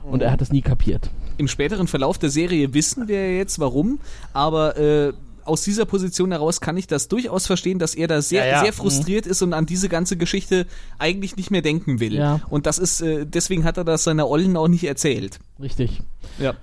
Und 0.03 0.21
er 0.21 0.31
hat 0.31 0.41
das 0.41 0.51
nie 0.51 0.61
kapiert. 0.61 1.09
Im 1.37 1.47
späteren 1.47 1.87
Verlauf 1.87 2.17
der 2.17 2.29
Serie 2.29 2.73
wissen 2.73 3.07
wir 3.07 3.29
ja 3.29 3.37
jetzt 3.37 3.59
warum, 3.59 3.99
aber 4.33 4.77
äh, 4.77 5.13
aus 5.47 5.63
dieser 5.63 5.85
Position 5.85 6.31
heraus 6.31 6.61
kann 6.61 6.77
ich 6.77 6.87
das 6.87 7.07
durchaus 7.07 7.47
verstehen, 7.47 7.79
dass 7.79 7.95
er 7.95 8.07
da 8.07 8.21
sehr, 8.21 8.45
Ja, 8.45 8.51
ja. 8.51 8.63
sehr 8.63 8.73
frustriert 8.73 9.25
ist 9.25 9.41
und 9.41 9.53
an 9.53 9.65
diese 9.65 9.89
ganze 9.89 10.17
Geschichte 10.17 10.67
eigentlich 10.99 11.35
nicht 11.37 11.51
mehr 11.51 11.61
denken 11.61 11.99
will. 11.99 12.15
Ja. 12.15 12.41
Und 12.49 12.65
das 12.65 12.77
ist, 12.79 13.01
äh, 13.01 13.25
deswegen 13.25 13.63
hat 13.63 13.77
er 13.77 13.83
das 13.83 14.03
seiner 14.03 14.27
Ollen 14.29 14.57
auch 14.57 14.67
nicht 14.67 14.83
erzählt. 14.83 15.39
Richtig. 15.61 16.01
Ja. 16.39 16.53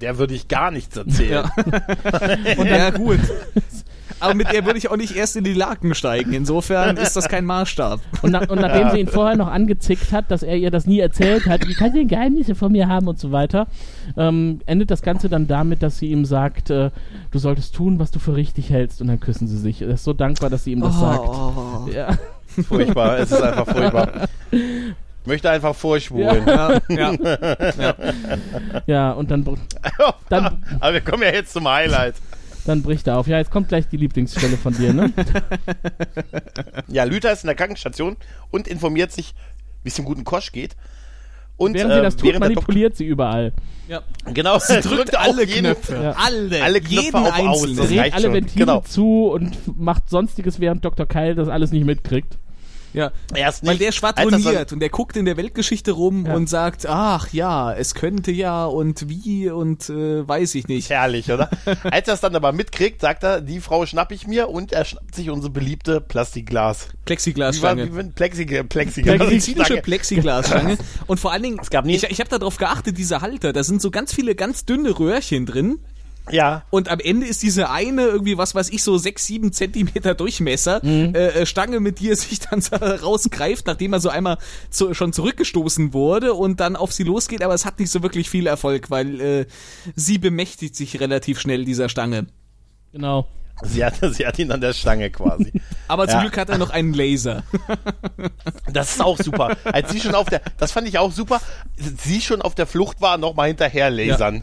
Der 0.00 0.18
würde 0.18 0.34
ich 0.34 0.48
gar 0.48 0.70
nichts 0.70 0.96
erzählen. 0.96 1.50
Und 2.58 2.66
ja, 2.66 2.90
gut. 2.90 3.20
Aber 4.20 4.34
mit 4.34 4.50
der 4.52 4.64
würde 4.64 4.78
ich 4.78 4.90
auch 4.90 4.96
nicht 4.96 5.14
erst 5.14 5.36
in 5.36 5.44
die 5.44 5.52
Laken 5.52 5.94
steigen. 5.94 6.32
Insofern 6.32 6.96
ist 6.96 7.16
das 7.16 7.28
kein 7.28 7.44
Maßstab. 7.44 8.00
Und, 8.22 8.30
nach, 8.32 8.48
und 8.48 8.60
nachdem 8.60 8.90
sie 8.90 8.98
ihn 9.00 9.08
vorher 9.08 9.36
noch 9.36 9.48
angezickt 9.48 10.12
hat, 10.12 10.30
dass 10.30 10.42
er 10.42 10.56
ihr 10.56 10.70
das 10.70 10.86
nie 10.86 11.00
erzählt 11.00 11.46
hat, 11.46 11.66
wie 11.68 11.74
kann 11.74 11.92
sie 11.92 11.98
denn 11.98 12.08
Geheimnisse 12.08 12.54
von 12.54 12.72
mir 12.72 12.88
haben 12.88 13.08
und 13.08 13.18
so 13.18 13.30
weiter, 13.32 13.66
ähm, 14.16 14.60
endet 14.66 14.90
das 14.90 15.02
Ganze 15.02 15.28
dann 15.28 15.46
damit, 15.48 15.82
dass 15.82 15.98
sie 15.98 16.06
ihm 16.10 16.24
sagt, 16.24 16.70
äh, 16.70 16.90
du 17.30 17.38
solltest 17.38 17.74
tun, 17.74 17.98
was 17.98 18.10
du 18.10 18.18
für 18.18 18.36
richtig 18.36 18.70
hältst 18.70 19.00
und 19.02 19.08
dann 19.08 19.20
küssen 19.20 19.48
sie 19.48 19.58
sich. 19.58 19.82
Er 19.82 19.88
ist 19.88 20.04
so 20.04 20.12
dankbar, 20.14 20.48
dass 20.50 20.64
sie 20.64 20.72
ihm 20.72 20.80
das 20.80 20.98
sagt. 20.98 21.28
Oh. 21.28 21.86
Ja. 21.92 22.16
Furchtbar, 22.68 23.18
es 23.18 23.30
ist 23.30 23.42
einfach 23.42 23.66
furchtbar. 23.66 24.08
Ich 24.50 24.60
möchte 25.26 25.50
einfach 25.50 25.74
vorschwulen. 25.74 26.46
Ja, 26.46 26.80
ja. 26.88 27.12
ja, 28.86 29.10
und 29.12 29.30
dann, 29.30 29.44
Dann- 30.30 30.62
Aber 30.80 30.94
wir 30.94 31.00
kommen 31.02 31.22
ja 31.22 31.30
jetzt 31.32 31.52
zum 31.52 31.68
Highlight. 31.68 32.14
Dann 32.66 32.82
bricht 32.82 33.06
er 33.06 33.18
auf. 33.18 33.26
Ja, 33.26 33.38
jetzt 33.38 33.50
kommt 33.50 33.68
gleich 33.68 33.88
die 33.88 33.96
Lieblingsstelle 33.96 34.56
von 34.56 34.76
dir, 34.76 34.92
ne? 34.92 35.12
Ja, 36.88 37.04
Lüther 37.04 37.32
ist 37.32 37.42
in 37.44 37.48
der 37.48 37.56
Krankenstation 37.56 38.16
und 38.50 38.68
informiert 38.68 39.12
sich, 39.12 39.34
wie 39.82 39.88
es 39.88 39.94
dem 39.94 40.04
guten 40.04 40.24
Kosch 40.24 40.52
geht. 40.52 40.76
Und 41.56 41.72
Während 41.74 41.92
äh, 41.92 41.96
sie 41.96 42.02
das 42.02 42.16
tut, 42.16 42.38
manipuliert 42.38 42.96
sie 42.96 43.06
überall. 43.06 43.52
ja. 43.88 44.02
Genau, 44.26 44.58
Sie 44.58 44.78
drückt 44.82 45.16
alle 45.16 45.44
jeden- 45.46 45.60
Knöpfe. 45.60 45.94
Ja. 45.94 46.10
Alle. 46.12 46.62
Alle 46.62 46.80
Knöpfe 46.80 47.02
jeden 47.04 47.16
auf 47.16 47.32
aus. 47.32 47.32
einzelnen. 47.62 47.76
Das 47.78 47.86
Dreht 47.88 47.98
reicht 47.98 48.14
alle 48.14 48.24
schon. 48.24 48.32
Ventile 48.34 48.66
Genau. 48.66 48.80
zu 48.82 49.26
und 49.28 49.78
macht 49.78 50.10
sonstiges, 50.10 50.60
während 50.60 50.84
Dr. 50.84 51.06
Keil 51.06 51.34
das 51.34 51.48
alles 51.48 51.72
nicht 51.72 51.86
mitkriegt. 51.86 52.36
Ja. 52.92 53.12
Erst 53.34 53.64
Weil 53.64 53.72
nicht, 53.74 53.80
der 53.82 53.88
als 53.88 53.94
das 53.96 53.98
schwadroniert 54.00 54.72
und 54.72 54.80
der 54.80 54.88
guckt 54.88 55.16
in 55.16 55.24
der 55.26 55.36
Weltgeschichte 55.36 55.92
rum 55.92 56.26
Ja. 56.26 56.34
und 56.34 56.48
sagt, 56.48 56.86
ach 56.86 57.32
ja, 57.32 57.72
es 57.72 57.94
könnte 57.94 58.30
ja 58.32 58.64
und 58.64 59.08
wie 59.08 59.50
und 59.50 59.88
äh, 59.90 60.26
weiß 60.26 60.54
ich 60.54 60.68
nicht. 60.68 60.88
Herrlich, 60.90 61.30
oder? 61.30 61.50
Als 61.84 62.08
er 62.08 62.14
es 62.14 62.20
dann 62.20 62.34
aber 62.36 62.52
mitkriegt, 62.52 63.00
sagt 63.00 63.22
er, 63.22 63.40
die 63.40 63.60
Frau 63.60 63.84
schnapp 63.86 64.12
ich 64.12 64.26
mir 64.26 64.48
und 64.48 64.72
er 64.72 64.84
schnappt 64.84 65.14
sich 65.14 65.30
unsere 65.30 65.52
beliebte 65.52 66.00
Plastikglas. 66.00 66.88
Wie 66.88 66.92
war, 66.92 67.02
Plexiglasstange. 67.04 67.96
wie, 67.96 68.02
Plexig, 68.10 68.68
Plexiglas. 68.68 69.18
medizinische 69.18 69.64
Stange. 69.66 69.82
Plexiglasstange. 69.82 70.78
Und 71.06 71.20
vor 71.20 71.32
allen 71.32 71.42
Dingen, 71.42 71.60
gab 71.70 71.84
nie- 71.84 71.96
ich, 71.96 72.04
ich 72.04 72.20
habe 72.20 72.30
darauf 72.30 72.56
geachtet, 72.56 72.98
diese 72.98 73.20
Halter, 73.20 73.52
da 73.52 73.62
sind 73.62 73.80
so 73.82 73.90
ganz 73.90 74.12
viele 74.14 74.34
ganz 74.34 74.64
dünne 74.64 74.98
Röhrchen 74.98 75.46
drin. 75.46 75.78
Ja, 76.30 76.64
Und 76.70 76.88
am 76.88 76.98
Ende 77.00 77.26
ist 77.26 77.42
diese 77.42 77.70
eine 77.70 78.02
irgendwie, 78.02 78.36
was 78.36 78.54
weiß 78.54 78.70
ich, 78.70 78.82
so 78.82 78.98
sechs, 78.98 79.26
sieben 79.26 79.52
Zentimeter 79.52 80.14
Durchmesser 80.14 80.80
Mhm. 80.84 81.14
äh, 81.14 81.28
äh, 81.28 81.46
Stange, 81.46 81.78
mit 81.80 82.00
die 82.00 82.10
er 82.10 82.16
sich 82.16 82.40
dann 82.40 82.60
so 82.60 82.74
rausgreift, 82.76 83.66
nachdem 83.66 83.92
er 83.92 84.00
so 84.00 84.08
einmal 84.08 84.38
zu, 84.70 84.92
schon 84.94 85.12
zurückgestoßen 85.12 85.92
wurde 85.92 86.34
und 86.34 86.58
dann 86.60 86.74
auf 86.76 86.92
sie 86.92 87.04
losgeht. 87.04 87.42
Aber 87.42 87.54
es 87.54 87.64
hat 87.64 87.78
nicht 87.78 87.90
so 87.90 88.02
wirklich 88.02 88.28
viel 88.28 88.46
Erfolg, 88.46 88.90
weil 88.90 89.20
äh, 89.20 89.46
sie 89.94 90.18
bemächtigt 90.18 90.74
sich 90.74 90.98
relativ 91.00 91.38
schnell 91.40 91.64
dieser 91.64 91.88
Stange. 91.88 92.26
Genau. 92.92 93.26
sie 93.62 93.84
hat, 93.84 93.94
sie 94.12 94.26
hat 94.26 94.38
ihn 94.38 94.50
an 94.52 94.60
der 94.60 94.72
Stange 94.72 95.10
quasi. 95.10 95.52
Aber 95.88 96.06
zum 96.08 96.16
Ja. 96.16 96.20
Glück 96.22 96.36
hat 96.38 96.48
er 96.50 96.58
noch 96.58 96.70
einen 96.70 96.92
Laser. 96.92 97.44
Das 98.72 98.92
ist 98.96 99.02
auch 99.02 99.16
super. 99.18 99.56
Als 99.64 99.90
sie 99.92 100.00
schon 100.00 100.14
auf 100.14 100.28
der, 100.28 100.42
das 100.58 100.72
fand 100.72 100.88
ich 100.88 100.98
auch 100.98 101.12
super, 101.12 101.40
sie 101.76 102.20
schon 102.20 102.42
auf 102.42 102.54
der 102.54 102.66
Flucht 102.66 103.00
war, 103.00 103.16
nochmal 103.16 103.48
hinterher 103.48 103.90
lasern. 103.90 104.42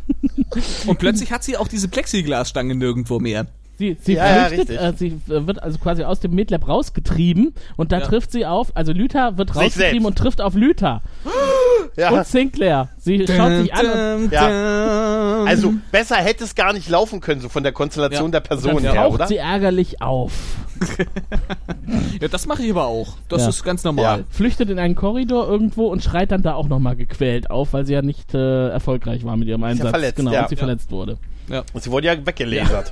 Und 0.88 1.00
plötzlich 1.00 1.32
hat 1.32 1.44
sie 1.44 1.58
auch 1.58 1.68
diese 1.68 1.88
Plexiglasstange 1.88 2.76
nirgendwo 2.76 3.20
mehr. 3.20 3.48
Sie, 3.78 3.98
sie 4.02 4.14
Ja, 4.14 4.36
ja, 4.36 4.46
flüchtet, 4.46 4.80
richtig. 4.80 4.80
äh, 4.80 4.94
sie 4.98 5.46
wird 5.46 5.62
also 5.62 5.80
quasi 5.80 6.04
aus 6.04 6.20
dem 6.20 6.36
Medlab 6.36 6.68
rausgetrieben 6.68 7.54
und 7.76 7.92
da 7.92 8.00
Ja. 8.00 8.06
trifft 8.06 8.32
sie 8.32 8.46
auf, 8.46 8.72
also 8.76 8.92
Lüther 8.94 9.38
wird 9.38 9.50
Sich 9.50 9.58
rausgetrieben 9.58 9.92
selbst. 10.04 10.06
und 10.06 10.16
trifft 10.18 10.42
auf 10.42 10.54
Lüther. 10.54 11.02
Ja. 11.96 12.10
Und 12.12 12.26
Sinclair. 12.26 12.90
Sie 12.98 13.26
schaut 13.28 13.52
sich 13.62 13.74
an 13.74 14.30
Ja. 14.32 15.44
Also 15.46 15.74
besser 15.92 16.16
hätte 16.16 16.44
es 16.44 16.56
gar 16.56 16.74
nicht 16.74 16.90
laufen 16.90 17.20
können, 17.20 17.42
so 17.42 17.50
von 17.50 17.64
der 17.64 17.72
Konstellation 17.72 18.26
Ja. 18.26 18.32
der 18.32 18.40
Person 18.42 18.82
dann 18.84 18.94
her, 18.94 19.12
oder? 19.12 19.28
sie 19.28 19.38
ärgerlich 19.38 20.02
auf. 20.02 20.32
Ja, 22.22 22.28
das 22.28 22.46
mache 22.46 22.64
ich 22.64 22.72
aber 22.72 22.86
auch. 22.88 23.18
Das 23.30 23.44
Ja. 23.44 23.50
ist 23.50 23.64
ganz 23.64 23.84
normal. 23.84 24.20
Ja. 24.20 24.24
Flüchtet 24.30 24.70
in 24.70 24.80
einen 24.80 24.96
Korridor 24.96 25.48
irgendwo 25.48 25.88
und 25.88 26.04
schreit 26.04 26.32
dann 26.32 26.42
da 26.42 26.54
auch 26.56 26.68
nochmal 26.68 26.96
gequält 26.96 27.50
auf, 27.52 27.74
weil 27.74 27.86
sie 27.86 27.94
ja 27.94 28.02
nicht 28.02 28.34
äh, 28.34 28.70
erfolgreich 28.70 29.24
war 29.26 29.36
mit 29.38 29.48
ihrem 29.48 29.64
Einsatz. 29.64 29.90
verletzt, 29.90 30.16
genau, 30.18 30.32
ja. 30.32 30.42
und 30.44 30.50
sie 30.50 30.56
Ja. 30.56 30.60
verletzt 30.60 30.92
wurde. 30.92 31.18
Und 31.74 31.84
sie 31.84 31.92
wurde 31.92 32.08
ja 32.08 32.26
weggelasert. 32.26 32.92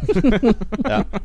Ja. 0.87 1.05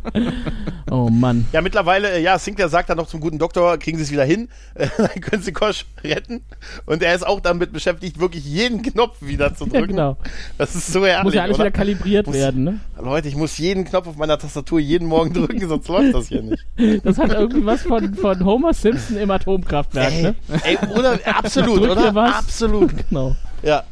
Oh 0.89 1.09
Mann. 1.11 1.47
ja, 1.53 1.61
mittlerweile, 1.63 2.13
äh, 2.13 2.23
ja, 2.23 2.39
Sinclair 2.39 2.69
sagt 2.69 2.89
dann 2.89 2.97
noch 2.97 3.09
zum 3.09 3.19
guten 3.21 3.39
Doktor, 3.41 3.77
kriegen 3.77 3.99
sie 3.99 4.05
es 4.05 4.13
wieder 4.13 4.25
hin, 4.25 4.49
dann 4.75 5.21
können 5.21 5.43
sie 5.43 5.51
Kosch 5.53 5.85
retten. 6.05 6.43
Und 6.87 7.03
er 7.03 7.13
ist 7.15 7.27
auch 7.27 7.41
damit 7.41 7.73
beschäftigt, 7.73 8.21
wirklich 8.21 8.45
jeden 8.45 8.83
Knopf 8.83 9.17
wieder 9.21 9.53
zu 9.55 9.65
drücken. 9.67 9.97
Ja, 9.97 10.13
genau. 10.13 10.17
Das 10.59 10.77
ist 10.77 10.93
so 10.93 11.05
herrlich, 11.05 11.25
Muss 11.25 11.35
ja 11.35 11.43
alles 11.43 11.57
oder? 11.57 11.65
wieder 11.65 11.71
kalibriert 11.73 12.27
Muss- 12.29 12.37
werden, 12.37 12.63
ne? 12.63 12.81
Leute, 13.03 13.27
ich 13.27 13.35
muss 13.35 13.59
jeden 13.59 13.85
Knopf 13.85 14.07
auf 14.07 14.17
meiner 14.17 14.39
Tastatur 14.39 14.79
jeden 14.79 15.09
Morgen 15.09 15.35
drücken, 15.35 15.69
sonst 15.69 15.89
läuft 15.89 16.15
das 16.15 16.29
hier 16.29 16.43
nicht. 16.43 16.65
Das 17.05 17.19
hat 17.19 17.33
irgendwie 17.33 17.67
was 17.67 17.83
von, 17.83 18.15
von 18.15 18.45
Homer 18.45 18.73
Simpson 18.73 19.17
im 19.17 19.31
Atomkraftwerk, 19.33 20.13
Ey, 20.13 20.23
ne? 20.23 20.35
ey 20.63 20.79
oder, 20.97 21.19
absolut, 21.25 21.81
oder? 21.81 22.15
was. 22.15 22.35
Absolut. 22.37 22.93
Genau. 23.09 23.35
Ja. 23.65 23.83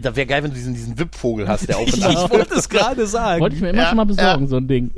Da 0.00 0.14
wäre 0.16 0.26
geil, 0.26 0.42
wenn 0.42 0.50
du 0.50 0.56
diesen, 0.56 0.74
diesen 0.74 0.98
Wippvogel 0.98 1.48
hast, 1.48 1.68
der 1.68 1.76
auf 1.78 1.84
und 1.86 1.96
Ich 1.96 2.04
ab. 2.04 2.30
wollte 2.30 2.54
es 2.54 2.68
gerade 2.68 3.06
sagen. 3.08 3.40
Wollte 3.40 3.56
ich 3.56 3.62
mir 3.62 3.70
immer 3.70 3.82
Ja, 3.82 3.88
schon 3.88 3.96
mal 3.96 4.04
besorgen, 4.06 4.46
so 4.48 4.56
ein 4.56 4.68
Ding. 4.68 4.90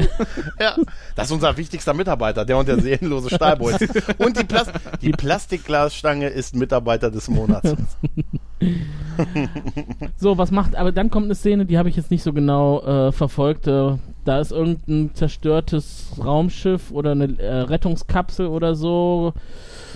Ja, 0.60 0.76
das 1.14 1.26
ist 1.26 1.32
unser 1.32 1.56
wichtigster 1.56 1.94
Mitarbeiter, 1.94 2.44
der 2.44 2.56
und 2.58 2.68
der 2.68 2.80
seelenlose 2.80 3.30
Stahlbolz. 3.34 3.78
Und 4.18 4.38
die, 4.38 4.44
Plas 4.44 4.68
die 5.02 5.12
Plastikglasstange 5.12 6.28
ist 6.28 6.54
Mitarbeiter 6.54 7.10
des 7.10 7.28
Monats. 7.28 7.74
So, 10.16 10.36
was 10.38 10.50
macht, 10.50 10.76
aber 10.76 10.92
dann 10.92 11.10
kommt 11.10 11.24
eine 11.26 11.34
Szene, 11.34 11.64
die 11.66 11.78
habe 11.78 11.88
ich 11.88 11.96
jetzt 11.96 12.10
nicht 12.10 12.22
so 12.22 12.32
genau 12.32 12.82
äh, 12.82 13.12
verfolgt. 13.12 13.66
Äh, 13.66 13.96
da 14.24 14.38
ist 14.40 14.52
irgendein 14.52 15.14
zerstörtes 15.14 16.12
Raumschiff 16.22 16.90
oder 16.90 17.12
eine 17.12 17.38
äh, 17.38 17.60
Rettungskapsel 17.62 18.46
oder 18.46 18.74
so 18.74 19.32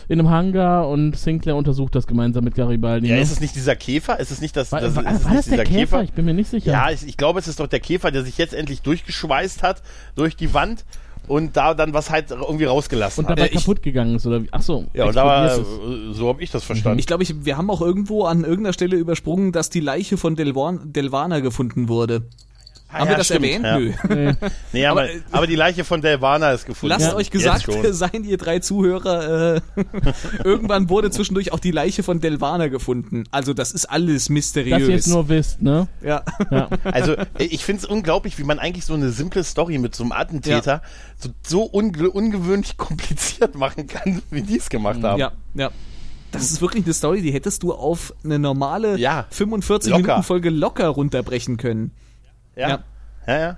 in 0.08 0.18
einem 0.18 0.30
Hangar 0.30 0.88
und 0.88 1.16
Sinclair 1.16 1.56
untersucht 1.56 1.94
das 1.94 2.06
gemeinsam 2.06 2.44
mit 2.44 2.54
Garibaldi. 2.54 3.08
Ja, 3.08 3.16
ne? 3.16 3.22
ist 3.22 3.32
es 3.32 3.40
nicht 3.40 3.54
dieser 3.54 3.76
Käfer? 3.76 4.18
Ist 4.20 4.30
es 4.30 4.40
nicht 4.40 4.56
das, 4.56 4.72
war, 4.72 4.80
das, 4.80 4.94
war, 4.96 5.04
ist 5.04 5.18
es 5.20 5.24
war 5.24 5.30
nicht 5.32 5.38
das 5.38 5.54
der 5.54 5.64
dieser 5.64 5.78
Käfer? 5.78 6.02
Ich 6.02 6.12
bin 6.12 6.24
mir 6.24 6.34
nicht 6.34 6.50
sicher. 6.50 6.72
Ja, 6.72 6.90
ich, 6.90 7.06
ich 7.06 7.16
glaube, 7.16 7.38
es 7.38 7.48
ist 7.48 7.60
doch 7.60 7.66
der 7.66 7.80
Käfer, 7.80 8.10
der 8.10 8.22
sich 8.24 8.38
jetzt 8.38 8.54
endlich 8.54 8.82
durchgeschweißt 8.82 9.62
hat 9.62 9.82
durch 10.14 10.36
die 10.36 10.52
Wand 10.54 10.84
und 11.26 11.56
da 11.56 11.72
dann 11.72 11.94
was 11.94 12.10
halt 12.10 12.30
irgendwie 12.30 12.64
rausgelassen 12.64 13.24
und 13.24 13.30
hat. 13.30 13.38
dabei 13.38 13.48
Ja, 13.48 13.54
ich- 13.54 13.64
kaputt 13.64 13.82
gegangen 13.82 14.16
ist, 14.16 14.26
oder 14.26 14.42
wie? 14.42 14.48
Ach 14.50 14.60
so. 14.62 14.84
Ja, 14.92 15.06
und 15.06 15.16
da 15.16 15.24
war, 15.24 15.46
es. 15.46 15.66
so 16.12 16.28
habe 16.28 16.42
ich 16.42 16.50
das 16.50 16.64
verstanden. 16.64 16.98
Ich 16.98 17.06
glaube, 17.06 17.22
ich, 17.22 17.44
wir 17.46 17.56
haben 17.56 17.70
auch 17.70 17.80
irgendwo 17.80 18.24
an 18.24 18.44
irgendeiner 18.44 18.74
Stelle 18.74 18.96
übersprungen, 18.96 19.52
dass 19.52 19.70
die 19.70 19.80
Leiche 19.80 20.16
von 20.18 20.36
Delvan, 20.36 20.92
Delvana 20.92 21.40
gefunden 21.40 21.88
wurde. 21.88 22.22
Ah, 22.94 23.00
haben 23.00 23.06
ja, 23.06 23.12
wir 23.12 23.16
das 23.18 23.26
stimmt, 23.26 23.44
erwähnt? 23.44 23.64
ja. 23.64 23.78
Nö. 24.14 24.32
Nee, 24.72 24.86
aber, 24.86 25.02
Aber, 25.02 25.10
äh, 25.10 25.20
aber 25.32 25.46
die 25.46 25.56
Leiche 25.56 25.84
von 25.84 26.00
Delvana 26.00 26.52
ist 26.52 26.66
gefunden. 26.66 26.96
Lasst 26.98 27.14
euch 27.14 27.30
gesagt 27.30 27.68
sein, 27.90 28.24
ihr 28.24 28.38
drei 28.38 28.60
Zuhörer, 28.60 29.56
äh, 29.56 29.60
irgendwann 30.44 30.88
wurde 30.88 31.10
zwischendurch 31.10 31.52
auch 31.52 31.58
die 31.58 31.70
Leiche 31.72 32.02
von 32.02 32.20
Delvana 32.20 32.68
gefunden. 32.68 33.24
Also 33.30 33.52
das 33.54 33.72
ist 33.72 33.86
alles 33.86 34.28
mysteriös. 34.28 34.78
Dass 34.78 34.88
ihr 34.88 34.94
jetzt 34.94 35.08
nur 35.08 35.28
wisst, 35.28 35.62
ne? 35.62 35.88
ja. 36.02 36.22
Ja. 36.50 36.68
Also 36.84 37.12
äh, 37.14 37.26
ich 37.38 37.64
finde 37.64 37.82
es 37.82 37.86
unglaublich, 37.88 38.38
wie 38.38 38.44
man 38.44 38.58
eigentlich 38.58 38.84
so 38.84 38.94
eine 38.94 39.10
simple 39.10 39.44
Story 39.44 39.78
mit 39.78 39.94
so 39.94 40.04
einem 40.04 40.12
Attentäter 40.12 40.82
so, 41.18 41.30
so 41.46 41.62
unge 41.64 42.10
ungewöhnlich 42.10 42.76
kompliziert 42.76 43.54
machen 43.56 43.86
kann, 43.86 44.22
wie 44.30 44.42
die 44.42 44.58
es 44.58 44.68
gemacht 44.68 45.02
haben. 45.02 45.18
ja, 45.18 45.32
ja. 45.54 45.70
Das 46.32 46.50
ist 46.50 46.60
wirklich 46.60 46.84
eine 46.84 46.94
Story, 46.94 47.22
die 47.22 47.32
hättest 47.32 47.62
du 47.62 47.72
auf 47.72 48.12
eine 48.24 48.40
normale 48.40 48.98
Ja. 48.98 49.26
45 49.30 49.90
Locker. 49.92 50.02
Minuten 50.02 50.22
Folge 50.24 50.50
locker 50.50 50.88
runterbrechen 50.88 51.56
können. 51.58 51.92
Ja, 52.56 52.68
Ja. 52.68 52.78
ja. 53.26 53.38
ja. 53.38 53.56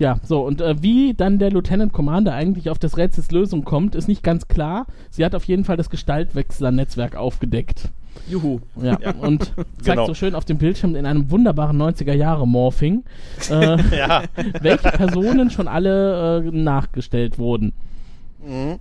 Ja, 0.00 0.18
so, 0.24 0.44
und 0.44 0.60
äh, 0.60 0.82
wie 0.82 1.14
dann 1.14 1.38
der 1.38 1.50
Lieutenant 1.52 1.92
Commander 1.92 2.34
eigentlich 2.34 2.68
auf 2.68 2.80
des 2.80 2.96
Rätsels 2.96 3.30
Lösung 3.30 3.64
kommt, 3.64 3.94
ist 3.94 4.08
nicht 4.08 4.24
ganz 4.24 4.48
klar. 4.48 4.86
Sie 5.10 5.24
hat 5.24 5.36
auf 5.36 5.44
jeden 5.44 5.64
Fall 5.64 5.76
das 5.76 5.88
Gestaltwechsler-Netzwerk 5.88 7.14
aufgedeckt. 7.14 7.90
Juhu. 8.28 8.58
Ja, 8.82 8.96
und 9.20 9.52
zeigt 9.54 9.84
Genau. 9.84 10.06
so 10.06 10.14
schön 10.14 10.34
auf 10.34 10.44
dem 10.44 10.58
Bildschirm 10.58 10.96
in 10.96 11.06
einem 11.06 11.30
wunderbaren 11.30 11.80
90er-Jahre-Morphing, 11.80 13.04
äh, 13.50 13.76
ja. 13.96 14.24
welche 14.60 14.90
Personen 14.90 15.50
schon 15.50 15.68
alle 15.68 16.38
äh, 16.44 16.50
nachgestellt 16.50 17.38
wurden. 17.38 17.72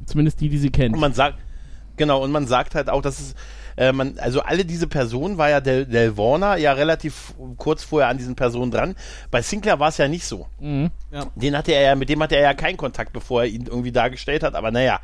Zumindest 0.06 0.41
die, 0.41 0.49
die 0.49 0.57
sie 0.57 0.72
kennt. 0.72 0.95
Und 0.95 0.99
man 0.99 1.14
sagt, 1.14 1.38
genau, 1.95 2.24
und 2.24 2.32
man 2.32 2.48
sagt 2.48 2.76
halt 2.76 2.90
auch, 2.90 3.02
dass 3.02 3.20
es, 3.20 3.36
äh, 3.78 3.91
man, 3.91 4.18
also 4.20 4.41
alle 4.41 4.66
diese 4.66 4.88
Personen 4.88 5.38
war 5.38 5.50
ja 5.50 5.62
Del, 5.62 5.86
Del 5.86 6.18
Warner 6.18 6.58
ja 6.58 6.74
relativ 6.74 7.34
kurz 7.58 7.84
vorher 7.84 8.10
an 8.10 8.18
diesen 8.18 8.36
Personen 8.36 8.72
dran. 8.72 8.95
Bei 9.32 9.41
Sinclair 9.41 9.80
war 9.80 9.90
es 9.90 9.98
ja 9.98 10.08
nicht 10.08 10.26
so. 10.26 10.48
Ja. 10.60 11.26
Den 11.36 11.58
hatte 11.58 11.72
er 11.74 11.82
ja, 11.82 11.95
mit 11.95 12.10
dem 12.10 12.22
hatte 12.22 12.36
er 12.36 12.44
ja 12.44 12.54
keinen 12.54 12.78
Kontakt, 12.78 13.14
bevor 13.14 13.44
er 13.44 13.48
ihn 13.50 13.66
irgendwie 13.68 13.91
dargestellt 13.91 14.44
hat, 14.44 14.56
aber 14.56 14.72
naja. 14.72 15.00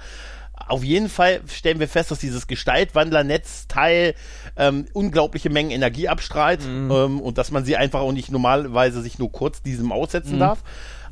Auf 0.68 0.84
jeden 0.84 1.08
Fall 1.08 1.40
stellen 1.48 1.80
wir 1.80 1.88
fest, 1.88 2.12
dass 2.12 2.20
dieses 2.20 2.46
Gestaltwandlernetzteil 2.46 4.14
ähm, 4.58 4.86
unglaubliche 4.94 5.50
Mengen 5.50 5.72
Energie 5.72 6.08
abstrahlt 6.08 6.62
ähm, 6.66 7.22
und 7.22 7.38
dass 7.38 7.52
man 7.52 7.64
sie 7.66 7.78
einfach 7.78 8.02
auch 8.02 8.12
nicht 8.12 8.32
normalerweise 8.32 9.02
sich 9.02 9.20
nur 9.20 9.32
kurz 9.32 9.62
diesem 9.62 9.91
aussetzen 9.91 10.40
darf. 10.40 10.60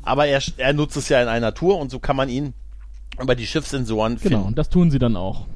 Aber 0.02 0.26
er, 0.26 0.40
er 0.58 0.72
nutzt 0.72 0.96
es 0.96 1.08
ja 1.08 1.22
in 1.22 1.28
einer 1.28 1.54
Tour 1.54 1.78
und 1.78 1.90
so 1.90 1.98
kann 1.98 2.16
man 2.16 2.28
ihn 2.28 2.54
über 3.20 3.34
die 3.34 3.46
Schiffssensoren 3.46 4.16
Genau, 4.16 4.28
finden. 4.28 4.46
und 4.48 4.58
das 4.58 4.68
tun 4.68 4.90
sie 4.90 4.98
dann 4.98 5.16
auch. 5.16 5.46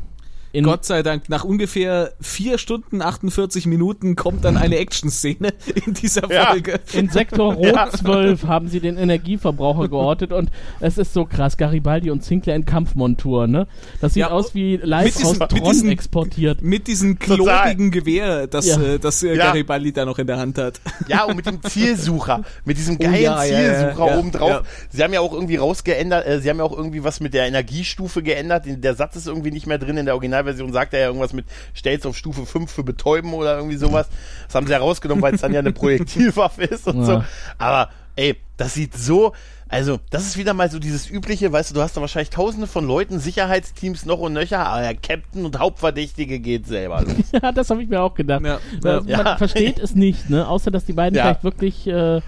In, 0.54 0.64
Gott 0.64 0.84
sei 0.84 1.02
Dank, 1.02 1.28
nach 1.30 1.44
ungefähr 1.44 2.12
4 2.20 2.58
Stunden 2.58 3.00
48 3.00 3.66
Minuten 3.66 4.16
kommt 4.16 4.44
dann 4.44 4.58
eine 4.58 4.76
Action-Szene 4.76 5.54
in 5.86 5.94
dieser 5.94 6.30
Ja. 6.30 6.46
Folge. 6.50 6.78
In 6.92 7.08
Sektor 7.08 7.54
Rot 7.54 7.64
Ja. 7.74 7.88
12 7.90 8.44
haben 8.46 8.68
sie 8.68 8.80
den 8.80 8.98
Energieverbraucher 8.98 9.88
geortet 9.88 10.30
und 10.32 10.50
es 10.80 10.98
ist 10.98 11.14
so 11.14 11.24
krass. 11.24 11.56
Garibaldi 11.56 12.10
und 12.10 12.22
Sinclair 12.22 12.54
in 12.56 12.66
Kampfmontur, 12.66 13.46
ne? 13.46 13.66
Das 14.02 14.12
sieht 14.14 14.20
Ja, 14.22 14.30
aus 14.30 14.54
wie 14.54 14.76
live 14.76 15.06
mit 15.06 15.14
diesem- 15.14 15.26
aus 15.28 15.38
mit 15.38 15.48
Tron 15.50 15.70
diesem- 15.72 15.88
exportiert. 15.90 16.60
Mit 16.62 16.86
diesem 16.86 17.18
klobigen 17.18 17.90
Gewehr, 17.90 18.46
das, 18.46 18.66
Ja. 18.66 18.80
äh, 18.80 18.98
das 18.98 19.22
äh, 19.22 19.34
Ja. 19.34 19.46
Garibaldi 19.46 19.92
da 19.92 20.04
noch 20.04 20.18
in 20.18 20.26
der 20.26 20.36
Hand 20.38 20.58
hat. 20.58 20.80
Ja, 21.08 21.24
und 21.24 21.36
mit 21.36 21.46
dem 21.46 21.62
Zielsucher, 21.62 22.42
mit 22.64 22.76
diesem 22.76 22.98
geilen 22.98 23.22
ja, 23.22 23.42
ja, 23.44 23.58
ja, 23.60 23.74
Zielsucher 23.78 24.06
ja, 24.06 24.18
obendrauf. 24.18 24.48
ja. 24.50 24.62
Sie 24.90 25.02
haben 25.02 25.12
ja 25.14 25.20
auch 25.20 25.32
irgendwie 25.32 25.56
rausgeändert, 25.56 26.26
äh, 26.26 26.40
sie 26.40 26.48
haben 26.50 26.58
ja 26.58 26.64
auch 26.64 26.76
irgendwie 26.76 27.02
was 27.04 27.20
mit 27.20 27.32
der 27.34 27.46
Energiestufe 27.46 28.22
geändert. 28.22 28.64
Der 28.66 28.94
Satz 28.94 29.16
ist 29.16 29.26
irgendwie 29.26 29.50
nicht 29.50 29.66
mehr 29.66 29.78
drin. 29.78 29.96
In 29.96 30.04
der 30.06 30.14
Originalversion 30.42 30.72
sagt 30.72 30.94
er 30.94 31.00
ja 31.00 31.06
irgendwas 31.06 31.32
mit, 31.32 31.46
stell's 31.74 32.04
auf 32.06 32.16
Stufe 32.16 32.44
5 32.46 32.70
für 32.70 32.84
betäuben 32.84 33.32
oder 33.34 33.56
irgendwie 33.56 33.76
sowas. 33.76 34.08
Das 34.46 34.54
haben 34.54 34.66
sie 34.66 34.72
ja 34.72 34.78
rausgenommen, 34.78 35.22
weil 35.22 35.34
es 35.34 35.40
dann 35.40 35.52
ja 35.52 35.60
eine 35.60 35.72
Projektilwaffe 35.72 36.62
ist 36.64 36.86
und 36.86 36.98
Ja. 37.00 37.04
so. 37.04 37.24
Aber, 37.58 37.90
ey, 38.16 38.36
das 38.56 38.74
sieht 38.74 38.94
so, 38.94 39.32
also, 39.68 39.98
das 40.10 40.26
ist 40.26 40.36
wieder 40.36 40.52
mal 40.52 40.70
so 40.70 40.78
dieses 40.78 41.08
übliche, 41.08 41.50
weißt 41.50 41.70
du, 41.70 41.74
du 41.74 41.80
hast 41.80 41.96
da 41.96 42.02
wahrscheinlich 42.02 42.28
tausende 42.28 42.66
von 42.66 42.86
Leuten, 42.86 43.18
Sicherheitsteams 43.20 44.04
noch 44.04 44.18
und 44.18 44.34
nöcher, 44.34 44.66
aber 44.66 44.82
der 44.82 44.94
Captain 44.94 45.46
und 45.46 45.58
Hauptverdächtige 45.58 46.40
geht 46.40 46.66
selber 46.66 47.00
los. 47.02 47.14
Ja, 47.42 47.52
das 47.52 47.70
habe 47.70 47.82
ich 47.82 47.88
mir 47.88 48.02
auch 48.02 48.14
gedacht. 48.14 48.42
Ja, 48.44 48.58
Äh, 48.84 49.00
ja. 49.06 49.22
Man 49.22 49.38
versteht 49.38 49.78
es 49.82 49.94
nicht, 49.94 50.28
ne? 50.28 50.46
Außer, 50.46 50.70
dass 50.70 50.84
die 50.84 50.92
beiden 50.92 51.16
Ja. 51.16 51.22
vielleicht 51.24 51.44
wirklich 51.44 51.86
äh, 51.86 52.20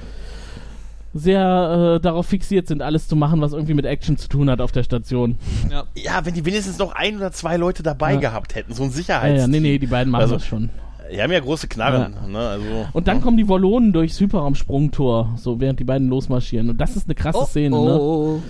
sehr 1.15 1.95
äh, 1.97 2.01
darauf 2.01 2.27
fixiert 2.27 2.66
sind, 2.66 2.82
alles 2.82 3.07
zu 3.09 3.15
machen, 3.16 3.41
was 3.41 3.53
irgendwie 3.53 3.74
mit 3.74 3.86
Action 3.86 4.16
zu 4.19 4.28
tun 4.28 4.51
hat 4.51 4.61
auf 4.61 4.73
der 4.73 4.82
Station. 4.82 5.39
Ja. 5.70 5.85
Ja, 5.95 6.27
wenn 6.27 6.35
die 6.35 6.45
wenigstens 6.45 6.78
noch 6.78 6.93
ein 6.93 7.16
oder 7.16 7.31
zwei 7.32 7.57
Leute 7.57 7.82
dabei 7.85 8.15
Ja. 8.15 8.20
gehabt 8.20 8.55
hätten, 8.57 8.74
so 8.74 8.82
ein 8.82 8.91
Ja, 8.91 8.97
Sicherheitsteam. 8.97 9.41
ja, 9.41 9.47
nee, 9.47 9.61
nee, 9.61 9.78
die 9.78 9.86
beiden 9.86 10.11
machen 10.11 10.23
Also- 10.23 10.35
das 10.35 10.45
schon. 10.47 10.70
Die 11.12 11.23
haben 11.23 11.31
ja 11.31 11.39
große 11.41 11.69
Knarren, 11.69 12.15
ne? 12.32 12.39
Also. 12.39 12.65
Und 12.95 13.07
dann 13.09 13.20
kommen 13.20 13.36
die 13.36 13.47
Wollonen 13.47 13.93
durchs 13.93 14.19
Hyperraumsprungtor, 14.20 15.35
so 15.36 15.61
während 15.61 15.78
die 15.78 15.85
beiden 15.85 16.09
losmarschieren. 16.09 16.70
Und 16.70 16.81
das 16.81 16.97
ist 16.97 17.07
eine 17.07 17.15
krasse 17.15 17.45
Szene, 17.47 17.77
ne? 17.78 18.41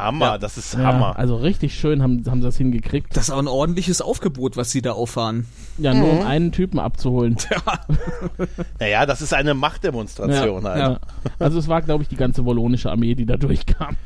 Hammer, 0.00 0.26
Ja. 0.26 0.38
das 0.38 0.56
ist 0.58 0.74
Ja, 0.74 0.80
Hammer. 0.84 1.18
also 1.18 1.36
richtig 1.36 1.74
schön 1.74 2.02
haben, 2.02 2.22
haben 2.28 2.40
sie 2.40 2.46
das 2.48 2.56
hingekriegt. 2.56 3.16
Das 3.16 3.24
ist 3.24 3.30
auch 3.30 3.38
ein 3.38 3.48
ordentliches 3.48 4.00
Aufgebot, 4.00 4.56
was 4.56 4.70
sie 4.70 4.82
da 4.82 4.92
auffahren. 4.92 5.46
Ja, 5.78 5.94
nur 5.94 6.10
um 6.20 6.26
einen 6.26 6.52
Typen 6.52 6.78
abzuholen. 6.78 7.36
Naja, 8.80 9.06
das 9.06 9.22
ist 9.22 9.34
eine 9.34 9.54
Machtdemonstration 9.54 10.64
halt. 10.66 10.78
Ja. 10.80 10.98
Also 11.38 11.58
es 11.58 11.68
war, 11.68 11.82
glaube 11.82 12.02
ich, 12.02 12.08
die 12.08 12.16
ganze 12.16 12.44
wollonische 12.44 12.90
Armee, 12.90 13.14
die 13.14 13.26
da 13.26 13.36
durchkam. 13.36 13.96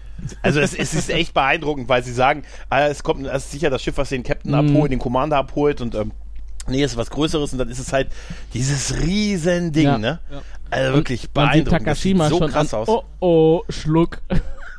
Also 0.41 0.61
es, 0.61 0.75
es 0.75 0.95
ist 0.95 1.11
echt 1.11 1.35
beeindruckend, 1.35 1.89
weil 1.89 2.03
sie 2.05 2.13
sagen, 2.13 2.43
ah, 2.71 2.87
es 2.87 3.03
kommt, 3.03 3.27
es 3.27 3.45
ist 3.45 3.51
sicher 3.53 3.71
das 3.71 3.83
Schiff, 3.83 3.97
was 3.99 4.09
den 4.11 4.23
Captain 4.23 4.53
Mhm. 4.53 4.71
abholt, 4.75 4.93
den 4.93 4.99
Commander 5.01 5.37
abholt 5.37 5.81
und 5.81 5.95
ähm, 5.97 6.13
nee, 6.69 6.83
ist 6.85 6.97
was 6.97 7.11
Größeres 7.11 7.53
und 7.53 7.59
dann 7.59 7.69
ist 7.69 7.81
es 7.81 7.93
halt 7.93 8.09
dieses 8.55 9.01
riesen 9.03 9.73
Ding, 9.73 9.85
Ja. 9.85 9.99
ne? 9.99 10.21
Ja. 10.31 10.43
Also 10.71 10.95
wirklich 10.95 11.29
Man 11.35 11.53
sieht 11.53 11.65
beeindruckend. 11.65 11.87
Das 11.89 12.01
sieht 12.03 12.13
Takashima 12.19 12.29
so 12.29 12.39
schon 12.39 12.51
krass 12.53 12.73
an. 12.73 12.81
aus. 12.81 12.89
Oh, 12.89 13.03
oh, 13.21 13.63
Schluck. 13.69 14.23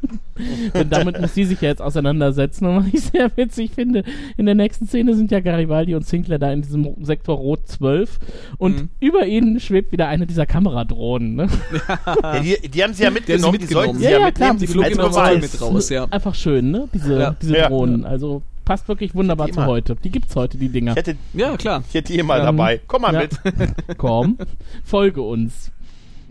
Denn 0.74 0.90
damit 0.90 1.20
muss 1.22 1.34
sie 1.34 1.46
sich 1.46 1.62
ja 1.62 1.70
jetzt 1.70 1.82
auseinandersetzen. 1.82 2.66
Und 2.66 2.86
was 2.88 2.94
ich 2.94 3.02
sehr 3.02 3.30
witzig 3.36 3.72
finde, 3.76 4.04
in 4.38 4.46
der 4.46 4.56
nächsten 4.56 4.88
Szene 4.88 5.16
sind 5.16 5.32
ja 5.32 5.40
Garibaldi 5.40 5.96
und 5.96 6.06
Sinclair 6.08 6.40
da 6.40 6.52
in 6.52 6.62
diesem 6.62 6.88
Sektor 7.06 7.38
Rot 7.38 7.68
12 7.68 8.20
und 8.58 8.76
Mhm. 8.76 8.90
über 9.00 9.26
ihnen 9.26 9.60
schwebt 9.60 9.92
wieder 9.92 10.08
eine 10.08 10.26
dieser 10.28 10.46
Kameradrohnen. 10.46 11.36
Ne? 11.36 11.48
Ja, 12.24 12.40
die, 12.40 12.70
die 12.70 12.84
haben 12.84 12.94
sie 12.94 13.04
ja 13.04 13.12
mitgenommen, 13.12 13.54
die 13.54 13.60
mitgenommen. 13.60 13.86
sollten 13.88 14.00
sie 14.00 14.06
Ja, 14.06 14.20
ja, 14.20 14.26
mitnehmen. 14.26 14.58
Die 14.60 14.68
flogen 14.68 15.00
als 15.00 15.42
mit 15.54 15.62
raus, 15.62 15.90
ja. 15.90 16.08
Einfach 16.10 16.36
schön, 16.36 16.72
ne? 16.72 16.88
Diese, 16.94 17.20
Ja. 17.20 17.36
diese 17.42 17.58
Ja. 17.58 17.70
Drohnen. 17.70 18.06
Also 18.06 18.42
passt 18.66 18.88
wirklich 18.88 19.14
wunderbar 19.14 19.48
zu 19.50 19.60
immer. 19.60 19.68
heute. 19.68 19.96
Die 20.04 20.10
gibt's 20.10 20.36
heute, 20.36 20.58
die 20.58 20.70
Dinger. 20.70 20.92
Ich 20.92 20.98
hätte, 20.98 21.16
Ja, 21.34 21.56
klar. 21.58 21.84
ich 21.88 21.94
hätte 21.94 22.14
die 22.14 22.24
mal 22.24 22.40
Ähm, 22.40 22.46
dabei. 22.46 22.80
Komm 22.88 23.02
mal 23.04 23.14
ja. 23.14 23.22
mit. 23.22 23.38
Komm, 23.98 24.38
folge 24.84 25.22
uns. 25.22 25.72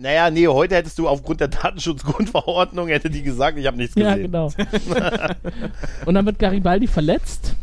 Naja, 0.03 0.31
nee, 0.31 0.49
heute 0.49 0.75
hättest 0.75 0.99
du 0.99 1.07
aufgrund 1.09 1.41
der 1.41 1.49
Datenschutzgrundverordnung 1.49 2.89
hätte 2.89 3.09
die 3.09 3.23
gesagt, 3.23 3.57
ich 3.57 3.67
habe 3.67 3.77
nichts 3.77 3.95
Ja, 3.95 4.15
gesehen. 4.17 4.33
genau. 4.33 4.49
Und 6.07 6.15
dann 6.15 6.27
wird 6.27 6.39
Garibaldi 6.41 6.89
verletzt. 6.89 7.55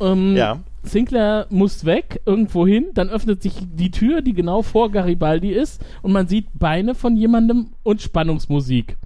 Ähm, 0.00 0.34
Ja. 0.34 0.58
Sinclair 0.84 1.46
muss 1.50 1.84
weg, 1.84 2.20
irgendwo 2.26 2.66
hin, 2.66 2.86
dann 2.94 3.08
öffnet 3.08 3.40
sich 3.42 3.52
die 3.60 3.90
Tür, 3.92 4.20
die 4.22 4.32
genau 4.32 4.62
vor 4.62 4.90
Garibaldi 4.90 5.50
ist, 5.50 5.80
und 6.02 6.10
man 6.10 6.26
sieht 6.26 6.46
Beine 6.58 6.96
von 6.96 7.16
jemandem 7.16 7.68
und 7.84 8.02
Spannungsmusik. 8.02 8.96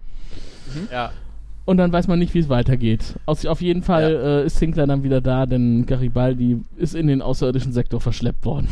Ja. 0.90 1.10
Und 1.66 1.76
dann 1.76 1.92
weiß 1.92 2.06
man 2.08 2.18
nicht, 2.18 2.32
wie 2.32 2.38
es 2.38 2.48
weitergeht. 2.48 3.16
Aus, 3.26 3.44
auf 3.44 3.60
jeden 3.60 3.82
Fall 3.82 4.42
äh, 4.42 4.46
ist 4.46 4.56
Sinclair 4.58 4.86
dann 4.86 5.02
wieder 5.02 5.20
da, 5.20 5.44
denn 5.44 5.84
Garibaldi 5.84 6.62
ist 6.78 6.94
in 6.94 7.08
den 7.08 7.20
außerirdischen 7.20 7.72
Sektor 7.72 8.00
verschleppt 8.00 8.46
worden. 8.46 8.68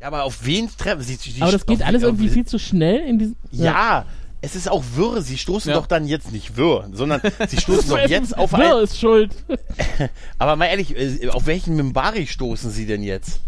Ja, 0.00 0.06
aber 0.06 0.24
auf 0.24 0.44
wen 0.46 0.68
treffen 0.76 1.02
sie? 1.02 1.16
die- 1.16 1.42
Aber 1.42 1.52
das 1.52 1.66
geht 1.66 1.82
alles 1.82 2.02
irgendwie 2.02 2.28
viel 2.28 2.46
zu 2.46 2.58
schnell 2.58 3.00
in 3.06 3.18
diesem. 3.18 3.36
Ja, 3.52 4.06
es 4.40 4.56
ist 4.56 4.70
auch 4.70 4.82
wirr. 4.94 5.20
Sie 5.22 5.36
stoßen 5.36 5.70
Ja. 5.70 5.76
doch 5.76 5.86
dann 5.86 6.06
jetzt 6.06 6.32
nicht 6.32 6.56
wirr, 6.56 6.88
sondern 6.92 7.20
sie 7.48 7.56
stoßen 7.60 7.90
doch 7.90 7.98
jetzt 8.08 8.36
auf 8.38 8.52
Wirr 8.52 8.78
ein. 8.78 8.84
ist 8.84 8.98
schuld. 8.98 9.32
Aber 10.38 10.56
mal 10.56 10.66
ehrlich, 10.66 10.96
äh, 10.96 11.28
auf 11.28 11.46
welchen 11.46 11.76
Mimbari 11.76 12.26
stoßen 12.26 12.70
sie 12.70 12.86
denn 12.86 13.02
jetzt? 13.02 13.40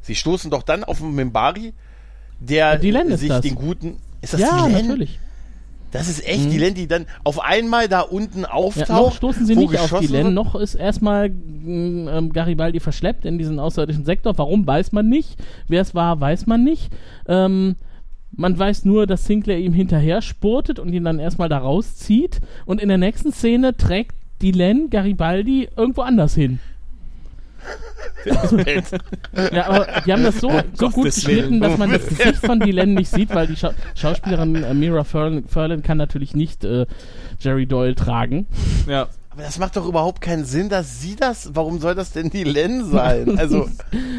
Sie 0.00 0.14
stoßen 0.14 0.50
doch 0.50 0.62
dann 0.62 0.82
auf 0.84 1.02
einen 1.02 1.14
Mimbari, 1.14 1.74
der 2.40 2.78
sich 3.18 3.28
das. 3.28 3.40
den 3.42 3.54
guten. 3.54 3.98
Ist 4.20 4.32
das 4.34 4.40
ja, 4.40 4.66
Dylan? 4.66 4.72
natürlich. 4.86 5.18
Das 5.92 6.08
ist 6.08 6.26
echt 6.26 6.50
die 6.50 6.58
Len, 6.58 6.74
die 6.74 6.86
dann 6.88 7.06
auf 7.22 7.40
einmal 7.40 7.86
da 7.88 8.00
unten 8.00 8.40
Ja, 8.40 8.50
auftaucht. 8.50 8.88
noch 8.88 9.12
stoßen 9.14 9.46
sie 9.46 9.54
nicht 9.54 9.78
auf 9.78 9.98
die 10.00 10.06
Len, 10.06 10.24
wird. 10.24 10.34
noch 10.34 10.54
ist 10.54 10.74
erstmal 10.74 11.28
mm, 11.28 12.08
ähm, 12.08 12.32
Garibaldi 12.32 12.80
verschleppt 12.80 13.24
in 13.24 13.38
diesen 13.38 13.60
außerirdischen 13.60 14.04
Sektor. 14.04 14.36
Warum, 14.38 14.66
weiß 14.66 14.92
man 14.92 15.08
nicht. 15.08 15.36
Wer 15.68 15.82
es 15.82 15.94
war, 15.94 16.18
weiß 16.20 16.46
man 16.46 16.64
nicht. 16.64 16.90
Ähm, 17.28 17.76
man 18.34 18.58
weiß 18.58 18.86
nur, 18.86 19.06
dass 19.06 19.26
Sinclair 19.26 19.58
ihm 19.58 19.74
hinterher 19.74 20.22
spurtet 20.22 20.78
und 20.78 20.92
ihn 20.92 21.04
dann 21.04 21.18
erstmal 21.18 21.50
da 21.50 21.58
rauszieht. 21.58 22.40
Und 22.64 22.80
in 22.80 22.88
der 22.88 22.98
nächsten 22.98 23.30
Szene 23.30 23.76
trägt 23.76 24.14
die 24.40 24.52
Len 24.52 24.88
Garibaldi 24.90 25.68
irgendwo 25.76 26.00
anders 26.00 26.34
hin. 26.34 26.58
Ja, 29.52 29.66
aber 29.66 29.86
die 30.06 30.12
haben 30.12 30.22
das 30.22 30.40
so, 30.40 30.50
so 30.74 30.90
gut 30.90 31.06
geschnitten, 31.06 31.60
dass 31.60 31.76
man 31.78 31.90
das 31.90 32.06
Gesicht 32.06 32.36
von 32.36 32.60
Dylan 32.60 32.94
nicht 32.94 33.10
sieht, 33.10 33.34
weil 33.34 33.46
die 33.46 33.56
Schau 33.56 33.70
Schauspielerin 33.94 34.62
äh, 34.62 34.74
Mira 34.74 35.04
Furlan, 35.04 35.44
Furlan 35.48 35.82
kann 35.82 35.98
natürlich 35.98 36.34
nicht 36.34 36.64
äh, 36.64 36.86
Jerry 37.40 37.66
Doyle 37.66 37.94
tragen. 37.94 38.46
Ja. 38.86 39.08
Aber 39.30 39.42
das 39.42 39.58
macht 39.58 39.76
doch 39.76 39.86
überhaupt 39.86 40.20
keinen 40.20 40.44
Sinn, 40.44 40.68
dass 40.68 41.00
sie 41.00 41.16
das. 41.16 41.50
Warum 41.54 41.80
soll 41.80 41.94
das 41.94 42.12
denn 42.12 42.28
die 42.28 42.44
Len 42.44 42.84
sein? 42.84 43.38
Also, 43.38 43.68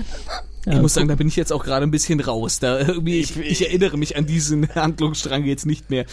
Ich 0.65 0.79
muss 0.79 0.93
sagen, 0.93 1.09
da 1.09 1.15
bin 1.15 1.27
ich 1.27 1.35
jetzt 1.35 1.51
auch 1.51 1.63
gerade 1.63 1.85
ein 1.85 1.91
bisschen 1.91 2.21
raus. 2.21 2.59
Da 2.59 2.79
irgendwie, 2.79 3.19
ich, 3.19 3.35
Ich- 3.37 3.67
erinnere 3.67 3.97
mich 3.97 4.15
an 4.15 4.25
diesen 4.25 4.69
Handlungsstrang 4.75 5.43
jetzt 5.43 5.65
nicht 5.65 5.89
mehr. 5.89 6.05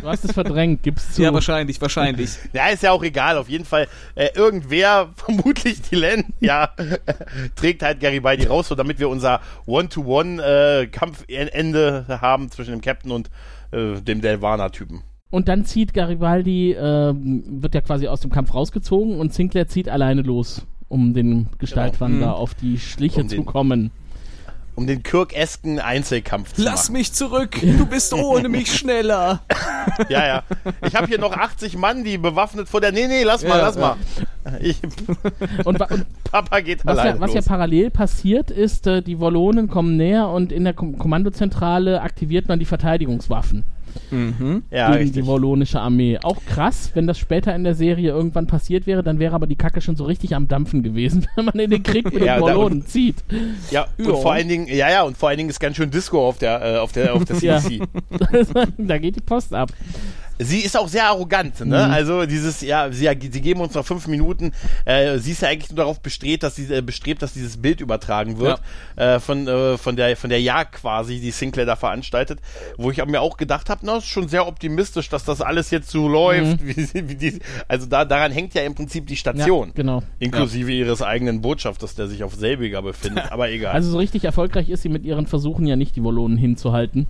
Du 0.00 0.08
hast 0.08 0.24
es 0.24 0.32
verdrängt, 0.32 0.82
gib's 0.82 1.14
zu. 1.14 1.22
Ja, 1.22 1.32
wahrscheinlich, 1.32 1.80
wahrscheinlich. 1.80 2.30
ja, 2.52 2.66
ist 2.68 2.82
ja 2.82 2.90
auch 2.90 3.04
egal. 3.04 3.38
Auf 3.38 3.48
jeden 3.48 3.64
Fall, 3.64 3.86
äh, 4.16 4.30
irgendwer, 4.34 5.10
vermutlich 5.16 5.80
die 5.82 5.94
Len, 5.94 6.24
ja, 6.40 6.70
trägt 7.54 7.82
halt 7.82 8.00
Garibaldi 8.00 8.46
raus, 8.46 8.66
so 8.68 8.74
damit 8.74 8.98
wir 8.98 9.08
unser 9.08 9.40
One-to-One-Kampfende 9.66 12.06
haben 12.20 12.50
zwischen 12.50 12.72
dem 12.72 12.80
Captain 12.80 13.12
und 13.12 13.30
äh, 13.70 14.00
dem 14.00 14.20
Delvaner-Typen. 14.20 15.02
Und 15.30 15.48
dann 15.48 15.64
zieht 15.64 15.94
Garibaldi, 15.94 16.72
ähm, 16.78 17.42
wird 17.62 17.74
ja 17.74 17.80
quasi 17.80 18.06
aus 18.06 18.20
dem 18.20 18.30
Kampf 18.30 18.54
rausgezogen 18.54 19.18
und 19.18 19.34
Sinclair 19.34 19.66
zieht 19.66 19.88
alleine 19.88 20.22
los, 20.22 20.64
um 20.88 21.14
den 21.14 21.48
Gestaltwander 21.58 22.18
Genau. 22.26 22.32
auf 22.36 22.54
die 22.54 22.78
Schliche 22.78 23.22
Um 23.22 23.28
zu 23.28 23.36
den- 23.36 23.46
kommen. 23.46 23.90
Um 24.76 24.88
den 24.88 25.04
Kirk-esken 25.04 25.78
Einzelkampf 25.78 26.54
zu 26.54 26.62
Lass 26.64 26.88
machen. 26.88 26.94
mich 26.94 27.12
zurück, 27.12 27.56
du 27.62 27.86
bist 27.86 28.12
ohne 28.12 28.48
mich 28.48 28.74
schneller. 28.76 29.40
Ja, 30.08 30.26
ja. 30.26 30.42
Ich 30.84 30.96
habe 30.96 31.06
hier 31.08 31.18
noch 31.18 31.32
80 31.36 31.76
Mann, 31.76 32.02
die 32.04 32.16
bewaffnet 32.18 32.68
vor 32.70 32.80
der. 32.80 32.90
Nee, 32.90 33.06
nee, 33.06 33.22
lass 33.22 33.42
mal, 33.42 33.50
Ja, 33.58 33.66
lass 33.66 33.76
ja. 33.76 33.96
mal. 34.44 34.58
Ich, 34.60 34.80
Und, 35.64 35.78
wa- 35.78 35.88
und 35.90 36.06
Papa 36.24 36.60
geht 36.60 36.84
was, 36.86 36.98
alleine 36.98 37.16
ja, 37.16 37.20
was 37.20 37.30
ja 37.34 37.40
los. 37.40 37.44
parallel 37.44 37.90
passiert 37.90 38.50
ist, 38.50 38.86
äh, 38.86 39.02
die 39.02 39.20
Wollonen 39.20 39.68
kommen 39.68 39.96
näher 39.98 40.28
und 40.28 40.50
in 40.52 40.64
der 40.64 40.72
Kom 40.72 40.98
Kommandozentrale 40.98 42.00
aktiviert 42.00 42.48
man 42.48 42.58
die 42.58 42.64
Verteidigungswaffen 42.64 43.62
ja, 44.70 44.88
gegen 44.90 44.98
richtig. 44.98 45.12
die 45.22 45.26
wollonische 45.26 45.80
Armee. 45.80 46.18
Auch 46.22 46.38
krass, 46.46 46.90
wenn 46.94 47.06
das 47.06 47.18
später 47.18 47.54
in 47.54 47.64
der 47.64 47.74
Serie 47.74 48.10
irgendwann 48.10 48.46
passiert 48.46 48.86
wäre, 48.86 49.02
dann 49.02 49.18
wäre 49.18 49.34
aber 49.34 49.46
die 49.46 49.56
Kacke 49.56 49.80
schon 49.80 49.96
so 49.96 50.04
richtig 50.04 50.34
am 50.34 50.48
Dampfen 50.48 50.82
gewesen, 50.82 51.26
wenn 51.36 51.44
man 51.46 51.58
in 51.58 51.70
den 51.70 51.82
Krieg 51.82 52.12
mit 52.12 52.14
Ja, 52.24 52.36
den 52.36 52.46
da- 52.46 52.54
Wollonen 52.56 52.86
zieht. 52.86 53.16
Ja, 53.70 53.86
Ja. 53.98 54.06
und 54.12 54.18
vor 54.22 54.32
allen 54.32 54.48
Dingen, 54.48 54.66
ja, 54.68 54.90
ja, 54.90 55.02
und 55.02 55.16
vor 55.16 55.28
allen 55.28 55.38
Dingen 55.38 55.50
ist 55.50 55.60
ganz 55.60 55.76
schön 55.76 55.90
Disco 55.90 56.26
auf 56.26 56.38
der, 56.38 56.62
äh, 56.74 56.76
auf 56.78 56.92
der, 56.92 57.14
auf 57.14 57.24
der 57.24 57.36
Ja. 57.40 57.58
CDC. 57.60 57.86
da 58.78 58.98
geht 58.98 59.16
die 59.16 59.20
Post 59.20 59.52
ab. 59.54 59.70
Sie 60.38 60.60
ist 60.60 60.76
auch 60.76 60.88
sehr 60.88 61.04
arrogant, 61.06 61.60
ne? 61.60 61.66
Mhm. 61.86 61.92
Also 61.92 62.26
dieses, 62.26 62.60
ja, 62.60 62.90
sie, 62.90 63.08
sie 63.30 63.40
geben 63.40 63.60
uns 63.60 63.74
noch 63.74 63.86
fünf 63.86 64.06
Minuten. 64.08 64.52
Äh, 64.84 65.18
sie 65.18 65.30
ist 65.32 65.42
ja 65.42 65.48
eigentlich 65.48 65.70
nur 65.70 65.76
darauf 65.76 66.00
bestrebt, 66.00 66.42
dass 66.42 66.56
sie, 66.56 66.64
äh, 66.74 66.82
bestrebt, 66.82 67.22
dass 67.22 67.34
dieses 67.34 67.56
Bild 67.56 67.80
übertragen 67.80 68.38
wird 68.38 68.60
äh, 68.96 69.20
von 69.20 69.46
äh, 69.46 69.78
von 69.78 69.94
der 69.96 70.16
von 70.16 70.30
der 70.30 70.40
Jagd 70.40 70.72
quasi, 70.74 71.20
die 71.20 71.30
Sinclair 71.30 71.66
da 71.66 71.76
veranstaltet, 71.76 72.40
wo 72.76 72.90
ich 72.90 73.04
mir 73.06 73.20
auch 73.20 73.36
gedacht 73.36 73.70
habe, 73.70 73.80
na, 73.84 73.98
ist 73.98 74.06
schon 74.06 74.26
sehr 74.28 74.48
optimistisch, 74.48 75.08
dass 75.08 75.24
das 75.24 75.40
alles 75.40 75.70
jetzt 75.70 75.90
so 75.90 76.08
läuft. 76.08 76.64
Wie, 76.66 76.72
sie- 76.82 77.08
wie 77.08 77.14
die, 77.14 77.38
also 77.68 77.86
da 77.86 78.04
daran 78.04 78.32
hängt 78.32 78.54
ja 78.54 78.62
im 78.62 78.74
Prinzip 78.74 79.06
die 79.06 79.16
Station, 79.16 79.68
Ja, 79.68 79.74
genau. 79.74 80.02
inklusive 80.18 80.72
ihres 80.72 81.00
eigenen 81.02 81.40
Botschafters, 81.42 81.94
der 81.94 82.08
sich 82.08 82.24
auf 82.24 82.34
selbiger 82.34 82.82
befindet. 82.82 83.24
Aber 83.30 83.50
egal. 83.50 83.72
Also 83.72 83.90
so 83.90 83.98
richtig 83.98 84.24
erfolgreich 84.24 84.68
ist 84.68 84.82
sie 84.82 84.88
mit 84.88 85.04
ihren 85.04 85.26
Versuchen 85.26 85.66
ja 85.66 85.76
nicht, 85.76 85.94
die 85.96 86.02
Wollonen 86.02 86.36
hinzuhalten. 86.38 87.06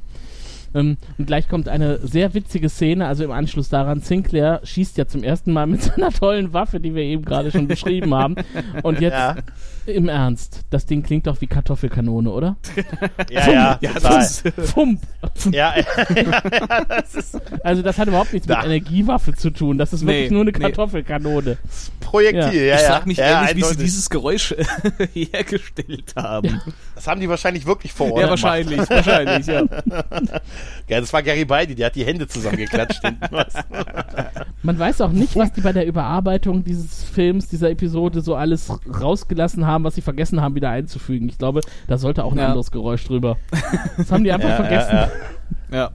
Ähm, 0.75 0.97
und 1.19 1.27
gleich 1.27 1.49
kommt 1.49 1.69
eine 1.69 1.99
sehr 1.99 2.35
witzige 2.35 2.69
Szene, 2.69 3.07
also 3.07 3.25
im 3.25 3.31
Anschluss 3.31 3.69
daran, 3.69 4.01
Sinclair 4.01 4.61
schießt 4.65 4.99
ja 4.99 5.07
zum 5.07 5.23
ersten 5.23 5.53
Mal 5.53 5.67
mit 5.67 5.83
seiner 5.85 6.11
tollen 6.11 6.53
Waffe, 6.53 6.81
die 6.81 6.95
wir 6.95 7.03
eben 7.03 7.25
gerade 7.25 7.51
schon 7.51 7.69
beschrieben 7.69 8.15
haben. 8.15 8.37
Und 8.83 9.01
jetzt 9.01 9.15
Ja. 9.15 9.37
Im 9.87 10.09
Ernst, 10.09 10.61
das 10.71 10.87
Ding 10.87 11.03
klingt 11.03 11.27
doch 11.27 11.41
wie 11.41 11.47
Kartoffelkanone, 11.47 12.31
oder? 12.31 12.57
ja, 13.31 13.51
ja, 13.51 13.79
Ja, 13.81 13.93
total. 13.93 14.19
das, 14.19 14.43
Fump! 14.71 15.01
ja, 15.51 15.75
ja, 15.77 16.41
das 16.89 17.15
ist 17.15 17.41
Also 17.63 17.83
das 17.83 17.99
hat 17.99 18.09
überhaupt 18.09 18.33
nichts 18.33 18.47
Da. 18.49 18.57
mit 18.59 18.67
Energiewaffe 18.67 19.35
zu 19.35 19.51
tun. 19.51 19.79
Das 19.79 19.93
ist 19.93 20.03
Nee, 20.03 20.13
wirklich 20.13 20.31
nur 20.31 20.43
eine 20.43 20.53
nee. 20.53 20.59
Kartoffelkanone. 20.59 21.59
Projektil, 22.01 22.61
ja, 22.63 22.65
ja. 22.67 22.77
ich 22.77 22.83
frage 22.83 23.07
mich 23.09 23.17
ja, 23.19 23.47
ehrlich, 23.47 23.57
wie 23.57 23.69
sie 23.69 23.77
dieses 23.77 24.09
Geräusch 24.11 24.55
hergestellt 25.13 26.13
haben. 26.17 26.61
Das 26.95 27.07
haben 27.07 27.21
die 27.21 27.29
wahrscheinlich 27.29 27.67
wirklich 27.67 27.93
vor 27.93 28.13
Ort 28.13 28.21
Ja, 28.21 28.27
gemacht. 28.27 28.43
wahrscheinlich, 28.43 28.79
wahrscheinlich, 28.91 29.47
ja. 29.47 29.63
Ja, 30.89 31.01
das 31.01 31.13
war 31.13 31.23
Garibaldi, 31.23 31.75
der 31.75 31.87
hat 31.87 31.97
die 31.97 32.05
Hände 32.05 32.27
zusammengeklatscht? 32.29 33.03
Man 34.63 34.79
weiß 34.79 35.01
auch 35.01 35.11
nicht, 35.13 35.37
was 35.37 35.53
die 35.53 35.61
bei 35.61 35.73
der 35.73 35.87
Überarbeitung 35.87 36.65
dieses 36.65 37.05
Films, 37.05 37.49
dieser 37.49 37.71
Episode 37.71 38.21
so 38.21 38.35
alles 38.35 38.71
rausgelassen 39.01 39.67
haben, 39.67 39.74
was 39.83 39.97
sie 39.97 40.03
vergessen 40.03 40.41
haben, 40.41 40.55
wieder 40.55 40.71
einzufügen. 40.71 41.29
Ich 41.29 41.39
glaube, 41.39 41.63
da 41.89 41.99
sollte 41.99 42.23
auch 42.25 42.33
ein 42.33 42.39
Ja. 42.39 42.47
anderes 42.49 42.71
Geräusch 42.71 43.05
drüber. 43.07 43.37
Das 43.97 44.13
haben 44.13 44.23
die 44.23 44.31
einfach 44.31 44.49
Ja, 44.51 44.57
vergessen. 44.57 44.95
ja, 45.73 45.77
ja. 45.77 45.91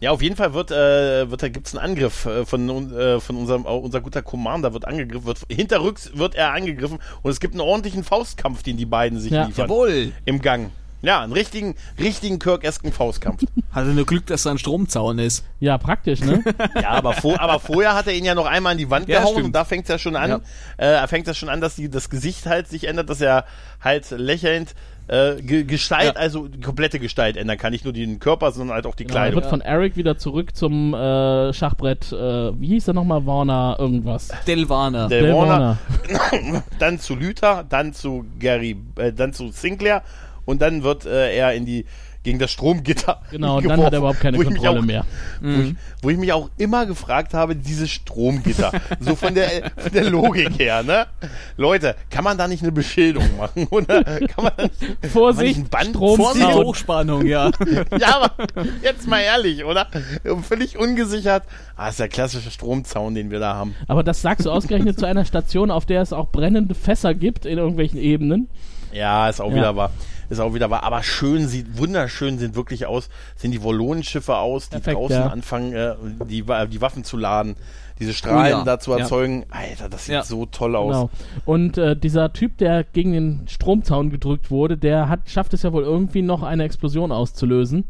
Ja, 0.00 0.10
auf 0.10 0.20
jeden 0.20 0.34
Fall 0.34 0.52
wird, 0.52 0.72
äh, 0.72 1.30
wird 1.30 1.44
da 1.44 1.48
gibt's 1.48 1.76
einen 1.76 1.84
Angriff 1.92 2.26
äh, 2.26 2.44
von, 2.44 2.92
äh, 2.92 3.20
von 3.20 3.36
unserem, 3.36 3.64
unser 3.66 4.00
guter 4.00 4.20
Commander 4.22 4.72
wird 4.72 4.84
angegriffen, 4.84 5.26
wird 5.26 5.38
hinterrücks 5.48 6.10
wird 6.16 6.34
er 6.34 6.52
angegriffen 6.54 6.98
und 7.22 7.30
es 7.30 7.38
gibt 7.38 7.54
einen 7.54 7.60
ordentlichen 7.60 8.02
Faustkampf, 8.02 8.64
den 8.64 8.76
die 8.76 8.84
beiden 8.86 9.20
sich 9.20 9.30
Ja. 9.30 9.44
liefern. 9.44 9.68
Jawohl. 9.68 10.10
Im 10.24 10.40
Gang. 10.40 10.70
Ja, 11.02 11.20
einen 11.20 11.32
richtigen, 11.32 11.74
richtigen 11.98 12.38
Kirkesken 12.38 12.92
Faustkampf. 12.92 13.42
Hatte 13.72 13.88
nur 13.88 14.06
Glück, 14.06 14.26
dass 14.26 14.44
da 14.44 14.52
ein 14.52 14.58
Stromzaun 14.58 15.18
ist. 15.18 15.44
Ja, 15.60 15.76
praktisch, 15.78 16.20
ne? 16.20 16.42
ja, 16.80 16.90
aber, 16.90 17.12
vor, 17.14 17.40
aber 17.40 17.58
vorher 17.58 17.94
hat 17.94 18.06
er 18.06 18.14
ihn 18.14 18.24
ja 18.24 18.34
noch 18.36 18.46
einmal 18.46 18.72
an 18.72 18.78
die 18.78 18.88
Wand 18.88 19.08
Ja, 19.08 19.18
gehauen 19.18 19.32
stimmt. 19.32 19.46
und 19.46 19.52
da 19.52 19.64
fängt's 19.64 19.88
ja 19.88 19.98
schon 19.98 20.14
an, 20.16 20.40
Ja. 20.78 21.02
äh, 21.02 21.06
fängt 21.08 21.26
das 21.26 21.36
schon 21.36 21.48
an, 21.48 21.60
dass 21.60 21.74
die, 21.74 21.88
das 21.90 22.08
Gesicht 22.08 22.46
halt 22.46 22.68
sich 22.68 22.86
ändert, 22.86 23.10
dass 23.10 23.20
er 23.20 23.44
halt 23.80 24.08
lächelnd 24.10 24.74
äh, 25.08 25.42
Ge- 25.42 25.64
Gestalt, 25.64 26.14
Ja. 26.14 26.20
also 26.20 26.46
die 26.46 26.60
komplette 26.60 27.00
Gestalt 27.00 27.36
ändern 27.36 27.58
kann, 27.58 27.72
nicht 27.72 27.82
nur 27.84 27.92
den 27.92 28.20
Körper, 28.20 28.52
sondern 28.52 28.76
halt 28.76 28.86
auch 28.86 28.94
die 28.94 29.02
Genau, 29.04 29.16
er 29.16 29.22
Kleidung. 29.22 29.40
wird 29.42 29.50
von 29.50 29.60
Eric 29.60 29.96
wieder 29.96 30.16
zurück 30.16 30.54
zum 30.54 30.94
äh, 30.94 31.52
Schachbrett, 31.52 32.12
äh, 32.12 32.16
wie 32.60 32.68
hieß 32.68 32.86
er 32.86 32.94
nochmal? 32.94 33.26
Warner 33.26 33.76
irgendwas. 33.80 34.28
Delvaner. 34.46 35.08
Der 35.08 35.22
Del 35.22 35.34
Warner, 35.34 35.78
Warner. 36.30 36.62
dann 36.78 37.00
zu 37.00 37.16
Luther, 37.16 37.64
dann 37.68 37.92
zu 37.92 38.24
Gary, 38.38 38.76
äh, 38.96 39.12
dann 39.12 39.32
zu 39.32 39.48
Sinclair 39.50 40.02
und 40.52 40.62
dann 40.62 40.84
wird 40.84 41.04
äh, 41.06 41.34
er 41.36 41.52
in 41.54 41.66
die 41.66 41.84
gegen 42.24 42.38
das 42.38 42.52
Stromgitter. 42.52 43.20
Genau, 43.32 43.56
und 43.56 43.66
dann 43.66 43.82
hat 43.82 43.92
er 43.94 43.98
überhaupt 43.98 44.20
keine 44.20 44.38
Kontrolle 44.38 44.78
auch, 44.78 44.84
mehr. 44.84 45.04
Wo, 45.40 45.48
ich, 45.60 45.74
wo 46.02 46.10
ich 46.10 46.18
mich 46.18 46.32
auch 46.32 46.50
immer 46.56 46.86
gefragt 46.86 47.34
habe, 47.34 47.56
dieses 47.56 47.90
Stromgitter. 47.90 48.70
so 49.00 49.16
von 49.16 49.34
der, 49.34 49.48
von 49.76 49.90
der 49.92 50.08
Logik 50.10 50.56
her, 50.58 50.82
ne? 50.84 51.06
Leute, 51.56 51.96
kann 52.10 52.22
man 52.22 52.38
da 52.38 52.46
nicht 52.46 52.62
eine 52.62 52.70
Beschilderung 52.70 53.36
machen? 53.38 53.66
Oder 53.70 54.04
kann 54.04 54.44
man 54.44 54.52
da 54.56 54.62
nicht, 54.64 54.78
kann 54.78 55.00
man 55.00 55.10
Vorsicht, 55.10 55.68
Band 55.70 55.88
Strom- 55.88 56.16
Vorsicht. 56.16 56.46
Hochspannung, 56.46 57.26
ja. 57.26 57.50
ja, 57.98 58.16
aber 58.22 58.46
jetzt 58.82 59.08
mal 59.08 59.20
ehrlich, 59.20 59.64
oder? 59.64 59.88
Völlig 60.46 60.78
ungesichert. 60.78 61.42
Ah, 61.74 61.88
ist 61.88 61.98
der 61.98 62.08
klassische 62.08 62.52
Stromzaun, 62.52 63.14
den 63.16 63.30
wir 63.32 63.40
da 63.40 63.54
haben. 63.54 63.74
Aber 63.88 64.04
das 64.04 64.22
sagst 64.22 64.46
du 64.46 64.50
ausgerechnet 64.52 64.96
zu 64.98 65.06
einer 65.06 65.24
Station, 65.24 65.70
auf 65.72 65.86
der 65.86 66.02
es 66.02 66.12
auch 66.12 66.28
brennende 66.30 66.74
Fässer 66.76 67.14
gibt 67.14 67.46
in 67.46 67.58
irgendwelchen 67.58 67.98
Ebenen. 67.98 68.48
Ja, 68.92 69.28
ist 69.28 69.40
auch 69.40 69.50
Ja. 69.50 69.56
wieder 69.56 69.76
wahr. 69.76 69.90
Ist 70.32 70.40
auch 70.40 70.54
wieder 70.54 70.70
wahr. 70.70 70.82
Aber 70.82 71.02
schön 71.02 71.46
sieht, 71.46 71.76
wunderschön 71.76 72.38
sind 72.38 72.56
wirklich 72.56 72.86
aus, 72.86 73.10
sehen 73.36 73.50
die 73.52 73.62
Wollonenschiffe 73.62 74.36
aus, 74.36 74.70
die 74.70 74.76
Perfekt, 74.76 74.96
draußen 74.96 75.16
ja. 75.16 75.26
anfangen, 75.26 75.74
äh, 75.74 75.94
die, 76.26 76.42
die 76.70 76.80
Waffen 76.80 77.04
zu 77.04 77.18
laden, 77.18 77.54
diese 78.00 78.14
Strahlen 78.14 78.54
Oh 78.54 78.58
ja. 78.60 78.64
da 78.64 78.80
zu 78.80 78.92
Ja. 78.92 79.00
erzeugen. 79.00 79.44
Alter, 79.50 79.90
das 79.90 80.06
sieht 80.06 80.14
Ja. 80.14 80.22
so 80.22 80.46
toll 80.46 80.74
aus. 80.74 80.94
Genau. 80.94 81.10
Und 81.44 81.76
äh, 81.76 81.94
dieser 81.94 82.32
Typ, 82.32 82.56
der 82.56 82.82
gegen 82.82 83.12
den 83.12 83.40
Stromzaun 83.46 84.08
gedrückt 84.08 84.50
wurde, 84.50 84.78
der 84.78 85.10
hat, 85.10 85.28
schafft 85.28 85.52
es 85.52 85.64
ja 85.64 85.72
wohl 85.74 85.82
irgendwie 85.84 86.22
noch 86.22 86.42
eine 86.42 86.64
Explosion 86.64 87.12
auszulösen. 87.12 87.84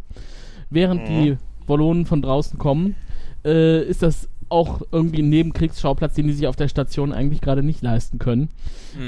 Während 0.69 1.07
die 1.09 1.37
Wollonen 1.69 2.07
von 2.07 2.23
draußen 2.23 2.59
kommen, 2.59 2.97
äh, 3.45 3.83
ist 3.85 4.03
das 4.03 4.29
auch 4.53 4.83
irgendwie 4.93 5.23
ein 5.23 5.29
Nebenkriegsschauplatz, 5.31 6.15
den 6.15 6.27
die 6.29 6.33
sich 6.35 6.47
auf 6.47 6.57
der 6.57 6.69
Station 6.69 7.13
eigentlich 7.13 7.41
gerade 7.41 7.63
nicht 7.63 7.83
leisten 7.83 8.19
können. 8.19 8.49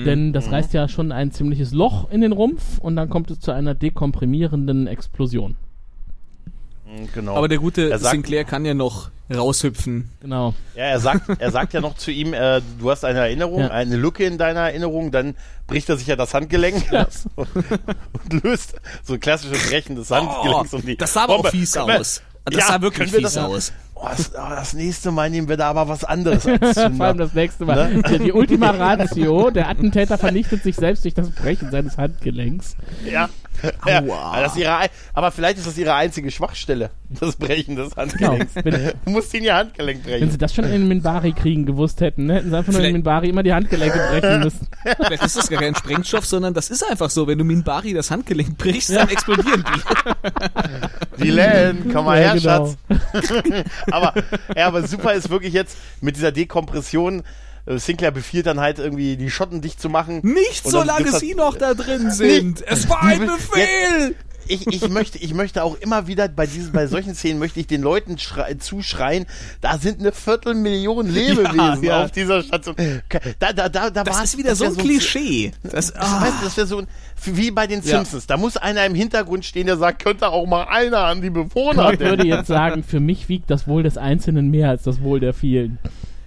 Denn 0.07 0.33
das 0.33 0.51
reißt 0.51 0.73
ja 0.73 0.89
schon 0.89 1.13
ein 1.13 1.31
ziemliches 1.31 1.73
Loch 1.73 2.11
in 2.11 2.23
den 2.23 2.33
Rumpf 2.33 2.79
und 2.79 2.97
dann 2.97 3.11
kommt 3.11 3.31
es 3.31 3.39
zu 3.41 3.53
einer 3.53 3.75
dekomprimierenden 3.75 4.87
Explosion. 4.87 5.57
Mhm, 6.87 7.09
Genau. 7.15 7.35
Aber 7.37 7.49
der 7.49 7.59
gute 7.59 7.89
sagt- 7.99 8.11
Sinclair 8.13 8.45
kann 8.45 8.65
ja 8.65 8.75
noch 8.75 9.11
raushüpfen. 9.35 10.11
Genau. 10.21 10.55
Ja, 10.77 10.85
er 10.85 11.01
sagt, 11.01 11.31
er 11.39 11.51
sagt 11.51 11.73
ja 11.73 11.81
noch 11.81 11.97
zu 11.97 12.11
ihm, 12.11 12.35
äh, 12.35 12.61
du 12.79 12.91
hast 12.91 13.05
eine 13.05 13.21
Erinnerung, 13.21 13.61
Ja. 13.61 13.69
eine 13.71 13.97
Lücke 13.97 14.25
in 14.25 14.37
deiner 14.39 14.61
Erinnerung, 14.61 15.11
dann 15.11 15.35
bricht 15.67 15.89
er 15.89 15.97
sich 15.97 16.07
ja 16.07 16.17
das 16.17 16.35
Handgelenk 16.35 16.91
Ja. 16.93 17.07
und 17.37 18.43
löst 18.43 18.75
so 19.03 19.15
ein 19.15 19.21
klassisches 19.21 19.69
Brechen 19.69 19.97
des 19.97 20.11
Handgelenks. 20.11 20.75
und 20.75 20.87
die 20.87 20.93
Oh, 20.95 20.97
das 20.99 21.13
sah 21.15 21.25
aber 21.25 21.35
auch 21.35 21.43
Bombe. 21.43 21.51
fies 21.51 21.73
Können 21.73 21.89
wir- 21.89 22.01
aus. 22.01 22.23
Das 22.47 22.67
sah 22.69 22.81
wirklich 22.83 23.11
fies 23.11 23.23
das, 23.23 23.39
aus. 23.39 23.73
Oh, 24.05 24.09
das, 24.11 24.33
oh, 24.35 24.51
das 24.51 24.75
nächste 24.75 25.11
Mal 25.13 25.31
nehmen 25.31 25.49
wir 25.49 25.57
da 25.57 25.71
aber 25.71 25.89
was 25.89 26.05
anderes 26.05 26.47
als 26.47 26.75
Vor 26.97 27.07
allem 27.07 27.19
das 27.19 27.33
nächste 27.33 27.65
Mal. 27.65 27.95
Ne? 27.95 28.03
Die, 28.03 28.19
die 28.19 28.33
Ultima 28.33 28.71
Ratio, 28.71 29.51
der 29.51 29.69
Attentäter 29.69 30.19
vernichtet 30.19 30.63
sich 30.63 30.77
selbst 30.77 31.05
durch 31.05 31.15
das 31.15 31.31
Brechen 31.31 31.71
seines 31.71 31.97
Handgelenks. 31.97 32.77
Ja. 33.11 33.31
ja. 33.87 34.01
Aua. 34.03 34.45
Ist 34.45 34.57
ihre, 34.57 34.77
aber 35.13 35.31
vielleicht 35.31 35.59
ist 35.59 35.67
das 35.67 35.77
ihre 35.79 35.95
einzige 35.95 36.31
Schwachstelle, 36.31 36.91
das 37.21 37.37
Brechen 37.37 37.77
des 37.77 37.95
Handgelenks. 37.97 38.55
Genau. 38.55 38.77
Wenn- 38.77 38.93
Du 39.05 39.11
musst 39.11 39.33
ihn 39.35 39.45
ihr 39.45 39.55
Handgelenk 39.55 40.01
Wenn 40.05 40.13
brechen. 40.13 40.31
sie 40.31 40.39
das 40.39 40.55
schon 40.55 40.65
in 40.65 40.71
den 40.73 40.89
Minbari-Kriegen 40.89 41.67
gewusst 41.67 42.01
hätten, 42.01 42.27
ne? 42.27 42.35
hätten 42.35 42.51
sie 42.51 42.57
einfach 42.57 42.73
nur 42.73 42.81
in 42.81 42.83
Vielleicht- 42.87 42.93
Minbari 42.95 43.29
immer 43.29 43.43
die 43.43 43.53
Handgelenke 43.53 43.99
brechen 44.11 44.41
müssen. 44.41 44.69
Vielleicht 44.99 45.23
ist 45.25 45.37
das 45.37 45.49
gar 45.49 45.61
kein 45.61 45.75
Sprengstoff, 45.75 46.27
sondern 46.27 46.55
das 46.55 46.71
ist 46.71 46.89
einfach 46.89 47.11
so. 47.11 47.27
Wenn 47.27 47.39
du 47.39 47.45
Minbari 47.45 47.93
das 47.95 48.11
Handgelenk 48.11 48.57
brichst, 48.59 48.95
dann 48.95 49.09
explodieren 49.09 49.65
die. 51.19 51.23
Die 51.25 51.31
Len, 51.31 51.91
komm 51.93 52.05
mal 52.07 52.21
Ja, 52.21 52.33
her, 52.33 52.41
genau. 52.41 52.75
Schatz. 53.13 53.65
aber, 53.91 54.15
ja, 54.57 54.67
aber 54.67 54.87
super 54.87 55.13
ist 55.15 55.31
wirklich 55.31 55.53
jetzt 55.53 55.77
mit 56.01 56.17
dieser 56.17 56.33
Dekompression. 56.33 57.23
Äh, 57.67 57.79
Sinclair 57.79 58.11
befiehlt 58.11 58.47
dann 58.47 58.61
halt 58.61 58.79
irgendwie 58.79 59.17
die 59.17 59.31
Schotten 59.31 59.61
dicht 59.61 59.81
zu 59.81 59.89
machen. 59.89 60.21
Nicht 60.23 60.65
Und 60.65 60.73
so 60.73 60.79
dann 60.79 60.87
lange 60.89 60.99
gibt's 61.05 61.13
das- 61.13 61.21
sie 61.21 61.35
noch 61.35 61.57
da 61.57 61.75
drin 61.75 62.11
sind. 62.13 62.63
Es 62.67 62.89
war 62.89 63.03
ein 63.03 63.21
Befehl. 63.27 64.15
Ich, 64.47 64.67
ich, 64.67 64.91
möchte, 64.91 65.17
ich 65.17 65.33
möchte 65.33 65.63
auch 65.65 65.75
immer 65.81 66.07
wieder 66.07 66.29
bei 66.29 66.45
diesen, 66.47 66.71
bei 66.73 66.87
solchen 66.87 67.15
Szenen 67.15 67.39
möchte 67.39 67.61
ich 67.61 67.67
den 67.67 67.81
Leuten 67.81 68.19
schrei- 68.19 68.53
zuschreien, 68.59 69.25
da 69.63 69.79
sind 69.79 70.01
eine 70.01 70.13
Viertelmillion 70.13 71.09
Lebewesen 71.15 71.57
Ja, 71.57 71.75
ja. 71.81 72.05
auf 72.05 72.11
dieser 72.11 72.43
Station. 72.43 72.77
Da, 73.39 73.55
da, 73.55 73.71
da, 73.71 73.89
da 73.89 74.05
Das 74.05 74.23
ist 74.23 74.37
wieder 74.37 74.55
so 74.55 74.65
wär 74.65 74.73
ein 74.73 74.77
Klischee. 74.77 75.53
Das, 75.63 75.95
Das, 75.95 75.97
ah. 75.97 76.21
weißt 76.21 76.35
das 76.45 76.57
wäre 76.59 76.67
so 76.67 76.77
ein, 76.81 76.89
wie 77.25 77.51
bei 77.53 77.67
den 77.67 77.81
Ja. 77.81 77.87
Simpsons. 77.97 78.27
Da 78.27 78.37
muss 78.37 78.59
einer 78.59 78.85
im 78.85 78.95
Hintergrund 78.95 79.47
stehen, 79.47 79.67
der 79.67 79.79
sagt, 79.79 80.03
könnte 80.05 80.29
auch 80.29 80.45
mal 80.47 80.65
einer 80.65 80.99
an 80.99 81.23
die 81.23 81.31
Bewohner 81.31 81.95
Ich 81.95 82.01
würde 82.01 82.27
jetzt 82.27 82.49
sagen, 82.49 82.83
für 82.85 83.01
mich 83.01 83.31
wiegt 83.31 83.49
das 83.51 83.67
Wohl 83.67 83.83
des 83.83 83.97
Einzelnen 83.97 84.51
mehr 84.51 84.69
als 84.69 84.83
das 84.83 85.01
Wohl 85.01 85.21
der 85.21 85.33
vielen. 85.33 85.79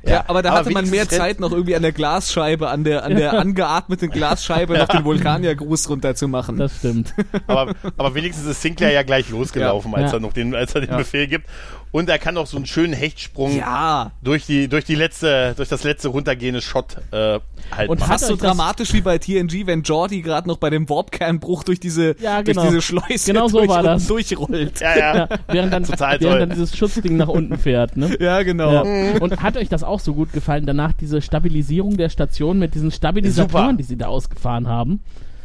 Ja, 0.07 0.23
aber 0.27 0.41
da 0.41 0.49
aber 0.49 0.59
hatte 0.59 0.71
man 0.71 0.89
mehr 0.89 1.07
Zeit, 1.09 1.39
noch 1.39 1.51
irgendwie 1.51 1.75
an 1.75 1.81
der 1.81 1.91
Glasscheibe, 1.91 2.69
an 2.69 2.83
der, 2.83 3.03
an 3.03 3.15
der 3.15 3.33
angeatmeten 3.39 4.09
Glasscheibe 4.09 4.77
noch 4.77 4.87
den 4.87 5.03
Vulkaniergruß 5.03 5.89
runterzumachen. 5.89 6.57
Das 6.57 6.77
stimmt. 6.77 7.13
aber, 7.47 7.73
aber 7.97 8.15
wenigstens 8.15 8.45
ist 8.47 8.61
Sinclair 8.61 8.91
ja 8.91 9.03
gleich 9.03 9.29
losgelaufen, 9.29 9.93
als 9.95 10.13
er 10.13 10.19
noch 10.19 10.33
den, 10.33 10.55
als 10.55 10.73
er 10.75 10.81
den 10.81 10.95
Befehl 10.95 11.27
gibt. 11.27 11.45
Und 11.91 12.09
er 12.09 12.19
kann 12.19 12.37
auch 12.37 12.47
so 12.47 12.57
einen 12.57 12.65
schönen 12.65 12.91
Hechtsprung 12.93 13.57
Ja. 13.57 14.11
durch 14.21 14.45
die, 14.45 14.67
durch 14.67 14.83
die 14.83 14.95
letzte, 14.95 15.53
durch 15.55 15.69
das 15.69 15.83
letzte 15.83 16.09
runtergehende 16.09 16.61
Shot 16.61 16.97
äh, 17.11 17.39
halt 17.75 17.89
Und 17.89 17.99
Fast 18.01 18.25
so 18.25 18.35
dramatisch 18.35 18.91
wie 18.93 18.99
bei 19.01 19.17
TNG, 19.17 19.65
wenn 19.65 19.83
Jordi 19.83 20.21
gerade 20.21 20.47
noch 20.49 20.57
bei 20.57 20.69
dem 20.69 20.89
Warpkernbruch 20.89 21.63
durch 21.63 21.79
diese, 21.79 22.15
Ja, 22.19 22.41
genau. 22.41 22.61
durch 22.61 22.69
diese 22.71 22.81
Schleuse 22.81 23.31
Genau 23.31 23.47
so 23.47 23.59
durch, 23.59 23.69
war 23.69 23.83
das. 23.83 24.05
durchrollt. 24.05 24.81
Ja, 24.81 24.97
ja. 24.97 25.15
Ja, 25.17 25.27
während 25.47 25.73
dann, 25.73 25.83
Total 25.85 26.19
während 26.19 26.23
toll. 26.23 26.39
dann 26.39 26.49
dieses 26.49 26.75
Schutzding 26.77 27.15
nach 27.15 27.29
unten 27.29 27.57
fährt. 27.57 27.95
Ne? 27.95 28.17
Ja, 28.19 28.43
genau. 28.43 28.71
Ja. 28.73 29.19
Und 29.21 29.41
hat 29.41 29.55
euch 29.55 29.69
das 29.69 29.83
auch 29.83 29.96
so 29.99 30.13
gut 30.13 30.33
gefallen? 30.33 30.65
Danach 30.65 30.93
diese 30.93 31.21
Stabilisierung 31.21 31.97
der 31.97 32.09
Station 32.09 32.59
mit 32.59 32.75
diesen 32.75 32.91
Stabilisatoren, 32.91 33.71
Super. 33.71 33.77
die 33.77 33.83
sie 33.83 33.97
da 33.97 34.07
ausgefahren 34.07 34.67
haben, 34.67 34.99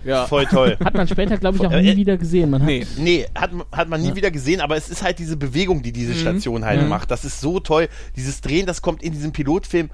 Ja. 0.04 0.26
Voll 0.26 0.46
toll. 0.46 0.76
hat 0.84 0.94
man 0.94 1.06
später, 1.06 1.38
glaube 1.38 1.58
ich, 1.58 1.66
auch 1.66 1.70
nie 1.70 1.90
äh, 1.90 1.96
wieder 1.96 2.16
gesehen. 2.16 2.50
Man 2.50 2.62
hat, 2.62 2.66
Nee. 2.68 2.86
Nee, 2.98 3.26
hat, 3.34 3.50
hat 3.70 3.88
man 3.88 4.02
nie 4.02 4.14
wieder 4.14 4.30
gesehen, 4.30 4.60
aber 4.60 4.76
es 4.76 4.88
ist 4.88 5.02
halt 5.02 5.18
diese 5.18 5.36
Bewegung, 5.36 5.82
die 5.82 5.92
diese 5.92 6.14
Station 6.14 6.64
halt 6.64 6.88
macht. 6.88 7.10
Das 7.10 7.24
ist 7.24 7.40
so 7.40 7.60
toll. 7.60 7.88
Dieses 8.16 8.40
Drehen, 8.40 8.66
das 8.66 8.82
kommt 8.82 9.02
in 9.02 9.12
diesem 9.12 9.32
Pilotfilm 9.32 9.90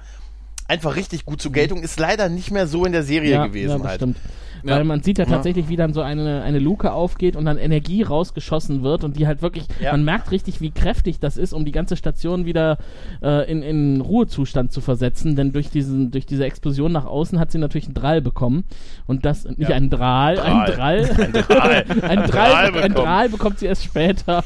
einfach 0.67 0.95
richtig 0.95 1.25
gut 1.25 1.41
zur 1.41 1.51
Geltung. 1.51 1.81
Ist 1.81 1.99
leider 1.99 2.29
nicht 2.29 2.51
mehr 2.51 2.67
so 2.67 2.85
in 2.85 2.91
der 2.91 3.03
Serie 3.03 3.31
ja, 3.31 3.47
gewesen 3.47 3.69
ja, 3.69 3.77
das 3.77 3.87
halt. 3.87 3.99
stimmt. 4.01 4.17
Ja. 4.63 4.75
Weil 4.75 4.83
man 4.83 5.01
sieht 5.01 5.17
ja 5.17 5.25
tatsächlich, 5.25 5.69
wie 5.69 5.75
dann 5.75 5.93
so 5.93 6.01
eine, 6.01 6.41
eine 6.41 6.59
Luke 6.59 6.91
aufgeht 6.91 7.35
und 7.35 7.45
dann 7.45 7.57
Energie 7.57 8.03
rausgeschossen 8.03 8.83
wird 8.83 9.03
und 9.03 9.17
die 9.17 9.25
halt 9.27 9.41
wirklich, 9.41 9.65
Ja. 9.81 9.91
man 9.91 10.03
merkt 10.03 10.31
richtig, 10.31 10.61
wie 10.61 10.71
kräftig 10.71 11.19
das 11.19 11.37
ist, 11.37 11.53
um 11.53 11.65
die 11.65 11.71
ganze 11.71 11.95
Station 11.95 12.45
wieder 12.45 12.77
äh, 13.21 13.49
in, 13.51 13.61
in 13.63 14.01
Ruhezustand 14.01 14.71
zu 14.71 14.81
versetzen, 14.81 15.35
denn 15.35 15.51
durch, 15.53 15.69
diesen, 15.69 16.11
durch 16.11 16.25
diese 16.25 16.45
Explosion 16.45 16.91
nach 16.91 17.05
außen 17.05 17.39
hat 17.39 17.51
sie 17.51 17.57
natürlich 17.57 17.85
einen 17.85 17.93
Drall 17.95 18.21
bekommen 18.21 18.63
und 19.07 19.25
das, 19.25 19.45
nicht 19.45 19.69
Ja. 19.69 19.75
einen 19.75 19.89
Drall. 19.89 20.35
Drall, 20.35 20.45
Ein 20.45 20.65
Drall. 20.73 21.85
ein 22.01 22.17
Drall, 22.23 22.71
Drall 22.71 22.83
ein. 22.83 22.93
Drall 22.93 23.29
bekommt 23.29 23.59
sie 23.59 23.65
erst 23.67 23.83
später 23.85 24.43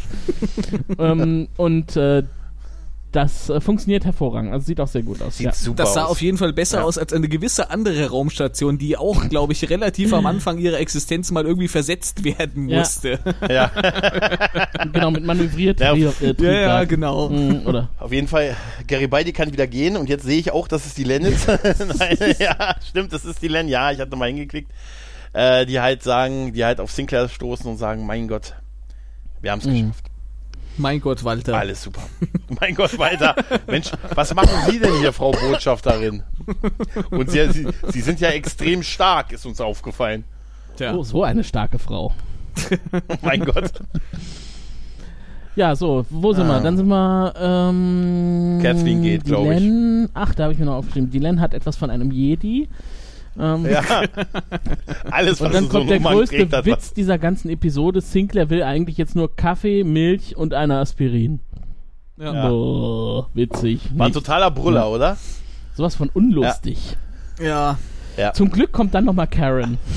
ähm, 0.99 1.47
und 1.57 1.95
äh, 1.95 2.23
das 3.15 3.49
äh, 3.49 3.61
funktioniert 3.61 4.05
hervorragend, 4.05 4.51
also 4.51 4.65
sieht 4.65 4.79
auch 4.81 4.87
sehr 4.87 5.03
gut 5.03 5.21
aus. 5.21 5.37
Sieht 5.37 5.45
ja. 5.47 5.53
super 5.53 5.83
Das 5.83 5.93
sah 5.93 6.03
aus. 6.05 6.11
auf 6.11 6.21
jeden 6.21 6.37
Fall 6.37 6.51
besser 6.53 6.79
Ja. 6.79 6.83
aus 6.83 6.97
als 6.97 7.13
eine 7.13 7.27
gewisse 7.29 7.69
andere 7.69 8.09
Raumstation, 8.09 8.77
die 8.77 8.97
auch, 8.97 9.27
glaube 9.29 9.53
ich, 9.53 9.69
relativ 9.69 10.11
am 10.13 10.25
Anfang 10.25 10.57
ihrer 10.57 10.79
Existenz 10.79 11.31
mal 11.31 11.45
irgendwie 11.45 11.67
versetzt 11.67 12.23
werden 12.23 12.67
Ja. 12.69 12.79
musste. 12.79 13.19
ja, 13.49 13.71
Genau, 14.91 15.11
mit 15.11 15.23
manövriert 15.23 15.79
Ja, 15.79 15.93
äh, 15.95 16.35
Ja, 16.39 16.83
genau. 16.83 17.29
Mm, 17.29 17.65
Oder 17.65 17.89
auf 17.99 18.11
jeden 18.11 18.27
Fall. 18.27 18.55
Garibaldi 18.87 19.31
kann 19.33 19.51
wieder 19.53 19.67
gehen 19.67 19.95
und 19.97 20.09
jetzt 20.09 20.23
sehe 20.25 20.39
ich 20.39 20.51
auch, 20.51 20.67
dass 20.67 20.85
es 20.85 20.93
die 20.93 21.03
Len 21.03 21.23
ist. 21.23 21.47
Nein, 21.97 22.17
ja, 22.39 22.75
stimmt, 22.87 23.13
das 23.13 23.25
ist 23.25 23.41
die 23.41 23.47
Len. 23.47 23.67
Ja, 23.67 23.91
ich 23.91 23.99
hatte 23.99 24.15
mal 24.15 24.27
hingeklickt. 24.27 24.71
Äh, 25.33 25.65
die 25.65 25.79
halt 25.79 26.03
sagen, 26.03 26.53
die 26.53 26.63
halt 26.63 26.79
auf 26.79 26.91
Sinclair 26.91 27.27
stoßen 27.27 27.65
und 27.69 27.77
sagen, 27.77 28.05
mein 28.05 28.27
Gott, 28.27 28.53
wir 29.41 29.51
haben 29.51 29.59
es 29.59 29.65
Mhm. 29.65 29.71
geschafft. 29.87 30.05
Mein 30.77 30.99
Gott, 31.01 31.23
Walter. 31.23 31.57
Alles 31.57 31.83
super. 31.83 32.01
mein 32.59 32.73
Gott, 32.75 32.97
weiter. 32.97 33.35
Mensch, 33.67 33.91
was 34.15 34.33
machen 34.33 34.57
Sie 34.69 34.79
denn 34.79 34.93
hier, 34.99 35.13
Frau 35.13 35.31
Botschafterin? 35.31 36.23
Und 37.11 37.29
Sie, 37.29 37.47
Sie, 37.51 37.67
Sie 37.89 38.01
sind 38.01 38.19
ja 38.19 38.29
extrem 38.29 38.81
stark, 38.83 39.31
ist 39.31 39.45
uns 39.45 39.61
aufgefallen. 39.61 40.23
Tja. 40.77 40.93
Oh, 40.95 41.03
so 41.03 41.23
eine 41.23 41.43
starke 41.43 41.77
Frau. 41.77 42.13
mein 43.21 43.45
Gott. 43.45 43.71
Ja, 45.55 45.75
so, 45.75 46.05
wo 46.09 46.33
sind 46.33 46.45
Ah. 46.49 46.57
wir? 46.57 46.61
Dann 46.61 46.77
sind 46.77 46.87
wir, 46.87 47.33
ähm... 47.37 48.59
Kathleen 48.63 49.03
geht, 49.03 49.25
die 49.27 49.29
glaub 49.29 49.51
ich. 49.51 50.09
Ach, 50.15 50.33
da 50.33 50.43
habe 50.43 50.53
ich 50.53 50.59
mir 50.59 50.65
noch 50.65 50.75
aufgeschrieben. 50.77 51.11
Die 51.11 51.19
Len 51.19 51.39
hat 51.39 51.53
etwas 51.53 51.75
von 51.77 51.91
einem 51.91 52.11
Jedi. 52.11 52.67
Ähm, 53.39 53.65
Ja. 53.65 53.81
Alles, 55.11 55.41
was 55.41 55.47
und 55.47 55.53
dann 55.53 55.63
so 55.65 55.69
kommt 55.69 55.89
der 55.89 55.97
Nummern 55.99 56.13
größte 56.17 56.47
hat 56.51 56.65
Witz 56.65 56.75
was. 56.77 56.93
dieser 56.93 57.17
ganzen 57.17 57.49
Episode. 57.49 58.01
Sinclair 58.01 58.49
will 58.49 58.63
eigentlich 58.63 58.97
jetzt 58.97 59.15
nur 59.15 59.35
Kaffee, 59.35 59.83
Milch 59.83 60.35
und 60.35 60.53
eine 60.53 60.77
Aspirin. 60.79 61.39
Ja. 62.17 62.47
Boah, 62.47 63.29
witzig. 63.33 63.89
War 63.95 64.05
ein 64.07 64.13
totaler 64.13 64.51
Brüller, 64.51 64.89
oder? 64.89 65.17
Sowas 65.75 65.95
von 65.95 66.09
unlustig. 66.13 66.97
Ja. 67.41 67.77
Ja. 68.17 68.33
Zum 68.33 68.51
Glück 68.51 68.71
kommt 68.71 68.93
dann 68.93 69.05
nochmal 69.05 69.27
Karen. 69.27 69.77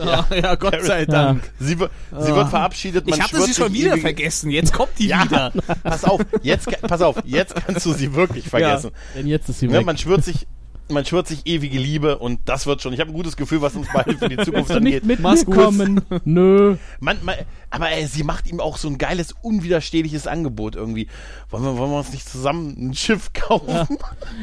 Ja, 0.00 0.24
ja, 0.32 0.54
Gott 0.54 0.80
sei 0.82 1.06
Dank. 1.06 1.42
Sie, 1.58 1.80
wi- 1.80 1.88
sie 2.20 2.32
wird 2.32 2.48
verabschiedet. 2.50 3.04
Man 3.04 3.18
Ich 3.18 3.20
hatte 3.24 3.42
sie 3.42 3.52
schon 3.52 3.72
wieder 3.72 3.96
vergessen. 3.96 4.48
Jetzt 4.48 4.72
kommt 4.72 4.90
die 4.96 5.08
Ja, 5.08 5.24
wieder. 5.24 5.52
pass 5.82 6.04
auf, 6.04 6.20
jetzt, 6.40 6.68
pass 6.82 7.02
auf, 7.02 7.16
jetzt 7.24 7.56
kannst 7.66 7.84
du 7.84 7.92
sie 7.92 8.14
wirklich 8.14 8.48
vergessen. 8.48 8.92
Denn 9.16 9.26
jetzt 9.26 9.48
ist 9.48 9.58
sie 9.58 9.68
weg. 9.72 9.84
man 9.84 9.98
schwört 9.98 10.22
sich, 10.22 10.46
man 10.90 11.04
schwört 11.04 11.26
sich 11.28 11.46
ewige 11.46 11.78
Liebe 11.78 12.18
und 12.18 12.40
das 12.46 12.66
wird 12.66 12.80
schon. 12.82 12.92
Ich 12.92 13.00
habe 13.00 13.10
ein 13.10 13.14
gutes 13.14 13.36
Gefühl, 13.36 13.60
was 13.62 13.74
uns 13.74 13.86
beide 13.92 14.16
für 14.16 14.28
die 14.28 14.36
Zukunft 14.36 14.70
Willst 14.70 14.70
du 14.76 14.80
nicht 14.80 14.94
angeht. 14.96 15.04
mit 15.04 15.20
Mach's 15.20 15.44
kommen? 15.44 16.00
Nö. 16.24 16.76
Man, 17.00 17.18
man, 17.22 17.34
aber 17.70 17.90
ey, 17.90 18.06
sie 18.06 18.22
macht 18.22 18.46
ihm 18.46 18.60
auch 18.60 18.76
so 18.78 18.88
ein 18.88 18.96
geiles, 18.98 19.34
unwiderstehliches 19.42 20.26
Angebot 20.26 20.76
irgendwie. 20.76 21.08
Wollen 21.50 21.64
wir, 21.64 21.76
wollen 21.76 21.90
wir 21.90 21.98
uns 21.98 22.12
nicht 22.12 22.28
zusammen 22.28 22.74
ein 22.90 22.94
Schiff 22.94 23.32
kaufen? 23.32 23.98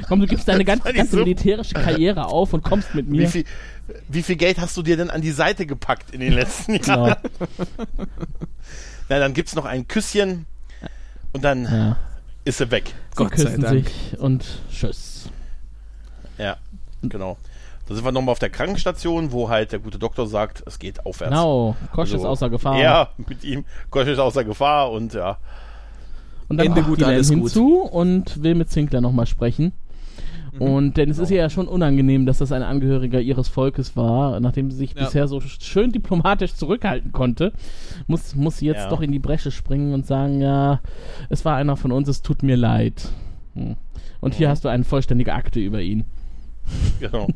Komm, 0.08 0.20
du 0.22 0.28
gibst 0.28 0.48
deine 0.48 0.66
ganze, 0.66 0.94
ganze 0.94 1.12
so- 1.14 1.18
militärische 1.18 1.74
Karriere 1.74 2.28
auf 2.28 2.54
und 2.54 2.64
kommst 2.64 2.94
mit 2.96 3.08
Wie 3.12 3.18
mir. 3.18 3.30
viel, 3.30 3.46
wie 4.10 4.22
viel 4.24 4.36
Geld 4.36 4.60
hast 4.60 4.76
du 4.78 4.82
dir 4.84 4.98
denn 4.98 5.10
an 5.10 5.22
die 5.22 5.32
Seite 5.32 5.66
gepackt 5.66 6.12
in 6.14 6.20
den 6.20 6.34
letzten 6.34 6.80
Genau. 6.80 7.08
Jahren? 7.08 7.18
Na, 9.10 9.20
dann 9.20 9.34
gibt's 9.34 9.56
noch 9.56 9.66
ein 9.66 9.88
Küsschen 9.88 10.46
und 11.34 11.44
dann 11.44 11.64
Ja. 11.64 11.98
ist 12.44 12.58
sie 12.60 12.72
weg. 12.72 12.86
Sie 13.12 13.16
Gott 13.16 13.38
sei 13.38 13.44
küssen 13.46 13.62
Dank. 13.62 13.88
sich 13.90 14.20
und 14.20 14.46
tschüss. 14.72 15.15
Ja, 16.38 16.58
genau. 17.02 17.38
Da 17.88 17.94
sind 17.94 18.04
wir 18.04 18.12
nochmal 18.12 18.32
auf 18.32 18.40
der 18.40 18.50
Krankenstation, 18.50 19.32
wo 19.32 19.50
halt 19.50 19.72
der 19.72 19.80
gute 19.80 20.00
Doktor 20.00 20.26
sagt, 20.28 20.64
es 20.66 20.80
geht 20.80 21.06
aufwärts. 21.06 21.30
Genau, 21.32 21.76
Kosch 21.94 22.12
Also, 22.14 22.18
ist 22.18 22.26
außer 22.26 22.50
Gefahr. 22.50 22.80
Ja, 22.80 23.10
mit 23.28 23.44
ihm. 23.44 23.64
Kosch 23.92 24.08
ist 24.08 24.18
außer 24.20 24.44
Gefahr 24.44 24.92
und 24.92 25.14
ja. 25.14 25.38
Und 26.48 26.58
dann 26.58 26.68
Ende 26.68 26.82
kommt 26.82 26.98
gut, 26.98 27.04
alles 27.04 27.30
gut. 27.30 27.38
hinzu 27.38 27.82
und 27.82 28.42
will 28.44 28.56
mit 28.56 28.70
Zinkler 28.72 29.02
nochmal 29.02 29.28
sprechen. 29.28 29.72
Mhm. 30.54 30.62
Und 30.62 30.98
denn 30.98 31.10
es 31.10 31.18
Genau. 31.18 31.26
ist 31.26 31.32
ihr 31.32 31.38
ja 31.38 31.50
schon 31.50 31.68
unangenehm, 31.68 32.26
dass 32.26 32.40
das 32.40 32.52
ein 32.52 32.64
Angehöriger 32.64 33.20
ihres 33.20 33.48
Volkes 33.50 33.96
war, 33.96 34.40
nachdem 34.40 34.72
sie 34.72 34.78
sich 34.78 34.94
Ja. 34.96 35.04
bisher 35.04 35.28
so 35.28 35.40
schön 35.42 35.92
diplomatisch 35.92 36.56
zurückhalten 36.56 37.12
konnte, 37.12 37.52
muss, 38.08 38.34
muss 38.36 38.58
sie 38.58 38.66
jetzt 38.66 38.84
Ja. 38.86 38.90
doch 38.90 39.02
in 39.02 39.12
die 39.12 39.20
Bresche 39.20 39.52
springen 39.52 39.94
und 39.94 40.08
sagen, 40.08 40.42
ja, 40.42 40.80
es 41.30 41.46
war 41.46 41.56
einer 41.56 41.78
von 41.78 41.92
uns, 41.92 42.08
es 42.08 42.22
tut 42.24 42.42
mir 42.42 42.56
leid. 42.58 43.10
Hm. 43.54 43.76
Und 44.22 44.34
hier 44.34 44.50
hast 44.50 44.66
du 44.66 44.70
eine 44.70 44.84
vollständige 44.86 45.34
Akte 45.34 45.60
über 45.60 45.82
ihn. 45.82 46.06
Genau. 47.00 47.28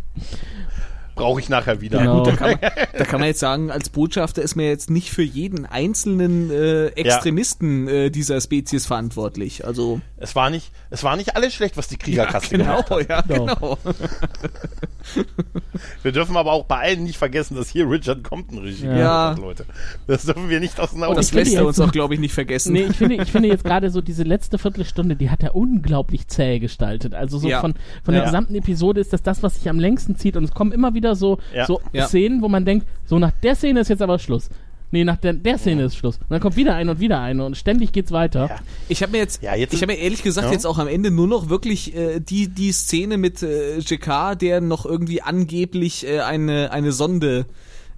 Brauche 1.15 1.41
ich 1.41 1.49
nachher 1.49 1.81
wieder. 1.81 1.99
Genau. 1.99 2.23
Da 2.23 2.31
kann, 2.31 2.51
man, 2.51 2.59
da 2.97 3.03
kann 3.03 3.19
man 3.19 3.27
jetzt 3.27 3.41
sagen, 3.41 3.71
als 3.71 3.89
Botschafter 3.89 4.41
ist 4.41 4.55
man 4.55 4.63
jetzt 4.65 4.89
nicht 4.89 5.09
für 5.09 5.21
jeden 5.21 5.65
einzelnen 5.65 6.49
äh, 6.49 6.87
Extremisten 6.91 7.89
äh, 7.89 8.09
dieser 8.09 8.39
Spezies 8.39 8.85
verantwortlich. 8.85 9.65
Also 9.65 9.99
Es 10.15 10.33
war 10.37 10.49
nicht, 10.49 10.71
es 10.91 11.03
war 11.03 11.17
nicht 11.17 11.35
alles 11.35 11.53
schlecht, 11.53 11.75
was 11.75 11.89
die 11.89 11.97
Kriegerkaste 11.97 12.57
gemacht 12.57 12.89
hat. 12.89 13.09
ja, 13.09 13.21
Genau. 13.23 13.45
genau. 13.45 13.77
Wir 16.03 16.11
dürfen 16.11 16.35
aber 16.37 16.51
auch 16.51 16.65
bei 16.65 16.77
allen 16.79 17.03
nicht 17.03 17.17
vergessen, 17.17 17.55
dass 17.55 17.69
hier 17.69 17.89
Richard 17.89 18.23
Compton 18.23 18.59
Regie 18.59 18.85
Ja. 18.85 19.31
hat, 19.31 19.39
Leute. 19.39 19.65
Das 20.07 20.25
dürfen 20.25 20.49
wir 20.49 20.59
nicht 20.59 20.79
aus 20.79 20.91
den 20.91 21.03
Augen 21.03 21.15
Das 21.15 21.33
lässt 21.33 21.53
er 21.53 21.65
uns 21.65 21.79
auch, 21.79 21.91
glaube 21.91 22.13
ich, 22.13 22.19
nicht 22.19 22.33
vergessen. 22.33 22.73
Nee, 22.73 22.87
ich 22.89 22.97
finde, 22.97 23.15
ich 23.15 23.31
finde 23.31 23.47
jetzt 23.49 23.63
gerade 23.65 23.89
so 23.89 24.01
diese 24.01 24.23
letzte 24.23 24.57
Viertelstunde, 24.57 25.15
die 25.15 25.29
hat 25.29 25.43
er 25.43 25.55
unglaublich 25.55 26.27
zäh 26.27 26.59
gestaltet. 26.59 27.13
Also 27.13 27.37
so 27.37 27.47
Ja. 27.49 27.61
von, 27.61 27.73
von 28.03 28.13
der 28.13 28.21
Ja. 28.23 28.25
gesamten 28.29 28.55
Episode 28.55 28.99
ist 29.01 29.13
das 29.13 29.23
das, 29.23 29.43
was 29.43 29.55
sich 29.55 29.69
am 29.69 29.79
längsten 29.79 30.15
zieht. 30.15 30.35
Und 30.37 30.43
es 30.43 30.51
kommen 30.51 30.71
immer 30.71 30.93
wieder 30.93 31.15
so, 31.15 31.39
Ja. 31.53 31.65
so 31.65 31.81
Ja. 31.93 32.07
Szenen, 32.07 32.41
wo 32.41 32.47
man 32.49 32.65
denkt, 32.65 32.87
so 33.05 33.19
nach 33.19 33.31
der 33.43 33.55
Szene 33.55 33.79
ist 33.81 33.89
jetzt 33.89 34.01
aber 34.01 34.19
Schluss. 34.19 34.49
Nee, 34.91 35.03
nach 35.03 35.17
der, 35.17 35.33
der 35.33 35.57
Szene 35.57 35.83
ist 35.83 35.95
Schluss. 35.95 36.17
Und 36.17 36.29
dann 36.31 36.39
kommt 36.39 36.55
wieder 36.55 36.75
eine 36.75 36.91
und 36.91 36.99
wieder 36.99 37.19
eine 37.21 37.45
und 37.45 37.55
ständig 37.55 37.91
geht's 37.91 38.11
weiter. 38.11 38.47
Ja. 38.49 38.55
Ich 38.87 39.01
habe 39.03 39.11
mir 39.11 39.19
jetzt, 39.19 39.43
Ja, 39.43 39.53
jetzt- 39.55 39.73
ich 39.73 39.81
habe 39.81 39.93
mir 39.93 39.99
ehrlich 39.99 40.23
gesagt 40.23 40.47
Ja. 40.47 40.51
jetzt 40.53 40.65
auch 40.65 40.77
am 40.79 40.87
Ende 40.87 41.11
nur 41.11 41.27
noch 41.27 41.49
wirklich 41.49 41.95
äh, 41.95 42.19
die 42.19 42.47
die 42.47 42.71
Szene 42.71 43.17
mit 43.17 43.43
äh, 43.43 43.77
JK, 43.79 44.35
der 44.39 44.61
noch 44.61 44.85
irgendwie 44.85 45.21
angeblich 45.21 46.07
äh, 46.07 46.21
eine 46.21 46.71
eine 46.71 46.91
Sonde 46.91 47.45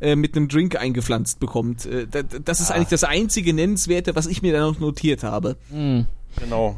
äh, 0.01 0.15
mit 0.15 0.35
einem 0.35 0.47
Drink 0.47 0.75
eingepflanzt 0.75 1.39
bekommt. 1.39 1.85
Äh, 1.85 2.07
da- 2.09 2.23
das 2.23 2.59
ist 2.59 2.71
eigentlich 2.71 2.89
das 2.89 3.03
einzige 3.03 3.53
nennenswerte, 3.53 4.15
was 4.15 4.25
ich 4.27 4.41
mir 4.41 4.51
da 4.51 4.59
noch 4.61 4.79
notiert 4.79 5.23
habe. 5.23 5.55
Genau. 6.39 6.75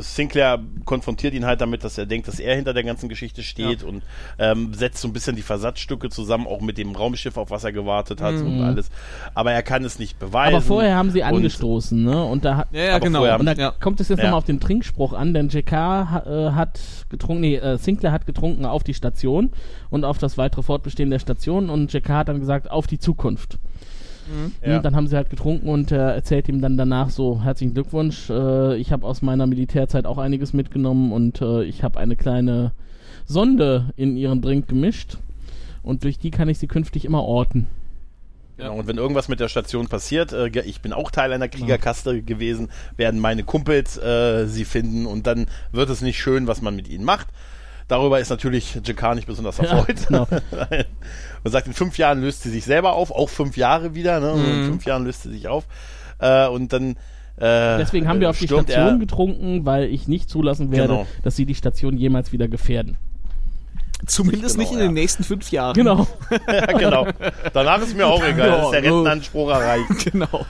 Sinclair 0.00 0.58
konfrontiert 0.84 1.34
ihn 1.34 1.44
halt 1.44 1.60
damit, 1.60 1.84
dass 1.84 1.98
er 1.98 2.06
denkt, 2.06 2.28
dass 2.28 2.40
er 2.40 2.56
hinter 2.56 2.72
der 2.72 2.82
ganzen 2.82 3.08
Geschichte 3.08 3.42
steht 3.42 3.82
und 3.82 4.02
ähm, 4.38 4.72
setzt 4.74 5.00
so 5.02 5.08
ein 5.08 5.12
bisschen 5.12 5.36
die 5.36 5.42
Versatzstücke 5.42 6.08
zusammen, 6.08 6.46
auch 6.46 6.60
mit 6.60 6.78
dem 6.78 6.94
Raumschiff, 6.96 7.36
auf 7.36 7.50
was 7.50 7.62
er 7.64 7.72
gewartet 7.72 8.20
hat 8.22 8.34
und 8.36 8.62
alles. 8.62 8.88
Aber 9.34 9.52
er 9.52 9.62
kann 9.62 9.84
es 9.84 9.98
nicht 9.98 10.18
beweisen. 10.18 10.54
Aber 10.54 10.64
vorher 10.64 10.96
haben 10.96 11.10
sie 11.10 11.20
Und- 11.22 11.26
angestoßen, 11.28 12.02
ne? 12.02 12.24
Und 12.24 12.44
da 12.44 12.56
hat, 12.56 12.68
Ja, 12.72 12.82
ja, 12.84 12.98
genau. 12.98 13.18
vorher- 13.20 13.38
und 13.38 13.46
da 13.46 13.52
ja. 13.52 13.70
kommt 13.78 14.00
es 14.00 14.08
jetzt 14.08 14.18
Ja. 14.18 14.24
nochmal 14.24 14.38
auf 14.38 14.44
den 14.44 14.60
Trinkspruch 14.60 15.12
an, 15.12 15.34
denn 15.34 15.48
JK 15.50 15.72
ha, 15.72 16.22
äh, 16.26 16.52
hat 16.52 16.80
getrunken, 17.10 17.42
nee, 17.42 17.56
äh, 17.56 17.76
Sinclair 17.78 18.12
hat 18.12 18.26
getrunken 18.26 18.64
auf 18.64 18.82
die 18.82 18.94
Station 18.94 19.50
und 19.90 20.04
auf 20.04 20.18
das 20.18 20.38
weitere 20.38 20.62
Fortbestehen 20.62 21.10
der 21.10 21.18
Station 21.18 21.68
und 21.70 21.92
JK 21.92 22.08
hat 22.08 22.28
dann 22.28 22.40
gesagt, 22.40 22.70
auf 22.70 22.86
die 22.86 22.98
Zukunft. 22.98 23.58
Ja. 24.64 24.76
Und 24.76 24.84
dann 24.84 24.96
haben 24.96 25.06
sie 25.06 25.16
halt 25.16 25.30
getrunken 25.30 25.68
und 25.68 25.92
er 25.92 26.14
erzählt 26.14 26.48
ihm 26.48 26.60
dann 26.60 26.76
danach 26.76 27.10
so, 27.10 27.42
herzlichen 27.42 27.74
Glückwunsch, 27.74 28.30
äh, 28.30 28.76
ich 28.76 28.92
habe 28.92 29.06
aus 29.06 29.22
meiner 29.22 29.46
Militärzeit 29.46 30.06
auch 30.06 30.18
einiges 30.18 30.52
mitgenommen 30.52 31.12
und 31.12 31.40
äh, 31.40 31.62
ich 31.64 31.82
habe 31.82 31.98
eine 31.98 32.16
kleine 32.16 32.72
Sonde 33.24 33.92
in 33.96 34.16
ihren 34.16 34.42
Drink 34.42 34.68
gemischt 34.68 35.18
und 35.82 36.04
durch 36.04 36.18
die 36.18 36.30
kann 36.30 36.48
ich 36.48 36.58
sie 36.58 36.66
künftig 36.66 37.04
immer 37.04 37.22
orten. 37.22 37.66
Genau, 38.56 38.78
und 38.78 38.86
wenn 38.86 38.96
irgendwas 38.96 39.28
mit 39.28 39.38
der 39.38 39.48
Station 39.48 39.86
passiert, 39.86 40.32
äh, 40.32 40.48
ich 40.64 40.80
bin 40.80 40.92
auch 40.92 41.10
Teil 41.10 41.32
einer 41.32 41.48
Kriegerkaste 41.48 42.22
gewesen, 42.22 42.70
werden 42.96 43.20
meine 43.20 43.44
Kumpels 43.44 43.98
äh, 43.98 44.46
sie 44.46 44.64
finden 44.64 45.06
und 45.06 45.26
dann 45.26 45.46
wird 45.72 45.90
es 45.90 46.00
nicht 46.00 46.18
schön, 46.18 46.46
was 46.46 46.62
man 46.62 46.74
mit 46.74 46.88
ihnen 46.88 47.04
macht. 47.04 47.28
Darüber 47.88 48.18
ist 48.18 48.30
natürlich 48.30 48.80
Jakar 48.84 49.14
nicht 49.14 49.26
besonders 49.26 49.58
erfreut. 49.58 50.06
genau. 50.08 50.26
Man 51.44 51.52
sagt, 51.52 51.66
in 51.68 51.72
fünf 51.72 51.98
Jahren 51.98 52.20
löst 52.20 52.42
sie 52.42 52.50
sich 52.50 52.64
selber 52.64 52.94
auf, 52.94 53.10
auch 53.12 53.28
fünf 53.28 53.56
Jahre 53.56 53.94
wieder, 53.94 54.18
ne? 54.20 54.34
Mhm. 54.34 54.60
In 54.60 54.64
fünf 54.66 54.84
Jahren 54.84 55.04
löst 55.04 55.22
sie 55.22 55.30
sich 55.30 55.46
auf. 55.46 55.66
Äh, 56.18 56.48
und 56.48 56.72
dann 56.72 56.96
äh, 57.36 57.78
Deswegen 57.78 58.08
haben 58.08 58.20
wir 58.20 58.30
auf 58.30 58.38
die 58.38 58.46
Station 58.48 58.94
er, 58.94 58.98
getrunken, 58.98 59.66
weil 59.66 59.84
ich 59.84 60.08
nicht 60.08 60.30
zulassen 60.30 60.70
werde, 60.72 60.88
Genau. 60.88 61.06
dass 61.22 61.36
sie 61.36 61.46
die 61.46 61.54
Station 61.54 61.96
jemals 61.96 62.32
wieder 62.32 62.48
gefährden. 62.48 62.96
Zumindest 64.06 64.54
Genau, 64.56 64.62
nicht 64.62 64.72
in 64.72 64.78
ja. 64.78 64.84
den 64.86 64.94
nächsten 64.94 65.24
fünf 65.24 65.50
Jahren. 65.50 65.74
Genau. 65.74 66.06
ja, 66.48 66.66
genau. 66.66 67.06
Danach 67.52 67.80
ist 67.82 67.96
mir 67.96 68.06
auch 68.06 68.22
egal, 68.24 68.48
Ja, 68.48 68.64
ist 68.64 68.70
der. 68.70 68.82
Rentenanspruch 68.84 69.50
erreicht. 69.50 69.86
Genau. 70.12 70.46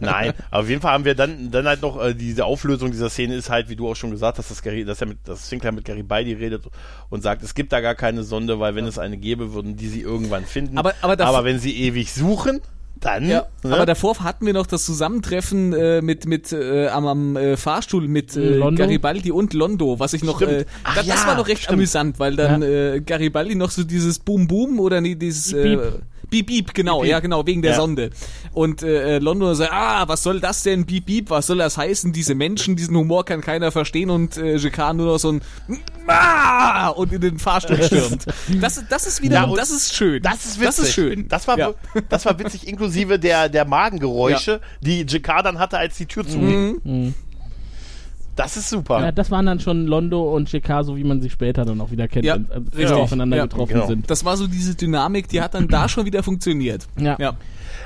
Nein, 0.00 0.32
aber 0.50 0.62
auf 0.62 0.68
jeden 0.68 0.80
Fall 0.82 0.92
haben 0.92 1.04
wir 1.04 1.14
dann, 1.14 1.50
dann 1.50 1.66
halt 1.66 1.80
noch, 1.82 2.02
äh, 2.02 2.14
diese 2.14 2.44
Auflösung 2.44 2.90
dieser 2.90 3.08
Szene 3.10 3.34
ist 3.34 3.48
halt, 3.50 3.68
wie 3.68 3.76
du 3.76 3.88
auch 3.88 3.96
schon 3.96 4.10
gesagt 4.10 4.38
hast, 4.38 4.50
dass, 4.50 4.62
Gary, 4.62 4.84
dass 4.84 5.00
er 5.00 5.06
mit, 5.08 5.18
dass 5.26 5.48
Sinclair 5.48 5.72
mit 5.72 5.84
Garibaldi 5.84 6.34
redet 6.34 6.64
und 7.08 7.22
sagt, 7.22 7.42
es 7.42 7.54
gibt 7.54 7.72
da 7.72 7.80
gar 7.80 7.94
keine 7.94 8.22
Sonde, 8.22 8.60
weil 8.60 8.74
wenn 8.74 8.84
es 8.86 8.98
eine 8.98 9.16
gäbe, 9.16 9.54
würden 9.54 9.76
die 9.76 9.88
sie 9.88 10.02
irgendwann 10.02 10.44
finden. 10.44 10.76
Aber- 10.78 10.94
aber 11.00 11.18
aber 11.24 11.44
wenn 11.44 11.58
sie 11.58 11.74
ewig 11.76 12.12
suchen, 12.12 12.60
dann, 13.00 13.28
Ja, 13.28 13.46
ne? 13.62 13.74
aber 13.74 13.86
davor 13.86 14.18
hatten 14.20 14.46
wir 14.46 14.52
noch 14.52 14.66
das 14.66 14.84
Zusammentreffen 14.84 15.72
äh, 15.72 16.02
mit 16.02 16.26
mit 16.26 16.52
äh, 16.52 16.88
am, 16.88 17.06
am 17.06 17.36
äh, 17.36 17.56
Fahrstuhl 17.56 18.08
mit 18.08 18.36
äh? 18.36 18.60
Garibaldi 18.74 19.32
und 19.32 19.54
Londo, 19.54 19.98
was 19.98 20.12
ich 20.12 20.24
noch 20.24 20.40
äh, 20.42 20.64
Ach 20.84 20.94
das, 20.96 21.06
das 21.06 21.22
ja, 21.22 21.26
war 21.26 21.36
noch 21.36 21.48
recht 21.48 21.62
stimmt. 21.62 21.74
amüsant, 21.78 22.18
weil 22.18 22.36
dann 22.36 22.62
äh, 22.62 23.00
Garibaldi 23.04 23.54
noch 23.54 23.70
so 23.70 23.84
dieses 23.84 24.18
Boom 24.18 24.48
Boom 24.48 24.80
oder 24.80 25.00
nee, 25.00 25.14
dieses 25.14 25.52
Beep, 25.52 25.80
äh, 25.80 25.92
Beep 26.30 26.46
Beep, 26.46 26.74
genau, 26.74 27.00
Beep, 27.00 27.10
ja 27.10 27.20
genau, 27.20 27.46
wegen 27.46 27.62
der 27.62 27.72
Ja. 27.72 27.76
Sonde. 27.76 28.10
Und 28.52 28.82
äh, 28.82 29.16
äh, 29.16 29.18
Londo 29.18 29.52
sagt, 29.54 29.72
ah, 29.72 30.06
was 30.08 30.22
soll 30.22 30.40
das 30.40 30.62
denn, 30.62 30.84
Beep 30.86 31.06
Beep, 31.06 31.30
was 31.30 31.46
soll 31.46 31.58
das 31.58 31.76
heißen, 31.76 32.12
diese 32.12 32.34
Menschen, 32.34 32.76
diesen 32.76 32.96
Humor 32.96 33.24
kann 33.24 33.40
keiner 33.40 33.72
verstehen 33.72 34.10
und 34.10 34.36
äh, 34.36 34.56
Jacquard 34.56 34.96
nur 34.96 35.06
noch 35.06 35.18
so 35.18 35.32
ein 35.32 35.40
ah! 36.06 36.88
und 36.88 37.12
in 37.12 37.20
den 37.20 37.38
Fahrstuhl 37.38 37.82
stürmt. 37.82 38.26
Das, 38.60 38.82
das 38.88 39.06
ist 39.06 39.22
wieder, 39.22 39.46
Ja, 39.46 39.54
das 39.54 39.70
ist 39.70 39.94
schön. 39.94 40.22
Das 40.22 40.44
ist 40.44 40.58
witzig. 40.58 40.64
Das 40.66 40.78
ist 40.78 40.92
schön. 40.94 41.28
Das 41.28 41.46
war, 41.48 41.58
Ja. 41.58 41.74
das 42.08 42.24
war 42.24 42.38
witzig, 42.38 42.66
inklusive 42.66 43.18
der, 43.18 43.48
der 43.48 43.64
Magengeräusche, 43.66 44.60
die 44.80 45.04
Jakar 45.08 45.42
dann 45.42 45.58
hatte, 45.58 45.78
als 45.78 45.96
die 45.96 46.06
Tür 46.06 46.26
zuging. 46.26 46.80
Mhm. 46.82 47.14
Das 48.38 48.56
ist 48.56 48.70
super. 48.70 49.00
Ja, 49.00 49.10
das 49.10 49.32
waren 49.32 49.46
dann 49.46 49.58
schon 49.58 49.86
Londo 49.88 50.34
und 50.34 50.48
so 50.48 50.96
wie 50.96 51.02
man 51.02 51.20
sie 51.20 51.28
später 51.28 51.64
dann 51.64 51.80
auch 51.80 51.90
wieder 51.90 52.06
kennt, 52.06 52.24
Ja, 52.24 52.36
wenn 52.36 52.66
sie 52.70 52.76
richtig. 52.78 52.92
aufeinander 52.96 53.36
Ja, 53.36 53.42
getroffen 53.46 53.72
genau. 53.74 53.86
sind. 53.88 54.08
Das 54.08 54.24
war 54.24 54.36
so 54.36 54.46
diese 54.46 54.76
Dynamik, 54.76 55.26
die 55.28 55.40
hat 55.40 55.54
dann 55.54 55.66
da 55.66 55.88
schon 55.88 56.06
wieder 56.06 56.22
funktioniert. 56.22 56.86
Ja. 56.96 57.16
Ja. 57.18 57.36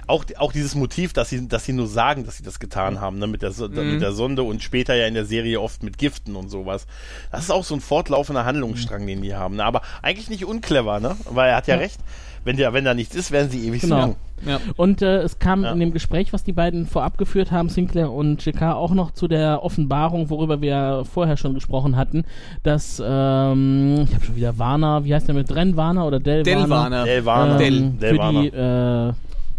auch, 0.07 0.27
auch 0.37 0.53
dieses 0.53 0.75
Motiv, 0.75 1.15
dass 1.15 1.31
sie, 1.31 1.49
dass 1.49 1.65
sie 1.65 1.73
nur 1.73 1.87
sagen, 1.87 2.27
dass 2.27 2.37
sie 2.37 2.43
das 2.43 2.61
getan 2.61 3.01
haben, 3.01 3.19
ne, 3.19 3.27
mit 3.27 3.41
der, 3.41 3.53
So- 3.53 3.69
mit 3.69 4.03
der 4.03 4.13
Sonde 4.13 4.43
und 4.43 4.63
später 4.63 4.95
ja 4.95 5.07
in 5.07 5.15
der 5.15 5.25
Serie 5.25 5.59
oft 5.59 5.83
mit 5.83 5.97
Giften 5.97 6.37
und 6.37 6.51
sowas. 6.51 6.87
Das 7.31 7.45
ist 7.45 7.51
auch 7.51 7.65
so 7.65 7.75
ein 7.75 7.81
fortlaufender 7.81 8.45
Handlungsstrang, 8.45 9.07
den 9.07 9.23
die 9.23 9.35
haben. 9.35 9.57
Ne? 9.57 9.65
Aber 9.65 9.81
eigentlich 10.03 10.29
nicht 10.29 10.45
unclever, 10.45 11.01
ne? 11.01 11.17
Weil 11.31 11.49
er 11.51 11.57
hat 11.57 11.67
ja, 11.67 11.77
recht. 11.77 11.99
Wenn, 12.45 12.57
der, 12.57 12.73
wenn 12.73 12.85
da 12.85 12.95
nichts 12.95 13.15
ist, 13.15 13.31
werden 13.31 13.51
sie 13.51 13.67
ewig 13.69 13.81
Genau. 13.83 14.01
suchen. 14.07 14.17
Ja. 14.45 14.59
Und 14.77 15.03
äh, 15.03 15.19
es 15.19 15.39
kam 15.39 15.63
Ja. 15.63 15.71
in 15.73 15.79
dem 15.79 15.93
Gespräch, 15.93 16.33
was 16.33 16.43
die 16.43 16.53
beiden 16.53 16.87
vorab 16.87 17.17
geführt 17.17 17.53
haben, 17.53 17.69
Sinclair 17.69 18.11
und 18.11 18.45
JK, 18.45 18.63
auch 18.75 18.93
noch 18.93 19.13
zu 19.13 19.29
der 19.29 19.63
Offenbarung, 19.63 20.31
worüber 20.31 20.61
wir 20.61 21.05
vorher 21.05 21.37
schon 21.37 21.55
gesprochen 21.55 21.97
hatten, 21.97 22.25
dass, 22.65 23.01
ähm, 23.05 24.01
ich 24.05 24.15
habe 24.15 24.25
schon 24.25 24.35
wieder 24.35 24.59
Warner, 24.59 25.05
wie 25.05 25.15
heißt 25.15 25.29
der 25.29 25.37
mit 25.37 25.49
Dren 25.49 25.77
Warner 25.77 26.07
oder 26.07 26.19
Del, 26.19 26.43
Del 26.43 26.57
Warner? 26.57 26.69
Warner. 26.71 27.05
Del 27.05 27.25
Warner. 27.25 27.59
Del. 27.59 27.77
ähm, 27.79 27.99
Del 28.01 28.11
für 28.15 28.19
Warner. 28.19 28.43
die, 28.43 28.49
äh, 28.49 29.13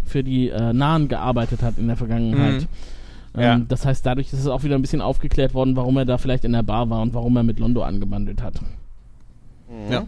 für 0.06 0.22
die 0.22 0.48
äh, 0.50 0.72
Nahen 0.74 1.08
gearbeitet 1.08 1.62
hat 1.62 1.78
in 1.78 1.86
der 1.86 1.96
Vergangenheit. 1.96 2.60
Mhm. 3.34 3.40
Ja. 3.40 3.54
Ähm, 3.54 3.66
das 3.68 3.86
heißt, 3.86 4.04
dadurch 4.04 4.26
ist 4.34 4.38
es 4.40 4.46
auch 4.46 4.62
wieder 4.64 4.74
ein 4.76 4.82
bisschen 4.82 5.00
aufgeklärt 5.00 5.54
worden, 5.54 5.76
warum 5.76 5.96
er 5.96 6.04
da 6.04 6.18
vielleicht 6.18 6.44
in 6.44 6.52
der 6.52 6.62
Bar 6.62 6.90
war 6.90 7.00
und 7.00 7.14
warum 7.14 7.34
er 7.36 7.42
mit 7.42 7.58
Londo 7.58 7.82
angebandelt 7.82 8.42
hat. 8.42 8.60
Ja. 9.90 10.04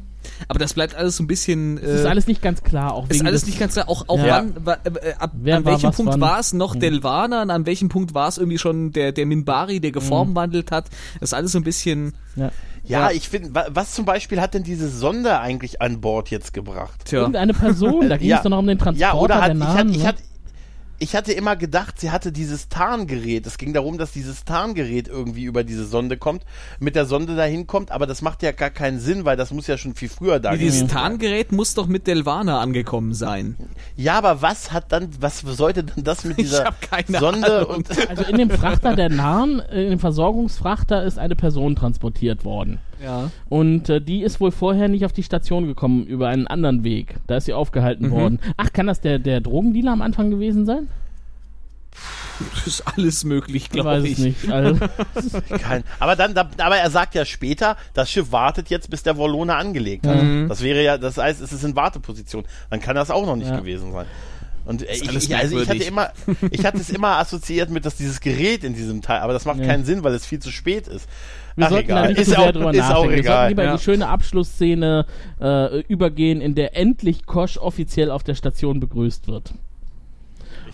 Aber 0.48 0.58
das 0.58 0.74
bleibt 0.74 0.94
alles 0.94 1.16
so 1.16 1.22
ein 1.22 1.26
bisschen. 1.26 1.78
Es 1.78 2.00
ist 2.00 2.04
äh, 2.04 2.08
alles 2.08 2.26
nicht 2.26 2.42
ganz 2.42 2.62
klar, 2.62 2.94
auch 2.94 3.08
ist 3.08 3.24
alles 3.24 3.46
nicht 3.46 3.58
ganz 3.58 3.74
klar. 3.74 3.88
Auch, 3.88 4.04
auch 4.08 4.18
Ja. 4.18 4.38
wann, 4.38 4.54
wa- 4.66 4.78
äh, 4.84 5.14
ab, 5.18 5.32
Wer 5.34 5.56
an 5.58 5.64
war 5.64 5.72
welchem 5.72 5.88
was 5.90 5.96
Punkt 5.96 6.20
war 6.20 6.38
es 6.40 6.52
noch 6.52 6.74
Mhm. 6.74 6.80
Delvana 6.80 7.42
und 7.42 7.50
an 7.50 7.66
welchem 7.66 7.88
Punkt 7.88 8.14
war 8.14 8.28
es 8.28 8.38
irgendwie 8.38 8.58
schon 8.58 8.92
der, 8.92 9.12
der 9.12 9.26
Minbari, 9.26 9.80
der 9.80 9.92
geformwandelt 9.92 10.70
hat. 10.70 10.86
Das 11.20 11.30
ist 11.30 11.34
alles 11.34 11.52
so 11.52 11.58
ein 11.58 11.64
bisschen. 11.64 12.14
Ja. 12.36 12.50
Ja, 12.88 13.10
ich 13.10 13.28
finde, 13.28 13.52
wa- 13.54 13.66
was 13.70 13.94
zum 13.94 14.04
Beispiel 14.04 14.40
hat 14.40 14.54
denn 14.54 14.62
diese 14.62 14.88
Sonde 14.88 15.40
eigentlich 15.40 15.82
an 15.82 16.00
Bord 16.00 16.30
jetzt 16.30 16.52
gebracht? 16.54 17.06
Tja. 17.06 17.18
Irgendeine 17.20 17.52
Person, 17.52 18.08
da 18.08 18.16
ging 18.18 18.28
Ja. 18.28 18.36
es 18.36 18.42
doch 18.44 18.50
noch 18.50 18.58
um 18.60 18.66
den 18.68 18.78
Transporter 18.78 19.14
Ja, 19.14 19.20
oder 19.20 19.36
hat, 19.36 19.48
der 19.48 19.54
ich, 19.54 19.58
Nahen. 19.58 19.76
hatte, 19.78 19.90
ich, 19.90 20.02
ne? 20.04 20.14
Ich 20.98 21.14
hatte 21.14 21.32
immer 21.32 21.56
gedacht, 21.56 22.00
sie 22.00 22.10
hatte 22.10 22.32
dieses 22.32 22.68
Tarngerät. 22.68 23.46
Es 23.46 23.58
ging 23.58 23.72
darum, 23.72 23.98
dass 23.98 24.12
dieses 24.12 24.44
Tarngerät 24.44 25.08
irgendwie 25.08 25.44
über 25.44 25.64
diese 25.64 25.84
Sonde 25.86 26.16
kommt, 26.16 26.44
mit 26.78 26.96
der 26.96 27.06
Sonde 27.06 27.36
dahin 27.36 27.66
kommt, 27.66 27.90
aber 27.90 28.06
das 28.06 28.22
macht 28.22 28.42
ja 28.42 28.52
gar 28.52 28.70
keinen 28.70 28.98
Sinn, 29.00 29.24
weil 29.24 29.36
das 29.36 29.50
muss 29.52 29.66
ja 29.66 29.76
schon 29.78 29.94
viel 29.94 30.08
früher 30.08 30.40
da 30.40 30.52
Wie 30.52 30.58
dieses 30.58 30.80
gewesen 30.80 30.88
sein. 30.88 31.02
Tarngerät 31.02 31.52
muss 31.52 31.74
doch 31.74 31.86
mit 31.86 32.06
Delvana 32.06 32.60
angekommen 32.60 33.14
sein. 33.14 33.56
Ja, 33.96 34.18
aber 34.18 34.42
was 34.42 34.72
hat 34.72 34.92
dann, 34.92 35.08
was 35.20 35.40
sollte 35.40 35.84
denn 35.84 36.04
das 36.04 36.24
mit 36.24 36.38
Ich 36.38 36.44
dieser 36.46 36.64
hab 36.64 36.80
keine 36.82 37.18
Sonde 37.18 37.60
Ahnung. 37.60 37.76
und 37.76 38.08
Also 38.08 38.24
in 38.24 38.36
dem 38.38 38.50
Frachter 38.50 38.94
der 38.94 39.08
Nahen, 39.08 39.60
äh, 39.60 39.84
in 39.84 39.90
dem 39.90 39.98
Versorgungsfrachter 39.98 41.02
ist 41.04 41.18
eine 41.18 41.34
Person 41.36 41.76
transportiert 41.76 42.44
worden. 42.44 42.78
Ja. 43.02 43.30
Und 43.48 43.88
äh, 43.88 44.00
die 44.00 44.22
ist 44.22 44.40
wohl 44.40 44.50
vorher 44.50 44.88
nicht 44.88 45.04
auf 45.04 45.12
die 45.12 45.22
Station 45.22 45.66
gekommen 45.66 46.04
über 46.06 46.28
einen 46.28 46.46
anderen 46.46 46.84
Weg. 46.84 47.16
Da 47.26 47.36
ist 47.36 47.44
sie 47.46 47.52
aufgehalten 47.52 48.10
worden. 48.10 48.40
Ach, 48.56 48.72
kann 48.72 48.86
das 48.86 49.00
der, 49.00 49.18
der 49.18 49.40
Drogendealer 49.40 49.92
am 49.92 50.02
Anfang 50.02 50.30
gewesen 50.30 50.64
sein? 50.66 50.88
Das 52.54 52.66
ist 52.66 52.82
alles 52.86 53.24
möglich, 53.24 53.64
Ich 53.64 53.70
glaube 53.70 53.88
weiß 53.90 54.04
ich. 54.04 54.18
nicht. 54.18 54.50
Also, 54.50 54.78
kein, 55.62 55.84
aber 55.98 56.16
dann, 56.16 56.34
da, 56.34 56.48
aber 56.58 56.76
er 56.76 56.90
sagt 56.90 57.14
ja 57.14 57.24
später, 57.24 57.76
das 57.94 58.10
Schiff 58.10 58.30
wartet 58.30 58.68
jetzt, 58.68 58.90
bis 58.90 59.02
der 59.02 59.16
Wollone 59.16 59.54
angelegt 59.56 60.06
hat. 60.06 60.22
Mhm. 60.22 60.46
Das 60.48 60.62
wäre 60.62 60.82
ja, 60.82 60.98
das 60.98 61.16
heißt, 61.16 61.40
es 61.40 61.52
ist 61.54 61.64
in 61.64 61.74
Warteposition. 61.76 62.44
Dann 62.68 62.80
kann 62.80 62.94
das 62.94 63.10
auch 63.10 63.24
noch 63.24 63.36
nicht 63.36 63.48
Ja. 63.50 63.58
gewesen 63.58 63.92
sein. 63.92 64.04
Und 64.66 64.82
äh, 64.82 64.92
ich, 64.92 65.02
ich, 65.02 65.36
also 65.36 65.60
ich 65.60 65.68
hatte 65.68 65.82
immer, 65.84 66.10
ich 66.50 66.64
hatte 66.66 66.78
es 66.78 66.90
immer 66.90 67.18
assoziiert 67.18 67.70
mit, 67.70 67.86
dass 67.86 67.96
dieses 67.96 68.20
Gerät 68.20 68.64
in 68.64 68.74
diesem 68.74 69.00
Teil, 69.00 69.20
aber 69.20 69.32
das 69.32 69.44
macht 69.44 69.60
Ja. 69.60 69.66
keinen 69.66 69.84
Sinn, 69.84 70.02
weil 70.04 70.12
es 70.14 70.26
viel 70.26 70.40
zu 70.40 70.50
spät 70.50 70.88
ist. 70.88 71.08
wir 71.54 71.66
Ach, 71.66 71.70
sollten 71.70 71.88
da 71.88 71.98
egal. 72.00 72.08
nicht 72.10 72.20
ist 72.20 72.36
auch, 72.36 72.42
sehr 72.42 72.52
drüber 72.52 72.74
ist 72.74 72.80
auch 72.82 72.88
nachdenken. 72.88 73.10
Wir 73.10 73.16
sollten 73.16 73.20
egal. 73.24 73.48
lieber 73.48 73.62
in 73.62 73.68
Ja. 73.70 73.76
die 73.76 73.82
schöne 73.82 74.08
Abschlussszene 74.08 75.06
äh, 75.40 75.80
übergehen, 75.82 76.40
in 76.40 76.54
der 76.54 76.76
endlich 76.76 77.24
Kosch 77.26 77.56
offiziell 77.58 78.10
auf 78.10 78.22
der 78.24 78.34
Station 78.34 78.80
begrüßt 78.80 79.28
wird. 79.28 79.54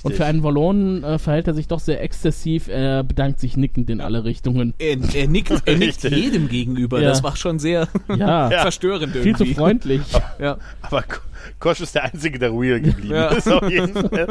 Und 0.05 0.11
Richtig. 0.11 0.17
für 0.17 0.25
einen 0.29 0.43
Wallonen 0.43 1.05
äh, 1.05 1.19
verhält 1.19 1.47
er 1.47 1.55
sich 1.55 1.69
doch 1.69 1.79
sehr 1.79 2.03
exzessiv. 2.03 2.67
Er 2.69 3.05
bedankt 3.05 3.39
sich 3.39 3.57
nickend 3.57 3.89
in 3.89 4.01
alle 4.01 4.25
Richtungen. 4.25 4.75
Er, 4.79 4.97
er 5.15 5.29
nickt, 5.29 5.53
er 5.65 5.77
nickt 5.77 6.03
jedem 6.03 6.49
gegenüber. 6.49 7.01
Ja. 7.01 7.09
Das 7.11 7.23
war 7.23 7.37
schon 7.37 7.59
sehr 7.61 7.87
Ja, 8.17 8.51
verstörend 8.51 9.13
viel 9.13 9.37
zu 9.37 9.45
irgendwie. 9.45 9.55
freundlich. 9.55 10.03
Ja. 10.41 10.59
Aber 10.83 11.03
Ko- 11.03 11.21
Kosch 11.61 11.81
ist 11.81 11.95
der 11.95 12.05
Einzige, 12.05 12.39
der 12.39 12.51
real 12.53 12.81
geblieben 12.81 13.15
Ja. 13.15 13.29
ist 13.29 13.49
auf 13.51 13.69
jeden 13.71 13.95
Fall. 13.95 14.27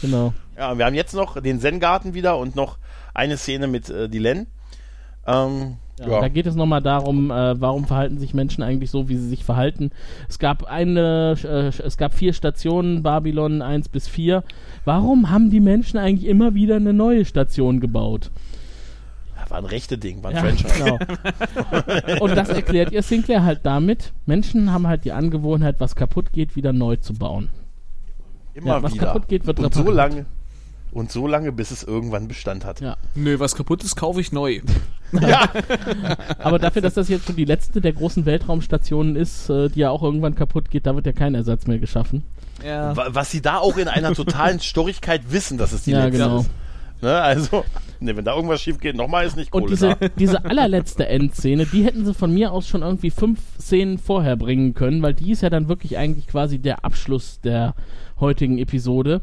Genau. 0.00 0.34
Ja, 0.58 0.72
und 0.72 0.78
wir 0.78 0.84
haben 0.86 0.94
jetzt 0.94 1.14
noch 1.14 1.40
den 1.40 1.60
Zen-Garten 1.60 2.12
wieder 2.14 2.38
und 2.38 2.54
noch 2.56 2.78
eine 3.14 3.36
Szene 3.36 3.66
mit 3.66 3.88
äh, 3.88 4.08
Dylan. 4.08 4.46
Ähm, 5.26 5.76
Ja, 5.98 6.08
ja. 6.08 6.20
Da 6.20 6.28
geht 6.28 6.46
es 6.46 6.54
nochmal 6.54 6.82
darum, 6.82 7.30
äh, 7.30 7.58
warum 7.60 7.86
verhalten 7.86 8.18
sich 8.18 8.34
Menschen 8.34 8.62
eigentlich 8.62 8.90
so, 8.90 9.08
wie 9.08 9.16
sie 9.16 9.28
sich 9.28 9.44
verhalten. 9.44 9.90
Es 10.28 10.38
gab 10.38 10.64
eine, 10.64 11.36
äh, 11.42 11.82
es 11.82 11.96
gab 11.96 12.12
vier 12.12 12.32
Stationen, 12.34 13.02
Babylon 13.02 13.62
1 13.62 13.88
bis 13.88 14.06
4. 14.06 14.44
Warum 14.84 15.30
haben 15.30 15.48
die 15.50 15.60
Menschen 15.60 15.96
eigentlich 15.98 16.28
immer 16.28 16.54
wieder 16.54 16.76
eine 16.76 16.92
neue 16.92 17.24
Station 17.24 17.80
gebaut? 17.80 18.30
War 19.48 19.58
ein 19.58 19.64
rechte 19.64 19.96
Ding, 19.96 20.24
war 20.24 20.30
ein 20.30 20.36
Ja, 20.36 20.42
Franchise. 20.42 20.74
genau. 20.76 20.98
Und 22.24 22.36
das 22.36 22.48
erklärt 22.48 22.90
ihr 22.90 23.02
Sinclair 23.02 23.44
halt 23.44 23.60
damit, 23.62 24.12
Menschen 24.26 24.72
haben 24.72 24.88
halt 24.88 25.04
die 25.04 25.12
Angewohnheit, 25.12 25.76
was 25.78 25.94
kaputt 25.94 26.32
geht, 26.32 26.56
wieder 26.56 26.72
neu 26.72 26.96
zu 26.96 27.14
bauen. 27.14 27.48
Immer 28.54 28.66
Ja, 28.78 28.82
was 28.82 28.94
wieder. 28.94 29.06
kaputt 29.06 29.28
geht, 29.28 29.46
wird 29.46 29.60
und 29.60 29.72
so 29.72 29.82
repariert. 29.82 29.96
lange 29.96 30.26
und 30.96 31.12
so 31.12 31.26
lange, 31.26 31.52
bis 31.52 31.70
es 31.70 31.82
irgendwann 31.84 32.26
Bestand 32.26 32.64
hat. 32.64 32.80
Ja. 32.80 32.96
Nö, 33.14 33.38
was 33.38 33.54
kaputt 33.54 33.84
ist, 33.84 33.96
kaufe 33.96 34.20
ich 34.20 34.32
neu. 34.32 34.60
Aber 36.38 36.58
dafür, 36.58 36.82
dass 36.82 36.94
das 36.94 37.08
jetzt 37.08 37.26
schon 37.26 37.36
die 37.36 37.44
letzte 37.44 37.80
der 37.80 37.92
großen 37.92 38.26
Weltraumstationen 38.26 39.16
ist, 39.16 39.48
äh, 39.50 39.68
die 39.68 39.80
ja 39.80 39.90
auch 39.90 40.02
irgendwann 40.02 40.34
kaputt 40.34 40.70
geht, 40.70 40.86
da 40.86 40.94
wird 40.94 41.06
ja 41.06 41.12
kein 41.12 41.34
Ersatz 41.34 41.66
mehr 41.66 41.78
geschaffen. 41.78 42.24
Ja. 42.64 42.96
Wa- 42.96 43.08
Was 43.10 43.30
sie 43.30 43.42
da 43.42 43.58
auch 43.58 43.76
in 43.76 43.88
einer 43.88 44.14
totalen 44.14 44.60
Storigkeit 44.60 45.30
wissen, 45.30 45.58
dass 45.58 45.72
es 45.72 45.82
die 45.84 45.92
Ja, 45.92 46.04
letzte 46.06 46.22
genau. 46.22 46.40
ist. 46.40 46.50
Ne, 47.02 47.14
also, 47.14 47.62
ne, 48.00 48.16
wenn 48.16 48.24
da 48.24 48.34
irgendwas 48.34 48.62
schief 48.62 48.80
geht, 48.80 48.96
nochmal 48.96 49.26
ist 49.26 49.36
nicht 49.36 49.50
Kohle 49.50 49.64
Und 49.64 49.70
diese, 49.70 49.96
diese 50.18 50.46
allerletzte 50.46 51.06
Endszene, 51.06 51.66
die 51.66 51.84
hätten 51.84 52.06
sie 52.06 52.14
von 52.14 52.32
mir 52.32 52.52
aus 52.52 52.66
schon 52.66 52.80
irgendwie 52.80 53.10
fünf 53.10 53.38
Szenen 53.60 53.98
vorher 53.98 54.36
bringen 54.36 54.72
können, 54.72 55.02
weil 55.02 55.12
die 55.12 55.30
ist 55.30 55.42
ja 55.42 55.50
dann 55.50 55.68
wirklich 55.68 55.98
eigentlich 55.98 56.26
quasi 56.26 56.58
der 56.58 56.86
Abschluss 56.86 57.38
der 57.42 57.74
heutigen 58.18 58.56
Episode. 58.56 59.20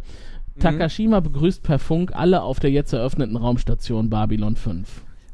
Takashima 0.59 1.19
begrüßt 1.19 1.63
per 1.63 1.79
Funk 1.79 2.11
alle 2.13 2.41
auf 2.43 2.59
der 2.59 2.71
jetzt 2.71 2.93
eröffneten 2.93 3.35
Raumstation 3.37 4.09
Babylon 4.09 4.55
5. 4.55 4.87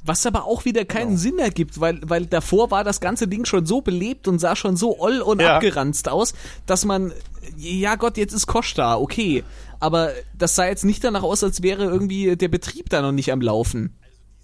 Was 0.05 0.25
aber 0.25 0.45
auch 0.45 0.63
wieder 0.65 0.85
keinen 0.85 1.17
Sinn 1.17 1.39
ergibt, 1.39 1.79
weil, 1.81 1.99
weil 2.03 2.25
davor 2.25 2.71
war 2.71 2.83
das 2.85 3.01
ganze 3.01 3.27
Ding 3.27 3.43
schon 3.45 3.65
so 3.65 3.81
belebt 3.81 4.27
und 4.29 4.39
sah 4.39 4.55
schon 4.55 4.77
so 4.77 4.97
oll 4.99 5.19
und 5.19 5.41
Ja. 5.41 5.55
abgeranzt 5.55 6.07
aus, 6.07 6.33
dass 6.65 6.85
man, 6.85 7.11
ja 7.57 7.95
Gott, 7.95 8.17
jetzt 8.17 8.33
ist 8.33 8.47
Kosch 8.47 8.73
da, 8.75 8.97
okay. 8.97 9.43
Aber 9.81 10.11
das 10.37 10.55
sah 10.55 10.65
jetzt 10.67 10.85
nicht 10.85 11.03
danach 11.03 11.23
aus, 11.23 11.43
als 11.43 11.61
wäre 11.61 11.83
irgendwie 11.83 12.35
der 12.37 12.47
Betrieb 12.47 12.89
da 12.89 13.01
noch 13.01 13.11
nicht 13.11 13.31
am 13.31 13.41
Laufen. 13.41 13.95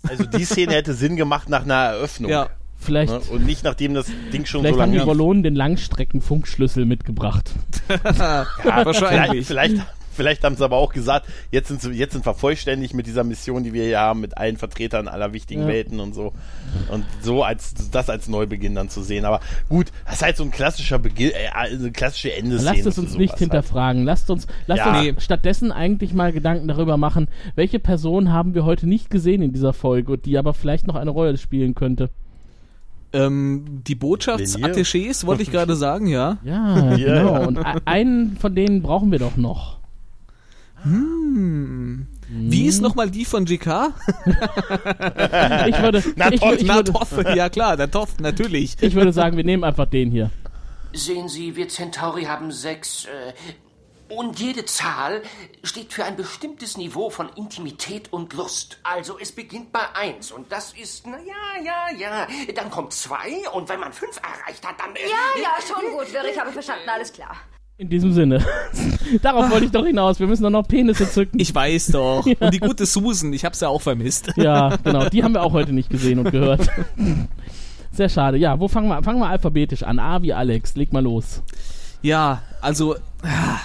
Also 0.07 0.25
die 0.25 0.43
Szene 0.45 0.73
hätte 0.73 0.93
Sinn 0.93 1.15
gemacht 1.15 1.49
nach 1.49 1.63
einer 1.63 1.73
Eröffnung. 1.73 2.29
Ja. 2.29 2.49
Vielleicht, 2.77 3.11
Ne? 3.13 3.21
Und 3.31 3.45
nicht 3.45 3.63
nachdem 3.63 3.93
das 3.95 4.05
Ding 4.33 4.45
schon 4.45 4.61
vielleicht 4.61 4.75
so 4.75 4.81
haben 4.81 4.91
lange 4.91 5.01
die 5.01 5.07
Wallonen 5.07 5.41
den 5.41 5.55
Langstreckenfunkschlüssel 5.55 6.85
mitgebracht. 6.85 7.51
Ja, 8.17 8.45
Wahrscheinlich. 8.85 9.47
Vielleicht, 9.47 9.73
vielleicht, 9.73 9.87
vielleicht 10.15 10.43
haben 10.43 10.55
sie 10.55 10.63
aber 10.63 10.77
auch 10.77 10.93
gesagt, 10.93 11.27
jetzt 11.51 11.67
sind, 11.67 11.81
sie, 11.81 11.91
jetzt 11.91 12.13
sind 12.13 12.25
wir 12.25 12.33
vollständig 12.33 12.93
mit 12.93 13.05
dieser 13.07 13.23
Mission, 13.23 13.63
die 13.63 13.73
wir 13.73 13.83
hier 13.83 13.99
haben, 13.99 14.21
mit 14.21 14.37
allen 14.37 14.57
Vertretern 14.57 15.07
aller 15.07 15.33
wichtigen 15.33 15.61
Ja. 15.61 15.67
Welten 15.67 15.99
und 15.99 16.15
so. 16.15 16.33
Und 16.91 17.05
so 17.21 17.43
als 17.43 17.73
das 17.91 18.09
als 18.09 18.27
Neubeginn 18.27 18.75
dann 18.75 18.89
zu 18.89 19.01
sehen. 19.03 19.25
Aber 19.25 19.39
gut, 19.69 19.91
das 20.05 20.15
ist 20.15 20.21
halt 20.23 20.37
so 20.37 20.43
ein 20.43 20.51
klassischer 20.51 20.99
Beginn, 20.99 21.31
äh, 21.31 21.49
eine 21.53 21.91
klassische 21.91 22.33
Endeszene. 22.33 22.71
Lasst 22.71 22.85
es 22.85 22.97
uns 22.97 23.17
nicht 23.17 23.31
halt. 23.31 23.39
hinterfragen. 23.39 24.03
Lasst 24.05 24.29
uns, 24.29 24.47
lasst 24.67 24.79
Ja. 24.79 24.91
uns 24.99 25.01
Nee. 25.05 25.13
stattdessen 25.19 25.71
eigentlich 25.71 26.13
mal 26.13 26.31
Gedanken 26.31 26.67
darüber 26.67 26.97
machen, 26.97 27.27
welche 27.55 27.79
Person 27.79 28.31
haben 28.31 28.53
wir 28.55 28.65
heute 28.65 28.87
nicht 28.87 29.09
gesehen 29.09 29.41
in 29.41 29.53
dieser 29.53 29.73
Folge 29.73 30.13
und 30.13 30.25
die 30.25 30.37
aber 30.37 30.53
vielleicht 30.53 30.87
noch 30.87 30.95
eine 30.95 31.11
Rolle 31.11 31.37
spielen 31.37 31.75
könnte. 31.75 32.09
Ähm, 33.13 33.81
die 33.87 33.95
Botschaftsattachés, 33.95 35.25
wollte 35.25 35.43
ich 35.43 35.51
gerade 35.51 35.75
sagen, 35.75 36.07
ja. 36.07 36.37
Ja, 36.43 36.95
Ja. 36.97 37.19
genau. 37.19 37.47
Und 37.47 37.59
einen 37.85 38.35
von 38.37 38.55
denen 38.55 38.81
brauchen 38.81 39.11
wir 39.11 39.19
doch 39.19 39.37
noch. 39.37 39.74
Wie 40.85 42.65
ist 42.67 42.81
nochmal 42.81 43.09
die 43.09 43.25
von 43.25 43.45
GK? 43.45 43.67
Ich 45.67 45.81
würde, 45.81 46.03
Na 46.15 46.31
ich, 46.31 46.41
ich, 46.41 46.63
Na, 46.65 46.75
würde, 46.75 46.91
Toff, 46.91 47.11
ja 47.35 47.49
klar, 47.49 47.77
der 47.77 47.89
Toff, 47.89 48.19
natürlich. 48.19 48.77
ich 48.81 48.93
würde 48.95 49.11
sagen, 49.13 49.37
wir 49.37 49.43
nehmen 49.43 49.63
einfach 49.63 49.87
den 49.87 50.11
hier. 50.11 50.29
Sehen 50.93 51.27
Sie, 51.27 51.55
wir 51.55 51.67
Centauri 51.67 52.23
haben 52.23 52.51
sechs. 52.51 53.05
Äh, 53.05 53.33
und 54.07 54.39
jede 54.39 54.65
Zahl 54.65 55.23
steht 55.63 55.91
für 55.91 56.05
ein 56.05 56.15
bestimmtes 56.15 56.77
Niveau 56.77 57.09
von 57.09 57.29
Intimität 57.35 58.13
und 58.13 58.33
Lust. 58.33 58.79
Also 58.83 59.17
es 59.19 59.31
beginnt 59.31 59.71
bei 59.71 59.81
eins 59.95 60.31
und 60.31 60.51
das 60.51 60.73
ist, 60.73 61.07
na 61.07 61.17
ja, 61.17 61.63
ja, 61.63 61.97
ja. 61.97 62.27
Dann 62.53 62.69
kommt 62.69 62.93
zwei 62.93 63.49
und 63.53 63.67
wenn 63.67 63.79
man 63.79 63.93
fünf 63.93 64.17
erreicht 64.17 64.65
hat, 64.65 64.79
dann. 64.79 64.95
Äh, 64.95 64.99
Ja, 65.09 65.41
ja, 65.41 65.55
schon 65.67 65.91
gut, 65.91 66.13
Wirr, 66.13 66.25
ich 66.31 66.39
habe 66.39 66.51
verstanden, 66.51 66.87
alles 66.87 67.11
klar. 67.11 67.35
In 67.77 67.89
diesem 67.89 68.13
Sinne. 68.13 68.39
Darauf 69.21 69.51
wollte 69.51 69.65
ich 69.65 69.71
doch 69.71 69.85
hinaus. 69.85 70.19
Wir 70.19 70.27
müssen 70.27 70.43
doch 70.43 70.49
noch 70.49 70.65
Penisse 70.65 71.09
zücken. 71.09 71.39
Ich 71.39 71.53
weiß 71.53 71.87
doch. 71.87 72.25
Und 72.39 72.53
die 72.53 72.59
gute 72.59 72.85
Susan, 72.85 73.33
ich 73.33 73.43
hab's 73.43 73.59
ja 73.59 73.67
auch 73.67 73.81
vermisst. 73.81 74.31
Ja, 74.37 74.77
genau. 74.83 75.09
Die 75.09 75.23
haben 75.23 75.33
wir 75.33 75.43
auch 75.43 75.51
heute 75.51 75.73
nicht 75.73 75.89
gesehen 75.89 76.19
und 76.19 76.31
gehört. 76.31 76.69
Sehr 77.91 78.07
schade. 78.07 78.37
Ja, 78.37 78.59
wo 78.59 78.69
fangen 78.69 78.87
wir 78.87 79.03
Fangen 79.03 79.19
wir 79.19 79.27
alphabetisch 79.27 79.83
an. 79.83 79.99
A 79.99 80.21
wie 80.21 80.31
Alex. 80.31 80.75
Leg 80.75 80.93
mal 80.93 81.03
los. 81.03 81.41
Ja, 82.01 82.43
also 82.61 82.95
ah, 83.23 83.59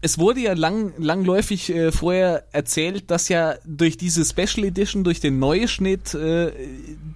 es 0.00 0.18
wurde 0.18 0.40
ja 0.40 0.54
lang, 0.54 0.94
langläufig 0.96 1.74
äh, 1.74 1.92
vorher 1.92 2.44
erzählt, 2.52 3.10
dass 3.10 3.28
ja 3.28 3.56
durch 3.66 3.98
diese 3.98 4.24
Special 4.24 4.66
Edition, 4.66 5.04
durch 5.04 5.20
den 5.20 5.38
Neuschnitt, 5.38 6.14
äh, 6.14 6.52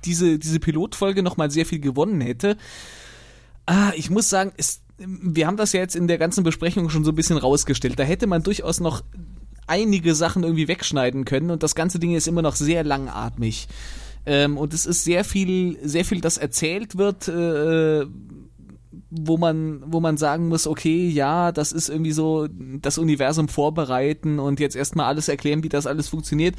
diese, 0.05 0.39
diese 0.39 0.61
Pilotfolge 0.61 1.23
nochmal 1.23 1.51
sehr 1.51 1.65
viel 1.65 1.79
gewonnen 1.79 2.21
hätte. 2.21 2.59
Ah, 3.65 3.93
ich 3.97 4.11
muss 4.11 4.29
sagen, 4.29 4.53
es, 4.59 4.83
wir 4.99 5.47
haben 5.47 5.57
das 5.57 5.73
ja 5.73 5.81
jetzt 5.81 5.97
in 5.97 6.07
der 6.07 6.19
ganzen 6.19 6.45
Besprechung 6.45 6.89
schon 6.89 7.05
so 7.05 7.13
ein 7.13 7.17
bisschen 7.17 7.37
rausgestellt. 7.37 7.99
Da 7.99 8.05
hätte 8.05 8.27
man 8.27 8.43
durchaus 8.43 8.81
noch 8.81 9.03
einige 9.67 10.15
Sachen 10.15 10.43
irgendwie 10.43 10.69
wegschneiden 10.69 11.25
können 11.25 11.51
und 11.51 11.63
das 11.63 11.75
ganze 11.75 11.99
Ding 11.99 12.15
ist 12.15 12.29
immer 12.29 12.43
noch 12.43 12.57
sehr 12.57 12.85
langatmig. 12.85 13.69
Ähm, 14.27 14.57
und 14.57 14.73
es 14.73 14.87
ist 14.87 15.05
sehr 15.05 15.25
viel, 15.25 15.79
sehr 15.83 16.05
viel, 16.05 16.21
das 16.21 16.39
erzählt 16.39 16.97
wird, 16.97 17.29
äh, 17.29 18.07
wo 19.11 19.37
man, 19.37 19.83
wo 19.87 20.01
man 20.01 20.17
sagen 20.17 20.49
muss, 20.49 20.67
okay, 20.67 21.09
ja, 21.09 21.53
das 21.53 21.73
ist 21.73 21.89
irgendwie 21.89 22.13
so 22.13 22.49
das 22.81 22.99
Universum 22.99 23.49
vorbereiten 23.49 24.39
und 24.39 24.61
jetzt 24.61 24.77
erstmal 24.77 25.07
alles 25.07 25.29
erklären, 25.29 25.63
wie 25.63 25.69
das 25.69 25.87
alles 25.87 26.09
funktioniert. 26.09 26.57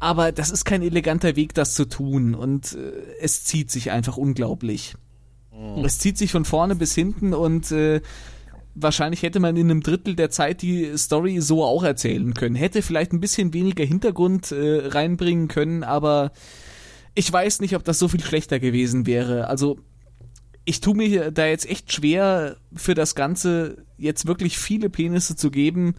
aber 0.00 0.32
das 0.32 0.50
ist 0.50 0.64
kein 0.64 0.82
eleganter 0.82 1.36
Weg, 1.36 1.54
das 1.54 1.74
zu 1.74 1.84
tun 1.84 2.34
und 2.34 2.72
äh, 2.72 2.92
es 3.20 3.44
zieht 3.44 3.70
sich 3.70 3.90
einfach 3.90 4.16
unglaublich. 4.16 4.96
Mhm. 5.52 5.84
Es 5.84 5.98
zieht 5.98 6.18
sich 6.18 6.32
von 6.32 6.44
vorne 6.44 6.74
bis 6.74 6.94
hinten 6.94 7.34
und 7.34 7.70
äh, 7.72 8.00
wahrscheinlich 8.74 9.22
hätte 9.22 9.40
man 9.40 9.56
in 9.56 9.70
einem 9.70 9.82
Drittel 9.82 10.16
der 10.16 10.30
Zeit 10.30 10.62
die 10.62 10.96
Story 10.96 11.40
so 11.40 11.64
auch 11.64 11.84
erzählen 11.84 12.34
können. 12.34 12.54
Hätte 12.54 12.82
vielleicht 12.82 13.12
ein 13.12 13.20
bisschen 13.20 13.52
weniger 13.52 13.84
Hintergrund 13.84 14.52
äh, 14.52 14.86
reinbringen 14.86 15.48
können, 15.48 15.84
aber 15.84 16.32
ich 17.14 17.30
weiß 17.30 17.60
nicht, 17.60 17.76
ob 17.76 17.84
das 17.84 17.98
so 17.98 18.08
viel 18.08 18.22
schlechter 18.22 18.58
gewesen 18.58 19.06
wäre. 19.06 19.48
Also 19.48 19.78
ich 20.64 20.80
tue 20.80 20.94
mir 20.94 21.30
da 21.30 21.46
jetzt 21.46 21.68
echt 21.68 21.92
schwer 21.92 22.56
für 22.74 22.94
das 22.94 23.14
Ganze 23.14 23.84
jetzt 23.98 24.26
wirklich 24.26 24.58
viele 24.58 24.88
Penisse 24.88 25.36
zu 25.36 25.50
geben. 25.50 25.96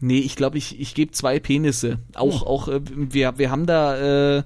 Nee, 0.00 0.18
ich 0.18 0.36
glaube, 0.36 0.58
ich, 0.58 0.80
ich 0.80 0.94
gebe 0.94 1.12
zwei 1.12 1.40
Penisse. 1.40 1.98
Auch, 2.14 2.42
oh. 2.42 2.46
auch 2.46 2.68
äh, 2.68 2.80
wir, 2.84 3.38
wir 3.38 3.50
haben 3.50 3.66
da 3.66 4.38
äh, 4.38 4.42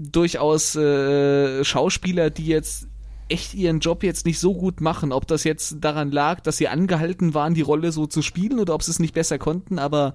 durchaus 0.00 0.76
äh, 0.76 1.62
Schauspieler, 1.64 2.30
die 2.30 2.46
jetzt 2.46 2.88
echt 3.28 3.54
ihren 3.54 3.80
Job 3.80 4.02
jetzt 4.02 4.26
nicht 4.26 4.38
so 4.38 4.54
gut 4.54 4.80
machen. 4.80 5.12
Ob 5.12 5.26
das 5.26 5.44
jetzt 5.44 5.76
daran 5.80 6.10
lag, 6.10 6.40
dass 6.40 6.56
sie 6.56 6.68
angehalten 6.68 7.34
waren, 7.34 7.54
die 7.54 7.60
Rolle 7.60 7.92
so 7.92 8.06
zu 8.06 8.22
spielen 8.22 8.58
oder 8.58 8.74
ob 8.74 8.82
sie 8.82 8.90
es 8.90 8.98
nicht 8.98 9.14
besser 9.14 9.38
konnten, 9.38 9.78
aber 9.78 10.14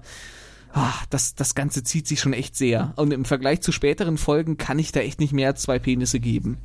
ach, 0.72 1.06
das, 1.06 1.34
das 1.34 1.54
Ganze 1.54 1.82
zieht 1.82 2.06
sich 2.06 2.20
schon 2.20 2.32
echt 2.32 2.56
sehr. 2.56 2.92
Und 2.96 3.12
im 3.12 3.24
Vergleich 3.24 3.62
zu 3.62 3.72
späteren 3.72 4.18
Folgen 4.18 4.58
kann 4.58 4.78
ich 4.78 4.92
da 4.92 5.00
echt 5.00 5.20
nicht 5.20 5.32
mehr 5.32 5.48
als 5.48 5.62
zwei 5.62 5.78
Penisse 5.78 6.20
geben. 6.20 6.58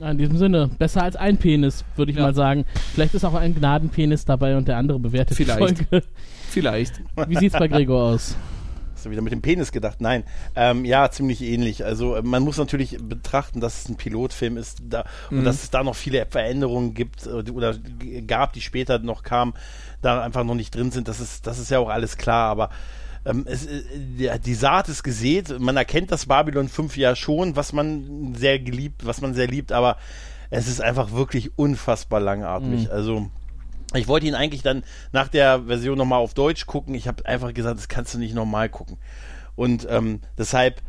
In 0.00 0.16
diesem 0.16 0.38
Sinne, 0.38 0.70
besser 0.78 1.02
als 1.02 1.16
ein 1.16 1.38
Penis, 1.38 1.84
würde 1.96 2.12
ich 2.12 2.18
ja. 2.18 2.22
mal 2.22 2.34
sagen. 2.34 2.64
Vielleicht 2.94 3.14
ist 3.14 3.24
auch 3.24 3.34
ein 3.34 3.54
Gnadenpenis 3.54 4.24
dabei 4.24 4.56
und 4.56 4.68
der 4.68 4.76
andere 4.76 5.00
bewertet 5.00 5.36
Vielleicht. 5.36 5.80
die 5.80 5.84
Folge. 5.84 6.06
Vielleicht. 6.48 7.02
Wie 7.26 7.36
sieht's 7.36 7.58
bei 7.58 7.66
Gregor 7.68 8.12
aus? 8.12 8.36
Hast 8.98 9.06
du 9.06 9.10
wieder 9.10 9.22
mit 9.22 9.32
dem 9.32 9.42
Penis 9.42 9.70
gedacht? 9.70 10.00
Nein. 10.00 10.24
Ähm, 10.56 10.84
ja, 10.84 11.08
ziemlich 11.08 11.40
ähnlich. 11.40 11.84
Also 11.84 12.16
äh, 12.16 12.22
man 12.22 12.42
muss 12.42 12.56
natürlich 12.56 12.98
betrachten, 13.00 13.60
dass 13.60 13.82
es 13.82 13.88
ein 13.88 13.94
Pilotfilm 13.94 14.56
ist 14.56 14.82
da, 14.88 15.04
mhm. 15.30 15.38
und 15.38 15.44
dass 15.44 15.62
es 15.62 15.70
da 15.70 15.84
noch 15.84 15.94
viele 15.94 16.26
Veränderungen 16.26 16.94
gibt 16.94 17.24
äh, 17.24 17.48
oder 17.48 17.76
gab, 18.26 18.54
die 18.54 18.60
später 18.60 18.98
noch 18.98 19.22
kamen, 19.22 19.54
da 20.02 20.20
einfach 20.20 20.42
noch 20.42 20.56
nicht 20.56 20.74
drin 20.74 20.90
sind. 20.90 21.06
Das 21.06 21.20
ist, 21.20 21.46
das 21.46 21.60
ist 21.60 21.70
ja 21.70 21.78
auch 21.78 21.90
alles 21.90 22.16
klar, 22.16 22.50
aber 22.50 22.70
ähm, 23.24 23.44
es, 23.46 23.66
äh, 23.66 24.40
die 24.40 24.54
Saat 24.54 24.88
ist 24.88 25.04
gesät. 25.04 25.60
Man 25.60 25.76
erkennt 25.76 26.10
das 26.10 26.26
Babylon 26.26 26.68
5 26.68 26.96
ja 26.96 27.14
schon, 27.14 27.54
was 27.54 27.72
man 27.72 28.34
sehr 28.34 28.58
geliebt, 28.58 29.06
was 29.06 29.20
man 29.20 29.32
sehr 29.32 29.46
liebt, 29.46 29.70
aber 29.70 29.96
es 30.50 30.66
ist 30.66 30.80
einfach 30.80 31.12
wirklich 31.12 31.56
unfassbar 31.56 32.18
langatmig. 32.18 32.86
Mhm. 32.86 32.90
Also 32.90 33.30
ich 33.94 34.08
wollte 34.08 34.26
ihn 34.26 34.34
eigentlich 34.34 34.62
dann 34.62 34.84
nach 35.12 35.28
der 35.28 35.62
Version 35.62 35.96
nochmal 35.96 36.20
auf 36.20 36.34
Deutsch 36.34 36.66
gucken. 36.66 36.94
Ich 36.94 37.08
habe 37.08 37.24
einfach 37.26 37.54
gesagt, 37.54 37.78
das 37.78 37.88
kannst 37.88 38.14
du 38.14 38.18
nicht 38.18 38.34
normal 38.34 38.68
gucken. 38.68 38.98
Und 39.56 39.86
ähm, 39.90 40.20
deshalb 40.36 40.82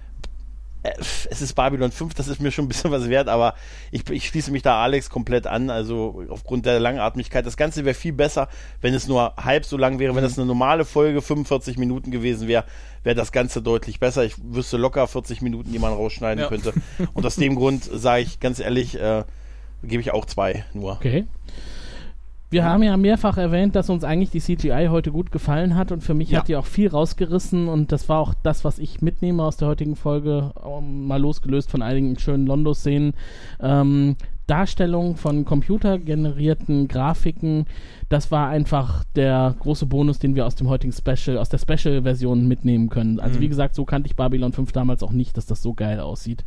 äh, 0.84 0.92
es 1.00 1.42
ist 1.42 1.54
Babylon 1.54 1.92
5, 1.92 2.14
das 2.14 2.28
ist 2.28 2.40
mir 2.40 2.52
schon 2.52 2.66
ein 2.66 2.68
bisschen 2.68 2.92
was 2.92 3.10
wert, 3.10 3.28
aber 3.28 3.56
ich, 3.92 4.10
ich 4.10 4.28
schließe 4.28 4.52
mich 4.52 4.62
da 4.62 4.82
Alex 4.82 5.10
komplett 5.10 5.46
an, 5.46 5.70
also 5.70 6.24
aufgrund 6.30 6.66
der 6.66 6.80
Langatmigkeit. 6.80 7.46
Das 7.46 7.58
Ganze 7.58 7.84
wäre 7.84 7.94
viel 7.94 8.14
besser, 8.14 8.48
wenn 8.82 8.94
es 8.94 9.08
nur 9.08 9.36
halb 9.36 9.66
so 9.66 9.78
lang 9.78 10.00
wäre. 10.00 10.16
Wenn 10.16 10.24
es 10.24 10.38
eine 10.38 10.48
normale 10.48 10.86
Folge 10.86 11.22
45 11.22 11.78
Minuten 11.78 12.12
gewesen 12.12 12.48
wäre, 12.48 12.66
wäre 13.04 13.16
das 13.16 13.32
Ganze 13.32 13.62
deutlich 13.62 14.00
besser. 14.00 14.24
Ich 14.24 14.36
wüsste 14.42 14.78
locker 14.78 15.08
40 15.08 15.42
Minuten, 15.42 15.72
die 15.72 15.80
man 15.80 15.94
rausschneiden 15.94 16.44
ja. 16.44 16.48
könnte. 16.48 16.74
Und 17.14 17.26
aus 17.26 17.36
dem 17.36 17.56
Grund 17.58 17.84
sage 17.84 18.24
ich 18.24 18.40
ganz 18.40 18.60
ehrlich, 18.60 19.00
äh, 19.00 19.24
gebe 19.84 20.02
ich 20.02 20.12
auch 20.12 20.26
zwei 20.26 20.66
nur. 20.74 20.94
Okay. 20.94 21.26
Wir 22.52 22.66
haben 22.66 22.82
ja 22.82 22.98
mehrfach 22.98 23.38
erwähnt, 23.38 23.76
dass 23.76 23.90
uns 23.90 24.04
eigentlich 24.04 24.32
die 24.32 24.40
CGI 24.40 24.88
heute 24.90 25.12
gut 25.12 25.32
gefallen 25.32 25.76
hat 25.76 25.92
und 25.92 26.02
für 26.02 26.16
mich 26.16 26.32
ja. 26.32 26.40
hat 26.40 26.48
die 26.48 26.56
auch 26.56 26.66
viel 26.66 26.90
rausgerissen 26.90 27.68
und 27.68 27.92
das 27.92 28.10
war 28.10 28.20
auch 28.20 28.34
das, 28.42 28.66
was 28.66 28.80
ich 28.80 29.02
mitnehme 29.02 29.44
aus 29.44 29.58
der 29.58 29.68
heutigen 29.68 29.96
Folge, 29.96 30.52
mal 30.82 31.22
losgelöst 31.22 31.70
von 31.70 31.84
einigen 31.84 32.18
schönen 32.18 32.48
Londo-Szenen. 32.48 33.14
Ähm, 33.62 34.16
Darstellung 34.50 35.16
von 35.16 35.46
computergenerierten 35.46 36.88
Grafiken, 36.88 37.68
das 38.10 38.32
war 38.32 38.50
einfach 38.50 39.04
der 39.16 39.56
große 39.60 39.86
Bonus, 39.86 40.18
den 40.18 40.34
wir 40.34 40.48
aus 40.48 40.56
dem 40.56 40.70
heutigen 40.70 40.92
Special, 40.92 41.38
aus 41.38 41.50
der 41.50 41.60
Special-Version 41.60 42.48
mitnehmen 42.48 42.90
können. 42.90 43.20
Also 43.20 43.38
mhm. 43.38 43.44
wie 43.44 43.50
gesagt, 43.50 43.76
so 43.76 43.86
kannte 43.86 44.08
ich 44.08 44.16
Babylon 44.16 44.52
5 44.52 44.72
damals 44.72 45.04
auch 45.04 45.12
nicht, 45.12 45.38
dass 45.38 45.46
das 45.46 45.62
so 45.62 45.76
geil 45.76 46.00
aussieht. 46.00 46.44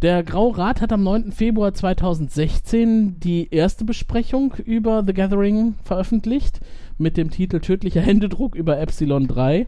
Der 0.00 0.22
Graue 0.22 0.56
Rat 0.56 0.80
hat 0.80 0.92
am 0.92 1.02
9. 1.02 1.32
Februar 1.32 1.74
2016 1.74 3.18
die 3.18 3.48
erste 3.50 3.84
Besprechung 3.84 4.54
über 4.64 5.02
The 5.04 5.12
Gathering 5.12 5.74
veröffentlicht 5.82 6.60
mit 6.98 7.16
dem 7.16 7.30
Titel 7.30 7.58
Tödlicher 7.58 8.00
Händedruck 8.00 8.54
über 8.54 8.78
Epsilon 8.78 9.26
3. 9.26 9.66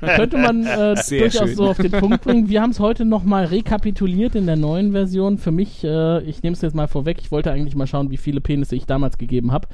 Könnte 0.16 0.36
man 0.36 0.66
äh, 0.66 0.94
durchaus 0.94 1.48
schön. 1.48 1.56
so 1.56 1.68
auf 1.68 1.78
den 1.78 1.90
Punkt 1.90 2.20
bringen. 2.22 2.50
Wir 2.50 2.60
haben 2.60 2.72
es 2.72 2.80
heute 2.80 3.06
nochmal 3.06 3.46
rekapituliert 3.46 4.34
in 4.34 4.44
der 4.44 4.56
neuen 4.56 4.92
Version. 4.92 5.38
Für 5.38 5.52
mich, 5.52 5.82
äh, 5.82 6.22
ich 6.24 6.42
nehme 6.42 6.52
es 6.52 6.60
jetzt 6.60 6.74
mal 6.74 6.86
vorweg, 6.86 7.16
ich 7.18 7.30
wollte 7.30 7.52
eigentlich 7.52 7.76
mal 7.76 7.86
schauen, 7.86 8.10
wie 8.10 8.18
viele 8.18 8.42
Penisse 8.42 8.76
ich 8.76 8.84
damals 8.84 9.16
gegeben 9.16 9.52
habe 9.52 9.68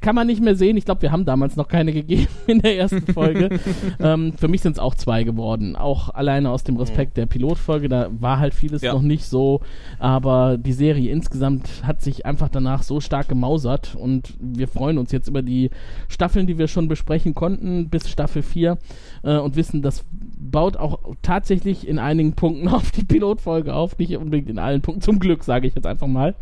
kann 0.00 0.14
man 0.14 0.26
nicht 0.26 0.42
mehr 0.42 0.56
sehen. 0.56 0.76
Ich 0.76 0.84
glaube, 0.84 1.02
wir 1.02 1.12
haben 1.12 1.24
damals 1.24 1.56
noch 1.56 1.68
keine 1.68 1.92
gegeben 1.92 2.28
in 2.46 2.60
der 2.60 2.76
ersten 2.76 3.12
Folge. 3.12 3.60
ähm, 4.00 4.32
für 4.36 4.48
mich 4.48 4.62
sind 4.62 4.72
es 4.72 4.78
auch 4.78 4.94
zwei 4.94 5.24
geworden. 5.24 5.76
Auch 5.76 6.14
alleine 6.14 6.50
aus 6.50 6.64
dem 6.64 6.76
Respekt 6.76 7.16
der 7.16 7.26
Pilotfolge. 7.26 7.88
Da 7.88 8.08
war 8.10 8.38
halt 8.38 8.54
vieles 8.54 8.82
ja. 8.82 8.92
noch 8.92 9.02
nicht 9.02 9.26
so. 9.26 9.60
Aber 9.98 10.56
die 10.56 10.72
Serie 10.72 11.10
insgesamt 11.10 11.84
hat 11.84 12.00
sich 12.00 12.24
einfach 12.24 12.48
danach 12.48 12.82
so 12.82 13.00
stark 13.00 13.28
gemausert. 13.28 13.94
Und 13.94 14.34
wir 14.40 14.68
freuen 14.68 14.98
uns 14.98 15.12
jetzt 15.12 15.28
über 15.28 15.42
die 15.42 15.70
Staffeln, 16.08 16.46
die 16.46 16.58
wir 16.58 16.68
schon 16.68 16.88
besprechen 16.88 17.34
konnten, 17.34 17.88
bis 17.88 18.08
Staffel 18.08 18.42
4. 18.42 18.78
Äh, 19.22 19.36
und 19.36 19.56
wissen, 19.56 19.82
das 19.82 20.04
baut 20.12 20.76
auch 20.78 20.98
tatsächlich 21.20 21.86
in 21.86 21.98
einigen 21.98 22.32
Punkten 22.32 22.68
auf 22.68 22.90
die 22.90 23.04
Pilotfolge 23.04 23.74
auf. 23.74 23.98
Nicht 23.98 24.16
unbedingt 24.16 24.48
in 24.48 24.58
allen 24.58 24.80
Punkten. 24.80 25.02
Zum 25.02 25.18
Glück, 25.18 25.44
sage 25.44 25.66
ich 25.66 25.74
jetzt 25.74 25.86
einfach 25.86 26.06
mal. 26.06 26.34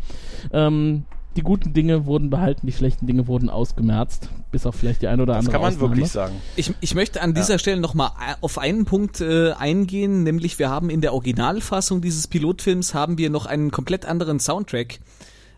Ähm, 0.53 1.03
die 1.35 1.41
guten 1.41 1.73
Dinge 1.73 2.05
wurden 2.05 2.29
behalten, 2.29 2.65
die 2.65 2.73
schlechten 2.73 3.05
Dinge 3.05 3.27
wurden 3.27 3.49
ausgemerzt, 3.49 4.29
bis 4.51 4.65
auf 4.65 4.75
vielleicht 4.75 5.01
die 5.01 5.07
ein 5.07 5.21
oder 5.21 5.35
andere. 5.35 5.45
Das 5.45 5.53
kann 5.53 5.61
man 5.61 5.73
Ausnahme. 5.73 5.95
wirklich 5.95 6.11
sagen. 6.11 6.35
Ich, 6.55 6.73
ich 6.81 6.95
möchte 6.95 7.21
an 7.21 7.33
dieser 7.33 7.53
ja. 7.53 7.59
Stelle 7.59 7.79
nochmal 7.79 8.11
auf 8.41 8.57
einen 8.57 8.85
Punkt 8.85 9.21
äh, 9.21 9.51
eingehen, 9.51 10.23
nämlich 10.23 10.57
wir 10.59 10.69
haben 10.69 10.89
in 10.89 11.01
der 11.01 11.13
Originalfassung 11.13 12.01
dieses 12.01 12.27
Pilotfilms 12.27 12.93
haben 12.93 13.17
wir 13.17 13.29
noch 13.29 13.45
einen 13.45 13.71
komplett 13.71 14.05
anderen 14.05 14.39
Soundtrack. 14.39 14.99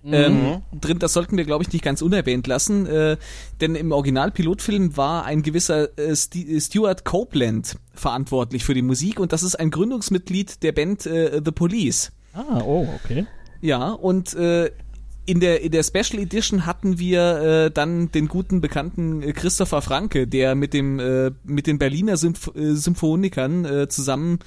Mhm. 0.03 0.13
Ähm, 0.13 0.61
drin, 0.79 0.99
das 0.99 1.13
sollten 1.13 1.37
wir, 1.37 1.45
glaube 1.45 1.63
ich, 1.63 1.71
nicht 1.71 1.83
ganz 1.83 2.01
unerwähnt 2.01 2.47
lassen, 2.47 2.87
äh, 2.87 3.17
denn 3.61 3.75
im 3.75 3.91
Original-Pilotfilm 3.91 4.97
war 4.97 5.25
ein 5.25 5.43
gewisser 5.43 5.97
äh, 5.97 6.15
St 6.15 6.37
Stuart 6.59 7.05
Copeland 7.05 7.75
verantwortlich 7.93 8.65
für 8.65 8.73
die 8.73 8.81
Musik 8.81 9.19
und 9.19 9.31
das 9.31 9.43
ist 9.43 9.55
ein 9.55 9.69
Gründungsmitglied 9.69 10.63
der 10.63 10.71
Band 10.71 11.05
äh, 11.05 11.39
The 11.43 11.51
Police. 11.51 12.11
Ah, 12.33 12.61
oh, 12.65 12.87
okay. 13.03 13.27
Ja, 13.61 13.91
und 13.91 14.33
äh, 14.33 14.71
in 15.25 15.39
der, 15.39 15.61
in 15.61 15.71
der 15.71 15.83
Special 15.83 16.21
Edition 16.21 16.65
hatten 16.65 16.97
wir 16.97 17.41
äh, 17.41 17.71
dann 17.71 18.11
den 18.11 18.27
guten 18.27 18.61
bekannten 18.61 19.21
äh, 19.21 19.33
Christopher 19.33 19.81
Franke, 19.81 20.27
der 20.27 20.55
mit 20.55 20.73
dem 20.73 20.99
äh, 20.99 21.31
mit 21.43 21.67
den 21.67 21.77
Berliner 21.77 22.17
Symph 22.17 22.51
äh, 22.55 22.73
Symphonikern 22.73 23.65
äh, 23.65 23.87
zusammen 23.87 24.39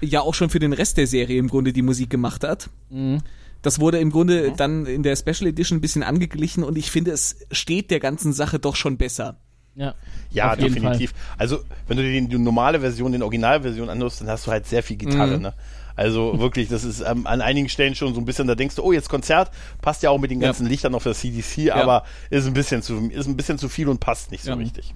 ja 0.00 0.20
auch 0.20 0.34
schon 0.34 0.50
für 0.50 0.58
den 0.58 0.72
Rest 0.72 0.96
der 0.96 1.06
Serie 1.06 1.38
im 1.38 1.48
Grunde 1.48 1.72
die 1.72 1.82
Musik 1.82 2.10
gemacht 2.10 2.44
hat. 2.44 2.70
Mhm. 2.90 3.22
Das 3.62 3.80
wurde 3.80 3.98
im 3.98 4.10
Grunde 4.10 4.50
mhm. 4.50 4.56
dann 4.56 4.86
in 4.86 5.02
der 5.02 5.16
Special 5.16 5.48
Edition 5.48 5.78
ein 5.78 5.80
bisschen 5.80 6.02
angeglichen 6.02 6.62
und 6.62 6.78
ich 6.78 6.90
finde, 6.90 7.10
es 7.10 7.36
steht 7.50 7.90
der 7.90 8.00
ganzen 8.00 8.32
Sache 8.32 8.58
doch 8.58 8.76
schon 8.76 8.96
besser. 8.96 9.38
Ja, 9.74 9.94
ja 10.30 10.56
definitiv. 10.56 11.12
Also, 11.36 11.60
wenn 11.86 11.98
du 11.98 12.02
dir 12.02 12.20
die, 12.20 12.28
die 12.28 12.38
normale 12.38 12.80
Version, 12.80 13.12
den 13.12 13.22
Originalversion 13.22 13.90
anhörst, 13.90 14.22
dann 14.22 14.28
hast 14.28 14.46
du 14.46 14.50
halt 14.50 14.66
sehr 14.66 14.82
viel 14.82 14.96
Gitarre, 14.96 15.36
mhm. 15.36 15.42
ne? 15.42 15.54
Also 15.96 16.38
wirklich, 16.38 16.68
das 16.68 16.84
ist 16.84 17.00
ähm, 17.00 17.26
an 17.26 17.40
einigen 17.40 17.68
Stellen 17.68 17.94
schon 17.94 18.14
so 18.14 18.20
ein 18.20 18.26
bisschen, 18.26 18.46
da 18.46 18.54
denkst 18.54 18.76
du, 18.76 18.82
oh, 18.82 18.92
jetzt 18.92 19.08
Konzert, 19.08 19.50
passt 19.80 20.02
ja 20.02 20.10
auch 20.10 20.18
mit 20.18 20.30
den 20.30 20.40
ganzen 20.40 20.64
ja. 20.64 20.70
Lichtern 20.70 20.94
auf 20.94 21.02
der 21.02 21.14
CDC, 21.14 21.70
aber 21.72 22.04
ist 22.30 22.46
ein 22.46 22.52
bisschen 22.52 22.82
zu, 22.82 23.08
ist 23.08 23.26
ein 23.26 23.36
bisschen 23.36 23.58
zu 23.58 23.68
viel 23.68 23.88
und 23.88 23.98
passt 23.98 24.30
nicht 24.30 24.44
so 24.44 24.52
richtig. 24.54 24.94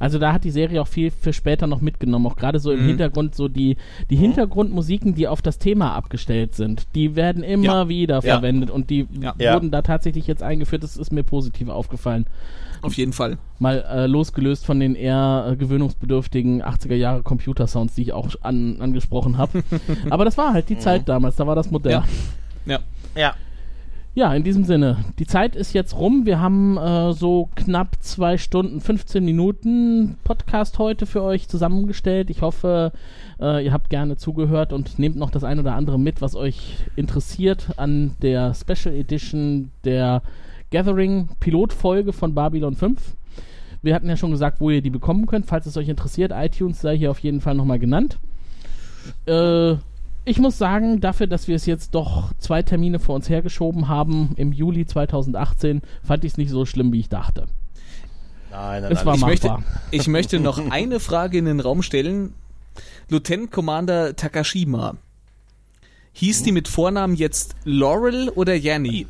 Also 0.00 0.18
da 0.18 0.32
hat 0.32 0.44
die 0.44 0.50
Serie 0.50 0.80
auch 0.80 0.88
viel 0.88 1.10
für 1.10 1.32
später 1.32 1.66
noch 1.66 1.82
mitgenommen, 1.82 2.26
auch 2.26 2.36
gerade 2.36 2.58
so 2.58 2.72
im 2.72 2.82
mhm. 2.82 2.88
Hintergrund, 2.88 3.34
so 3.34 3.48
die, 3.48 3.76
die 4.08 4.16
mhm. 4.16 4.20
Hintergrundmusiken, 4.20 5.14
die 5.14 5.28
auf 5.28 5.42
das 5.42 5.58
Thema 5.58 5.94
abgestellt 5.94 6.54
sind, 6.54 6.88
die 6.94 7.14
werden 7.14 7.44
immer 7.44 7.64
ja. 7.64 7.88
wieder 7.88 8.22
verwendet 8.22 8.70
und 8.70 8.90
die 8.90 9.06
ja. 9.20 9.34
wurden 9.38 9.70
da 9.70 9.82
tatsächlich 9.82 10.26
jetzt 10.26 10.42
eingeführt, 10.42 10.82
das 10.82 10.96
ist 10.96 11.12
mir 11.12 11.22
positiv 11.22 11.68
aufgefallen. 11.68 12.26
Auf 12.82 12.94
jeden 12.94 13.12
Fall. 13.12 13.36
Mal 13.58 13.84
äh, 13.90 14.06
losgelöst 14.06 14.64
von 14.64 14.80
den 14.80 14.94
eher 14.94 15.48
äh, 15.50 15.56
gewöhnungsbedürftigen 15.56 16.62
80er 16.62 16.94
Jahre 16.94 17.22
Computer-Sounds, 17.22 17.94
die 17.94 18.02
ich 18.02 18.12
auch 18.14 18.30
an, 18.40 18.80
angesprochen 18.80 19.36
habe. 19.36 19.62
Aber 20.10 20.24
das 20.24 20.38
war 20.38 20.54
halt 20.54 20.70
die 20.70 20.76
mhm. 20.76 20.80
Zeit 20.80 21.08
damals, 21.08 21.36
da 21.36 21.46
war 21.46 21.54
das 21.54 21.70
modern. 21.70 22.04
Ja. 22.64 22.78
ja. 23.14 23.34
Ja. 24.14 24.34
In 24.34 24.44
diesem 24.44 24.64
Sinne, 24.64 25.04
die 25.18 25.26
Zeit 25.26 25.56
ist 25.56 25.72
jetzt 25.72 25.96
rum. 25.96 26.26
Wir 26.26 26.40
haben 26.40 26.76
äh, 26.76 27.12
so 27.12 27.48
knapp 27.54 27.96
zwei 28.00 28.38
Stunden, 28.38 28.80
15 28.80 29.24
Minuten 29.24 30.16
Podcast 30.24 30.78
heute 30.78 31.06
für 31.06 31.22
euch 31.22 31.48
zusammengestellt. 31.48 32.30
Ich 32.30 32.42
hoffe, 32.42 32.92
äh, 33.40 33.64
ihr 33.64 33.72
habt 33.72 33.90
gerne 33.90 34.16
zugehört 34.16 34.72
und 34.72 34.98
nehmt 34.98 35.16
noch 35.16 35.30
das 35.30 35.44
ein 35.44 35.58
oder 35.58 35.74
andere 35.74 35.98
mit, 35.98 36.20
was 36.20 36.34
euch 36.34 36.78
interessiert 36.96 37.70
an 37.76 38.16
der 38.22 38.54
Special 38.54 38.94
Edition 38.94 39.70
der 39.84 40.22
Gathering 40.70 41.28
Pilotfolge 41.40 42.12
von 42.12 42.34
Babylon 42.34 42.74
5. 42.74 43.16
Wir 43.82 43.94
hatten 43.94 44.08
ja 44.08 44.16
schon 44.16 44.30
gesagt, 44.30 44.60
wo 44.60 44.70
ihr 44.70 44.82
die 44.82 44.90
bekommen 44.90 45.26
könnt. 45.26 45.46
Falls 45.46 45.66
es 45.66 45.76
euch 45.76 45.88
interessiert, 45.88 46.32
iTunes 46.34 46.80
sei 46.80 46.96
hier 46.96 47.10
auf 47.10 47.18
jeden 47.20 47.40
Fall 47.40 47.54
nochmal 47.54 47.78
genannt. 47.78 48.18
Äh, 49.26 49.76
ich 50.24 50.38
muss 50.38 50.58
sagen, 50.58 51.00
dafür, 51.00 51.26
dass 51.26 51.48
wir 51.48 51.56
es 51.56 51.66
jetzt 51.66 51.94
doch 51.94 52.32
zwei 52.38 52.62
Termine 52.62 52.98
vor 52.98 53.14
uns 53.14 53.28
hergeschoben 53.28 53.88
haben, 53.88 54.34
im 54.36 54.52
Juli 54.52 54.86
2018, 54.86 55.82
fand 56.02 56.24
ich 56.24 56.32
es 56.32 56.38
nicht 56.38 56.50
so 56.50 56.66
schlimm, 56.66 56.92
wie 56.92 57.00
ich 57.00 57.08
dachte. 57.08 57.46
Nein, 58.50 58.82
nein, 58.82 58.92
Es 58.92 58.98
nein. 58.98 59.06
war 59.06 59.14
Ich 59.14 59.20
möchte, 59.22 59.48
machbar. 59.48 59.64
ich 59.90 60.08
möchte 60.08 60.40
noch 60.40 60.58
eine 60.70 61.00
Frage 61.00 61.38
in 61.38 61.44
den 61.46 61.60
Raum 61.60 61.82
stellen. 61.82 62.34
Lieutenant 63.08 63.50
Commander 63.50 64.14
Takashima. 64.16 64.94
Hieß 66.12 66.42
die 66.42 66.52
mit 66.52 66.68
Vornamen 66.68 67.14
jetzt 67.14 67.54
Laurel 67.64 68.28
oder 68.30 68.54
Yanni? 68.54 69.06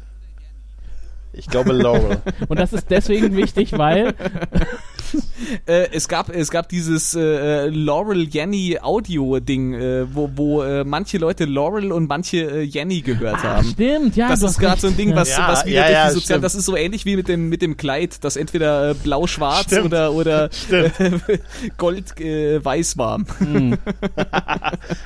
ich 1.33 1.47
glaube 1.47 1.73
Laurel. 1.73 2.21
Und 2.49 2.59
das 2.59 2.73
ist 2.73 2.91
deswegen 2.91 3.37
wichtig, 3.37 3.79
weil 3.79 4.15
Äh, 5.67 5.89
es 5.93 6.07
gab 6.07 6.29
es 6.29 6.51
gab 6.51 6.69
dieses 6.69 7.15
äh, 7.15 7.67
Laurel 7.69 8.29
Yanni 8.29 8.79
Audio 8.81 9.41
Ding, 9.41 9.75
äh, 9.75 10.07
wo, 10.15 10.31
wo 10.37 10.63
äh, 10.63 10.85
manche 10.85 11.19
Leute 11.19 11.45
Laurel 11.45 11.93
und 11.93 12.09
manche 12.09 12.39
äh, 12.39 12.63
Yanni 12.63 13.01
gehört 13.01 13.37
Ach, 13.39 13.45
haben. 13.45 13.69
stimmt, 13.69 14.17
ja, 14.17 14.29
das 14.29 14.43
ist 14.43 14.59
gerade 14.59 14.81
so 14.81 14.87
ein 14.89 14.97
Ding, 14.97 15.15
was, 15.17 15.31
Ja, 15.31 15.49
was 15.49 15.65
wieder 15.65 15.81
ja, 15.81 15.83
durch 15.87 15.93
ja, 15.93 16.07
die 16.09 16.15
Sozial 16.15 16.25
stimmt. 16.37 16.45
das 16.45 16.55
ist 16.55 16.67
so 16.67 16.77
ähnlich 16.77 17.05
wie 17.05 17.17
mit 17.17 17.29
dem 17.29 17.49
mit 17.49 17.63
dem 17.63 17.77
Kleid, 17.77 18.23
das 18.23 18.37
entweder 18.37 18.91
äh, 18.91 18.95
blau-schwarz 18.95 19.65
Stimmt. 19.65 19.87
oder 19.87 20.13
oder 20.13 20.51
gold 21.79 22.21
äh, 22.21 22.65
weiß 22.65 22.97
war. 22.99 23.21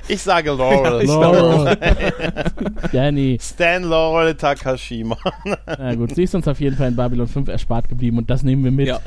Ich 0.09 0.23
sage 0.23 0.51
Laurel. 0.53 1.07
Laurel. 1.07 1.77
Danny. 2.93 3.39
Stan 3.41 3.83
Laurel 3.83 4.35
Takashima. 4.35 5.17
Na 5.67 5.95
gut, 5.95 6.15
sie 6.15 6.25
ist 6.25 6.35
uns 6.35 6.47
auf 6.49 6.61
jeden 6.61 6.77
Fall 6.77 6.89
in 6.89 6.97
Babylon 6.97 7.27
5 7.27 7.49
erspart 7.49 7.89
geblieben 7.89 8.19
und 8.19 8.29
das 8.31 8.43
nehmen 8.43 8.65
wir 8.65 8.71
mit. 8.71 8.89
Ja. 8.89 9.01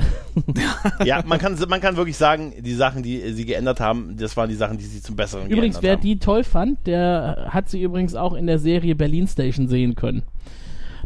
Ja, 1.06 1.24
man 1.26 1.40
kann, 1.40 1.58
man 1.70 1.82
kann 1.82 1.98
wirklich 1.98 2.18
sagen, 2.18 2.54
die 2.60 2.74
Sachen, 2.74 3.04
die 3.04 3.32
sie 3.34 3.46
geändert 3.46 3.80
haben, 3.80 4.16
das 4.18 4.36
waren 4.38 4.50
die 4.50 4.56
Sachen, 4.56 4.78
die 4.78 4.86
sie 4.86 5.02
zum 5.02 5.16
Besseren 5.16 5.50
Übrigens, 5.50 5.78
wer 5.82 5.98
geändert 5.98 6.04
die 6.04 6.20
toll 6.20 6.44
fand, 6.44 6.86
der 6.88 7.48
hat 7.50 7.70
sie 7.70 7.82
übrigens 7.82 8.16
auch 8.16 8.34
in 8.34 8.48
der 8.48 8.60
Serie 8.60 8.96
Berlin 8.96 9.28
Station 9.28 9.68
sehen 9.68 9.96
können. 9.96 10.24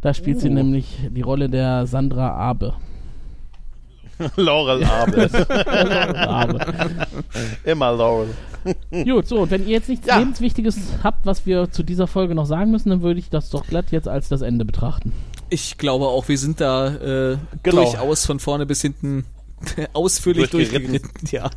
Da 0.01 0.13
spielt 0.13 0.39
sie 0.39 0.49
nämlich 0.49 0.97
die 1.09 1.21
Rolle 1.21 1.49
der 1.49 1.85
Sandra 1.85 2.31
Abe. 2.31 2.73
haben. 2.73 4.31
Laurel 4.35 4.83
Abel. 4.83 5.29
Abe. 6.15 6.59
Immer 7.63 7.91
Laurel. 7.91 8.29
Gut, 8.91 9.27
so, 9.27 9.39
und 9.39 9.51
wenn 9.51 9.63
ihr 9.65 9.71
jetzt 9.71 9.89
nichts 9.89 10.05
Ja. 10.07 10.19
Lebenswichtiges 10.19 10.77
habt, 11.03 11.25
was 11.25 11.45
wir 11.47 11.71
zu 11.71 11.81
dieser 11.83 12.05
Folge 12.07 12.35
noch 12.35 12.45
sagen 12.45 12.69
müssen, 12.71 12.89
dann 12.89 13.01
würde 13.01 13.19
ich 13.19 13.29
das 13.29 13.49
doch 13.49 13.65
glatt 13.65 13.85
jetzt 13.91 14.07
als 14.07 14.29
das 14.29 14.41
Ende 14.41 14.65
betrachten. 14.65 15.13
Ich 15.49 15.77
glaube 15.77 16.05
auch, 16.05 16.27
wir 16.27 16.37
sind 16.37 16.61
da 16.61 16.87
äh, 17.33 17.37
Genau. 17.63 17.83
durchaus 17.83 18.25
von 18.25 18.39
vorne 18.39 18.65
bis 18.65 18.81
hinten 18.81 19.25
ausführlich 19.93 20.49
Durchgeritten. 20.49 21.01
durchgeritten. 21.01 21.11
Ja. 21.31 21.49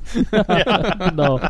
genau. 1.11 1.41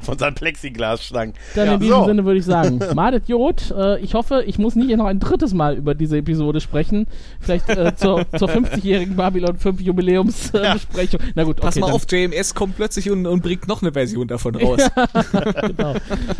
Von 0.00 0.18
seinen 0.18 0.34
Plexiglasstangen. 0.34 1.34
Dann 1.54 1.66
Ja, 1.66 1.74
in 1.74 1.80
diesem 1.80 1.96
so. 1.96 2.04
Sinne 2.06 2.24
würde 2.24 2.38
ich 2.38 2.44
sagen, 2.44 2.80
Madet 2.94 3.28
Jod, 3.28 3.70
äh, 3.76 3.98
ich 4.00 4.14
hoffe, 4.14 4.42
ich 4.46 4.58
muss 4.58 4.74
nicht 4.76 4.96
noch 4.96 5.06
ein 5.06 5.20
drittes 5.20 5.52
Mal 5.52 5.76
über 5.76 5.94
diese 5.94 6.18
Episode 6.18 6.60
sprechen. 6.60 7.06
Vielleicht 7.40 7.68
äh, 7.68 7.94
zur, 7.96 8.24
zur 8.36 8.48
50-jährigen 8.48 9.16
Babylon 9.16 9.58
5 9.58 9.80
Jubiläumsbesprechung. 9.80 11.20
Äh. 11.20 11.32
Na 11.34 11.44
gut, 11.44 11.58
okay. 11.58 11.66
Pass 11.66 11.76
mal 11.76 11.86
dann, 11.88 11.96
auf, 11.96 12.06
JMS 12.10 12.54
kommt 12.54 12.76
plötzlich 12.76 13.10
und, 13.10 13.26
und 13.26 13.42
bringt 13.42 13.68
noch 13.68 13.82
eine 13.82 13.92
Version 13.92 14.28
davon 14.28 14.54
raus. 14.54 14.80
genau. 15.76 15.94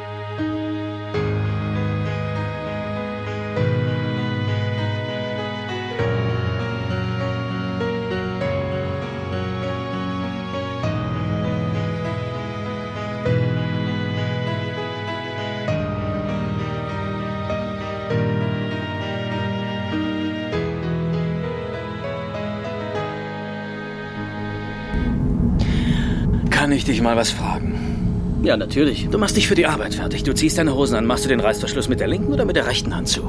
Kann 26.71 26.77
ich 26.77 26.85
dich 26.85 27.01
mal 27.01 27.17
was 27.17 27.31
fragen? 27.31 28.39
Ja, 28.43 28.55
natürlich. 28.55 29.09
Du 29.11 29.17
machst 29.17 29.35
dich 29.35 29.49
für 29.49 29.55
die 29.55 29.65
Arbeit 29.65 29.95
fertig. 29.95 30.23
Du 30.23 30.33
ziehst 30.33 30.57
deine 30.57 30.73
Hosen 30.73 30.95
an. 30.95 31.05
Machst 31.05 31.25
du 31.25 31.27
den 31.27 31.41
Reißverschluss 31.41 31.89
mit 31.89 31.99
der 31.99 32.07
linken 32.07 32.31
oder 32.31 32.45
mit 32.45 32.55
der 32.55 32.65
rechten 32.65 32.95
Hand 32.95 33.09
zu? 33.09 33.23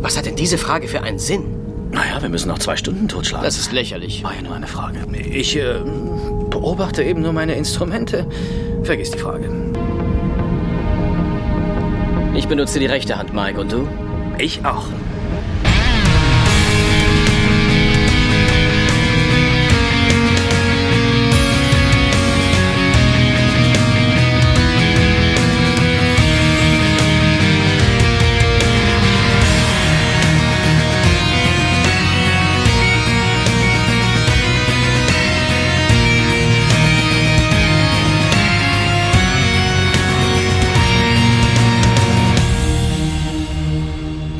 Was 0.00 0.16
hat 0.16 0.26
denn 0.26 0.36
diese 0.36 0.58
Frage 0.58 0.86
für 0.86 1.02
einen 1.02 1.18
Sinn? 1.18 1.42
Naja, 1.90 2.22
wir 2.22 2.28
müssen 2.28 2.46
noch 2.46 2.60
zwei 2.60 2.76
Stunden 2.76 3.08
totschlagen. 3.08 3.44
Das 3.44 3.58
ist 3.58 3.72
lächerlich. 3.72 4.22
war 4.22 4.32
ja 4.32 4.42
nur 4.42 4.54
eine 4.54 4.68
Frage. 4.68 5.00
Ich 5.28 5.56
äh, 5.56 5.80
beobachte 6.50 7.02
eben 7.02 7.20
nur 7.20 7.32
meine 7.32 7.56
Instrumente. 7.56 8.28
Vergiss 8.84 9.10
die 9.10 9.18
Frage. 9.18 9.50
Ich 12.36 12.46
benutze 12.46 12.78
die 12.78 12.86
rechte 12.86 13.18
Hand, 13.18 13.34
Mike, 13.34 13.60
und 13.60 13.72
du? 13.72 13.88
Ich 14.38 14.64
auch. 14.64 14.84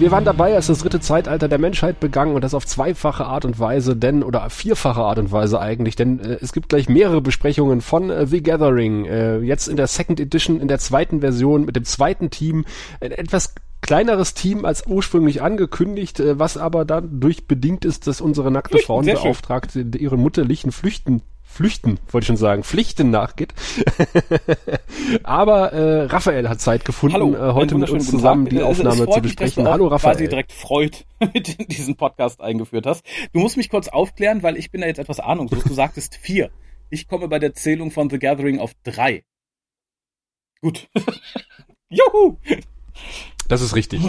Wir 0.08 0.12
waren 0.12 0.24
dabei, 0.24 0.54
als 0.54 0.68
das 0.68 0.78
dritte 0.78 1.00
Zeitalter 1.00 1.48
der 1.48 1.58
Menschheit 1.58 2.00
begann 2.00 2.32
und 2.32 2.42
das 2.42 2.54
auf 2.54 2.64
zweifache 2.64 3.26
Art 3.26 3.44
und 3.44 3.60
Weise, 3.60 3.94
denn, 3.94 4.22
oder 4.22 4.48
vierfache 4.48 5.02
Art 5.02 5.18
und 5.18 5.32
Weise 5.32 5.60
eigentlich, 5.60 5.96
denn 5.96 6.18
äh, 6.20 6.38
es 6.40 6.54
gibt 6.54 6.70
gleich 6.70 6.88
mehrere 6.88 7.20
Besprechungen 7.20 7.82
von 7.82 8.08
äh, 8.08 8.26
The 8.26 8.42
Gathering, 8.42 9.04
äh, 9.04 9.40
jetzt 9.40 9.68
in 9.68 9.76
der 9.76 9.86
Second 9.86 10.18
Edition, 10.18 10.62
in 10.62 10.68
der 10.68 10.78
zweiten 10.78 11.20
Version, 11.20 11.66
mit 11.66 11.76
dem 11.76 11.84
zweiten 11.84 12.30
Team, 12.30 12.64
ein 13.02 13.12
etwas 13.12 13.54
kleineres 13.82 14.32
Team 14.32 14.64
als 14.64 14.86
ursprünglich 14.86 15.42
angekündigt, 15.42 16.20
äh, 16.20 16.38
was 16.38 16.56
aber 16.56 16.86
dadurch 16.86 17.46
bedingt 17.46 17.84
ist, 17.84 18.06
dass 18.06 18.22
unsere 18.22 18.50
nackte 18.50 18.78
Frauenbeauftragte 18.78 19.80
ihren 19.98 20.20
mutterlichen 20.20 20.72
Flüchten 20.72 21.20
Flüchten, 21.50 21.98
wollte 22.10 22.24
ich 22.24 22.26
schon 22.26 22.36
sagen, 22.36 22.62
Pflichten 22.62 23.10
nachgeht. 23.10 23.54
Aber 25.24 25.72
äh, 25.72 26.02
Raphael 26.04 26.48
hat 26.48 26.60
Zeit 26.60 26.84
gefunden, 26.84 27.14
Hallo, 27.14 27.34
äh, 27.34 27.52
heute 27.54 27.76
mit 27.76 27.90
uns 27.90 28.08
zusammen 28.10 28.46
die 28.48 28.62
Aufnahme 28.62 29.08
zu 29.08 29.20
besprechen. 29.20 29.64
du 29.64 29.68
auch 29.68 29.72
Hallo 29.72 29.88
quasi 29.88 30.06
Raphael. 30.06 30.28
direkt 30.28 30.52
Freud 30.52 30.98
mit 31.34 31.72
diesen 31.72 31.96
Podcast 31.96 32.40
eingeführt 32.40 32.86
hast. 32.86 33.04
Du 33.32 33.40
musst 33.40 33.56
mich 33.56 33.70
kurz 33.70 33.88
aufklären, 33.88 34.42
weil 34.42 34.56
ich 34.56 34.70
bin 34.70 34.82
da 34.82 34.86
jetzt 34.86 34.98
etwas 34.98 35.18
ahnungslos. 35.20 35.64
Du 35.64 35.74
sagtest 35.74 36.14
vier. 36.16 36.50
Ich 36.90 37.08
komme 37.08 37.26
bei 37.28 37.38
der 37.38 37.54
Zählung 37.54 37.90
von 37.90 38.08
The 38.08 38.18
Gathering 38.18 38.60
auf 38.60 38.72
drei. 38.84 39.24
Gut. 40.60 40.88
Juhu! 41.88 42.36
Das 43.48 43.62
ist 43.62 43.74
richtig. 43.74 44.02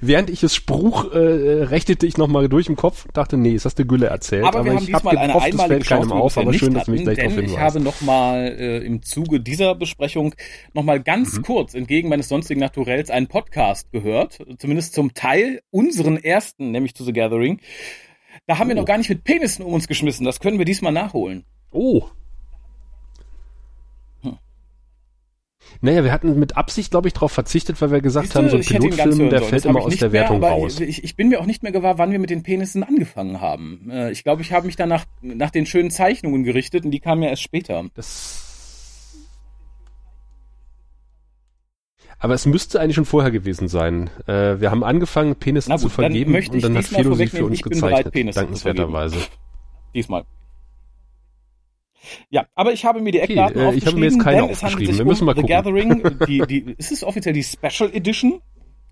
Während 0.00 0.30
ich 0.30 0.42
es 0.42 0.54
spruch, 0.54 1.12
äh, 1.12 1.18
rechnete 1.18 2.06
ich 2.06 2.16
nochmal 2.16 2.48
durch 2.48 2.68
im 2.68 2.76
Kopf 2.76 3.06
und 3.06 3.16
dachte, 3.16 3.36
nee, 3.36 3.54
das 3.54 3.64
hast 3.64 3.78
du 3.78 3.84
Gülle 3.84 4.06
erzählt. 4.06 4.44
Aber, 4.44 4.64
wir 4.64 4.74
haben 4.74 4.84
ich 4.84 4.92
hab 4.92 5.02
diesmal 5.02 5.18
eine 5.18 5.32
gehofft, 5.32 5.48
es 5.48 5.52
einmalige 5.60 5.84
fällt 5.84 6.00
keinem 6.00 6.08
wir 6.10 6.14
auf, 6.16 6.38
aber 6.38 6.52
schön, 6.54 6.74
dass 6.74 6.84
du 6.84 6.90
mich 6.92 7.02
gleich 7.02 7.18
darauf 7.18 7.34
denn 7.34 7.44
ich 7.44 7.50
hinweist. 7.52 7.74
habe 7.74 7.84
nochmal 7.84 8.56
äh, 8.58 8.78
im 8.78 9.02
Zuge 9.02 9.40
dieser 9.40 9.74
Besprechung 9.74 10.34
nochmal 10.74 11.00
ganz 11.02 11.38
Mhm. 11.38 11.42
kurz 11.42 11.74
entgegen 11.74 12.08
meines 12.08 12.28
sonstigen 12.28 12.60
Naturells 12.60 13.10
einen 13.10 13.26
Podcast 13.28 13.90
gehört, 13.92 14.38
zumindest 14.58 14.94
zum 14.94 15.14
Teil 15.14 15.60
unseren 15.70 16.16
ersten, 16.16 16.70
nämlich 16.70 16.94
zu 16.94 17.04
The 17.04 17.12
Gathering. 17.12 17.60
Da 18.46 18.58
haben 18.58 18.68
wir 18.68 18.76
Oh. 18.76 18.80
noch 18.80 18.86
gar 18.86 18.98
nicht 18.98 19.08
mit 19.10 19.24
Penissen 19.24 19.64
um 19.64 19.72
uns 19.72 19.86
geschmissen. 19.88 20.24
Das 20.24 20.40
können 20.40 20.58
wir 20.58 20.64
diesmal 20.64 20.92
nachholen. 20.92 21.44
Oh. 21.72 22.04
Naja, 25.80 26.04
wir 26.04 26.12
hatten 26.12 26.38
mit 26.38 26.56
Absicht, 26.56 26.90
glaube 26.90 27.08
ich, 27.08 27.14
darauf 27.14 27.32
verzichtet, 27.32 27.80
weil 27.80 27.90
wir 27.90 28.00
gesagt 28.00 28.26
Siehste, 28.26 28.38
haben, 28.38 28.50
so 28.50 28.56
ein 28.56 28.62
Pilotfilm, 28.62 29.30
der 29.30 29.42
fällt 29.42 29.64
immer 29.64 29.80
aus 29.80 29.96
der 29.96 30.10
mehr, 30.10 30.22
Wertung 30.22 30.44
raus. 30.44 30.80
Ich, 30.80 31.04
ich 31.04 31.16
bin 31.16 31.28
mir 31.28 31.40
auch 31.40 31.46
nicht 31.46 31.62
mehr 31.62 31.72
gewahr, 31.72 31.98
wann 31.98 32.12
wir 32.12 32.18
mit 32.18 32.30
den 32.30 32.42
Penissen 32.42 32.82
angefangen 32.82 33.40
haben. 33.40 33.90
Äh, 33.90 34.10
Ich 34.10 34.24
glaube, 34.24 34.42
ich 34.42 34.52
habe 34.52 34.66
mich 34.66 34.76
danach 34.76 35.04
nach 35.22 35.50
den 35.50 35.66
schönen 35.66 35.90
Zeichnungen 35.90 36.44
gerichtet 36.44 36.84
und 36.84 36.90
die 36.90 37.00
kamen 37.00 37.22
ja 37.22 37.30
erst 37.30 37.42
später. 37.42 37.84
Das 37.94 38.46
aber 42.22 42.34
es 42.34 42.44
müsste 42.44 42.78
eigentlich 42.80 42.96
schon 42.96 43.06
vorher 43.06 43.30
gewesen 43.30 43.66
sein. 43.66 44.10
Äh, 44.26 44.60
wir 44.60 44.70
haben 44.70 44.84
angefangen, 44.84 45.36
Penisse 45.36 45.70
gut, 45.70 45.80
zu 45.80 45.88
vergeben 45.88 46.34
dann 46.34 46.48
und 46.50 46.62
dann 46.62 46.76
hat 46.76 46.84
sie 46.84 47.02
für 47.28 47.46
uns 47.46 47.54
ich 47.54 47.62
bereit, 47.62 48.12
gezeichnet, 48.12 48.36
dankenswerterweise. 48.36 49.16
Diesmal. 49.94 50.24
Ja, 52.30 52.46
aber 52.54 52.72
ich 52.72 52.84
habe 52.84 53.00
mir 53.00 53.12
die 53.12 53.20
Eckdaten 53.20 53.60
äh, 53.60 53.74
ich 53.74 53.86
habe 53.86 53.96
mir 53.98 54.06
aufgeschrieben, 54.08 54.14
jetzt 54.14 54.20
keine 54.20 54.42
aufgeschrieben. 54.44 54.98
Wir 54.98 55.04
müssen 55.04 55.22
um 55.22 55.26
mal 55.26 55.34
The 55.36 55.42
gucken. 55.42 55.54
Gathering. 55.54 56.18
Die, 56.26 56.38
die, 56.46 56.74
ist 56.78 56.92
es 56.92 57.04
offiziell 57.04 57.34
die 57.34 57.42
Special 57.44 57.90
Edition? 57.94 58.40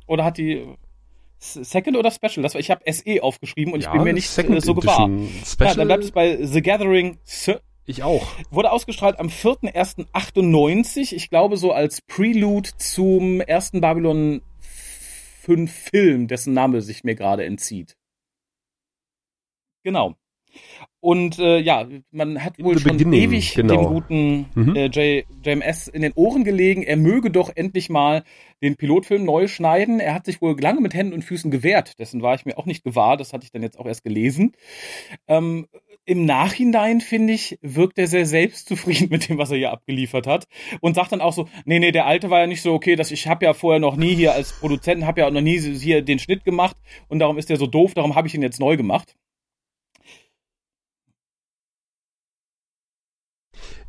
Oder 0.07 0.25
hat 0.25 0.37
die 0.39 0.67
Second 1.39 1.97
oder 1.97 2.11
Special? 2.11 2.43
Das 2.43 2.55
war, 2.55 2.61
ich 2.61 2.71
habe 2.71 2.83
SE 2.93 3.23
aufgeschrieben 3.23 3.73
und 3.73 3.81
ich 3.81 3.87
Ja, 3.87 3.93
bin 3.93 4.03
mir 4.03 4.13
nicht 4.13 4.29
Second 4.29 4.57
äh, 4.57 4.61
so 4.61 4.75
gewahr. 4.75 5.09
Special- 5.45 5.69
Ja, 5.69 5.75
dann 5.75 5.87
bleibt 5.89 6.05
es 6.05 6.11
bei 6.13 6.45
The 6.45 6.61
Gathering. 6.63 7.19
Ich 7.87 8.03
auch. 8.03 8.27
Wurde 8.51 8.71
ausgestrahlt 8.73 9.19
am 9.19 9.29
4.1.98. 9.29 11.15
Ich 11.15 11.31
glaube 11.31 11.57
so 11.57 11.73
als 11.73 12.03
Prelude 12.03 12.69
zum 12.77 13.41
ersten 13.41 13.81
Babylon 13.81 14.43
5 15.43 15.73
Film, 15.73 16.29
dessen 16.29 16.53
Name 16.53 16.83
sich 16.83 17.05
mir 17.05 17.15
gerade 17.15 17.45
entzieht. 17.47 17.97
Genau. 19.85 20.17
Und 21.01 21.39
äh, 21.39 21.59
ja, 21.59 21.87
man 22.11 22.43
hat 22.43 22.59
wohl 22.59 22.79
schon 22.79 22.97
Beginning, 22.97 23.21
ewig 23.21 23.55
genau. 23.55 23.75
dem 23.75 23.87
guten 23.87 24.47
Mhm. 24.55 24.77
äh, 24.77 24.87
J, 24.87 25.25
JMS 25.45 25.87
in 25.87 26.03
den 26.03 26.13
Ohren 26.15 26.43
gelegen, 26.43 26.83
er 26.83 26.97
möge 26.97 27.31
doch 27.31 27.51
endlich 27.55 27.89
mal 27.89 28.25
den 28.63 28.77
Pilotfilm 28.77 29.25
neu 29.25 29.47
schneiden. 29.47 30.01
Er 30.01 30.15
hat 30.15 30.27
sich 30.27 30.43
wohl 30.43 30.61
lange 30.61 30.81
mit 30.81 30.95
Händen 30.95 31.13
und 31.13 31.23
Füßen 31.23 31.51
gewehrt, 31.51 31.99
dessen 32.01 32.23
war 32.23 32.35
ich 32.35 32.45
mir 32.45 32.59
auch 32.59 32.67
nicht 32.67 32.83
gewahr, 32.83 33.17
das 33.17 33.33
hatte 33.33 33.45
ich 33.45 33.53
dann 33.53 33.63
jetzt 33.63 33.79
auch 33.79 33.87
erst 33.87 34.03
gelesen. 34.03 34.53
Ähm, 35.29 35.69
Im 36.05 36.25
Nachhinein, 36.25 37.01
finde 37.01 37.35
ich, 37.35 37.59
wirkt 37.63 37.99
er 37.99 38.09
sehr 38.09 38.27
selbstzufrieden 38.27 39.09
mit 39.11 39.29
dem, 39.29 39.39
was 39.39 39.53
er 39.53 39.59
hier 39.59 39.71
abgeliefert 39.71 40.27
hat 40.27 40.47
und 40.81 40.95
sagt 40.95 41.13
dann 41.13 41.21
auch 41.21 41.33
so, 41.33 41.49
nee, 41.65 41.79
nee, 41.79 41.93
der 41.93 42.07
alte 42.07 42.31
war 42.31 42.41
ja 42.41 42.47
nicht 42.49 42.63
so 42.63 42.73
okay, 42.73 42.97
dass 42.97 43.13
ich 43.13 43.29
habe 43.29 43.45
ja 43.45 43.55
vorher 43.55 43.79
noch 43.79 43.95
nie 43.97 44.17
hier 44.17 44.33
als 44.33 44.53
Produzent, 44.53 45.07
habe 45.07 45.21
ja 45.21 45.29
auch 45.29 45.33
noch 45.33 45.43
nie 45.43 45.61
hier 45.61 46.03
den 46.03 46.19
Schnitt 46.19 46.45
gemacht 46.45 46.77
und 47.09 47.21
darum 47.21 47.39
ist 47.39 47.51
der 47.51 47.57
so 47.57 47.69
doof, 47.69 47.95
darum 47.95 48.17
habe 48.17 48.27
ich 48.27 48.35
ihn 48.35 48.43
jetzt 48.43 48.59
neu 48.59 48.77
gemacht. 48.77 49.15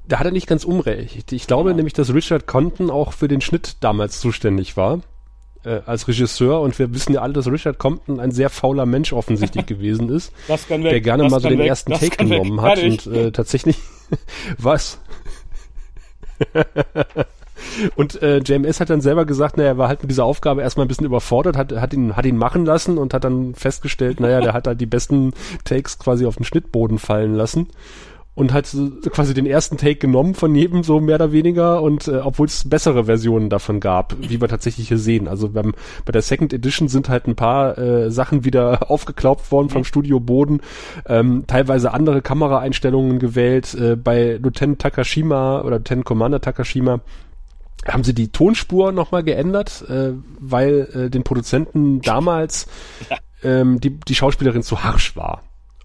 Da 0.10 0.18
hat 0.18 0.26
er 0.26 0.32
nicht 0.32 0.48
ganz 0.48 0.66
unrecht. 0.66 1.32
Ich 1.32 1.46
glaube 1.46 1.74
nämlich, 1.76 1.94
dass 1.94 2.12
Richard 2.12 2.48
Compton 2.48 2.90
auch 2.90 3.14
für 3.14 3.28
den 3.28 3.42
Schnitt 3.42 3.78
damals 3.82 4.20
zuständig 4.20 4.76
war. 4.76 5.02
Äh, 5.64 5.82
als 5.86 6.08
Regisseur. 6.08 6.62
Und 6.62 6.80
wir 6.80 6.94
wissen 6.96 7.14
ja 7.14 7.22
alle, 7.22 7.34
dass 7.34 7.46
Richard 7.48 7.78
Compton 7.78 8.20
ein 8.20 8.32
sehr 8.32 8.50
fauler 8.50 8.88
Mensch 8.88 9.14
offensichtlich 9.14 9.66
gewesen 9.68 10.10
ist, 10.10 10.34
Das 10.48 10.68
kann 10.68 10.84
weg, 10.84 10.92
der 10.92 11.02
gerne 11.02 11.30
mal 11.30 11.40
so 11.40 11.50
den 11.50 11.60
weg, 11.60 11.68
ersten 11.68 11.94
Take 11.94 12.18
kann 12.18 12.30
weg, 12.30 12.42
genommen 12.42 12.62
hat. 12.62 12.82
Und 12.82 13.06
äh, 13.08 13.32
tatsächlich 13.32 13.78
was? 14.58 15.00
Und 17.96 18.22
äh, 18.24 18.40
JMS 18.40 18.80
hat 18.80 18.90
dann 18.90 19.02
selber 19.02 19.26
gesagt, 19.26 19.58
naja, 19.58 19.72
er 19.72 19.78
war 19.78 19.90
halt 19.90 20.02
mit 20.02 20.10
dieser 20.10 20.24
Aufgabe 20.24 20.62
erstmal 20.62 20.86
ein 20.86 20.88
bisschen 20.88 21.06
überfordert, 21.06 21.56
hat, 21.56 21.74
hat, 21.74 21.94
ihn, 21.94 22.16
hat 22.16 22.26
ihn 22.26 22.38
machen 22.38 22.66
lassen 22.66 22.98
und 22.98 23.14
hat 23.14 23.26
dann 23.26 23.54
festgestellt, 23.54 24.22
naja, 24.22 24.40
der 24.42 24.54
hat 24.54 24.66
halt 24.66 24.82
die 24.82 24.86
besten 24.86 25.34
Takes 25.66 26.00
quasi 26.00 26.26
auf 26.26 26.38
den 26.38 26.46
Schnittboden 26.46 26.98
fallen 26.98 27.36
lassen 27.36 27.68
und 28.40 28.54
hat 28.54 28.68
so 28.68 28.90
quasi 29.10 29.34
den 29.34 29.46
ersten 29.46 29.76
Take 29.76 29.98
genommen 29.98 30.34
von 30.34 30.56
jedem 30.56 30.82
so 30.82 31.02
mehr 31.02 31.16
oder 31.16 31.34
weniger 31.34 31.82
und 31.82 32.08
äh, 32.08 32.20
obwohl 32.20 32.48
es 32.48 32.70
bessere 32.70 33.04
Versionen 33.04 33.50
davon 33.50 33.82
gab, 33.82 34.16
wie 34.18 34.40
wir 34.40 34.48
tatsächlich 34.48 34.88
hier 34.88 34.98
sehen. 34.98 35.28
Also 35.28 35.50
beim, 35.50 35.74
bei 36.06 36.14
der 36.14 36.22
Second 36.22 36.54
Edition 36.54 36.88
sind 36.88 37.10
halt 37.10 37.28
ein 37.28 37.36
paar 37.36 37.78
äh, 37.78 38.10
Sachen 38.10 38.46
wieder 38.46 38.90
aufgeklaubt 38.90 39.52
worden 39.52 39.70
vom 39.70 39.84
Studioboden, 39.84 40.62
ähm, 41.06 41.44
teilweise 41.48 41.94
andere 41.94 42.22
Kameraeinstellungen 42.22 43.20
gewählt. 43.20 43.76
Äh, 43.76 43.98
bei 43.98 44.40
Lieutenant 44.42 44.80
Takashima 44.80 45.60
oder 45.60 45.80
Lieutenant 45.80 46.06
Commander 46.06 46.40
Takashima 46.40 47.02
haben 47.86 48.06
sie 48.06 48.14
die 48.14 48.30
Tonspur 48.30 48.94
nochmal 48.94 49.24
geändert, 49.26 49.84
äh, 49.90 50.14
weil 50.40 50.88
äh, 50.94 51.10
den 51.10 51.24
Produzenten 51.26 52.00
damals 52.00 52.68
ähm, 53.44 53.82
die, 53.82 54.00
die 54.00 54.16
Schauspielerin 54.16 54.64
zu 54.64 54.82
harsch 54.82 55.18
war. 55.18 55.44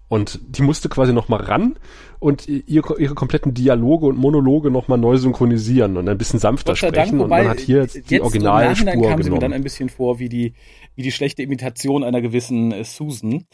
Und 0.08 0.38
die 0.46 0.62
musste 0.62 0.88
quasi 0.88 1.12
nochmal 1.12 1.40
ran 1.40 1.76
und 2.20 2.46
ihr, 2.46 2.82
ihre 2.98 3.14
kompletten 3.14 3.54
Dialoge 3.54 4.06
und 4.06 4.16
Monologe 4.18 4.70
nochmal 4.70 4.98
neu 4.98 5.16
synchronisieren 5.16 5.96
und 5.96 6.08
ein 6.08 6.18
bisschen 6.18 6.38
sanfter 6.38 6.76
sprechen. 6.76 6.94
Dank, 6.94 7.20
und 7.22 7.30
man 7.30 7.48
hat 7.48 7.58
hier 7.60 7.78
jetzt 7.82 7.94
die 7.94 8.16
im 8.16 8.22
Nachhinein 8.22 8.22
Originalspur 8.22 8.84
kam 8.84 9.02
sie 9.02 9.08
mir 9.08 9.16
genommen. 9.24 9.40
dann 9.40 9.52
ein 9.54 9.62
bisschen 9.62 9.88
vor 9.88 10.18
wie 10.18 10.28
die, 10.28 10.52
wie 10.94 11.02
die 11.02 11.10
schlechte 11.10 11.42
Imitation 11.42 12.04
einer 12.04 12.20
gewissen 12.20 12.70
äh, 12.72 12.84
Susan. 12.84 13.44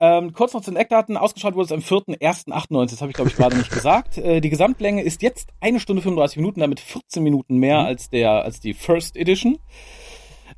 Ähm, 0.00 0.32
kurz 0.34 0.52
noch 0.52 0.60
zu 0.62 0.70
den 0.70 0.76
Eckdaten. 0.76 1.16
Ausgestrahlt 1.16 1.56
wurde 1.56 1.64
es 1.66 1.72
am 1.72 1.80
4.1.98. 1.80 2.90
Das 2.90 3.00
habe 3.00 3.10
ich, 3.10 3.16
glaube 3.16 3.30
ich, 3.30 3.36
gerade 3.36 3.56
nicht 3.56 3.70
gesagt. 3.72 4.18
Äh, 4.18 4.40
die 4.40 4.50
Gesamtlänge 4.50 5.02
ist 5.02 5.22
jetzt 5.22 5.48
eine 5.60 5.80
Stunde 5.80 6.02
35 6.02 6.36
Minuten, 6.36 6.60
damit 6.60 6.80
14 6.80 7.22
Minuten 7.22 7.56
mehr 7.56 7.80
Mhm. 7.80 7.86
als, 7.86 8.10
der, 8.10 8.30
als 8.44 8.60
die 8.60 8.74
First 8.74 9.16
Edition. 9.16 9.58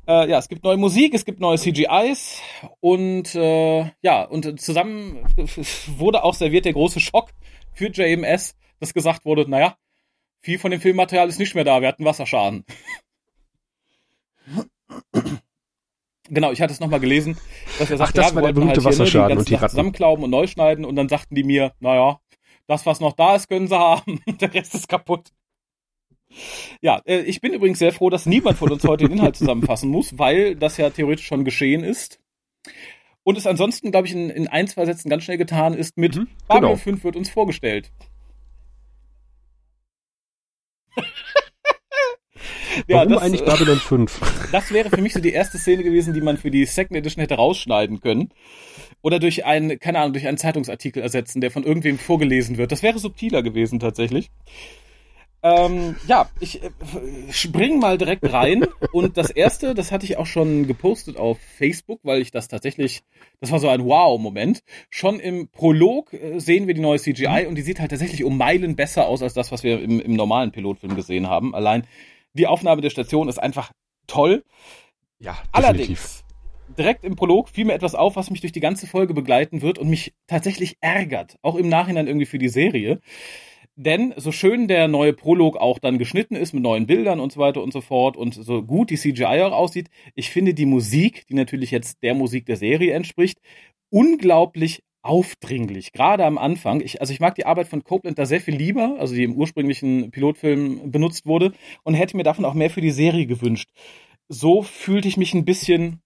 Äh, 0.07 0.29
ja, 0.29 0.37
es 0.37 0.47
gibt 0.47 0.63
neue 0.63 0.77
Musik, 0.77 1.13
es 1.13 1.25
gibt 1.25 1.41
neue 1.41 1.57
CGIs 1.57 2.41
und 2.79 3.35
äh, 3.35 3.91
ja, 4.01 4.23
und 4.23 4.59
zusammen 4.61 5.25
wurde 5.97 6.23
auch 6.23 6.33
serviert 6.33 6.63
der 6.63 6.73
große 6.73 7.01
Schock 7.01 7.31
für 7.73 7.91
JMS, 7.91 8.55
dass 8.79 8.93
gesagt 8.93 9.25
wurde, 9.25 9.49
naja, 9.49 9.75
viel 10.39 10.59
von 10.59 10.71
dem 10.71 10.79
Filmmaterial 10.79 11.27
ist 11.27 11.39
nicht 11.39 11.55
mehr 11.55 11.65
da, 11.65 11.81
wir 11.81 11.89
hatten 11.89 12.05
Wasserschaden. 12.05 12.63
Genau, 16.29 16.51
ich 16.51 16.61
hatte 16.61 16.73
es 16.73 16.81
nochmal 16.81 16.99
gelesen, 16.99 17.37
dass 17.79 17.89
er 17.89 17.95
Ach, 17.95 17.99
sagt, 17.99 18.17
das 18.17 18.31
ja, 18.31 18.35
war 18.35 18.43
wir 18.43 18.51
der 18.51 18.55
wollten 18.57 18.67
halt 18.67 18.77
ne, 18.79 18.83
Wasserschaden 18.83 19.37
die 19.37 19.39
und 19.39 19.47
die 19.47 19.53
Sachen 19.53 19.69
zusammenklauben 19.69 20.25
und 20.25 20.29
neu 20.29 20.45
schneiden 20.45 20.83
und 20.83 20.97
dann 20.97 21.07
sagten 21.07 21.35
die 21.35 21.45
mir, 21.45 21.71
naja, 21.79 22.19
das, 22.67 22.85
was 22.85 22.99
noch 22.99 23.13
da 23.13 23.37
ist, 23.37 23.47
können 23.47 23.69
sie 23.69 23.79
haben, 23.79 24.19
der 24.41 24.53
Rest 24.53 24.75
ist 24.75 24.89
kaputt. 24.89 25.31
Ja, 26.81 27.01
äh, 27.05 27.21
ich 27.21 27.41
bin 27.41 27.53
übrigens 27.53 27.79
sehr 27.79 27.93
froh, 27.93 28.09
dass 28.09 28.25
niemand 28.25 28.57
von 28.57 28.71
uns 28.71 28.83
heute 28.83 29.05
den 29.05 29.17
Inhalt 29.17 29.35
zusammenfassen 29.35 29.89
muss, 29.89 30.17
weil 30.17 30.55
das 30.55 30.77
ja 30.77 30.89
theoretisch 30.89 31.25
schon 31.25 31.45
geschehen 31.45 31.83
ist. 31.83 32.19
Und 33.23 33.37
es 33.37 33.45
ansonsten, 33.45 33.91
glaube 33.91 34.07
ich, 34.07 34.13
in, 34.13 34.29
in 34.29 34.47
ein, 34.47 34.67
zwei 34.67 34.85
Sätzen 34.85 35.09
ganz 35.09 35.23
schnell 35.23 35.37
getan 35.37 35.73
ist 35.73 35.97
mit 35.97 36.13
Babylon 36.47 36.71
genau. 36.71 36.75
5 36.77 37.03
wird 37.03 37.15
uns 37.17 37.29
vorgestellt. 37.29 37.91
Warum 42.87 43.09
das, 43.09 43.21
eigentlich 43.21 43.41
äh, 43.41 43.45
Babylon 43.45 43.79
5? 43.79 44.47
Das 44.53 44.71
wäre 44.71 44.89
für 44.89 45.01
mich 45.01 45.11
so 45.11 45.19
die 45.19 45.33
erste 45.33 45.57
Szene 45.57 45.83
gewesen, 45.83 46.13
die 46.13 46.21
man 46.21 46.37
für 46.37 46.49
die 46.49 46.63
Second 46.65 46.95
Edition 46.95 47.21
hätte 47.21 47.35
rausschneiden 47.35 47.99
können. 47.99 48.29
Oder 49.01 49.19
durch 49.19 49.43
einen, 49.45 49.77
keine 49.77 49.99
Ahnung, 49.99 50.13
durch 50.13 50.25
einen 50.25 50.37
Zeitungsartikel 50.37 51.03
ersetzen, 51.03 51.41
der 51.41 51.51
von 51.51 51.65
irgendwem 51.65 51.99
vorgelesen 51.99 52.57
wird. 52.57 52.71
Das 52.71 52.81
wäre 52.81 52.97
subtiler 52.97 53.43
gewesen 53.43 53.81
tatsächlich. 53.81 54.31
Ähm, 55.43 55.95
ja, 56.07 56.29
ich 56.39 56.63
äh, 56.63 56.71
spring 57.31 57.79
mal 57.79 57.97
direkt 57.97 58.31
rein. 58.31 58.65
Und 58.91 59.17
das 59.17 59.29
erste, 59.29 59.75
das 59.75 59.91
hatte 59.91 60.05
ich 60.05 60.17
auch 60.17 60.25
schon 60.25 60.67
gepostet 60.67 61.17
auf 61.17 61.37
Facebook, 61.39 61.99
weil 62.03 62.21
ich 62.21 62.31
das 62.31 62.47
tatsächlich, 62.47 63.03
das 63.39 63.51
war 63.51 63.59
so 63.59 63.69
ein 63.69 63.85
Wow-Moment. 63.85 64.63
Schon 64.89 65.19
im 65.19 65.49
Prolog 65.49 66.13
äh, 66.13 66.39
sehen 66.39 66.67
wir 66.67 66.73
die 66.73 66.81
neue 66.81 66.99
CGI 66.99 67.45
und 67.47 67.55
die 67.55 67.61
sieht 67.61 67.79
halt 67.79 67.91
tatsächlich 67.91 68.23
um 68.23 68.37
Meilen 68.37 68.75
besser 68.75 69.07
aus 69.07 69.21
als 69.21 69.33
das, 69.33 69.51
was 69.51 69.63
wir 69.63 69.81
im, 69.81 69.99
im 69.99 70.13
normalen 70.13 70.51
Pilotfilm 70.51 70.95
gesehen 70.95 71.27
haben. 71.27 71.53
Allein 71.53 71.85
die 72.33 72.47
Aufnahme 72.47 72.81
der 72.81 72.89
Station 72.89 73.29
ist 73.29 73.37
einfach 73.37 73.71
toll. 74.07 74.43
Ja, 75.19 75.37
Allerdings, 75.51 76.23
direkt 76.77 77.03
im 77.03 77.15
Prolog 77.15 77.49
fiel 77.49 77.65
mir 77.65 77.73
etwas 77.73 77.95
auf, 77.95 78.15
was 78.15 78.29
mich 78.29 78.41
durch 78.41 78.53
die 78.53 78.59
ganze 78.59 78.87
Folge 78.87 79.13
begleiten 79.13 79.61
wird 79.61 79.79
und 79.79 79.89
mich 79.89 80.13
tatsächlich 80.27 80.77
ärgert. 80.81 81.37
Auch 81.41 81.55
im 81.55 81.69
Nachhinein 81.69 82.07
irgendwie 82.07 82.25
für 82.25 82.37
die 82.37 82.49
Serie. 82.49 82.99
Denn 83.79 84.11
so 84.17 84.31
schön 84.31 84.67
der 84.67 84.87
neue 84.87 85.13
Prolog 85.13 85.55
auch 85.55 85.77
dann 85.77 85.99
geschnitten 85.99 86.35
ist 86.35 86.51
mit 86.51 86.63
neuen 86.63 86.87
Bildern 86.87 87.19
und 87.19 87.31
so 87.31 87.39
weiter 87.39 87.61
und 87.61 87.71
so 87.71 87.81
fort 87.81 88.17
und 88.17 88.33
so 88.33 88.63
gut 88.63 88.89
die 88.89 88.97
CGI 88.97 89.43
auch 89.43 89.51
aussieht, 89.51 89.89
ich 90.15 90.31
finde 90.31 90.55
die 90.55 90.65
Musik, 90.65 91.27
die 91.27 91.35
natürlich 91.35 91.69
jetzt 91.69 92.01
der 92.01 92.15
Musik 92.15 92.47
der 92.47 92.57
Serie 92.57 92.93
entspricht, 92.93 93.37
unglaublich 93.91 94.81
aufdringlich. 95.03 95.93
Gerade 95.93 96.25
am 96.25 96.39
Anfang. 96.39 96.81
Ich, 96.81 97.01
also 97.01 97.13
ich 97.13 97.19
mag 97.19 97.35
die 97.35 97.45
Arbeit 97.45 97.67
von 97.67 97.83
Copeland 97.83 98.17
da 98.17 98.25
sehr 98.25 98.41
viel 98.41 98.55
lieber, 98.55 98.95
also 98.99 99.13
die 99.13 99.23
im 99.23 99.35
ursprünglichen 99.35 100.09
Pilotfilm 100.09 100.89
benutzt 100.89 101.27
wurde 101.27 101.53
und 101.83 101.93
hätte 101.93 102.17
mir 102.17 102.23
davon 102.23 102.45
auch 102.45 102.55
mehr 102.55 102.71
für 102.71 102.81
die 102.81 102.89
Serie 102.89 103.27
gewünscht. 103.27 103.69
So 104.27 104.63
fühlte 104.63 105.07
ich 105.07 105.17
mich 105.17 105.35
ein 105.35 105.45
bisschen, 105.45 106.01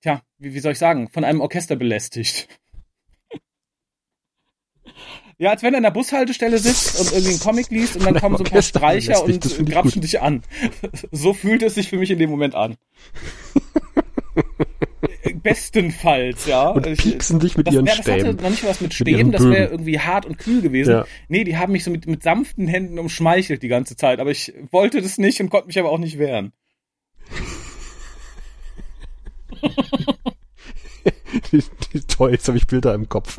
tja, 0.00 0.22
wie, 0.38 0.54
wie 0.54 0.60
soll 0.60 0.72
ich 0.72 0.78
sagen, 0.78 1.10
von 1.10 1.24
einem 1.24 1.42
Orchester 1.42 1.76
belästigt. 1.76 2.48
Ja, 5.44 5.50
als 5.50 5.62
wenn 5.62 5.72
du 5.72 5.76
an 5.76 5.82
der 5.82 5.90
Bushaltestelle 5.90 6.56
sitzt 6.56 6.98
und 6.98 7.12
irgendwie 7.12 7.32
einen 7.32 7.40
Comic 7.40 7.68
liest 7.68 7.96
und 7.96 8.06
dann 8.06 8.14
kommen 8.14 8.38
so 8.38 8.44
ein 8.44 8.50
paar 8.50 8.62
Streicher 8.62 9.22
und 9.22 9.44
das 9.44 9.58
grapschen 9.58 10.00
dich 10.00 10.22
an. 10.22 10.42
So 11.12 11.34
fühlt 11.34 11.62
es 11.62 11.74
sich 11.74 11.90
für 11.90 11.98
mich 11.98 12.10
in 12.10 12.18
dem 12.18 12.30
Moment 12.30 12.54
an. 12.54 12.76
bestenfalls, 15.42 16.46
ja. 16.46 16.70
Und 16.70 16.96
pieksen 16.96 17.40
dich 17.40 17.58
mit 17.58 17.66
das, 17.66 17.74
ihren 17.74 17.84
ja, 17.84 17.92
das 17.94 18.02
Stäben. 18.02 18.28
hatte 18.28 18.42
noch 18.42 18.48
nicht 18.48 18.64
was 18.64 18.80
mit 18.80 18.88
Mit 18.88 18.94
Stäben, 18.94 19.32
das 19.32 19.44
wäre 19.44 19.70
irgendwie 19.70 20.00
hart 20.00 20.24
und 20.24 20.38
kühl 20.38 20.62
gewesen. 20.62 20.92
Ja. 20.92 21.04
Nee, 21.28 21.44
die 21.44 21.58
haben 21.58 21.72
mich 21.72 21.84
so 21.84 21.90
mit, 21.90 22.06
mit 22.06 22.22
sanften 22.22 22.66
Händen 22.66 22.98
umschmeichelt 22.98 23.62
die 23.62 23.68
ganze 23.68 23.96
Zeit, 23.96 24.20
aber 24.20 24.30
ich 24.30 24.54
wollte 24.70 25.02
das 25.02 25.18
nicht 25.18 25.42
und 25.42 25.50
konnte 25.50 25.66
mich 25.66 25.78
aber 25.78 25.90
auch 25.90 25.98
nicht 25.98 26.18
wehren. 26.18 26.54
Toll, 32.08 32.32
jetzt 32.32 32.46
habe 32.48 32.58
ich 32.58 32.66
Bilder 32.66 32.94
im 32.94 33.08
Kopf. 33.08 33.38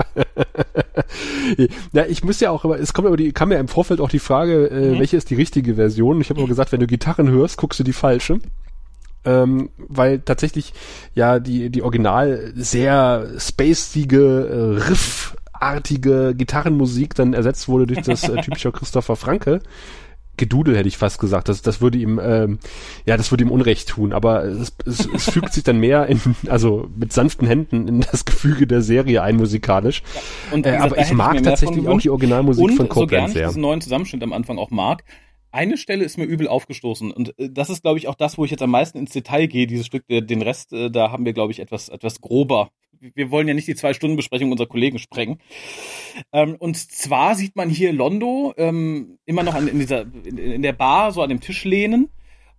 ja, 1.93 2.05
ich 2.05 2.23
muss 2.23 2.39
ja 2.39 2.51
auch, 2.51 2.65
aber 2.65 2.79
es 2.79 2.93
kommt 2.93 3.07
aber 3.07 3.17
die, 3.17 3.31
kam 3.31 3.51
ja 3.51 3.59
im 3.59 3.67
Vorfeld 3.67 3.99
auch 4.01 4.09
die 4.09 4.19
Frage, 4.19 4.67
äh, 4.67 4.91
Mhm. 4.95 4.99
welche 4.99 5.17
ist 5.17 5.29
die 5.29 5.35
richtige 5.35 5.75
Version? 5.75 6.21
Ich 6.21 6.29
habe 6.29 6.39
aber 6.39 6.47
gesagt, 6.47 6.71
wenn 6.71 6.79
du 6.79 6.87
Gitarren 6.87 7.29
hörst, 7.29 7.57
guckst 7.57 7.79
du 7.79 7.83
die 7.83 7.93
falsche. 7.93 8.39
Ähm, 9.27 9.69
weil 9.77 10.19
tatsächlich 10.19 10.73
ja 11.15 11.39
die, 11.39 11.71
die 11.71 11.81
original 11.81 12.53
sehr 12.55 13.27
spacige, 13.39 14.77
äh, 14.77 14.87
riffartige 14.87 16.35
Gitarrenmusik 16.35 17.15
dann 17.15 17.33
ersetzt 17.33 17.67
wurde 17.67 17.87
durch 17.87 18.01
das 18.05 18.27
äh, 18.29 18.39
typische 18.41 18.71
Christopher 18.71 19.15
Franke. 19.15 19.61
Gedudel 20.37 20.75
hätte 20.77 20.87
ich 20.87 20.97
fast 20.97 21.19
gesagt. 21.19 21.49
Das, 21.49 21.61
das 21.61 21.81
würde 21.81 21.97
ihm, 21.97 22.19
ähm, 22.23 22.59
ja, 23.05 23.17
das 23.17 23.31
würde 23.31 23.43
ihm 23.43 23.51
Unrecht 23.51 23.89
tun. 23.89 24.13
Aber 24.13 24.43
es, 24.43 24.73
es, 24.85 25.07
es 25.13 25.29
fügt 25.29 25.53
sich 25.53 25.63
dann 25.63 25.79
mehr 25.79 26.07
in, 26.07 26.19
also 26.47 26.89
mit 26.95 27.13
sanften 27.13 27.47
Händen 27.47 27.87
in 27.87 28.01
das 28.01 28.25
Gefüge 28.25 28.67
der 28.67 28.81
Serie 28.81 29.21
ein 29.21 29.35
musikalisch. 29.35 30.03
Wie 30.51 30.59
äh, 30.59 30.61
gesagt, 30.61 30.81
aber 30.83 30.95
da 30.95 31.01
ich 31.01 31.13
mag 31.13 31.33
mehr 31.33 31.43
tatsächlich 31.43 31.87
auch 31.87 31.99
die. 31.99 32.09
Originalmusik 32.09 32.63
und 32.63 32.75
von 32.75 32.85
so 32.85 32.91
Copland 32.93 33.27
ich 33.29 33.33
sehr. 33.33 33.47
diesen 33.47 33.61
neuen 33.61 33.81
Zusammenschnitt 33.81 34.23
am 34.23 34.33
Anfang 34.33 34.57
auch 34.57 34.71
mag. 34.71 35.03
Eine 35.51 35.77
Stelle 35.77 36.03
ist 36.03 36.17
mir 36.17 36.25
übel 36.25 36.47
aufgestoßen 36.47 37.11
und 37.11 37.37
äh, 37.39 37.49
das 37.49 37.69
ist, 37.69 37.81
glaube 37.81 37.97
ich, 37.97 38.07
auch 38.07 38.15
das, 38.15 38.37
wo 38.37 38.45
ich 38.45 38.51
jetzt 38.51 38.61
am 38.61 38.71
meisten 38.71 38.97
ins 38.97 39.11
Detail 39.11 39.47
gehe. 39.47 39.67
Dieses 39.67 39.85
Stück, 39.85 40.03
den 40.07 40.41
Rest, 40.41 40.73
äh, 40.73 40.89
da 40.89 41.11
haben 41.11 41.25
wir, 41.25 41.33
glaube 41.33 41.51
ich, 41.51 41.59
etwas, 41.59 41.89
etwas 41.89 42.21
grober. 42.21 42.69
Wir 43.13 43.31
wollen 43.31 43.47
ja 43.47 43.53
nicht 43.53 43.67
die 43.67 43.75
zwei 43.75 43.93
Stunden 43.93 44.15
Besprechung 44.15 44.51
unserer 44.51 44.67
Kollegen 44.67 44.99
sprengen. 44.99 45.39
Ähm, 46.31 46.55
und 46.57 46.77
zwar 46.77 47.35
sieht 47.35 47.55
man 47.55 47.69
hier 47.69 47.93
Londo 47.93 48.53
ähm, 48.57 49.17
immer 49.25 49.43
noch 49.43 49.55
an, 49.55 49.67
in 49.67 49.79
dieser 49.79 50.01
in, 50.01 50.37
in 50.37 50.61
der 50.61 50.73
Bar 50.73 51.11
so 51.11 51.21
an 51.21 51.29
dem 51.29 51.41
Tisch 51.41 51.63
lehnen. 51.63 52.09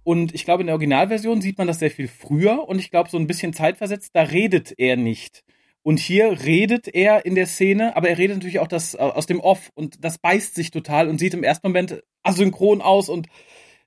Und 0.05 0.35
ich 0.35 0.45
glaube, 0.45 0.63
in 0.63 0.69
der 0.69 0.75
Originalversion 0.75 1.41
sieht 1.41 1.59
man 1.59 1.67
das 1.67 1.81
sehr 1.81 1.91
viel 1.91 2.07
früher 2.07 2.69
und 2.69 2.79
ich 2.79 2.91
glaube, 2.91 3.11
so 3.11 3.19
ein 3.19 3.27
bisschen 3.27 3.53
zeitversetzt, 3.53 4.11
da 4.15 4.23
redet 4.23 4.73
er 4.79 4.97
nicht. 4.97 5.43
Und 5.83 5.99
hier 5.99 6.45
redet 6.45 6.89
er 6.89 7.27
in 7.27 7.35
der 7.35 7.47
Szene, 7.47 7.97
aber 7.97 8.09
er 8.09 8.19
redet 8.19 8.37
natürlich 8.37 8.59
auch 8.59 8.69
das 8.69 8.95
äh, 8.95 8.99
aus 8.99 9.27
dem 9.27 9.41
Off 9.41 9.71
und 9.75 10.05
das 10.05 10.19
beißt 10.19 10.55
sich 10.55 10.71
total 10.71 11.09
und 11.09 11.19
sieht 11.19 11.35
im 11.35 11.43
ersten 11.45 11.67
Moment 11.67 12.03
asynchron 12.23 12.83
aus 12.83 13.09
und 13.09 13.29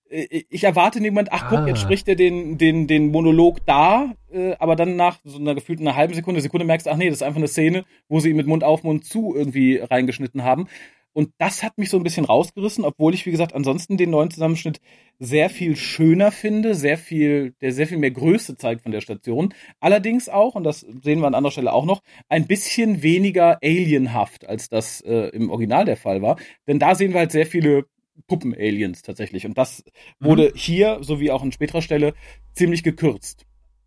ich 0.10 0.64
erwarte 0.64 1.00
Moment, 1.02 1.30
ach 1.32 1.50
guck, 1.50 1.60
Ah. 1.60 1.68
jetzt 1.68 1.82
spricht 1.82 2.08
er 2.08 2.16
den, 2.16 2.58
den, 2.58 2.88
den 2.88 3.12
Monolog 3.12 3.66
da, 3.66 4.14
äh, 4.32 4.54
aber 4.60 4.76
dann 4.76 4.96
nach 4.96 5.20
so 5.24 5.38
einer 5.38 5.56
gefühlten 5.56 5.88
einer 5.88 5.96
halben 5.96 6.14
Sekunde, 6.14 6.42
Sekunde 6.42 6.66
merkst 6.66 6.88
du, 6.88 6.92
ach 6.92 6.98
nee, 6.98 7.10
das 7.10 7.18
ist 7.18 7.24
einfach 7.24 7.38
eine 7.38 7.48
Szene, 7.48 7.86
wo 8.08 8.20
sie 8.20 8.30
ihn 8.30 8.36
mit 8.36 8.48
Mund 8.48 8.64
auf, 8.64 8.84
Mund 8.84 9.06
zu 9.06 9.36
irgendwie 9.36 9.78
reingeschnitten 9.78 10.44
haben. 10.44 10.68
Und 11.12 11.32
das 11.40 11.64
hat 11.64 11.78
mich 11.78 11.90
so 11.90 11.98
ein 11.98 12.04
bisschen 12.04 12.24
rausgerissen, 12.26 12.86
obwohl 12.86 13.14
ich, 13.14 13.26
wie 13.26 13.32
gesagt, 13.32 13.54
ansonsten 13.54 13.98
den 13.98 14.12
neuen 14.12 14.30
Zusammenschnitt 14.30 14.80
sehr 15.18 15.50
viel 15.50 15.76
schöner 15.76 16.32
finde, 16.32 16.76
sehr 16.76 16.98
viel, 16.98 17.56
der 17.62 17.72
sehr 17.74 17.88
viel 17.88 17.98
mehr 17.98 18.12
Größe 18.12 18.56
zeigt 18.58 18.84
von 18.84 18.92
der 18.92 19.02
Station. 19.02 19.54
Allerdings 19.80 20.30
auch, 20.30 20.56
und 20.56 20.64
das 20.64 20.82
sehen 20.82 21.20
wir 21.20 21.28
an 21.28 21.34
anderer 21.34 21.52
Stelle 21.52 21.74
auch 21.74 21.86
noch, 21.86 22.02
ein 22.30 22.46
bisschen 22.48 23.02
weniger 23.02 23.58
alienhaft, 23.62 24.48
als 24.48 24.70
das 24.70 25.02
äh, 25.02 25.30
im 25.30 25.50
Original 25.50 25.84
der 25.84 25.98
Fall 25.98 26.22
war. 26.22 26.38
Denn 26.68 26.80
da 26.80 26.94
sehen 26.96 27.12
wir 27.12 27.20
halt 27.20 27.32
sehr 27.32 27.48
viele 27.48 27.86
Puppen-Aliens 28.28 29.02
tatsächlich. 29.02 29.46
Und 29.46 29.58
das 29.58 29.84
wurde 30.20 30.52
hier, 30.56 31.00
so 31.02 31.20
wie 31.20 31.32
auch 31.32 31.42
an 31.42 31.52
späterer 31.52 31.82
Stelle, 31.82 32.14
ziemlich 32.54 32.84
gekürzt. 32.84 33.46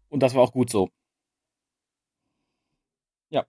Und 0.09 0.23
das 0.23 0.35
war 0.35 0.43
auch 0.43 0.52
gut 0.52 0.70
so. 0.70 0.91
Ja. 3.31 3.47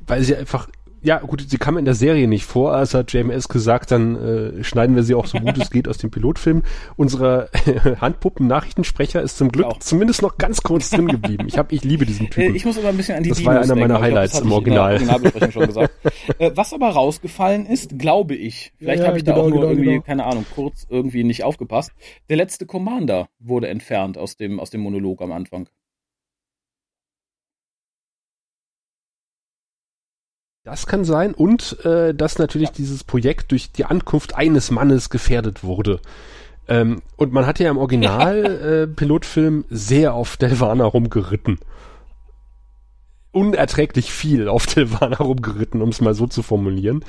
Weil 0.00 0.22
sie 0.22 0.36
einfach, 0.36 0.68
ja 1.06 1.20
gut, 1.20 1.44
sie 1.48 1.56
kam 1.56 1.78
in 1.78 1.84
der 1.84 1.94
Serie 1.94 2.26
nicht 2.26 2.44
vor, 2.44 2.74
also 2.74 2.98
hat 2.98 3.12
JMS 3.12 3.48
gesagt, 3.48 3.92
dann 3.92 4.16
äh, 4.58 4.64
schneiden 4.64 4.96
wir 4.96 5.04
sie 5.04 5.14
auch 5.14 5.26
so 5.26 5.38
gut 5.38 5.56
es 5.56 5.70
geht 5.76 5.86
aus 5.86 5.98
dem 5.98 6.10
Pilotfilm. 6.10 6.64
Unsere 6.96 7.48
Handpuppen-Nachrichtensprecher 8.00 9.22
ist 9.22 9.38
zum 9.38 9.52
Glück 9.52 9.66
Auch. 9.66 9.78
zumindest 9.78 10.22
noch 10.22 10.36
ganz 10.36 10.62
kurz 10.62 10.90
drin 10.90 11.06
geblieben. 11.06 11.46
Ich, 11.46 11.58
hab, 11.58 11.70
ich 11.70 11.84
liebe 11.84 12.06
diesen 12.06 12.26
Äh, 12.26 12.30
Typen. 12.30 12.56
Ich 12.56 12.64
muss 12.64 12.76
aber 12.76 12.88
ein 12.88 12.96
bisschen 12.96 13.16
an 13.16 13.22
die 13.22 13.28
Das 13.28 13.44
war 13.44 13.54
Dinos 13.54 13.70
einer 13.70 13.80
meiner 13.80 14.00
Highlights 14.00 14.40
im 14.40 14.48
glaub, 14.48 14.64
der 14.64 14.72
Original. 14.82 14.92
Originalbesprechung 14.94 15.52
schon 15.52 15.66
gesagt. 15.68 15.94
Äh, 16.38 16.50
was 16.54 16.72
aber 16.72 16.88
rausgefallen 16.90 17.66
ist, 17.66 17.98
glaube 18.00 18.34
ich, 18.34 18.72
vielleicht 18.78 19.02
Ja, 19.02 19.08
habe 19.08 19.18
ich 19.18 19.22
da 19.24 19.32
genau, 19.32 19.44
auch 19.44 19.48
nur 19.48 19.60
genau, 19.60 19.70
irgendwie, 19.70 19.90
genau. 19.90 20.02
keine 20.02 20.24
Ahnung, 20.24 20.44
kurz 20.54 20.86
irgendwie 20.90 21.22
nicht 21.22 21.44
aufgepasst. 21.44 21.92
Der 22.28 22.36
letzte 22.36 22.66
Commander 22.66 23.28
wurde 23.38 23.68
entfernt 23.68 24.18
aus 24.18 24.36
dem, 24.36 24.58
aus 24.58 24.70
dem 24.70 24.80
Monolog 24.80 25.22
am 25.22 25.30
Anfang. 25.30 25.68
Das 30.66 30.88
kann 30.88 31.04
sein 31.04 31.32
und 31.32 31.84
äh, 31.84 32.12
dass 32.12 32.40
natürlich 32.40 32.70
dieses 32.70 33.04
Projekt 33.04 33.52
durch 33.52 33.70
die 33.70 33.84
Ankunft 33.84 34.34
eines 34.34 34.72
Mannes 34.72 35.10
gefährdet 35.10 35.62
wurde. 35.62 36.00
Ähm, 36.66 37.02
und 37.14 37.32
man 37.32 37.46
hatte 37.46 37.62
ja 37.62 37.70
im 37.70 37.78
Original-Pilotfilm 37.78 39.66
sehr 39.70 40.14
auf 40.14 40.36
Delvana 40.36 40.84
rumgeritten. 40.84 41.60
Unerträglich 43.30 44.10
viel 44.10 44.48
auf 44.48 44.66
Delvana 44.66 45.18
rumgeritten, 45.18 45.80
um 45.82 45.90
es 45.90 46.00
mal 46.00 46.14
so 46.14 46.26
zu 46.26 46.42
formulieren. 46.42 47.04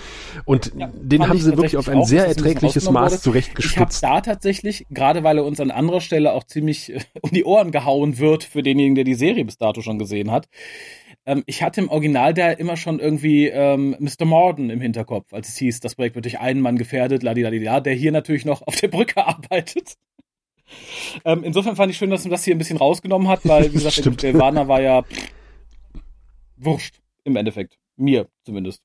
Und 0.46 0.74
den 0.76 1.22
Fand 1.22 1.30
haben 1.32 1.40
sie 1.40 1.58
wirklich 1.58 1.78
auf 1.78 1.90
ein 1.90 1.98
auch, 1.98 2.06
sehr 2.06 2.28
erträgliches 2.28 2.92
Maß 2.92 3.14
wurde. 3.14 3.22
zurechtgestutzt. 3.24 4.04
Ich 4.04 4.08
habe 4.08 4.22
da 4.22 4.22
tatsächlich, 4.22 4.86
gerade 4.92 5.24
weil 5.24 5.40
er 5.40 5.46
uns 5.46 5.60
an 5.60 5.72
anderer 5.72 6.02
Stelle 6.02 6.34
auch 6.34 6.44
ziemlich 6.44 6.94
äh, 6.94 7.00
um 7.22 7.32
die 7.32 7.44
Ohren 7.44 7.72
gehauen 7.72 8.20
wird 8.20 8.44
für 8.44 8.62
denjenigen, 8.62 8.94
der 8.94 9.04
die 9.04 9.16
Serie 9.16 9.46
bis 9.46 9.58
dato 9.58 9.82
schon 9.82 9.98
gesehen 9.98 10.30
hat. 10.30 10.48
Ähm, 11.28 11.44
ich 11.46 11.62
hatte 11.62 11.82
im 11.82 11.90
Original 11.90 12.34
da 12.34 12.52
immer 12.52 12.78
schon 12.78 13.00
irgendwie 13.00 13.48
ähm, 13.48 13.96
Mr. 14.00 14.26
Morden 14.26 14.70
im 14.70 14.80
Hinterkopf, 14.80 15.34
als 15.34 15.50
es 15.50 15.58
hieß, 15.58 15.82
das 15.82 15.96
Projekt 15.96 16.16
wird 16.16 16.26
durch 16.26 16.40
einen 16.40 16.62
Mann 16.62 16.78
gefährdet, 16.78 17.22
ladidadida, 17.22 17.82
der 17.82 17.94
hier 17.94 18.14
natürlich 18.14 18.46
noch 18.46 18.62
auf 18.66 18.78
der 18.78 18.88
Brücke 18.88 19.18
arbeitet. 19.28 19.96
Ähm, 21.26 21.44
insofern 21.44 21.76
fand 21.76 21.92
ich 21.92 21.98
schön, 21.98 22.10
dass 22.10 22.24
man 22.24 22.32
das 22.32 22.46
hier 22.46 22.56
ein 22.56 22.58
bisschen 22.58 22.78
rausgenommen 22.78 23.28
hat, 23.28 23.42
weil, 23.44 23.66
wie 23.66 23.74
gesagt, 23.74 24.02
der, 24.24 24.34
Warner 24.34 24.68
war 24.70 24.82
ja 24.82 25.04
pff, 25.04 25.32
wurscht 26.56 27.02
im 27.26 27.36
Endeffekt. 27.36 27.78
Mir 27.98 28.30
zumindest. 28.44 28.82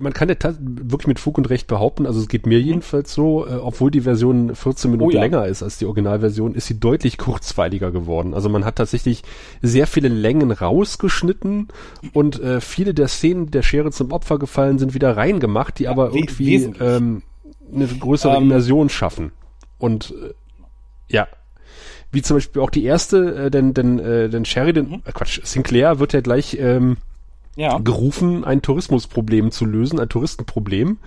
Man 0.00 0.12
kann 0.12 0.28
ja 0.28 0.34
wirklich 0.58 1.06
mit 1.06 1.18
Fug 1.20 1.38
und 1.38 1.48
Recht 1.50 1.66
behaupten, 1.66 2.06
also 2.06 2.20
es 2.20 2.28
geht 2.28 2.46
mir 2.46 2.60
jedenfalls 2.60 3.12
so, 3.14 3.46
äh, 3.46 3.54
obwohl 3.54 3.90
die 3.90 4.00
Version 4.02 4.54
14 4.54 4.90
Minuten 4.90 5.10
Mhm. 5.10 5.14
Oh 5.14 5.14
ja. 5.16 5.20
länger 5.22 5.46
ist 5.46 5.62
als 5.62 5.78
die 5.78 5.86
Originalversion, 5.86 6.54
ist 6.54 6.66
sie 6.66 6.80
deutlich 6.80 7.18
kurzweiliger 7.18 7.90
geworden. 7.92 8.34
Also 8.34 8.48
man 8.48 8.64
hat 8.64 8.76
tatsächlich 8.76 9.22
sehr 9.62 9.86
viele 9.86 10.08
Längen 10.08 10.50
rausgeschnitten 10.50 11.68
und 12.12 12.40
äh, 12.40 12.60
viele 12.60 12.94
der 12.94 13.08
Szenen, 13.08 13.46
die 13.46 13.50
der 13.52 13.62
Schere 13.62 13.90
zum 13.90 14.12
Opfer 14.12 14.38
gefallen 14.38 14.78
sind, 14.78 14.94
wieder 14.94 15.16
reingemacht, 15.16 15.78
die 15.78 15.88
aber 15.88 16.12
we- 16.12 16.18
irgendwie 16.18 16.54
ähm, 16.80 17.22
eine 17.72 17.86
größere 17.86 18.36
Ähm, 18.36 18.42
Immersion 18.44 18.88
schaffen. 18.88 19.32
Und 19.78 20.12
äh, 20.22 20.32
ja, 21.08 21.28
wie 22.12 22.22
zum 22.22 22.36
Beispiel 22.36 22.62
auch 22.62 22.70
die 22.70 22.84
erste, 22.84 23.34
äh, 23.46 23.50
denn, 23.50 23.74
denn, 23.74 23.98
äh, 23.98 24.28
denn 24.28 24.44
Sheridan, 24.44 24.88
Mhm. 24.88 25.02
äh, 25.04 25.12
Quatsch, 25.12 25.40
Sinclair 25.44 25.98
wird 25.98 26.12
ja 26.12 26.20
gleich 26.20 26.56
ähm, 26.60 26.96
Ja. 27.56 27.78
gerufen, 27.78 28.44
ein 28.44 28.62
Tourismusproblem 28.62 29.50
zu 29.50 29.64
lösen, 29.64 30.00
ein 30.00 30.08
Touristenproblem. 30.08 30.98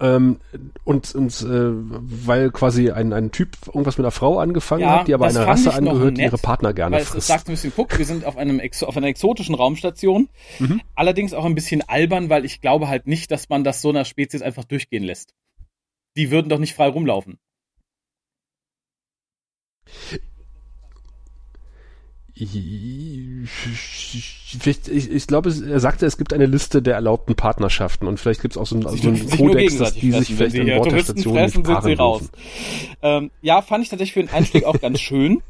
Ähm, 0.00 0.40
und 0.82 1.14
und 1.14 1.40
äh, 1.42 1.70
weil 1.70 2.50
quasi 2.50 2.90
ein, 2.90 3.12
ein 3.12 3.30
Typ 3.30 3.56
irgendwas 3.66 3.96
mit 3.96 4.04
einer 4.04 4.10
Frau 4.10 4.40
angefangen 4.40 4.88
hat, 4.88 5.06
die 5.06 5.14
aber 5.14 5.26
einer 5.26 5.46
Rasse 5.46 5.72
angehört, 5.72 6.16
die 6.16 6.22
nett, 6.22 6.32
ihre 6.32 6.38
Partner 6.38 6.74
gerne 6.74 6.96
weil 6.96 7.02
es, 7.02 7.08
es 7.08 7.12
frisst. 7.12 7.26
sagt 7.28 7.48
ein 7.48 7.52
bisschen, 7.52 7.72
guck, 7.74 7.96
wir 7.96 8.04
sind 8.04 8.24
auf 8.24 8.36
einem 8.36 8.60
auf 8.60 8.96
einer 8.96 9.06
exotischen 9.06 9.54
Raumstation. 9.54 10.28
Mhm. 10.58 10.80
Allerdings 10.96 11.32
auch 11.32 11.44
ein 11.44 11.54
bisschen 11.54 11.82
albern, 11.88 12.28
weil 12.28 12.44
ich 12.44 12.60
glaube 12.60 12.88
halt 12.88 13.06
nicht, 13.06 13.30
dass 13.30 13.48
man 13.48 13.62
das 13.62 13.82
so 13.82 13.90
einer 13.90 14.04
Spezies 14.04 14.42
einfach 14.42 14.64
durchgehen 14.64 15.04
lässt. 15.04 15.32
Die 16.16 16.30
würden 16.32 16.48
doch 16.48 16.58
nicht 16.58 16.74
frei 16.74 16.88
rumlaufen. 16.88 17.38
Vielleicht, 24.58 24.88
ich, 24.88 25.10
ich 25.10 25.26
glaube, 25.28 25.50
er 25.50 25.78
sagte, 25.78 26.04
es 26.04 26.18
gibt 26.18 26.32
eine 26.32 26.46
Liste 26.46 26.82
der 26.82 26.94
erlaubten 26.94 27.36
Partnerschaften 27.36 28.08
und 28.08 28.18
vielleicht 28.18 28.42
gibt 28.42 28.54
es 28.54 28.58
auch 28.58 28.66
so, 28.66 28.74
einen 28.74 28.88
sich 28.88 29.04
nur 29.04 29.14
Kodex, 29.50 29.78
dass 29.78 29.94
die 29.94 30.10
sich 30.10 30.34
fressen. 30.34 30.50
Vielleicht 30.50 30.72
an 30.72 30.76
Bord 30.78 30.92
der 30.92 30.98
Station 30.98 31.34
nicht 31.34 31.52
fressen, 31.54 31.64
sind 31.64 31.82
sie 31.84 31.92
raus. 31.92 32.30
Ähm, 33.02 33.30
ja, 33.40 33.62
fand 33.62 33.84
ich 33.84 33.90
tatsächlich 33.90 34.14
für 34.14 34.24
den 34.24 34.34
Einstieg 34.34 34.64
auch 34.64 34.80
ganz 34.80 35.00
schön. 35.00 35.42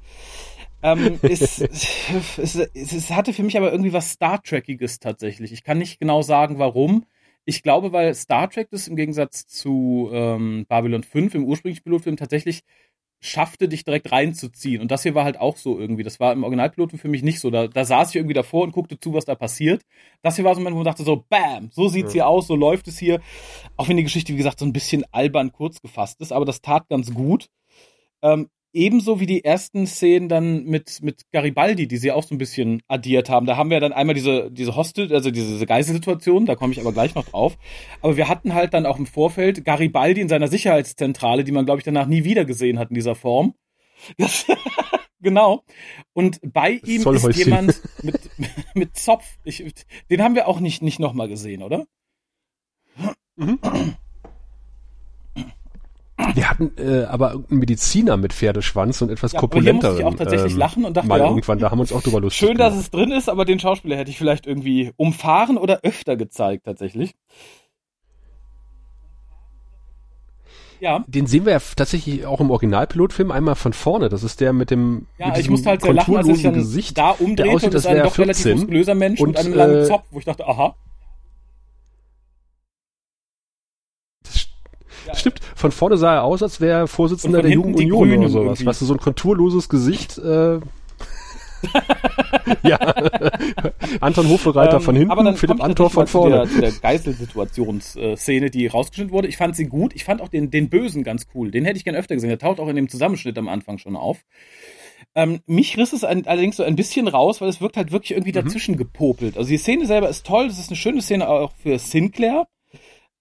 Ähm, 0.83 1.19
es, 1.23 1.61
es, 2.37 2.37
es, 2.37 2.69
es 2.75 3.11
hatte 3.11 3.33
für 3.33 3.43
mich 3.43 3.57
aber 3.57 3.73
irgendwie 3.73 3.95
was 3.95 4.11
Star 4.11 4.43
Trekiges 4.43 4.99
tatsächlich. 5.01 5.53
Ich 5.53 5.65
kann 5.65 5.79
nicht 5.79 5.99
genau 5.99 6.21
sagen, 6.21 6.59
warum. 6.59 7.07
Ich 7.47 7.63
glaube, 7.63 7.93
weil 7.93 8.15
Star 8.15 8.51
Trek 8.51 8.69
das 8.71 8.89
im 8.89 8.97
Gegensatz 8.97 9.47
zu 9.47 10.11
ähm, 10.13 10.67
Babylon 10.69 11.03
5 11.03 11.35
im 11.35 11.45
ursprünglichen 11.45 11.83
Pilotfilm 11.83 12.17
tatsächlich 12.17 12.61
schaffte, 13.20 13.68
dich 13.68 13.84
direkt 13.84 14.12
reinzuziehen. 14.12 14.83
Und 14.83 14.91
das 14.91 15.02
hier 15.02 15.15
war 15.15 15.25
halt 15.25 15.39
auch 15.41 15.57
so 15.57 15.78
irgendwie. 15.78 16.02
Das 16.02 16.20
war 16.20 16.33
im 16.33 16.43
Originalpiloten 16.43 16.99
für 16.99 17.09
mich 17.09 17.23
nicht 17.23 17.41
so. 17.41 17.51
Da, 17.51 17.68
da 17.68 17.84
saß 17.84 18.10
ich 18.10 18.17
irgendwie 18.17 18.34
davor 18.34 18.65
und 18.65 18.73
guckte 18.73 19.01
zu, 19.01 19.15
was 19.15 19.25
da 19.25 19.34
passiert. 19.34 19.83
Das 20.23 20.36
hier 20.36 20.44
war 20.44 20.55
so 20.55 20.60
ein 20.60 20.65
Moment, 20.65 20.76
wo 20.76 20.81
ich 20.83 20.86
dachte 20.86 21.05
so, 21.05 21.25
bam, 21.28 21.70
so 21.73 21.89
sieht's 21.89 22.12
hier 22.12 22.26
aus, 22.26 22.47
so 22.47 22.55
läuft 22.55 22.86
es 22.89 22.99
hier. 22.99 23.20
Auch 23.76 23.89
wenn 23.89 23.97
die 23.97 24.05
Geschichte, 24.05 24.33
wie 24.34 24.39
gesagt, 24.39 24.59
so 24.59 24.67
ein 24.67 24.73
bisschen 24.73 25.05
albern 25.10 25.52
kurz 25.52 25.81
gefasst 25.81 26.20
ist, 26.20 26.33
aber 26.33 26.44
das 26.44 26.60
tat 26.60 26.89
ganz 26.89 27.12
gut. 27.15 27.49
Ähm, 28.23 28.49
ebenso 28.75 29.20
wie 29.20 29.27
die 29.27 29.44
ersten 29.44 29.86
Szenen 29.86 30.28
dann 30.28 30.65
mit, 30.65 31.01
mit 31.03 31.31
Garibaldi, 31.31 31.86
die 31.86 31.97
sie 31.97 32.12
auch 32.12 32.25
so 32.25 32.35
ein 32.35 32.39
bisschen 32.39 32.83
addiert 32.89 33.31
haben. 33.31 33.47
Da 33.47 33.57
haben 33.57 33.70
wir 33.70 33.81
dann 33.81 33.93
einmal 33.93 34.15
diese, 34.15 34.51
diese 34.51 34.77
Hostel, 34.77 35.12
also 35.15 35.31
diese, 35.31 35.53
diese 35.53 35.67
Geiselsituation, 35.67 36.44
da 36.44 36.57
komme 36.57 36.73
ich 36.73 36.81
aber 36.81 36.93
gleich 36.93 37.15
noch 37.15 37.25
drauf. 37.25 37.57
Aber 38.03 38.17
wir 38.17 38.28
hatten 38.28 38.53
halt 38.53 38.75
dann 38.75 38.85
auch 38.85 38.99
im 38.99 39.07
Vorfeld 39.07 39.65
Garibaldi 39.65 40.20
in 40.20 40.28
seiner 40.28 40.49
Sicherheitszentrale, 40.49 41.44
die 41.44 41.53
man, 41.53 41.65
glaube 41.65 41.78
ich, 41.78 41.85
danach 41.85 42.07
nie 42.07 42.25
wieder 42.25 42.44
gesehen 42.44 42.78
hat 42.78 42.91
in 42.91 42.97
dieser 42.97 43.15
Form. 43.15 43.55
Das, 44.19 44.47
genau. 45.20 45.62
Und 46.12 46.41
bei 46.43 46.81
ihm 46.85 47.03
ist 47.09 47.36
jemand 47.36 47.81
mit, 48.03 48.19
mit 48.75 48.97
Zopf. 48.97 49.39
Ich, 49.44 49.65
den 50.11 50.23
haben 50.23 50.35
wir 50.35 50.49
auch 50.49 50.61
nicht, 50.61 50.83
nicht 50.83 50.99
nochmal 50.99 51.28
gesehen, 51.28 51.62
oder? 51.62 51.86
Wir 56.34 56.49
hatten 56.49 56.70
äh, 56.78 57.05
aber 57.05 57.33
irgendeinen 57.33 57.59
Mediziner 57.60 58.17
mit 58.17 58.33
Pferdeschwanz 58.33 59.02
und 59.02 59.10
etwas 59.10 59.33
Ja, 59.33 59.41
korpulenteren. 59.41 59.99
ich 59.99 60.05
auch 60.05 60.15
tatsächlich 60.15 60.55
lachen 60.55 60.84
und 60.84 60.97
dachte, 60.97 61.09
mal 61.09 61.18
ja, 61.18 61.26
irgendwann, 61.28 61.59
da 61.59 61.70
haben 61.70 61.78
wir 61.78 61.83
uns 61.83 61.93
auch 61.93 62.02
drüber 62.02 62.20
lustig 62.20 62.47
Schön, 62.47 62.57
dass 62.57 62.70
gemacht. 62.73 62.84
es 62.84 62.91
drin 62.91 63.10
ist, 63.10 63.28
aber 63.28 63.44
den 63.44 63.59
Schauspieler 63.59 63.97
hätte 63.97 64.10
ich 64.10 64.18
vielleicht 64.18 64.47
irgendwie 64.47 64.93
umfahren 64.97 65.59
oder 65.59 65.81
öfter 65.83 66.17
gezeigt, 66.17 66.67
tatsächlich. 66.67 67.15
Ja, 70.81 71.02
Den 71.09 71.26
sehen 71.26 71.47
wir 71.47 71.52
ja 71.52 71.60
tatsächlich 71.76 72.26
auch 72.26 72.41
im 72.41 72.51
Originalpilotfilm 72.51 73.31
einmal 73.31 73.55
von 73.55 73.73
vorne. 73.73 74.09
Das 74.09 74.23
ist 74.23 74.41
der 74.41 74.52
mit 74.52 74.70
dem 74.70 75.07
ja 75.18 75.28
mit 75.28 75.39
ich 75.39 75.49
musste 75.49 75.70
halt 75.70 75.83
sehr 75.83 75.94
lachen, 75.94 76.17
als 76.17 76.26
konturlosen 76.26 76.44
dann 76.44 76.55
Gesicht, 76.55 76.99
da 76.99 77.12
der 77.12 77.20
umdreht 77.26 77.49
aussieht, 77.55 77.75
und 77.75 77.76
ein 77.76 77.84
wäre 77.84 77.97
er 77.99 78.05
doch 78.05 78.18
relativ 78.18 78.43
14 78.43 78.59
muskulöser 78.59 78.94
Mensch 78.94 79.20
und, 79.20 79.28
mit 79.28 79.39
einem 79.39 79.55
langen 79.55 79.76
äh, 79.83 79.84
Zopf, 79.86 80.05
wo 80.10 80.18
ich 80.18 80.25
dachte, 80.25 80.47
aha. 80.47 80.76
Das 85.07 85.20
Stimmt, 85.20 85.41
von 85.65 85.73
vorne 85.73 85.97
sah 85.97 86.15
er 86.17 86.25
aus, 86.25 86.43
als 86.43 86.60
wäre 86.60 86.81
er 86.81 86.86
Vorsitzender 86.86 87.39
von 87.39 87.43
der 87.43 87.51
hinten 87.51 87.68
Jungen 87.68 87.76
die 87.78 87.84
Union 87.93 87.99
Grünen 88.09 88.18
oder 88.20 88.28
sowas. 88.28 88.47
irgendwie. 88.60 88.67
Weißt 88.67 88.81
du, 88.83 88.84
so 88.84 88.94
ein 88.94 89.01
konturloses 89.01 89.68
Gesicht. 89.68 90.18
Äh, 90.18 90.60
ja, 92.62 92.76
Anton 94.01 94.28
Hofreiter 94.28 94.81
von 94.81 94.94
Ähm, 94.94 94.99
hinten, 95.01 95.12
aber 95.12 95.25
dann 95.25 95.36
Philipp 95.36 95.62
Antor 95.62 95.89
von 95.89 96.07
vorne. 96.07 96.47
Zu 96.47 96.60
der, 96.60 96.70
der 96.70 96.81
Geiselsituationsszene, 96.81 98.51
die 98.51 98.67
rausgeschnitten 98.67 99.12
wurde. 99.15 99.28
Ich 99.28 99.39
fand 99.39 99.57
sie 99.57 99.65
gut. 99.67 99.94
Ich 99.94 100.05
fand 100.05 100.20
auch 100.20 100.28
den, 100.28 100.51
den 100.51 100.68
Bösen 100.68 101.05
ganz 101.05 101.26
cool. 101.34 101.51
Den 101.51 101.65
hätte 101.65 101.78
ich 101.78 101.84
gern 101.84 101.97
öfter 101.97 102.15
gesehen. 102.15 102.28
Der 102.28 102.39
taucht 102.39 102.60
auch 102.60 102.68
in 102.68 102.76
dem 102.76 102.89
Zusammenschnitt 102.91 103.39
am 103.39 103.49
Anfang 103.49 103.78
schon 103.78 103.97
auf. 103.97 104.18
Ähm, 105.15 105.41
mich 105.47 105.78
riss 105.78 105.93
es 105.94 106.05
ein, 106.05 106.26
allerdings 106.26 106.57
so 106.57 106.65
ein 106.65 106.76
bisschen 106.76 107.09
raus, 107.09 107.41
weil 107.41 107.49
es 107.49 107.60
wirkt 107.62 107.76
halt 107.78 107.93
wirklich 107.93 108.10
irgendwie 108.12 108.33
Mhm. 108.39 108.44
dazwischen 108.44 108.76
gepopelt. 108.76 109.39
Also 109.39 109.49
die 109.49 109.57
Szene 109.59 109.86
selber 109.86 110.09
ist 110.10 110.26
toll. 110.26 110.49
Das 110.49 110.59
ist 110.59 110.68
eine 110.68 110.76
schöne 110.76 111.01
Szene 111.01 111.28
auch 111.28 111.52
für 111.62 111.78
Sinclair. 111.78 112.47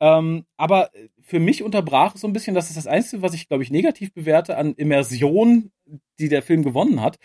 Ähm, 0.01 0.43
aber 0.57 0.89
für 1.33 1.39
mich 1.39 1.63
unterbrach 1.63 2.13
es 2.13 2.21
so 2.21 2.27
ein 2.27 2.33
bisschen, 2.33 2.53
das 2.53 2.67
ist 2.67 2.77
das 2.77 2.85
Einzige, 2.85 3.23
was 3.23 3.33
ich, 3.33 3.47
glaube 3.47 3.63
ich, 3.63 3.71
negativ 3.71 4.13
bewerte 4.13 4.55
an 4.55 4.75
Immersion, 4.75 5.71
die 6.19 6.29
der 6.29 6.43
Film 6.43 6.61
gewonnen 6.61 7.01
hat. 7.01 7.17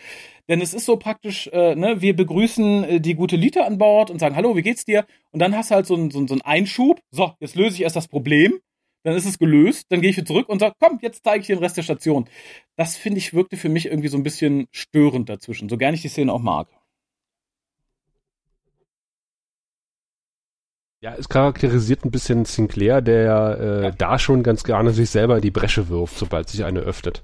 Denn 0.47 0.61
es 0.61 0.73
ist 0.73 0.87
so 0.87 0.97
praktisch, 0.97 1.45
äh, 1.53 1.75
ne, 1.75 2.01
wir 2.01 2.15
begrüßen 2.15 2.83
äh, 2.85 2.99
die 2.99 3.13
gute 3.13 3.35
Lita 3.35 3.61
an 3.67 3.77
Bord 3.77 4.09
und 4.09 4.17
sagen, 4.17 4.35
hallo, 4.35 4.55
wie 4.55 4.63
geht's 4.63 4.83
dir? 4.83 5.05
Und 5.29 5.41
dann 5.43 5.55
hast 5.55 5.69
du 5.69 5.75
halt 5.75 5.85
so 5.85 5.93
einen 5.93 6.09
so, 6.09 6.25
so 6.25 6.33
einen 6.33 6.41
Einschub. 6.41 6.99
So, 7.11 7.33
jetzt 7.39 7.53
löse 7.53 7.75
ich 7.75 7.83
erst 7.83 7.97
das 7.97 8.07
Problem. 8.07 8.57
Dann 9.03 9.15
ist 9.15 9.25
es 9.25 9.37
gelöst. 9.37 9.85
Dann 9.89 10.01
gehe 10.01 10.09
ich 10.09 10.17
wieder 10.17 10.25
zurück 10.25 10.49
und 10.49 10.57
sage, 10.57 10.73
komm, 10.79 10.97
jetzt 11.03 11.23
zeige 11.23 11.41
ich 11.41 11.45
dir 11.45 11.57
den 11.57 11.63
Rest 11.63 11.77
der 11.77 11.83
Station. 11.83 12.27
Das 12.77 12.97
finde 12.97 13.19
ich 13.19 13.35
wirkte 13.35 13.57
für 13.57 13.69
mich 13.69 13.85
irgendwie 13.85 14.09
so 14.09 14.17
ein 14.17 14.23
bisschen 14.23 14.65
störend 14.71 15.29
dazwischen. 15.29 15.69
So 15.69 15.77
gern 15.77 15.93
ich 15.93 16.01
die 16.01 16.07
Szene 16.07 16.33
auch 16.33 16.41
mag. 16.41 16.67
Ja, 21.01 21.15
es 21.17 21.29
charakterisiert 21.29 22.03
ein 22.03 22.11
bisschen 22.11 22.43
Sinclair, 22.43 23.01
der 23.01 23.57
äh, 23.85 23.91
da 23.97 24.19
schon 24.19 24.43
ganz 24.43 24.65
gerne 24.65 24.91
sich 24.91 25.09
selber 25.09 25.37
in 25.37 25.41
die 25.41 25.49
Bresche 25.49 25.87
wirft, 25.87 26.17
sobald 26.17 26.49
sich 26.49 26.65
eine 26.65 26.81
öffnet. 26.81 27.23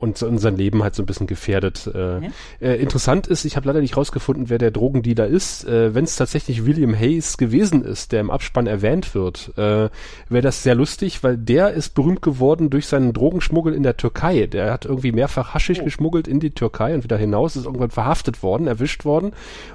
Und, 0.00 0.16
sein 0.18 0.56
Leben 0.56 0.82
halt 0.82 0.94
so 0.94 1.02
ein 1.02 1.06
bisschen 1.06 1.26
gefährdet. 1.26 1.86
Äh, 1.94 2.30
äh, 2.60 2.80
interessant 2.80 3.26
ist, 3.26 3.44
ich 3.44 3.56
habe 3.56 3.66
leider 3.66 3.80
nicht 3.82 3.96
rausgefunden, 3.98 4.48
wer 4.48 4.56
der 4.56 4.70
Drogendealer 4.70 5.26
ist. 5.26 5.64
Äh, 5.64 5.94
Wenn 5.94 6.04
es 6.04 6.16
tatsächlich 6.16 6.64
William 6.64 6.94
Hayes 6.98 7.36
gewesen 7.36 7.84
ist, 7.84 8.10
der 8.12 8.20
im 8.20 8.30
Abspann 8.30 8.66
erwähnt 8.66 9.14
wird, 9.14 9.52
äh, 9.58 9.90
wäre 10.30 10.42
das 10.42 10.62
sehr 10.62 10.74
lustig, 10.74 11.22
weil 11.22 11.36
der 11.36 11.72
ist 11.74 11.90
berühmt 11.94 12.22
geworden 12.22 12.70
durch 12.70 12.86
seinen 12.86 13.12
Drogenschmuggel 13.12 13.74
in 13.74 13.82
der 13.82 13.98
Türkei. 13.98 14.46
Der 14.46 14.72
hat 14.72 14.86
irgendwie 14.86 15.12
mehrfach 15.12 15.52
Haschisch 15.52 15.80
Oh. 15.80 15.84
geschmuggelt 15.84 16.26
in 16.26 16.40
die 16.40 16.50
Türkei 16.50 16.94
und 16.94 17.04
wieder 17.04 17.18
hinaus, 17.18 17.54
ist 17.56 17.66
irgendwann 17.66 17.90
verhaftet 17.90 18.42
worden, 18.42 18.66
erwischt 18.66 19.04
worden 19.04 19.32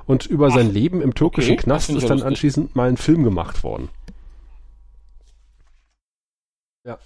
und 0.08 0.26
über 0.26 0.50
sein 0.50 0.74
Leben 0.74 1.02
im 1.02 1.14
türkischen 1.14 1.54
okay, 1.54 1.64
Knast 1.64 1.90
ist 1.92 2.04
dann 2.04 2.10
lustig. 2.18 2.26
anschließend 2.26 2.76
mal 2.76 2.90
ein 2.90 2.98
Film 2.98 3.24
gemacht 3.24 3.64
worden. 3.64 3.90
Ja. 6.84 6.98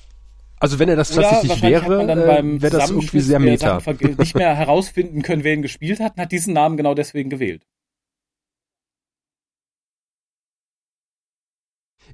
Also 0.59 0.77
wenn 0.79 0.89
er 0.89 0.95
das 0.97 1.17
Oder 1.17 1.29
tatsächlich 1.29 1.61
wäre, 1.61 1.97
man 1.97 2.07
dann 2.07 2.19
äh, 2.21 2.25
beim 2.25 2.61
wäre 2.61 2.77
das 2.77 2.89
irgendwie 2.89 3.19
sehr 3.21 3.39
meta. 3.39 3.81
Nicht 4.17 4.35
mehr 4.35 4.55
herausfinden 4.55 5.21
können, 5.21 5.43
wer 5.43 5.53
ihn 5.53 5.61
gespielt 5.61 5.99
hat, 5.99 6.15
und 6.17 6.21
hat 6.21 6.31
diesen 6.31 6.53
Namen 6.53 6.75
genau 6.77 6.93
deswegen 6.93 7.29
gewählt. 7.29 7.65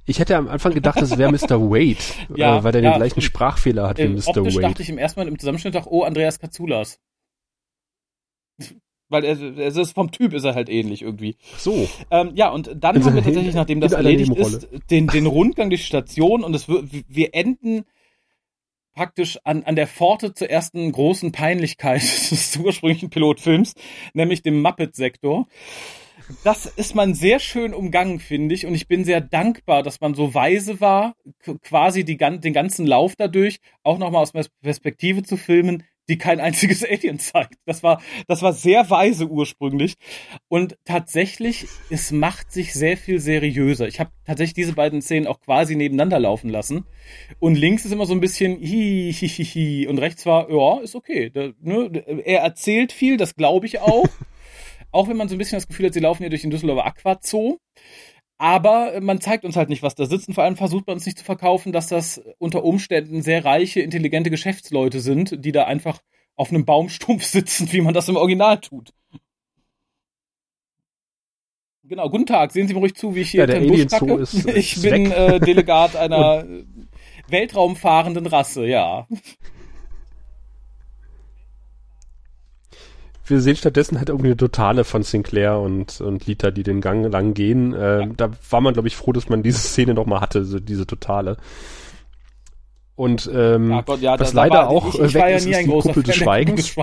Ich 0.04 0.20
hätte 0.20 0.36
am 0.36 0.46
Anfang 0.46 0.72
gedacht, 0.72 1.00
es 1.02 1.18
wäre 1.18 1.32
Mr. 1.32 1.60
Wade, 1.60 1.96
Ja, 2.36 2.58
äh, 2.58 2.64
weil 2.64 2.72
der 2.72 2.82
ja, 2.82 2.92
den 2.92 2.98
gleichen. 2.98 3.20
Sprachfehler 3.20 3.88
hat 3.88 3.98
wie 3.98 4.02
Äh, 4.02 4.08
Mr. 4.08 4.28
optisch 4.28 4.54
Wade. 4.54 4.60
dachte 4.68 4.82
ich 4.82 4.88
im 4.88 4.98
ersten 4.98 5.18
Mal 5.20 5.26
im 5.28 5.38
Zusammenschnitt 5.38 5.76
auch, 5.76 5.86
oh, 5.86 6.04
Andreas 6.04 6.38
Katsoulas. 6.38 7.00
Weil 9.08 9.24
er, 9.24 9.38
er 9.40 9.76
ist 9.76 9.92
vom 9.92 10.10
Typ 10.10 10.32
ist 10.32 10.44
er 10.44 10.54
halt 10.54 10.68
ähnlich 10.68 11.02
irgendwie. 11.02 11.36
So. 11.58 11.88
Ähm, 12.10 12.32
ja, 12.34 12.50
und 12.50 12.70
dann 12.76 12.96
In 12.96 13.04
haben 13.04 13.14
wir 13.14 13.22
tatsächlich, 13.22 13.54
nachdem 13.54 13.80
das 13.80 13.92
erledigt 13.92 14.34
ist, 14.36 14.68
den, 14.90 15.06
den 15.06 15.26
Rundgang 15.26 15.70
durch 15.70 15.82
die 15.82 15.86
Station 15.86 16.42
und 16.44 16.54
es, 16.54 16.68
wir, 16.68 16.82
wir 17.08 17.34
enden 17.34 17.84
praktisch 18.96 19.38
an, 19.44 19.62
an 19.62 19.76
der 19.76 19.86
Pforte 19.86 20.34
zur 20.34 20.50
ersten 20.50 20.90
großen 20.90 21.30
Peinlichkeit 21.30 22.02
des 22.30 22.56
ursprünglichen 22.56 23.10
Pilotfilms, 23.10 23.74
nämlich 24.14 24.42
dem 24.42 24.60
Muppet-Sektor. 24.60 25.46
Das 26.42 26.66
ist 26.66 26.96
man 26.96 27.14
sehr 27.14 27.38
schön 27.38 27.72
umgangen, 27.72 28.18
finde 28.18 28.54
ich, 28.54 28.66
und 28.66 28.74
ich 28.74 28.88
bin 28.88 29.04
sehr 29.04 29.20
dankbar, 29.20 29.84
dass 29.84 30.00
man 30.00 30.14
so 30.14 30.34
weise 30.34 30.80
war, 30.80 31.14
quasi 31.62 32.04
die, 32.04 32.16
den 32.16 32.52
ganzen 32.52 32.84
Lauf 32.84 33.14
dadurch 33.16 33.60
auch 33.84 33.98
nochmal 33.98 34.22
aus 34.22 34.34
Pers- 34.34 34.50
Perspektive 34.60 35.22
zu 35.22 35.36
filmen, 35.36 35.84
die 36.08 36.18
kein 36.18 36.40
einziges 36.40 36.84
Alien 36.88 37.18
zeigt. 37.18 37.54
Das 37.64 37.82
war, 37.82 38.00
das 38.28 38.42
war 38.42 38.52
sehr 38.52 38.88
weise 38.90 39.26
ursprünglich. 39.28 39.94
Und 40.48 40.76
tatsächlich, 40.84 41.66
es 41.90 42.12
macht 42.12 42.52
sich 42.52 42.72
sehr 42.72 42.96
viel 42.96 43.18
seriöser. 43.18 43.88
Ich 43.88 44.00
habe 44.00 44.10
tatsächlich 44.24 44.54
diese 44.54 44.74
beiden 44.74 45.02
Szenen 45.02 45.26
auch 45.26 45.40
quasi 45.40 45.76
nebeneinander 45.76 46.18
laufen 46.18 46.50
lassen. 46.50 46.84
Und 47.38 47.56
links 47.56 47.84
ist 47.84 47.92
immer 47.92 48.06
so 48.06 48.14
ein 48.14 48.20
bisschen 48.20 48.60
hi, 48.60 49.12
hi, 49.12 49.28
hi, 49.28 49.44
hi. 49.44 49.86
Und 49.86 49.98
rechts 49.98 50.26
war, 50.26 50.50
ja, 50.50 50.80
ist 50.80 50.94
okay. 50.94 51.30
Da, 51.30 51.50
ne, 51.60 51.90
er 52.24 52.40
erzählt 52.40 52.92
viel, 52.92 53.16
das 53.16 53.34
glaube 53.34 53.66
ich 53.66 53.80
auch. 53.80 54.06
auch 54.92 55.08
wenn 55.08 55.16
man 55.16 55.28
so 55.28 55.34
ein 55.34 55.38
bisschen 55.38 55.56
das 55.56 55.68
Gefühl 55.68 55.86
hat, 55.86 55.94
sie 55.94 56.00
laufen 56.00 56.22
hier 56.22 56.30
durch 56.30 56.42
den 56.42 56.50
Düsseldorfer 56.50 56.86
Aquazoo. 56.86 57.58
Aber 58.38 59.00
man 59.00 59.20
zeigt 59.20 59.44
uns 59.44 59.56
halt 59.56 59.70
nicht, 59.70 59.82
was 59.82 59.94
da 59.94 60.04
sitzt. 60.06 60.28
Und 60.28 60.34
vor 60.34 60.44
allem 60.44 60.56
versucht 60.56 60.86
man 60.86 60.94
uns 60.94 61.06
nicht 61.06 61.18
zu 61.18 61.24
verkaufen, 61.24 61.72
dass 61.72 61.88
das 61.88 62.20
unter 62.38 62.64
Umständen 62.64 63.22
sehr 63.22 63.44
reiche, 63.44 63.80
intelligente 63.80 64.30
Geschäftsleute 64.30 65.00
sind, 65.00 65.44
die 65.44 65.52
da 65.52 65.64
einfach 65.64 66.00
auf 66.34 66.50
einem 66.50 66.64
Baumstumpf 66.64 67.24
sitzen, 67.24 67.72
wie 67.72 67.80
man 67.80 67.94
das 67.94 68.08
im 68.08 68.16
Original 68.16 68.60
tut. 68.60 68.92
Genau, 71.88 72.10
guten 72.10 72.26
Tag. 72.26 72.52
Sehen 72.52 72.66
Sie 72.66 72.74
mir 72.74 72.80
ruhig 72.80 72.96
zu, 72.96 73.14
wie 73.14 73.20
ich 73.20 73.30
hier 73.30 73.40
Ja, 73.40 73.46
den 73.46 73.68
Busch 73.68 73.80
ist, 73.80 74.46
äh, 74.46 74.52
Ich 74.58 74.82
bin 74.82 75.10
äh, 75.12 75.38
Delegat 75.38 75.94
einer 75.94 76.44
weltraumfahrenden 77.28 78.26
Rasse, 78.26 78.66
ja. 78.66 79.06
Wir 83.26 83.40
sehen 83.40 83.56
stattdessen 83.56 83.98
halt 83.98 84.08
irgendwie 84.08 84.28
eine 84.28 84.36
Totale 84.36 84.84
von 84.84 85.02
Sinclair 85.02 85.58
und, 85.58 86.00
und 86.00 86.26
Lita, 86.26 86.50
die 86.52 86.62
den 86.62 86.80
Gang 86.80 87.10
lang 87.12 87.34
gehen. 87.34 87.74
Ähm, 87.78 88.16
Da 88.16 88.30
war 88.50 88.60
man, 88.60 88.72
glaube 88.72 88.88
ich, 88.88 88.96
froh, 88.96 89.12
dass 89.12 89.28
man 89.28 89.42
diese 89.42 89.58
Szene 89.58 89.94
noch 89.94 90.06
mal 90.06 90.20
hatte, 90.20 90.44
so 90.44 90.60
diese 90.60 90.86
Totale. 90.86 91.36
Und 92.94 93.28
ähm, 93.34 93.70
Ja, 93.70 93.80
Gott, 93.82 94.00
ja, 94.00 94.18
was 94.18 94.30
da- 94.32 94.36
da 94.36 94.42
leider 94.44 94.54
war- 94.62 94.68
auch 94.70 94.94
ich, 94.94 95.00
äh, 95.00 95.06
ich 95.06 95.14
weg 95.14 95.20
ja 95.22 95.28
ist, 95.36 95.46
ist 95.46 95.58
die 95.60 95.66
Kuppel 95.66 96.02
des. 96.04 96.16
Schweigens. 96.16 96.74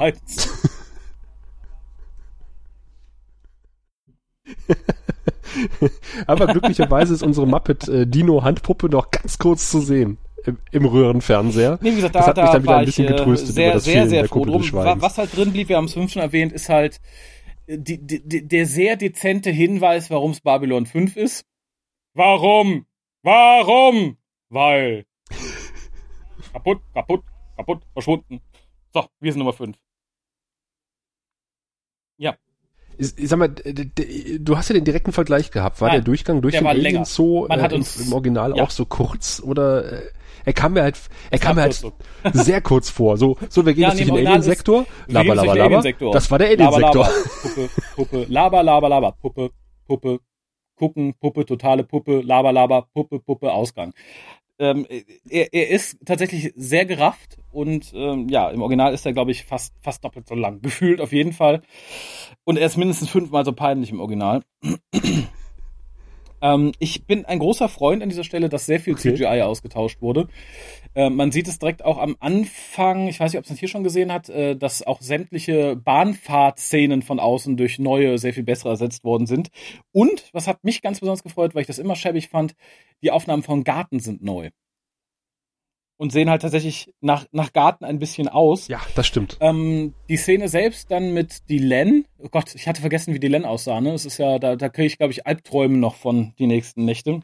Aber 6.27 6.47
glücklicherweise 6.47 7.13
ist 7.13 7.23
unsere 7.23 7.47
Muppet 7.47 7.87
äh, 7.87 8.07
Dino 8.07 8.43
Handpuppe 8.43 8.89
noch 8.89 9.11
ganz 9.11 9.37
kurz 9.37 9.69
zu 9.69 9.79
sehen 9.81 10.17
im, 10.45 10.57
im 10.71 10.85
Röhrenfernseher. 10.85 11.79
Nee, 11.81 11.91
wie 11.91 11.95
gesagt, 11.95 12.15
das 12.15 12.25
da, 12.25 12.29
hat 12.29 12.37
mich 12.37 12.45
da 12.45 12.53
dann 12.53 12.63
wieder 12.63 12.77
ein 12.77 12.85
bisschen 12.85 13.05
ich, 13.05 13.11
äh, 13.11 13.15
getröstet 13.15 13.55
sehr, 13.55 13.65
über 13.65 13.73
das 13.73 13.83
sehr, 13.83 13.93
Fehlen 13.93 14.09
sehr 14.09 14.21
der 14.21 14.29
froh 14.29 14.45
drum. 14.45 14.61
Was 14.73 15.17
halt 15.17 15.35
drin 15.35 15.51
blieb, 15.51 15.69
wir 15.69 15.77
haben 15.77 15.85
es 15.85 15.93
fünf 15.93 16.11
schon 16.11 16.21
erwähnt, 16.21 16.51
ist 16.51 16.69
halt 16.69 16.99
äh, 17.67 17.77
die, 17.77 18.05
die, 18.05 18.27
die, 18.27 18.47
der 18.47 18.65
sehr 18.65 18.95
dezente 18.95 19.49
Hinweis, 19.49 20.09
warum 20.09 20.31
es 20.31 20.41
Babylon 20.41 20.85
5 20.85 21.15
ist. 21.17 21.45
Warum? 22.13 22.85
Warum? 23.23 24.17
Weil. 24.49 25.05
Kaputt, 26.51 26.81
kaputt, 26.93 27.23
kaputt, 27.57 27.81
verschwunden. 27.93 28.41
So, 28.93 29.07
wir 29.19 29.31
sind 29.31 29.39
Nummer 29.39 29.53
5. 29.53 29.77
Ja. 32.17 32.37
Ich, 32.97 33.17
ich 33.17 33.29
sag 33.29 33.37
mal, 33.39 33.49
du 33.49 34.57
hast 34.57 34.69
ja 34.69 34.73
den 34.73 34.85
direkten 34.85 35.11
Vergleich 35.11 35.51
gehabt. 35.51 35.81
War 35.81 35.89
Nein, 35.89 35.97
der 35.97 36.03
Durchgang 36.05 36.41
durch 36.41 36.53
der 36.53 36.61
den 36.61 36.67
Alien 36.67 36.83
länger. 36.83 37.05
Zoo 37.05 37.47
äh, 37.47 37.59
hat 37.59 37.71
im, 37.71 37.79
uns- 37.79 37.99
im 38.07 38.13
Original 38.13 38.55
ja. 38.57 38.63
auch 38.63 38.69
so 38.69 38.85
kurz? 38.85 39.41
Oder 39.43 39.91
äh, 39.91 40.01
er 40.45 40.53
kam 40.53 40.73
mir 40.73 40.83
halt, 40.83 40.99
er 41.31 41.39
kam 41.39 41.55
mir 41.55 41.63
halt 41.63 41.73
Abkürzung. 41.73 41.93
sehr 42.43 42.61
kurz 42.61 42.89
vor. 42.89 43.17
So, 43.17 43.37
so 43.49 43.65
wir 43.65 43.73
gehen 43.73 43.83
Ja, 43.83 43.89
jetzt 43.89 43.99
nee, 43.99 44.05
durch 44.05 44.19
den 44.19 44.27
Alien-Sektor. 44.27 44.85
Laber, 45.07 45.35
laber, 45.35 45.55
laber. 45.55 45.83
Das 46.11 46.29
war 46.31 46.37
der 46.39 46.49
Alien-Sektor. 46.49 47.09
Puppe, 47.41 47.69
Puppe, 47.95 48.25
laber, 48.29 48.63
laber, 48.63 48.89
laber, 48.89 49.11
Puppe, 49.13 49.51
Puppe, 49.87 50.19
gucken, 50.75 51.13
Puppe, 51.19 51.45
totale 51.45 51.83
Puppe, 51.83 52.21
laber, 52.21 52.51
laber, 52.51 52.87
Puppe, 52.93 53.19
Puppe, 53.19 53.51
Ausgang. 53.51 53.93
Ähm, 54.59 54.85
er, 55.29 55.53
er 55.53 55.69
ist 55.69 55.97
tatsächlich 56.05 56.53
sehr 56.55 56.85
gerafft 56.85 57.37
und 57.51 57.91
ähm, 57.95 58.29
ja, 58.29 58.49
im 58.49 58.61
Original 58.61 58.93
ist 58.93 59.05
er, 59.05 59.13
glaube 59.13 59.31
ich, 59.31 59.45
fast, 59.45 59.73
fast 59.81 60.03
doppelt 60.03 60.27
so 60.27 60.35
lang. 60.35 60.61
Gefühlt 60.61 61.01
auf 61.01 61.11
jeden 61.11 61.33
Fall. 61.33 61.61
Und 62.43 62.57
er 62.57 62.67
ist 62.67 62.77
mindestens 62.77 63.09
fünfmal 63.09 63.45
so 63.45 63.53
peinlich 63.53 63.91
im 63.91 63.99
Original. 63.99 64.43
Ähm, 66.43 66.73
ich 66.77 67.05
bin 67.05 67.25
ein 67.25 67.39
großer 67.39 67.69
Freund 67.69 68.03
an 68.03 68.09
dieser 68.09 68.23
Stelle, 68.23 68.49
dass 68.49 68.67
sehr 68.67 68.79
viel 68.79 68.93
Okay. 68.93 69.15
CGI 69.15 69.41
ausgetauscht 69.41 70.01
wurde. 70.01 70.27
Äh, 70.93 71.09
man 71.09 71.31
sieht 71.31 71.47
es 71.47 71.57
direkt 71.57 71.83
auch 71.83 71.97
am 71.97 72.15
Anfang, 72.19 73.07
ich 73.07 73.19
weiß 73.19 73.31
nicht, 73.31 73.39
ob 73.39 73.45
es 73.45 73.49
das 73.49 73.59
hier 73.59 73.69
schon 73.69 73.83
gesehen 73.83 74.11
hat, 74.11 74.29
äh, 74.29 74.55
dass 74.55 74.85
auch 74.85 75.01
sämtliche 75.01 75.75
Bahnfahrtszenen 75.75 77.01
von 77.01 77.19
außen 77.19 77.57
durch 77.57 77.79
neue, 77.79 78.17
sehr 78.19 78.33
viel 78.33 78.43
bessere 78.43 78.69
ersetzt 78.69 79.03
worden 79.03 79.25
sind. 79.25 79.49
Und, 79.91 80.29
was 80.33 80.47
hat 80.47 80.63
mich 80.63 80.81
ganz 80.81 80.99
besonders 80.99 81.23
gefreut, 81.23 81.55
weil 81.55 81.61
ich 81.61 81.67
das 81.67 81.79
immer 81.79 81.95
schäbig 81.95 82.29
fand, 82.29 82.55
die 83.01 83.11
Aufnahmen 83.11 83.43
von 83.43 83.63
Garten 83.63 83.99
sind 83.99 84.21
neu. 84.21 84.49
Und 85.97 86.11
sehen 86.11 86.29
halt 86.29 86.41
tatsächlich 86.41 86.91
nach, 87.01 87.25
nach 87.31 87.53
Garten 87.53 87.85
ein 87.85 87.99
bisschen 87.99 88.27
aus. 88.27 88.67
Ja, 88.67 88.81
das 88.95 89.07
stimmt. 89.07 89.37
Ähm, 89.39 89.93
die 90.09 90.17
Szene 90.17 90.49
selbst 90.49 90.91
dann 90.91 91.13
mit 91.13 91.49
Dylan, 91.49 92.05
oh 92.17 92.29
Gott, 92.29 92.55
ich 92.55 92.67
hatte 92.67 92.81
vergessen, 92.81 93.13
wie 93.13 93.19
Dylan 93.19 93.45
aussah, 93.45 93.79
ne? 93.79 93.93
Es 93.93 94.05
ist 94.05 94.17
ja, 94.17 94.39
da, 94.39 94.55
da 94.55 94.69
kriege 94.69 94.87
ich, 94.87 94.97
glaube 94.97 95.13
ich, 95.13 95.27
Albträume 95.27 95.77
noch 95.77 95.95
von 95.95 96.33
die 96.39 96.47
nächsten 96.47 96.83
Nächte. 96.83 97.21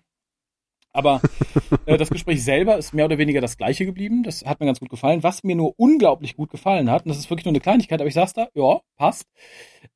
Aber 0.92 1.22
äh, 1.86 1.98
das 1.98 2.10
Gespräch 2.10 2.44
selber 2.44 2.78
ist 2.78 2.94
mehr 2.94 3.06
oder 3.06 3.18
weniger 3.18 3.42
das 3.42 3.58
gleiche 3.58 3.86
geblieben. 3.86 4.24
Das 4.24 4.46
hat 4.46 4.60
mir 4.60 4.66
ganz 4.66 4.80
gut 4.80 4.90
gefallen. 4.90 5.24
Was 5.24 5.44
mir 5.44 5.56
nur 5.56 5.74
unglaublich 5.78 6.36
gut 6.36 6.50
gefallen 6.50 6.90
hat, 6.90 7.06
und 7.06 7.10
das 7.10 7.18
ist 7.18 7.30
wirklich 7.30 7.46
nur 7.46 7.52
eine 7.52 7.60
Kleinigkeit, 7.60 8.02
aber 8.02 8.08
ich 8.08 8.14
saß 8.14 8.34
da, 8.34 8.50
ja, 8.54 8.80
passt. 8.98 9.26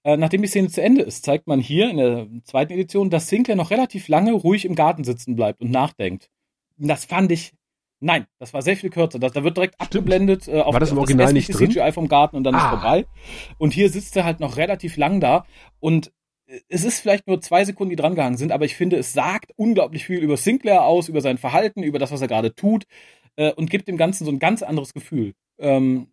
Äh, 0.03 0.17
nachdem 0.17 0.41
die 0.41 0.47
Szene 0.47 0.69
zu 0.69 0.81
Ende 0.81 1.01
ist, 1.01 1.25
zeigt 1.25 1.47
man 1.47 1.59
hier 1.59 1.89
in 1.89 1.97
der 1.97 2.27
zweiten 2.43 2.73
Edition, 2.73 3.09
dass 3.09 3.27
Sinclair 3.27 3.55
noch 3.55 3.71
relativ 3.71 4.07
lange 4.07 4.33
ruhig 4.33 4.65
im 4.65 4.75
Garten 4.75 5.03
sitzen 5.03 5.35
bleibt 5.35 5.61
und 5.61 5.71
nachdenkt. 5.71 6.29
Und 6.77 6.87
Das 6.87 7.05
fand 7.05 7.31
ich. 7.31 7.53
Nein, 8.03 8.27
das 8.37 8.53
war 8.53 8.61
sehr 8.61 8.75
viel 8.75 8.89
kürzer. 8.89 9.17
Da, 9.17 9.29
da 9.29 9.43
wird 9.43 9.55
direkt 9.55 9.79
abgeblendet 9.79 10.47
äh, 10.47 10.61
auf 10.61 10.73
War 10.73 10.79
das 10.81 10.91
im 10.91 10.97
Original 10.97 11.31
nicht 11.31 11.47
restliche 11.49 11.71
drin? 11.73 11.83
CGI 11.85 11.91
vom 11.93 12.07
Garten 12.09 12.35
und 12.35 12.43
dann 12.43 12.53
ist 12.53 12.61
Ah. 12.61 12.69
vorbei. 12.71 13.05
Und 13.57 13.73
hier 13.73 13.89
sitzt 13.89 14.15
er 14.17 14.25
halt 14.25 14.39
noch 14.39 14.57
relativ 14.57 14.97
lang 14.97 15.19
da 15.21 15.45
und 15.79 16.11
äh, 16.47 16.59
es 16.67 16.83
ist 16.83 16.99
vielleicht 16.99 17.27
nur 17.27 17.39
zwei 17.39 17.63
Sekunden, 17.63 17.91
die 17.91 17.95
drangehangen 17.95 18.37
sind, 18.37 18.51
aber 18.51 18.65
ich 18.65 18.75
finde, 18.75 18.97
es 18.97 19.13
sagt 19.13 19.51
unglaublich 19.55 20.05
viel 20.05 20.19
über 20.19 20.35
Sinclair 20.37 20.83
aus, 20.83 21.07
über 21.07 21.21
sein 21.21 21.37
Verhalten, 21.37 21.81
über 21.81 21.97
das, 21.97 22.11
was 22.11 22.21
er 22.21 22.27
gerade 22.27 22.53
tut 22.53 22.83
äh, 23.37 23.53
und 23.53 23.69
gibt 23.69 23.87
dem 23.87 23.95
Ganzen 23.97 24.25
so 24.25 24.31
ein 24.31 24.39
ganz 24.39 24.63
anderes 24.63 24.93
Gefühl. 24.93 25.33
Ähm, 25.57 26.07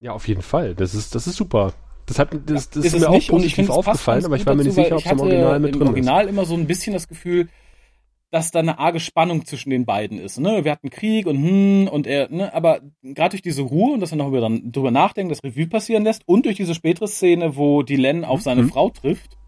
Ja, 0.00 0.12
auf 0.12 0.28
jeden 0.28 0.42
Fall. 0.42 0.74
Das 0.74 0.94
ist, 0.94 1.14
das 1.14 1.26
ist 1.26 1.36
super. 1.36 1.72
Das 2.04 2.18
hat, 2.18 2.28
das, 2.44 2.68
das 2.68 2.84
ist 2.84 2.92
ist, 2.92 3.00
mir 3.00 3.08
auch 3.08 3.14
nicht 3.14 3.30
positiv 3.30 3.70
aufgefallen, 3.70 4.24
aber 4.26 4.36
ich 4.36 4.44
war 4.44 4.54
mir 4.54 4.64
nicht 4.64 4.74
sicher, 4.74 4.96
ob 4.96 5.06
es 5.06 5.10
im 5.10 5.20
Original 5.20 5.58
mit 5.60 5.72
im 5.72 5.78
drin 5.78 5.88
Original 5.88 6.28
immer 6.28 6.44
so 6.44 6.54
ein 6.54 6.66
bisschen 6.66 6.92
das 6.92 7.08
Gefühl, 7.08 7.48
dass 8.34 8.50
da 8.50 8.58
eine 8.58 8.80
arge 8.80 8.98
Spannung 8.98 9.46
zwischen 9.46 9.70
den 9.70 9.86
beiden 9.86 10.18
ist. 10.18 10.40
Ne? 10.40 10.64
Wir 10.64 10.72
hatten 10.72 10.90
Krieg 10.90 11.28
und 11.28 11.36
hm, 11.36 11.86
und 11.88 12.08
er, 12.08 12.28
ne, 12.30 12.52
aber 12.52 12.80
gerade 13.04 13.30
durch 13.30 13.42
diese 13.42 13.62
Ruhe 13.62 13.94
und 13.94 14.00
dass 14.00 14.10
er 14.10 14.16
noch 14.16 14.26
über, 14.26 14.40
dann 14.40 14.72
drüber 14.72 14.90
nachdenkt, 14.90 15.30
das 15.30 15.44
Revue 15.44 15.68
passieren 15.68 16.02
lässt 16.02 16.26
und 16.26 16.44
durch 16.44 16.56
diese 16.56 16.74
spätere 16.74 17.06
Szene, 17.06 17.54
wo 17.54 17.84
Dylan 17.84 18.24
auf 18.24 18.42
seine 18.42 18.62
Mhm. 18.62 18.70
Frau 18.70 18.90
trifft 18.90 19.38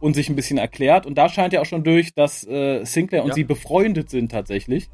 und 0.00 0.14
sich 0.14 0.30
ein 0.30 0.34
bisschen 0.34 0.56
erklärt 0.56 1.04
und 1.04 1.18
da 1.18 1.28
scheint 1.28 1.52
ja 1.52 1.60
auch 1.60 1.66
schon 1.66 1.84
durch, 1.84 2.14
dass 2.14 2.42
äh, 2.46 2.86
Sinclair 2.86 3.22
und 3.22 3.28
Ja. 3.28 3.34
sie 3.34 3.44
befreundet 3.44 4.08
sind 4.08 4.32
tatsächlich. 4.32 4.88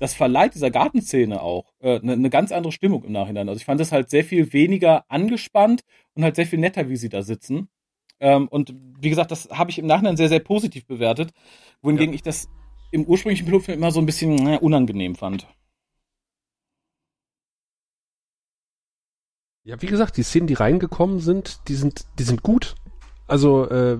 Das 0.00 0.14
verleiht 0.14 0.56
dieser 0.56 0.72
Gartenszene 0.72 1.40
auch 1.42 1.72
eine 1.80 2.00
äh, 2.12 2.16
ne 2.16 2.28
ganz 2.28 2.50
andere 2.50 2.72
Stimmung 2.72 3.04
im 3.04 3.12
Nachhinein. 3.12 3.48
Also 3.48 3.60
ich 3.60 3.66
fand 3.66 3.80
das 3.80 3.92
halt 3.92 4.10
sehr 4.10 4.24
viel 4.24 4.52
weniger 4.52 5.04
angespannt 5.08 5.82
und 6.14 6.24
halt 6.24 6.34
sehr 6.34 6.46
viel 6.46 6.58
netter, 6.58 6.88
wie 6.88 6.96
sie 6.96 7.08
da 7.08 7.22
sitzen. 7.22 7.68
Ähm, 8.18 8.48
und 8.48 8.74
wie 9.00 9.10
gesagt, 9.10 9.30
das 9.30 9.48
habe 9.50 9.70
ich 9.70 9.78
im 9.78 9.86
Nachhinein 9.86 10.16
sehr, 10.16 10.28
sehr 10.28 10.40
positiv 10.40 10.86
bewertet, 10.86 11.30
wohingegen 11.82 12.14
ich 12.14 12.22
das 12.22 12.48
im 12.90 13.04
ursprünglichen 13.04 13.46
Pilotfilm 13.46 13.78
immer 13.78 13.92
so 13.92 14.00
ein 14.00 14.06
bisschen 14.06 14.34
naja, 14.34 14.58
unangenehm 14.58 15.14
fand. 15.14 15.46
Ja, 19.62 19.80
wie 19.82 19.86
gesagt, 19.86 20.16
die 20.16 20.22
Szenen, 20.22 20.46
die 20.46 20.54
reingekommen 20.54 21.20
sind, 21.20 21.68
die 21.68 21.74
sind, 21.74 22.06
die 22.18 22.22
sind 22.22 22.42
gut. 22.42 22.74
Also, 23.30 23.68
äh, 23.70 23.96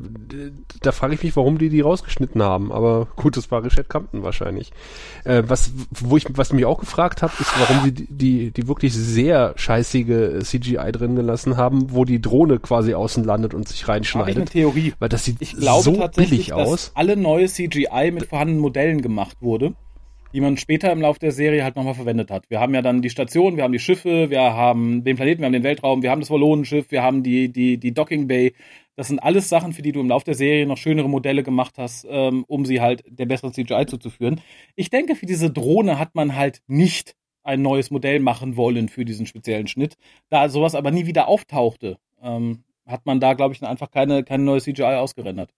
da 0.82 0.92
frage 0.92 1.14
ich 1.14 1.22
mich, 1.22 1.36
warum 1.36 1.56
die 1.58 1.68
die 1.68 1.80
rausgeschnitten 1.80 2.42
haben. 2.42 2.72
Aber 2.72 3.06
gut, 3.16 3.36
das 3.36 3.50
war 3.50 3.62
Richard 3.64 3.88
Compton 3.88 4.22
wahrscheinlich. 4.24 4.72
Äh, 5.24 5.44
was, 5.46 5.72
wo 5.90 6.16
ich, 6.16 6.26
was 6.30 6.52
mich 6.52 6.64
auch 6.64 6.80
gefragt 6.80 7.22
habe, 7.22 7.32
ist, 7.38 7.52
warum 7.60 7.84
sie 7.84 7.92
die, 7.92 8.06
die, 8.10 8.50
die 8.50 8.68
wirklich 8.68 8.92
sehr 8.92 9.54
scheißige 9.56 10.40
CGI 10.42 10.90
drin 10.92 11.14
gelassen 11.14 11.56
haben, 11.56 11.92
wo 11.94 12.04
die 12.04 12.20
Drohne 12.20 12.58
quasi 12.58 12.94
außen 12.94 13.22
landet 13.24 13.54
und 13.54 13.68
sich 13.68 13.86
Habe 13.86 14.00
ich 14.02 14.14
eine 14.14 14.24
reinschneidet. 14.24 14.50
Theorie. 14.50 14.94
Weil 14.98 15.08
das 15.08 15.24
sieht 15.24 15.36
Ich 15.40 15.56
glaube 15.56 15.82
so 15.84 15.94
tatsächlich, 15.96 16.46
billig 16.46 16.48
dass 16.48 16.68
aus. 16.68 16.92
alle 16.94 17.16
neue 17.16 17.46
CGI 17.46 18.10
mit 18.12 18.26
vorhandenen 18.26 18.60
Modellen 18.60 19.00
gemacht 19.00 19.36
wurde, 19.40 19.74
die 20.32 20.40
man 20.40 20.56
später 20.56 20.92
im 20.92 21.00
Laufe 21.00 21.18
der 21.20 21.32
Serie 21.32 21.64
halt 21.64 21.76
nochmal 21.76 21.94
verwendet 21.94 22.30
hat. 22.30 22.44
Wir 22.50 22.60
haben 22.60 22.74
ja 22.74 22.82
dann 22.82 23.02
die 23.02 23.10
Station, 23.10 23.56
wir 23.56 23.64
haben 23.64 23.72
die 23.72 23.78
Schiffe, 23.78 24.30
wir 24.30 24.40
haben 24.40 25.04
den 25.04 25.16
Planeten, 25.16 25.40
wir 25.40 25.46
haben 25.46 25.52
den 25.52 25.64
Weltraum, 25.64 26.02
wir 26.02 26.10
haben 26.10 26.20
das 26.20 26.30
Wallonenschiff, 26.30 26.90
wir 26.90 27.02
haben 27.02 27.22
die, 27.22 27.52
die, 27.52 27.78
die 27.78 27.92
Docking 27.92 28.26
Bay. 28.28 28.54
Das 29.00 29.08
sind 29.08 29.20
alles 29.20 29.48
Sachen, 29.48 29.72
für 29.72 29.80
die 29.80 29.92
du 29.92 30.00
im 30.00 30.10
Laufe 30.10 30.26
der 30.26 30.34
Serie 30.34 30.66
noch 30.66 30.76
schönere 30.76 31.08
Modelle 31.08 31.42
gemacht 31.42 31.78
hast, 31.78 32.06
ähm, 32.10 32.44
um 32.48 32.66
sie 32.66 32.82
halt 32.82 33.02
der 33.08 33.24
besseren 33.24 33.54
CGI 33.54 33.86
zuzuführen. 33.86 34.42
Ich 34.76 34.90
denke, 34.90 35.16
für 35.16 35.24
diese 35.24 35.50
Drohne 35.50 35.98
hat 35.98 36.14
man 36.14 36.36
halt 36.36 36.60
nicht 36.66 37.16
ein 37.42 37.62
neues 37.62 37.90
Modell 37.90 38.20
machen 38.20 38.58
wollen 38.58 38.90
für 38.90 39.06
diesen 39.06 39.24
speziellen 39.24 39.68
Schnitt. 39.68 39.96
Da 40.28 40.50
sowas 40.50 40.74
aber 40.74 40.90
nie 40.90 41.06
wieder 41.06 41.28
auftauchte, 41.28 41.96
ähm, 42.20 42.62
hat 42.84 43.06
man 43.06 43.20
da, 43.20 43.32
glaube 43.32 43.54
ich, 43.54 43.62
einfach 43.62 43.90
keine, 43.90 44.22
keine 44.22 44.42
neue 44.42 44.60
CGI 44.60 44.82
ausgerendert. 44.82 45.50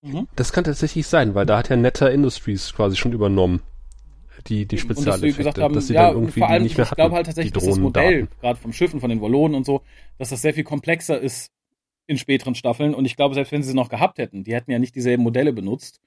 Mhm. 0.00 0.26
Das 0.36 0.52
kann 0.54 0.64
tatsächlich 0.64 1.06
sein, 1.06 1.34
weil 1.34 1.44
da 1.44 1.58
hat 1.58 1.68
ja 1.68 1.76
Netter 1.76 2.10
Industries 2.10 2.72
quasi 2.72 2.96
schon 2.96 3.12
übernommen. 3.12 3.60
Die, 4.46 4.66
die 4.66 4.76
dass 4.76 4.80
Spezialeffekte, 4.80 5.62
haben, 5.62 5.74
dass 5.74 5.88
sie 5.88 5.94
ja, 5.94 6.08
dann 6.08 6.16
irgendwie 6.16 6.40
vor 6.40 6.48
allem, 6.48 6.62
nicht 6.62 6.76
mehr 6.76 6.84
ich 6.84 6.90
hatten, 6.90 7.00
glaube 7.00 7.14
halt 7.16 7.26
tatsächlich, 7.26 7.52
dass 7.52 7.66
das 7.66 7.78
Modell, 7.78 8.28
gerade 8.40 8.58
vom 8.58 8.72
Schiffen, 8.72 9.00
von 9.00 9.10
den 9.10 9.20
Wallonen 9.20 9.56
und 9.56 9.66
so, 9.66 9.82
dass 10.18 10.30
das 10.30 10.42
sehr 10.42 10.54
viel 10.54 10.64
komplexer 10.64 11.18
ist 11.18 11.52
in 12.06 12.18
späteren 12.18 12.54
Staffeln. 12.54 12.94
Und 12.94 13.04
ich 13.04 13.16
glaube, 13.16 13.34
selbst 13.34 13.52
wenn 13.52 13.62
sie 13.62 13.70
sie 13.70 13.76
noch 13.76 13.88
gehabt 13.88 14.18
hätten, 14.18 14.44
die 14.44 14.54
hätten 14.54 14.70
ja 14.70 14.78
nicht 14.78 14.94
dieselben 14.94 15.22
Modelle 15.22 15.52
benutzt. 15.52 16.00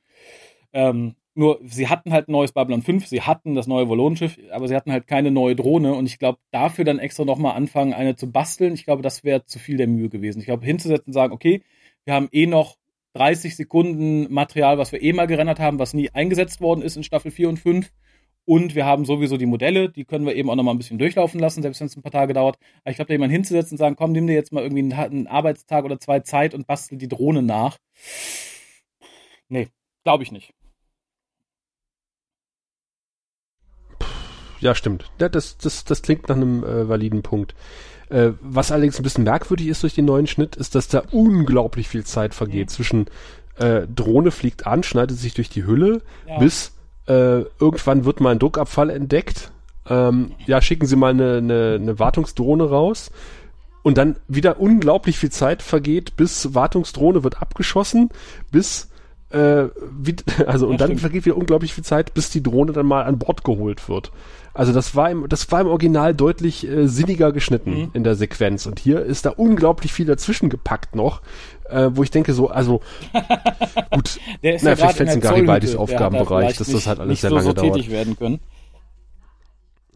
Ähm, 0.74 1.16
nur, 1.34 1.60
sie 1.64 1.88
hatten 1.88 2.12
halt 2.12 2.28
ein 2.28 2.34
neues 2.34 2.52
Babylon 2.52 2.82
5, 2.82 3.08
sie 3.08 3.22
hatten 3.22 3.56
das 3.56 3.66
neue 3.66 3.88
Wallonenschiff, 3.88 4.38
aber 4.52 4.68
sie 4.68 4.76
hatten 4.76 4.92
halt 4.92 5.08
keine 5.08 5.32
neue 5.32 5.56
Drohne. 5.56 5.94
Und 5.94 6.06
ich 6.06 6.20
glaube, 6.20 6.40
dafür 6.52 6.84
dann 6.84 7.00
extra 7.00 7.24
nochmal 7.24 7.56
anfangen, 7.56 7.94
eine 7.94 8.16
zu 8.16 8.32
basteln, 8.32 8.74
ich 8.74 8.84
glaube, 8.84 9.02
das 9.02 9.24
wäre 9.24 9.46
zu 9.46 9.58
viel 9.58 9.78
der 9.78 9.88
Mühe 9.88 10.10
gewesen. 10.10 10.40
Ich 10.40 10.46
glaube, 10.46 10.66
hinzusetzen 10.66 11.08
und 11.08 11.14
sagen, 11.14 11.34
okay, 11.34 11.64
wir 12.04 12.14
haben 12.14 12.28
eh 12.32 12.48
noch 12.48 12.76
30 13.14 13.56
Sekunden 13.56 14.32
Material, 14.34 14.78
was 14.78 14.92
wir 14.92 15.02
eh 15.02 15.14
mal 15.14 15.28
gerendert 15.28 15.60
haben, 15.60 15.80
was 15.80 15.94
nie 15.94 16.10
eingesetzt 16.10 16.60
worden 16.60 16.82
ist 16.82 16.98
in 16.98 17.04
Staffel 17.04 17.32
4 17.32 17.50
und 17.50 17.58
5. 17.58 17.92
Und 18.46 18.74
wir 18.76 18.86
haben 18.86 19.06
sowieso 19.06 19.38
die 19.38 19.46
Modelle, 19.46 19.90
die 19.90 20.04
können 20.04 20.26
wir 20.26 20.36
eben 20.36 20.50
auch 20.50 20.56
noch 20.56 20.64
mal 20.64 20.72
ein 20.72 20.78
bisschen 20.78 20.98
durchlaufen 20.98 21.40
lassen, 21.40 21.62
selbst 21.62 21.80
wenn 21.80 21.88
es 21.88 21.96
ein 21.96 22.02
paar 22.02 22.12
Tage 22.12 22.34
dauert. 22.34 22.58
Aber 22.84 22.90
ich 22.92 22.96
glaube, 22.96 23.08
da 23.08 23.14
jemand 23.14 23.32
hinzusetzen 23.32 23.76
und 23.76 23.78
sagen, 23.78 23.96
komm, 23.96 24.12
nimm 24.12 24.28
dir 24.28 24.34
jetzt 24.34 24.52
mal 24.52 24.64
irgendwie 24.64 24.82
einen, 24.82 24.94
einen 24.94 25.28
Arbeitstag 25.28 25.86
oder 25.86 26.00
zwei 26.00 26.22
Zeit 26.22 26.54
und 26.54 26.66
bastel 26.68 26.98
die 26.98 27.08
Drohne 27.08 27.44
nach. 27.44 27.78
Nee, 29.48 29.70
glaube 30.04 30.24
ich 30.24 30.32
nicht. 30.32 30.54
Ja, 34.60 34.76
stimmt. 34.76 35.12
Ja, 35.20 35.28
das, 35.30 35.58
das, 35.58 35.84
das 35.86 36.02
klingt 36.02 36.30
nach 36.30 36.36
einem 36.36 36.64
äh, 36.64 36.88
validen 36.88 37.24
Punkt. 37.24 37.56
Äh, 38.10 38.32
was 38.42 38.72
allerdings 38.72 39.00
ein 39.00 39.04
bisschen 39.04 39.24
merkwürdig 39.24 39.68
ist 39.68 39.82
durch 39.84 39.96
den 39.96 40.06
neuen 40.06 40.28
Schnitt, 40.28 40.56
ist, 40.56 40.76
dass 40.76 40.88
da 40.88 41.04
unglaublich 41.12 41.88
viel 41.88 42.04
Zeit 42.06 42.34
vergeht 42.36 42.70
zwischen 42.70 43.08
äh, 43.58 43.88
Drohne 43.88 44.32
fliegt 44.32 44.68
an, 44.68 44.84
schneidet 44.84 45.18
sich 45.18 45.34
durch 45.34 45.50
die 45.50 45.66
Hülle, 45.66 46.02
Ja. 46.28 46.38
bis 46.38 46.74
äh, 47.12 47.46
irgendwann 47.60 48.06
wird 48.06 48.22
mal 48.22 48.32
ein 48.32 48.40
Druckabfall 48.40 48.90
entdeckt. 48.90 49.52
Ähm, 49.90 50.32
ja, 50.46 50.62
schicken 50.62 50.86
Sie 50.86 50.96
mal 50.96 51.10
eine, 51.12 51.38
eine, 51.38 51.78
eine 51.82 52.00
Wartungsdrohne 52.00 52.70
raus. 52.70 53.12
Und 53.84 53.98
dann 53.98 54.16
wieder 54.28 54.60
unglaublich 54.60 55.18
viel 55.18 55.32
Zeit 55.32 55.62
vergeht, 55.64 56.16
bis 56.16 56.54
Wartungsdrohne 56.54 57.24
wird 57.24 57.42
abgeschossen, 57.42 58.10
bis 58.52 58.90
äh, 59.32 59.66
wie, 60.00 60.16
also 60.46 60.68
und 60.68 60.80
Ja, 60.80 60.88
dann 60.88 60.98
vergeht 61.00 61.26
wieder 61.26 61.38
unglaublich 61.38 61.74
viel 61.74 61.84
Zeit, 61.84 62.14
bis 62.14 62.30
die 62.30 62.44
Drohne 62.44 62.74
dann 62.74 62.86
mal 62.86 63.04
an 63.04 63.18
Bord 63.18 63.44
geholt 63.44 63.90
wird. 63.90 64.12
Also 64.54 64.74
das 64.74 64.96
war 64.96 65.10
im, 65.10 65.28
das 65.30 65.50
war 65.52 65.62
im 65.62 65.68
Original 65.68 66.14
deutlich 66.14 66.68
äh, 66.68 66.88
sinniger 66.88 67.32
geschnitten 67.32 67.72
Mhm. 67.72 67.90
in 67.94 68.04
der 68.04 68.16
Sequenz. 68.16 68.66
Und 68.66 68.80
hier 68.80 69.02
ist 69.02 69.26
da 69.26 69.32
unglaublich 69.32 69.94
viel 69.94 70.06
dazwischen 70.06 70.50
gepackt 70.50 70.96
noch, 70.96 71.22
äh, 71.72 71.96
wo 71.96 72.04
ich 72.04 72.12
denke 72.12 72.34
so, 72.34 72.50
also 72.50 72.82
gut, 73.92 74.20
Der 74.44 74.56
ist 74.56 74.64
na, 74.64 74.72
ja 74.72 74.76
vielleicht 74.76 74.98
fällt 74.98 75.10
es 75.10 75.16
in 75.16 75.22
Garibaldis 75.22 75.76
Aufgabenbereich, 75.76 76.58
dass 76.58 76.70
das 76.70 76.88
halt 76.88 77.00
alles 77.00 77.10
nicht 77.10 77.22
sehr 77.22 77.30
so, 77.30 77.36
lange 77.38 77.48
so 77.48 77.54
dauert. 77.54 77.76
tätig 77.76 77.92
werden 77.92 78.18
können. 78.18 78.40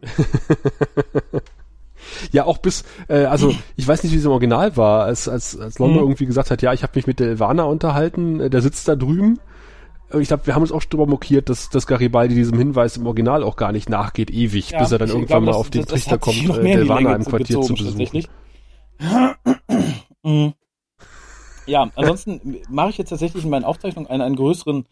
Ja, 2.32 2.44
auch 2.44 2.58
bis, 2.58 2.84
äh, 3.08 3.24
also 3.24 3.54
ich 3.76 3.86
weiß 3.86 4.02
nicht, 4.04 4.12
wie 4.12 4.16
es 4.16 4.24
im 4.24 4.30
Original 4.30 4.76
war, 4.76 5.04
als, 5.04 5.28
als, 5.28 5.58
als 5.58 5.78
Londo 5.78 5.94
mhm. 6.00 6.06
irgendwie 6.06 6.26
gesagt 6.26 6.50
hat, 6.50 6.62
ja, 6.62 6.72
ich 6.72 6.82
habe 6.82 6.92
mich 6.94 7.06
mit 7.06 7.20
der 7.20 7.28
Ilvana 7.28 7.64
unterhalten, 7.64 8.40
äh, 8.40 8.50
der 8.50 8.62
sitzt 8.62 8.88
da 8.88 8.96
drüben. 8.96 9.38
Ich 10.18 10.28
glaube, 10.28 10.46
wir 10.46 10.54
haben 10.54 10.62
uns 10.62 10.70
auch 10.70 10.84
drüber 10.84 11.06
mokiert, 11.06 11.48
dass, 11.48 11.68
dass 11.68 11.86
Garibaldi 11.86 12.34
diesem 12.34 12.56
Hinweis 12.56 12.96
im 12.96 13.06
Original 13.06 13.42
auch 13.42 13.56
gar 13.56 13.72
nicht 13.72 13.88
nachgeht, 13.88 14.30
ewig, 14.30 14.70
ja, 14.70 14.78
bis 14.78 14.92
er 14.92 14.98
dann 14.98 15.08
irgendwann 15.08 15.26
glaube, 15.26 15.46
mal 15.46 15.52
das, 15.52 15.60
auf 15.60 15.70
den 15.70 15.82
das, 15.82 15.90
Trichter 15.90 16.18
kommt, 16.18 16.48
äh, 16.48 16.62
der 16.62 16.78
Ilvana 16.78 17.16
im 17.16 17.24
Quartier 17.24 17.60
zu 17.60 17.74
besuchen. 17.74 18.24
Mhm. 20.22 20.54
Ja, 21.66 21.90
ansonsten 21.96 22.62
mache 22.68 22.90
ich 22.90 22.98
jetzt 22.98 23.10
tatsächlich 23.10 23.44
in 23.44 23.50
meinen 23.50 23.64
Aufzeichnungen 23.64 24.08
einen, 24.08 24.22
einen 24.22 24.36
größeren 24.36 24.86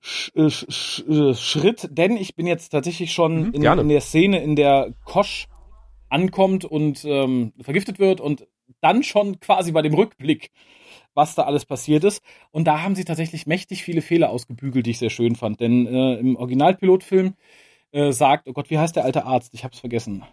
Sch 0.00 0.32
Sch 0.48 0.66
Sch 0.68 1.04
Schritt, 1.34 1.88
denn 1.92 2.16
ich 2.16 2.34
bin 2.34 2.46
jetzt 2.46 2.70
tatsächlich 2.70 3.12
schon 3.12 3.48
mhm, 3.48 3.52
in, 3.52 3.62
in, 3.62 3.88
der 3.88 4.00
Szene, 4.00 4.42
in 4.42 4.56
der 4.56 4.94
Kosch 5.04 5.46
ankommt 6.08 6.64
und 6.64 7.04
ähm, 7.04 7.52
vergiftet 7.60 7.98
wird 7.98 8.20
und 8.20 8.46
dann 8.80 9.02
schon 9.02 9.38
quasi 9.40 9.72
bei 9.72 9.82
dem 9.82 9.94
Rückblick, 9.94 10.50
was 11.14 11.34
da 11.34 11.44
alles 11.44 11.64
passiert 11.66 12.04
ist. 12.04 12.22
Und 12.50 12.66
da 12.66 12.82
haben 12.82 12.94
sie 12.94 13.04
tatsächlich 13.04 13.46
mächtig 13.46 13.82
viele 13.82 14.02
Fehler 14.02 14.30
ausgebügelt, 14.30 14.86
die 14.86 14.90
ich 14.90 14.98
sehr 14.98 15.10
schön 15.10 15.36
fand. 15.36 15.60
Denn 15.60 15.86
äh, 15.86 16.14
im 16.14 16.36
Originalpilotfilm 16.36 17.34
äh, 17.92 18.12
sagt, 18.12 18.48
oh 18.48 18.52
Gott, 18.52 18.70
wie 18.70 18.78
heißt 18.78 18.96
der 18.96 19.04
alte 19.04 19.24
Arzt? 19.24 19.54
Ich 19.54 19.64
hab's 19.64 19.78
vergessen. 19.78 20.24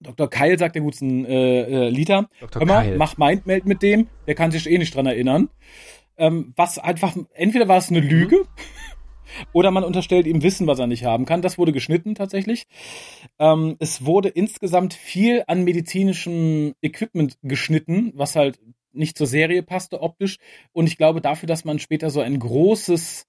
Dr. 0.00 0.30
Keil 0.30 0.58
sagt 0.58 0.74
der 0.74 0.82
guten 0.82 1.24
äh, 1.24 1.62
äh, 1.62 1.88
Liter, 1.88 2.28
Dr. 2.40 2.60
hör 2.60 2.66
mal, 2.66 2.96
mach 2.96 3.16
Mindmeld 3.16 3.66
mit 3.66 3.82
dem, 3.82 4.06
der 4.26 4.34
kann 4.34 4.50
sich 4.50 4.68
eh 4.68 4.78
nicht 4.78 4.94
dran 4.94 5.06
erinnern. 5.06 5.48
Ähm, 6.16 6.52
was 6.56 6.78
einfach, 6.78 7.16
entweder 7.34 7.68
war 7.68 7.78
es 7.78 7.90
eine 7.90 8.00
Lüge, 8.00 8.38
mhm. 8.38 8.44
oder 9.52 9.70
man 9.70 9.84
unterstellt 9.84 10.26
ihm 10.26 10.42
Wissen, 10.42 10.66
was 10.66 10.78
er 10.78 10.86
nicht 10.86 11.04
haben 11.04 11.24
kann. 11.24 11.42
Das 11.42 11.58
wurde 11.58 11.72
geschnitten 11.72 12.14
tatsächlich. 12.14 12.66
Ähm, 13.38 13.76
es 13.78 14.04
wurde 14.04 14.28
insgesamt 14.28 14.94
viel 14.94 15.44
an 15.46 15.64
medizinischem 15.64 16.74
Equipment 16.82 17.38
geschnitten, 17.42 18.12
was 18.14 18.36
halt 18.36 18.58
nicht 18.92 19.18
zur 19.18 19.26
Serie 19.26 19.62
passte 19.62 20.02
optisch. 20.02 20.38
Und 20.72 20.86
ich 20.86 20.96
glaube, 20.96 21.20
dafür, 21.20 21.46
dass 21.46 21.64
man 21.64 21.78
später 21.78 22.10
so 22.10 22.20
ein 22.20 22.38
großes 22.38 23.26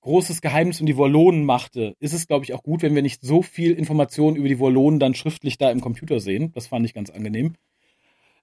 großes 0.00 0.40
Geheimnis 0.40 0.80
um 0.80 0.86
die 0.86 0.96
Wallonen 0.96 1.44
machte, 1.44 1.94
ist 2.00 2.14
es, 2.14 2.26
glaube 2.26 2.44
ich, 2.44 2.54
auch 2.54 2.62
gut, 2.62 2.82
wenn 2.82 2.94
wir 2.94 3.02
nicht 3.02 3.22
so 3.22 3.42
viel 3.42 3.72
Informationen 3.72 4.36
über 4.36 4.48
die 4.48 4.60
Wallonen 4.60 4.98
dann 4.98 5.14
schriftlich 5.14 5.58
da 5.58 5.70
im 5.70 5.80
Computer 5.80 6.20
sehen. 6.20 6.52
Das 6.52 6.68
fand 6.68 6.86
ich 6.86 6.94
ganz 6.94 7.10
angenehm. 7.10 7.54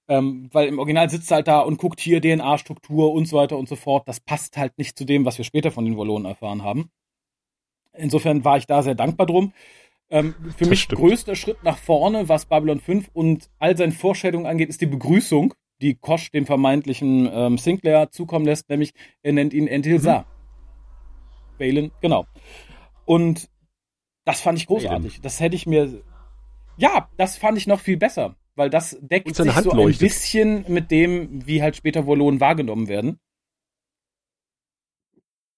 Ähm, 0.08 0.48
weil 0.52 0.68
im 0.68 0.78
Original 0.78 1.10
sitzt 1.10 1.30
er 1.30 1.36
halt 1.36 1.48
da 1.48 1.60
und 1.60 1.78
guckt 1.78 2.00
hier 2.00 2.20
DNA-Struktur 2.22 3.12
und 3.12 3.26
so 3.26 3.36
weiter 3.36 3.58
und 3.58 3.68
so 3.68 3.76
fort. 3.76 4.08
Das 4.08 4.20
passt 4.20 4.56
halt 4.56 4.78
nicht 4.78 4.96
zu 4.96 5.04
dem, 5.04 5.24
was 5.24 5.36
wir 5.36 5.44
später 5.44 5.70
von 5.70 5.84
den 5.84 5.98
Wallonen 5.98 6.26
erfahren 6.26 6.62
haben. 6.62 6.90
Insofern 7.92 8.44
war 8.44 8.56
ich 8.56 8.66
da 8.66 8.82
sehr 8.82 8.94
dankbar 8.94 9.26
drum. 9.26 9.52
Ähm, 10.10 10.34
für 10.56 10.60
das 10.60 10.68
mich 10.70 10.80
stimmt. 10.82 11.00
größter 11.00 11.36
Schritt 11.36 11.62
nach 11.62 11.76
vorne, 11.76 12.28
was 12.28 12.46
Babylon 12.46 12.80
5 12.80 13.10
und 13.12 13.50
all 13.58 13.76
seine 13.76 13.92
Vorstellungen 13.92 14.46
angeht, 14.46 14.70
ist 14.70 14.80
die 14.80 14.86
Begrüßung, 14.86 15.52
die 15.82 15.94
Kosch 15.94 16.30
dem 16.30 16.46
vermeintlichen 16.46 17.28
ähm, 17.30 17.58
Sinclair 17.58 18.10
zukommen 18.10 18.46
lässt, 18.46 18.70
nämlich 18.70 18.94
er 19.22 19.32
nennt 19.32 19.52
ihn 19.52 19.66
Entilsa. 19.66 20.20
Mhm. 20.20 20.37
Balin, 21.58 21.90
genau. 22.00 22.26
Und 23.04 23.48
das 24.24 24.40
fand 24.40 24.58
ich 24.58 24.66
großartig. 24.66 25.12
Balin. 25.12 25.22
Das 25.22 25.40
hätte 25.40 25.56
ich 25.56 25.66
mir. 25.66 26.02
Ja, 26.76 27.08
das 27.16 27.36
fand 27.36 27.58
ich 27.58 27.66
noch 27.66 27.80
viel 27.80 27.96
besser, 27.96 28.36
weil 28.54 28.70
das 28.70 28.96
deckt 29.00 29.34
sich 29.34 29.54
Hand 29.54 29.64
so 29.64 29.72
leuchtet. 29.72 30.02
ein 30.02 30.08
bisschen 30.08 30.64
mit 30.68 30.90
dem, 30.90 31.46
wie 31.46 31.62
halt 31.62 31.76
später 31.76 32.06
Volonen 32.06 32.40
wahrgenommen 32.40 32.88
werden. 32.88 33.18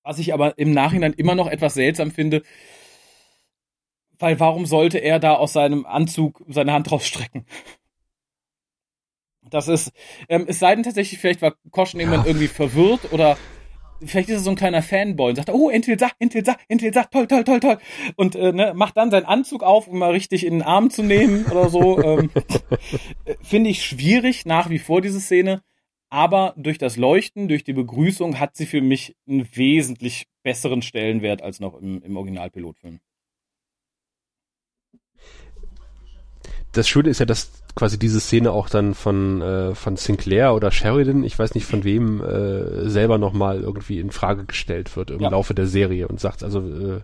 Was 0.03 0.19
ich 0.19 0.33
aber 0.33 0.57
im 0.59 0.73
Nachhinein 0.73 1.13
immer 1.13 1.35
noch 1.35 1.47
etwas 1.47 1.75
seltsam 1.75 2.11
finde, 2.11 2.43
weil 4.19 4.39
warum 4.41 4.67
sollte 4.67 4.99
er 4.99 5.19
da 5.19 5.35
aus 5.35 5.53
seinem 5.53 5.85
Anzug 5.87 6.43
seine 6.49 6.73
Hand 6.73 6.91
rausstrecken? 6.91 7.47
Das 9.51 9.69
ist, 9.69 9.93
ähm, 10.29 10.45
es 10.47 10.59
sei 10.59 10.75
denn 10.75 10.85
tatsächlich, 10.85 11.19
vielleicht 11.19 11.43
war 11.43 11.55
Koschen 11.71 11.99
irgendwann 11.99 12.27
irgendwie 12.27 12.47
verwirrt 12.47 13.13
oder 13.13 13.37
vielleicht 14.05 14.29
ist 14.29 14.37
er 14.37 14.41
so 14.41 14.51
ein 14.51 14.57
kleiner 14.57 14.83
Fanboy 14.83 15.31
und 15.31 15.37
sagt, 15.37 15.51
oh, 15.51 15.71
Entilsa, 15.71 16.11
Entilsa, 16.19 16.57
Entilsa, 16.69 17.05
toll, 17.05 17.27
toll, 17.27 17.45
toll, 17.45 17.61
toll. 17.61 17.79
Und 18.17 18.35
äh, 18.35 18.53
ne, 18.53 18.73
macht 18.75 18.97
dann 18.97 19.11
seinen 19.11 19.27
Anzug 19.27 19.63
auf, 19.63 19.89
um 19.89 19.99
mal 19.99 20.11
richtig 20.13 20.45
in 20.45 20.55
den 20.55 20.63
Arm 20.63 20.91
zu 20.91 21.03
nehmen 21.03 21.47
oder 21.47 21.69
so. 21.69 22.03
ähm, 22.03 22.31
Finde 23.43 23.71
ich 23.71 23.85
schwierig 23.85 24.47
nach 24.47 24.71
wie 24.71 24.79
vor 24.79 25.01
diese 25.01 25.21
Szene. 25.21 25.63
Aber 26.09 26.55
durch 26.57 26.79
das 26.79 26.97
Leuchten, 26.97 27.47
durch 27.47 27.63
die 27.63 27.73
Begrüßung 27.73 28.41
hat 28.41 28.57
sie 28.57 28.67
für 28.67 28.81
mich 28.81 29.17
einen 29.29 29.49
wesentlich 29.55 30.27
besseren 30.43 30.83
Stellenwert 30.83 31.41
als 31.41 31.61
noch 31.61 31.81
im, 31.81 32.03
im 32.03 32.17
Originalpilotfilm. 32.17 32.99
Das 36.73 36.89
Schöne 36.89 37.09
ist 37.09 37.19
ja, 37.19 37.27
dass 37.27 37.51
quasi 37.75 37.99
diese 37.99 38.21
Szene 38.21 38.53
auch 38.53 38.69
dann 38.69 38.95
von, 38.95 39.43
äh, 39.43 39.75
von 39.75 39.97
Sinclair 39.97 40.55
oder 40.55 40.71
Sheridan, 40.71 41.25
ich 41.25 41.39
weiß 41.39 41.55
nicht 41.55 41.67
von 41.67 41.85
wem, 41.85 42.23
äh, 42.23 42.89
selber 42.89 43.19
nochmal 43.19 43.61
irgendwie 43.61 43.99
in 43.99 44.11
Frage 44.11 44.45
gestellt 44.45 44.97
wird 44.97 45.11
im 45.11 45.21
ja. 45.21 45.31
Laufe 45.31 45.55
der 45.55 45.67
Serie 45.67 46.09
und 46.09 46.21
sagt, 46.21 46.43
also 46.43 46.61
äh, 46.61 47.01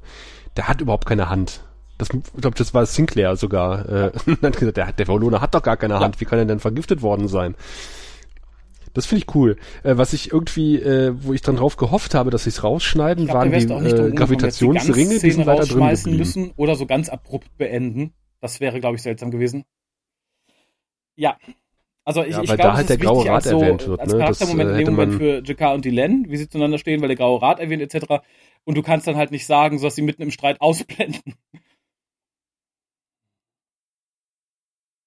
der 0.57 0.69
hat 0.69 0.81
überhaupt 0.81 1.07
keine 1.07 1.29
Hand. 1.29 1.63
Das, 1.99 2.09
ich 2.11 2.41
glaube, 2.41 2.57
das 2.57 2.75
war 2.75 2.85
Sinclair 2.87 3.37
sogar. 3.37 3.89
Äh, 3.89 4.13
hat 4.43 4.59
gesagt, 4.59 4.77
der, 4.77 4.93
der 4.93 5.09
Valona 5.09 5.41
hat 5.41 5.55
doch 5.55 5.63
gar 5.63 5.77
keine 5.77 5.99
Hand, 5.99 6.17
ja. 6.17 6.21
wie 6.21 6.25
kann 6.27 6.39
er 6.39 6.45
denn 6.45 6.61
vergiftet 6.61 7.03
worden 7.03 7.29
sein? 7.29 7.55
Das 8.95 9.05
finde 9.05 9.25
ich 9.27 9.35
cool. 9.35 9.57
Äh, 9.83 9.97
was 9.99 10.13
ich 10.13 10.33
irgendwie, 10.33 10.77
äh, 10.77 11.13
wo 11.21 11.33
ich 11.33 11.43
dann 11.43 11.57
drauf 11.57 11.77
gehofft 11.77 12.15
habe, 12.15 12.31
dass 12.31 12.45
sie 12.45 12.51
es 12.51 12.65
rausschneiden, 12.65 13.27
glaub, 13.27 13.37
waren 13.37 13.51
die 13.51 13.59
äh, 13.59 14.11
Gravitationsringe, 14.13 15.19
die 15.19 15.31
sind 15.31 15.47
weiter 15.47 15.67
drin 15.67 15.87
geblieben. 15.87 16.17
müssen 16.17 16.53
oder 16.57 16.77
so 16.77 16.87
ganz 16.87 17.09
abrupt 17.09 17.59
beenden. 17.59 18.13
Das 18.41 18.61
wäre, 18.61 18.81
glaube 18.81 18.97
ich, 18.97 19.03
seltsam 19.03 19.31
gewesen. 19.31 19.65
Ja. 21.17 21.39
Also 22.05 22.23
ich, 22.23 22.35
ja, 22.35 22.41
ich 22.41 22.47
glaube, 22.47 22.63
da 22.63 22.77
halt 22.77 22.89
der 22.89 22.99
graue 22.99 23.27
Rat 23.27 23.43
so, 23.43 23.61
erwähnt 23.61 23.87
wird. 23.87 24.01
Als 24.01 24.13
ne? 24.13 24.19
Charaktermoment 24.21 24.71
das, 24.71 24.77
äh, 24.77 24.81
in 24.81 24.85
dem 24.87 24.95
Moment 24.95 25.15
für 25.15 25.43
Jakar 25.45 25.75
und 25.75 25.85
Dylan, 25.85 26.27
wie 26.29 26.37
sie 26.37 26.49
zueinander 26.49 26.79
stehen, 26.79 27.01
weil 27.01 27.09
der 27.09 27.17
graue 27.17 27.43
Rat 27.43 27.59
erwähnt 27.59 27.83
etc. 27.83 28.23
Und 28.65 28.77
du 28.77 28.83
kannst 28.83 29.09
dann 29.09 29.17
halt 29.17 29.33
nicht 29.33 29.47
sagen, 29.47 29.79
so 29.79 29.87
dass 29.87 29.97
sie 29.97 30.03
mitten 30.03 30.23
im 30.23 30.31
Streit 30.31 30.61
ausblenden. 30.61 31.35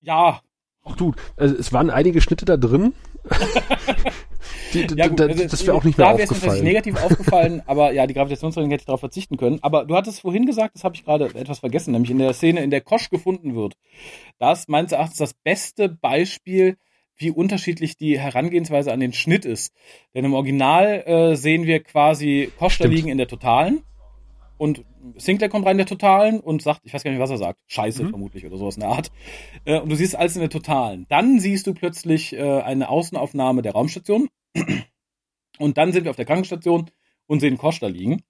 ja. 0.01 0.41
Ach 0.83 0.95
du, 0.95 1.13
also 1.37 1.55
es 1.55 1.71
waren 1.71 1.89
einige 1.89 2.19
Schnitte 2.21 2.45
da 2.45 2.57
drin. 2.57 2.93
Die, 4.73 4.87
ja, 4.95 5.07
gut, 5.07 5.21
also 5.21 5.47
das 5.47 5.65
wäre 5.65 5.75
auch 5.75 5.83
nicht 5.83 5.97
mehr 5.97 6.07
da 6.07 6.13
aufgefallen. 6.13 6.41
Da 6.41 6.47
wäre 6.47 6.55
es 6.57 6.63
negativ 6.63 7.03
aufgefallen, 7.03 7.61
aber 7.65 7.91
ja, 7.91 8.07
die 8.07 8.13
Gravitationsregelung 8.13 8.71
hätte 8.71 8.81
ich 8.81 8.85
darauf 8.85 8.99
verzichten 8.99 9.37
können. 9.37 9.59
Aber 9.61 9.85
du 9.85 9.95
hattest 9.95 10.21
vorhin 10.21 10.45
gesagt, 10.45 10.75
das 10.75 10.83
habe 10.83 10.95
ich 10.95 11.05
gerade 11.05 11.25
etwas 11.35 11.59
vergessen, 11.59 11.91
nämlich 11.91 12.11
in 12.11 12.19
der 12.19 12.33
Szene, 12.33 12.61
in 12.61 12.71
der 12.71 12.81
Kosch 12.81 13.09
gefunden 13.09 13.55
wird. 13.55 13.75
Das 14.37 14.59
ist 14.59 14.69
meines 14.69 14.91
Erachtens 14.91 15.17
das 15.17 15.33
beste 15.33 15.89
Beispiel, 15.89 16.77
wie 17.17 17.31
unterschiedlich 17.31 17.97
die 17.97 18.17
Herangehensweise 18.17 18.93
an 18.93 18.99
den 18.99 19.13
Schnitt 19.13 19.45
ist. 19.45 19.73
Denn 20.15 20.25
im 20.25 20.33
Original 20.33 21.03
äh, 21.05 21.35
sehen 21.35 21.65
wir 21.65 21.83
quasi 21.83 22.51
Kosch 22.57 22.77
da 22.77 22.87
liegen 22.87 23.09
in 23.09 23.17
der 23.17 23.27
Totalen 23.27 23.83
und 24.57 24.85
Sinclair 25.15 25.49
kommt 25.49 25.65
rein 25.65 25.73
in 25.73 25.79
der 25.79 25.85
Totalen 25.87 26.39
und 26.39 26.61
sagt, 26.61 26.81
ich 26.83 26.93
weiß 26.93 27.03
gar 27.03 27.11
nicht, 27.11 27.19
was 27.19 27.29
er 27.29 27.37
sagt, 27.37 27.61
Scheiße 27.67 28.03
mhm. 28.03 28.09
vermutlich 28.09 28.45
oder 28.45 28.57
sowas 28.57 28.75
in 28.75 28.81
der 28.81 28.89
Art. 28.89 29.11
Äh, 29.65 29.79
und 29.79 29.89
du 29.89 29.95
siehst 29.95 30.15
alles 30.15 30.35
in 30.35 30.41
der 30.41 30.49
Totalen. 30.49 31.05
Dann 31.09 31.39
siehst 31.39 31.67
du 31.67 31.73
plötzlich 31.73 32.33
äh, 32.33 32.61
eine 32.61 32.89
Außenaufnahme 32.89 33.61
der 33.61 33.73
Raumstation 33.73 34.29
und 35.59 35.77
dann 35.77 35.91
sind 35.91 36.03
wir 36.03 36.11
auf 36.11 36.17
der 36.17 36.25
Krankenstation 36.25 36.89
und 37.27 37.39
sehen 37.39 37.57
Kosch 37.57 37.79
da 37.79 37.87
liegen. 37.87 38.23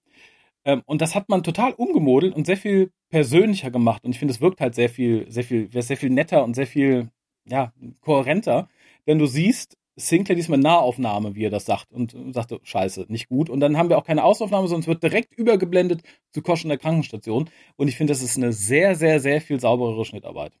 Ähm, 0.64 0.82
und 0.86 1.00
das 1.00 1.14
hat 1.14 1.28
man 1.28 1.42
total 1.42 1.72
umgemodelt 1.72 2.34
und 2.34 2.46
sehr 2.46 2.56
viel 2.56 2.92
persönlicher 3.08 3.70
gemacht. 3.70 4.04
Und 4.04 4.12
ich 4.12 4.18
finde, 4.18 4.32
es 4.32 4.40
wirkt 4.40 4.60
halt 4.60 4.74
sehr 4.74 4.88
viel, 4.88 5.30
sehr 5.30 5.44
viel, 5.44 5.70
sehr 5.70 5.96
viel 5.96 6.10
netter 6.10 6.44
und 6.44 6.54
sehr 6.54 6.66
viel, 6.66 7.10
ja, 7.46 7.72
kohärenter. 8.00 8.68
Denn 9.06 9.18
du 9.18 9.26
siehst 9.26 9.76
Sinclair 9.96 10.36
diesmal 10.36 10.58
Nahaufnahme, 10.58 11.34
wie 11.34 11.44
er 11.44 11.50
das 11.50 11.66
sagt, 11.66 11.92
und 11.92 12.14
sagte, 12.32 12.60
scheiße, 12.62 13.06
nicht 13.08 13.28
gut. 13.28 13.50
Und 13.50 13.60
dann 13.60 13.76
haben 13.76 13.88
wir 13.88 13.98
auch 13.98 14.04
keine 14.04 14.24
Außenaufnahme, 14.24 14.66
es 14.66 14.86
wird 14.86 15.02
direkt 15.02 15.34
übergeblendet 15.36 16.02
zu 16.32 16.42
Kosch 16.42 16.62
in 16.62 16.68
der 16.68 16.78
Krankenstation. 16.78 17.50
Und 17.76 17.88
ich 17.88 17.96
finde, 17.96 18.12
das 18.12 18.22
ist 18.22 18.36
eine 18.36 18.52
sehr, 18.52 18.94
sehr, 18.94 19.20
sehr 19.20 19.40
viel 19.40 19.60
sauberere 19.60 20.04
Schnittarbeit. 20.04 20.52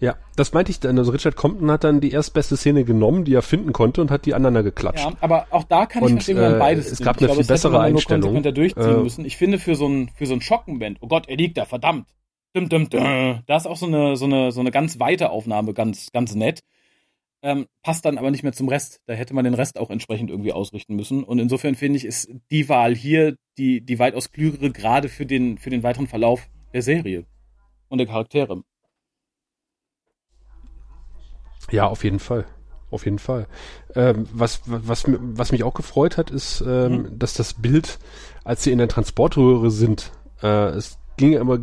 Ja, 0.00 0.16
das 0.36 0.52
meinte 0.52 0.70
ich 0.70 0.78
dann. 0.78 0.96
Also 0.96 1.10
Richard 1.10 1.34
Compton 1.34 1.70
hat 1.70 1.82
dann 1.82 2.00
die 2.00 2.12
erstbeste 2.12 2.56
Szene 2.56 2.84
genommen, 2.84 3.24
die 3.24 3.34
er 3.34 3.42
finden 3.42 3.72
konnte 3.72 4.00
und 4.00 4.10
hat 4.10 4.26
die 4.26 4.34
aneinander 4.34 4.62
geklatscht. 4.62 5.04
Ja, 5.04 5.16
aber 5.20 5.46
auch 5.50 5.64
da 5.64 5.86
kann 5.86 6.04
ich 6.04 6.12
verstehen, 6.12 6.36
wenn 6.36 6.52
man 6.52 6.58
beides 6.60 6.88
äh, 6.88 6.92
Es 6.92 7.00
gab 7.00 7.18
eine 7.18 7.34
viel 7.34 7.44
bessere 7.44 7.80
Einstellung. 7.80 8.40
durchziehen 8.42 8.76
äh, 8.76 9.02
müssen. 9.02 9.24
Ich 9.24 9.36
finde 9.36 9.58
für 9.58 9.74
so 9.74 9.88
ein 9.88 10.10
für 10.14 10.26
so 10.26 10.34
ein 10.34 10.40
Schockenband, 10.40 10.98
oh 11.00 11.08
Gott, 11.08 11.28
er 11.28 11.36
liegt 11.36 11.58
da, 11.58 11.64
verdammt. 11.64 12.06
Dum, 12.54 12.68
dum, 12.68 12.88
dum. 12.88 13.42
Da 13.46 13.56
ist 13.56 13.66
auch 13.66 13.76
so 13.76 13.86
eine 13.86 14.16
so 14.16 14.24
eine 14.24 14.52
so 14.52 14.60
eine 14.60 14.70
ganz 14.70 14.98
weite 14.98 15.30
Aufnahme 15.30 15.74
ganz 15.74 16.10
ganz 16.12 16.34
nett. 16.34 16.62
Ähm, 17.40 17.66
passt 17.82 18.04
dann 18.04 18.18
aber 18.18 18.30
nicht 18.30 18.42
mehr 18.42 18.52
zum 18.52 18.68
Rest. 18.68 19.00
Da 19.06 19.14
hätte 19.14 19.32
man 19.32 19.44
den 19.44 19.54
Rest 19.54 19.78
auch 19.78 19.90
entsprechend 19.90 20.30
irgendwie 20.30 20.52
ausrichten 20.52 20.96
müssen. 20.96 21.22
Und 21.22 21.38
insofern 21.38 21.76
finde 21.76 21.98
ich, 21.98 22.04
ist 22.04 22.28
die 22.50 22.68
Wahl 22.68 22.96
hier 22.96 23.36
die, 23.58 23.80
die 23.80 23.98
weitaus 24.00 24.32
klügere, 24.32 24.70
gerade 24.70 25.08
für 25.08 25.24
den, 25.24 25.56
für 25.58 25.70
den 25.70 25.84
weiteren 25.84 26.08
Verlauf 26.08 26.48
der 26.72 26.82
Serie 26.82 27.26
und 27.88 27.98
der 27.98 28.08
Charaktere. 28.08 28.62
Ja, 31.70 31.86
auf 31.86 32.02
jeden 32.02 32.18
Fall. 32.18 32.44
Auf 32.90 33.04
jeden 33.04 33.18
Fall. 33.18 33.46
Ähm, 33.94 34.26
was, 34.32 34.62
was, 34.64 35.04
was 35.06 35.52
mich 35.52 35.62
auch 35.62 35.74
gefreut 35.74 36.16
hat, 36.16 36.30
ist, 36.30 36.62
ähm, 36.66 36.92
mhm. 36.92 37.18
dass 37.18 37.34
das 37.34 37.54
Bild, 37.54 37.98
als 38.44 38.64
sie 38.64 38.72
in 38.72 38.78
der 38.78 38.88
Transportröhre 38.88 39.70
sind, 39.70 40.10
äh, 40.42 40.76
ist 40.76 40.98
ging 41.18 41.32
immer, 41.34 41.58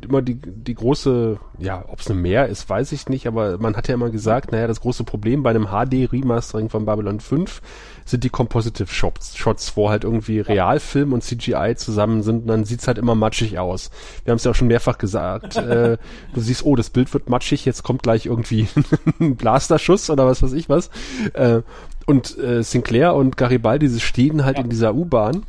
immer 0.00 0.22
die, 0.22 0.36
die 0.36 0.74
große, 0.74 1.38
ja, 1.58 1.84
ob 1.88 2.00
es 2.00 2.10
eine 2.10 2.18
Mehr 2.18 2.46
ist, 2.46 2.70
weiß 2.70 2.92
ich 2.92 3.08
nicht, 3.08 3.26
aber 3.26 3.58
man 3.58 3.76
hat 3.76 3.88
ja 3.88 3.94
immer 3.94 4.10
gesagt, 4.10 4.52
naja, 4.52 4.66
das 4.66 4.80
große 4.80 5.04
Problem 5.04 5.42
bei 5.42 5.50
einem 5.50 5.66
HD-Remastering 5.66 6.70
von 6.70 6.86
Babylon 6.86 7.20
5 7.20 7.60
sind 8.04 8.24
die 8.24 8.30
Compositive 8.30 8.88
Shots, 8.88 9.36
Shots, 9.36 9.76
wo 9.76 9.90
halt 9.90 10.04
irgendwie 10.04 10.40
Realfilm 10.40 11.12
und 11.12 11.22
CGI 11.22 11.74
zusammen 11.76 12.22
sind 12.22 12.42
und 12.42 12.46
dann 12.46 12.64
sieht's 12.64 12.86
halt 12.86 12.98
immer 12.98 13.14
matschig 13.14 13.58
aus. 13.58 13.90
Wir 14.24 14.30
haben 14.30 14.38
es 14.38 14.44
ja 14.44 14.52
auch 14.52 14.56
schon 14.56 14.68
mehrfach 14.68 14.98
gesagt. 14.98 15.56
äh, 15.56 15.98
du 16.34 16.40
siehst, 16.40 16.64
oh, 16.64 16.76
das 16.76 16.90
Bild 16.90 17.12
wird 17.12 17.28
matschig, 17.28 17.64
jetzt 17.64 17.82
kommt 17.82 18.02
gleich 18.02 18.26
irgendwie 18.26 18.68
ein 19.20 19.36
Blasterschuss 19.36 20.10
oder 20.10 20.26
was 20.26 20.42
weiß 20.42 20.52
ich 20.52 20.68
was. 20.68 20.90
Äh, 21.34 21.62
und 22.06 22.38
äh, 22.38 22.62
Sinclair 22.62 23.14
und 23.14 23.36
Garibaldi, 23.36 23.88
sie 23.88 24.00
stehen 24.00 24.44
halt 24.44 24.58
ja. 24.58 24.64
in 24.64 24.70
dieser 24.70 24.94
U-Bahn 24.94 25.44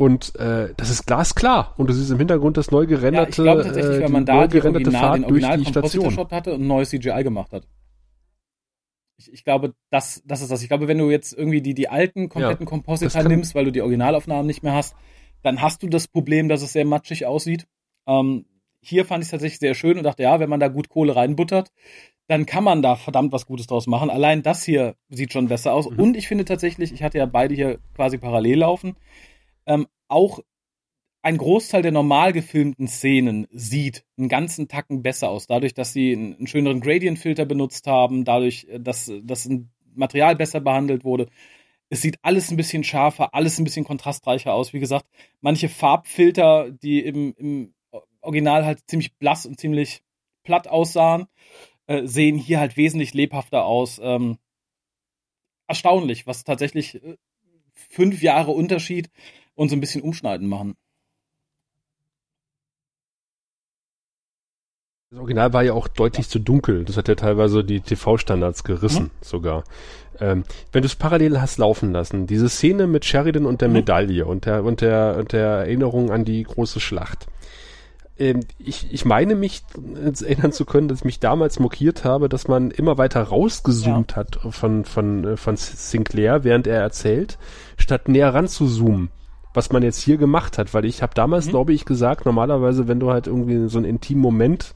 und 0.00 0.34
äh, 0.36 0.72
das 0.78 0.88
ist 0.88 1.04
glasklar. 1.04 1.74
Und 1.76 1.90
du 1.90 1.92
siehst 1.92 2.10
im 2.10 2.16
Hintergrund 2.16 2.56
das 2.56 2.70
neu 2.70 2.86
gerenderte, 2.86 3.22
ja, 3.22 3.28
ich 3.28 3.34
glaube 3.34 3.64
tatsächlich, 3.64 3.98
äh, 3.98 4.00
wenn 4.04 4.12
man 4.12 4.24
da 4.24 4.46
die 4.46 4.62
Original, 4.62 4.92
Fahrt 4.98 5.16
den 5.18 5.24
Original 5.24 5.56
durch 5.58 5.66
die 5.66 5.72
Station. 5.72 6.10
Shot 6.10 6.32
hatte 6.32 6.54
und 6.54 6.62
ein 6.62 6.66
neues 6.66 6.88
CGI 6.88 7.22
gemacht 7.22 7.52
hat. 7.52 7.68
Ich, 9.18 9.30
ich 9.30 9.44
glaube, 9.44 9.74
das, 9.90 10.22
das 10.24 10.40
ist 10.40 10.50
das. 10.50 10.62
Ich 10.62 10.68
glaube, 10.68 10.88
wenn 10.88 10.96
du 10.96 11.10
jetzt 11.10 11.34
irgendwie 11.34 11.60
die, 11.60 11.74
die 11.74 11.90
alten 11.90 12.30
kompletten 12.30 12.64
ja, 12.64 12.70
Compositor 12.70 13.24
nimmst, 13.24 13.54
weil 13.54 13.66
du 13.66 13.72
die 13.72 13.82
Originalaufnahmen 13.82 14.46
nicht 14.46 14.62
mehr 14.62 14.72
hast, 14.72 14.96
dann 15.42 15.60
hast 15.60 15.82
du 15.82 15.86
das 15.86 16.08
Problem, 16.08 16.48
dass 16.48 16.62
es 16.62 16.72
sehr 16.72 16.86
matschig 16.86 17.26
aussieht. 17.26 17.66
Ähm, 18.06 18.46
hier 18.80 19.04
fand 19.04 19.22
ich 19.22 19.26
es 19.26 19.32
tatsächlich 19.32 19.58
sehr 19.58 19.74
schön 19.74 19.98
und 19.98 20.04
dachte, 20.04 20.22
ja, 20.22 20.40
wenn 20.40 20.48
man 20.48 20.60
da 20.60 20.68
gut 20.68 20.88
Kohle 20.88 21.14
reinbuttert, 21.14 21.72
dann 22.26 22.46
kann 22.46 22.64
man 22.64 22.80
da 22.80 22.96
verdammt 22.96 23.32
was 23.32 23.44
Gutes 23.44 23.66
draus 23.66 23.86
machen. 23.86 24.08
Allein 24.08 24.42
das 24.42 24.64
hier 24.64 24.94
sieht 25.10 25.34
schon 25.34 25.48
besser 25.48 25.74
aus. 25.74 25.90
Mhm. 25.90 25.98
Und 25.98 26.16
ich 26.16 26.26
finde 26.26 26.46
tatsächlich, 26.46 26.90
ich 26.90 27.02
hatte 27.02 27.18
ja 27.18 27.26
beide 27.26 27.54
hier 27.54 27.80
quasi 27.94 28.16
parallel 28.16 28.60
laufen 28.60 28.96
ähm, 29.70 29.86
auch 30.08 30.40
ein 31.22 31.38
Großteil 31.38 31.82
der 31.82 31.92
normal 31.92 32.32
gefilmten 32.32 32.88
Szenen 32.88 33.46
sieht 33.50 34.04
einen 34.18 34.28
ganzen 34.28 34.68
Tacken 34.68 35.02
besser 35.02 35.28
aus, 35.28 35.46
dadurch, 35.46 35.74
dass 35.74 35.92
sie 35.92 36.12
einen, 36.12 36.46
schöneren 36.46 36.80
Gradient-Filter 36.80 37.44
benutzt 37.44 37.86
haben, 37.86 38.24
dadurch, 38.24 38.66
äh, 38.68 38.80
dass 38.80 39.12
das 39.22 39.48
Material 39.94 40.34
besser 40.36 40.60
behandelt 40.60 41.04
wurde. 41.04 41.28
Es 41.88 42.02
sieht 42.02 42.18
alles 42.22 42.50
ein 42.50 42.56
bisschen 42.56 42.84
schärfer, 42.84 43.34
alles 43.34 43.58
ein 43.58 43.64
bisschen 43.64 43.84
kontrastreicher 43.84 44.54
aus. 44.54 44.72
Wie 44.72 44.80
gesagt, 44.80 45.06
manche 45.40 45.68
Farbfilter, 45.68 46.70
die 46.70 47.00
im, 47.00 47.34
im 47.36 47.74
Original 48.22 48.64
halt 48.64 48.80
ziemlich 48.88 49.14
blass 49.16 49.46
und 49.46 49.60
ziemlich 49.60 50.02
platt 50.42 50.68
aussahen, 50.68 51.26
äh, 51.86 52.06
sehen 52.06 52.38
hier 52.38 52.60
halt 52.60 52.76
wesentlich 52.76 53.14
lebhafter 53.14 53.64
aus. 53.64 54.00
Ähm, 54.02 54.38
erstaunlich, 55.68 56.26
was 56.26 56.44
tatsächlich 56.44 57.02
äh, 57.02 57.16
fünf 57.74 58.22
Jahre 58.22 58.52
Unterschied 58.52 59.10
und 59.54 59.68
so 59.68 59.76
ein 59.76 59.80
bisschen 59.80 60.02
umschneiden 60.02 60.48
machen. 60.48 60.76
Das 65.12 65.18
Original 65.18 65.52
war 65.52 65.64
ja 65.64 65.72
auch 65.72 65.88
deutlich 65.88 66.26
ja. 66.26 66.30
zu 66.30 66.38
dunkel. 66.38 66.84
Das 66.84 66.96
hat 66.96 67.08
ja 67.08 67.16
teilweise 67.16 67.64
die 67.64 67.80
TV-Standards 67.80 68.62
gerissen, 68.62 69.04
mhm. 69.04 69.10
sogar. 69.22 69.64
Ähm, 70.20 70.44
wenn 70.70 70.82
du 70.82 70.86
es 70.86 70.94
parallel 70.94 71.40
hast 71.40 71.58
laufen 71.58 71.90
lassen, 71.90 72.28
diese 72.28 72.48
Szene 72.48 72.86
mit 72.86 73.04
Sheridan 73.04 73.44
und 73.44 73.60
der 73.60 73.68
mhm. 73.68 73.74
Medaille 73.74 74.24
und 74.24 74.46
der, 74.46 74.62
und 74.62 74.82
der, 74.82 75.16
und 75.18 75.32
der 75.32 75.48
Erinnerung 75.48 76.12
an 76.12 76.24
die 76.24 76.44
große 76.44 76.78
Schlacht. 76.78 77.26
Ähm, 78.20 78.40
ich, 78.60 78.92
ich 78.92 79.04
meine 79.04 79.34
mich 79.34 79.62
erinnern 80.20 80.52
zu 80.52 80.64
können, 80.64 80.86
dass 80.86 81.00
ich 81.00 81.04
mich 81.04 81.18
damals 81.18 81.58
mokiert 81.58 82.04
habe, 82.04 82.28
dass 82.28 82.46
man 82.46 82.70
immer 82.70 82.96
weiter 82.96 83.22
rausgezoomt 83.22 84.12
ja. 84.12 84.16
hat 84.18 84.38
von, 84.50 84.84
von, 84.84 85.36
von 85.36 85.56
Sinclair, 85.56 86.44
während 86.44 86.68
er 86.68 86.80
erzählt, 86.80 87.36
statt 87.76 88.06
näher 88.06 88.32
ranzuzoomen 88.32 89.10
was 89.52 89.72
man 89.72 89.82
jetzt 89.82 90.00
hier 90.00 90.16
gemacht 90.16 90.58
hat, 90.58 90.74
weil 90.74 90.84
ich 90.84 91.02
habe 91.02 91.14
damals, 91.14 91.46
mhm. 91.46 91.50
glaube 91.50 91.72
ich, 91.72 91.84
gesagt, 91.84 92.26
normalerweise, 92.26 92.88
wenn 92.88 93.00
du 93.00 93.10
halt 93.10 93.26
irgendwie 93.26 93.68
so 93.68 93.78
einen 93.78 93.86
intimen 93.86 94.22
Moment 94.22 94.74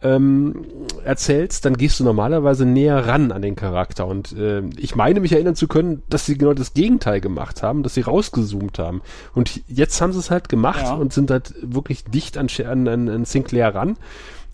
ähm, 0.00 0.64
erzählst, 1.04 1.64
dann 1.64 1.76
gehst 1.76 1.98
du 1.98 2.04
normalerweise 2.04 2.64
näher 2.64 3.06
ran 3.06 3.32
an 3.32 3.42
den 3.42 3.56
Charakter. 3.56 4.06
Und 4.06 4.32
äh, 4.32 4.62
ich 4.76 4.94
meine 4.94 5.20
mich 5.20 5.32
erinnern 5.32 5.56
zu 5.56 5.66
können, 5.66 6.02
dass 6.08 6.26
sie 6.26 6.38
genau 6.38 6.54
das 6.54 6.74
Gegenteil 6.74 7.20
gemacht 7.20 7.62
haben, 7.62 7.82
dass 7.82 7.94
sie 7.94 8.02
rausgezoomt 8.02 8.78
haben. 8.78 9.02
Und 9.34 9.62
jetzt 9.66 10.00
haben 10.00 10.12
sie 10.12 10.20
es 10.20 10.30
halt 10.30 10.48
gemacht 10.48 10.84
ja. 10.84 10.94
und 10.94 11.12
sind 11.12 11.30
halt 11.30 11.54
wirklich 11.62 12.04
dicht 12.04 12.38
an, 12.38 12.48
an, 12.64 13.08
an 13.08 13.24
Sinclair 13.24 13.74
ran. 13.74 13.96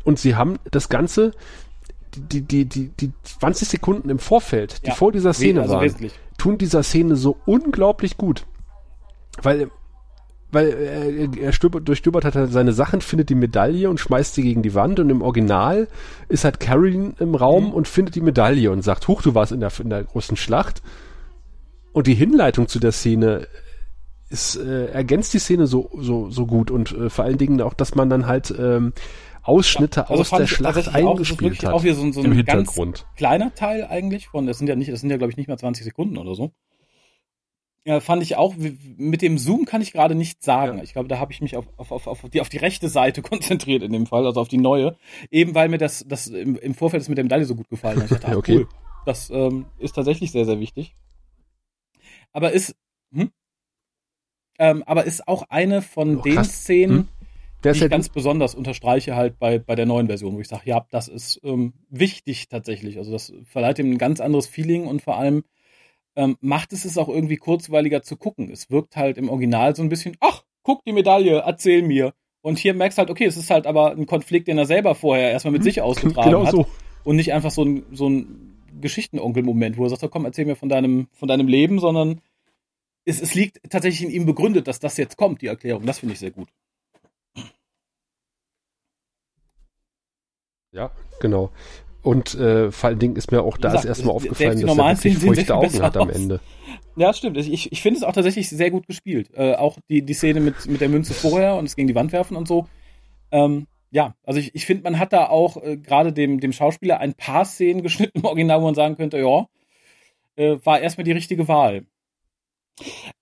Und 0.02 0.18
sie 0.18 0.36
haben 0.36 0.56
das 0.70 0.88
Ganze, 0.88 1.32
die, 2.16 2.40
die, 2.40 2.64
die, 2.64 2.88
die 2.88 3.12
20 3.24 3.68
Sekunden 3.68 4.08
im 4.08 4.18
Vorfeld, 4.18 4.82
die 4.84 4.90
ja. 4.90 4.94
vor 4.94 5.12
dieser 5.12 5.34
Szene 5.34 5.62
also 5.62 5.74
waren, 5.74 5.84
wesentlich. 5.84 6.14
tun 6.38 6.56
dieser 6.56 6.82
Szene 6.82 7.16
so 7.16 7.36
unglaublich 7.44 8.16
gut. 8.16 8.46
Weil, 9.42 9.70
weil 10.50 10.68
er, 10.68 11.38
er 11.38 11.52
stöbert, 11.52 11.88
durchstöbert 11.88 12.24
hat 12.24 12.34
seine 12.50 12.72
Sachen, 12.72 13.00
findet 13.00 13.28
die 13.28 13.34
Medaille 13.34 13.90
und 13.90 13.98
schmeißt 13.98 14.34
sie 14.34 14.42
gegen 14.42 14.62
die 14.62 14.74
Wand 14.74 15.00
und 15.00 15.10
im 15.10 15.22
Original 15.22 15.88
ist 16.28 16.44
halt 16.44 16.60
Carrie 16.60 17.12
im 17.18 17.34
Raum 17.34 17.66
mhm. 17.66 17.72
und 17.72 17.88
findet 17.88 18.14
die 18.14 18.20
Medaille 18.20 18.70
und 18.70 18.82
sagt, 18.82 19.08
huch, 19.08 19.22
du 19.22 19.34
warst 19.34 19.52
in 19.52 19.60
der, 19.60 19.72
in 19.80 19.90
der 19.90 20.04
großen 20.04 20.36
Schlacht. 20.36 20.82
Und 21.92 22.06
die 22.06 22.14
Hinleitung 22.14 22.68
zu 22.68 22.78
der 22.78 22.92
Szene 22.92 23.46
ist, 24.30 24.56
äh, 24.56 24.86
ergänzt 24.86 25.34
die 25.34 25.38
Szene 25.38 25.66
so, 25.66 25.90
so, 25.96 26.30
so 26.30 26.46
gut 26.46 26.70
und 26.70 26.92
äh, 26.92 27.10
vor 27.10 27.24
allen 27.24 27.38
Dingen 27.38 27.60
auch, 27.60 27.74
dass 27.74 27.94
man 27.94 28.10
dann 28.10 28.26
halt 28.26 28.52
ähm, 28.58 28.92
Ausschnitte 29.42 30.00
ja, 30.00 30.06
also 30.08 30.22
aus 30.22 30.30
der 30.30 30.46
Schlacht 30.46 30.88
eingespielt 30.92 31.60
auch, 31.60 31.68
hat. 31.68 31.74
Auch 31.74 31.82
hier 31.82 31.94
so, 31.94 32.10
so 32.10 32.22
ein 32.22 32.44
ganz 32.44 32.74
kleiner 33.16 33.54
Teil 33.54 33.86
eigentlich 33.88 34.28
von, 34.28 34.46
das 34.46 34.58
sind 34.58 34.66
ja 34.66 34.74
nicht, 34.74 34.90
das 34.90 35.00
sind 35.00 35.10
ja 35.10 35.18
glaube 35.18 35.30
ich 35.30 35.36
nicht 35.36 35.46
mehr 35.46 35.58
20 35.58 35.84
Sekunden 35.84 36.16
oder 36.16 36.34
so 36.34 36.52
ja, 37.86 38.00
fand 38.00 38.22
ich 38.22 38.36
auch, 38.36 38.54
mit 38.56 39.20
dem 39.20 39.36
Zoom 39.36 39.66
kann 39.66 39.82
ich 39.82 39.92
gerade 39.92 40.14
nicht 40.14 40.42
sagen. 40.42 40.78
Ja. 40.78 40.84
Ich 40.84 40.94
glaube, 40.94 41.08
da 41.08 41.18
habe 41.18 41.32
ich 41.32 41.42
mich 41.42 41.56
auf, 41.56 41.66
auf, 41.76 41.92
auf, 41.92 42.06
auf, 42.06 42.30
die, 42.30 42.40
auf 42.40 42.48
die 42.48 42.56
rechte 42.56 42.88
Seite 42.88 43.20
konzentriert 43.22 43.82
in 43.82 43.92
dem 43.92 44.06
Fall, 44.06 44.26
also 44.26 44.40
auf 44.40 44.48
die 44.48 44.58
neue. 44.58 44.96
Eben 45.30 45.54
weil 45.54 45.68
mir 45.68 45.78
das, 45.78 46.04
das 46.08 46.28
im, 46.28 46.56
im 46.56 46.74
Vorfeld 46.74 47.02
das 47.02 47.08
mit 47.08 47.18
der 47.18 47.24
Medaille 47.24 47.44
so 47.44 47.54
gut 47.54 47.68
gefallen 47.68 47.98
hat. 47.98 48.10
Ich 48.10 48.18
dachte, 48.18 48.28
ah, 48.28 48.36
okay. 48.36 48.56
cool. 48.56 48.68
Das 49.04 49.28
ähm, 49.28 49.66
ist 49.78 49.94
tatsächlich 49.94 50.32
sehr, 50.32 50.46
sehr 50.46 50.60
wichtig. 50.60 50.96
Aber 52.32 52.52
ist, 52.52 52.74
hm? 53.12 53.30
ähm, 54.58 54.82
aber 54.86 55.04
ist 55.04 55.28
auch 55.28 55.44
eine 55.50 55.82
von 55.82 56.18
oh, 56.18 56.22
den 56.22 56.36
krass. 56.36 56.62
Szenen, 56.62 56.96
hm? 56.96 57.08
die 57.64 57.68
ich 57.68 57.90
ganz 57.90 58.08
besonders 58.08 58.54
unterstreiche 58.54 59.14
halt 59.14 59.38
bei, 59.38 59.58
bei 59.58 59.74
der 59.74 59.84
neuen 59.84 60.06
Version, 60.06 60.34
wo 60.34 60.40
ich 60.40 60.48
sage, 60.48 60.62
ja, 60.64 60.86
das 60.90 61.08
ist 61.08 61.38
ähm, 61.44 61.74
wichtig 61.90 62.48
tatsächlich. 62.48 62.96
Also 62.96 63.12
das 63.12 63.34
verleiht 63.44 63.78
ihm 63.78 63.90
ein 63.90 63.98
ganz 63.98 64.20
anderes 64.20 64.46
Feeling 64.46 64.86
und 64.86 65.02
vor 65.02 65.18
allem 65.18 65.44
ähm, 66.16 66.36
macht 66.40 66.72
es 66.72 66.84
es 66.84 66.98
auch 66.98 67.08
irgendwie 67.08 67.36
kurzweiliger 67.36 68.02
zu 68.02 68.16
gucken. 68.16 68.50
Es 68.50 68.70
wirkt 68.70 68.96
halt 68.96 69.18
im 69.18 69.28
Original 69.28 69.74
so 69.74 69.82
ein 69.82 69.88
bisschen, 69.88 70.16
ach, 70.20 70.44
guck 70.62 70.84
die 70.84 70.92
Medaille, 70.92 71.42
erzähl 71.44 71.82
mir. 71.82 72.14
Und 72.42 72.58
hier 72.58 72.74
merkst 72.74 72.98
du 72.98 73.00
halt, 73.00 73.10
okay, 73.10 73.24
es 73.24 73.36
ist 73.36 73.50
halt 73.50 73.66
aber 73.66 73.92
ein 73.92 74.06
Konflikt, 74.06 74.48
den 74.48 74.58
er 74.58 74.66
selber 74.66 74.94
vorher 74.94 75.30
erstmal 75.30 75.52
mit 75.52 75.62
mhm. 75.62 75.64
sich 75.64 75.80
ausgetragen 75.82 76.30
genau 76.30 76.44
hat. 76.46 76.52
So. 76.52 76.66
Und 77.04 77.16
nicht 77.16 77.32
einfach 77.32 77.50
so 77.50 77.64
ein, 77.64 77.84
so 77.92 78.08
ein 78.08 78.62
Geschichtenonkel-Moment, 78.80 79.76
wo 79.76 79.84
er 79.84 79.90
sagt, 79.90 80.12
komm, 80.12 80.24
erzähl 80.24 80.46
mir 80.46 80.56
von 80.56 80.68
deinem, 80.68 81.08
von 81.12 81.28
deinem 81.28 81.48
Leben, 81.48 81.78
sondern 81.78 82.20
es, 83.04 83.20
es 83.20 83.34
liegt 83.34 83.60
tatsächlich 83.70 84.08
in 84.08 84.14
ihm 84.14 84.26
begründet, 84.26 84.66
dass 84.66 84.80
das 84.80 84.96
jetzt 84.96 85.16
kommt, 85.16 85.42
die 85.42 85.46
Erklärung. 85.46 85.86
Das 85.86 85.98
finde 85.98 86.14
ich 86.14 86.18
sehr 86.18 86.30
gut. 86.30 86.48
Ja, 90.72 90.90
genau. 91.20 91.50
Und 92.04 92.34
äh, 92.34 92.70
vor 92.70 92.90
allen 92.90 92.98
Dingen 92.98 93.16
ist 93.16 93.32
mir 93.32 93.42
auch 93.42 93.56
da 93.56 93.70
gesagt, 93.70 93.86
erstmal 93.86 94.14
aufgefallen, 94.14 94.60
dass 94.60 94.76
er 94.76 95.04
wirklich 95.04 95.18
feuchte 95.18 95.54
Augen 95.56 95.82
hat 95.82 95.96
am 95.96 96.10
Ende. 96.10 96.40
Ja, 96.96 97.12
stimmt. 97.14 97.38
Ich, 97.38 97.72
ich 97.72 97.82
finde 97.82 97.98
es 97.98 98.04
auch 98.04 98.12
tatsächlich 98.12 98.48
sehr 98.48 98.70
gut 98.70 98.86
gespielt. 98.86 99.30
Äh, 99.34 99.54
auch 99.54 99.78
die, 99.88 100.02
die 100.02 100.12
Szene 100.12 100.40
mit, 100.40 100.66
mit 100.66 100.82
der 100.82 100.90
Münze 100.90 101.14
vorher 101.14 101.56
und 101.56 101.64
es 101.64 101.76
gegen 101.76 101.88
die 101.88 101.94
Wand 101.94 102.12
werfen 102.12 102.36
und 102.36 102.46
so. 102.46 102.66
Ähm, 103.32 103.66
ja, 103.90 104.14
also 104.22 104.38
ich, 104.38 104.54
ich 104.54 104.66
finde, 104.66 104.82
man 104.82 104.98
hat 104.98 105.14
da 105.14 105.28
auch 105.28 105.56
äh, 105.56 105.78
gerade 105.78 106.12
dem, 106.12 106.40
dem 106.40 106.52
Schauspieler 106.52 106.98
ein 107.00 107.14
paar 107.14 107.46
Szenen 107.46 107.82
geschnitten 107.82 108.18
im 108.18 108.24
Original, 108.26 108.60
wo 108.60 108.66
man 108.66 108.74
sagen 108.74 108.96
könnte, 108.96 109.18
ja, 109.18 109.46
äh, 110.36 110.58
war 110.62 110.80
erstmal 110.80 111.04
die 111.04 111.12
richtige 111.12 111.48
Wahl. 111.48 111.86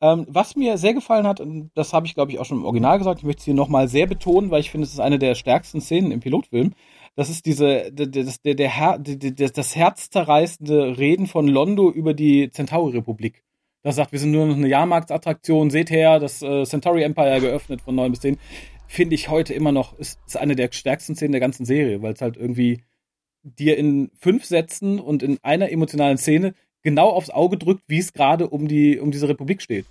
Ähm, 0.00 0.26
was 0.28 0.56
mir 0.56 0.78
sehr 0.78 0.94
gefallen 0.94 1.26
hat, 1.26 1.42
das 1.74 1.92
habe 1.92 2.06
ich 2.06 2.14
glaube 2.14 2.32
ich 2.32 2.38
auch 2.38 2.46
schon 2.46 2.58
im 2.58 2.64
Original 2.64 2.98
gesagt, 2.98 3.20
ich 3.20 3.24
möchte 3.24 3.40
es 3.40 3.44
hier 3.44 3.54
nochmal 3.54 3.86
sehr 3.86 4.06
betonen, 4.06 4.50
weil 4.50 4.60
ich 4.60 4.70
finde, 4.70 4.86
es 4.86 4.92
ist 4.92 5.00
eine 5.00 5.18
der 5.18 5.34
stärksten 5.34 5.80
Szenen 5.80 6.10
im 6.10 6.20
Pilotfilm, 6.20 6.72
das 7.14 7.28
ist 7.28 7.46
diese, 7.46 7.92
das, 7.92 8.40
der, 8.40 8.54
der, 8.54 8.70
Her, 8.70 8.98
das 8.98 9.76
herzzerreißende 9.76 10.98
Reden 10.98 11.26
von 11.26 11.46
Londo 11.46 11.90
über 11.90 12.14
die 12.14 12.50
Centauri-Republik. 12.50 13.42
Das 13.82 13.96
sagt, 13.96 14.12
wir 14.12 14.18
sind 14.18 14.30
nur 14.30 14.46
noch 14.46 14.56
eine 14.56 14.68
Jahrmarktsattraktion, 14.68 15.70
seht 15.70 15.90
her, 15.90 16.20
das 16.20 16.40
äh, 16.40 16.64
Centauri 16.64 17.02
Empire 17.02 17.40
geöffnet 17.40 17.80
von 17.80 17.96
9 17.96 18.12
bis 18.12 18.20
10. 18.20 18.38
Finde 18.86 19.14
ich 19.14 19.28
heute 19.28 19.54
immer 19.54 19.72
noch, 19.72 19.98
ist, 19.98 20.20
ist 20.26 20.36
eine 20.36 20.54
der 20.54 20.70
stärksten 20.70 21.16
Szenen 21.16 21.32
der 21.32 21.40
ganzen 21.40 21.64
Serie, 21.64 22.00
weil 22.00 22.12
es 22.12 22.20
halt 22.20 22.36
irgendwie 22.36 22.82
dir 23.42 23.76
in 23.76 24.10
fünf 24.16 24.44
Sätzen 24.44 25.00
und 25.00 25.22
in 25.22 25.38
einer 25.42 25.70
emotionalen 25.72 26.16
Szene 26.16 26.54
genau 26.82 27.08
aufs 27.08 27.30
Auge 27.30 27.58
drückt, 27.58 27.82
wie 27.88 27.98
es 27.98 28.12
gerade 28.12 28.48
um 28.48 28.68
die, 28.68 29.00
um 29.00 29.10
diese 29.10 29.28
Republik 29.28 29.62
steht. 29.62 29.86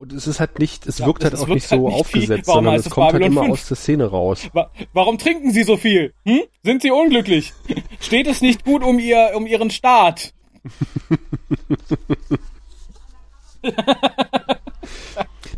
Und 0.00 0.12
es 0.14 0.26
ist 0.26 0.40
halt 0.40 0.58
nicht, 0.58 0.86
es 0.86 0.96
ja, 0.96 1.04
wirkt 1.04 1.24
halt 1.24 1.36
auch 1.36 1.46
nicht 1.46 1.68
so 1.68 1.86
nicht 1.86 1.94
aufgesetzt, 1.94 2.46
sondern 2.46 2.76
es 2.76 2.88
kommt 2.88 3.08
Babylon 3.08 3.22
halt 3.22 3.32
immer 3.32 3.42
5? 3.42 3.52
aus 3.52 3.68
der 3.68 3.76
Szene 3.76 4.06
raus. 4.06 4.48
Warum 4.94 5.18
trinken 5.18 5.50
Sie 5.50 5.62
so 5.62 5.76
viel? 5.76 6.14
Hm? 6.24 6.40
Sind 6.62 6.80
Sie 6.80 6.90
unglücklich? 6.90 7.52
Steht 8.00 8.26
es 8.26 8.40
nicht 8.40 8.64
gut 8.64 8.82
um 8.82 8.98
ihr, 8.98 9.32
um 9.34 9.46
Ihren 9.46 9.68
Staat? 9.70 10.32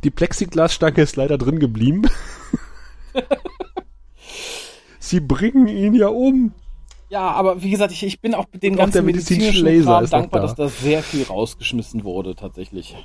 die 0.02 0.10
Plexiglasstange 0.10 1.00
ist 1.00 1.14
leider 1.14 1.38
drin 1.38 1.60
geblieben. 1.60 2.02
Sie 4.98 5.20
bringen 5.20 5.68
ihn 5.68 5.94
ja 5.94 6.08
um. 6.08 6.52
Ja, 7.10 7.30
aber 7.30 7.62
wie 7.62 7.70
gesagt, 7.70 7.92
ich, 7.92 8.02
ich 8.02 8.20
bin 8.20 8.34
auch 8.34 8.46
mit 8.52 8.64
dem 8.64 8.72
Und 8.72 8.80
auch 8.80 8.82
ganzen 8.86 8.94
der 8.94 9.02
medizinische 9.02 9.62
medizinischen 9.62 9.86
Laser 9.86 10.04
dankbar, 10.08 10.40
da. 10.40 10.48
dass 10.48 10.56
da 10.56 10.66
sehr 10.68 11.04
viel 11.04 11.22
rausgeschmissen 11.22 12.02
wurde, 12.02 12.34
tatsächlich. 12.34 12.96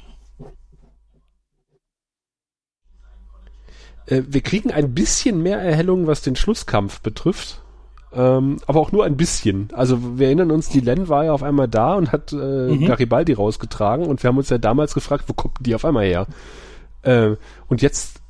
Äh, 4.07 4.23
wir 4.27 4.41
kriegen 4.41 4.71
ein 4.71 4.93
bisschen 4.93 5.43
mehr 5.43 5.59
Erhellung, 5.59 6.07
was 6.07 6.21
den 6.21 6.35
Schlusskampf 6.35 7.01
betrifft. 7.01 7.61
Ähm, 8.13 8.57
aber 8.65 8.79
auch 8.79 8.91
nur 8.93 9.03
ein 9.05 9.17
bisschen. 9.17 9.67
Also 9.73 10.17
wir 10.17 10.27
erinnern 10.27 10.49
uns, 10.49 10.69
die 10.69 10.79
Len 10.79 11.09
war 11.09 11.25
ja 11.25 11.33
auf 11.33 11.43
einmal 11.43 11.67
da 11.67 11.95
und 11.95 12.11
hat 12.11 12.31
äh, 12.33 12.35
Mhm. 12.35 12.85
Garibaldi 12.85 13.33
rausgetragen 13.33 14.05
und 14.05 14.23
wir 14.23 14.29
haben 14.29 14.37
uns 14.37 14.49
ja 14.49 14.57
damals 14.57 14.93
gefragt, 14.93 15.25
wo 15.27 15.33
kommt 15.33 15.55
die 15.59 15.75
auf 15.75 15.83
einmal 15.85 16.05
her? 16.05 16.25
Äh, 17.03 17.35
und 17.67 17.81
jetzt 17.81 18.21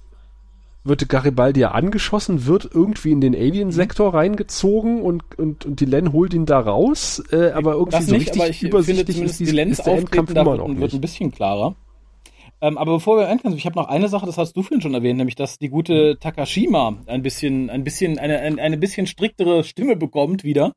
wird 0.83 1.07
Garibaldi 1.07 1.59
ja 1.59 1.71
angeschossen, 1.71 2.45
wird 2.47 2.69
irgendwie 2.73 3.11
in 3.11 3.21
den 3.21 3.35
Alien-Sektor 3.35 4.13
reingezogen 4.13 5.01
und, 5.01 5.23
und, 5.37 5.65
und 5.65 5.79
die 5.79 5.85
Len 5.85 6.11
holt 6.11 6.33
ihn 6.33 6.45
da 6.45 6.59
raus, 6.59 7.21
äh, 7.31 7.51
aber 7.51 7.73
irgendwie 7.73 7.97
Das 7.97 8.07
so 8.07 8.13
nicht, 8.13 8.27
richtig 8.27 8.41
aber 8.41 8.49
ich 8.49 8.59
finde 8.59 8.77
übersichtlich 8.77 9.15
zumindest 9.17 9.41
ist, 9.41 9.51
die 9.51 9.57
Endkampf 9.59 10.03
auftreten 10.03 10.33
da 10.33 10.41
immer 10.41 10.51
wird, 10.51 10.59
noch 10.59 10.67
wird 10.69 10.79
nicht. 10.79 10.93
ein 10.95 11.01
bisschen 11.01 11.31
klarer. 11.31 11.75
Ähm, 12.59 12.77
aber 12.77 12.93
bevor 12.93 13.17
wir 13.17 13.27
enden, 13.27 13.53
ich 13.53 13.65
habe 13.65 13.75
noch 13.75 13.87
eine 13.87 14.07
Sache, 14.07 14.25
das 14.25 14.37
hast 14.37 14.53
du 14.53 14.63
vorhin 14.63 14.81
schon 14.81 14.93
erwähnt, 14.93 15.17
nämlich 15.17 15.35
dass 15.35 15.59
die 15.59 15.69
gute 15.69 16.17
Takashima 16.19 17.03
ein 17.05 17.21
bisschen, 17.21 17.69
ein 17.69 17.83
bisschen, 17.83 18.17
eine, 18.17 18.39
eine, 18.39 18.61
eine 18.61 18.77
bisschen 18.77 19.05
striktere 19.05 19.63
Stimme 19.63 19.95
bekommt 19.95 20.43
wieder. 20.43 20.73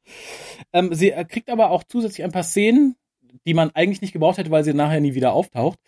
Ähm, 0.72 0.92
sie 0.92 1.10
äh, 1.10 1.24
kriegt 1.24 1.48
aber 1.48 1.70
auch 1.70 1.82
zusätzlich 1.84 2.24
ein 2.24 2.32
paar 2.32 2.42
Szenen, 2.42 2.96
die 3.46 3.54
man 3.54 3.70
eigentlich 3.70 4.02
nicht 4.02 4.12
gebraucht 4.12 4.38
hätte, 4.38 4.50
weil 4.50 4.64
sie 4.64 4.74
nachher 4.74 5.00
nie 5.00 5.14
wieder 5.14 5.32
auftaucht. 5.32 5.78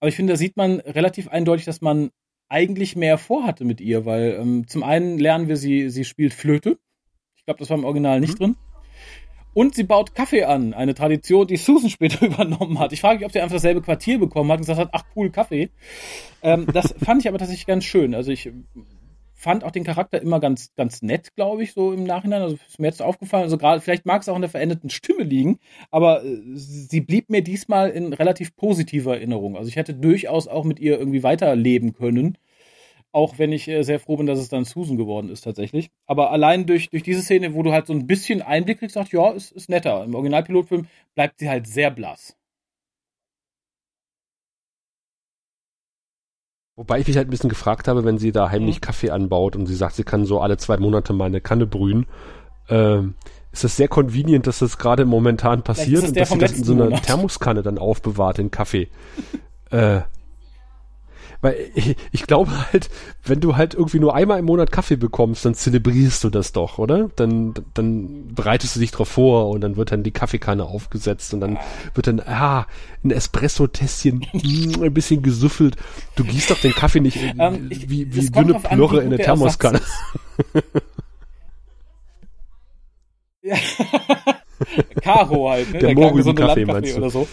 Aber 0.00 0.08
ich 0.08 0.16
finde, 0.16 0.32
da 0.32 0.36
sieht 0.36 0.56
man 0.56 0.80
relativ 0.80 1.28
eindeutig, 1.28 1.64
dass 1.66 1.80
man 1.80 2.10
eigentlich 2.48 2.96
mehr 2.96 3.18
vorhatte 3.18 3.64
mit 3.64 3.80
ihr, 3.80 4.04
weil 4.04 4.38
ähm, 4.40 4.66
zum 4.66 4.82
einen 4.82 5.18
lernen 5.18 5.48
wir 5.48 5.56
sie, 5.56 5.90
sie 5.90 6.04
spielt 6.04 6.34
Flöte. 6.34 6.78
Ich 7.36 7.44
glaube, 7.44 7.58
das 7.58 7.70
war 7.70 7.78
im 7.78 7.84
Original 7.84 8.20
nicht 8.20 8.38
drin. 8.38 8.56
Und 9.54 9.74
sie 9.74 9.84
baut 9.84 10.14
Kaffee 10.14 10.44
an, 10.44 10.72
eine 10.74 10.94
Tradition, 10.94 11.46
die 11.46 11.56
Susan 11.56 11.90
später 11.90 12.24
übernommen 12.26 12.78
hat. 12.78 12.92
Ich 12.92 13.00
frage 13.00 13.18
mich, 13.18 13.26
ob 13.26 13.32
sie 13.32 13.40
einfach 13.40 13.56
dasselbe 13.56 13.82
Quartier 13.82 14.18
bekommen 14.18 14.50
hat 14.50 14.58
und 14.58 14.66
gesagt 14.66 14.80
hat, 14.80 14.90
ach 14.92 15.04
cool, 15.16 15.30
Kaffee. 15.30 15.70
Ähm, 16.42 16.66
das 16.72 16.94
fand 17.04 17.20
ich 17.22 17.28
aber 17.28 17.38
tatsächlich 17.38 17.66
ganz 17.66 17.84
schön. 17.84 18.14
Also 18.14 18.30
ich 18.30 18.50
fand 19.34 19.64
auch 19.64 19.72
den 19.72 19.84
Charakter 19.84 20.22
immer 20.22 20.38
ganz, 20.38 20.72
ganz 20.76 21.02
nett, 21.02 21.34
glaube 21.34 21.64
ich, 21.64 21.72
so 21.72 21.92
im 21.92 22.04
Nachhinein. 22.04 22.42
Also 22.42 22.56
ist 22.66 22.78
mir 22.78 22.86
jetzt 22.86 23.02
aufgefallen. 23.02 23.44
Also 23.44 23.58
gerade, 23.58 23.80
vielleicht 23.80 24.06
mag 24.06 24.22
es 24.22 24.28
auch 24.28 24.36
an 24.36 24.42
der 24.42 24.50
veränderten 24.50 24.88
Stimme 24.88 25.24
liegen, 25.24 25.58
aber 25.90 26.24
äh, 26.24 26.40
sie 26.54 27.00
blieb 27.00 27.28
mir 27.28 27.42
diesmal 27.42 27.90
in 27.90 28.12
relativ 28.12 28.54
positiver 28.56 29.16
Erinnerung. 29.16 29.56
Also 29.56 29.68
ich 29.68 29.76
hätte 29.76 29.94
durchaus 29.94 30.48
auch 30.48 30.64
mit 30.64 30.78
ihr 30.78 30.98
irgendwie 30.98 31.22
weiterleben 31.22 31.92
können. 31.92 32.38
Auch 33.12 33.38
wenn 33.38 33.52
ich 33.52 33.68
äh, 33.68 33.82
sehr 33.82 34.00
froh 34.00 34.16
bin, 34.16 34.26
dass 34.26 34.38
es 34.38 34.48
dann 34.48 34.64
Susan 34.64 34.96
geworden 34.96 35.28
ist 35.28 35.42
tatsächlich. 35.42 35.90
Aber 36.06 36.30
allein 36.30 36.66
durch, 36.66 36.88
durch 36.88 37.02
diese 37.02 37.22
Szene, 37.22 37.54
wo 37.54 37.62
du 37.62 37.72
halt 37.72 37.86
so 37.86 37.92
ein 37.92 38.06
bisschen 38.06 38.42
Einblick 38.42 38.78
kriegst, 38.78 38.94
sagst 38.94 39.12
ja, 39.12 39.30
ist, 39.30 39.52
ist 39.52 39.68
netter. 39.68 40.04
Im 40.04 40.14
Originalpilotfilm 40.14 40.86
bleibt 41.14 41.38
sie 41.38 41.48
halt 41.48 41.66
sehr 41.66 41.90
blass. 41.90 42.36
Wobei 46.74 47.00
ich 47.00 47.06
mich 47.06 47.18
halt 47.18 47.28
ein 47.28 47.30
bisschen 47.30 47.50
gefragt 47.50 47.86
habe, 47.86 48.04
wenn 48.04 48.16
sie 48.16 48.32
da 48.32 48.50
heimlich 48.50 48.80
Kaffee 48.80 49.10
anbaut 49.10 49.56
und 49.56 49.66
sie 49.66 49.74
sagt, 49.74 49.94
sie 49.94 50.04
kann 50.04 50.24
so 50.24 50.40
alle 50.40 50.56
zwei 50.56 50.78
Monate 50.78 51.12
mal 51.12 51.26
eine 51.26 51.42
Kanne 51.42 51.66
brühen, 51.66 52.06
ähm, 52.70 53.14
ist 53.52 53.64
das 53.64 53.76
sehr 53.76 53.88
convenient, 53.88 54.46
dass 54.46 54.60
das 54.60 54.78
gerade 54.78 55.04
momentan 55.04 55.62
passiert 55.62 56.04
und 56.04 56.16
dass 56.16 56.30
sie 56.30 56.38
das 56.38 56.52
in 56.52 56.64
so 56.64 56.72
einer 56.72 56.84
Monat. 56.84 57.02
Thermoskanne 57.02 57.62
dann 57.62 57.76
aufbewahrt, 57.76 58.38
den 58.38 58.50
Kaffee. 58.50 58.88
äh, 59.70 60.00
weil 61.42 61.56
ich, 61.74 61.96
ich 62.12 62.26
glaube 62.26 62.50
halt, 62.72 62.88
wenn 63.24 63.40
du 63.40 63.56
halt 63.56 63.74
irgendwie 63.74 63.98
nur 64.00 64.14
einmal 64.14 64.38
im 64.38 64.46
Monat 64.46 64.72
Kaffee 64.72 64.96
bekommst, 64.96 65.44
dann 65.44 65.54
zelebrierst 65.54 66.24
du 66.24 66.30
das 66.30 66.52
doch, 66.52 66.78
oder? 66.78 67.10
Dann, 67.16 67.52
dann 67.74 68.28
bereitest 68.34 68.76
du 68.76 68.80
dich 68.80 68.92
drauf 68.92 69.08
vor 69.08 69.50
und 69.50 69.60
dann 69.60 69.76
wird 69.76 69.92
dann 69.92 70.02
die 70.02 70.12
Kaffeekanne 70.12 70.64
aufgesetzt 70.64 71.34
und 71.34 71.40
dann 71.40 71.58
wird 71.94 72.06
dann, 72.06 72.20
ah, 72.20 72.66
ein 73.04 73.10
Espresso-Tässchen, 73.10 74.24
mm, 74.32 74.82
ein 74.82 74.94
bisschen 74.94 75.22
gesüffelt. 75.22 75.76
Du 76.14 76.24
gießt 76.24 76.50
doch 76.50 76.60
den 76.60 76.72
Kaffee 76.72 77.00
nicht 77.00 77.16
in, 77.16 77.38
Ähm, 77.38 77.66
ich- 77.70 77.90
wie, 77.90 78.14
wie 78.14 78.30
dünne 78.30 78.54
Plörre 78.54 79.00
in 79.00 79.06
eine 79.08 79.16
der 79.16 79.26
Thermoskanne. 79.26 79.80
Ja. 83.44 83.56
Karo 85.02 85.50
halt, 85.50 85.72
ne? 85.72 85.78
Der 85.80 85.94
klar 85.96 86.12
gesunde 86.12 86.42
Mohrrübenkaffee, 86.42 86.60
Landkaffee 86.60 86.72
meinst 86.72 86.94
du? 86.96 86.98
oder 87.00 87.10
so. 87.10 87.28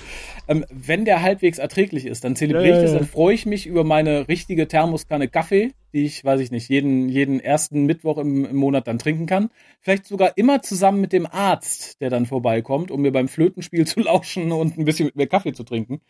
Ähm, 0.49 0.65
wenn 0.71 1.05
der 1.05 1.21
halbwegs 1.21 1.59
erträglich 1.59 2.07
ist, 2.07 2.23
dann 2.23 2.35
zelebriere 2.35 2.77
ich 2.77 2.83
das, 2.83 2.93
dann 2.93 3.05
freue 3.05 3.35
ich 3.35 3.45
mich 3.45 3.67
über 3.67 3.83
meine 3.83 4.27
richtige 4.27 4.67
Thermoskanne 4.67 5.27
Kaffee, 5.27 5.73
die 5.93 6.05
ich, 6.05 6.25
weiß 6.25 6.39
ich 6.41 6.49
nicht, 6.49 6.67
jeden, 6.69 7.07
jeden 7.07 7.39
ersten 7.39 7.85
Mittwoch 7.85 8.17
im, 8.17 8.45
im 8.45 8.55
Monat 8.55 8.87
dann 8.87 8.97
trinken 8.97 9.27
kann. 9.27 9.51
Vielleicht 9.79 10.07
sogar 10.07 10.35
immer 10.37 10.63
zusammen 10.63 11.01
mit 11.01 11.13
dem 11.13 11.27
Arzt, 11.27 12.01
der 12.01 12.09
dann 12.09 12.25
vorbeikommt, 12.25 12.89
um 12.89 13.03
mir 13.03 13.11
beim 13.11 13.27
Flötenspiel 13.27 13.85
zu 13.87 13.99
lauschen 13.99 14.51
und 14.51 14.75
ein 14.75 14.85
bisschen 14.85 15.05
mit 15.05 15.15
mir 15.15 15.27
Kaffee 15.27 15.53
zu 15.53 15.63
trinken. 15.63 16.01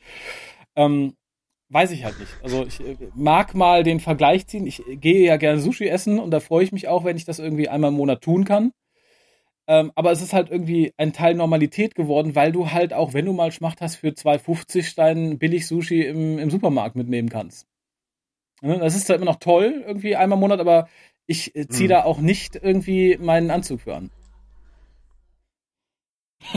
Ähm, 0.78 1.16
weiß 1.68 1.92
ich 1.92 2.06
halt 2.06 2.18
nicht. 2.18 2.32
Also 2.42 2.66
ich 2.66 2.80
äh, 2.80 2.96
mag 3.16 3.56
mal 3.56 3.84
den 3.84 4.00
Vergleich 4.00 4.48
ziehen. 4.48 4.66
Ich 4.66 4.82
gehe 4.88 5.26
ja 5.26 5.36
gerne 5.36 5.60
Sushi 5.60 5.90
essen 5.90 6.18
und 6.18 6.32
da 6.32 6.40
freue 6.40 6.64
ich 6.64 6.72
mich 6.72 6.88
auch, 6.88 7.04
wenn 7.04 7.18
ich 7.18 7.26
das 7.26 7.40
irgendwie 7.40 7.68
einmal 7.68 7.92
im 7.92 7.98
Monat 7.98 8.22
tun 8.22 8.46
kann. 8.46 8.72
Ähm, 9.72 9.92
aber 9.94 10.12
es 10.12 10.24
ist 10.24 10.34
halt 10.34 10.50
irgendwie 10.50 10.94
ein 10.98 11.14
Teil 11.14 11.36
Normalität 11.36 11.94
geworden, 11.94 12.34
weil 12.34 12.52
du 12.52 12.72
halt 12.72 12.92
auch, 12.92 13.14
wenn 13.14 13.26
du 13.26 13.34
mal 13.34 13.52
Schmacht 13.52 13.82
hast, 13.82 13.98
für 13.98 14.08
2,50 14.08 14.82
Stein 14.84 15.38
billig 15.38 15.68
Sushi 15.68 16.02
im, 16.02 16.40
im 16.40 16.50
Supermarkt 16.50 16.96
mitnehmen 16.96 17.30
kannst. 17.30 17.68
Ne, 18.64 18.80
Das 18.80 18.96
ist 18.96 19.06
zwar 19.06 19.18
immer 19.18 19.26
noch 19.26 19.36
toll, 19.40 19.84
irgendwie 19.86 20.16
einmal 20.16 20.38
im 20.38 20.42
Monat, 20.42 20.60
aber 20.60 20.90
ich 21.28 21.56
äh, 21.56 21.68
ziehe 21.68 21.88
Mhm. 21.88 21.92
da 21.92 22.04
auch 22.04 22.18
nicht 22.20 22.56
irgendwie 22.56 23.18
meinen 23.22 23.52
Anzug 23.52 23.82
für 23.82 23.96
an. 23.96 24.10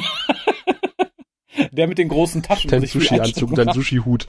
Der 1.70 1.86
mit 1.86 1.98
den 1.98 2.08
großen 2.08 2.42
Taschen. 2.42 2.70
Dein 2.70 2.86
Sushi-Anzug, 2.86 3.50
einstecken 3.50 3.54
dein. 3.56 3.74
Sushi-Hut. 3.74 4.24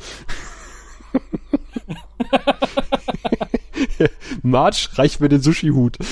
Marge, 4.43 4.89
reich 4.95 5.21
mir 5.21 5.29
den 5.29 5.41
Sushi-Hut. 5.41 5.97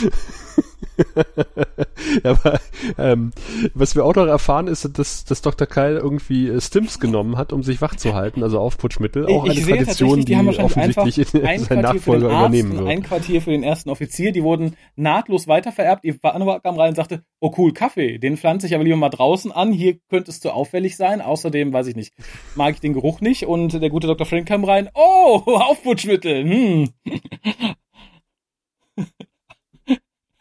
Aber 2.23 2.59
ähm, 2.97 3.31
was 3.73 3.95
wir 3.95 4.05
auch 4.05 4.15
noch 4.15 4.27
erfahren 4.27 4.67
ist, 4.67 4.97
dass, 4.97 5.25
dass 5.25 5.41
Dr. 5.41 5.67
Keil 5.67 5.97
irgendwie 5.97 6.47
äh, 6.47 6.61
Stims 6.61 6.99
genommen 6.99 7.37
hat, 7.37 7.53
um 7.53 7.63
sich 7.63 7.81
wach 7.81 7.95
zu 7.95 8.13
halten, 8.13 8.43
also 8.43 8.59
Aufputschmittel. 8.59 9.25
Auch 9.27 9.45
ich 9.45 9.65
eine 9.65 9.77
Tradition, 9.77 10.25
die 10.25 10.35
haben 10.35 10.49
die 10.49 10.59
offensichtlich 10.59 11.33
ein 11.43 11.59
sein 11.59 11.65
Quartier 11.65 11.65
für 11.65 11.75
den 11.75 11.81
Nachfolger 11.81 12.25
übernehmen 12.27 12.77
wird. 12.77 12.87
ein 12.87 13.03
Quartier 13.03 13.41
für 13.41 13.51
den 13.51 13.63
ersten 13.63 13.89
Offizier. 13.89 14.31
Die 14.31 14.43
wurden 14.43 14.75
nahtlos 14.95 15.47
weitervererbt. 15.47 16.05
Ivanova 16.05 16.59
kam 16.59 16.77
rein 16.77 16.89
und 16.89 16.95
sagte, 16.95 17.23
oh 17.39 17.53
cool, 17.57 17.73
Kaffee, 17.73 18.17
den 18.17 18.37
pflanze 18.37 18.67
ich 18.67 18.75
aber 18.75 18.83
lieber 18.83 18.97
mal 18.97 19.09
draußen 19.09 19.51
an. 19.51 19.71
Hier 19.71 19.97
könntest 20.09 20.45
du 20.45 20.49
auffällig 20.49 20.97
sein. 20.97 21.21
Außerdem, 21.21 21.73
weiß 21.73 21.87
ich 21.87 21.95
nicht, 21.95 22.13
mag 22.55 22.75
ich 22.75 22.79
den 22.79 22.93
Geruch 22.93 23.21
nicht. 23.21 23.45
Und 23.45 23.81
der 23.81 23.89
gute 23.89 24.07
Dr. 24.07 24.25
Frank 24.25 24.47
kam 24.47 24.63
rein, 24.63 24.89
oh, 24.93 25.41
Aufputschmittel. 25.45 26.43
Hm. 26.43 26.89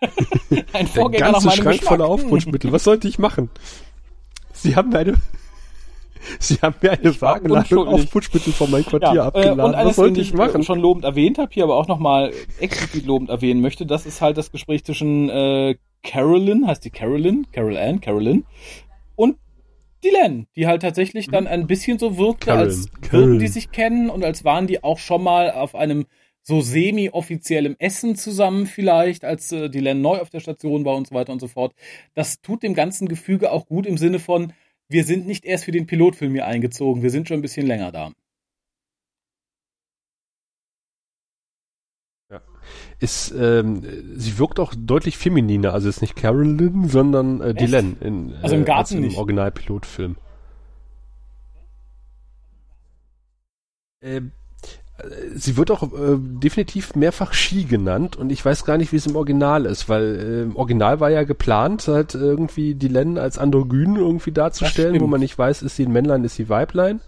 ein 0.72 0.86
Der 0.86 0.86
Vorgänger 0.86 1.26
nach 1.26 1.32
ganze 1.32 1.46
meinem 1.48 1.56
Schrank 1.56 1.70
Geschmack. 1.80 1.88
voller 1.88 2.06
Aufputschmittel. 2.08 2.72
Was 2.72 2.84
sollte 2.84 3.08
ich 3.08 3.18
machen? 3.18 3.50
Sie 4.52 4.76
haben 4.76 4.90
mir 4.90 4.98
eine, 4.98 5.14
Sie 6.38 6.56
haben 6.62 6.74
mir 6.82 6.92
eine 6.92 7.20
Wagenladung. 7.20 7.88
Aufputschmittel 7.88 8.52
von 8.52 8.70
meinem 8.70 8.84
Quartier 8.84 9.12
Ja, 9.14 9.24
äh, 9.24 9.26
abgeladen. 9.28 9.60
und 9.60 9.72
Was 9.72 9.78
eines, 9.80 9.96
sollte 9.96 10.20
ich 10.20 10.28
ich 10.28 10.34
machen? 10.34 10.60
äh, 10.60 10.64
schon 10.64 10.80
lobend 10.80 11.04
erwähnt 11.04 11.38
habe, 11.38 11.50
hier 11.52 11.64
aber 11.64 11.76
auch 11.76 11.88
nochmal 11.88 12.32
explizit 12.58 13.06
lobend 13.06 13.30
erwähnen 13.30 13.60
möchte, 13.60 13.86
das 13.86 14.06
ist 14.06 14.20
halt 14.20 14.36
das 14.36 14.50
Gespräch 14.52 14.84
zwischen 14.84 15.28
äh, 15.30 15.76
Carolyn, 16.02 16.66
heißt 16.66 16.84
die 16.84 16.90
Carolyn, 16.90 17.46
Carol 17.52 17.76
Ann, 17.76 18.00
Carolyn, 18.00 18.44
und 19.16 19.36
Dylan, 20.02 20.46
die 20.56 20.66
halt 20.66 20.80
tatsächlich 20.80 21.28
dann 21.28 21.46
ein 21.46 21.66
bisschen 21.66 21.98
so 21.98 22.16
wirkte, 22.16 22.46
Karen, 22.46 22.60
als 22.60 22.88
würden 23.10 23.38
die 23.38 23.48
sich 23.48 23.70
kennen 23.70 24.08
und 24.08 24.24
als 24.24 24.44
waren 24.44 24.66
die 24.66 24.82
auch 24.82 24.98
schon 24.98 25.22
mal 25.22 25.50
auf 25.50 25.74
einem 25.74 26.06
so 26.50 26.60
semi-offiziellem 26.60 27.76
Essen 27.78 28.16
zusammen 28.16 28.66
vielleicht, 28.66 29.24
als 29.24 29.52
äh, 29.52 29.70
Dylan 29.70 30.02
neu 30.02 30.18
auf 30.18 30.30
der 30.30 30.40
Station 30.40 30.84
war 30.84 30.96
und 30.96 31.06
so 31.06 31.14
weiter 31.14 31.32
und 31.32 31.40
so 31.40 31.48
fort. 31.48 31.74
Das 32.14 32.40
tut 32.42 32.62
dem 32.62 32.74
ganzen 32.74 33.08
Gefüge 33.08 33.52
auch 33.52 33.66
gut 33.66 33.86
im 33.86 33.96
Sinne 33.96 34.18
von, 34.18 34.52
wir 34.88 35.04
sind 35.04 35.26
nicht 35.26 35.44
erst 35.44 35.64
für 35.64 35.72
den 35.72 35.86
Pilotfilm 35.86 36.32
hier 36.32 36.46
eingezogen, 36.46 37.02
wir 37.02 37.10
sind 37.10 37.28
schon 37.28 37.38
ein 37.38 37.42
bisschen 37.42 37.66
länger 37.66 37.92
da. 37.92 38.12
ist, 42.98 43.32
ähm, 43.32 43.82
sie 44.16 44.38
wirkt 44.38 44.60
auch 44.60 44.74
deutlich 44.76 45.16
femininer, 45.16 45.72
also 45.72 45.88
ist 45.88 46.02
nicht 46.02 46.16
Carolyn, 46.16 46.88
sondern 46.88 47.40
äh, 47.40 47.54
Dylan 47.54 47.96
in, 48.00 48.34
Also 48.42 48.56
im 48.56 48.62
äh, 48.62 48.64
Garten 48.64 48.80
als 48.80 48.92
im 48.92 49.00
nicht. 49.00 49.16
Originalpilotfilm. 49.16 50.16
Ähm, 54.02 54.26
äh, 54.26 54.39
sie 55.34 55.56
wird 55.56 55.70
auch 55.70 55.82
äh, 55.82 56.16
definitiv 56.18 56.94
mehrfach 56.94 57.32
Ski 57.32 57.64
genannt 57.64 58.16
und 58.16 58.30
ich 58.30 58.44
weiß 58.44 58.64
gar 58.64 58.78
nicht, 58.78 58.92
wie 58.92 58.96
es 58.96 59.06
im 59.06 59.16
Original 59.16 59.66
ist, 59.66 59.88
weil 59.88 60.02
äh, 60.02 60.42
im 60.42 60.56
Original 60.56 61.00
war 61.00 61.10
ja 61.10 61.24
geplant, 61.24 61.86
halt 61.88 62.14
irgendwie 62.14 62.74
Dylan 62.74 63.18
als 63.18 63.38
Androgyn 63.38 63.96
irgendwie 63.96 64.32
darzustellen, 64.32 65.00
wo 65.00 65.06
man 65.06 65.20
nicht 65.20 65.38
weiß, 65.38 65.62
ist 65.62 65.76
sie 65.76 65.86
ein 65.86 65.92
Männlein, 65.92 66.24
ist 66.24 66.36
sie 66.36 66.48
Weiblein. 66.48 67.00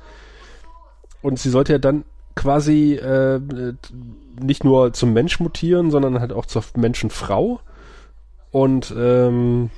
Und 1.23 1.39
sie 1.39 1.51
sollte 1.51 1.73
ja 1.73 1.79
dann 1.79 2.05
quasi 2.35 2.95
äh, 2.95 3.41
nicht 4.41 4.65
nur 4.65 4.93
zum 4.93 5.13
Mensch 5.13 5.41
mutieren, 5.41 5.91
sondern 5.91 6.21
halt 6.21 6.33
auch 6.33 6.47
zur 6.47 6.65
Menschenfrau. 6.77 7.61
Und 8.51 8.95
ähm, 8.97 9.71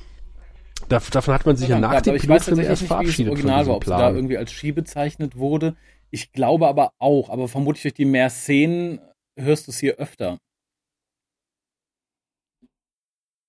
dav 0.89 1.10
davon 1.10 1.34
hat 1.34 1.47
man 1.47 1.57
sich 1.57 1.68
ja, 1.68 1.78
nach 1.78 2.01
dem 2.01 2.17
Pilotfilm 2.17 2.59
erst 2.60 2.84
verabschiedet. 2.84 3.18
Wie 3.18 3.25
das 3.25 3.33
Original 3.33 3.67
war, 3.67 3.76
ob 3.76 3.84
sie 3.84 3.91
da 3.91 4.10
irgendwie 4.10 4.39
als 4.39 4.52
Ski 4.52 4.73
bezeichnet 4.73 5.36
wurde. 5.36 5.76
Ich 6.15 6.31
glaube 6.31 6.68
aber 6.68 6.93
auch, 7.01 7.28
aber 7.28 7.49
vermutlich 7.49 7.83
durch 7.83 7.94
die 7.94 8.05
mehr 8.05 8.31
Szenen 8.31 9.01
hörst 9.36 9.67
du 9.67 9.73
es 9.73 9.81
hier 9.81 9.97
öfter. 9.97 10.39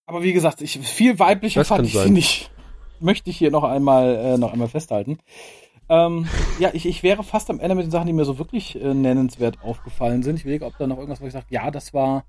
Aber 0.08 0.24
wie 0.24 0.34
gesagt, 0.34 0.62
ich, 0.62 0.80
viel 0.80 1.20
weiblicher 1.20 1.60
das 1.60 1.68
fand 1.68 1.86
ich 1.86 1.94
sie 1.94 2.10
nicht. 2.10 2.50
Möchte 3.00 3.30
ich 3.30 3.38
hier 3.38 3.52
noch 3.52 3.64
einmal, 3.64 4.16
äh, 4.16 4.38
noch 4.40 4.52
einmal 4.52 4.68
festhalten. 4.68 5.20
Ähm, 5.90 6.28
ja, 6.58 6.72
ich, 6.74 6.88
ich 6.88 7.04
wäre 7.04 7.24
fast 7.24 7.52
am 7.52 7.60
Ende 7.60 7.76
mit 7.76 7.86
den 7.86 7.92
Sachen, 7.92 8.08
die 8.08 8.14
mir 8.14 8.26
so 8.26 8.40
wirklich 8.40 8.82
äh, 8.82 8.96
nennenswert 8.96 9.62
aufgefallen 9.62 10.24
sind. 10.24 10.38
Ich 10.38 10.42
überlege, 10.42 10.66
ob 10.66 10.76
da 10.80 10.88
noch 10.88 10.98
irgendwas, 10.98 11.22
wo 11.22 11.28
ich 11.28 11.34
sage, 11.34 11.46
ja, 11.52 11.70
das 11.70 11.94
war. 11.94 12.26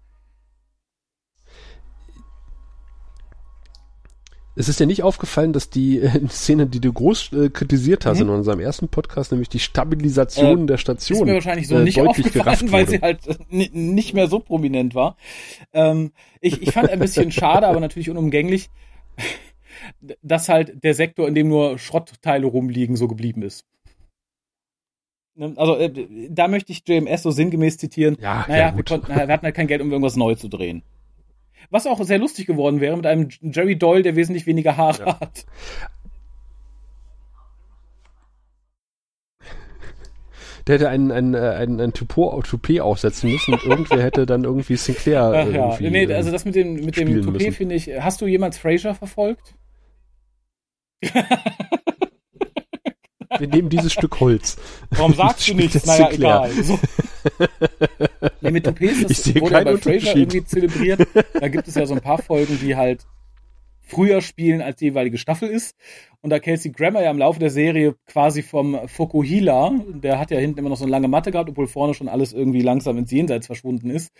Es 4.59 4.70
ist 4.70 4.81
ja 4.81 4.86
nicht 4.86 5.02
aufgefallen, 5.02 5.52
dass 5.52 5.68
die 5.68 6.01
äh, 6.01 6.26
Szene, 6.28 6.67
die 6.67 6.81
du 6.81 6.93
groß 6.93 7.33
äh, 7.33 7.51
kritisiert 7.51 8.07
hast 8.07 8.18
mhm. 8.18 8.28
in 8.28 8.31
unserem 8.31 8.60
ersten 8.60 8.89
Podcast, 8.89 9.31
nämlich 9.31 9.51
die 9.51 9.59
Stabilisation 9.59 10.65
äh, 10.65 10.67
der 10.67 10.78
Station, 10.78 11.18
ist 11.18 11.25
mir 11.26 11.35
wahrscheinlich 11.35 11.68
so 11.68 11.76
äh, 11.76 11.85
nicht 11.85 12.01
aufgefallen, 12.01 12.73
weil 12.73 12.89
sie 12.89 13.01
halt 13.01 13.26
äh, 13.26 13.36
nicht 13.51 14.15
mehr 14.15 14.28
so 14.28 14.41
prominent 14.41 14.94
war. 14.94 15.17
Ähm, 15.75 16.12
ich, 16.41 16.62
ich 16.62 16.73
fand 16.73 16.89
ein 16.89 16.99
bisschen 16.99 17.31
schade, 17.33 17.67
aber 17.67 17.81
natürlich 17.81 18.09
unumgänglich, 18.09 18.70
dass 20.23 20.49
halt 20.49 20.83
der 20.83 20.94
Sektor, 20.94 21.28
in 21.28 21.35
dem 21.35 21.49
nur 21.49 21.78
Schrottteile 21.78 22.47
rumliegen, 22.47 22.97
so 22.97 23.09
geblieben 23.09 23.43
ist. 23.43 23.67
Ne, 25.35 25.52
also 25.57 25.76
äh, 25.76 25.93
da 26.31 26.49
möchte 26.49 26.73
ich 26.73 26.83
JMS 26.89 27.23
so 27.23 27.31
sinngemäß 27.31 27.76
zitieren. 27.76 28.17
Ja, 28.20 28.47
naja, 28.49 28.68
ja, 28.68 28.76
wir, 28.76 28.85
konnten, 28.85 29.09
wir 29.09 29.17
hatten 29.17 29.44
halt 29.44 29.55
kein 29.55 29.67
Geld, 29.67 29.83
um 29.83 29.91
irgendwas 29.91 30.17
neu 30.17 30.35
zu 30.35 30.49
drehen. 30.49 30.83
Was 31.70 31.86
auch 31.86 32.03
sehr 32.05 32.19
lustig 32.19 32.47
geworden 32.47 32.81
wäre 32.81 32.97
mit 32.97 33.07
einem 33.07 33.28
Jerry 33.41 33.77
Doyle, 33.77 34.03
der 34.03 34.17
wesentlich 34.17 34.47
weniger 34.47 34.77
Haare 34.77 35.07
ja. 35.07 35.20
hat. 35.20 35.47
der 40.67 40.75
hätte 40.75 40.89
einen, 40.89 41.12
einen, 41.12 41.35
äh, 41.35 41.39
einen, 41.39 41.81
einen 41.81 41.93
Toupet 41.93 42.81
aufsetzen 42.81 43.31
müssen 43.31 43.55
und 43.55 43.65
irgendwer 43.65 44.03
hätte 44.03 44.27
dann 44.27 44.43
irgendwie 44.45 44.77
Sinclair. 44.77 45.23
Ach, 45.73 45.81
ja. 45.81 45.91
Nee, 45.91 46.12
also 46.12 46.33
das 46.33 46.45
mit 46.45 46.57
dem, 46.57 46.75
mit 46.85 46.97
dem 46.97 47.23
Toupet 47.23 47.55
finde 47.55 47.77
ich. 47.77 47.89
Hast 48.01 48.20
du 48.20 48.27
jemals 48.27 48.59
Fraser 48.59 48.95
verfolgt? 48.95 49.55
Wir 53.39 53.49
nehmen 53.49 53.69
dieses 53.69 53.93
Stück 53.93 54.19
Holz. 54.19 54.57
Warum 54.91 55.15
sagst 55.15 55.47
du 55.49 55.55
nichts? 55.55 55.86
Naja, 55.86 56.11
egal. 56.11 56.51
So. 56.51 56.78
nee, 58.40 58.50
mit 58.50 58.64
Toupets, 58.64 59.06
das 59.06 59.40
wurde 59.40 59.52
ja 59.55 59.64
bei 59.64 59.76
Fraser 59.76 60.16
irgendwie 60.16 60.44
zelebriert. 60.44 61.06
Da 61.34 61.48
gibt 61.48 61.68
es 61.68 61.74
ja 61.74 61.86
so 61.86 61.94
ein 61.94 62.00
paar 62.00 62.22
Folgen, 62.22 62.58
die 62.60 62.76
halt 62.76 63.06
früher 63.86 64.20
spielen, 64.20 64.60
als 64.60 64.76
die 64.76 64.86
jeweilige 64.86 65.18
Staffel 65.18 65.48
ist. 65.48 65.76
Und 66.20 66.30
da 66.30 66.40
Kelsey 66.40 66.72
Grammer 66.72 67.02
ja 67.02 67.10
im 67.10 67.18
Laufe 67.18 67.38
der 67.38 67.50
Serie 67.50 67.94
quasi 68.06 68.42
vom 68.42 68.88
Fokuhila, 68.88 69.72
der 69.94 70.18
hat 70.18 70.30
ja 70.30 70.38
hinten 70.38 70.58
immer 70.58 70.70
noch 70.70 70.76
so 70.76 70.84
eine 70.84 70.90
lange 70.90 71.08
Matte 71.08 71.30
gehabt, 71.30 71.50
obwohl 71.50 71.68
vorne 71.68 71.94
schon 71.94 72.08
alles 72.08 72.32
irgendwie 72.32 72.62
langsam 72.62 72.98
ins 72.98 73.12
Jenseits 73.12 73.46
verschwunden 73.46 73.90
ist, 73.90 74.12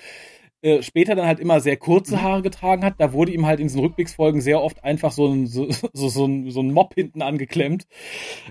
äh, 0.62 0.82
später 0.82 1.14
dann 1.14 1.26
halt 1.26 1.40
immer 1.40 1.60
sehr 1.60 1.76
kurze 1.76 2.16
mhm. 2.16 2.22
Haare 2.22 2.42
getragen 2.42 2.84
hat, 2.84 2.94
da 2.98 3.12
wurde 3.12 3.32
ihm 3.32 3.46
halt 3.46 3.60
in 3.60 3.66
diesen 3.66 3.80
Rückblicksfolgen 3.80 4.40
sehr 4.40 4.62
oft 4.62 4.84
einfach 4.84 5.12
so 5.12 5.26
ein, 5.26 5.46
so, 5.46 5.70
so, 5.70 6.08
so, 6.08 6.24
ein, 6.26 6.50
so 6.50 6.60
ein 6.60 6.72
Mob 6.72 6.94
hinten 6.94 7.22
angeklemmt. 7.22 7.86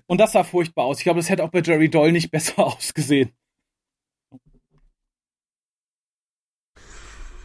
Und 0.06 0.20
das 0.20 0.34
sah 0.34 0.44
furchtbar 0.44 0.86
aus. 0.86 1.00
Ich 1.00 1.04
glaube, 1.04 1.20
das 1.20 1.30
hätte 1.30 1.44
auch 1.44 1.50
bei 1.50 1.62
Jerry 1.62 1.90
Doyle 1.90 2.12
nicht 2.12 2.32
besser 2.32 2.60
ausgesehen. 2.68 3.32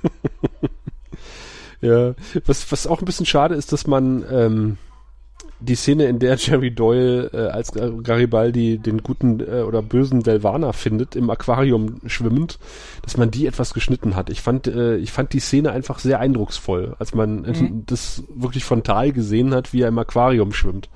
ja, 1.81 2.15
was, 2.47 2.71
was 2.71 2.87
auch 2.87 3.01
ein 3.01 3.05
bisschen 3.05 3.27
schade 3.27 3.55
ist, 3.55 3.73
dass 3.73 3.87
man 3.87 4.25
ähm, 4.31 4.79
die 5.61 5.75
Szene, 5.75 6.07
in 6.07 6.19
der 6.19 6.37
Jerry 6.37 6.71
Doyle 6.71 7.31
äh, 7.33 7.49
als 7.51 7.73
Garibaldi 7.73 8.79
den 8.79 9.03
guten 9.03 9.41
äh, 9.41 9.63
oder 9.63 9.83
bösen 9.83 10.25
Velvaner 10.25 10.73
findet, 10.73 11.17
im 11.17 11.29
Aquarium 11.29 12.01
schwimmend, 12.07 12.59
dass 13.03 13.17
man 13.17 13.31
die 13.31 13.47
etwas 13.47 13.75
geschnitten 13.75 14.17
hat. 14.17 14.31
Ich 14.31 14.41
fand, 14.41 14.67
äh, 14.67 14.97
ich 14.97 15.13
fand 15.13 15.33
die 15.33 15.41
Szene 15.41 15.73
einfach 15.73 15.99
sehr 15.99 16.19
eindrucksvoll, 16.19 16.95
als 16.99 17.15
man 17.15 17.43
mhm. 17.43 17.83
das 17.87 18.23
wirklich 18.35 18.65
frontal 18.65 19.13
gesehen 19.13 19.55
hat, 19.55 19.73
wie 19.73 19.83
er 19.83 19.89
im 19.89 19.99
Aquarium 19.99 20.53
schwimmt. 20.53 20.89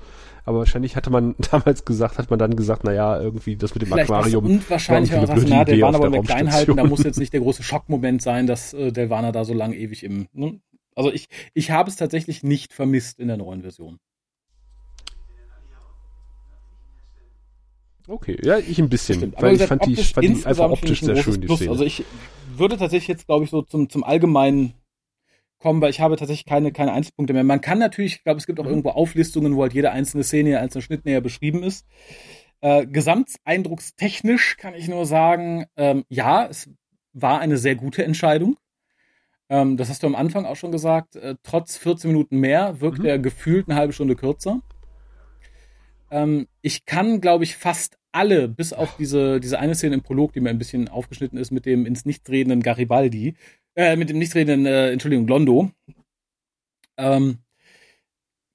Aber 0.45 0.59
wahrscheinlich 0.59 0.95
hatte 0.95 1.09
man 1.09 1.35
damals 1.51 1.85
gesagt, 1.85 2.17
hat 2.17 2.29
man 2.29 2.39
dann 2.39 2.55
gesagt, 2.55 2.83
naja, 2.83 3.19
irgendwie 3.19 3.55
das 3.55 3.73
mit 3.73 3.81
dem 3.81 3.89
Vielleicht 3.89 4.09
Aquarium. 4.09 4.45
Und 4.45 4.69
wahrscheinlich 4.69 5.13
auch 5.13 5.21
gesagt, 5.21 5.45
na, 5.47 5.65
Delvaner 5.65 5.99
wollen 5.99 6.13
wir 6.13 6.21
klein 6.21 6.51
halten, 6.51 6.77
da 6.77 6.83
muss 6.83 7.03
jetzt 7.03 7.19
nicht 7.19 7.33
der 7.33 7.39
große 7.41 7.63
Schockmoment 7.63 8.21
sein, 8.21 8.47
dass 8.47 8.73
äh, 8.73 8.91
Delvaner 8.91 9.31
da 9.31 9.43
so 9.43 9.53
lang 9.53 9.73
ewig 9.73 10.03
im. 10.03 10.27
Ne? 10.33 10.59
Also 10.95 11.11
ich, 11.11 11.27
ich 11.53 11.71
habe 11.71 11.89
es 11.89 11.95
tatsächlich 11.95 12.43
nicht 12.43 12.73
vermisst 12.73 13.19
in 13.19 13.27
der 13.27 13.37
neuen 13.37 13.61
Version. 13.61 13.99
Okay, 18.07 18.37
ja, 18.43 18.59
ich 18.59 18.77
ein 18.77 18.89
bisschen. 18.89 19.17
Stimmt. 19.17 19.41
weil 19.41 19.55
ich 19.55 19.63
fand 19.63 19.83
die, 19.85 19.95
fand 19.95 20.27
die 20.27 20.45
einfach 20.45 20.69
optisch 20.69 21.01
sehr 21.01 21.15
schön, 21.15 21.41
die 21.41 21.47
Szene. 21.47 21.71
Also 21.71 21.83
ich 21.83 22.05
würde 22.55 22.77
tatsächlich 22.77 23.07
jetzt, 23.07 23.25
glaube 23.25 23.45
ich, 23.45 23.49
so 23.49 23.63
zum, 23.63 23.89
zum 23.89 24.03
Allgemeinen 24.03 24.75
kommen, 25.59 25.81
weil 25.81 25.89
ich 25.89 25.99
habe 25.99 26.15
tatsächlich 26.15 26.45
keine, 26.45 26.71
keine 26.71 26.93
Einzelpunkte 26.93 27.33
mehr. 27.33 27.43
Man 27.43 27.61
kann 27.61 27.79
natürlich, 27.79 28.15
ich 28.15 28.23
glaube, 28.23 28.37
es 28.37 28.47
gibt 28.47 28.59
auch 28.59 28.63
mhm. 28.63 28.69
irgendwo 28.69 28.89
Auflistungen, 28.89 29.55
wo 29.55 29.61
halt 29.61 29.73
jede 29.73 29.91
einzelne 29.91 30.23
Szene, 30.23 30.59
einzelne 30.59 30.81
Schnitt 30.81 31.05
näher 31.05 31.21
beschrieben 31.21 31.63
ist. 31.63 31.85
Äh, 32.61 32.85
gesamteindruckstechnisch 32.87 34.57
kann 34.57 34.73
ich 34.73 34.87
nur 34.87 35.05
sagen, 35.05 35.65
ähm, 35.75 36.03
ja, 36.09 36.45
es 36.47 36.69
war 37.13 37.39
eine 37.39 37.57
sehr 37.57 37.75
gute 37.75 38.03
Entscheidung. 38.03 38.57
Ähm, 39.49 39.77
das 39.77 39.89
hast 39.89 40.03
du 40.03 40.07
am 40.07 40.15
Anfang 40.15 40.45
auch 40.45 40.55
schon 40.55 40.71
gesagt. 40.71 41.15
Äh, 41.15 41.35
trotz 41.43 41.77
14 41.77 42.11
Minuten 42.11 42.39
mehr 42.39 42.81
wirkt 42.81 42.99
mhm. 42.99 43.05
er 43.05 43.19
gefühlt 43.19 43.69
eine 43.69 43.77
halbe 43.77 43.93
Stunde 43.93 44.15
kürzer. 44.15 44.61
Ähm, 46.11 46.47
ich 46.61 46.85
kann, 46.85 47.21
glaube 47.21 47.43
ich, 47.43 47.55
fast 47.55 47.97
alle, 48.11 48.47
bis 48.47 48.73
auf 48.73 48.95
diese, 48.97 49.39
diese 49.39 49.59
eine 49.59 49.75
Szene 49.75 49.95
im 49.95 50.01
Prolog, 50.01 50.33
die 50.33 50.39
mir 50.39 50.49
ein 50.49 50.57
bisschen 50.57 50.87
aufgeschnitten 50.87 51.37
ist, 51.37 51.51
mit 51.51 51.65
dem 51.65 51.85
ins 51.85 52.05
Nichts 52.05 52.29
redenden 52.29 52.61
Garibaldi, 52.61 53.35
äh, 53.75 53.95
mit 53.95 54.09
dem 54.09 54.17
Nichts 54.17 54.35
redenden, 54.35 54.65
äh, 54.65 54.91
Entschuldigung, 54.91 55.27
Londo, 55.27 55.71
ähm, 56.97 57.39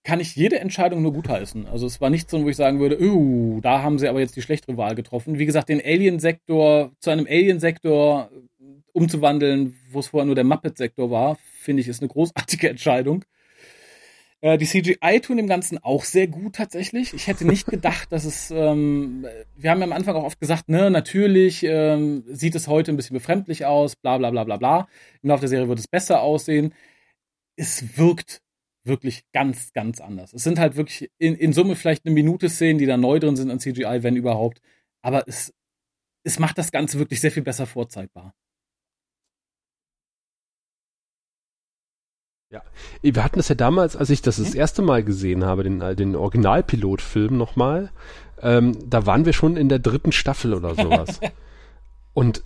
kann 0.02 0.20
ich 0.20 0.34
jede 0.34 0.58
Entscheidung 0.58 1.02
nur 1.02 1.12
gutheißen. 1.12 1.66
Also 1.66 1.86
es 1.86 2.00
war 2.00 2.10
nicht 2.10 2.30
so, 2.30 2.42
wo 2.42 2.48
ich 2.48 2.56
sagen 2.56 2.80
würde, 2.80 3.00
uh, 3.00 3.60
da 3.60 3.82
haben 3.82 3.98
sie 3.98 4.08
aber 4.08 4.20
jetzt 4.20 4.34
die 4.34 4.42
schlechtere 4.42 4.76
Wahl 4.76 4.94
getroffen. 4.94 5.38
Wie 5.38 5.46
gesagt, 5.46 5.68
den 5.68 5.80
Alien-Sektor 5.80 6.92
zu 7.00 7.10
einem 7.10 7.26
Alien-Sektor 7.26 8.30
umzuwandeln, 8.92 9.76
wo 9.90 10.00
es 10.00 10.08
vorher 10.08 10.26
nur 10.26 10.34
der 10.34 10.44
Muppet-Sektor 10.44 11.10
war, 11.10 11.36
finde 11.36 11.82
ich, 11.82 11.88
ist 11.88 12.00
eine 12.00 12.08
großartige 12.08 12.68
Entscheidung. 12.70 13.24
Äh, 14.42 14.58
die 14.58 14.66
CGI 14.66 15.20
tun 15.20 15.36
dem 15.36 15.46
Ganzen 15.46 15.78
auch 15.78 16.04
sehr 16.04 16.26
gut 16.26 16.56
tatsächlich. 16.56 17.12
Ich 17.14 17.26
hätte 17.26 17.46
nicht 17.46 17.66
gedacht, 17.70 18.10
dass 18.12 18.24
es, 18.24 18.50
ähm, 18.50 19.26
wir 19.56 19.70
haben 19.70 19.80
ja 19.80 19.84
am 19.84 19.92
Anfang 19.92 20.16
auch 20.16 20.24
oft 20.24 20.40
gesagt, 20.40 20.68
ne, 20.68 20.90
natürlich 20.90 21.62
ähm, 21.64 22.24
sieht 22.26 22.54
es 22.54 22.68
heute 22.68 22.92
ein 22.92 22.96
bisschen 22.96 23.14
befremdlich 23.14 23.66
aus, 23.66 23.96
bla 23.96 24.18
bla 24.18 24.30
bla 24.30 24.44
bla 24.44 24.56
bla. 24.56 24.88
Im 25.22 25.28
Laufe 25.28 25.40
der 25.40 25.48
Serie 25.50 25.68
wird 25.68 25.78
es 25.78 25.88
besser 25.88 26.22
aussehen. 26.22 26.74
Es 27.56 27.98
wirkt 27.98 28.40
wirklich 28.84 29.24
ganz, 29.32 29.72
ganz 29.72 30.00
anders. 30.00 30.32
Es 30.32 30.42
sind 30.42 30.58
halt 30.58 30.76
wirklich 30.76 31.10
in, 31.18 31.34
in 31.34 31.52
Summe 31.52 31.76
vielleicht 31.76 32.06
eine 32.06 32.14
Minute 32.14 32.48
Szenen, 32.48 32.78
die 32.78 32.86
da 32.86 32.96
neu 32.96 33.18
drin 33.18 33.36
sind 33.36 33.50
an 33.50 33.60
CGI, 33.60 34.02
wenn 34.02 34.16
überhaupt. 34.16 34.62
Aber 35.02 35.28
es, 35.28 35.52
es 36.24 36.38
macht 36.38 36.58
das 36.58 36.72
Ganze 36.72 36.98
wirklich 36.98 37.20
sehr 37.20 37.30
viel 37.30 37.42
besser 37.42 37.66
vorzeigbar. 37.66 38.34
Ja, 42.50 42.62
wir 43.00 43.22
hatten 43.22 43.38
das 43.38 43.48
ja 43.48 43.54
damals, 43.54 43.94
als 43.94 44.10
ich 44.10 44.22
das 44.22 44.38
das 44.38 44.54
erste 44.54 44.82
Mal 44.82 45.04
gesehen 45.04 45.44
habe, 45.44 45.62
den, 45.62 45.80
äh, 45.80 45.94
den 45.94 46.16
Originalpilotfilm 46.16 47.36
nochmal, 47.36 47.90
ähm, 48.42 48.76
da 48.88 49.06
waren 49.06 49.24
wir 49.24 49.32
schon 49.32 49.56
in 49.56 49.68
der 49.68 49.78
dritten 49.78 50.10
Staffel 50.10 50.54
oder 50.54 50.74
sowas. 50.74 51.20
Und 52.12 52.42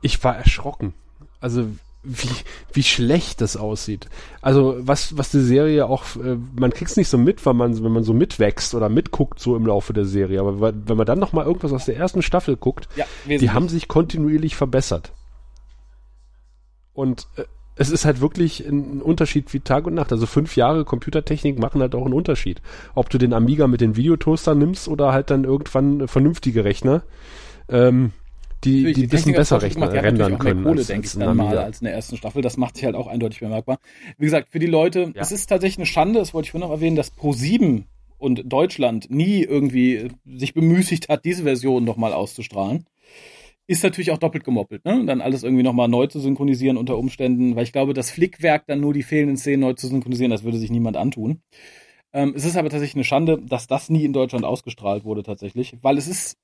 ich 0.00 0.24
war 0.24 0.36
erschrocken. 0.36 0.94
Also 1.38 1.66
wie, 2.02 2.30
wie 2.72 2.82
schlecht 2.82 3.42
das 3.42 3.58
aussieht. 3.58 4.08
Also 4.40 4.76
was, 4.78 5.18
was 5.18 5.32
die 5.32 5.40
Serie 5.40 5.86
auch, 5.86 6.16
äh, 6.16 6.38
man 6.54 6.70
kriegt's 6.70 6.96
nicht 6.96 7.08
so 7.08 7.18
mit, 7.18 7.44
weil 7.44 7.54
man, 7.54 7.82
wenn 7.84 7.92
man 7.92 8.04
so 8.04 8.14
mitwächst 8.14 8.74
oder 8.74 8.88
mitguckt 8.88 9.38
so 9.38 9.54
im 9.54 9.66
Laufe 9.66 9.92
der 9.92 10.06
Serie. 10.06 10.40
Aber 10.40 10.60
wenn 10.60 10.96
man 10.96 11.06
dann 11.06 11.18
nochmal 11.18 11.44
irgendwas 11.44 11.74
aus 11.74 11.84
der 11.84 11.96
ersten 11.96 12.22
Staffel 12.22 12.56
guckt, 12.56 12.88
ja, 12.96 13.04
die 13.26 13.50
haben 13.50 13.68
sich 13.68 13.86
kontinuierlich 13.86 14.56
verbessert. 14.56 15.12
Und 16.94 17.26
äh, 17.36 17.44
es 17.76 17.90
ist 17.90 18.04
halt 18.04 18.20
wirklich 18.20 18.66
ein 18.66 19.02
Unterschied 19.02 19.52
wie 19.52 19.60
Tag 19.60 19.86
und 19.86 19.94
Nacht. 19.94 20.10
Also 20.10 20.26
fünf 20.26 20.56
Jahre 20.56 20.84
Computertechnik 20.84 21.58
machen 21.58 21.82
halt 21.82 21.94
auch 21.94 22.04
einen 22.04 22.14
Unterschied. 22.14 22.62
Ob 22.94 23.10
du 23.10 23.18
den 23.18 23.34
Amiga 23.34 23.66
mit 23.66 23.82
den 23.82 23.96
Videotoastern 23.96 24.58
nimmst 24.58 24.88
oder 24.88 25.12
halt 25.12 25.30
dann 25.30 25.44
irgendwann 25.44 26.08
vernünftige 26.08 26.64
Rechner, 26.64 27.02
ähm, 27.68 28.12
die, 28.64 28.94
die, 28.94 29.04
ein 29.04 29.08
bisschen 29.10 29.34
besser 29.34 29.60
Rechner 29.60 29.92
rendern 29.92 30.38
können. 30.38 30.64
Kohle, 30.64 30.78
als, 30.78 30.86
denke 30.86 31.04
als 31.04 31.14
ich 31.14 31.20
dann 31.20 31.36
mal, 31.36 31.58
als 31.58 31.80
in 31.80 31.84
der 31.84 31.94
ersten 31.94 32.16
Staffel. 32.16 32.40
Das 32.40 32.56
macht 32.56 32.76
sich 32.76 32.86
halt 32.86 32.96
auch 32.96 33.06
eindeutig 33.06 33.40
bemerkbar. 33.40 33.78
Wie 34.16 34.24
gesagt, 34.24 34.48
für 34.48 34.58
die 34.58 34.66
Leute, 34.66 35.12
ja. 35.14 35.22
es 35.22 35.30
ist 35.30 35.46
tatsächlich 35.46 35.78
eine 35.78 35.86
Schande, 35.86 36.18
das 36.18 36.32
wollte 36.32 36.46
ich 36.46 36.52
vorhin 36.52 36.66
noch 36.66 36.74
erwähnen, 36.74 36.96
dass 36.96 37.14
Pro7 37.14 37.84
und 38.18 38.50
Deutschland 38.50 39.10
nie 39.10 39.42
irgendwie 39.42 40.08
sich 40.24 40.54
bemüßigt 40.54 41.10
hat, 41.10 41.26
diese 41.26 41.42
Version 41.42 41.84
nochmal 41.84 42.14
auszustrahlen. 42.14 42.86
Ist 43.66 43.82
natürlich 43.82 44.10
auch 44.10 44.18
doppelt 44.18 44.44
gemoppelt, 44.44 44.84
ne? 44.84 45.04
Dann 45.06 45.20
alles 45.20 45.42
irgendwie 45.42 45.62
nochmal 45.62 45.88
neu 45.88 46.06
zu 46.06 46.20
synchronisieren 46.20 46.76
unter 46.76 46.96
Umständen, 46.98 47.56
weil 47.56 47.64
ich 47.64 47.72
glaube, 47.72 47.94
das 47.94 48.10
Flickwerk 48.10 48.66
dann 48.66 48.80
nur 48.80 48.94
die 48.94 49.02
fehlenden 49.02 49.36
Szenen 49.36 49.60
neu 49.60 49.72
zu 49.72 49.88
synchronisieren, 49.88 50.30
das 50.30 50.44
würde 50.44 50.58
sich 50.58 50.70
niemand 50.70 50.96
antun. 50.96 51.42
Ähm, 52.12 52.32
es 52.36 52.44
ist 52.44 52.56
aber 52.56 52.70
tatsächlich 52.70 52.96
eine 52.96 53.04
Schande, 53.04 53.38
dass 53.42 53.66
das 53.66 53.90
nie 53.90 54.04
in 54.04 54.12
Deutschland 54.12 54.44
ausgestrahlt 54.44 55.04
wurde 55.04 55.22
tatsächlich, 55.22 55.76
weil 55.82 55.98
es 55.98 56.06
ist 56.08 56.38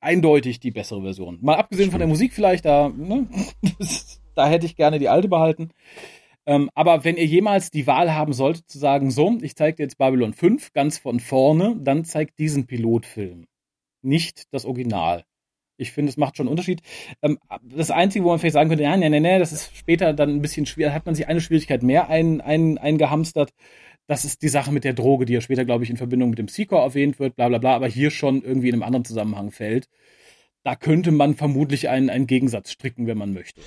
eindeutig 0.00 0.60
die 0.60 0.70
bessere 0.70 1.02
Version. 1.02 1.38
Mal 1.42 1.56
abgesehen 1.56 1.90
von 1.90 1.98
der 1.98 2.08
Musik 2.08 2.32
vielleicht, 2.32 2.64
da, 2.64 2.88
ne? 2.88 3.28
da 4.34 4.48
hätte 4.48 4.66
ich 4.66 4.76
gerne 4.76 4.98
die 4.98 5.08
alte 5.08 5.28
behalten. 5.28 5.70
Ähm, 6.46 6.70
aber 6.74 7.04
wenn 7.04 7.16
ihr 7.16 7.26
jemals 7.26 7.70
die 7.70 7.86
Wahl 7.86 8.14
haben 8.14 8.32
solltet, 8.32 8.70
zu 8.70 8.78
sagen, 8.78 9.10
so, 9.10 9.36
ich 9.42 9.54
zeige 9.54 9.76
dir 9.76 9.82
jetzt 9.82 9.98
Babylon 9.98 10.32
5 10.32 10.72
ganz 10.72 10.96
von 10.96 11.20
vorne, 11.20 11.76
dann 11.78 12.04
zeigt 12.04 12.38
diesen 12.38 12.66
Pilotfilm. 12.66 13.46
Nicht 14.02 14.44
das 14.52 14.64
Original. 14.64 15.24
Ich 15.78 15.92
finde, 15.92 16.10
es 16.10 16.16
macht 16.16 16.36
schon 16.36 16.46
einen 16.46 16.52
Unterschied. 16.52 16.82
Ähm, 17.22 17.38
das 17.62 17.90
Einzige, 17.90 18.24
wo 18.24 18.30
man 18.30 18.38
vielleicht 18.38 18.54
sagen 18.54 18.68
könnte, 18.68 18.84
ja, 18.84 18.96
nee, 18.96 19.08
nee, 19.08 19.20
nee, 19.20 19.38
das 19.38 19.52
ist 19.52 19.76
später 19.76 20.12
dann 20.12 20.30
ein 20.30 20.42
bisschen 20.42 20.66
schwer, 20.66 20.92
hat 20.92 21.06
man 21.06 21.14
sich 21.14 21.28
eine 21.28 21.40
Schwierigkeit 21.40 21.82
mehr 21.82 22.10
ein, 22.10 22.40
ein, 22.40 22.78
eingehamstert. 22.78 23.54
Das 24.08 24.24
ist 24.24 24.42
die 24.42 24.48
Sache 24.48 24.72
mit 24.72 24.84
der 24.84 24.94
Droge, 24.94 25.24
die 25.24 25.34
ja 25.34 25.40
später, 25.40 25.64
glaube 25.64 25.84
ich, 25.84 25.90
in 25.90 25.96
Verbindung 25.96 26.30
mit 26.30 26.38
dem 26.38 26.48
Seeker 26.48 26.78
erwähnt 26.78 27.20
wird, 27.20 27.36
bla 27.36 27.48
bla 27.48 27.58
bla, 27.58 27.76
aber 27.76 27.88
hier 27.88 28.10
schon 28.10 28.42
irgendwie 28.42 28.68
in 28.68 28.74
einem 28.74 28.82
anderen 28.82 29.04
Zusammenhang 29.04 29.50
fällt. 29.50 29.88
Da 30.64 30.74
könnte 30.74 31.12
man 31.12 31.34
vermutlich 31.34 31.88
einen, 31.88 32.10
einen 32.10 32.26
Gegensatz 32.26 32.72
stricken, 32.72 33.06
wenn 33.06 33.18
man 33.18 33.32
möchte. 33.32 33.60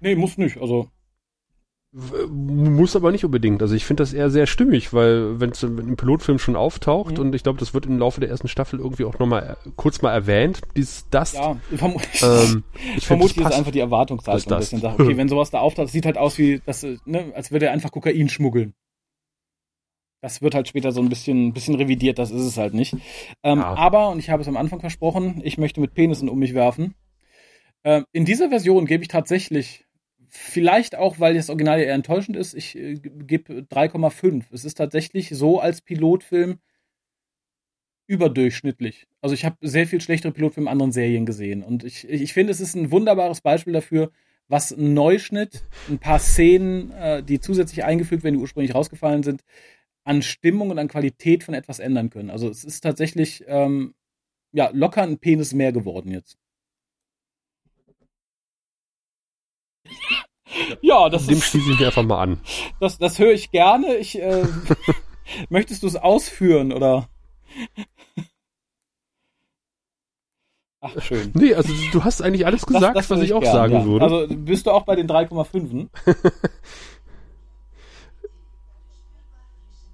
Nee, 0.00 0.16
muss 0.16 0.36
nicht. 0.36 0.58
Also 0.58 0.90
muss 1.94 2.96
aber 2.96 3.12
nicht 3.12 3.24
unbedingt. 3.24 3.60
Also 3.60 3.74
ich 3.74 3.84
finde 3.84 4.02
das 4.02 4.14
eher 4.14 4.30
sehr 4.30 4.46
stimmig, 4.46 4.94
weil 4.94 5.40
wenn 5.40 5.50
es 5.50 5.62
im 5.62 5.96
Pilotfilm 5.96 6.38
schon 6.38 6.56
auftaucht 6.56 7.18
mhm. 7.18 7.24
und 7.24 7.34
ich 7.34 7.42
glaube, 7.42 7.58
das 7.58 7.74
wird 7.74 7.84
im 7.84 7.98
Laufe 7.98 8.20
der 8.20 8.30
ersten 8.30 8.48
Staffel 8.48 8.80
irgendwie 8.80 9.04
auch 9.04 9.18
nochmal 9.18 9.56
äh, 9.66 9.70
kurz 9.76 10.00
mal 10.00 10.12
erwähnt, 10.12 10.62
dieses 10.74 11.06
das. 11.10 11.34
Ja, 11.34 11.56
verm 11.76 11.96
ähm, 12.22 12.64
ich 12.96 13.06
vermute 13.06 13.38
jetzt 13.40 13.52
einfach 13.52 13.72
die 13.72 13.80
Erwartungshaltung 13.80 14.52
ein 14.52 14.58
bisschen. 14.58 14.80
Sag, 14.80 14.98
okay, 14.98 15.18
wenn 15.18 15.28
sowas 15.28 15.50
da 15.50 15.60
auftaucht, 15.60 15.90
sieht 15.90 16.06
halt 16.06 16.16
aus 16.16 16.38
wie, 16.38 16.62
das, 16.64 16.82
ne, 17.04 17.30
als 17.34 17.52
würde 17.52 17.66
er 17.66 17.72
einfach 17.72 17.92
Kokain 17.92 18.30
schmuggeln. 18.30 18.72
Das 20.22 20.40
wird 20.40 20.54
halt 20.54 20.68
später 20.68 20.92
so 20.92 21.02
ein 21.02 21.10
bisschen, 21.10 21.52
bisschen 21.52 21.74
revidiert, 21.74 22.18
das 22.18 22.30
ist 22.30 22.46
es 22.46 22.56
halt 22.56 22.72
nicht. 22.72 22.94
Ähm, 23.42 23.58
ja. 23.58 23.74
Aber, 23.74 24.08
und 24.08 24.18
ich 24.18 24.30
habe 24.30 24.40
es 24.40 24.48
am 24.48 24.56
Anfang 24.56 24.80
versprochen, 24.80 25.42
ich 25.44 25.58
möchte 25.58 25.80
mit 25.80 25.92
Penissen 25.92 26.30
um 26.30 26.38
mich 26.38 26.54
werfen. 26.54 26.94
Ähm, 27.84 28.04
in 28.12 28.24
dieser 28.24 28.48
Version 28.48 28.86
gebe 28.86 29.02
ich 29.02 29.08
tatsächlich 29.08 29.84
Vielleicht 30.34 30.96
auch, 30.96 31.20
weil 31.20 31.34
das 31.34 31.50
Original 31.50 31.78
ja 31.78 31.84
eher 31.84 31.94
enttäuschend 31.94 32.38
ist. 32.38 32.54
Ich 32.54 32.74
äh, 32.74 32.94
gebe 32.94 33.66
3,5. 33.70 34.44
Es 34.50 34.64
ist 34.64 34.78
tatsächlich 34.78 35.28
so 35.28 35.60
als 35.60 35.82
Pilotfilm 35.82 36.58
überdurchschnittlich. 38.06 39.06
Also 39.20 39.34
ich 39.34 39.44
habe 39.44 39.56
sehr 39.60 39.86
viel 39.86 40.00
schlechtere 40.00 40.32
Pilotfilme 40.32 40.68
in 40.68 40.72
anderen 40.72 40.90
Serien 40.90 41.26
gesehen. 41.26 41.62
Und 41.62 41.84
ich, 41.84 42.08
ich 42.08 42.32
finde, 42.32 42.50
es 42.50 42.60
ist 42.60 42.74
ein 42.74 42.90
wunderbares 42.90 43.42
Beispiel 43.42 43.74
dafür, 43.74 44.10
was 44.48 44.72
ein 44.72 44.94
Neuschnitt, 44.94 45.64
ein 45.90 45.98
paar 45.98 46.18
Szenen, 46.18 46.92
äh, 46.92 47.22
die 47.22 47.38
zusätzlich 47.38 47.84
eingefügt 47.84 48.24
werden, 48.24 48.36
die 48.36 48.40
ursprünglich 48.40 48.74
rausgefallen 48.74 49.22
sind, 49.22 49.44
an 50.04 50.22
Stimmung 50.22 50.70
und 50.70 50.78
an 50.78 50.88
Qualität 50.88 51.44
von 51.44 51.52
etwas 51.52 51.78
ändern 51.78 52.08
können. 52.08 52.30
Also 52.30 52.48
es 52.48 52.64
ist 52.64 52.80
tatsächlich 52.80 53.44
ähm, 53.48 53.94
ja, 54.52 54.70
locker 54.72 55.02
ein 55.02 55.18
Penis 55.18 55.52
mehr 55.52 55.72
geworden 55.72 56.10
jetzt. 56.10 56.38
Ja, 60.80 61.08
das 61.08 61.26
Dem 61.26 61.38
ist, 61.38 61.44
schließe 61.44 61.72
ich 61.72 61.80
mir 61.80 61.86
einfach 61.86 62.02
mal 62.02 62.22
an. 62.22 62.40
Das, 62.80 62.98
das 62.98 63.18
höre 63.18 63.32
ich 63.32 63.50
gerne. 63.50 63.96
Ich, 63.96 64.20
äh, 64.20 64.44
möchtest 65.48 65.82
du 65.82 65.86
es 65.86 65.96
ausführen 65.96 66.72
oder? 66.72 67.08
Ach, 70.80 71.00
schön. 71.00 71.30
Nee, 71.34 71.54
also 71.54 71.72
du 71.92 72.04
hast 72.04 72.22
eigentlich 72.22 72.44
alles 72.44 72.66
gesagt, 72.66 72.96
das, 72.96 73.08
das 73.08 73.16
was 73.16 73.24
ich, 73.24 73.32
auch 73.32 73.40
gern, 73.40 73.52
sagen 73.52 73.72
ja. 73.72 73.84
würde. 73.84 74.04
Also 74.04 74.26
bist 74.28 74.66
du 74.66 74.72
auch 74.72 74.84
bei 74.84 74.96
den 74.96 75.08
3,5? 75.08 75.88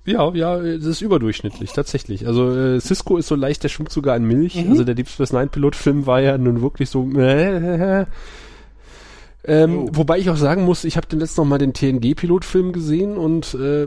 Ja, 0.09 0.33
ja, 0.33 0.57
das 0.57 0.87
ist 0.87 1.03
überdurchschnittlich, 1.03 1.71
tatsächlich. 1.75 2.27
Also 2.27 2.51
äh, 2.57 2.81
Cisco 2.81 3.19
ist 3.19 3.27
so 3.27 3.35
leicht, 3.35 3.63
der 3.63 3.69
schwimmt 3.69 3.93
sogar 3.93 4.17
in 4.17 4.25
Milch. 4.25 4.55
Mhm. 4.55 4.71
Also 4.71 4.85
der 4.85 4.95
Deep 4.95 5.07
Space 5.07 5.35
Nine 5.35 5.49
Pilot-Film 5.49 6.07
war 6.07 6.21
ja 6.21 6.39
nun 6.39 6.63
wirklich 6.63 6.89
so. 6.89 7.07
Äh, 7.19 8.07
ähm, 9.45 9.85
oh. 9.85 9.89
Wobei 9.93 10.19
ich 10.19 10.29
auch 10.31 10.37
sagen 10.37 10.65
muss, 10.65 10.85
ich 10.85 10.97
habe 10.97 11.07
den 11.07 11.21
letzten 11.21 11.43
noch 11.43 11.49
mal 11.49 11.59
den 11.59 11.73
TNG-Pilotfilm 11.73 12.73
gesehen 12.73 13.17
und 13.17 13.55
äh, 13.55 13.87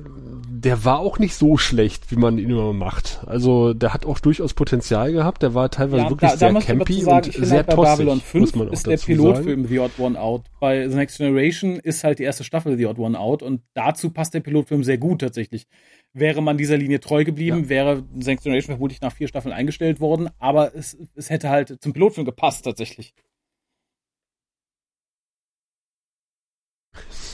der 0.50 0.86
war 0.86 1.00
auch 1.00 1.20
nicht 1.20 1.36
so 1.36 1.58
schlecht, 1.58 2.10
wie 2.10 2.16
man 2.16 2.38
ihn 2.38 2.50
immer 2.50 2.72
macht. 2.72 3.22
Also 3.26 3.74
der 3.74 3.94
hat 3.94 4.06
auch 4.06 4.20
durchaus 4.20 4.54
Potenzial 4.54 5.12
gehabt. 5.12 5.44
Der 5.44 5.54
war 5.54 5.70
teilweise 5.70 6.04
ja, 6.04 6.10
wirklich 6.10 6.32
da, 6.32 6.38
sehr 6.38 6.54
da 6.54 6.60
campy 6.62 7.02
sagen, 7.02 7.26
und 7.26 7.46
sehr 7.46 7.58
halt 7.60 7.70
tossig, 7.70 7.98
Babylon 7.98 8.22
5 8.22 8.56
ist 8.72 8.88
der 8.88 8.98
Pilotfilm 8.98 9.68
The 9.68 9.80
Odd 9.80 10.00
One 10.00 10.20
Out. 10.20 10.44
Bei 10.62 10.88
The 10.88 10.96
Next 10.96 11.18
Generation 11.18 11.80
ist 11.80 12.06
halt 12.06 12.20
die 12.20 12.24
erste 12.24 12.46
Staffel 12.46 12.78
The 12.78 12.86
Odd 12.86 13.00
One 13.00 13.20
Out 13.20 13.44
und 13.44 13.62
dazu 13.74 14.10
passt 14.10 14.34
der 14.34 14.40
Pilotfilm 14.40 14.86
sehr 14.86 14.98
gut 14.98 15.20
tatsächlich. 15.20 15.68
Wäre 16.14 16.42
man 16.42 16.58
dieser 16.58 16.78
Linie 16.78 17.02
treu 17.02 17.26
geblieben, 17.26 17.64
ja. 17.64 17.70
wäre 17.70 18.04
The 18.18 18.30
Next 18.30 18.44
Generation 18.44 18.76
vermutlich 18.76 19.02
nach 19.02 19.14
vier 19.14 19.28
Staffeln 19.28 19.54
eingestellt 19.54 20.00
worden, 20.00 20.30
aber 20.40 20.76
es, 20.76 20.98
es 21.16 21.30
hätte 21.30 21.50
halt 21.50 21.82
zum 21.82 21.92
Pilotfilm 21.92 22.26
gepasst 22.26 22.64
tatsächlich. 22.64 23.14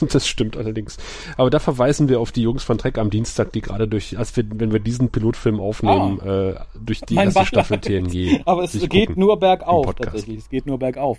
Das 0.12 0.26
stimmt 0.26 0.56
allerdings. 0.56 0.96
Aber 1.36 1.50
da 1.50 1.58
verweisen 1.58 2.08
wir 2.08 2.20
auf 2.20 2.32
die 2.32 2.42
Jungs 2.42 2.64
von 2.64 2.78
Trek 2.78 2.98
am 2.98 3.10
Dienstag, 3.10 3.52
die 3.52 3.60
gerade 3.60 3.86
durch, 3.88 4.18
als 4.18 4.36
wir, 4.36 4.44
wenn 4.48 4.72
wir 4.72 4.80
diesen 4.80 5.10
Pilotfilm 5.10 5.60
aufnehmen, 5.60 6.20
ah, 6.20 6.50
äh, 6.50 6.54
durch 6.80 7.00
die 7.02 7.16
erste. 7.16 7.44
Staffel 7.46 7.78
TNG. 7.78 8.40
Aber 8.46 8.64
es 8.64 8.88
geht 8.88 9.16
nur 9.16 9.38
bergauf, 9.38 9.94
tatsächlich. 9.94 10.38
Es 10.38 10.48
geht 10.48 10.66
nur 10.66 10.78
bergauf. 10.78 11.18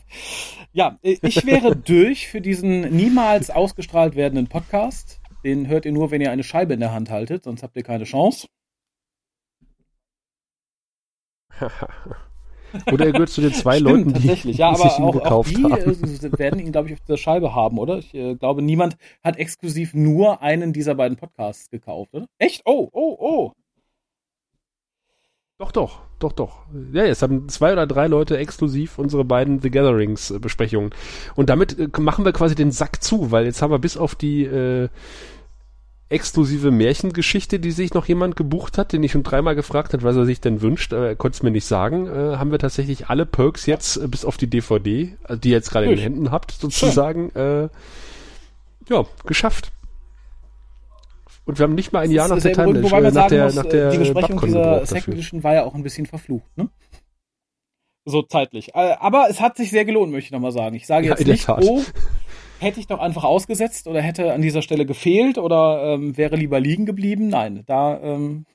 Ja, 0.74 0.98
ich 1.02 1.46
wäre 1.46 1.76
durch 1.76 2.28
für 2.28 2.42
diesen 2.42 2.82
niemals 2.96 3.50
ausgestrahlt 3.50 4.16
werdenden 4.16 4.48
Podcast. 4.48 5.20
Den 5.44 5.68
hört 5.68 5.86
ihr 5.86 5.92
nur, 5.92 6.12
wenn 6.12 6.22
ihr 6.22 6.32
eine 6.32 6.44
Scheibe 6.44 6.74
in 6.74 6.80
der 6.80 6.92
Hand 6.92 7.10
haltet, 7.10 7.44
sonst 7.44 7.64
habt 7.64 7.76
ihr 7.78 7.84
keine 7.84 8.04
Chance. 8.04 8.48
Oder 12.92 13.06
er 13.06 13.12
gehört 13.12 13.30
zu 13.30 13.42
den 13.42 13.54
zwei 13.54 13.78
Stimmt, 13.78 13.90
Leuten, 13.90 14.08
die, 14.08 14.14
tatsächlich. 14.14 14.58
Ja, 14.58 14.70
aber 14.70 14.78
sich 14.78 15.00
ihn 15.00 15.06
auch, 15.06 15.14
gekauft 15.14 15.56
auch 15.56 15.58
die 15.58 15.64
haben. 15.64 16.34
Äh, 16.34 16.40
werden 16.40 16.60
ihn, 16.60 16.72
glaube 16.72 16.90
ich, 16.90 16.94
auf 16.94 17.06
der 17.08 17.18
Scheibe 17.18 17.54
haben, 17.56 17.78
oder? 17.78 17.98
Ich 17.98 18.14
äh, 18.14 18.36
glaube, 18.36 18.62
niemand 18.62 18.98
hat 19.24 19.38
exklusiv 19.38 19.94
nur 19.94 20.42
einen 20.42 20.74
dieser 20.74 20.96
beiden 20.96 21.18
Podcasts 21.18 21.70
gekauft, 21.70 22.14
oder? 22.14 22.26
Echt? 22.38 22.62
Oh, 22.66 22.90
oh, 22.92 23.18
oh. 23.20 23.52
Doch, 25.60 25.74
doch, 25.74 26.00
doch, 26.20 26.32
doch. 26.32 26.60
Ja, 26.94 27.04
jetzt 27.04 27.22
haben 27.22 27.50
zwei 27.50 27.74
oder 27.74 27.86
drei 27.86 28.08
Leute 28.08 28.38
exklusiv 28.38 28.98
unsere 28.98 29.26
beiden 29.26 29.60
The 29.60 29.70
Gatherings 29.70 30.32
äh, 30.32 30.40
Besprechungen. 30.40 30.92
Und 31.36 31.50
damit 31.50 31.78
äh, 31.78 31.90
machen 32.00 32.24
wir 32.24 32.32
quasi 32.32 32.56
den 32.56 32.72
Sack 32.72 33.04
zu, 33.04 33.32
weil 33.32 33.46
jetzt 33.46 33.62
haben 33.62 33.72
wir 33.72 33.80
bis 33.80 33.98
auf 33.98 34.16
die 34.16 34.46
äh, 34.46 34.88
exklusive 36.10 36.72
Märchengeschichte, 36.72 37.60
die 37.60 37.72
sich 37.72 37.94
noch 37.94 38.08
jemand 38.08 38.36
gebucht 38.36 38.78
hat, 38.78 38.94
den 38.94 39.04
ich 39.04 39.12
schon 39.12 39.24
dreimal 39.24 39.56
gefragt 39.56 39.94
hat, 39.94 40.04
was 40.04 40.16
er 40.16 40.26
sich 40.26 40.42
denn 40.42 40.62
wünscht, 40.62 40.92
aber 40.92 41.08
er 41.08 41.16
konnte 41.16 41.36
es 41.36 41.44
mir 41.44 41.52
nicht 41.52 41.66
sagen, 41.66 42.08
äh, 42.08 42.38
haben 42.38 42.52
wir 42.52 42.58
tatsächlich 42.58 43.10
alle 43.10 43.26
Perks 43.26 43.68
jetzt 43.68 43.98
äh, 43.98 44.08
bis 44.08 44.26
auf 44.26 44.38
die 44.38 44.48
DVD, 44.48 45.16
äh, 45.28 45.38
die 45.38 45.50
ihr 45.50 45.56
jetzt 45.56 45.70
gerade 45.70 45.86
in 45.86 45.92
den 45.92 46.00
Händen 46.00 46.32
habt, 46.32 46.52
sozusagen, 46.52 47.30
äh, 47.36 47.70
ja, 48.90 49.06
geschafft. 49.26 49.72
Und 51.46 51.60
wir 51.60 51.64
haben 51.64 51.76
nicht 51.76 51.94
mal 51.94 52.02
ein 52.02 52.12
Jahr 52.12 52.28
nach 52.28 52.42
der 52.42 52.54
Time 52.54 52.84
wobei 52.84 53.02
man 53.02 53.14
nach, 53.14 53.28
der, 53.28 53.46
muss, 53.46 53.56
nach 53.56 53.66
der 53.66 53.92
Die 53.92 53.98
Besprechung 54.00 54.42
dieser 54.42 54.86
Second 54.86 55.16
Edition 55.16 55.44
war 55.44 55.54
ja 55.56 55.64
auch 55.64 55.76
ein 55.76 55.84
bisschen 55.84 56.06
verflucht, 56.06 56.58
ne? 56.58 56.70
So 58.06 58.24
zeitlich. 58.24 58.70
Äh, 58.74 58.96
aber 59.00 59.28
es 59.30 59.40
hat 59.40 59.58
sich 59.58 59.70
sehr 59.70 59.86
gelohnt, 59.86 60.12
möchte 60.12 60.28
ich 60.28 60.32
nochmal 60.32 60.52
sagen. 60.52 60.76
Ich 60.76 60.88
sage 60.88 61.08
jetzt 61.08 61.22
ja, 61.22 61.28
nicht, 61.28 61.50
oh, 61.50 61.84
hätte 62.60 62.80
ich 62.80 62.88
doch 62.88 63.00
einfach 63.00 63.24
ausgesetzt 63.24 63.88
oder 63.88 64.02
hätte 64.02 64.34
an 64.34 64.42
dieser 64.42 64.62
Stelle 64.62 64.86
gefehlt 64.86 65.38
oder 65.38 65.94
ähm, 65.94 66.18
wäre 66.18 66.36
lieber 66.36 66.60
liegen 66.60 66.86
geblieben. 66.86 67.30
Nein, 67.30 67.64
da 67.66 68.00
ähm, 68.02 68.46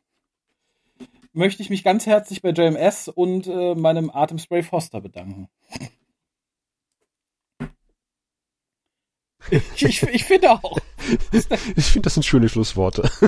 möchte 1.32 1.62
ich 1.62 1.70
mich 1.70 1.82
ganz 1.82 2.06
herzlich 2.06 2.42
bei 2.42 2.50
JMS 2.50 3.08
und 3.08 3.46
äh, 3.46 3.74
meinem 3.74 4.10
Atemspray 4.10 4.62
Foster 4.62 5.00
bedanken. 5.00 5.48
ich, 9.50 9.82
ich, 9.82 10.02
ich 10.02 10.24
finde 10.24 10.52
auch. 10.52 10.78
Ich 11.76 11.84
finde, 11.84 12.06
das 12.06 12.14
sind 12.14 12.22
schöne 12.22 12.48
Schlussworte. 12.48 13.10